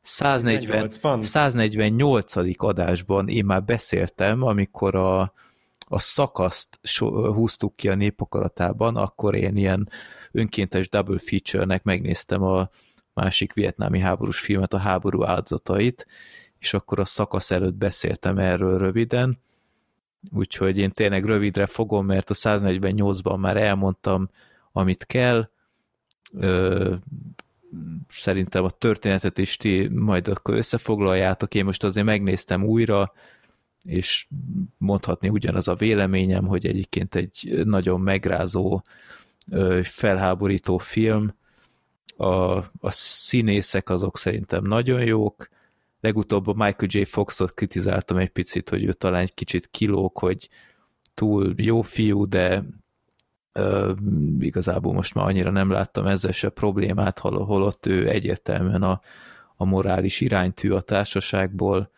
140, 0.01 0.89
18-ban. 0.89 1.23
148. 1.23 2.33
adásban 2.57 3.29
én 3.29 3.45
már 3.45 3.65
beszéltem, 3.65 4.43
amikor 4.43 4.95
a, 4.95 5.33
a 5.89 5.99
szakaszt 5.99 6.79
húztuk 7.01 7.77
ki 7.77 7.89
a 7.89 7.95
népakaratában, 7.95 8.97
akkor 8.97 9.35
én 9.35 9.57
ilyen 9.57 9.89
önkéntes 10.33 10.89
double 10.89 11.19
feature-nek 11.19 11.83
megnéztem 11.83 12.43
a 12.43 12.69
másik 13.15 13.53
vietnámi 13.53 13.99
háborús 13.99 14.39
filmet, 14.39 14.73
a 14.73 14.79
háború 14.79 15.25
áldozatait, 15.25 16.07
és 16.59 16.75
akkor 16.75 17.01
a 17.01 17.05
szakasz 17.05 17.51
előtt 17.51 17.75
beszéltem 17.75 18.39
erről 18.39 18.79
röviden, 18.79 19.39
úgyhogy 20.31 20.79
én 20.79 20.91
tényleg 20.91 21.25
rövidre 21.25 21.67
fogom, 21.67 22.07
mert 22.07 22.31
a 22.31 22.35
148-ban 22.35 23.39
már 23.39 23.57
elmondtam, 23.57 24.31
amit 24.73 25.07
kell, 25.07 25.49
Ö, 26.33 26.95
szerintem 28.09 28.65
a 28.65 28.71
történetet 28.71 29.39
is 29.39 29.57
ti 29.57 29.89
majd 29.89 30.29
akkor 30.29 30.55
összefoglaljátok, 30.55 31.55
én 31.55 31.65
most 31.65 31.85
azért 31.85 32.07
megnéztem 32.07 32.65
újra, 32.65 33.13
és 33.87 34.27
mondhatni 34.79 35.29
ugyanaz 35.29 35.69
a 35.69 35.75
véleményem, 35.75 36.47
hogy 36.47 36.67
egyébként 36.67 37.15
egy 37.15 37.63
nagyon 37.65 38.01
megrázó, 38.01 38.83
felháborító 39.83 40.79
film, 40.79 41.35
a, 42.17 42.57
a 42.81 42.91
színészek 42.91 43.89
azok 43.89 44.19
szerintem 44.19 44.65
nagyon 44.65 45.05
jók, 45.05 45.49
legutóbb 46.01 46.47
a 46.47 46.53
Michael 46.53 46.89
J. 46.89 47.03
Foxot 47.03 47.55
kritizáltam 47.55 48.17
egy 48.17 48.29
picit, 48.29 48.71
hogy 48.71 48.85
ő 48.85 48.93
talán 48.93 49.21
egy 49.21 49.35
kicsit 49.35 49.69
kilóg, 49.71 50.19
hogy 50.19 50.49
túl 51.15 51.55
jó 51.57 51.83
fiú, 51.83 52.29
de 52.29 52.65
ö, 53.53 53.93
igazából 54.39 54.93
most 54.93 55.15
már 55.15 55.27
annyira 55.27 55.51
nem 55.51 55.71
láttam 55.71 56.07
ezzel 56.07 56.33
se 56.33 56.49
problémát, 56.49 57.19
hol, 57.19 57.45
holott 57.45 57.87
ő 57.87 58.09
egyértelműen 58.09 58.83
a, 58.83 59.01
a 59.57 59.65
morális 59.65 60.21
iránytű 60.21 60.71
a 60.71 60.81
társaságból, 60.81 61.91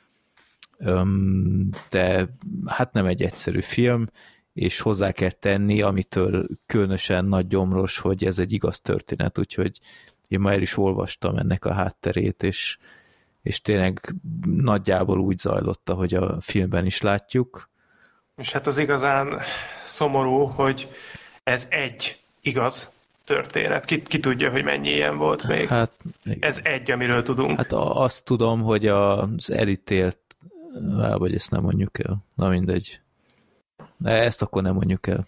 de 1.91 2.29
hát 2.67 2.93
nem 2.93 3.07
egy 3.07 3.23
egyszerű 3.23 3.61
film, 3.61 4.07
és 4.53 4.81
hozzá 4.81 5.13
kell 5.13 5.31
tenni, 5.31 5.83
amitől 5.83 6.47
különösen 6.67 7.25
nagy 7.25 7.47
gyomros, 7.47 7.99
hogy 7.99 8.25
ez 8.25 8.39
egy 8.39 8.53
igaz 8.53 8.81
történet, 8.81 9.39
úgyhogy 9.39 9.81
én 10.29 10.41
már 10.41 10.61
is 10.61 10.77
olvastam 10.77 11.37
ennek 11.37 11.65
a 11.65 11.73
hátterét, 11.73 12.43
és, 12.43 12.79
és 13.43 13.63
tényleg 13.63 14.15
nagyjából 14.47 15.19
úgy 15.19 15.39
zajlott, 15.39 15.89
ahogy 15.89 16.15
a 16.15 16.41
filmben 16.41 16.87
is 16.87 17.01
látjuk. 17.01 17.71
És 18.37 18.53
hát 18.53 18.67
az 18.67 18.79
igazán 18.79 19.41
szomorú, 19.85 20.45
hogy 20.45 20.89
ez 21.43 21.67
egy 21.71 22.21
igaz 22.41 22.93
történet. 23.25 23.85
Ki, 23.85 24.03
ki 24.03 24.21
tudja, 24.21 24.51
hogy 24.51 24.65
mennyi 24.65 24.91
ilyen 24.91 25.17
volt 25.17 25.49
még. 25.49 25.67
Hát, 25.67 25.93
igen. 26.25 26.49
Ez 26.49 26.61
egy, 26.63 26.91
amiről 26.91 27.23
tudunk. 27.23 27.57
hát 27.57 27.73
azt 27.73 28.25
tudom, 28.25 28.63
hogy 28.63 28.87
az 28.87 29.51
elítélt, 29.51 30.28
á, 31.01 31.17
vagy 31.17 31.35
ezt 31.35 31.51
nem 31.51 31.63
mondjuk 31.63 31.99
el, 31.99 32.25
na 32.35 32.49
mindegy. 32.49 33.01
De 33.97 34.11
ezt 34.11 34.43
akkor 34.43 34.63
nem 34.63 34.75
mondjuk 34.75 35.07
el. 35.07 35.27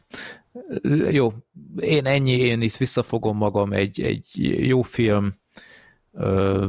Jó, 1.11 1.33
én 1.81 2.07
ennyi, 2.07 2.33
én 2.33 2.61
itt 2.61 2.77
visszafogom 2.77 3.37
magam, 3.37 3.73
egy, 3.73 4.01
egy 4.01 4.27
jó 4.67 4.83
film, 4.83 5.33
Ö, 6.13 6.67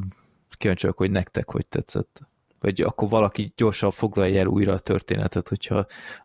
kíváncsi 0.50 0.82
vagyok, 0.82 0.98
hogy 0.98 1.12
nektek 1.12 1.52
hogy 1.52 1.68
tetszett. 1.68 2.22
vagy 2.60 2.82
akkor 2.82 3.10
valaki 3.10 3.54
gyorsan 3.56 3.92
foglalja 3.92 4.40
el 4.40 4.48
újra 4.48 4.74
a 4.74 4.80
történetet, 4.80 5.48
hogyha 5.48 5.76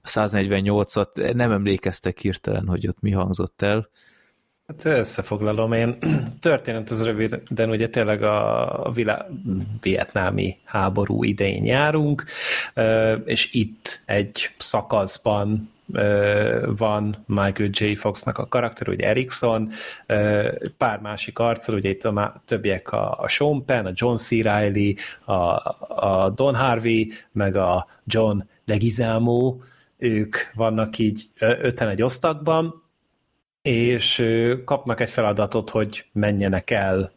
a 0.02 0.08
148-at 0.08 1.34
nem 1.34 1.50
emlékeztek 1.50 2.18
hirtelen, 2.18 2.66
hogy 2.66 2.88
ott 2.88 3.00
mi 3.00 3.10
hangzott 3.10 3.62
el. 3.62 3.88
Hát 4.66 4.84
összefoglalom 4.84 5.72
én. 5.72 5.98
Történet 6.40 6.90
az 6.90 7.04
rövid, 7.04 7.42
de 7.48 7.66
ugye 7.66 7.88
tényleg 7.88 8.22
a, 8.22 8.90
vilá... 8.94 9.26
vietnámi 9.80 10.56
háború 10.64 11.24
idején 11.24 11.64
járunk, 11.64 12.24
és 13.24 13.52
itt 13.52 14.02
egy 14.06 14.50
szakaszban 14.56 15.68
van 16.76 17.24
Michael 17.26 17.70
J. 17.72 17.94
Foxnak 17.94 18.38
a 18.38 18.46
karakter, 18.46 18.88
ugye 18.88 19.06
Erikson, 19.06 19.70
pár 20.76 21.00
másik 21.00 21.38
arccal, 21.38 21.74
ugye 21.74 21.88
itt 21.88 22.04
a 22.04 22.42
többiek 22.44 22.92
a, 22.92 23.18
a 23.20 23.28
Sean 23.28 23.64
Penn, 23.64 23.86
a 23.86 23.92
John 23.94 24.14
C. 24.14 24.30
Reilly, 24.30 24.96
a, 25.24 25.32
a 25.32 26.32
Don 26.34 26.54
Harvey, 26.54 27.10
meg 27.32 27.56
a 27.56 27.86
John 28.04 28.38
Leguizamo, 28.64 29.56
ők 29.98 30.36
vannak 30.54 30.98
így 30.98 31.30
öten 31.38 31.88
egy 31.88 32.02
osztagban, 32.02 32.84
és 33.66 34.24
kapnak 34.64 35.00
egy 35.00 35.10
feladatot, 35.10 35.70
hogy 35.70 36.04
menjenek 36.12 36.70
el 36.70 37.12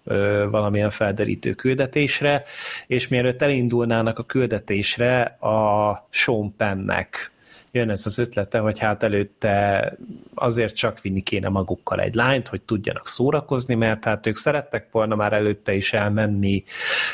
valamilyen 0.50 0.90
felderítő 0.90 1.54
küldetésre, 1.54 2.44
és 2.88 3.08
mielőtt 3.08 3.42
elindulnának 3.42 4.20
a 4.20 4.24
küldetésre, 4.24 5.22
a 5.24 6.08
Sean 6.10 6.56
Pennek 6.56 7.32
jön 7.72 7.90
ez 7.90 8.06
az 8.06 8.18
ötlete, 8.18 8.60
hogy 8.60 8.80
hát 8.80 9.04
előtte 9.04 9.94
azért 10.36 10.76
csak 10.76 11.02
vinni 11.02 11.22
kéne 11.22 11.50
magukkal 11.50 12.00
egy 12.00 12.14
lányt, 12.14 12.48
hogy 12.48 12.62
tudjanak 12.62 13.08
szórakozni, 13.08 13.76
mert 13.76 14.06
hát 14.06 14.28
ők 14.28 14.36
szerettek 14.36 14.88
volna 14.92 15.16
már 15.16 15.34
előtte 15.34 15.74
is 15.74 15.94
elmenni, 15.94 16.64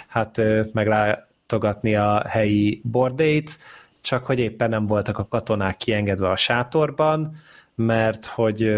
hát 0.07 0.41
meglátogatni 0.73 1.95
a 1.95 2.23
helyi 2.27 2.81
bordét, 2.83 3.57
csak 4.01 4.25
hogy 4.25 4.39
éppen 4.39 4.69
nem 4.69 4.85
voltak 4.85 5.17
a 5.17 5.27
katonák 5.27 5.77
kiengedve 5.77 6.29
a 6.29 6.35
sátorban, 6.35 7.31
mert 7.75 8.25
hogy 8.25 8.73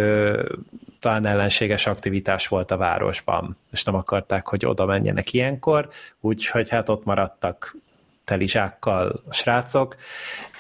talán 1.00 1.26
ellenséges 1.26 1.88
aktivitás 1.88 2.48
volt 2.48 2.72
a 2.72 2.77
városban, 2.77 3.58
és 3.72 3.84
nem 3.84 3.95
akarták, 3.95 4.48
hogy 4.48 4.66
oda 4.66 4.85
menjenek 4.85 5.34
ilyenkor, 5.34 5.90
úgyhogy 6.19 6.69
hát 6.69 6.90
ott 6.90 7.06
maradtak 7.06 7.76
telizsákkal 8.24 9.24
a 9.27 9.34
srácok, 9.34 9.95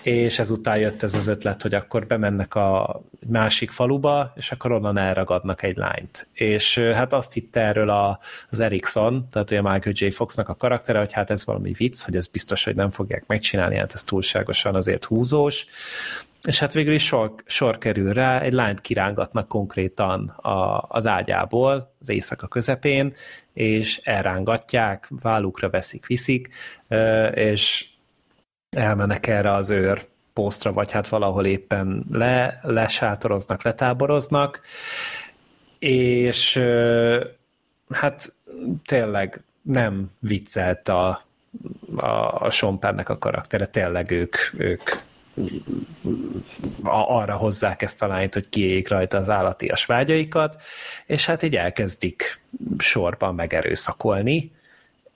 és 0.03 0.39
ezután 0.39 0.77
jött 0.77 1.03
ez 1.03 1.15
az 1.15 1.27
ötlet, 1.27 1.61
hogy 1.61 1.73
akkor 1.73 2.05
bemennek 2.05 2.55
a 2.55 3.01
másik 3.27 3.71
faluba, 3.71 4.33
és 4.35 4.51
akkor 4.51 4.71
onnan 4.71 4.97
elragadnak 4.97 5.63
egy 5.63 5.77
lányt. 5.77 6.27
És 6.33 6.77
hát 6.77 7.13
azt 7.13 7.33
hitte 7.33 7.61
erről 7.61 7.89
a, 7.89 8.19
az 8.49 8.59
Erikson, 8.59 9.27
tehát 9.31 9.51
ugye 9.51 9.61
Michael 9.61 9.95
J. 9.95 10.07
Foxnak 10.07 10.49
a 10.49 10.55
karaktere, 10.55 10.99
hogy 10.99 11.11
hát 11.11 11.29
ez 11.29 11.45
valami 11.45 11.71
vicc, 11.71 12.03
hogy 12.03 12.15
ez 12.15 12.27
biztos, 12.27 12.63
hogy 12.63 12.75
nem 12.75 12.89
fogják 12.89 13.23
megcsinálni, 13.27 13.77
hát 13.77 13.93
ez 13.93 14.03
túlságosan 14.03 14.75
azért 14.75 15.05
húzós, 15.05 15.65
és 16.45 16.59
hát 16.59 16.73
végül 16.73 16.93
is 16.93 17.05
sor, 17.05 17.33
sor 17.45 17.77
kerül 17.77 18.13
rá, 18.13 18.39
egy 18.39 18.53
lányt 18.53 18.81
kirángatnak 18.81 19.47
konkrétan 19.47 20.27
a, 20.27 20.85
az 20.87 21.07
ágyából, 21.07 21.93
az 21.99 22.09
éjszaka 22.09 22.47
közepén, 22.47 23.13
és 23.53 24.01
elrángatják, 24.03 25.07
vállukra 25.21 25.69
veszik, 25.69 26.05
viszik, 26.05 26.47
és 27.33 27.87
elmennek 28.69 29.27
erre 29.27 29.51
az 29.51 29.69
őr 29.69 30.05
posztra, 30.33 30.73
vagy 30.73 30.91
hát 30.91 31.07
valahol 31.07 31.45
éppen 31.45 32.05
le, 32.11 32.59
lesátoroznak, 32.63 33.63
letáboroznak, 33.63 34.61
és 35.79 36.63
hát 37.89 38.33
tényleg 38.85 39.43
nem 39.61 40.11
viccelt 40.19 40.87
a, 40.87 41.21
a, 41.95 42.41
a 42.41 42.49
Sompernek 42.49 43.09
a 43.09 43.17
karaktere, 43.17 43.65
tényleg 43.65 44.11
ők, 44.11 44.35
ők 44.57 44.81
arra 46.83 47.35
hozzák 47.35 47.81
ezt 47.81 48.03
a 48.03 48.07
lányt, 48.07 48.33
hogy 48.33 48.49
kiéljék 48.49 48.89
rajta 48.89 49.17
az 49.17 49.29
állatias 49.29 49.85
vágyaikat, 49.85 50.61
és 51.05 51.25
hát 51.25 51.43
így 51.43 51.55
elkezdik 51.55 52.41
sorban 52.77 53.35
megerőszakolni, 53.35 54.51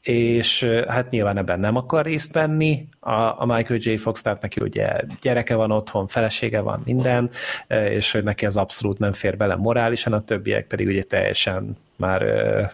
és 0.02 0.64
hát 0.88 1.10
nyilván 1.10 1.38
ebben 1.38 1.60
nem 1.60 1.76
akar 1.76 2.06
részt 2.06 2.34
venni 2.34 2.88
a, 3.00 3.12
a 3.12 3.46
Michael 3.46 3.80
J. 3.84 3.96
Fox, 3.96 4.22
tehát 4.22 4.42
neki 4.42 4.62
ugye 4.62 4.94
gyereke 5.22 5.56
van 5.56 5.72
otthon, 5.72 6.08
felesége 6.08 6.60
van, 6.60 6.82
minden, 6.86 7.30
és 7.68 8.12
hogy 8.12 8.24
neki 8.24 8.46
az 8.46 8.58
abszolút 8.58 9.00
nem 9.00 9.12
fér 9.12 9.38
bele 9.38 9.56
morálisan, 9.56 10.14
a 10.14 10.24
többiek 10.24 10.68
pedig 10.68 10.88
ugye 10.88 11.04
teljesen 11.04 11.78
már 12.02 12.24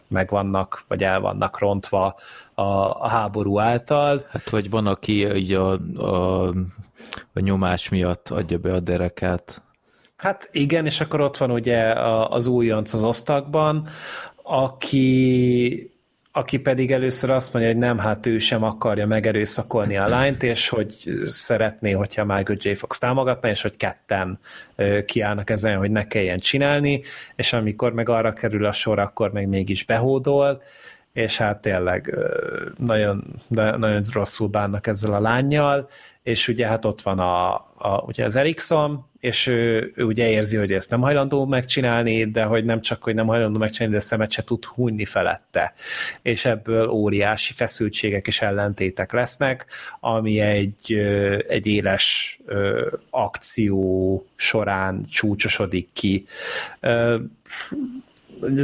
megvannak, 0.07 0.83
vagy 0.87 1.03
el 1.03 1.19
vannak 1.19 1.59
rontva 1.59 2.15
a, 2.53 2.61
a 2.61 3.07
háború 3.07 3.59
által. 3.59 4.25
Hát, 4.29 4.49
vagy 4.49 4.69
van, 4.69 4.87
aki 4.87 5.35
így 5.35 5.53
a, 5.53 5.71
a, 5.95 6.47
a 7.33 7.39
nyomás 7.39 7.89
miatt 7.89 8.29
adja 8.29 8.57
be 8.57 8.73
a 8.73 8.79
derekát. 8.79 9.61
Hát 10.15 10.49
igen, 10.51 10.85
és 10.85 11.01
akkor 11.01 11.21
ott 11.21 11.37
van 11.37 11.51
ugye 11.51 11.93
az 12.29 12.47
újonc 12.47 12.93
az 12.93 13.03
osztagban, 13.03 13.87
aki 14.43 15.96
aki 16.37 16.57
pedig 16.57 16.91
először 16.91 17.29
azt 17.29 17.53
mondja, 17.53 17.71
hogy 17.71 17.81
nem, 17.81 17.97
hát 17.97 18.25
ő 18.25 18.37
sem 18.37 18.63
akarja 18.63 19.07
megerőszakolni 19.07 19.97
a 19.97 20.07
lányt, 20.07 20.43
és 20.43 20.69
hogy 20.69 20.95
szeretné, 21.25 21.91
hogyha 21.91 22.25
Michael 22.25 22.57
J. 22.61 22.73
Fox 22.73 22.97
támogatna, 22.97 23.49
és 23.49 23.61
hogy 23.61 23.77
ketten 23.77 24.39
kiállnak 25.05 25.49
ezen, 25.49 25.77
hogy 25.77 25.91
ne 25.91 26.07
kelljen 26.07 26.37
csinálni, 26.37 27.01
és 27.35 27.53
amikor 27.53 27.93
meg 27.93 28.09
arra 28.09 28.33
kerül 28.33 28.65
a 28.65 28.71
sor, 28.71 28.99
akkor 28.99 29.31
meg 29.31 29.47
mégis 29.47 29.85
behódol, 29.85 30.61
és 31.17 31.37
hát 31.37 31.61
tényleg 31.61 32.15
nagyon, 32.77 33.23
nagyon 33.47 34.03
rosszul 34.13 34.47
bánnak 34.47 34.87
ezzel 34.87 35.13
a 35.13 35.19
lányjal, 35.19 35.89
és 36.23 36.47
ugye 36.47 36.67
hát 36.67 36.85
ott 36.85 37.01
van 37.01 37.19
a, 37.19 37.53
a, 37.77 38.03
ugye 38.05 38.25
az 38.25 38.35
Erikson, 38.35 39.05
és 39.19 39.47
ő, 39.47 39.91
ő 39.95 40.03
ugye 40.03 40.29
érzi, 40.29 40.57
hogy 40.57 40.71
ezt 40.71 40.89
nem 40.89 41.01
hajlandó 41.01 41.45
megcsinálni, 41.45 42.25
de 42.25 42.43
hogy 42.43 42.65
nem 42.65 42.81
csak, 42.81 43.03
hogy 43.03 43.15
nem 43.15 43.27
hajlandó 43.27 43.59
megcsinálni, 43.59 43.95
de 43.95 44.01
szemet 44.01 44.31
se 44.31 44.43
tud 44.43 44.65
hunyni 44.65 45.05
felette. 45.05 45.73
És 46.21 46.45
ebből 46.45 46.89
óriási 46.89 47.53
feszültségek 47.53 48.27
és 48.27 48.41
ellentétek 48.41 49.11
lesznek, 49.11 49.65
ami 49.99 50.39
egy, 50.39 50.93
egy 51.47 51.67
éles 51.67 52.39
akció 53.09 54.25
során 54.35 55.01
csúcsosodik 55.09 55.89
ki 55.93 56.25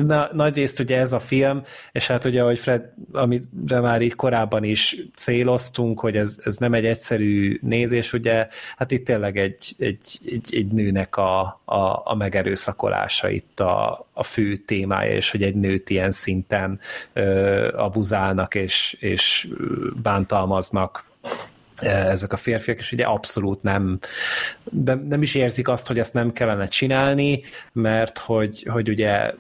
na, 0.06 0.30
nagy 0.34 0.56
részt 0.56 0.80
ugye 0.80 0.98
ez 0.98 1.14
a 1.14 1.20
film, 1.20 1.62
és 1.92 2.08
hát 2.08 2.26
ugye, 2.26 2.42
ahogy 2.42 2.60
Fred, 2.60 2.94
amire 3.12 3.80
már 3.80 4.02
így 4.02 4.16
korábban 4.16 4.64
is 4.64 4.98
céloztunk, 5.16 6.00
hogy 6.00 6.18
ez, 6.18 6.38
ez 6.44 6.56
nem 6.58 6.74
egy 6.74 6.86
egyszerű 6.86 7.60
nézés, 7.62 8.14
ugye, 8.14 8.48
hát 8.78 8.92
itt 8.92 9.06
tényleg 9.06 9.38
egy, 9.38 9.76
egy, 9.78 10.20
egy, 10.26 10.56
egy 10.56 10.68
nőnek 10.68 11.18
a, 11.18 11.62
a, 11.66 12.02
a 12.04 12.16
megerőszakolása 12.16 13.30
itt 13.30 13.60
a, 13.60 14.08
a 14.14 14.24
fő 14.24 14.56
témája, 14.56 15.16
és 15.16 15.32
hogy 15.32 15.44
egy 15.44 15.56
nőt 15.56 15.90
ilyen 15.90 16.12
szinten 16.12 16.80
ö, 17.14 17.78
abuzálnak 17.78 18.56
és, 18.56 18.98
és 19.00 19.48
bántalmaznak 20.02 21.12
ezek 21.86 22.34
a 22.34 22.38
férfiak, 22.38 22.78
és 22.78 22.92
ugye 22.92 23.04
abszolút 23.04 23.62
nem, 23.62 24.00
de 24.64 24.94
nem 24.94 25.22
is 25.22 25.36
érzik 25.36 25.68
azt, 25.68 25.88
hogy 25.88 26.00
ezt 26.00 26.14
nem 26.14 26.34
kellene 26.34 26.68
csinálni, 26.68 27.42
mert 27.72 28.18
hogy, 28.18 28.68
hogy 28.70 28.90
ugye 28.90 29.34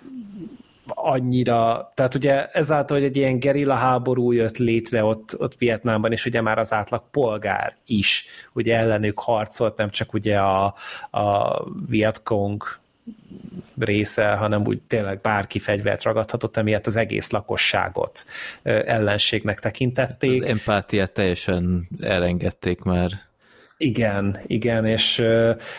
annyira, 0.87 1.91
tehát 1.93 2.15
ugye 2.15 2.47
ezáltal, 2.47 2.97
hogy 2.97 3.05
egy 3.05 3.17
ilyen 3.17 3.39
gerilla 3.39 3.75
háború 3.75 4.31
jött 4.31 4.57
létre 4.57 5.03
ott, 5.03 5.35
ott 5.37 5.57
Vietnámban, 5.57 6.11
és 6.11 6.25
ugye 6.25 6.41
már 6.41 6.57
az 6.57 6.73
átlag 6.73 7.03
polgár 7.11 7.75
is 7.85 8.25
ugye 8.53 8.77
ellenük 8.77 9.19
harcolt, 9.19 9.77
nem 9.77 9.89
csak 9.89 10.13
ugye 10.13 10.37
a, 10.37 10.75
a 11.11 11.59
Vietcong 11.87 12.63
része, 13.77 14.31
hanem 14.31 14.63
úgy 14.65 14.81
tényleg 14.81 15.21
bárki 15.21 15.59
fegyvert 15.59 16.03
ragadhatott, 16.03 16.57
emiatt 16.57 16.87
az 16.87 16.95
egész 16.95 17.31
lakosságot 17.31 18.25
ellenségnek 18.63 19.59
tekintették. 19.59 20.41
Az 20.41 20.49
empátiát 20.49 21.11
teljesen 21.11 21.87
elengedték 22.01 22.81
már. 22.81 23.11
Igen, 23.77 24.37
igen, 24.47 24.85
és 24.85 25.23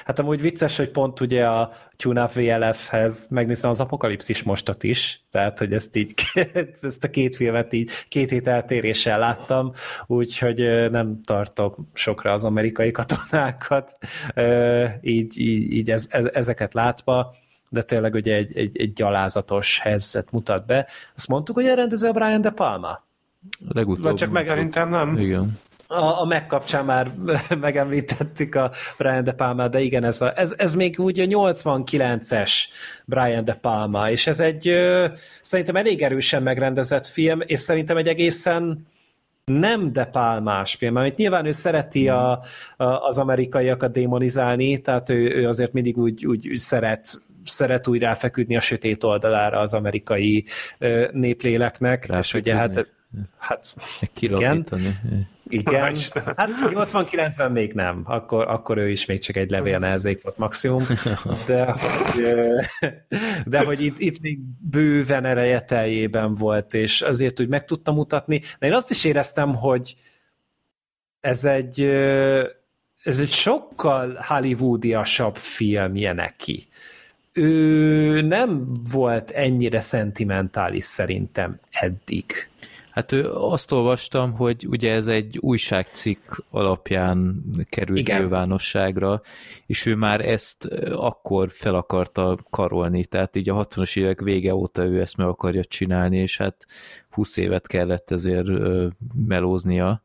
hát 0.04 0.18
amúgy 0.18 0.40
vicces, 0.40 0.76
hogy 0.76 0.90
pont 0.90 1.20
ugye 1.20 1.46
a 1.46 1.72
TuneUp 1.96 2.32
VLF-hez 2.32 3.26
megnézem 3.30 3.70
az 3.70 3.80
apokalipszis 3.80 4.42
mostot 4.42 4.82
is, 4.82 5.24
tehát 5.30 5.58
hogy 5.58 5.72
ezt 5.72 5.96
így, 5.96 6.14
ezt 6.82 7.04
a 7.04 7.10
két 7.10 7.36
filmet 7.36 7.72
így 7.72 7.90
két 8.08 8.30
hét 8.30 8.46
eltéréssel 8.46 9.18
láttam, 9.18 9.72
úgyhogy 10.06 10.90
nem 10.90 11.20
tartok 11.24 11.76
sokra 11.92 12.32
az 12.32 12.44
amerikai 12.44 12.90
katonákat, 12.90 13.92
így, 15.00 15.38
így, 15.40 15.72
így 15.72 15.90
ez, 15.90 16.06
ez, 16.10 16.24
ezeket 16.32 16.74
látva, 16.74 17.34
de 17.70 17.82
tényleg 17.82 18.14
ugye 18.14 18.34
egy, 18.34 18.56
egy, 18.56 18.80
egy 18.80 18.92
gyalázatos 18.92 19.78
helyzet 19.78 20.30
mutat 20.30 20.66
be. 20.66 20.88
Azt 21.16 21.28
mondtuk, 21.28 21.54
hogy 21.54 21.66
elrendező 21.66 22.08
a 22.08 22.12
Brian 22.12 22.40
De 22.40 22.50
Palma? 22.50 23.04
Legutóbb. 23.68 24.04
Vagy 24.04 24.14
csak 24.14 24.30
meg... 24.30 24.46
Szerintem 24.46 24.88
nem. 24.88 25.16
Igen 25.18 25.58
a, 25.86 26.20
a 26.20 26.24
meg 26.24 26.46
kapcsán 26.46 26.84
már 26.84 27.10
megemlítettük 27.60 28.54
a 28.54 28.70
Brian 28.98 29.24
De 29.24 29.32
Palma, 29.32 29.68
de 29.68 29.80
igen, 29.80 30.04
ez, 30.04 30.20
a, 30.20 30.32
ez, 30.36 30.54
ez 30.56 30.74
még 30.74 30.98
úgy 30.98 31.20
a 31.20 31.24
89-es 31.24 32.52
Brian 33.04 33.44
De 33.44 33.54
Palma, 33.54 34.10
és 34.10 34.26
ez 34.26 34.40
egy 34.40 34.68
ö, 34.68 35.06
szerintem 35.42 35.76
elég 35.76 36.02
erősen 36.02 36.42
megrendezett 36.42 37.06
film, 37.06 37.40
és 37.46 37.60
szerintem 37.60 37.96
egy 37.96 38.08
egészen 38.08 38.86
nem 39.44 39.92
de 39.92 40.04
pálmás 40.04 40.74
film, 40.74 40.96
amit 40.96 41.16
nyilván 41.16 41.46
ő 41.46 41.50
szereti 41.50 42.08
a, 42.08 42.40
a, 42.76 42.84
az 42.84 43.18
amerikaiakat 43.18 43.92
démonizálni, 43.92 44.80
tehát 44.80 45.10
ő, 45.10 45.34
ő 45.34 45.48
azért 45.48 45.72
mindig 45.72 45.98
úgy, 45.98 46.26
úgy, 46.26 46.48
úgy 46.48 46.56
szeret 46.56 47.22
szeret 47.44 47.88
úgy 47.88 48.00
ráfeküdni 48.00 48.56
a 48.56 48.60
sötét 48.60 49.04
oldalára 49.04 49.58
az 49.58 49.74
amerikai 49.74 50.44
ö, 50.78 51.08
népléleknek, 51.12 52.08
és 52.18 52.34
ugye 52.34 52.54
hát, 52.54 52.93
hát 53.38 53.74
igen, 54.10 54.66
igen, 55.44 55.96
hát 56.36 56.50
89-ben 56.60 57.52
még 57.52 57.72
nem, 57.72 58.02
akkor, 58.04 58.48
akkor 58.48 58.78
ő 58.78 58.90
is 58.90 59.06
még 59.06 59.20
csak 59.20 59.36
egy 59.36 59.50
levél 59.50 59.78
nehezék 59.78 60.22
volt 60.22 60.38
maximum, 60.38 60.82
de 61.46 61.72
hogy, 61.72 62.22
de 63.44 63.64
hogy 63.64 63.82
itt, 63.82 63.98
itt 63.98 64.20
még 64.20 64.38
bőven 64.70 65.24
ereje 65.24 65.60
teljében 65.60 66.34
volt, 66.34 66.74
és 66.74 67.02
azért 67.02 67.40
úgy 67.40 67.48
meg 67.48 67.64
tudtam 67.64 67.94
mutatni, 67.94 68.40
de 68.58 68.66
én 68.66 68.72
azt 68.72 68.90
is 68.90 69.04
éreztem, 69.04 69.54
hogy 69.54 69.94
ez 71.20 71.44
egy 71.44 71.80
ez 73.02 73.18
egy 73.18 73.30
sokkal 73.30 74.24
hollywoodiasabb 74.26 75.36
filmje 75.36 76.12
neki 76.12 76.68
ő 77.34 78.20
nem 78.20 78.74
volt 78.90 79.30
ennyire 79.30 79.80
szentimentális 79.80 80.84
szerintem 80.84 81.58
eddig. 81.70 82.48
Hát 82.94 83.12
ő 83.12 83.30
azt 83.30 83.72
olvastam, 83.72 84.32
hogy 84.32 84.66
ugye 84.68 84.92
ez 84.92 85.06
egy 85.06 85.38
újságcikk 85.38 86.32
alapján 86.50 87.44
került 87.68 87.98
Igen. 87.98 88.20
nyilvánosságra, 88.20 89.20
és 89.66 89.86
ő 89.86 89.94
már 89.94 90.28
ezt 90.28 90.64
akkor 90.92 91.50
fel 91.52 91.74
akarta 91.74 92.38
karolni, 92.50 93.04
tehát 93.04 93.36
így 93.36 93.48
a 93.48 93.66
60-as 93.66 93.96
évek 93.98 94.20
vége 94.20 94.54
óta 94.54 94.84
ő 94.84 95.00
ezt 95.00 95.16
meg 95.16 95.26
akarja 95.26 95.64
csinálni, 95.64 96.16
és 96.16 96.36
hát 96.36 96.66
20 97.10 97.36
évet 97.36 97.66
kellett 97.66 98.10
ezért 98.10 98.48
melóznia. 99.26 100.02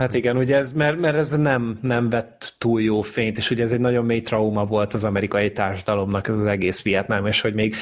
Hát 0.00 0.14
igen, 0.14 0.36
ugye 0.36 0.56
ez, 0.56 0.72
mert, 0.72 1.00
mert 1.00 1.16
ez 1.16 1.30
nem, 1.30 1.78
nem 1.82 2.08
vett 2.08 2.54
túl 2.58 2.82
jó 2.82 3.00
fényt, 3.00 3.38
és 3.38 3.50
ugye 3.50 3.62
ez 3.62 3.72
egy 3.72 3.80
nagyon 3.80 4.04
mély 4.04 4.20
trauma 4.20 4.64
volt 4.64 4.94
az 4.94 5.04
amerikai 5.04 5.52
társadalomnak 5.52 6.26
az 6.26 6.44
egész 6.44 6.82
Vietnám, 6.82 7.26
és 7.26 7.40
hogy 7.40 7.54
még, 7.54 7.74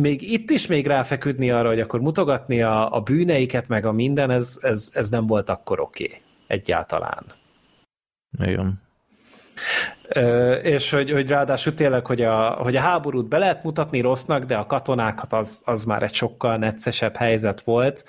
még 0.00 0.32
itt 0.32 0.50
is 0.50 0.66
még 0.66 0.86
ráfeküdni 0.86 1.50
arra, 1.50 1.68
hogy 1.68 1.80
akkor 1.80 2.00
mutogatni 2.00 2.62
a, 2.62 2.92
a 2.92 3.00
bűneiket, 3.00 3.68
meg 3.68 3.86
a 3.86 3.92
minden, 3.92 4.30
ez, 4.30 4.58
ez, 4.62 4.90
ez 4.92 5.08
nem 5.08 5.26
volt 5.26 5.50
akkor 5.50 5.80
oké 5.80 6.04
okay, 6.04 6.18
egyáltalán. 6.46 7.24
Igen 8.42 8.83
és 10.62 10.90
hogy, 10.90 11.10
hogy 11.10 11.28
ráadásul 11.28 11.74
tényleg, 11.74 12.06
hogy 12.06 12.22
a, 12.22 12.50
hogy 12.50 12.76
a 12.76 12.80
háborút 12.80 13.28
be 13.28 13.38
lehet 13.38 13.62
mutatni 13.62 14.00
rossznak, 14.00 14.44
de 14.44 14.56
a 14.56 14.66
katonákat 14.66 15.32
az, 15.32 15.62
az 15.64 15.84
már 15.84 16.02
egy 16.02 16.14
sokkal 16.14 16.56
neccesebb 16.56 17.16
helyzet 17.16 17.60
volt, 17.60 18.04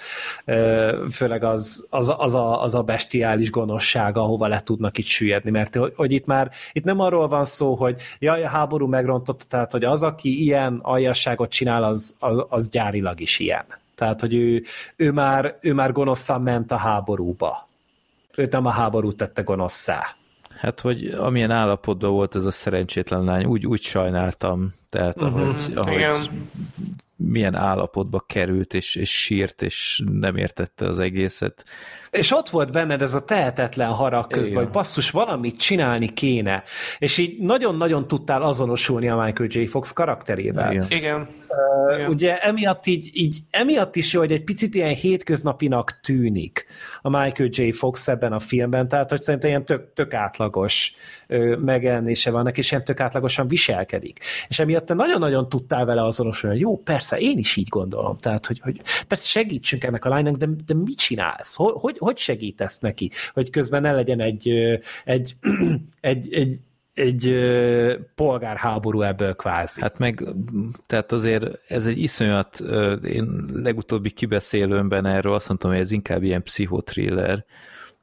főleg 1.11 1.43
az, 1.43 1.87
az, 1.89 2.13
az, 2.17 2.35
a, 2.35 2.61
az 2.61 2.75
a 2.75 2.81
bestiális 2.81 3.51
gonoszság, 3.51 4.17
ahova 4.17 4.47
le 4.47 4.59
tudnak 4.59 4.97
itt 4.97 5.05
süllyedni, 5.05 5.51
mert 5.51 5.75
hogy, 5.95 6.11
itt 6.11 6.25
már 6.25 6.51
itt 6.71 6.83
nem 6.83 6.99
arról 6.99 7.27
van 7.27 7.45
szó, 7.45 7.75
hogy 7.75 8.01
jaj, 8.19 8.43
a 8.43 8.47
háború 8.47 8.87
megrontott, 8.87 9.41
tehát 9.49 9.71
hogy 9.71 9.83
az, 9.83 10.03
aki 10.03 10.43
ilyen 10.43 10.79
aljasságot 10.81 11.49
csinál, 11.49 11.83
az, 11.83 12.15
az, 12.19 12.45
az 12.49 12.69
gyárilag 12.69 13.19
is 13.19 13.39
ilyen. 13.39 13.65
Tehát, 13.95 14.21
hogy 14.21 14.33
ő, 14.33 14.63
ő, 14.95 15.11
már, 15.11 15.57
ő 15.61 15.73
már 15.73 15.91
gonoszan 15.91 16.41
ment 16.41 16.71
a 16.71 16.77
háborúba. 16.77 17.67
Őt 18.35 18.51
nem 18.51 18.65
a 18.65 18.69
háború 18.69 19.11
tette 19.11 19.41
gonoszszá. 19.41 20.15
Hát, 20.57 20.79
hogy 20.81 21.05
amilyen 21.05 21.51
állapotban 21.51 22.11
volt 22.11 22.35
ez 22.35 22.45
a 22.45 22.51
szerencsétlen 22.51 23.23
lány, 23.23 23.45
úgy, 23.45 23.65
úgy 23.65 23.81
sajnáltam, 23.81 24.73
tehát 24.89 25.21
uh-huh. 25.21 25.41
ahogy, 25.41 25.71
ahogy 25.75 26.29
milyen 27.15 27.55
állapotba 27.55 28.23
került, 28.27 28.73
és, 28.73 28.95
és 28.95 29.21
sírt, 29.21 29.61
és 29.61 30.03
nem 30.11 30.35
értette 30.35 30.85
az 30.85 30.99
egészet. 30.99 31.65
És 32.17 32.31
ott 32.31 32.49
volt 32.49 32.71
benned 32.71 33.01
ez 33.01 33.13
a 33.13 33.25
tehetetlen 33.25 33.89
harag 33.89 34.27
közben, 34.27 34.51
Igen. 34.51 34.63
hogy 34.63 34.71
basszus, 34.71 35.11
valamit 35.11 35.57
csinálni 35.57 36.13
kéne. 36.13 36.63
És 36.97 37.17
így 37.17 37.39
nagyon-nagyon 37.39 38.07
tudtál 38.07 38.43
azonosulni 38.43 39.09
a 39.09 39.15
Michael 39.15 39.49
J. 39.51 39.65
Fox 39.65 39.93
karakterével. 39.93 40.71
Igen. 40.71 40.85
Igen. 40.89 41.27
Uh, 41.47 42.09
ugye 42.09 42.37
emiatt, 42.37 42.85
így, 42.85 43.09
így, 43.13 43.37
emiatt 43.49 43.95
is 43.95 44.13
jó, 44.13 44.19
hogy 44.19 44.31
egy 44.31 44.43
picit 44.43 44.75
ilyen 44.75 44.93
hétköznapinak 44.93 45.99
tűnik 45.99 46.65
a 47.01 47.09
Michael 47.09 47.49
J. 47.51 47.71
Fox 47.71 48.07
ebben 48.07 48.33
a 48.33 48.39
filmben, 48.39 48.87
tehát 48.87 49.09
hogy 49.09 49.21
szerintem 49.21 49.49
ilyen 49.49 49.65
tök, 49.65 49.93
tök 49.93 50.13
átlagos 50.13 50.93
uh, 51.29 51.57
megjelenése 51.57 52.31
vannak, 52.31 52.57
és 52.57 52.71
ilyen 52.71 52.83
tök 52.83 52.99
átlagosan 52.99 53.47
viselkedik. 53.47 54.19
És 54.47 54.59
emiatt 54.59 54.85
te 54.85 54.93
nagyon-nagyon 54.93 55.49
tudtál 55.49 55.85
vele 55.85 56.05
azonosulni, 56.05 56.55
hogy 56.55 56.65
jó, 56.65 56.77
persze, 56.77 57.17
én 57.17 57.37
is 57.37 57.55
így 57.55 57.69
gondolom, 57.69 58.17
tehát 58.17 58.45
hogy, 58.45 58.59
hogy 58.59 58.81
persze 59.07 59.25
segítsünk 59.25 59.83
ennek 59.83 60.05
a 60.05 60.09
lánynak, 60.09 60.35
de, 60.35 60.47
de 60.65 60.73
mit 60.73 60.97
csinálsz? 60.97 61.55
Hogy, 61.55 61.73
hogy, 61.75 61.97
hogy 62.05 62.17
segítesz 62.17 62.79
neki, 62.79 63.11
hogy 63.33 63.49
közben 63.49 63.81
ne 63.81 63.91
legyen 63.91 64.19
egy, 64.19 64.49
egy, 65.03 65.35
egy, 66.01 66.33
egy 66.33 66.59
egy 66.95 67.35
polgárháború 68.15 69.01
ebből 69.01 69.35
kvázi. 69.35 69.81
Hát 69.81 69.97
meg, 69.97 70.23
tehát 70.87 71.11
azért 71.11 71.71
ez 71.71 71.87
egy 71.87 71.97
iszonyat, 71.97 72.59
én 73.03 73.45
legutóbbi 73.53 74.11
kibeszélőmben 74.11 75.05
erről 75.05 75.33
azt 75.33 75.47
mondtam, 75.47 75.71
hogy 75.71 75.79
ez 75.79 75.91
inkább 75.91 76.23
ilyen 76.23 76.43
pszichotriller, 76.43 77.45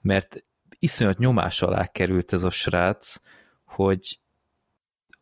mert 0.00 0.44
iszonyat 0.78 1.18
nyomás 1.18 1.62
alá 1.62 1.86
került 1.86 2.32
ez 2.32 2.42
a 2.42 2.50
srác, 2.50 3.14
hogy 3.64 4.18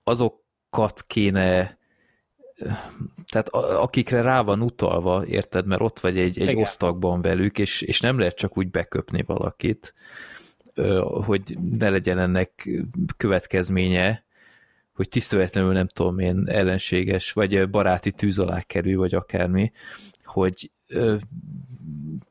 azokat 0.04 1.04
kéne 1.06 1.78
tehát 3.26 3.48
akikre 3.54 4.20
rá 4.22 4.42
van 4.42 4.62
utalva, 4.62 5.26
érted, 5.26 5.66
mert 5.66 5.80
ott 5.80 6.00
vagy 6.00 6.18
egy, 6.18 6.40
egy 6.40 6.56
osztagban 6.56 7.22
velük, 7.22 7.58
és, 7.58 7.82
és 7.82 8.00
nem 8.00 8.18
lehet 8.18 8.36
csak 8.36 8.58
úgy 8.58 8.70
beköpni 8.70 9.22
valakit, 9.26 9.94
hogy 11.24 11.58
ne 11.72 11.88
legyen 11.88 12.18
ennek 12.18 12.70
következménye, 13.16 14.24
hogy 14.92 15.08
tiszteletlenül 15.08 15.72
nem 15.72 15.86
tudom 15.86 16.18
én 16.18 16.44
ellenséges, 16.46 17.32
vagy 17.32 17.70
baráti 17.70 18.12
tűz 18.12 18.38
alá 18.38 18.60
kerül, 18.60 18.98
vagy 18.98 19.14
akármi, 19.14 19.72
hogy 20.24 20.70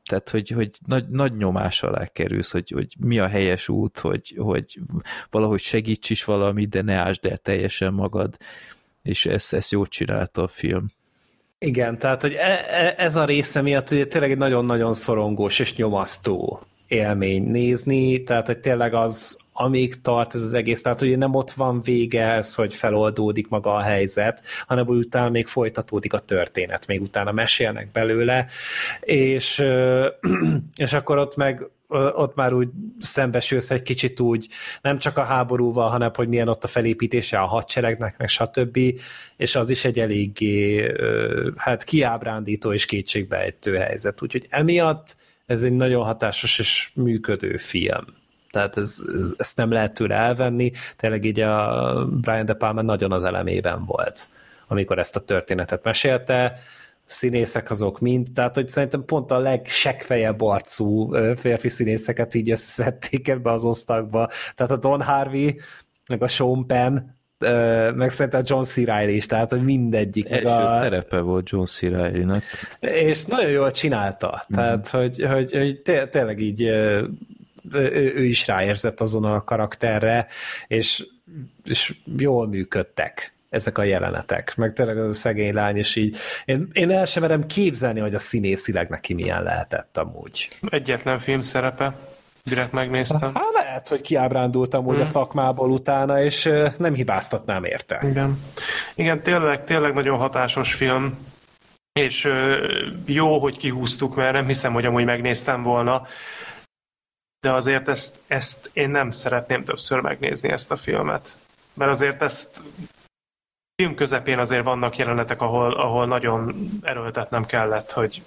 tehát, 0.04 0.30
hogy, 0.30 0.48
hogy 0.48 0.70
nagy, 0.86 1.08
nagy 1.08 1.36
nyomás 1.36 1.82
alá 1.82 2.06
kerülsz, 2.06 2.50
hogy, 2.50 2.70
hogy 2.70 2.96
mi 2.98 3.18
a 3.18 3.26
helyes 3.26 3.68
út, 3.68 3.98
hogy, 3.98 4.34
hogy 4.38 4.80
valahogy 5.30 5.60
segíts 5.60 6.10
is 6.10 6.24
valamit, 6.24 6.68
de 6.68 6.82
ne 6.82 6.94
ásd 6.94 7.26
el 7.26 7.36
teljesen 7.36 7.92
magad, 7.92 8.36
és 9.02 9.26
ezt, 9.26 9.52
ezt 9.52 9.70
jól 9.70 9.86
csinálta 9.86 10.42
a 10.42 10.48
film. 10.48 10.86
Igen, 11.58 11.98
tehát 11.98 12.22
hogy 12.22 12.34
e, 12.34 12.64
e, 12.68 12.94
ez 12.96 13.16
a 13.16 13.24
része 13.24 13.62
miatt 13.62 13.90
ugye 13.90 14.06
tényleg 14.06 14.30
egy 14.30 14.38
nagyon-nagyon 14.38 14.94
szorongós 14.94 15.58
és 15.58 15.76
nyomasztó 15.76 16.62
élmény 16.90 17.42
nézni, 17.42 18.22
tehát 18.22 18.46
hogy 18.46 18.58
tényleg 18.58 18.94
az, 18.94 19.38
amíg 19.52 20.00
tart 20.00 20.34
ez 20.34 20.42
az 20.42 20.54
egész, 20.54 20.82
tehát 20.82 20.98
hogy 20.98 21.18
nem 21.18 21.34
ott 21.34 21.50
van 21.50 21.80
vége 21.82 22.32
ez, 22.32 22.54
hogy 22.54 22.74
feloldódik 22.74 23.48
maga 23.48 23.74
a 23.74 23.82
helyzet, 23.82 24.42
hanem 24.66 24.86
hogy 24.86 24.98
utána 24.98 25.30
még 25.30 25.46
folytatódik 25.46 26.12
a 26.12 26.18
történet, 26.18 26.86
még 26.86 27.00
utána 27.00 27.32
mesélnek 27.32 27.90
belőle, 27.92 28.46
és, 29.00 29.64
és 30.84 30.92
akkor 30.92 31.18
ott 31.18 31.36
meg 31.36 31.66
ott 31.90 32.34
már 32.34 32.52
úgy 32.52 32.68
szembesülsz 32.98 33.70
egy 33.70 33.82
kicsit 33.82 34.20
úgy, 34.20 34.48
nem 34.82 34.98
csak 34.98 35.18
a 35.18 35.24
háborúval, 35.24 35.88
hanem 35.88 36.10
hogy 36.14 36.28
milyen 36.28 36.48
ott 36.48 36.64
a 36.64 36.68
felépítése 36.68 37.38
a 37.38 37.46
hadseregnek, 37.46 38.18
meg 38.18 38.28
stb. 38.28 38.78
És 39.36 39.56
az 39.56 39.70
is 39.70 39.84
egy 39.84 39.98
eléggé 39.98 40.92
hát 41.56 41.84
kiábrándító 41.84 42.72
és 42.72 42.84
kétségbeejtő 42.84 43.76
helyzet. 43.76 44.22
Úgyhogy 44.22 44.46
emiatt 44.48 45.16
ez 45.46 45.62
egy 45.62 45.72
nagyon 45.72 46.04
hatásos 46.04 46.58
és 46.58 46.90
működő 46.94 47.56
film. 47.56 48.04
Tehát 48.50 48.76
ez, 48.76 49.04
ez, 49.14 49.34
ezt 49.36 49.56
nem 49.56 49.70
lehet 49.70 49.94
tőle 49.94 50.14
elvenni, 50.14 50.70
tényleg 50.96 51.24
így 51.24 51.40
a 51.40 52.06
Brian 52.06 52.44
De 52.44 52.54
Palma 52.54 52.82
nagyon 52.82 53.12
az 53.12 53.24
elemében 53.24 53.84
volt, 53.84 54.28
amikor 54.68 54.98
ezt 54.98 55.16
a 55.16 55.20
történetet 55.20 55.84
mesélte, 55.84 56.58
színészek 57.10 57.70
azok 57.70 58.00
mind, 58.00 58.26
tehát 58.34 58.54
hogy 58.54 58.68
szerintem 58.68 59.04
pont 59.04 59.30
a 59.30 59.38
legsekfejebb 59.38 60.40
arcú 60.40 61.12
férfi 61.34 61.68
színészeket 61.68 62.34
így 62.34 62.50
összeszedték 62.50 63.28
ebbe 63.28 63.50
az 63.50 63.64
osztagba. 63.64 64.28
Tehát 64.54 64.72
a 64.72 64.76
Don 64.76 65.02
Harvey, 65.02 65.60
meg 66.08 66.22
a 66.22 66.28
Sean 66.28 66.66
Penn, 66.66 66.98
meg 67.94 68.10
szerintem 68.10 68.42
John 68.44 68.62
C. 68.62 68.76
Reilly 68.76 69.14
is, 69.14 69.26
tehát 69.26 69.50
hogy 69.50 69.62
mindegyik. 69.62 70.30
Első 70.30 70.46
a... 70.46 70.68
szerepe 70.68 71.20
volt 71.20 71.48
John 71.50 71.64
C. 71.64 71.82
Reilly-nek. 71.82 72.42
És 72.80 73.24
nagyon 73.24 73.50
jól 73.50 73.70
csinálta, 73.70 74.44
mm. 74.52 74.54
tehát 74.54 74.88
hogy, 74.88 75.26
hogy, 75.26 75.52
hogy 75.52 75.80
té- 75.82 76.10
tényleg 76.10 76.40
így 76.40 76.62
ő, 76.62 77.10
ő 78.14 78.24
is 78.24 78.46
ráérzett 78.46 79.00
azon 79.00 79.24
a 79.24 79.44
karakterre, 79.44 80.26
és, 80.66 81.06
és 81.64 81.94
jól 82.16 82.48
működtek 82.48 83.34
ezek 83.50 83.78
a 83.78 83.82
jelenetek, 83.82 84.56
meg 84.56 84.72
tényleg 84.72 84.98
az 84.98 85.08
a 85.08 85.12
szegény 85.12 85.54
lány, 85.54 85.76
és 85.76 85.96
így 85.96 86.16
én, 86.44 86.68
én 86.72 86.90
el 86.90 87.04
sem 87.04 87.22
merem 87.22 87.46
képzelni, 87.46 88.00
hogy 88.00 88.14
a 88.14 88.18
színészileg 88.18 88.88
neki 88.88 89.14
milyen 89.14 89.42
lehetett 89.42 89.96
amúgy. 89.96 90.48
Egyetlen 90.68 91.18
film 91.18 91.40
szerepe, 91.40 91.96
direkt 92.42 92.72
megnéztem. 92.72 93.34
Hát 93.34 93.52
lehet, 93.52 93.88
hogy 93.88 94.00
kiábrándultam 94.00 94.80
hmm. 94.80 94.88
úgy 94.88 95.00
a 95.00 95.02
hmm. 95.02 95.10
szakmából 95.10 95.70
utána, 95.70 96.22
és 96.22 96.50
nem 96.76 96.94
hibáztatnám 96.94 97.64
érte. 97.64 98.00
Igen, 98.10 98.44
Igen 98.94 99.22
tényleg, 99.22 99.64
tényleg 99.64 99.94
nagyon 99.94 100.18
hatásos 100.18 100.74
film, 100.74 101.18
és 101.92 102.32
jó, 103.06 103.38
hogy 103.38 103.56
kihúztuk, 103.56 104.14
mert 104.14 104.32
nem 104.32 104.46
hiszem, 104.46 104.72
hogy 104.72 104.84
amúgy 104.84 105.04
megnéztem 105.04 105.62
volna. 105.62 106.06
de 107.40 107.52
azért 107.52 107.88
ezt, 107.88 108.16
ezt 108.26 108.70
én 108.72 108.90
nem 108.90 109.10
szeretném 109.10 109.64
többször 109.64 110.00
megnézni 110.00 110.50
ezt 110.50 110.70
a 110.70 110.76
filmet. 110.76 111.38
Mert 111.74 111.90
azért 111.90 112.22
ezt 112.22 112.60
film 113.80 113.94
közepén 113.94 114.38
azért 114.38 114.64
vannak 114.64 114.96
jelenetek, 114.96 115.42
ahol, 115.42 115.72
ahol 115.72 116.06
nagyon 116.06 116.54
erőltetnem 116.82 117.46
kellett, 117.46 117.90
hogy, 117.90 118.22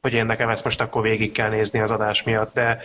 hogy 0.00 0.12
én 0.12 0.26
nekem 0.26 0.48
ezt 0.48 0.64
most 0.64 0.80
akkor 0.80 1.02
végig 1.02 1.32
kell 1.32 1.48
nézni 1.48 1.80
az 1.80 1.90
adás 1.90 2.22
miatt, 2.22 2.54
de, 2.54 2.80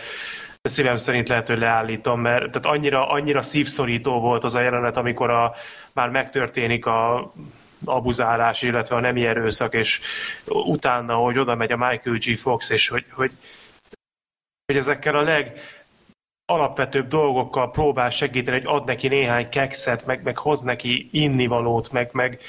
de 0.62 0.68
szívem 0.68 0.96
szerint 0.96 1.28
lehet, 1.28 1.46
hogy 1.46 1.58
leállítom, 1.58 2.20
mert 2.20 2.38
tehát 2.38 2.66
annyira, 2.66 3.08
annyira 3.08 3.42
szívszorító 3.42 4.20
volt 4.20 4.44
az 4.44 4.54
a 4.54 4.60
jelenet, 4.60 4.96
amikor 4.96 5.30
a, 5.30 5.54
már 5.92 6.08
megtörténik 6.08 6.86
a 6.86 7.32
abuzálás, 7.84 8.62
illetve 8.62 8.96
a 8.96 9.00
nemi 9.00 9.26
erőszak, 9.26 9.74
és 9.74 10.00
utána, 10.46 11.14
hogy 11.14 11.38
oda 11.38 11.54
megy 11.54 11.72
a 11.72 11.76
Michael 11.76 12.16
G. 12.16 12.38
Fox, 12.38 12.70
és 12.70 12.88
hogy, 12.88 13.04
hogy, 13.10 13.30
hogy 14.66 14.76
ezekkel 14.76 15.16
a 15.16 15.22
leg 15.22 15.60
alapvetőbb 16.46 17.08
dolgokkal 17.08 17.70
próbál 17.70 18.10
segíteni, 18.10 18.56
hogy 18.56 18.76
ad 18.76 18.84
neki 18.84 19.08
néhány 19.08 19.48
kekszet, 19.48 20.06
meg, 20.06 20.22
meg 20.22 20.38
hoz 20.38 20.60
neki 20.60 21.08
innivalót, 21.12 21.92
meg, 21.92 22.08
meg 22.12 22.40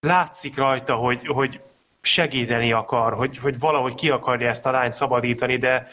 látszik 0.00 0.56
rajta, 0.56 0.94
hogy, 0.94 1.26
hogy 1.26 1.60
segíteni 2.00 2.72
akar, 2.72 3.12
hogy, 3.12 3.38
hogy 3.38 3.58
valahogy 3.58 3.94
ki 3.94 4.10
akarja 4.10 4.48
ezt 4.48 4.66
a 4.66 4.70
lányt 4.70 4.92
szabadítani, 4.92 5.56
de, 5.56 5.88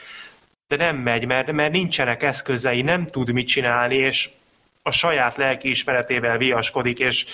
de 0.68 0.76
nem 0.76 0.98
megy, 0.98 1.26
mert, 1.26 1.52
mert 1.52 1.72
nincsenek 1.72 2.24
eszközei, 2.24 2.82
nem 2.82 3.08
tud 3.08 3.32
mit 3.32 3.48
csinálni, 3.48 3.96
és 3.96 4.30
a 4.82 4.92
saját 4.92 5.36
lelki 5.36 5.70
ismeretével 5.70 6.38
viaskodik, 6.38 7.00
és, 7.00 7.26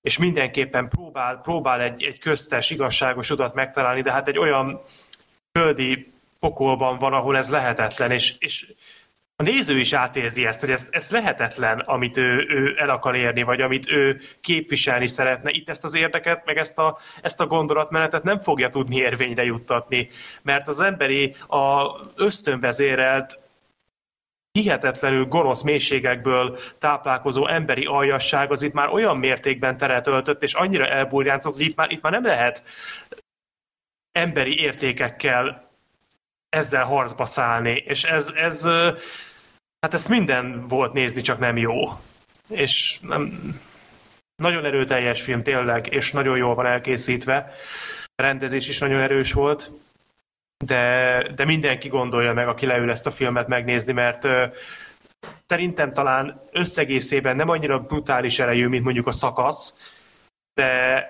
és 0.00 0.18
mindenképpen 0.18 0.88
próbál, 0.88 1.40
próbál 1.40 1.80
egy, 1.80 2.02
egy 2.02 2.18
köztes, 2.18 2.70
igazságos 2.70 3.30
utat 3.30 3.54
megtalálni, 3.54 4.02
de 4.02 4.12
hát 4.12 4.28
egy 4.28 4.38
olyan 4.38 4.82
földi 5.52 6.12
pokolban 6.40 6.98
van, 6.98 7.12
ahol 7.12 7.36
ez 7.36 7.50
lehetetlen, 7.50 8.10
és, 8.10 8.34
és 8.38 8.72
a 9.40 9.44
néző 9.44 9.78
is 9.78 9.92
átérzi 9.92 10.46
ezt, 10.46 10.60
hogy 10.60 10.70
ez, 10.70 10.88
ez 10.90 11.10
lehetetlen, 11.10 11.78
amit 11.78 12.16
ő, 12.16 12.46
ő 12.48 12.74
el 12.78 12.90
akar 12.90 13.16
érni, 13.16 13.42
vagy 13.42 13.60
amit 13.60 13.90
ő 13.90 14.20
képviselni 14.40 15.06
szeretne. 15.06 15.50
Itt 15.50 15.68
ezt 15.68 15.84
az 15.84 15.94
érdeket, 15.94 16.44
meg 16.44 16.56
ezt 16.56 16.78
a, 16.78 16.98
ezt 17.22 17.40
a 17.40 17.46
gondolatmenetet 17.46 18.22
nem 18.22 18.38
fogja 18.38 18.70
tudni 18.70 18.96
érvényre 18.96 19.44
juttatni, 19.44 20.08
mert 20.42 20.68
az 20.68 20.80
emberi, 20.80 21.34
a 21.46 21.96
ösztönvezérelt 22.14 23.38
hihetetlenül 24.52 25.24
gonosz 25.24 25.62
mélységekből 25.62 26.58
táplálkozó 26.78 27.46
emberi 27.46 27.84
aljasság 27.84 28.50
az 28.50 28.62
itt 28.62 28.72
már 28.72 28.88
olyan 28.88 29.16
mértékben 29.16 29.76
teret 29.76 30.06
öltött, 30.06 30.42
és 30.42 30.54
annyira 30.54 30.86
elburjánzott, 30.86 31.54
hogy 31.54 31.66
itt 31.66 31.76
már, 31.76 31.90
itt 31.90 32.02
már 32.02 32.12
nem 32.12 32.24
lehet 32.24 32.62
emberi 34.12 34.60
értékekkel 34.60 35.70
ezzel 36.48 36.84
harcba 36.84 37.24
szállni, 37.24 37.82
és 37.86 38.04
ez, 38.04 38.32
ez 38.34 38.68
hát 39.80 39.94
ez 39.94 40.06
minden 40.06 40.66
volt 40.66 40.92
nézni, 40.92 41.20
csak 41.20 41.38
nem 41.38 41.56
jó. 41.56 41.88
És 42.48 42.98
nem, 43.00 43.54
nagyon 44.36 44.64
erőteljes 44.64 45.22
film 45.22 45.42
tényleg, 45.42 45.92
és 45.92 46.10
nagyon 46.10 46.36
jól 46.36 46.54
van 46.54 46.66
elkészítve. 46.66 47.52
A 48.14 48.22
rendezés 48.22 48.68
is 48.68 48.78
nagyon 48.78 49.00
erős 49.00 49.32
volt, 49.32 49.70
de, 50.64 51.22
de 51.34 51.44
mindenki 51.44 51.88
gondolja 51.88 52.32
meg, 52.32 52.48
aki 52.48 52.66
leül 52.66 52.90
ezt 52.90 53.06
a 53.06 53.10
filmet 53.10 53.48
megnézni, 53.48 53.92
mert 53.92 54.24
uh, 54.24 54.52
szerintem 55.46 55.92
talán 55.92 56.40
összegészében 56.52 57.36
nem 57.36 57.48
annyira 57.48 57.78
brutális 57.78 58.38
erejű, 58.38 58.66
mint 58.66 58.84
mondjuk 58.84 59.06
a 59.06 59.12
szakasz, 59.12 59.78
de, 60.54 61.02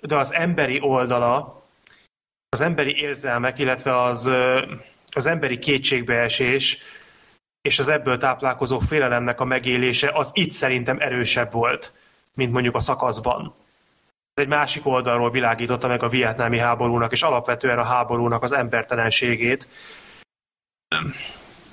de 0.00 0.16
az 0.16 0.32
emberi 0.32 0.80
oldala, 0.80 1.62
az 2.48 2.60
emberi 2.60 3.00
érzelmek, 3.00 3.58
illetve 3.58 4.02
az, 4.02 4.30
az 5.10 5.26
emberi 5.26 5.58
kétségbeesés, 5.58 6.82
és 7.64 7.78
az 7.78 7.88
ebből 7.88 8.18
táplálkozó 8.18 8.78
félelemnek 8.78 9.40
a 9.40 9.44
megélése, 9.44 10.10
az 10.14 10.30
itt 10.32 10.50
szerintem 10.50 11.00
erősebb 11.00 11.52
volt, 11.52 11.92
mint 12.34 12.52
mondjuk 12.52 12.74
a 12.74 12.80
szakaszban. 12.80 13.54
Ez 14.34 14.44
egy 14.44 14.48
másik 14.48 14.86
oldalról 14.86 15.30
világította 15.30 15.88
meg 15.88 16.02
a 16.02 16.08
vietnámi 16.08 16.58
háborúnak, 16.58 17.12
és 17.12 17.22
alapvetően 17.22 17.78
a 17.78 17.84
háborúnak 17.84 18.42
az 18.42 18.52
embertelenségét. 18.52 19.68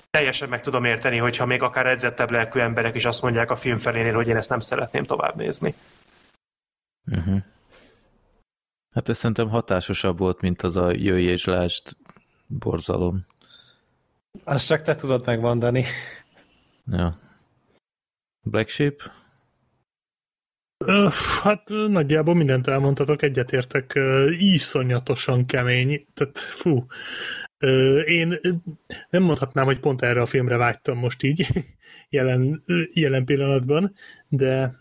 Teljesen 0.09 0.49
meg 0.49 0.61
tudom 0.61 0.85
érteni, 0.85 1.17
hogyha 1.17 1.45
még 1.45 1.61
akár 1.61 1.85
edzettebb 1.85 2.31
lelkű 2.31 2.59
emberek 2.59 2.95
is 2.95 3.05
azt 3.05 3.21
mondják 3.21 3.51
a 3.51 3.55
film 3.55 3.77
felénél, 3.77 4.13
hogy 4.13 4.27
én 4.27 4.37
ezt 4.37 4.49
nem 4.49 4.59
szeretném 4.59 5.03
tovább 5.03 5.35
nézni. 5.35 5.73
Uh-huh. 7.05 7.37
Hát 8.95 9.09
ez 9.09 9.17
szerintem 9.17 9.49
hatásosabb 9.49 10.17
volt, 10.17 10.41
mint 10.41 10.61
az 10.61 10.75
a 10.75 10.91
jöjj 10.91 11.25
és 11.25 11.45
lásd 11.45 11.83
borzalom. 12.47 13.29
Azt 14.43 14.65
csak 14.65 14.81
te 14.81 14.95
tudod 14.95 15.25
megmondani. 15.25 15.83
Ja. 16.85 17.17
Black 18.41 18.69
Sheep? 18.69 19.01
Hát 21.43 21.69
nagyjából 21.69 22.35
mindent 22.35 22.67
elmondhatok, 22.67 23.21
egyetértek, 23.21 23.99
iszonyatosan 24.37 25.45
kemény, 25.45 26.07
tehát 26.13 26.37
fú. 26.37 26.85
Én 28.05 28.39
nem 29.09 29.23
mondhatnám, 29.23 29.65
hogy 29.65 29.79
pont 29.79 30.01
erre 30.01 30.21
a 30.21 30.25
filmre 30.25 30.57
vágytam 30.57 30.97
most 30.97 31.23
így, 31.23 31.47
jelen, 32.09 32.63
jelen 32.93 33.25
pillanatban, 33.25 33.93
de 34.27 34.75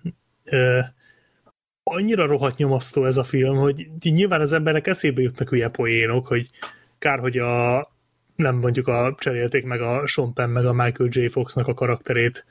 annyira 1.83 2.27
rohadt 2.27 2.57
nyomasztó 2.57 3.05
ez 3.05 3.17
a 3.17 3.25
film, 3.25 3.57
hogy 3.57 3.91
nyilván 4.01 4.41
az 4.41 4.53
embernek 4.53 4.87
eszébe 4.87 5.23
jutnak 5.23 5.49
hülye 5.49 5.69
poénok, 5.69 6.27
hogy 6.27 6.51
kár, 6.99 7.19
hogy 7.19 7.39
a 7.39 7.89
nem 8.41 8.57
mondjuk 8.57 8.89
a 8.89 9.15
cserélték 9.19 9.65
meg 9.65 9.81
a 9.81 10.07
Sean 10.07 10.33
Penn 10.33 10.51
meg 10.51 10.67
a 10.67 10.73
Michael 10.73 11.09
J. 11.13 11.27
Foxnak 11.29 11.67
a 11.67 11.75
karakterét, 11.75 12.45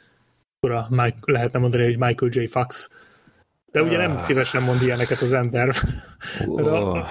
akkor 0.57 0.75
a 0.75 0.87
Mike, 0.89 1.17
lehetne 1.21 1.59
mondani, 1.59 1.83
hogy 1.83 1.97
Michael 1.97 2.31
J. 2.33 2.45
Fox. 2.45 2.89
De 3.71 3.81
ugye 3.81 3.97
nem 3.97 4.11
ah. 4.11 4.19
szívesen 4.19 4.63
mond 4.63 4.81
ilyeneket 4.81 5.21
az 5.21 5.33
ember. 5.33 5.75
Oh, 6.45 7.07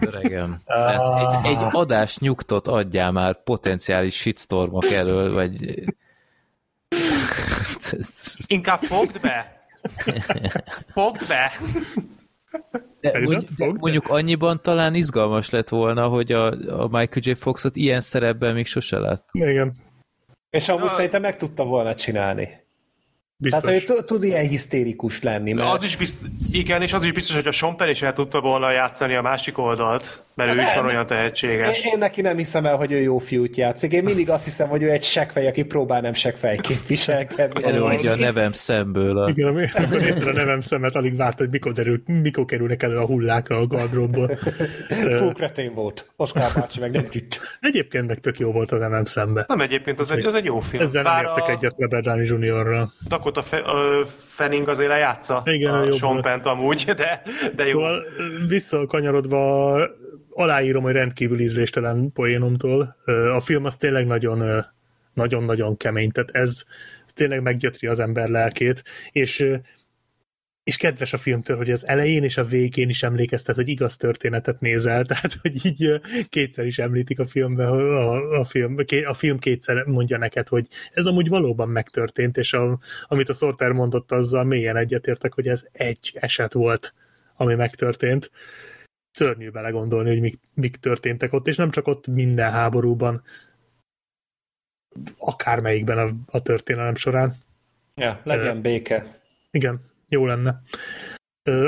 öregem. 0.00 0.58
Hát 0.66 1.44
egy, 1.44 1.50
egy 1.50 1.62
adás 1.70 2.18
nyugtot 2.18 2.66
adjál 2.66 3.12
már 3.12 3.42
potenciális 3.42 4.14
shitstormok 4.14 4.84
elől, 4.84 5.32
vagy... 5.32 5.84
Inkább 8.46 8.80
fogd 8.80 9.20
be! 9.20 9.66
Fogd 10.94 11.26
be! 11.28 11.52
De, 13.12 13.20
mondjuk, 13.20 13.50
de 13.56 13.72
mondjuk 13.78 14.08
annyiban 14.08 14.60
talán 14.62 14.94
izgalmas 14.94 15.50
lett 15.50 15.68
volna, 15.68 16.06
hogy 16.08 16.32
a, 16.32 16.46
a 16.82 16.88
Michael 16.88 17.20
J. 17.20 17.32
Foxot 17.32 17.76
ilyen 17.76 18.00
szerepben 18.00 18.54
még 18.54 18.66
sose 18.66 18.98
lett. 18.98 19.28
Igen. 19.32 19.76
És 20.50 20.68
amúgy 20.68 20.88
szerintem 20.88 21.20
meg 21.20 21.36
tudta 21.36 21.64
volna 21.64 21.94
csinálni. 21.94 22.64
Biztos. 23.36 23.62
Tehát, 23.62 23.88
hogy 23.88 24.04
tud 24.04 24.22
ilyen 24.22 24.46
hisztérikus 24.46 25.22
lenni. 25.22 25.52
Mert... 25.52 25.72
Az 25.72 25.84
is 25.84 25.96
biztos, 25.96 26.28
igen, 26.50 26.82
és 26.82 26.92
az 26.92 27.04
is 27.04 27.12
biztos, 27.12 27.34
hogy 27.34 27.46
a 27.46 27.52
Somper 27.52 27.88
is 27.88 28.02
el 28.02 28.12
tudta 28.12 28.40
volna 28.40 28.70
játszani 28.70 29.14
a 29.14 29.22
másik 29.22 29.58
oldalt, 29.58 30.24
mert 30.36 30.56
ő 30.56 30.60
is 30.60 30.74
van 30.74 30.84
olyan 30.84 31.06
tehetséges. 31.06 31.78
Én, 31.78 31.92
én 31.92 31.98
neki 31.98 32.20
nem 32.20 32.36
hiszem 32.36 32.66
el, 32.66 32.76
hogy 32.76 32.92
ő 32.92 33.00
jó 33.00 33.18
fiút 33.18 33.56
játszik. 33.56 33.92
Én 33.92 34.04
mindig 34.04 34.30
azt 34.30 34.44
hiszem, 34.44 34.68
hogy 34.68 34.82
ő 34.82 34.90
egy 34.90 35.02
sekfej, 35.02 35.46
aki 35.46 35.62
próbál 35.62 36.00
nem 36.00 36.12
sekfejként 36.12 36.86
viselkedni. 36.86 37.64
Előadja 37.64 38.12
a 38.12 38.16
nevem 38.16 38.52
szemből. 38.52 39.18
A... 39.18 39.28
Igen, 39.28 39.48
amikor 39.48 39.98
nézted 39.98 40.26
a 40.26 40.32
nevem 40.32 40.60
szemet, 40.60 40.94
alig 40.94 41.16
várt, 41.16 41.38
hogy 41.38 41.50
mikor, 41.50 41.72
derül, 41.72 42.02
mikor 42.06 42.44
kerülnek 42.44 42.82
elő 42.82 42.96
a 42.96 43.06
hullák 43.06 43.50
a 43.50 43.66
gardróbból. 43.66 44.38
Kretén 45.34 45.74
volt. 45.74 46.10
Oszkár 46.16 46.50
bácsi 46.54 46.80
meg 46.80 46.90
nem 46.90 47.08
tűnt. 47.08 47.40
Egyébként 47.60 48.06
meg 48.06 48.18
tök 48.18 48.38
jó 48.38 48.52
volt 48.52 48.72
a 48.72 48.76
nevem 48.76 49.04
szembe. 49.04 49.44
Nem 49.48 49.60
egyébként, 49.60 50.00
az 50.00 50.10
egy, 50.10 50.24
az 50.24 50.34
egy 50.34 50.44
jó 50.44 50.60
film. 50.60 50.82
Ezzel 50.82 51.02
Bár 51.02 51.22
nem 51.22 51.32
értek 51.32 51.48
a... 51.48 51.50
egyet 51.50 51.74
Robert 51.78 52.04
Downey 52.04 52.24
Jr.-ral. 52.24 52.92
Dakota 53.08 53.42
Fe, 53.42 53.60
uh, 53.60 54.06
Fanning 54.18 54.68
azért 54.68 54.88
lejátsza 54.88 55.42
Igen, 55.44 55.74
a 55.74 55.92
Sean 55.92 56.22
Penn 56.22 56.40
amúgy, 56.40 56.84
de, 56.84 57.22
de 57.56 57.66
jó. 57.66 57.80
Szóval 57.80 58.04
visszakanyarodva 58.48 59.78
aláírom, 60.36 60.82
hogy 60.82 60.92
rendkívül 60.92 61.40
ízléstelen 61.40 62.12
poénomtól. 62.12 62.96
A 63.34 63.40
film 63.40 63.64
az 63.64 63.76
tényleg 63.76 64.06
nagyon 64.06 64.64
nagyon-nagyon 65.14 65.76
kemény, 65.76 66.10
tehát 66.10 66.30
ez 66.30 66.64
tényleg 67.14 67.42
meggyötri 67.42 67.86
az 67.86 67.98
ember 67.98 68.28
lelkét, 68.28 68.82
és 69.10 69.46
és 70.66 70.76
kedves 70.76 71.12
a 71.12 71.18
filmtől, 71.18 71.56
hogy 71.56 71.70
az 71.70 71.86
elején 71.86 72.22
és 72.22 72.36
a 72.36 72.44
végén 72.44 72.88
is 72.88 73.02
emlékeztet, 73.02 73.54
hogy 73.54 73.68
igaz 73.68 73.96
történetet 73.96 74.60
nézel, 74.60 75.04
tehát 75.06 75.36
hogy 75.42 75.66
így 75.66 76.00
kétszer 76.28 76.66
is 76.66 76.78
említik 76.78 77.18
a 77.18 77.26
filmben, 77.26 77.66
a, 77.66 78.38
a, 78.38 78.44
film, 78.44 78.76
a 79.06 79.14
film 79.14 79.38
kétszer 79.38 79.84
mondja 79.84 80.18
neked, 80.18 80.48
hogy 80.48 80.66
ez 80.92 81.06
amúgy 81.06 81.28
valóban 81.28 81.68
megtörtént, 81.68 82.36
és 82.36 82.52
a, 82.52 82.78
amit 83.06 83.28
a 83.28 83.32
Sorter 83.32 83.72
mondott, 83.72 84.12
azzal 84.12 84.44
mélyen 84.44 84.76
egyetértek, 84.76 85.34
hogy 85.34 85.48
ez 85.48 85.66
egy 85.72 86.16
eset 86.20 86.52
volt, 86.52 86.94
ami 87.36 87.54
megtörtént. 87.54 88.30
Szörnyű 89.16 89.50
belegondolni, 89.50 90.08
hogy 90.08 90.20
mik, 90.20 90.38
mik 90.54 90.76
történtek 90.76 91.32
ott, 91.32 91.46
és 91.46 91.56
nem 91.56 91.70
csak 91.70 91.86
ott 91.86 92.06
minden 92.06 92.50
háborúban, 92.50 93.22
akármelyikben 95.18 95.98
a, 95.98 96.36
a 96.36 96.42
történelem 96.42 96.94
során. 96.94 97.34
Ja, 97.94 98.20
legyen 98.24 98.60
béke. 98.60 99.04
Igen, 99.50 99.80
jó 100.08 100.26
lenne. 100.26 100.62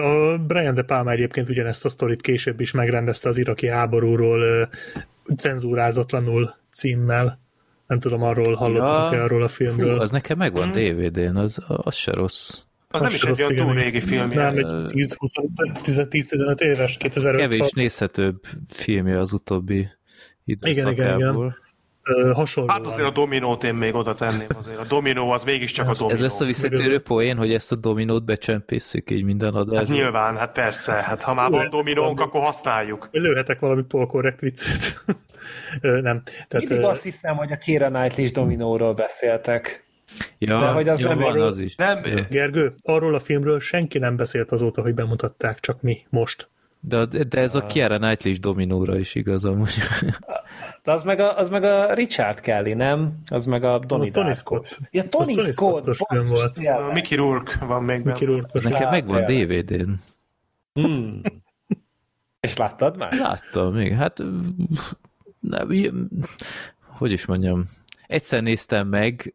A 0.03 0.39
Brian 0.39 0.75
De 0.75 0.83
Palma 0.83 1.11
egyébként 1.11 1.49
ugyanezt 1.49 1.85
a 1.85 1.89
sztorit 1.89 2.21
később 2.21 2.61
is 2.61 2.73
megrendezte 2.73 3.29
az 3.29 3.37
iraki 3.37 3.67
háborúról 3.69 4.69
cenzúrázatlanul 5.37 6.55
címmel, 6.71 7.41
Nem 7.87 8.01
tudom, 8.01 8.23
arról 8.23 8.55
hallottatok-e 8.55 9.17
Ja. 9.17 9.23
arról 9.23 9.43
a 9.43 9.49
Fú, 9.49 9.55
filmről. 9.65 9.99
az 10.01 10.11
nekem 10.11 10.39
megvan 10.39 10.69
Mhm. 10.69 10.79
DVD-n, 10.79 11.37
az, 11.37 11.59
az 11.67 11.95
se 11.95 12.13
rossz. 12.13 12.63
Az 12.89 13.01
nem 13.01 13.11
is 13.11 13.23
egy 13.23 13.39
olyan 13.41 13.53
igen. 13.53 13.67
túl 13.67 13.75
régi 13.75 14.01
film. 14.01 14.29
Nem, 14.29 14.57
egy 14.57 14.67
10-15 14.67 16.61
éves, 16.61 16.97
2005 16.97 17.41
Kevés 17.41 17.71
nézhetőbb 17.71 18.45
filmje 18.69 19.19
az 19.19 19.33
utóbbi 19.33 19.89
Igen, 20.45 20.71
igen, 20.71 20.89
igen. 20.89 21.07
időszakából. 21.07 21.57
Ö, 22.03 22.33
hasonlóan. 22.33 22.77
Hát 22.77 22.87
azért 22.87 23.09
a 23.09 23.13
dominót 23.13 23.65
én 23.65 23.75
még 23.75 23.95
oda 23.95 24.15
tenném 24.15 24.47
azért. 24.59 24.79
A 24.79 24.85
dominó 24.85 25.31
az 25.31 25.45
mégiscsak 25.45 25.89
a 25.89 25.93
dominó. 25.93 26.15
Ez 26.15 26.21
lesz 26.21 26.41
a 26.41 26.45
visszatérő 26.45 26.99
poén, 26.99 27.37
hogy 27.37 27.53
ezt 27.53 27.73
a 27.73 27.77
dominót 27.77 28.25
becsempészük 28.25 29.11
így 29.11 29.25
minden 29.25 29.53
Hát 29.53 29.63
adásban. 29.63 29.97
nyilván, 29.97 30.37
hát 30.37 30.53
persze. 30.53 30.93
Hát 30.93 31.23
ha 31.23 31.35
már 31.35 31.51
van 31.51 31.71
dominónk, 31.71 32.21
akkor 32.21 32.43
használjuk. 32.43 33.09
Lőhetek 33.11 33.59
valami 33.59 33.83
polkorrekt 33.83 34.41
viccet. 34.41 35.05
Nem. 35.81 36.23
Tehát, 36.23 36.69
Mindig 36.69 36.81
azt 36.81 37.03
hiszem, 37.03 37.37
hogy 37.37 37.53
a 37.53 37.57
Kira 37.57 37.89
Knightley 37.89 38.31
dominóról 38.33 38.95
beszéltek. 38.95 39.88
Ja, 40.39 40.59
De 40.61 40.67
hogy 40.67 40.89
az 40.89 41.01
ja 41.01 41.09
nem 41.09 41.19
van 41.19 41.31
erről- 41.31 41.47
az 41.47 41.59
is. 41.59 41.75
Nem, 41.75 42.03
Gergő, 42.31 42.75
arról 42.83 43.15
a 43.15 43.21
filmről 43.21 43.61
senki 43.61 43.99
nem 43.99 44.17
beszélt 44.17 44.53
azóta, 44.53 44.83
hogy 44.83 44.95
bemutatták, 44.95 45.61
csak 45.61 45.83
mi 45.83 46.07
most. 46.11 46.49
De, 46.81 47.05
de 47.05 47.41
ez 47.41 47.55
a 47.55 47.67
Kiara 47.67 47.99
Knightley 47.99 48.33
is 48.33 48.41
dominóra 48.41 48.99
is 48.99 49.15
igaz 49.15 49.45
amúgy. 49.45 49.75
De 50.83 50.93
az 50.95 51.03
meg 51.03 51.21
a, 51.21 51.37
az 51.39 51.49
meg 51.49 51.65
a 51.65 51.95
Richard 51.95 52.41
Kelly, 52.41 52.73
nem? 52.73 53.15
Az 53.27 53.47
meg 53.47 53.65
a 53.65 53.79
Donnie 53.79 54.07
Az 54.07 54.11
Tony. 54.13 54.33
Scott. 54.35 54.79
Ja, 54.91 55.09
Tony 55.09 55.29
Az 55.29 55.35
Tony 55.35 55.47
Scott, 55.53 55.83
film 55.85 55.97
basszus, 56.09 56.29
volt. 56.31 56.53
tényleg. 56.55 56.93
Mickey 56.93 57.17
Rourke 57.17 57.65
van 57.65 57.85
még 57.85 58.05
Mickey. 58.05 58.27
Rourke. 58.27 58.49
Az 58.53 58.63
nekem 58.63 58.91
megvan. 58.91 59.25
DVD-n. 59.25 59.91
Hmm. 60.73 61.21
És 62.41 62.57
láttad 62.57 62.97
már? 62.97 63.13
Láttam 63.13 63.75
még, 63.75 63.93
hát 63.93 64.23
nem, 65.41 65.69
hogy 66.87 67.13
is 67.13 67.27
mondjam, 67.27 67.65
egyszer 68.09 68.43
néztem 68.43 68.89
meg, 68.89 69.35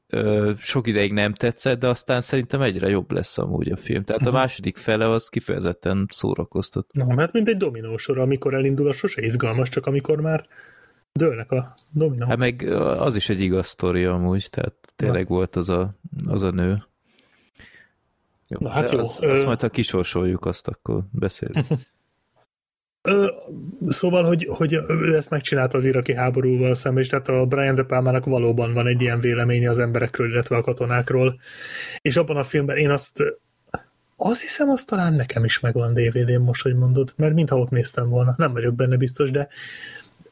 sok 0.60 0.88
ideig 0.88 1.14
nem 1.14 1.34
tetszett, 1.34 1.80
de 1.80 1.88
aztán 1.88 2.22
szerintem 2.22 2.62
egyre 2.62 2.90
jobb 2.90 3.12
lesz 3.12 3.38
amúgy 3.38 3.72
a 3.72 3.78
film. 3.78 4.04
Tehát 4.04 4.22
a 4.22 4.26
Mhm. 4.30 4.34
második 4.34 4.78
fele 4.78 5.10
az 5.10 5.28
kifejezetten 5.30 6.06
szórakoztat. 6.10 6.94
Na, 6.94 7.20
hát 7.20 7.32
mint 7.34 7.48
egy 7.48 7.58
dominósor, 7.58 8.18
amikor 8.20 8.54
elindul, 8.54 8.88
az 8.88 8.96
sose 8.96 9.22
izgalmas, 9.22 9.70
csak 9.70 9.86
amikor 9.86 10.22
már 10.22 10.48
dőlnek 11.12 11.52
a 11.52 11.76
dominók. 11.92 12.30
Hát 12.30 12.38
meg 12.38 12.62
az 12.78 13.16
is 13.16 13.30
egy 13.30 13.42
igaz 13.42 13.68
sztori 13.68 14.04
amúgy, 14.06 14.48
tehát 14.50 14.74
tényleg 14.96 15.28
volt 15.28 15.56
az 15.56 15.70
a, 15.70 15.96
az 16.28 16.42
a 16.44 16.52
nő. 16.52 16.84
Jó, 18.48 18.58
Na, 18.60 18.70
hát 18.70 18.92
jó, 18.92 19.00
Az, 19.00 19.20
ö- 19.22 19.30
azt 19.32 19.46
majd 19.46 19.60
ha 19.62 19.70
kisorsoljuk, 19.70 20.46
azt 20.46 20.68
akkor 20.68 21.04
beszélünk. 21.12 21.66
Szóval, 23.88 24.24
hogy, 24.24 24.48
hogy 24.50 24.74
ő 24.88 25.16
ezt 25.16 25.30
megcsinálta 25.30 25.78
az 25.78 25.86
iraki 25.86 26.14
háborúval 26.14 26.74
szemben, 26.74 27.04
és 27.04 27.10
tehát 27.10 27.28
a 27.28 27.46
Brian 27.46 27.76
De 27.76 27.84
Palmának 27.84 28.26
valóban 28.26 28.74
van 28.74 28.88
egy 28.88 29.02
ilyen 29.02 29.20
véleménye 29.20 29.70
az 29.70 29.80
emberekről, 29.80 30.30
illetve 30.30 30.56
a 30.56 30.62
katonákról. 30.62 31.40
És 32.02 32.18
abban 32.18 32.38
a 32.38 32.44
filmben 32.44 32.78
én 32.78 32.90
azt 32.90 33.24
azt 34.16 34.42
hiszem, 34.42 34.70
az 34.70 34.84
talán 34.84 35.14
nekem 35.14 35.44
is 35.44 35.60
megvan 35.60 35.94
DVD-n 35.94 36.42
most, 36.42 36.62
hogy 36.62 36.76
mondod, 36.76 37.14
mert 37.16 37.34
mintha 37.34 37.58
ott 37.58 37.70
néztem 37.70 38.10
volna. 38.10 38.34
Nem 38.38 38.54
vagyok 38.54 38.76
benne 38.76 38.98
biztos, 38.98 39.32
de 39.32 39.48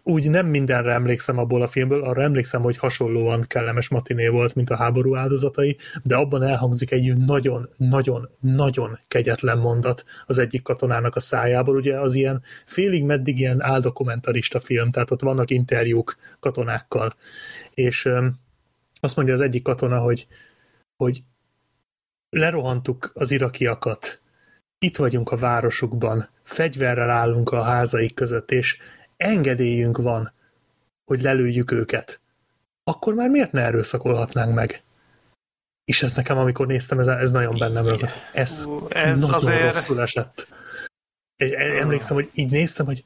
úgy 0.04 0.30
nem 0.30 0.46
mindenre 0.48 0.94
emlékszem 0.94 1.38
abból 1.38 1.62
a 1.62 1.68
filmből, 1.68 2.04
arra 2.04 2.22
emlékszem, 2.22 2.62
hogy 2.62 2.78
hasonlóan 2.78 3.42
kellemes 3.48 3.90
matiné 3.90 4.28
volt, 4.28 4.56
mint 4.56 4.70
a 4.70 4.76
háború 4.76 5.16
áldozatai, 5.16 5.78
de 6.04 6.16
abban 6.16 6.44
elhangzik 6.44 6.92
egy 6.92 7.18
nagyon-nagyon-nagyon 7.18 9.00
kegyetlen 9.08 9.58
mondat 9.58 10.04
az 10.26 10.38
egyik 10.38 10.62
katonának 10.62 11.16
a 11.16 11.20
szájából. 11.20 11.76
Ugye 11.76 12.00
az 12.00 12.14
ilyen 12.14 12.44
félig 12.66 13.04
meddig 13.04 13.40
ilyen 13.40 13.62
áldokumentarista 13.62 14.60
film, 14.60 14.92
tehát 14.92 15.12
ott 15.12 15.22
vannak 15.22 15.50
interjúk 15.50 16.16
katonákkal, 16.40 17.14
és 17.74 18.10
azt 19.00 19.16
mondja 19.16 19.34
az 19.34 19.42
egyik 19.42 19.64
katona, 19.64 20.00
hogy, 20.00 20.28
hogy 20.98 21.24
lerohantuk 22.30 23.12
az 23.14 23.32
irakiakat, 23.32 24.22
itt 24.80 24.98
vagyunk 24.98 25.32
a 25.32 25.38
városukban, 25.38 26.30
fegyverrel 26.44 27.10
állunk 27.10 27.52
a 27.52 27.62
házaik 27.62 28.14
között, 28.14 28.52
és 28.52 28.78
engedélyünk 29.22 29.98
van, 29.98 30.32
hogy 31.06 31.22
lelőjük 31.22 31.72
őket. 31.72 32.20
Akkor 32.84 33.14
már 33.14 33.30
miért 33.30 33.52
ne 33.52 33.62
erőszakolhatnánk 33.62 34.54
meg? 34.56 34.84
És 35.86 36.04
ez 36.04 36.14
nekem, 36.14 36.38
amikor 36.38 36.68
néztem, 36.68 37.00
ez, 37.00 37.08
ez 37.08 37.32
nagyon 37.32 37.58
bennem 37.58 37.86
ragadt. 37.86 38.16
Ez, 38.34 38.68
ez 38.90 39.20
nagyon 39.20 39.34
azért- 39.36 39.74
rosszul 39.74 40.02
esett. 40.02 40.48
Emlékszem, 41.80 42.16
hogy 42.16 42.30
így 42.34 42.50
néztem, 42.52 42.86
hogy 42.86 43.04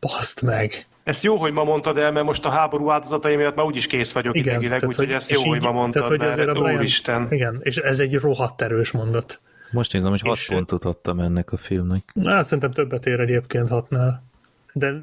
baszd 0.00 0.42
meg. 0.42 0.86
Ezt 1.04 1.22
jó, 1.22 1.36
hogy 1.36 1.52
ma 1.52 1.64
mondtad 1.64 1.98
el, 1.98 2.12
mert 2.12 2.26
most 2.26 2.44
a 2.44 2.48
háború 2.50 2.90
áldozatai 2.90 3.36
miatt 3.36 3.54
már 3.54 3.64
úgyis 3.66 3.86
kész 3.86 4.12
vagyok 4.12 4.34
Igen, 4.36 4.48
idegileg, 4.52 4.78
tehát, 4.78 4.94
úgyhogy 4.94 5.06
hogy- 5.06 5.14
ezt 5.14 5.30
jó, 5.30 5.42
hogy 5.42 5.56
így- 5.56 5.62
ma 5.62 5.70
mondtad, 5.72 6.02
tehát, 6.02 6.18
hogy 6.18 6.26
azért 6.26 6.46
mert 6.46 6.58
a 6.58 6.60
Brian- 6.60 6.76
úristen. 6.78 7.26
Igen, 7.30 7.58
és 7.62 7.76
ez 7.76 7.98
egy 8.00 8.14
rohadt 8.14 8.62
erős 8.62 8.90
mondat. 8.90 9.40
Most 9.70 9.92
nézem, 9.92 10.10
hogy 10.10 10.20
6 10.20 10.36
És- 10.36 10.46
pontot 10.46 10.84
adtam 10.84 11.20
ennek 11.20 11.52
a 11.52 11.56
filmnek. 11.56 12.12
Hát 12.24 12.44
szerintem 12.44 12.72
többet 12.72 13.06
ér 13.06 13.20
egyébként 13.20 13.68
hatnál. 13.68 14.22
De 14.72 15.02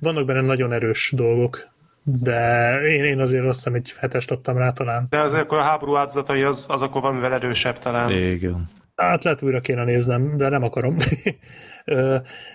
vannak 0.00 0.26
benne 0.26 0.40
nagyon 0.40 0.72
erős 0.72 1.12
dolgok. 1.16 1.76
De 2.02 2.72
én, 2.80 3.04
én 3.04 3.20
azért 3.20 3.44
azt 3.44 3.56
hiszem 3.56 3.74
egy 3.74 3.94
hetest 3.96 4.30
adtam 4.30 4.56
rá 4.56 4.72
talán. 4.72 5.06
De 5.10 5.20
azért 5.20 5.42
akkor 5.42 5.58
a 5.58 5.62
háború 5.62 5.96
áldozatai 5.96 6.42
az, 6.42 6.66
az 6.68 6.82
akkor 6.82 7.00
valamivel 7.00 7.32
erősebb 7.32 7.78
talán. 7.78 8.10
Igen. 8.10 8.68
Hát 8.96 9.24
lehet 9.24 9.42
újra 9.42 9.60
kéne 9.60 9.84
néznem, 9.84 10.36
de 10.36 10.48
nem 10.48 10.62
akarom. 10.62 10.96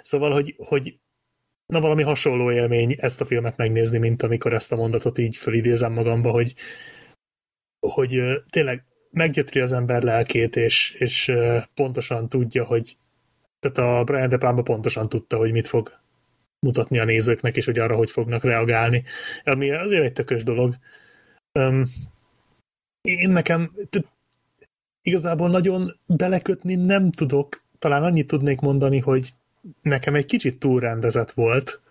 Szóval, 0.02 0.32
hogy, 0.32 0.56
hogy 0.58 1.00
na 1.66 1.80
valami 1.80 2.03
hasonló 2.03 2.52
élmény 2.52 2.95
ezt 3.00 3.22
a 3.22 3.26
filmet 3.26 3.58
megnézni, 3.58 3.98
mint 3.98 4.24
amikor 4.24 4.53
ezt 4.53 4.72
a 4.72 4.76
mondatot 4.76 5.18
így 5.18 5.36
fölidézem 5.36 5.94
magamba, 5.94 6.32
hogy, 6.32 6.53
hogy 7.80 8.22
tényleg 8.50 8.86
meggyötri 9.12 9.60
az 9.60 9.72
ember 9.72 10.03
lelkét, 10.03 10.56
és, 10.56 10.95
és 10.98 11.34
pontosan 11.74 12.30
tudja, 12.30 12.64
hogy 12.64 12.98
tehát 13.60 13.78
a 13.78 14.03
Brian 14.03 14.30
De 14.30 14.38
Palma 14.38 14.62
pontosan 14.62 15.10
tudta, 15.10 15.38
hogy 15.38 15.52
mit 15.52 15.68
fog 15.68 16.02
mutatni 16.64 17.00
a 17.00 17.06
nézőknek, 17.06 17.56
és 17.56 17.66
hogy 17.66 17.80
arra 17.80 17.95
hogy 17.95 18.11
fognak 18.11 18.43
reagálni. 18.43 19.03
Ami 19.43 19.72
azért 19.72 20.03
egy 20.03 20.14
tökös 20.14 20.43
dolog. 20.43 20.75
Öm, 21.51 21.90
én 23.01 23.30
nekem 23.30 23.72
igazából 25.01 25.50
nagyon 25.50 26.00
belekötni 26.06 26.75
nem 26.75 27.11
tudok. 27.11 27.64
Talán 27.80 28.03
annyit 28.03 28.27
tudnék 28.27 28.59
mondani, 28.59 29.00
hogy 29.00 29.33
nekem 29.82 30.16
egy 30.16 30.25
kicsit 30.25 30.59
túlrendezett 30.59 31.32
volt. 31.32 31.82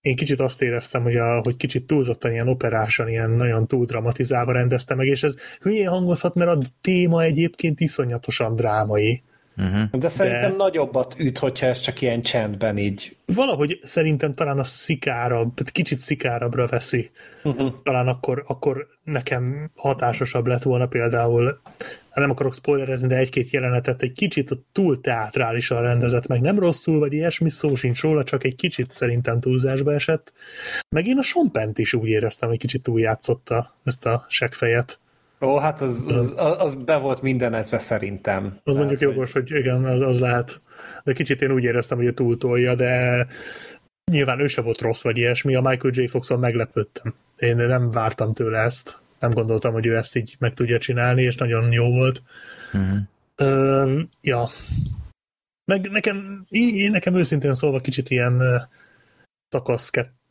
Én 0.00 0.16
kicsit 0.16 0.40
azt 0.40 0.62
éreztem, 0.62 1.02
hogy, 1.02 1.16
a, 1.16 1.40
hogy 1.42 1.56
kicsit 1.56 1.86
túlzottan 1.86 2.32
ilyen 2.32 2.48
operásan, 2.48 3.08
ilyen 3.08 3.30
nagyon 3.30 3.66
túl 3.66 3.84
dramatizálva 3.84 4.52
rendezte 4.52 4.94
meg, 4.94 5.06
és 5.06 5.22
ez 5.22 5.34
hülyén 5.60 5.88
hangozhat, 5.88 6.34
mert 6.34 6.50
a 6.50 6.58
téma 6.80 7.22
egyébként 7.22 7.80
iszonyatosan 7.80 8.56
drámai. 8.56 9.22
Uh-huh. 9.56 10.00
De 10.00 10.08
szerintem 10.08 10.56
nagyobbat 10.56 11.14
üt, 11.18 11.38
hogyha 11.38 11.66
ez 11.66 11.80
csak 11.80 12.00
ilyen 12.00 12.22
csendben 12.22 12.78
így. 12.78 13.16
Valahogy 13.26 13.78
szerintem 13.82 14.34
talán 14.34 14.58
a 14.58 14.64
szikárabb, 14.64 15.52
kicsit 15.72 16.00
szikárabbra 16.00 16.66
veszi. 16.66 17.10
Uh-huh. 17.44 17.72
talán 17.82 18.08
akkor, 18.08 18.44
akkor 18.46 18.86
nekem 19.04 19.70
hatásosabb 19.76 20.46
lett 20.46 20.62
volna 20.62 20.86
például, 20.86 21.60
hát 22.08 22.14
nem 22.14 22.30
akarok 22.30 22.54
spoilerezni, 22.54 23.06
de 23.06 23.16
egy-két 23.16 23.50
jelenetet 23.50 24.02
egy 24.02 24.12
kicsit 24.12 24.50
a 24.50 24.56
túl 24.72 25.00
teátrálisan 25.00 25.82
rendezett 25.82 26.26
meg. 26.26 26.40
Nem 26.40 26.58
rosszul, 26.58 26.98
vagy 26.98 27.12
ilyesmi 27.12 27.50
szó 27.50 27.74
sincs 27.74 28.00
róla, 28.00 28.24
csak 28.24 28.44
egy 28.44 28.54
kicsit 28.54 28.90
szerintem 28.90 29.40
túlzásba 29.40 29.94
esett. 29.94 30.32
Meg 30.88 31.06
én 31.06 31.18
a 31.18 31.22
Sompent 31.22 31.78
is 31.78 31.94
úgy 31.94 32.08
éreztem, 32.08 32.48
hogy 32.48 32.58
kicsit 32.58 32.82
túljátszotta 32.82 33.74
ezt 33.84 34.06
a 34.06 34.26
seggfejet. 34.28 35.00
Ó, 35.42 35.58
hát 35.58 35.80
az, 35.80 36.06
az, 36.08 36.34
az 36.36 36.74
be 36.74 36.96
volt 36.96 37.22
mindenezve 37.22 37.78
szerintem. 37.78 38.44
Az 38.44 38.74
Tehát, 38.74 38.78
mondjuk 38.78 39.00
jogos, 39.00 39.32
hogy 39.32 39.50
igen, 39.50 39.84
az, 39.84 40.00
az 40.00 40.20
lehet. 40.20 40.60
De 41.04 41.12
kicsit 41.12 41.42
én 41.42 41.52
úgy 41.52 41.64
éreztem, 41.64 41.98
hogy 41.98 42.06
a 42.06 42.12
túltolja, 42.12 42.74
de 42.74 43.26
nyilván 44.10 44.40
ő 44.40 44.46
se 44.46 44.60
volt 44.60 44.80
rossz, 44.80 45.02
vagy 45.02 45.16
ilyesmi. 45.16 45.54
A 45.54 45.60
Michael 45.60 45.92
J. 45.96 46.06
Foxon 46.06 46.38
meglepődtem. 46.38 47.14
Én 47.36 47.56
nem 47.56 47.90
vártam 47.90 48.32
tőle 48.32 48.58
ezt. 48.58 49.00
Nem 49.18 49.30
gondoltam, 49.30 49.72
hogy 49.72 49.86
ő 49.86 49.96
ezt 49.96 50.16
így 50.16 50.36
meg 50.38 50.54
tudja 50.54 50.78
csinálni, 50.78 51.22
és 51.22 51.36
nagyon 51.36 51.72
jó 51.72 51.90
volt. 51.90 52.22
Uh-huh. 52.72 52.98
Ö, 53.36 54.00
ja. 54.20 54.50
Meg 55.64 55.90
nekem, 55.90 56.44
én, 56.48 56.90
nekem 56.90 57.14
őszintén 57.14 57.54
szólva 57.54 57.80
kicsit 57.80 58.10
ilyen 58.10 58.40
ö, 58.40 58.56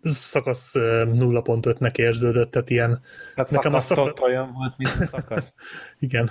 szakasz, 0.01 0.71
kett, 0.71 0.73
szakasz 0.73 0.75
ö, 0.75 1.03
0.5-nek 1.07 1.97
érződött, 1.97 2.51
tehát 2.51 2.69
ilyen, 2.69 3.01
Hát 3.35 3.49
nekem 3.49 3.73
a 3.73 3.79
szakasztott 3.79 4.17
szaka- 4.17 4.29
olyan 4.31 4.51
volt, 4.53 4.73
mint 4.77 4.95
a 4.99 5.05
szakasz. 5.05 5.55
igen, 5.99 6.29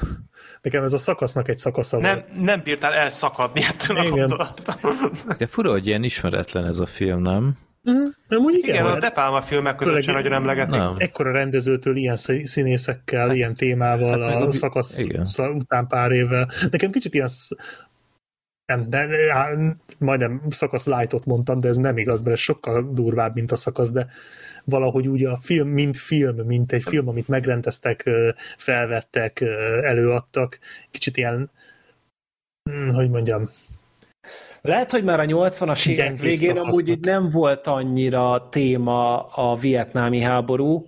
nekem 0.62 0.82
ez 0.84 0.92
a 0.92 0.98
szakasznak 0.98 1.48
egy 1.48 1.56
szakasza 1.56 1.98
Nem, 1.98 2.14
volt. 2.14 2.42
nem 2.42 2.60
bírtál 2.64 2.92
elszakadni 2.92 3.62
ettől 3.64 3.96
a 3.96 4.02
Igen. 4.04 4.18
gondolattól. 4.18 4.74
De 5.38 5.46
fura, 5.46 5.70
hogy 5.70 5.86
ilyen 5.86 6.02
ismeretlen 6.02 6.66
ez 6.66 6.78
a 6.78 6.86
film, 6.86 7.22
nem? 7.22 7.56
Mhm. 7.82 7.96
Amúgy 8.28 8.54
igen, 8.54 8.74
Igen, 8.74 8.86
a 8.86 8.98
De 8.98 9.10
Palma 9.10 9.42
filmek 9.42 9.72
között 9.76 9.86
Főleg- 9.92 10.02
sem 10.08 10.14
nagyon 10.14 10.32
emlegetik. 10.32 10.78
Nem. 10.80 10.94
ekkora 10.98 11.32
rendezőtől 11.32 11.96
ilyen 11.96 12.16
szí- 12.16 12.46
színészekkel, 12.46 13.32
ilyen 13.34 13.54
témával 13.54 14.20
hát 14.22 14.42
a 14.42 14.46
a- 14.46 14.52
szakasz 14.52 14.98
igen. 14.98 15.26
után 15.38 15.86
pár 15.86 16.10
évvel. 16.10 16.48
Nekem 16.70 16.90
kicsit 16.90 17.14
ilyen 17.14 17.26
sz- 17.26 17.56
nem, 18.70 18.90
de, 18.90 19.06
majdnem 19.98 20.42
szakasz 20.50 20.86
lightot 20.86 21.24
mondtam, 21.24 21.58
de 21.58 21.68
ez 21.68 21.76
nem 21.76 21.96
igaz, 21.96 22.22
mert 22.22 22.34
ez 22.34 22.42
sokkal 22.42 22.90
durvább, 22.92 23.34
mint 23.34 23.52
a 23.52 23.56
szakasz, 23.56 23.90
de 23.90 24.06
valahogy 24.64 25.08
úgy 25.08 25.24
a 25.24 25.36
film, 25.36 25.68
mint 25.68 25.96
film, 25.96 26.36
mint 26.36 26.72
egy 26.72 26.82
film, 26.82 27.08
amit 27.08 27.28
megrendeztek, 27.28 28.10
felvettek, 28.56 29.40
előadtak, 29.82 30.58
kicsit 30.90 31.16
ilyen, 31.16 31.50
hm, 32.70 32.88
hogy 32.88 33.10
mondjam, 33.10 33.50
Lehet, 34.62 34.90
hogy 34.90 35.04
már 35.04 35.20
a 35.20 35.24
80-as 35.24 35.88
évek 35.88 36.18
végén 36.18 36.58
amúgy 36.58 36.88
így 36.88 37.04
nem 37.04 37.28
volt 37.28 37.66
annyira 37.66 38.48
téma 38.50 39.26
a 39.26 39.54
vietnámi 39.54 40.20
háború, 40.20 40.86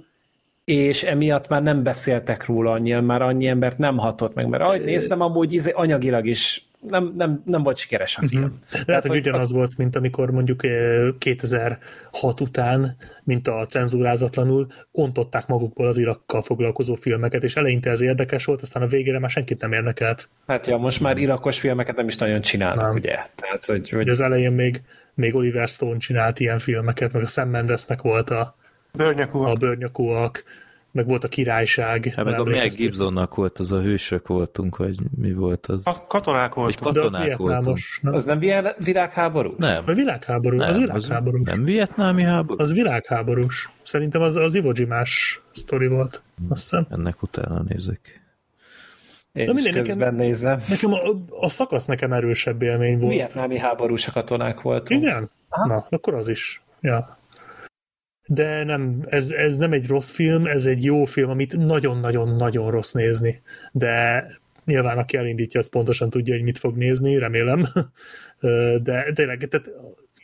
és 0.65 1.03
emiatt 1.03 1.49
már 1.49 1.63
nem 1.63 1.83
beszéltek 1.83 2.47
róla 2.47 2.73
annyian, 2.73 3.05
már 3.05 3.23
annyi 3.23 3.47
embert 3.47 3.79
nem 3.79 3.99
hatott 3.99 4.35
meg, 4.35 4.49
mert 4.49 4.63
ahogy 4.63 4.85
néztem, 4.85 5.21
amúgy 5.21 5.53
izé 5.53 5.71
anyagilag 5.71 6.27
is 6.27 6.72
nem, 6.89 7.13
nem, 7.17 7.43
nem 7.45 7.63
volt 7.63 7.77
sikeres 7.77 8.17
a 8.17 8.27
film. 8.27 8.59
Lehet, 8.87 9.07
hogy 9.07 9.19
ugyanaz 9.19 9.53
volt, 9.53 9.77
mint 9.77 9.97
amikor 9.97 10.31
mondjuk 10.31 10.65
eh, 10.65 11.09
2006 11.19 12.41
után, 12.41 12.97
mint 13.25 13.49
a 13.49 13.67
cenzúrázatlanul, 13.67 14.67
ontották 14.93 15.47
magukból 15.47 15.87
az 15.87 15.97
Irakkal 15.97 16.43
foglalkozó 16.43 16.95
filmeket, 16.95 17.43
és 17.43 17.57
eleinte 17.57 17.91
ez 17.91 18.01
érdekes 18.01 18.45
volt, 18.45 18.63
aztán 18.63 18.83
a 18.83 18.87
végére 18.87 19.19
már 19.19 19.31
senkit 19.31 19.61
nem 19.61 19.73
érdekelt. 19.73 20.29
Hát 20.47 20.67
ja, 20.67 20.77
most 20.77 21.01
már 21.01 21.19
irakos 21.19 21.61
filmeket 21.61 21.97
nem 21.97 22.09
is 22.09 22.17
nagyon 22.17 22.41
csinálnak, 22.41 22.85
Nem. 22.85 22.95
ugye? 22.95 23.19
Tehát, 23.35 23.67
hogy, 23.67 23.79
Hogy 23.79 23.91
hogy 23.91 24.09
az 24.09 24.21
elején 24.21 24.53
még, 24.53 24.83
még 25.15 25.35
Oliver 25.35 25.69
Stone 25.69 25.99
csinált 25.99 26.41
ilyen 26.41 26.59
filmeket, 26.59 27.13
meg 27.13 27.23
a 27.23 27.27
Sam 27.27 27.49
Mendesnek 27.49 28.03
volt 28.03 28.31
a, 28.31 28.57
Bőrnyakú. 28.93 29.39
a 29.39 29.55
Bőrnyakúak, 29.55 30.45
meg 30.93 31.07
volt 31.07 31.25
a 31.25 31.29
Királyság. 31.29 32.13
Hát 32.17 32.25
meg 32.25 32.41
a 32.41 32.45
Mel? 32.45 32.67
Gibsonnak 32.69 33.35
volt 33.35 33.59
az 33.59 33.73
a 33.73 33.81
hősök 33.81 34.27
voltunk, 34.27 34.77
vagy 34.77 34.97
mi 35.17 35.33
volt 35.33 35.67
az? 35.67 35.81
A 35.85 36.07
katonák 36.07 36.55
voltunk. 36.55 36.95
De 36.95 37.01
az 37.01 37.11
katonák 37.13 37.37
vietnámos. 37.37 37.99
Nem? 38.03 38.15
az 38.15 38.25
nem 38.25 38.39
világ- 38.39 38.75
világháború? 38.85 39.51
Nem, 39.57 39.83
A 39.87 39.93
világháború, 39.93 40.57
nem, 40.57 40.69
az 40.69 40.77
világháborús. 40.79 41.49
nem 41.49 41.65
vietnámi 41.65 42.23
háború? 42.23 42.61
Az 42.61 42.73
világháborús. 42.73 43.69
Szerintem 43.83 44.23
az, 44.23 44.37
az 44.37 44.55
Iwo 44.55 44.71
Jimás 44.75 45.43
sztori 45.53 45.87
volt. 45.87 46.23
Azt 46.49 46.63
hiszem. 46.63 46.87
Ennek 46.91 47.23
utána 47.23 47.63
nézek. 47.69 48.21
Én 49.33 49.45
Na 49.45 49.53
is 49.53 49.63
mindegy, 49.63 49.75
közben 49.83 49.99
nekem- 49.99 50.15
nézem. 50.15 50.59
Nekem 50.69 50.93
a, 50.93 50.99
a 51.41 51.49
szakasz 51.49 51.87
nekem 51.87 52.13
erősebb 52.13 52.63
élmény 52.63 52.99
volt. 52.99 53.13
Vietnámi 53.13 53.59
háborús 53.59 54.07
a 54.07 54.13
katonák 54.13 54.61
voltunk. 54.61 55.03
Igen? 55.03 55.31
Na, 55.67 55.87
akkor 55.91 56.15
az 56.15 56.29
is. 56.29 56.63
Ja. 56.81 57.19
De 58.27 58.65
nem, 58.65 59.05
ez, 59.09 59.31
ez 59.31 59.57
nem 59.57 59.73
egy 59.73 59.87
rossz 59.87 60.11
film, 60.11 60.47
ez 60.47 60.67
egy 60.67 60.85
jó 60.85 61.05
film, 61.05 61.31
amit 61.31 61.57
nagyon-nagyon-nagyon 61.57 62.71
rossz 62.71 62.93
nézni. 62.93 63.43
De 63.73 64.27
nyilván 64.65 64.99
aki 64.99 65.17
elindítja, 65.17 65.61
az 65.61 65.69
pontosan 65.69 66.11
tudja, 66.11 66.35
hogy 66.35 66.43
mit 66.43 66.59
fog 66.59 66.77
nézni, 66.77 67.19
remélem. 67.19 67.69
De 68.83 69.13
tényleg, 69.15 69.49
tehát 69.51 69.71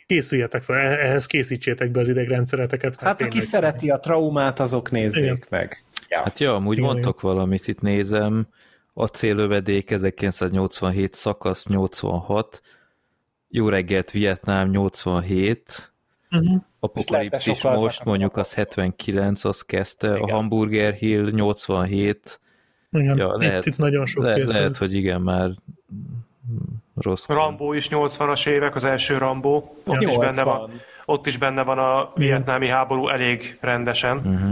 készüljetek 0.05 0.63
fel, 0.63 0.77
ehhez 0.77 1.25
készítsétek 1.25 1.91
be 1.91 1.99
az 1.99 2.07
idegrendszereteket. 2.09 2.89
mert 2.89 3.03
Hát 3.03 3.13
aki 3.21 3.23
tényleg- 3.29 3.47
szereti 3.47 3.89
a 3.89 3.97
traumát, 3.97 4.59
azok 4.59 4.91
nézzék 4.91 5.23
Igen. 5.23 5.43
meg. 5.49 5.83
Ja. 6.09 6.21
Hát 6.23 6.39
ja, 6.39 6.55
amúgy 6.55 6.77
Igen, 6.77 6.89
mondtok 6.89 7.21
valamit, 7.21 7.67
itt 7.67 7.81
nézem. 7.81 8.47
Acélövedék 8.93 9.91
1987, 9.91 11.13
szakasz 11.13 11.65
86, 11.67 12.61
Jó 13.49 13.69
reggelt 13.69 14.11
Vietnám 14.11 14.69
87, 14.69 15.91
Uh-huh. 16.31 16.61
Apokalipszis 16.79 17.63
most 17.63 18.05
mondjuk 18.05 18.37
az 18.37 18.53
79, 18.53 19.43
az 19.43 19.61
kezdte, 19.61 20.11
a 20.11 20.15
Igen. 20.17 20.35
Hamburger 20.35 20.93
Hill 20.93 21.29
87, 21.31 22.39
Igen. 22.91 23.17
Ja, 23.17 23.37
lehet- 23.37 23.65
itt, 23.65 23.73
itt 23.73 23.79
nagyon 23.79 24.05
sok 24.05 24.23
Le, 24.23 24.37
lehet, 24.37 24.77
hogy 24.77 24.93
igen, 24.93 25.21
már 25.21 25.49
rossz. 26.95 27.25
Rambó 27.27 27.73
is 27.73 27.87
80-as 27.91 28.47
évek, 28.47 28.75
az 28.75 28.83
első 28.83 29.17
Rambó. 29.17 29.75
Ott 29.85 30.01
is, 30.01 30.07
80. 30.07 30.19
benne 30.19 30.43
van, 30.43 30.71
ott 31.05 31.25
is 31.27 31.37
benne 31.37 31.63
van 31.63 31.77
a 31.77 32.11
vietnámi 32.15 32.67
háború 32.67 33.07
elég 33.07 33.57
rendesen. 33.61 34.17
Uh-huh. 34.17 34.51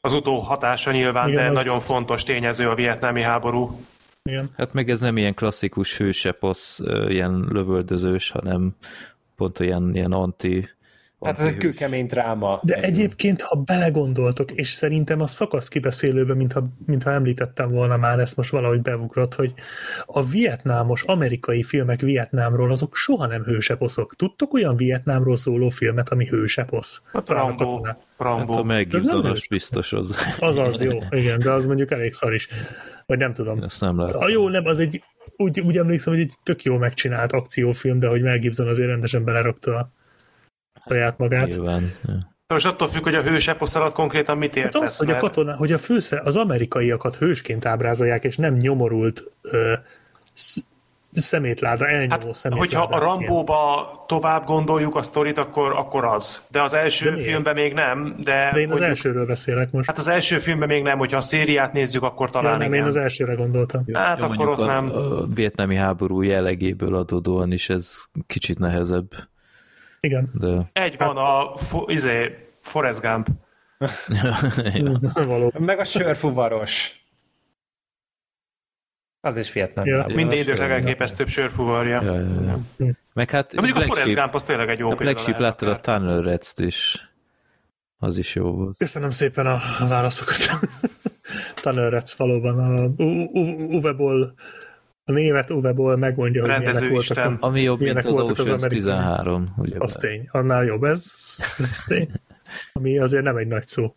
Az 0.00 0.12
utó 0.12 0.38
hatása 0.38 0.90
nyilván, 0.90 1.28
Igen, 1.28 1.42
de 1.52 1.58
az- 1.58 1.64
nagyon 1.66 1.80
fontos 1.80 2.22
tényező 2.22 2.68
a 2.68 2.74
vietnámi 2.74 3.22
háború. 3.22 3.80
Igen. 4.22 4.50
Hát 4.56 4.72
meg 4.72 4.90
ez 4.90 5.00
nem 5.00 5.16
ilyen 5.16 5.34
klasszikus 5.34 5.96
hőseposz, 5.96 6.80
ilyen 7.08 7.46
lövöldözős, 7.48 8.30
hanem 8.30 8.76
pont 9.36 9.60
olyan 9.60 9.94
ilyen 9.94 10.12
anti... 10.12 10.68
Hát 11.20 11.38
ez 11.38 11.44
egy 11.44 11.56
kőkemény 11.56 12.06
dráma. 12.06 12.60
De 12.62 12.74
egyébként, 12.74 13.40
ha 13.42 13.56
belegondoltok, 13.56 14.50
és 14.50 14.70
szerintem 14.70 15.20
a 15.20 15.26
szakasz 15.26 15.68
kibeszélőben, 15.68 16.36
mintha, 16.36 16.68
mintha 16.86 17.10
említettem 17.10 17.70
volna 17.70 17.96
már, 17.96 18.18
ezt 18.18 18.36
most 18.36 18.50
valahogy 18.50 18.82
bevugrott, 18.82 19.34
hogy 19.34 19.54
a 20.06 20.24
vietnámos, 20.24 21.02
amerikai 21.02 21.62
filmek 21.62 22.00
Vietnámról, 22.00 22.70
azok 22.70 22.96
soha 22.96 23.26
nem 23.26 23.42
hőseposzok. 23.42 24.14
Tudtok 24.16 24.54
olyan 24.54 24.76
Vietnámról 24.76 25.36
szóló 25.36 25.68
filmet, 25.68 26.08
ami 26.08 26.26
hőseposz? 26.26 27.02
Hát 27.12 27.30
a 27.30 27.32
Rambó, 27.34 27.54
katonák. 27.56 27.98
Hát 28.18 28.48
a 28.48 29.22
hős. 29.22 29.48
biztos 29.48 29.92
az. 29.92 30.16
Az 30.38 30.56
az, 30.56 30.80
jó, 30.80 30.98
igen, 31.10 31.38
de 31.38 31.50
az 31.50 31.66
mondjuk 31.66 31.90
elég 31.90 32.12
szar 32.12 32.34
is. 32.34 32.48
Vagy 33.06 33.18
nem 33.18 33.34
tudom. 33.34 33.62
Ezt 33.62 33.80
nem 33.80 33.98
A 33.98 34.04
látom. 34.04 34.28
jó, 34.28 34.48
nem, 34.48 34.66
az 34.66 34.78
egy, 34.78 35.02
úgy, 35.36 35.60
úgy 35.60 35.76
emlékszem, 35.76 36.12
hogy 36.12 36.22
egy 36.22 36.34
tök 36.42 36.62
jó 36.62 36.76
megcsinált 36.76 37.32
akciófilm, 37.32 37.98
de 37.98 38.08
hogy 38.08 38.22
Mel 38.22 38.38
Gibson 38.38 38.68
azért 38.68 38.88
rendesen 38.88 39.24
belerakta 39.24 39.76
a 39.76 39.90
saját 40.88 41.18
magát. 41.18 41.46
Nyilván. 41.46 41.90
Ja. 42.04 42.28
Most 42.46 42.66
attól 42.66 42.88
függ, 42.88 43.02
hogy 43.02 43.14
a 43.14 43.22
hős 43.22 43.48
eposz 43.48 43.74
alatt 43.74 43.92
konkrétan 43.92 44.38
mit 44.38 44.54
Hát 44.54 44.64
értesz. 44.64 44.82
az, 44.82 44.96
hogy 44.96 45.10
a 45.10 45.16
katona, 45.16 45.56
hogy 45.56 45.72
a 45.72 45.78
fősze, 45.78 46.20
az 46.24 46.36
amerikaiakat 46.36 47.16
hősként 47.16 47.64
ábrázolják, 47.66 48.24
és 48.24 48.36
nem 48.36 48.54
nyomorult 48.54 49.22
ö, 49.42 49.72
sz, 50.32 50.64
szemétláda, 51.14 51.88
elnyomó 51.88 52.10
Hát, 52.10 52.34
szemétládát. 52.34 52.58
hogyha 52.88 52.96
a 52.96 52.98
Rambóba 52.98 54.04
tovább 54.08 54.44
gondoljuk 54.44 54.96
a 54.96 55.02
sztorit, 55.02 55.38
akkor, 55.38 55.72
akkor 55.72 56.04
az. 56.04 56.40
De 56.50 56.62
az 56.62 56.74
első 56.74 57.10
De 57.14 57.22
filmben 57.22 57.54
még 57.54 57.72
nem, 57.72 58.14
de, 58.18 58.32
De 58.52 58.58
én 58.60 58.64
az 58.64 58.68
mondjuk- 58.68 58.80
elsőről 58.82 59.26
beszélek 59.26 59.70
most. 59.70 59.86
Hát 59.88 59.98
az 59.98 60.08
első 60.08 60.38
filmben 60.38 60.68
még 60.68 60.82
nem, 60.82 60.98
hogyha 60.98 61.16
a 61.16 61.20
szériát 61.20 61.72
nézzük, 61.72 62.02
akkor 62.02 62.26
ja, 62.26 62.32
talán 62.32 62.58
nem, 62.58 62.68
igen. 62.72 62.82
én 62.82 62.88
az 62.88 62.96
elsőre 62.96 63.34
gondoltam. 63.34 63.82
Hát 63.92 64.18
Ja, 64.18 64.24
akkor 64.26 64.48
ott 64.48 64.58
a, 64.58 64.64
nem. 64.66 64.90
a 64.94 65.26
vietnámi 65.34 65.76
háború 65.76 66.22
jellegéből 66.22 66.94
adódóan 66.94 67.52
is 67.52 67.68
ez 67.68 67.92
kicsit 68.26 68.58
nehezebb, 68.58 69.08
Igen, 70.00 70.30
de 70.34 70.68
Egy 70.72 70.96
van 70.98 71.16
a 71.16 71.56
fo- 71.56 71.90
izé, 71.90 72.36
Forrest 72.60 73.00
Gump. 73.00 73.28
való. 75.26 75.52
Meg 75.58 75.78
a 75.78 75.84
sörfuvaros. 75.84 76.98
Az 79.20 79.36
is 79.36 79.52
Vietnám. 79.52 79.86
Ja. 79.86 79.96
Ja. 80.08 80.14
Minden 80.14 80.36
Ja, 80.36 80.42
idők 80.42 80.58
legelképesztőbb 80.58 81.28
sörfuvarja. 81.28 82.02
ja, 82.02 82.14
ja, 82.20 82.56
ja. 82.78 82.92
meg 83.12 83.30
hát 83.30 83.54
De 83.54 83.60
mondjuk 83.60 83.78
a 83.82 83.86
Forrest 83.86 84.14
Gump 84.14 84.34
az 84.34 84.44
tényleg 84.44 84.68
egy 84.68 84.78
jó 84.78 84.90
a 84.90 84.94
Black 84.94 85.18
Sheep 85.18 85.38
láttad 85.38 85.68
a. 85.68 85.76
Tunnel 85.76 86.22
Reds-t 86.22 86.58
is. 86.58 87.08
Az 87.98 88.18
is 88.18 88.34
jó 88.34 88.50
volt. 88.52 88.76
Köszönöm 88.76 89.10
szépen 89.10 89.46
a 89.46 89.58
válaszokat. 89.88 90.36
Tanőrec 91.62 92.12
valóban. 92.14 92.58
A 92.58 92.82
U- 92.82 93.30
U- 93.32 93.72
Uwe 93.74 93.92
Boll, 93.92 94.32
a 95.04 95.12
névet 95.12 95.50
Uwe 95.50 95.72
Boll 95.72 95.96
megmondja, 95.96 96.40
hogy 96.40 96.50
Rendező 96.50 96.72
milyenek 96.72 96.92
voltak. 96.92 97.16
isten. 97.16 97.36
A, 97.40 97.46
Ami 97.46 97.62
jobb, 97.62 97.80
mint 97.80 97.96
az 97.98 98.04
voltak 98.04 98.38
az 98.38 98.46
Ocean's 98.46 98.48
amerikai- 98.48 98.76
13, 98.78 99.54
ugye? 99.56 99.76
az 99.78 99.92
tény. 99.92 100.28
Annál 100.30 100.64
jobb. 100.64 100.84
Ez, 100.84 101.04
ez 101.58 101.84
tény. 101.86 102.10
Ami 102.72 102.98
azért 102.98 103.22
nem 103.22 103.36
egy 103.36 103.46
nagy 103.46 103.66
szó. 103.66 103.94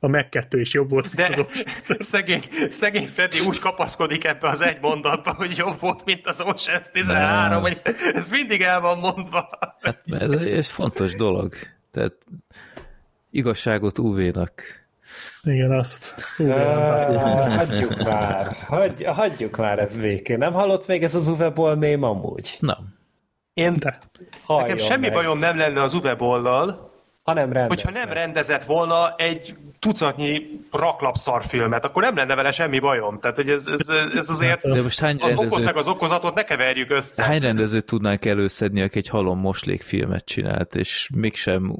A 0.00 0.08
meg 0.08 0.28
kettő 0.28 0.60
is 0.60 0.72
jobb 0.72 0.90
volt, 0.90 1.14
mint 1.16 1.28
az 1.38 1.86
De 1.88 1.96
szegény, 2.04 2.40
szegény 2.70 3.06
Freddy 3.06 3.40
úgy 3.40 3.58
kapaszkodik 3.58 4.24
ebbe 4.24 4.48
az 4.48 4.60
egy 4.62 4.78
mondatba, 4.80 5.32
hogy 5.34 5.56
jobb 5.56 5.80
volt, 5.80 6.04
mint 6.04 6.26
az 6.26 6.40
Ocean's 6.44 6.90
13, 6.92 7.50
Nem. 7.50 7.60
hogy 7.60 7.80
ez 8.14 8.28
mindig 8.28 8.60
el 8.60 8.80
van 8.80 8.98
mondva. 8.98 9.48
Hát 9.80 10.00
ez, 10.06 10.30
ez 10.32 10.68
fontos 10.68 11.14
dolog. 11.14 11.54
Tehát 11.90 12.12
igazságot 13.30 13.98
UV-nak. 13.98 14.62
Igen, 15.46 15.70
azt. 15.72 16.14
Uh, 16.38 17.56
hagyjuk 17.56 17.96
már. 18.02 18.56
Hagy, 18.66 19.04
hagyjuk 19.04 19.56
már 19.56 19.78
ez 19.78 20.00
végén. 20.00 20.38
Nem 20.38 20.52
hallott 20.52 20.86
még 20.86 21.02
ez 21.02 21.14
az 21.14 21.28
Uwe 21.28 21.50
Boll 21.50 21.74
mém 21.76 22.02
amúgy? 22.02 22.56
Na, 22.60 22.78
Én, 23.54 23.74
De. 23.78 23.98
Nekem 24.46 24.78
semmi 24.78 25.00
meg. 25.00 25.12
bajom 25.12 25.38
nem 25.38 25.56
lenne 25.56 25.82
az 25.82 25.94
Uwe 25.94 26.14
Boll-lal, 26.14 26.90
Ha 27.22 27.32
nem 27.32 27.52
rendeznek. 27.52 27.68
hogyha 27.68 27.90
nem 28.04 28.12
rendezett 28.14 28.64
volna 28.64 29.14
egy 29.16 29.56
tucatnyi 29.78 30.42
raklap 30.70 31.16
szarfilmet, 31.16 31.84
akkor 31.84 32.02
nem 32.02 32.16
lenne 32.16 32.34
vele 32.34 32.52
semmi 32.52 32.78
bajom. 32.78 33.20
Tehát, 33.20 33.36
hogy 33.36 33.48
ez, 33.48 33.66
ez, 33.66 33.88
ez 34.14 34.28
azért 34.28 34.68
de 34.72 34.82
most 34.82 35.00
hány 35.00 35.16
az 35.16 35.32
okot 35.32 35.38
rendező, 35.40 35.64
meg 35.64 35.76
az 35.76 35.88
okozatot 35.88 36.34
ne 36.34 36.42
keverjük 36.42 36.90
össze. 36.90 37.22
hány 37.22 37.40
rendezőt 37.40 37.86
tudnánk 37.86 38.24
előszedni, 38.24 38.82
aki 38.82 38.98
egy 38.98 39.08
halom 39.08 39.38
moslékfilmet 39.38 40.24
csinált, 40.24 40.74
és 40.74 41.10
mégsem 41.14 41.76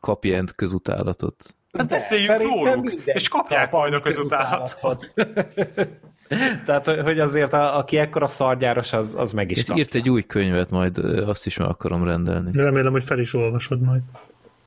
kap 0.00 0.24
ilyen 0.24 0.48
közutálatot? 0.56 1.56
Hát 1.78 1.88
beszéljünk 1.88 2.30
Szerintem 2.30 2.64
róluk, 2.64 2.92
és 3.04 3.28
kapják 3.28 3.70
kap 3.70 3.80
majd 3.80 3.94
a 3.94 4.00
közutálatot. 4.00 5.12
Tehát, 6.66 6.86
hogy 6.86 7.20
azért 7.20 7.52
a, 7.52 7.78
aki 7.78 7.98
ekkora 7.98 8.26
szargyáros, 8.26 8.92
az, 8.92 9.14
az 9.18 9.32
meg 9.32 9.50
is 9.50 9.58
És 9.58 9.68
írt 9.74 9.94
egy 9.94 10.10
új 10.10 10.22
könyvet, 10.22 10.70
majd 10.70 10.98
azt 11.26 11.46
is 11.46 11.56
meg 11.56 11.68
akarom 11.68 12.04
rendelni. 12.04 12.50
Remélem, 12.52 12.92
hogy 12.92 13.04
fel 13.04 13.18
is 13.18 13.34
olvasod 13.34 13.80
majd. 13.80 14.00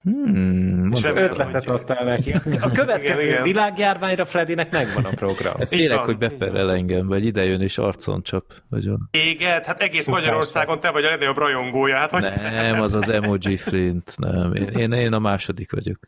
Hmm, 0.03 0.92
És 0.92 1.03
Ötletet 1.03 1.68
adtál 1.68 2.06
neki. 2.06 2.32
A 2.61 2.72
következő 2.72 3.22
Igen, 3.22 3.32
igen. 3.32 3.44
világjárványra 3.44 4.26
Freddynek 4.26 4.72
megvan 4.72 5.06
a 5.06 5.10
program. 5.10 5.68
félek, 5.68 5.98
van, 5.98 6.06
hogy 6.06 6.18
beperel 6.18 6.72
engem, 6.72 7.08
vagy 7.08 7.26
idejön 7.26 7.61
és 7.61 7.77
arcon 7.77 8.24
csap. 8.24 8.44
Vagyon. 8.69 9.08
Téged? 9.11 9.66
Hát 9.66 9.82
egész 9.82 10.03
Szuper, 10.03 10.19
Magyarországon 10.19 10.80
te 10.80 10.92
vagy 10.92 11.03
a 11.03 11.10
legnagyobb 11.10 11.38
rajongója. 11.38 11.95
Hát 11.95 12.10
hogy 12.10 12.22
Nem, 12.52 12.82
az 12.82 12.94
az 12.94 13.10
emoji 13.10 13.58
flint. 13.58 14.14
Nem, 14.18 14.53
én, 14.53 14.68
én, 14.68 14.92
én 14.92 15.14
a 15.14 15.19
második 15.19 15.72
vagyok. 15.72 16.00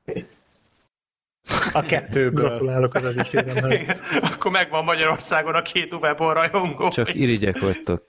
A 1.74 1.82
kettőből. 1.82 2.46
Gratulálok 2.48 2.94
az 2.94 3.04
ezüstéremhez. 3.06 3.82
Akkor 4.22 4.52
megvan 4.52 4.84
Magyarországon 4.84 5.56
a 5.56 5.62
két 5.62 5.94
Uwebon 5.94 6.34
rajongó. 6.34 6.90
Csak 6.90 7.14
irigyek 7.16 7.60
vagytok. 7.60 8.04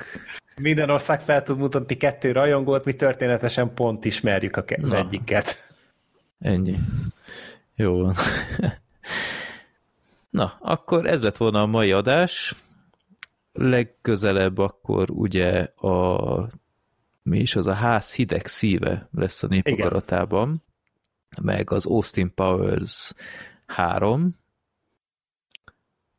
Minden 0.57 0.91
ország 0.91 1.21
fel 1.21 1.43
tud 1.43 1.59
mutatni 1.59 1.97
kettő 1.97 2.33
rajongót, 2.33 2.85
mi 2.85 2.93
történetesen 2.93 3.75
pont 3.75 4.05
ismerjük 4.05 4.57
a 4.57 4.65
ke- 4.65 4.83
az 4.83 4.91
Na. 4.91 4.99
egyiket. 4.99 5.57
Ennyi. 6.39 6.77
Jó 7.75 7.99
van. 8.03 8.15
Na, 10.31 10.59
akkor 10.61 11.07
ez 11.07 11.23
lett 11.23 11.37
volna 11.37 11.63
a 11.63 11.67
mai 11.67 11.93
adás. 11.93 12.55
Legközelebb 13.53 14.59
akkor 14.59 15.11
ugye 15.11 15.61
a 15.77 16.49
mi 17.23 17.39
is 17.39 17.57
az 17.57 17.67
a 17.67 17.73
ház 17.73 18.15
hideg 18.15 18.47
szíve 18.47 19.09
lesz 19.13 19.43
a 19.43 19.47
népakaratában, 19.47 20.63
meg 21.43 21.71
az 21.71 21.87
Austin 21.87 22.35
Powers 22.35 23.13
3, 23.67 24.31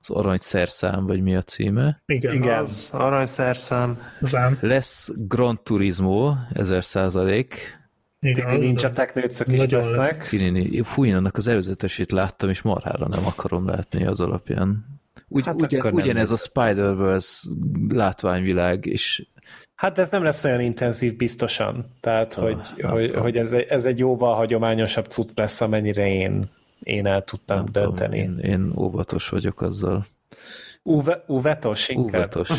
az 0.02 0.10
arany 0.10 0.38
szerszám, 0.38 1.06
vagy 1.06 1.22
mi 1.22 1.36
a 1.36 1.42
címe. 1.42 2.02
Igen, 2.06 2.34
Igen. 2.34 2.60
Az 2.60 2.90
aranyszerszám. 2.92 3.98
az 4.22 4.36
ám. 4.36 4.58
Lesz 4.62 5.10
Gran 5.18 5.60
Turismo, 5.64 6.34
1000 6.54 6.84
százalék, 6.86 7.80
Ninja 8.20 8.92
Technőcök 8.92 9.48
az 9.48 9.54
is 9.54 9.60
nagyon 9.60 9.80
lesznek. 9.80 9.98
lesz. 9.98 10.30
Tinini, 10.30 10.82
fúj, 10.84 11.08
én 11.08 11.16
annak 11.16 11.36
az 11.38 11.48
előzetesét 11.48 12.12
láttam, 12.12 12.50
és 12.50 12.62
marhára 12.62 13.08
nem 13.08 13.26
akarom 13.26 13.68
látni 13.68 14.06
az 14.06 14.20
alapján. 14.20 14.86
Ugy, 15.28 15.46
Hát 15.46 15.62
ugyan, 15.62 15.94
ugyanez 15.94 16.30
a 16.30 16.34
lesz. 16.34 16.44
Spider-Verse 16.46 17.50
látványvilág, 17.90 18.86
és 18.86 19.28
Hát 19.82 19.98
ez 20.00 20.10
nem 20.10 20.24
lesz 20.24 20.44
olyan 20.44 20.60
intenzív 20.60 21.16
biztosan. 21.16 21.86
Tehát, 22.00 22.34
hogy, 22.34 22.58
nem 22.78 22.92
hogy, 22.92 23.14
hogy 23.16 23.38
ez, 23.38 23.54
egy- 23.54 23.66
ez 23.70 23.86
egy 23.86 24.00
jóval 24.00 24.36
hagyományosabb 24.36 25.06
cucc 25.06 25.38
lesz, 25.38 25.62
amennyire 25.62 26.08
én, 26.08 26.44
én 26.84 27.06
el 27.08 27.24
tudtam 27.24 27.58
nem 27.58 27.66
dönteni. 27.72 28.22
tudom, 28.26 28.40
én, 28.40 28.52
én 28.52 28.74
óvatos 28.78 29.30
vagyok 29.30 29.62
azzal. 29.62 30.06
Uve, 30.84 31.24
uvetos 31.28 31.90
inkább? 31.90 32.16
Óvatos. 32.16 32.50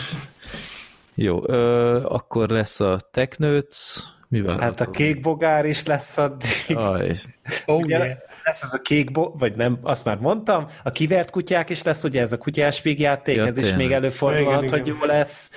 Jó, 1.14 1.42
ö, 1.48 1.96
akkor 2.04 2.48
lesz 2.48 2.80
a 2.80 2.98
Technőc, 3.12 4.02
mivel? 4.28 4.58
Hát 4.58 4.80
a 4.80 4.90
kék 4.90 5.20
bogár 5.20 5.64
is 5.64 5.84
lesz 5.86 6.18
addig. 6.18 6.76
Aj, 6.76 7.12
Oh, 7.66 7.76
Ugye 7.76 7.96
yeah. 7.98 8.16
lesz 8.44 8.62
ez 8.62 8.72
a 8.74 8.78
kék, 8.80 9.12
bo- 9.12 9.38
vagy 9.40 9.56
nem, 9.56 9.78
azt 9.82 10.04
már 10.04 10.18
mondtam, 10.18 10.66
a 10.82 10.90
kivert 10.90 11.30
kutyák 11.30 11.70
is 11.70 11.82
lesz, 11.82 12.04
ugye 12.04 12.20
ez 12.20 12.32
a 12.32 12.38
kutyás 12.38 12.82
vígjáték, 12.82 13.36
Ja, 13.36 13.46
ez 13.46 13.56
is 13.56 13.62
tényleg. 13.62 13.78
még 13.80 13.92
előfordulhat, 13.92 14.70
hogy 14.70 14.86
jó 14.86 14.96
lesz. 15.04 15.50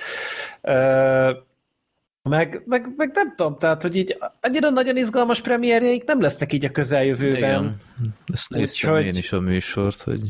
Ö, 0.60 1.30
meg, 2.28 2.62
meg, 2.66 2.92
meg 2.96 3.10
nem 3.14 3.34
tudom, 3.36 3.56
tehát, 3.58 3.82
hogy 3.82 3.96
így 3.96 4.16
annyira 4.40 4.70
nagyon 4.70 4.96
izgalmas 4.96 5.40
premierjeik 5.40 6.04
nem 6.04 6.20
lesznek 6.20 6.52
így 6.52 6.64
a 6.64 6.70
közeljövőben. 6.70 7.36
igen. 7.38 7.76
Ezt 8.32 8.50
néztem 8.50 8.90
Úgyhogy- 8.90 9.06
én 9.06 9.14
is 9.16 9.32
a 9.32 9.40
műsort, 9.40 10.00
hogy 10.00 10.20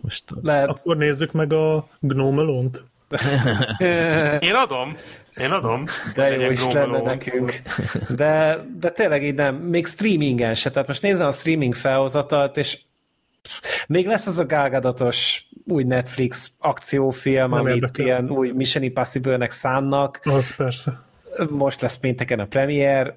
most 0.00 0.24
Lehet, 0.42 0.68
Akkor 0.68 0.96
nézzük 0.96 1.32
meg 1.32 1.52
a 1.52 1.88
Gnome 2.00 2.40
Alone-t. 2.40 2.84
Én 4.48 4.54
adom. 4.54 4.96
Én 5.36 5.50
adom. 5.50 5.84
de 6.14 6.28
jó 6.30 6.50
is 6.50 6.66
lenne 6.72 7.00
nekünk. 7.02 7.52
De, 8.08 8.64
de 8.80 8.90
tényleg 8.90 9.24
így 9.24 9.34
nem, 9.34 9.54
még 9.54 9.86
streamingen 9.86 10.54
se. 10.54 10.70
Tehát 10.70 10.88
most 10.88 11.02
nézem 11.02 11.26
a 11.26 11.30
streaming 11.32 11.74
felhozatalt, 11.74 12.56
és 12.56 12.78
még 13.86 14.06
lesz 14.06 14.26
az 14.26 14.38
a 14.38 14.46
gálgadatos 14.46 15.46
új 15.66 15.84
Netflix 15.84 16.50
akciófilm, 16.58 17.50
Nem 17.50 17.58
amit 17.58 17.74
érdekel. 17.74 18.04
ilyen 18.04 18.30
új 18.30 18.50
Mission 18.50 18.82
Impossible-nek 18.84 19.50
szánnak. 19.50 20.20
Az 20.22 20.56
persze. 20.56 21.06
Most 21.50 21.80
lesz 21.80 21.98
pénteken 21.98 22.40
a 22.40 22.46
premier, 22.46 23.14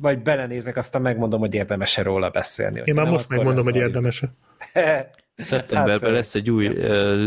vagy 0.00 0.18
belenézek, 0.18 0.76
aztán 0.76 1.02
megmondom, 1.02 1.40
hogy 1.40 1.54
érdemes-e 1.54 2.02
róla 2.02 2.30
beszélni. 2.30 2.82
Én 2.84 2.94
már 2.94 3.04
Nem, 3.04 3.12
most 3.12 3.28
megmondom, 3.28 3.64
hogy 3.64 3.74
leszarjuk. 3.74 3.94
érdemes 3.94 4.22
szeptemberben 5.36 6.08
Hát, 6.10 6.18
lesz 6.18 6.34
egy 6.34 6.50
új 6.50 6.66
uh, 6.68 7.24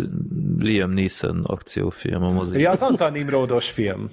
Liam 0.60 0.92
Neeson 0.92 1.44
akciófilm 1.46 2.24
a 2.24 2.30
mozi. 2.30 2.60
Ja, 2.60 2.72
az 2.72 2.82
Antal 2.82 3.10
Nimródos 3.10 3.70
film. 3.70 4.08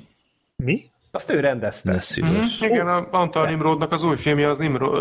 Mi? 0.57 0.83
Azt 1.11 1.31
ő 1.33 1.41
rendezte. 1.41 1.93
Ne 1.93 2.01
szíves. 2.01 2.59
Mhm, 2.61 2.73
Igen, 2.73 2.87
a 2.89 3.09
Antal 3.11 3.47
Nimrodnak 3.47 3.93
az 3.93 4.03
új 4.03 4.17
filmje 4.17 4.51
az, 4.51 4.59
Nimro, 4.59 4.93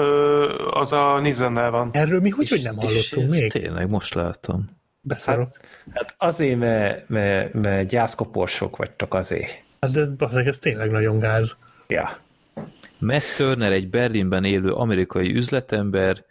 az 0.79 0.91
a 0.93 1.19
Nizennel 1.19 1.71
van. 1.71 1.89
Erről 1.93 2.19
mi 2.19 2.29
hogy, 2.29 2.49
hogy 2.49 2.61
nem 2.63 2.75
hallottunk 2.75 3.33
és, 3.33 3.39
még? 3.39 3.51
Tényleg, 3.51 3.89
most 3.89 4.13
láttam. 4.13 4.69
Beszarok. 5.01 5.49
Hát 5.93 6.15
azért, 6.17 6.59
mert, 6.59 7.09
mert, 7.09 7.53
mert 7.53 7.87
gyászkoporsok 7.87 8.77
vagytok 8.77 9.13
azért. 9.13 9.63
Hát 9.83 9.91
de 9.91 10.25
azért 10.25 10.47
ez 10.47 10.59
tényleg 10.59 10.91
nagyon 10.91 11.19
gáz. 11.19 11.57
Ja. 11.87 12.19
Matt 12.99 13.35
Turner 13.37 13.71
egy 13.71 13.89
Berlinben 13.89 14.43
élő 14.43 14.71
amerikai 14.71 15.35
üzletember, 15.35 16.25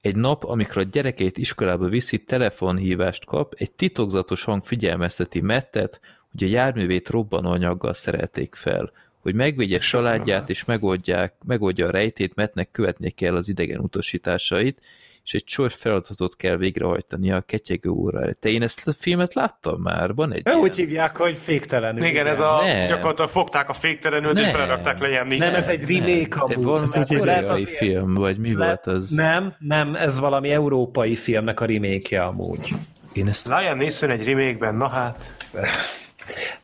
egy 0.00 0.16
nap, 0.16 0.44
amikor 0.44 0.78
a 0.78 0.88
gyerekeit 0.92 1.38
iskolába 1.38 1.88
viszi, 1.88 2.24
telefonhívást 2.24 3.24
kap, 3.24 3.54
egy 3.56 3.72
titokzatos 3.72 4.44
hang 4.44 4.64
figyelmezteti 4.64 5.40
Mattet, 5.40 6.00
hogy 6.30 6.44
a 6.44 6.50
járművét 6.50 7.08
robbanóanyaggal 7.08 7.92
szerelték 7.92 8.54
fel. 8.54 8.92
Hogy 9.20 9.34
megvédje 9.34 9.78
családját 9.78 10.50
és 10.50 10.64
megoldják, 10.64 11.34
megoldja 11.44 11.86
a 11.86 11.90
rejtét, 11.90 12.34
Mattnek 12.34 12.70
követnie 12.70 13.10
kell 13.10 13.36
az 13.36 13.48
idegen 13.48 13.80
utasításait, 13.80 14.80
és 15.24 15.32
egy 15.34 15.42
sor 15.46 15.70
feladatot 15.70 16.36
kell 16.36 16.56
végrehajtania 16.56 17.36
a 17.36 17.40
ketyegő 17.40 17.90
órára. 17.90 18.32
Te 18.40 18.48
én 18.48 18.62
ezt 18.62 18.88
a 18.88 18.92
filmet 18.98 19.34
láttam 19.34 19.80
már? 19.80 20.14
Van 20.14 20.32
egy 20.32 20.38
Ő 20.44 20.50
ilyen? 20.50 20.58
úgy 20.62 20.74
hívják, 20.76 21.16
hogy 21.16 21.36
féktelenül. 21.36 22.04
Igen, 22.04 22.26
ez 22.26 22.40
a, 22.40 22.60
Nem. 22.64 22.86
gyakorlatilag 22.88 23.30
fogták 23.30 23.68
a 23.68 23.72
féktelenült, 23.74 24.38
és 24.38 24.50
belerakták 24.52 24.98
le 25.00 25.08
ilyen 25.08 25.26
Nem, 25.26 25.54
ez 25.54 25.68
egy 25.68 25.88
remake 25.94 26.40
amúgy. 26.40 26.90
Tehát 26.90 27.08
lehet 27.10 27.18
koreai 27.44 27.62
az- 27.62 27.76
film, 27.76 28.14
vagy 28.14 28.38
mi 28.38 28.54
Le- 28.54 28.66
volt 28.66 28.86
az? 28.86 29.10
Nem, 29.10 29.54
nem, 29.58 29.94
ez 29.94 30.18
valami 30.18 30.50
európai 30.50 31.14
filmnek 31.14 31.60
a 31.60 31.64
remake 31.64 32.22
amúgy. 32.22 32.68
Én 33.12 33.28
ezt 33.28 33.46
Lion 33.46 33.76
Neeson 33.76 34.10
egy 34.10 34.24
remake-ben, 34.24 34.74
na 34.74 34.88
hát. 34.88 35.34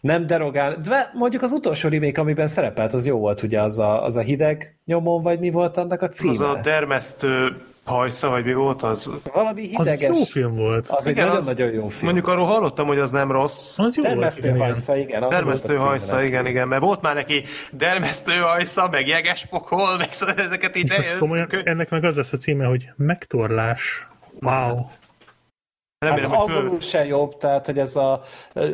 Nem 0.01 0.27
derogál, 0.27 0.81
de 0.89 1.11
mondjuk 1.15 1.43
az 1.43 1.53
utolsó 1.53 1.89
remake, 1.89 2.21
amiben 2.21 2.47
szerepelt, 2.47 2.93
az 2.95 3.07
jó 3.07 3.19
volt, 3.19 3.43
ugye 3.43 3.61
az 3.61 3.79
a, 3.79 4.05
az 4.05 4.17
a 4.17 4.21
hideg 4.21 4.79
nyomon, 4.85 5.23
vagy 5.23 5.39
mi 5.39 5.51
volt 5.51 5.77
annak 5.77 6.03
a 6.03 6.09
címe? 6.09 6.33
Az 6.33 6.41
a 6.41 6.61
dermesztő 6.63 7.57
hajsza, 7.89 8.29
vagy 8.29 8.45
mi 8.45 8.53
volt 8.55 8.83
az? 8.83 9.11
Valami 9.33 9.63
Az 9.63 9.69
hideges. 9.69 10.19
jó 10.19 10.25
film 10.25 10.55
volt. 10.55 10.89
Az 10.89 11.07
egy 11.07 11.13
Igen, 11.13 11.29
az- 11.29 11.45
nagyon-nagyon 11.45 11.73
jó 11.83 11.89
film. 11.89 12.05
Mondjuk 12.05 12.27
arról 12.27 12.45
hallottam, 12.45 12.87
hogy 12.87 12.99
az 12.99 13.11
nem 13.11 13.33
rossz. 13.33 13.79
Az 13.79 13.97
jó 13.97 14.03
Termesztő 14.03 14.41
volt. 14.43 14.55
igen. 14.55 14.67
hajsza, 14.67 14.97
igen. 14.97 15.23
az 15.23 15.31
Dermesztő 15.31 15.75
volt 15.75 15.87
hajsza, 15.89 16.15
neki. 16.15 16.27
igen, 16.27 16.47
igen, 16.47 16.69
mert 16.69 16.83
volt 16.83 17.01
már 17.01 17.15
neki 17.15 17.45
dermesztő 17.73 18.33
hajsza, 18.37 18.89
meg 18.89 19.07
jeges 19.07 19.47
pokol, 19.47 19.97
meg 19.97 20.13
szóval 20.13 20.35
ezeket 20.35 20.77
így 20.77 20.93
komolyan, 21.19 21.49
ennek 21.65 21.91
meg 21.91 22.05
az 22.05 22.17
lesz 22.17 22.33
a 22.33 22.37
címe, 22.37 22.65
hogy 22.65 22.89
megtorlás. 22.97 24.07
Wow. 24.41 24.77
Hát 26.01 26.11
Remélem, 26.11 26.31
föl... 26.31 26.39
angolul 26.39 26.81
se 26.81 27.07
jobb, 27.07 27.37
tehát 27.37 27.67
hogy 27.67 27.79
ez 27.79 27.97
a 27.97 28.21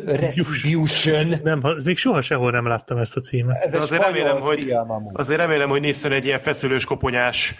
Retribution, 0.05 1.33
Nem, 1.43 1.61
még 1.83 1.97
soha 1.97 2.21
sehol 2.21 2.51
nem 2.51 2.67
láttam 2.67 2.97
ezt 2.97 3.15
a 3.17 3.19
címet. 3.21 3.63
ez 3.63 3.73
egy 3.73 3.81
azért 3.81 4.01
remélem, 4.01 4.39
hogy- 4.39 4.59
film 4.59 4.91
amúgy. 4.91 5.11
Azért 5.15 5.39
remélem, 5.39 5.69
hogy 5.69 5.81
Nissan 5.81 6.11
egy 6.11 6.25
ilyen 6.25 6.39
feszülős, 6.39 6.85
koponyás 6.85 7.55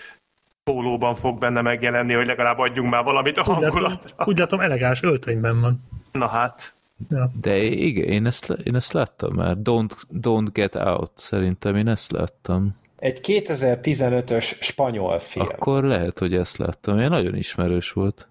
pólóban 0.66 1.16
fog 1.16 1.40
benne 1.40 1.62
megjelenni, 1.62 2.14
hogy 2.14 2.26
legalább 2.26 2.58
adjunk 2.58 2.90
már 2.90 3.04
valamit 3.04 3.38
a 3.38 3.42
Úgy 3.42 3.48
látom, 3.48 3.64
hangulatra. 3.64 4.26
úgy 4.26 4.38
látom 4.38 4.60
elegáns 4.60 5.04
öltönyben 5.04 5.62
van. 5.62 5.84
Na 6.12 6.28
hát. 6.28 6.74
Ja. 7.10 7.32
De 7.42 7.58
igen, 7.64 8.08
én 8.08 8.26
ezt, 8.26 8.50
én 8.64 8.76
ezt 8.76 8.94
láttam 8.94 9.34
már. 9.34 9.56
Don't, 9.64 9.92
don't 10.22 10.48
Get 10.52 10.76
Out, 10.76 11.12
szerintem 11.16 11.76
én 11.76 11.88
ezt 11.88 12.12
láttam. 12.12 12.76
Egy 12.96 13.20
2015-ös 13.24 14.44
spanyol 14.44 15.20
film. 15.20 15.46
Akkor 15.50 15.84
lehet, 15.84 16.20
hogy 16.20 16.34
ezt 16.36 16.58
láttam. 16.58 17.00
Én 17.00 17.10
nagyon 17.10 17.36
ismerős 17.36 17.92
volt. 17.92 18.28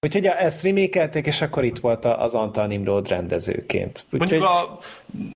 Úgyhogy 0.00 0.26
a- 0.26 0.40
ezt 0.40 0.62
remékelték, 0.62 1.26
és 1.26 1.40
akkor 1.40 1.64
itt 1.64 1.78
volt 1.78 2.04
az 2.04 2.34
Antal 2.34 2.66
Nimrod 2.66 3.08
rendezőként. 3.08 4.04
Úgyhogy 4.10 4.18
Mondjuk 4.18 4.42
a 4.50 4.78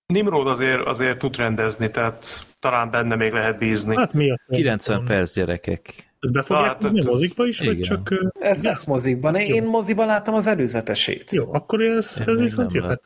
Nimrod 0.07 0.47
azért, 0.47 0.87
azért 0.87 1.19
tud 1.19 1.37
rendezni, 1.37 1.91
tehát 1.91 2.45
talán 2.61 2.91
benne 2.91 3.17
még 3.17 3.33
lehet 3.33 3.59
bízni. 3.59 3.97
Hát 3.97 4.13
mi 4.13 4.31
a 4.31 4.39
90 4.51 5.05
perc 5.05 5.35
gyerekek. 5.35 5.95
Ezt 6.21 6.33
be 6.33 6.43
fogják 6.43 6.67
Hát, 6.67 6.83
hát, 6.83 7.05
mozikba 7.05 7.47
is, 7.47 7.59
vagy 7.59 7.69
igen. 7.69 7.83
csak... 7.83 8.11
ö, 8.11 8.29
ez 8.41 8.63
lesz 8.63 8.85
mozikban. 8.85 9.35
Én 9.35 9.65
moziban 9.65 10.07
láttam 10.07 10.35
az 10.35 10.47
előzetesét. 10.47 11.31
Jó, 11.33 11.55
akkor 11.55 11.81
ez, 11.81 12.15
Én 12.21 12.29
ez 12.29 12.39
még 12.39 12.49
viszont 12.49 12.73
nem 12.73 12.83
jöhet. 12.83 13.03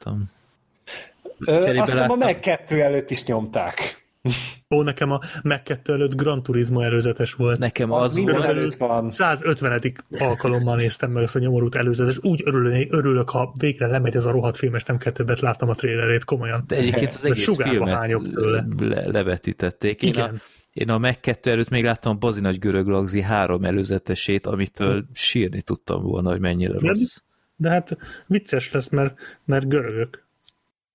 Cserébe 1.44 1.80
azt 1.80 1.90
hiszem 1.92 2.10
a 2.10 2.14
meg 2.16 2.38
kettő 2.38 2.82
előtt 2.82 3.10
is 3.10 3.24
nyomták. 3.24 4.05
Ó, 4.70 4.82
nekem 4.82 5.10
a 5.10 5.20
Mac 5.42 5.62
2 5.62 5.92
előtt 5.92 6.14
Gran 6.14 6.42
Turismo 6.42 6.80
előzetes 6.80 7.32
volt. 7.34 7.58
Nekem 7.58 7.92
az, 7.92 8.04
Az 8.04 8.14
minden 8.14 8.42
előtt 8.42 8.74
van. 8.74 9.10
150. 9.10 9.80
alkalommal 10.18 10.76
néztem 10.76 11.10
meg 11.10 11.22
azt 11.22 11.36
a 11.36 11.38
nyomorult 11.38 11.74
előzetes. 11.74 12.18
Úgy 12.22 12.42
örülök, 12.44 12.92
örülök, 12.92 13.30
ha 13.30 13.52
végre 13.58 13.86
lemegy 13.86 14.16
ez 14.16 14.24
a 14.24 14.30
rohadt 14.30 14.56
film, 14.56 14.74
és 14.74 14.84
nem 14.84 14.98
kell 14.98 15.12
többet 15.12 15.40
láttam 15.40 15.68
a 15.68 15.74
trailerét, 15.74 16.24
komolyan. 16.24 16.64
de 16.66 16.76
egyébként 16.76 17.14
az 17.14 17.24
egész 17.24 17.44
filmet 17.56 17.94
hányok 17.96 18.32
tőle. 18.32 18.66
le, 18.78 19.06
levetítették. 19.06 20.02
Én 20.02 20.08
a, 20.08 20.12
Igen. 20.12 20.40
én 20.72 20.90
a 20.90 20.98
Mac 20.98 21.20
2 21.20 21.50
előtt 21.50 21.68
még 21.68 21.84
láttam 21.84 22.12
a 22.12 22.18
Bazi 22.18 22.40
Nagy 22.40 22.58
Görög 22.58 22.86
Lagzi 22.86 23.20
három 23.20 23.64
előzetesét, 23.64 24.46
amitől 24.46 25.04
sírni 25.12 25.62
tudtam 25.62 26.02
volna, 26.02 26.30
hogy 26.30 26.40
mennyire 26.40 26.72
De- 26.72 26.86
rossz. 26.88 27.16
De 27.56 27.70
hát 27.70 27.96
vicces 28.26 28.72
lesz, 28.72 28.88
mert, 28.88 29.18
mert 29.44 29.68
görögök. 29.68 30.24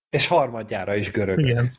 És 0.10 0.28
harmadjára 0.28 0.96
is 0.96 1.12
görög. 1.12 1.40
Igen. 1.40 1.72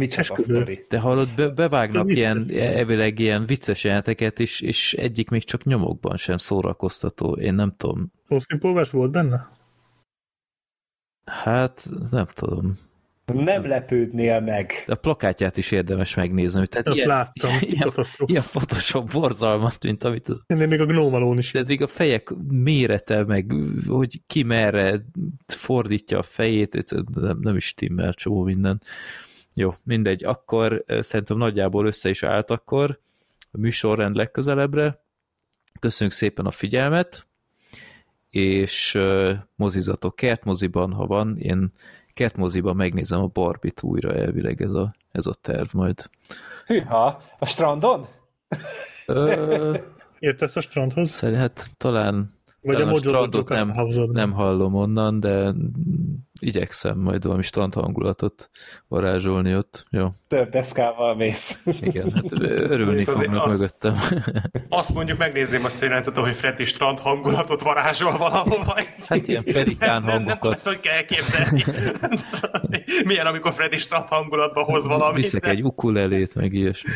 Mit 0.00 0.10
csak 0.10 0.30
a 0.30 0.34
Esküvő. 0.34 0.54
sztori. 0.54 0.84
De 0.88 0.98
hallod, 0.98 1.28
be, 1.36 1.48
bevágnak 1.48 2.00
Ez 2.00 2.08
ilyen, 2.08 2.50
elvileg 2.50 3.18
ilyen 3.18 3.46
vicces 3.46 3.84
jelenteket, 3.84 4.40
és, 4.40 4.60
és 4.60 4.92
egyik 4.92 5.30
még 5.30 5.44
csak 5.44 5.64
nyomokban 5.64 6.16
sem 6.16 6.36
szórakoztató. 6.36 7.36
Én 7.36 7.54
nem 7.54 7.74
tudom. 7.76 8.12
Austin 8.28 8.58
Powers 8.58 8.90
volt 8.90 9.10
benne? 9.10 9.48
Hát, 11.24 11.88
nem 12.10 12.26
tudom. 12.34 12.72
Nem 13.32 13.66
lepődnél 13.66 14.40
meg. 14.40 14.72
De 14.86 14.92
a 14.92 14.96
plakátját 14.96 15.56
is 15.56 15.70
érdemes 15.70 16.14
megnézni. 16.14 16.66
Tehát 16.66 16.86
Azt 16.86 16.96
ilyen, 16.96 17.08
láttam. 17.08 17.50
ilyen, 17.60 17.92
ilyen 18.26 18.42
Photoshop 18.42 19.12
borzalmat, 19.12 19.84
mint 19.84 20.04
amit 20.04 20.28
az 20.28 20.42
Ennél 20.46 20.66
még 20.66 20.80
a 20.80 20.86
gnómalón 20.86 21.38
is. 21.38 21.52
de 21.52 21.62
még 21.66 21.82
a 21.82 21.86
fejek 21.86 22.32
mérete, 22.48 23.24
meg 23.24 23.52
hogy 23.86 24.20
ki 24.26 24.42
merre 24.42 25.04
fordítja 25.46 26.18
a 26.18 26.22
fejét, 26.22 26.94
nem, 27.14 27.38
nem 27.40 27.56
is 27.56 27.74
timmel 27.74 28.12
csomó 28.12 28.42
minden. 28.42 28.82
Jó, 29.58 29.74
mindegy, 29.82 30.24
akkor 30.24 30.84
szerintem 30.86 31.36
nagyjából 31.36 31.86
össze 31.86 32.08
is 32.08 32.22
állt 32.22 32.50
akkor 32.50 32.98
a 33.50 33.58
műsorrend 33.58 34.16
legközelebbre. 34.16 35.04
Köszönjük 35.80 36.16
szépen 36.16 36.46
a 36.46 36.50
figyelmet, 36.50 37.26
és 38.30 38.98
mozizatok 39.54 40.16
kertmoziban, 40.16 40.92
ha 40.92 41.06
van, 41.06 41.36
én 41.38 41.72
kertmoziban 42.12 42.76
megnézem 42.76 43.20
a 43.20 43.26
Barbit 43.26 43.82
újra 43.82 44.14
elvileg 44.14 44.62
ez 44.62 44.72
a, 44.72 44.94
ez 45.12 45.26
a 45.26 45.34
terv 45.34 45.74
majd. 45.74 46.10
Hűha, 46.66 47.22
a 47.38 47.46
strandon? 47.46 48.06
Ö, 49.06 49.76
Értesz 50.18 50.56
a 50.56 50.60
strandhoz? 50.60 51.10
Szerint, 51.10 51.38
hát 51.38 51.70
talán, 51.76 52.34
Vagy 52.60 52.74
a 52.74 52.78
talán 52.78 52.88
Mojo 52.92 52.98
strandot 52.98 53.48
Dojo 53.48 53.64
nem, 53.64 54.10
nem 54.10 54.32
hallom 54.32 54.74
onnan, 54.74 55.20
de 55.20 55.52
igyekszem 56.40 56.98
majd 56.98 57.24
valami 57.24 57.42
strand 57.42 57.74
hangulatot 57.74 58.50
varázsolni 58.88 59.56
ott. 59.56 59.86
Jó, 59.90 60.08
Több 60.28 60.48
deszkával 60.48 61.14
mész. 61.14 61.62
igen, 61.80 62.10
hát 62.14 62.32
örülni 62.70 63.04
fognak 63.04 63.44
azt- 63.44 63.56
mögöttem. 63.56 63.94
Azt 64.68 64.94
mondjuk 64.94 65.18
megnézném 65.18 65.64
azt 65.64 65.82
a 65.82 65.84
jelentet, 65.84 66.16
hogy 66.16 66.36
Freddy 66.36 66.64
strand 66.64 66.98
hangulatot 66.98 67.62
varázsol 67.62 68.16
valahova. 68.16 68.76
Hát 69.06 69.28
ilyen 69.28 69.44
pelikán 69.44 70.02
Nem, 70.02 70.14
nem 70.14 70.24
hangokat. 70.24 70.54
azt, 70.54 70.66
hogy 70.66 70.80
kell 70.80 70.94
elképzelni. 70.94 71.64
Milyen, 73.04 73.26
amikor 73.26 73.52
Freddy 73.52 73.78
strand 73.78 74.08
hangulatba 74.08 74.62
hoz 74.62 74.86
valamit. 74.86 75.22
Viszek 75.22 75.46
egy 75.46 75.62
ukulelét, 75.62 76.34
meg 76.34 76.52
ilyesmi. 76.52 76.90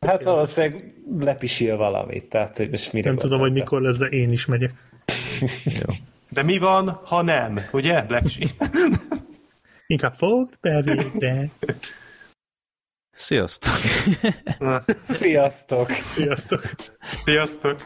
Hát 0.00 0.22
valószínűleg 0.22 0.94
lepisil 1.18 1.76
valamit, 1.76 2.28
tehát 2.28 2.56
hogy 2.56 2.70
most 2.70 2.92
mire 2.92 3.08
Nem 3.08 3.18
tudom, 3.18 3.40
hogy 3.40 3.52
mikor 3.52 3.80
lesz, 3.82 3.96
de 3.96 4.06
én 4.06 4.32
is 4.32 4.46
megyek. 4.46 4.72
Jó. 5.64 5.94
De 6.28 6.42
mi 6.42 6.58
van, 6.58 6.88
ha 6.88 7.22
nem? 7.22 7.60
Ugye, 7.72 8.02
Black 8.02 8.28
Sheep? 8.28 8.64
Inkább 9.86 10.14
fogd 10.14 10.58
be 10.60 10.82
végre. 10.82 11.50
Sziasztok! 13.12 13.74
Sziasztok! 15.02 15.90
Sziasztok! 16.14 16.62
Sziasztok! 17.24 17.84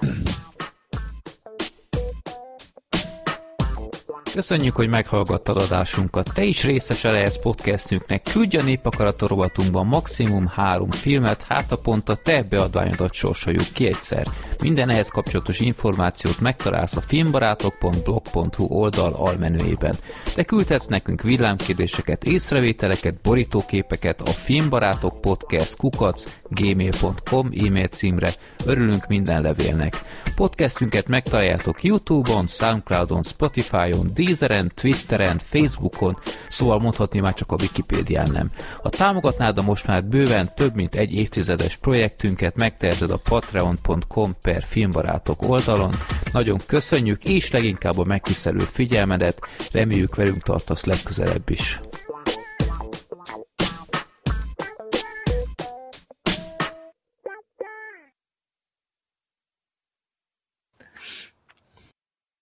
Köszönjük, 4.34 4.76
hogy 4.76 4.88
meghallgattad 4.88 5.56
adásunkat. 5.56 6.30
Te 6.34 6.42
is 6.42 6.64
részese 6.64 7.10
lehetsz 7.10 7.38
podcastünknek. 7.38 8.22
Küldj 8.22 8.56
a 8.56 8.62
népakarator 8.62 9.28
rovatunkban 9.28 9.86
maximum 9.86 10.46
három 10.46 10.90
filmet, 10.90 11.42
hát 11.42 11.72
a 11.72 11.78
pont 11.82 12.08
a 12.08 12.16
te 12.16 12.42
beadványodat 12.42 13.12
sorsoljuk 13.12 13.64
ki 13.72 13.86
egyszer. 13.86 14.26
Minden 14.62 14.90
ehhez 14.90 15.08
kapcsolatos 15.08 15.60
információt 15.60 16.40
megtalálsz 16.40 16.96
a 16.96 17.00
filmbarátok.blog.hu 17.00 18.64
oldal 18.68 19.12
almenőjében. 19.12 19.94
Te 20.34 20.44
küldhetsz 20.44 20.86
nekünk 20.86 21.22
villámkérdéseket, 21.22 22.24
észrevételeket, 22.24 23.20
borítóképeket 23.22 24.20
a 24.20 24.30
filmbarátok 24.30 25.20
podcast 25.20 25.76
kukac 25.76 26.24
gmail.com 26.48 27.50
e-mail 27.66 27.88
címre. 27.88 28.32
Örülünk 28.64 29.06
minden 29.06 29.42
levélnek. 29.42 30.02
Podcastünket 30.34 31.08
megtaláljátok 31.08 31.82
Youtube-on, 31.82 32.46
Soundcloud-on, 32.46 33.22
Spotify-on, 33.22 34.10
Deezeren, 34.24 34.72
Twitteren, 34.74 35.40
Facebookon, 35.44 36.18
szóval 36.48 36.78
mondhatni 36.78 37.20
már 37.20 37.34
csak 37.34 37.52
a 37.52 37.56
Wikipédián 37.60 38.30
nem. 38.30 38.50
Ha 38.82 38.88
támogatnád 38.88 39.58
a 39.58 39.62
most 39.62 39.86
már 39.86 40.04
bőven 40.04 40.54
több 40.54 40.74
mint 40.74 40.94
egy 40.94 41.14
évtizedes 41.14 41.76
projektünket, 41.76 42.56
megteheted 42.56 43.10
a 43.10 43.20
patreon.com 43.28 44.32
per 44.42 44.62
filmbarátok 44.62 45.42
oldalon. 45.42 45.94
Nagyon 46.32 46.58
köszönjük, 46.66 47.24
és 47.24 47.50
leginkább 47.50 47.98
a 47.98 48.04
megtisztelő 48.04 48.58
figyelmedet, 48.58 49.38
reméljük 49.72 50.14
velünk 50.14 50.42
tartasz 50.42 50.84
legközelebb 50.84 51.50
is. 51.50 51.80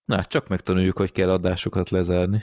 Na, 0.08 0.24
csak 0.24 0.48
megtanuljuk, 0.48 0.96
hogy 0.96 1.12
kell 1.12 1.30
adásokat 1.30 1.90
lezárni. 1.90 2.42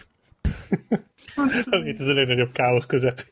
A 1.35 2.13
legnagyobb 2.13 2.51
káosz 2.51 2.85
közep. 2.85 3.21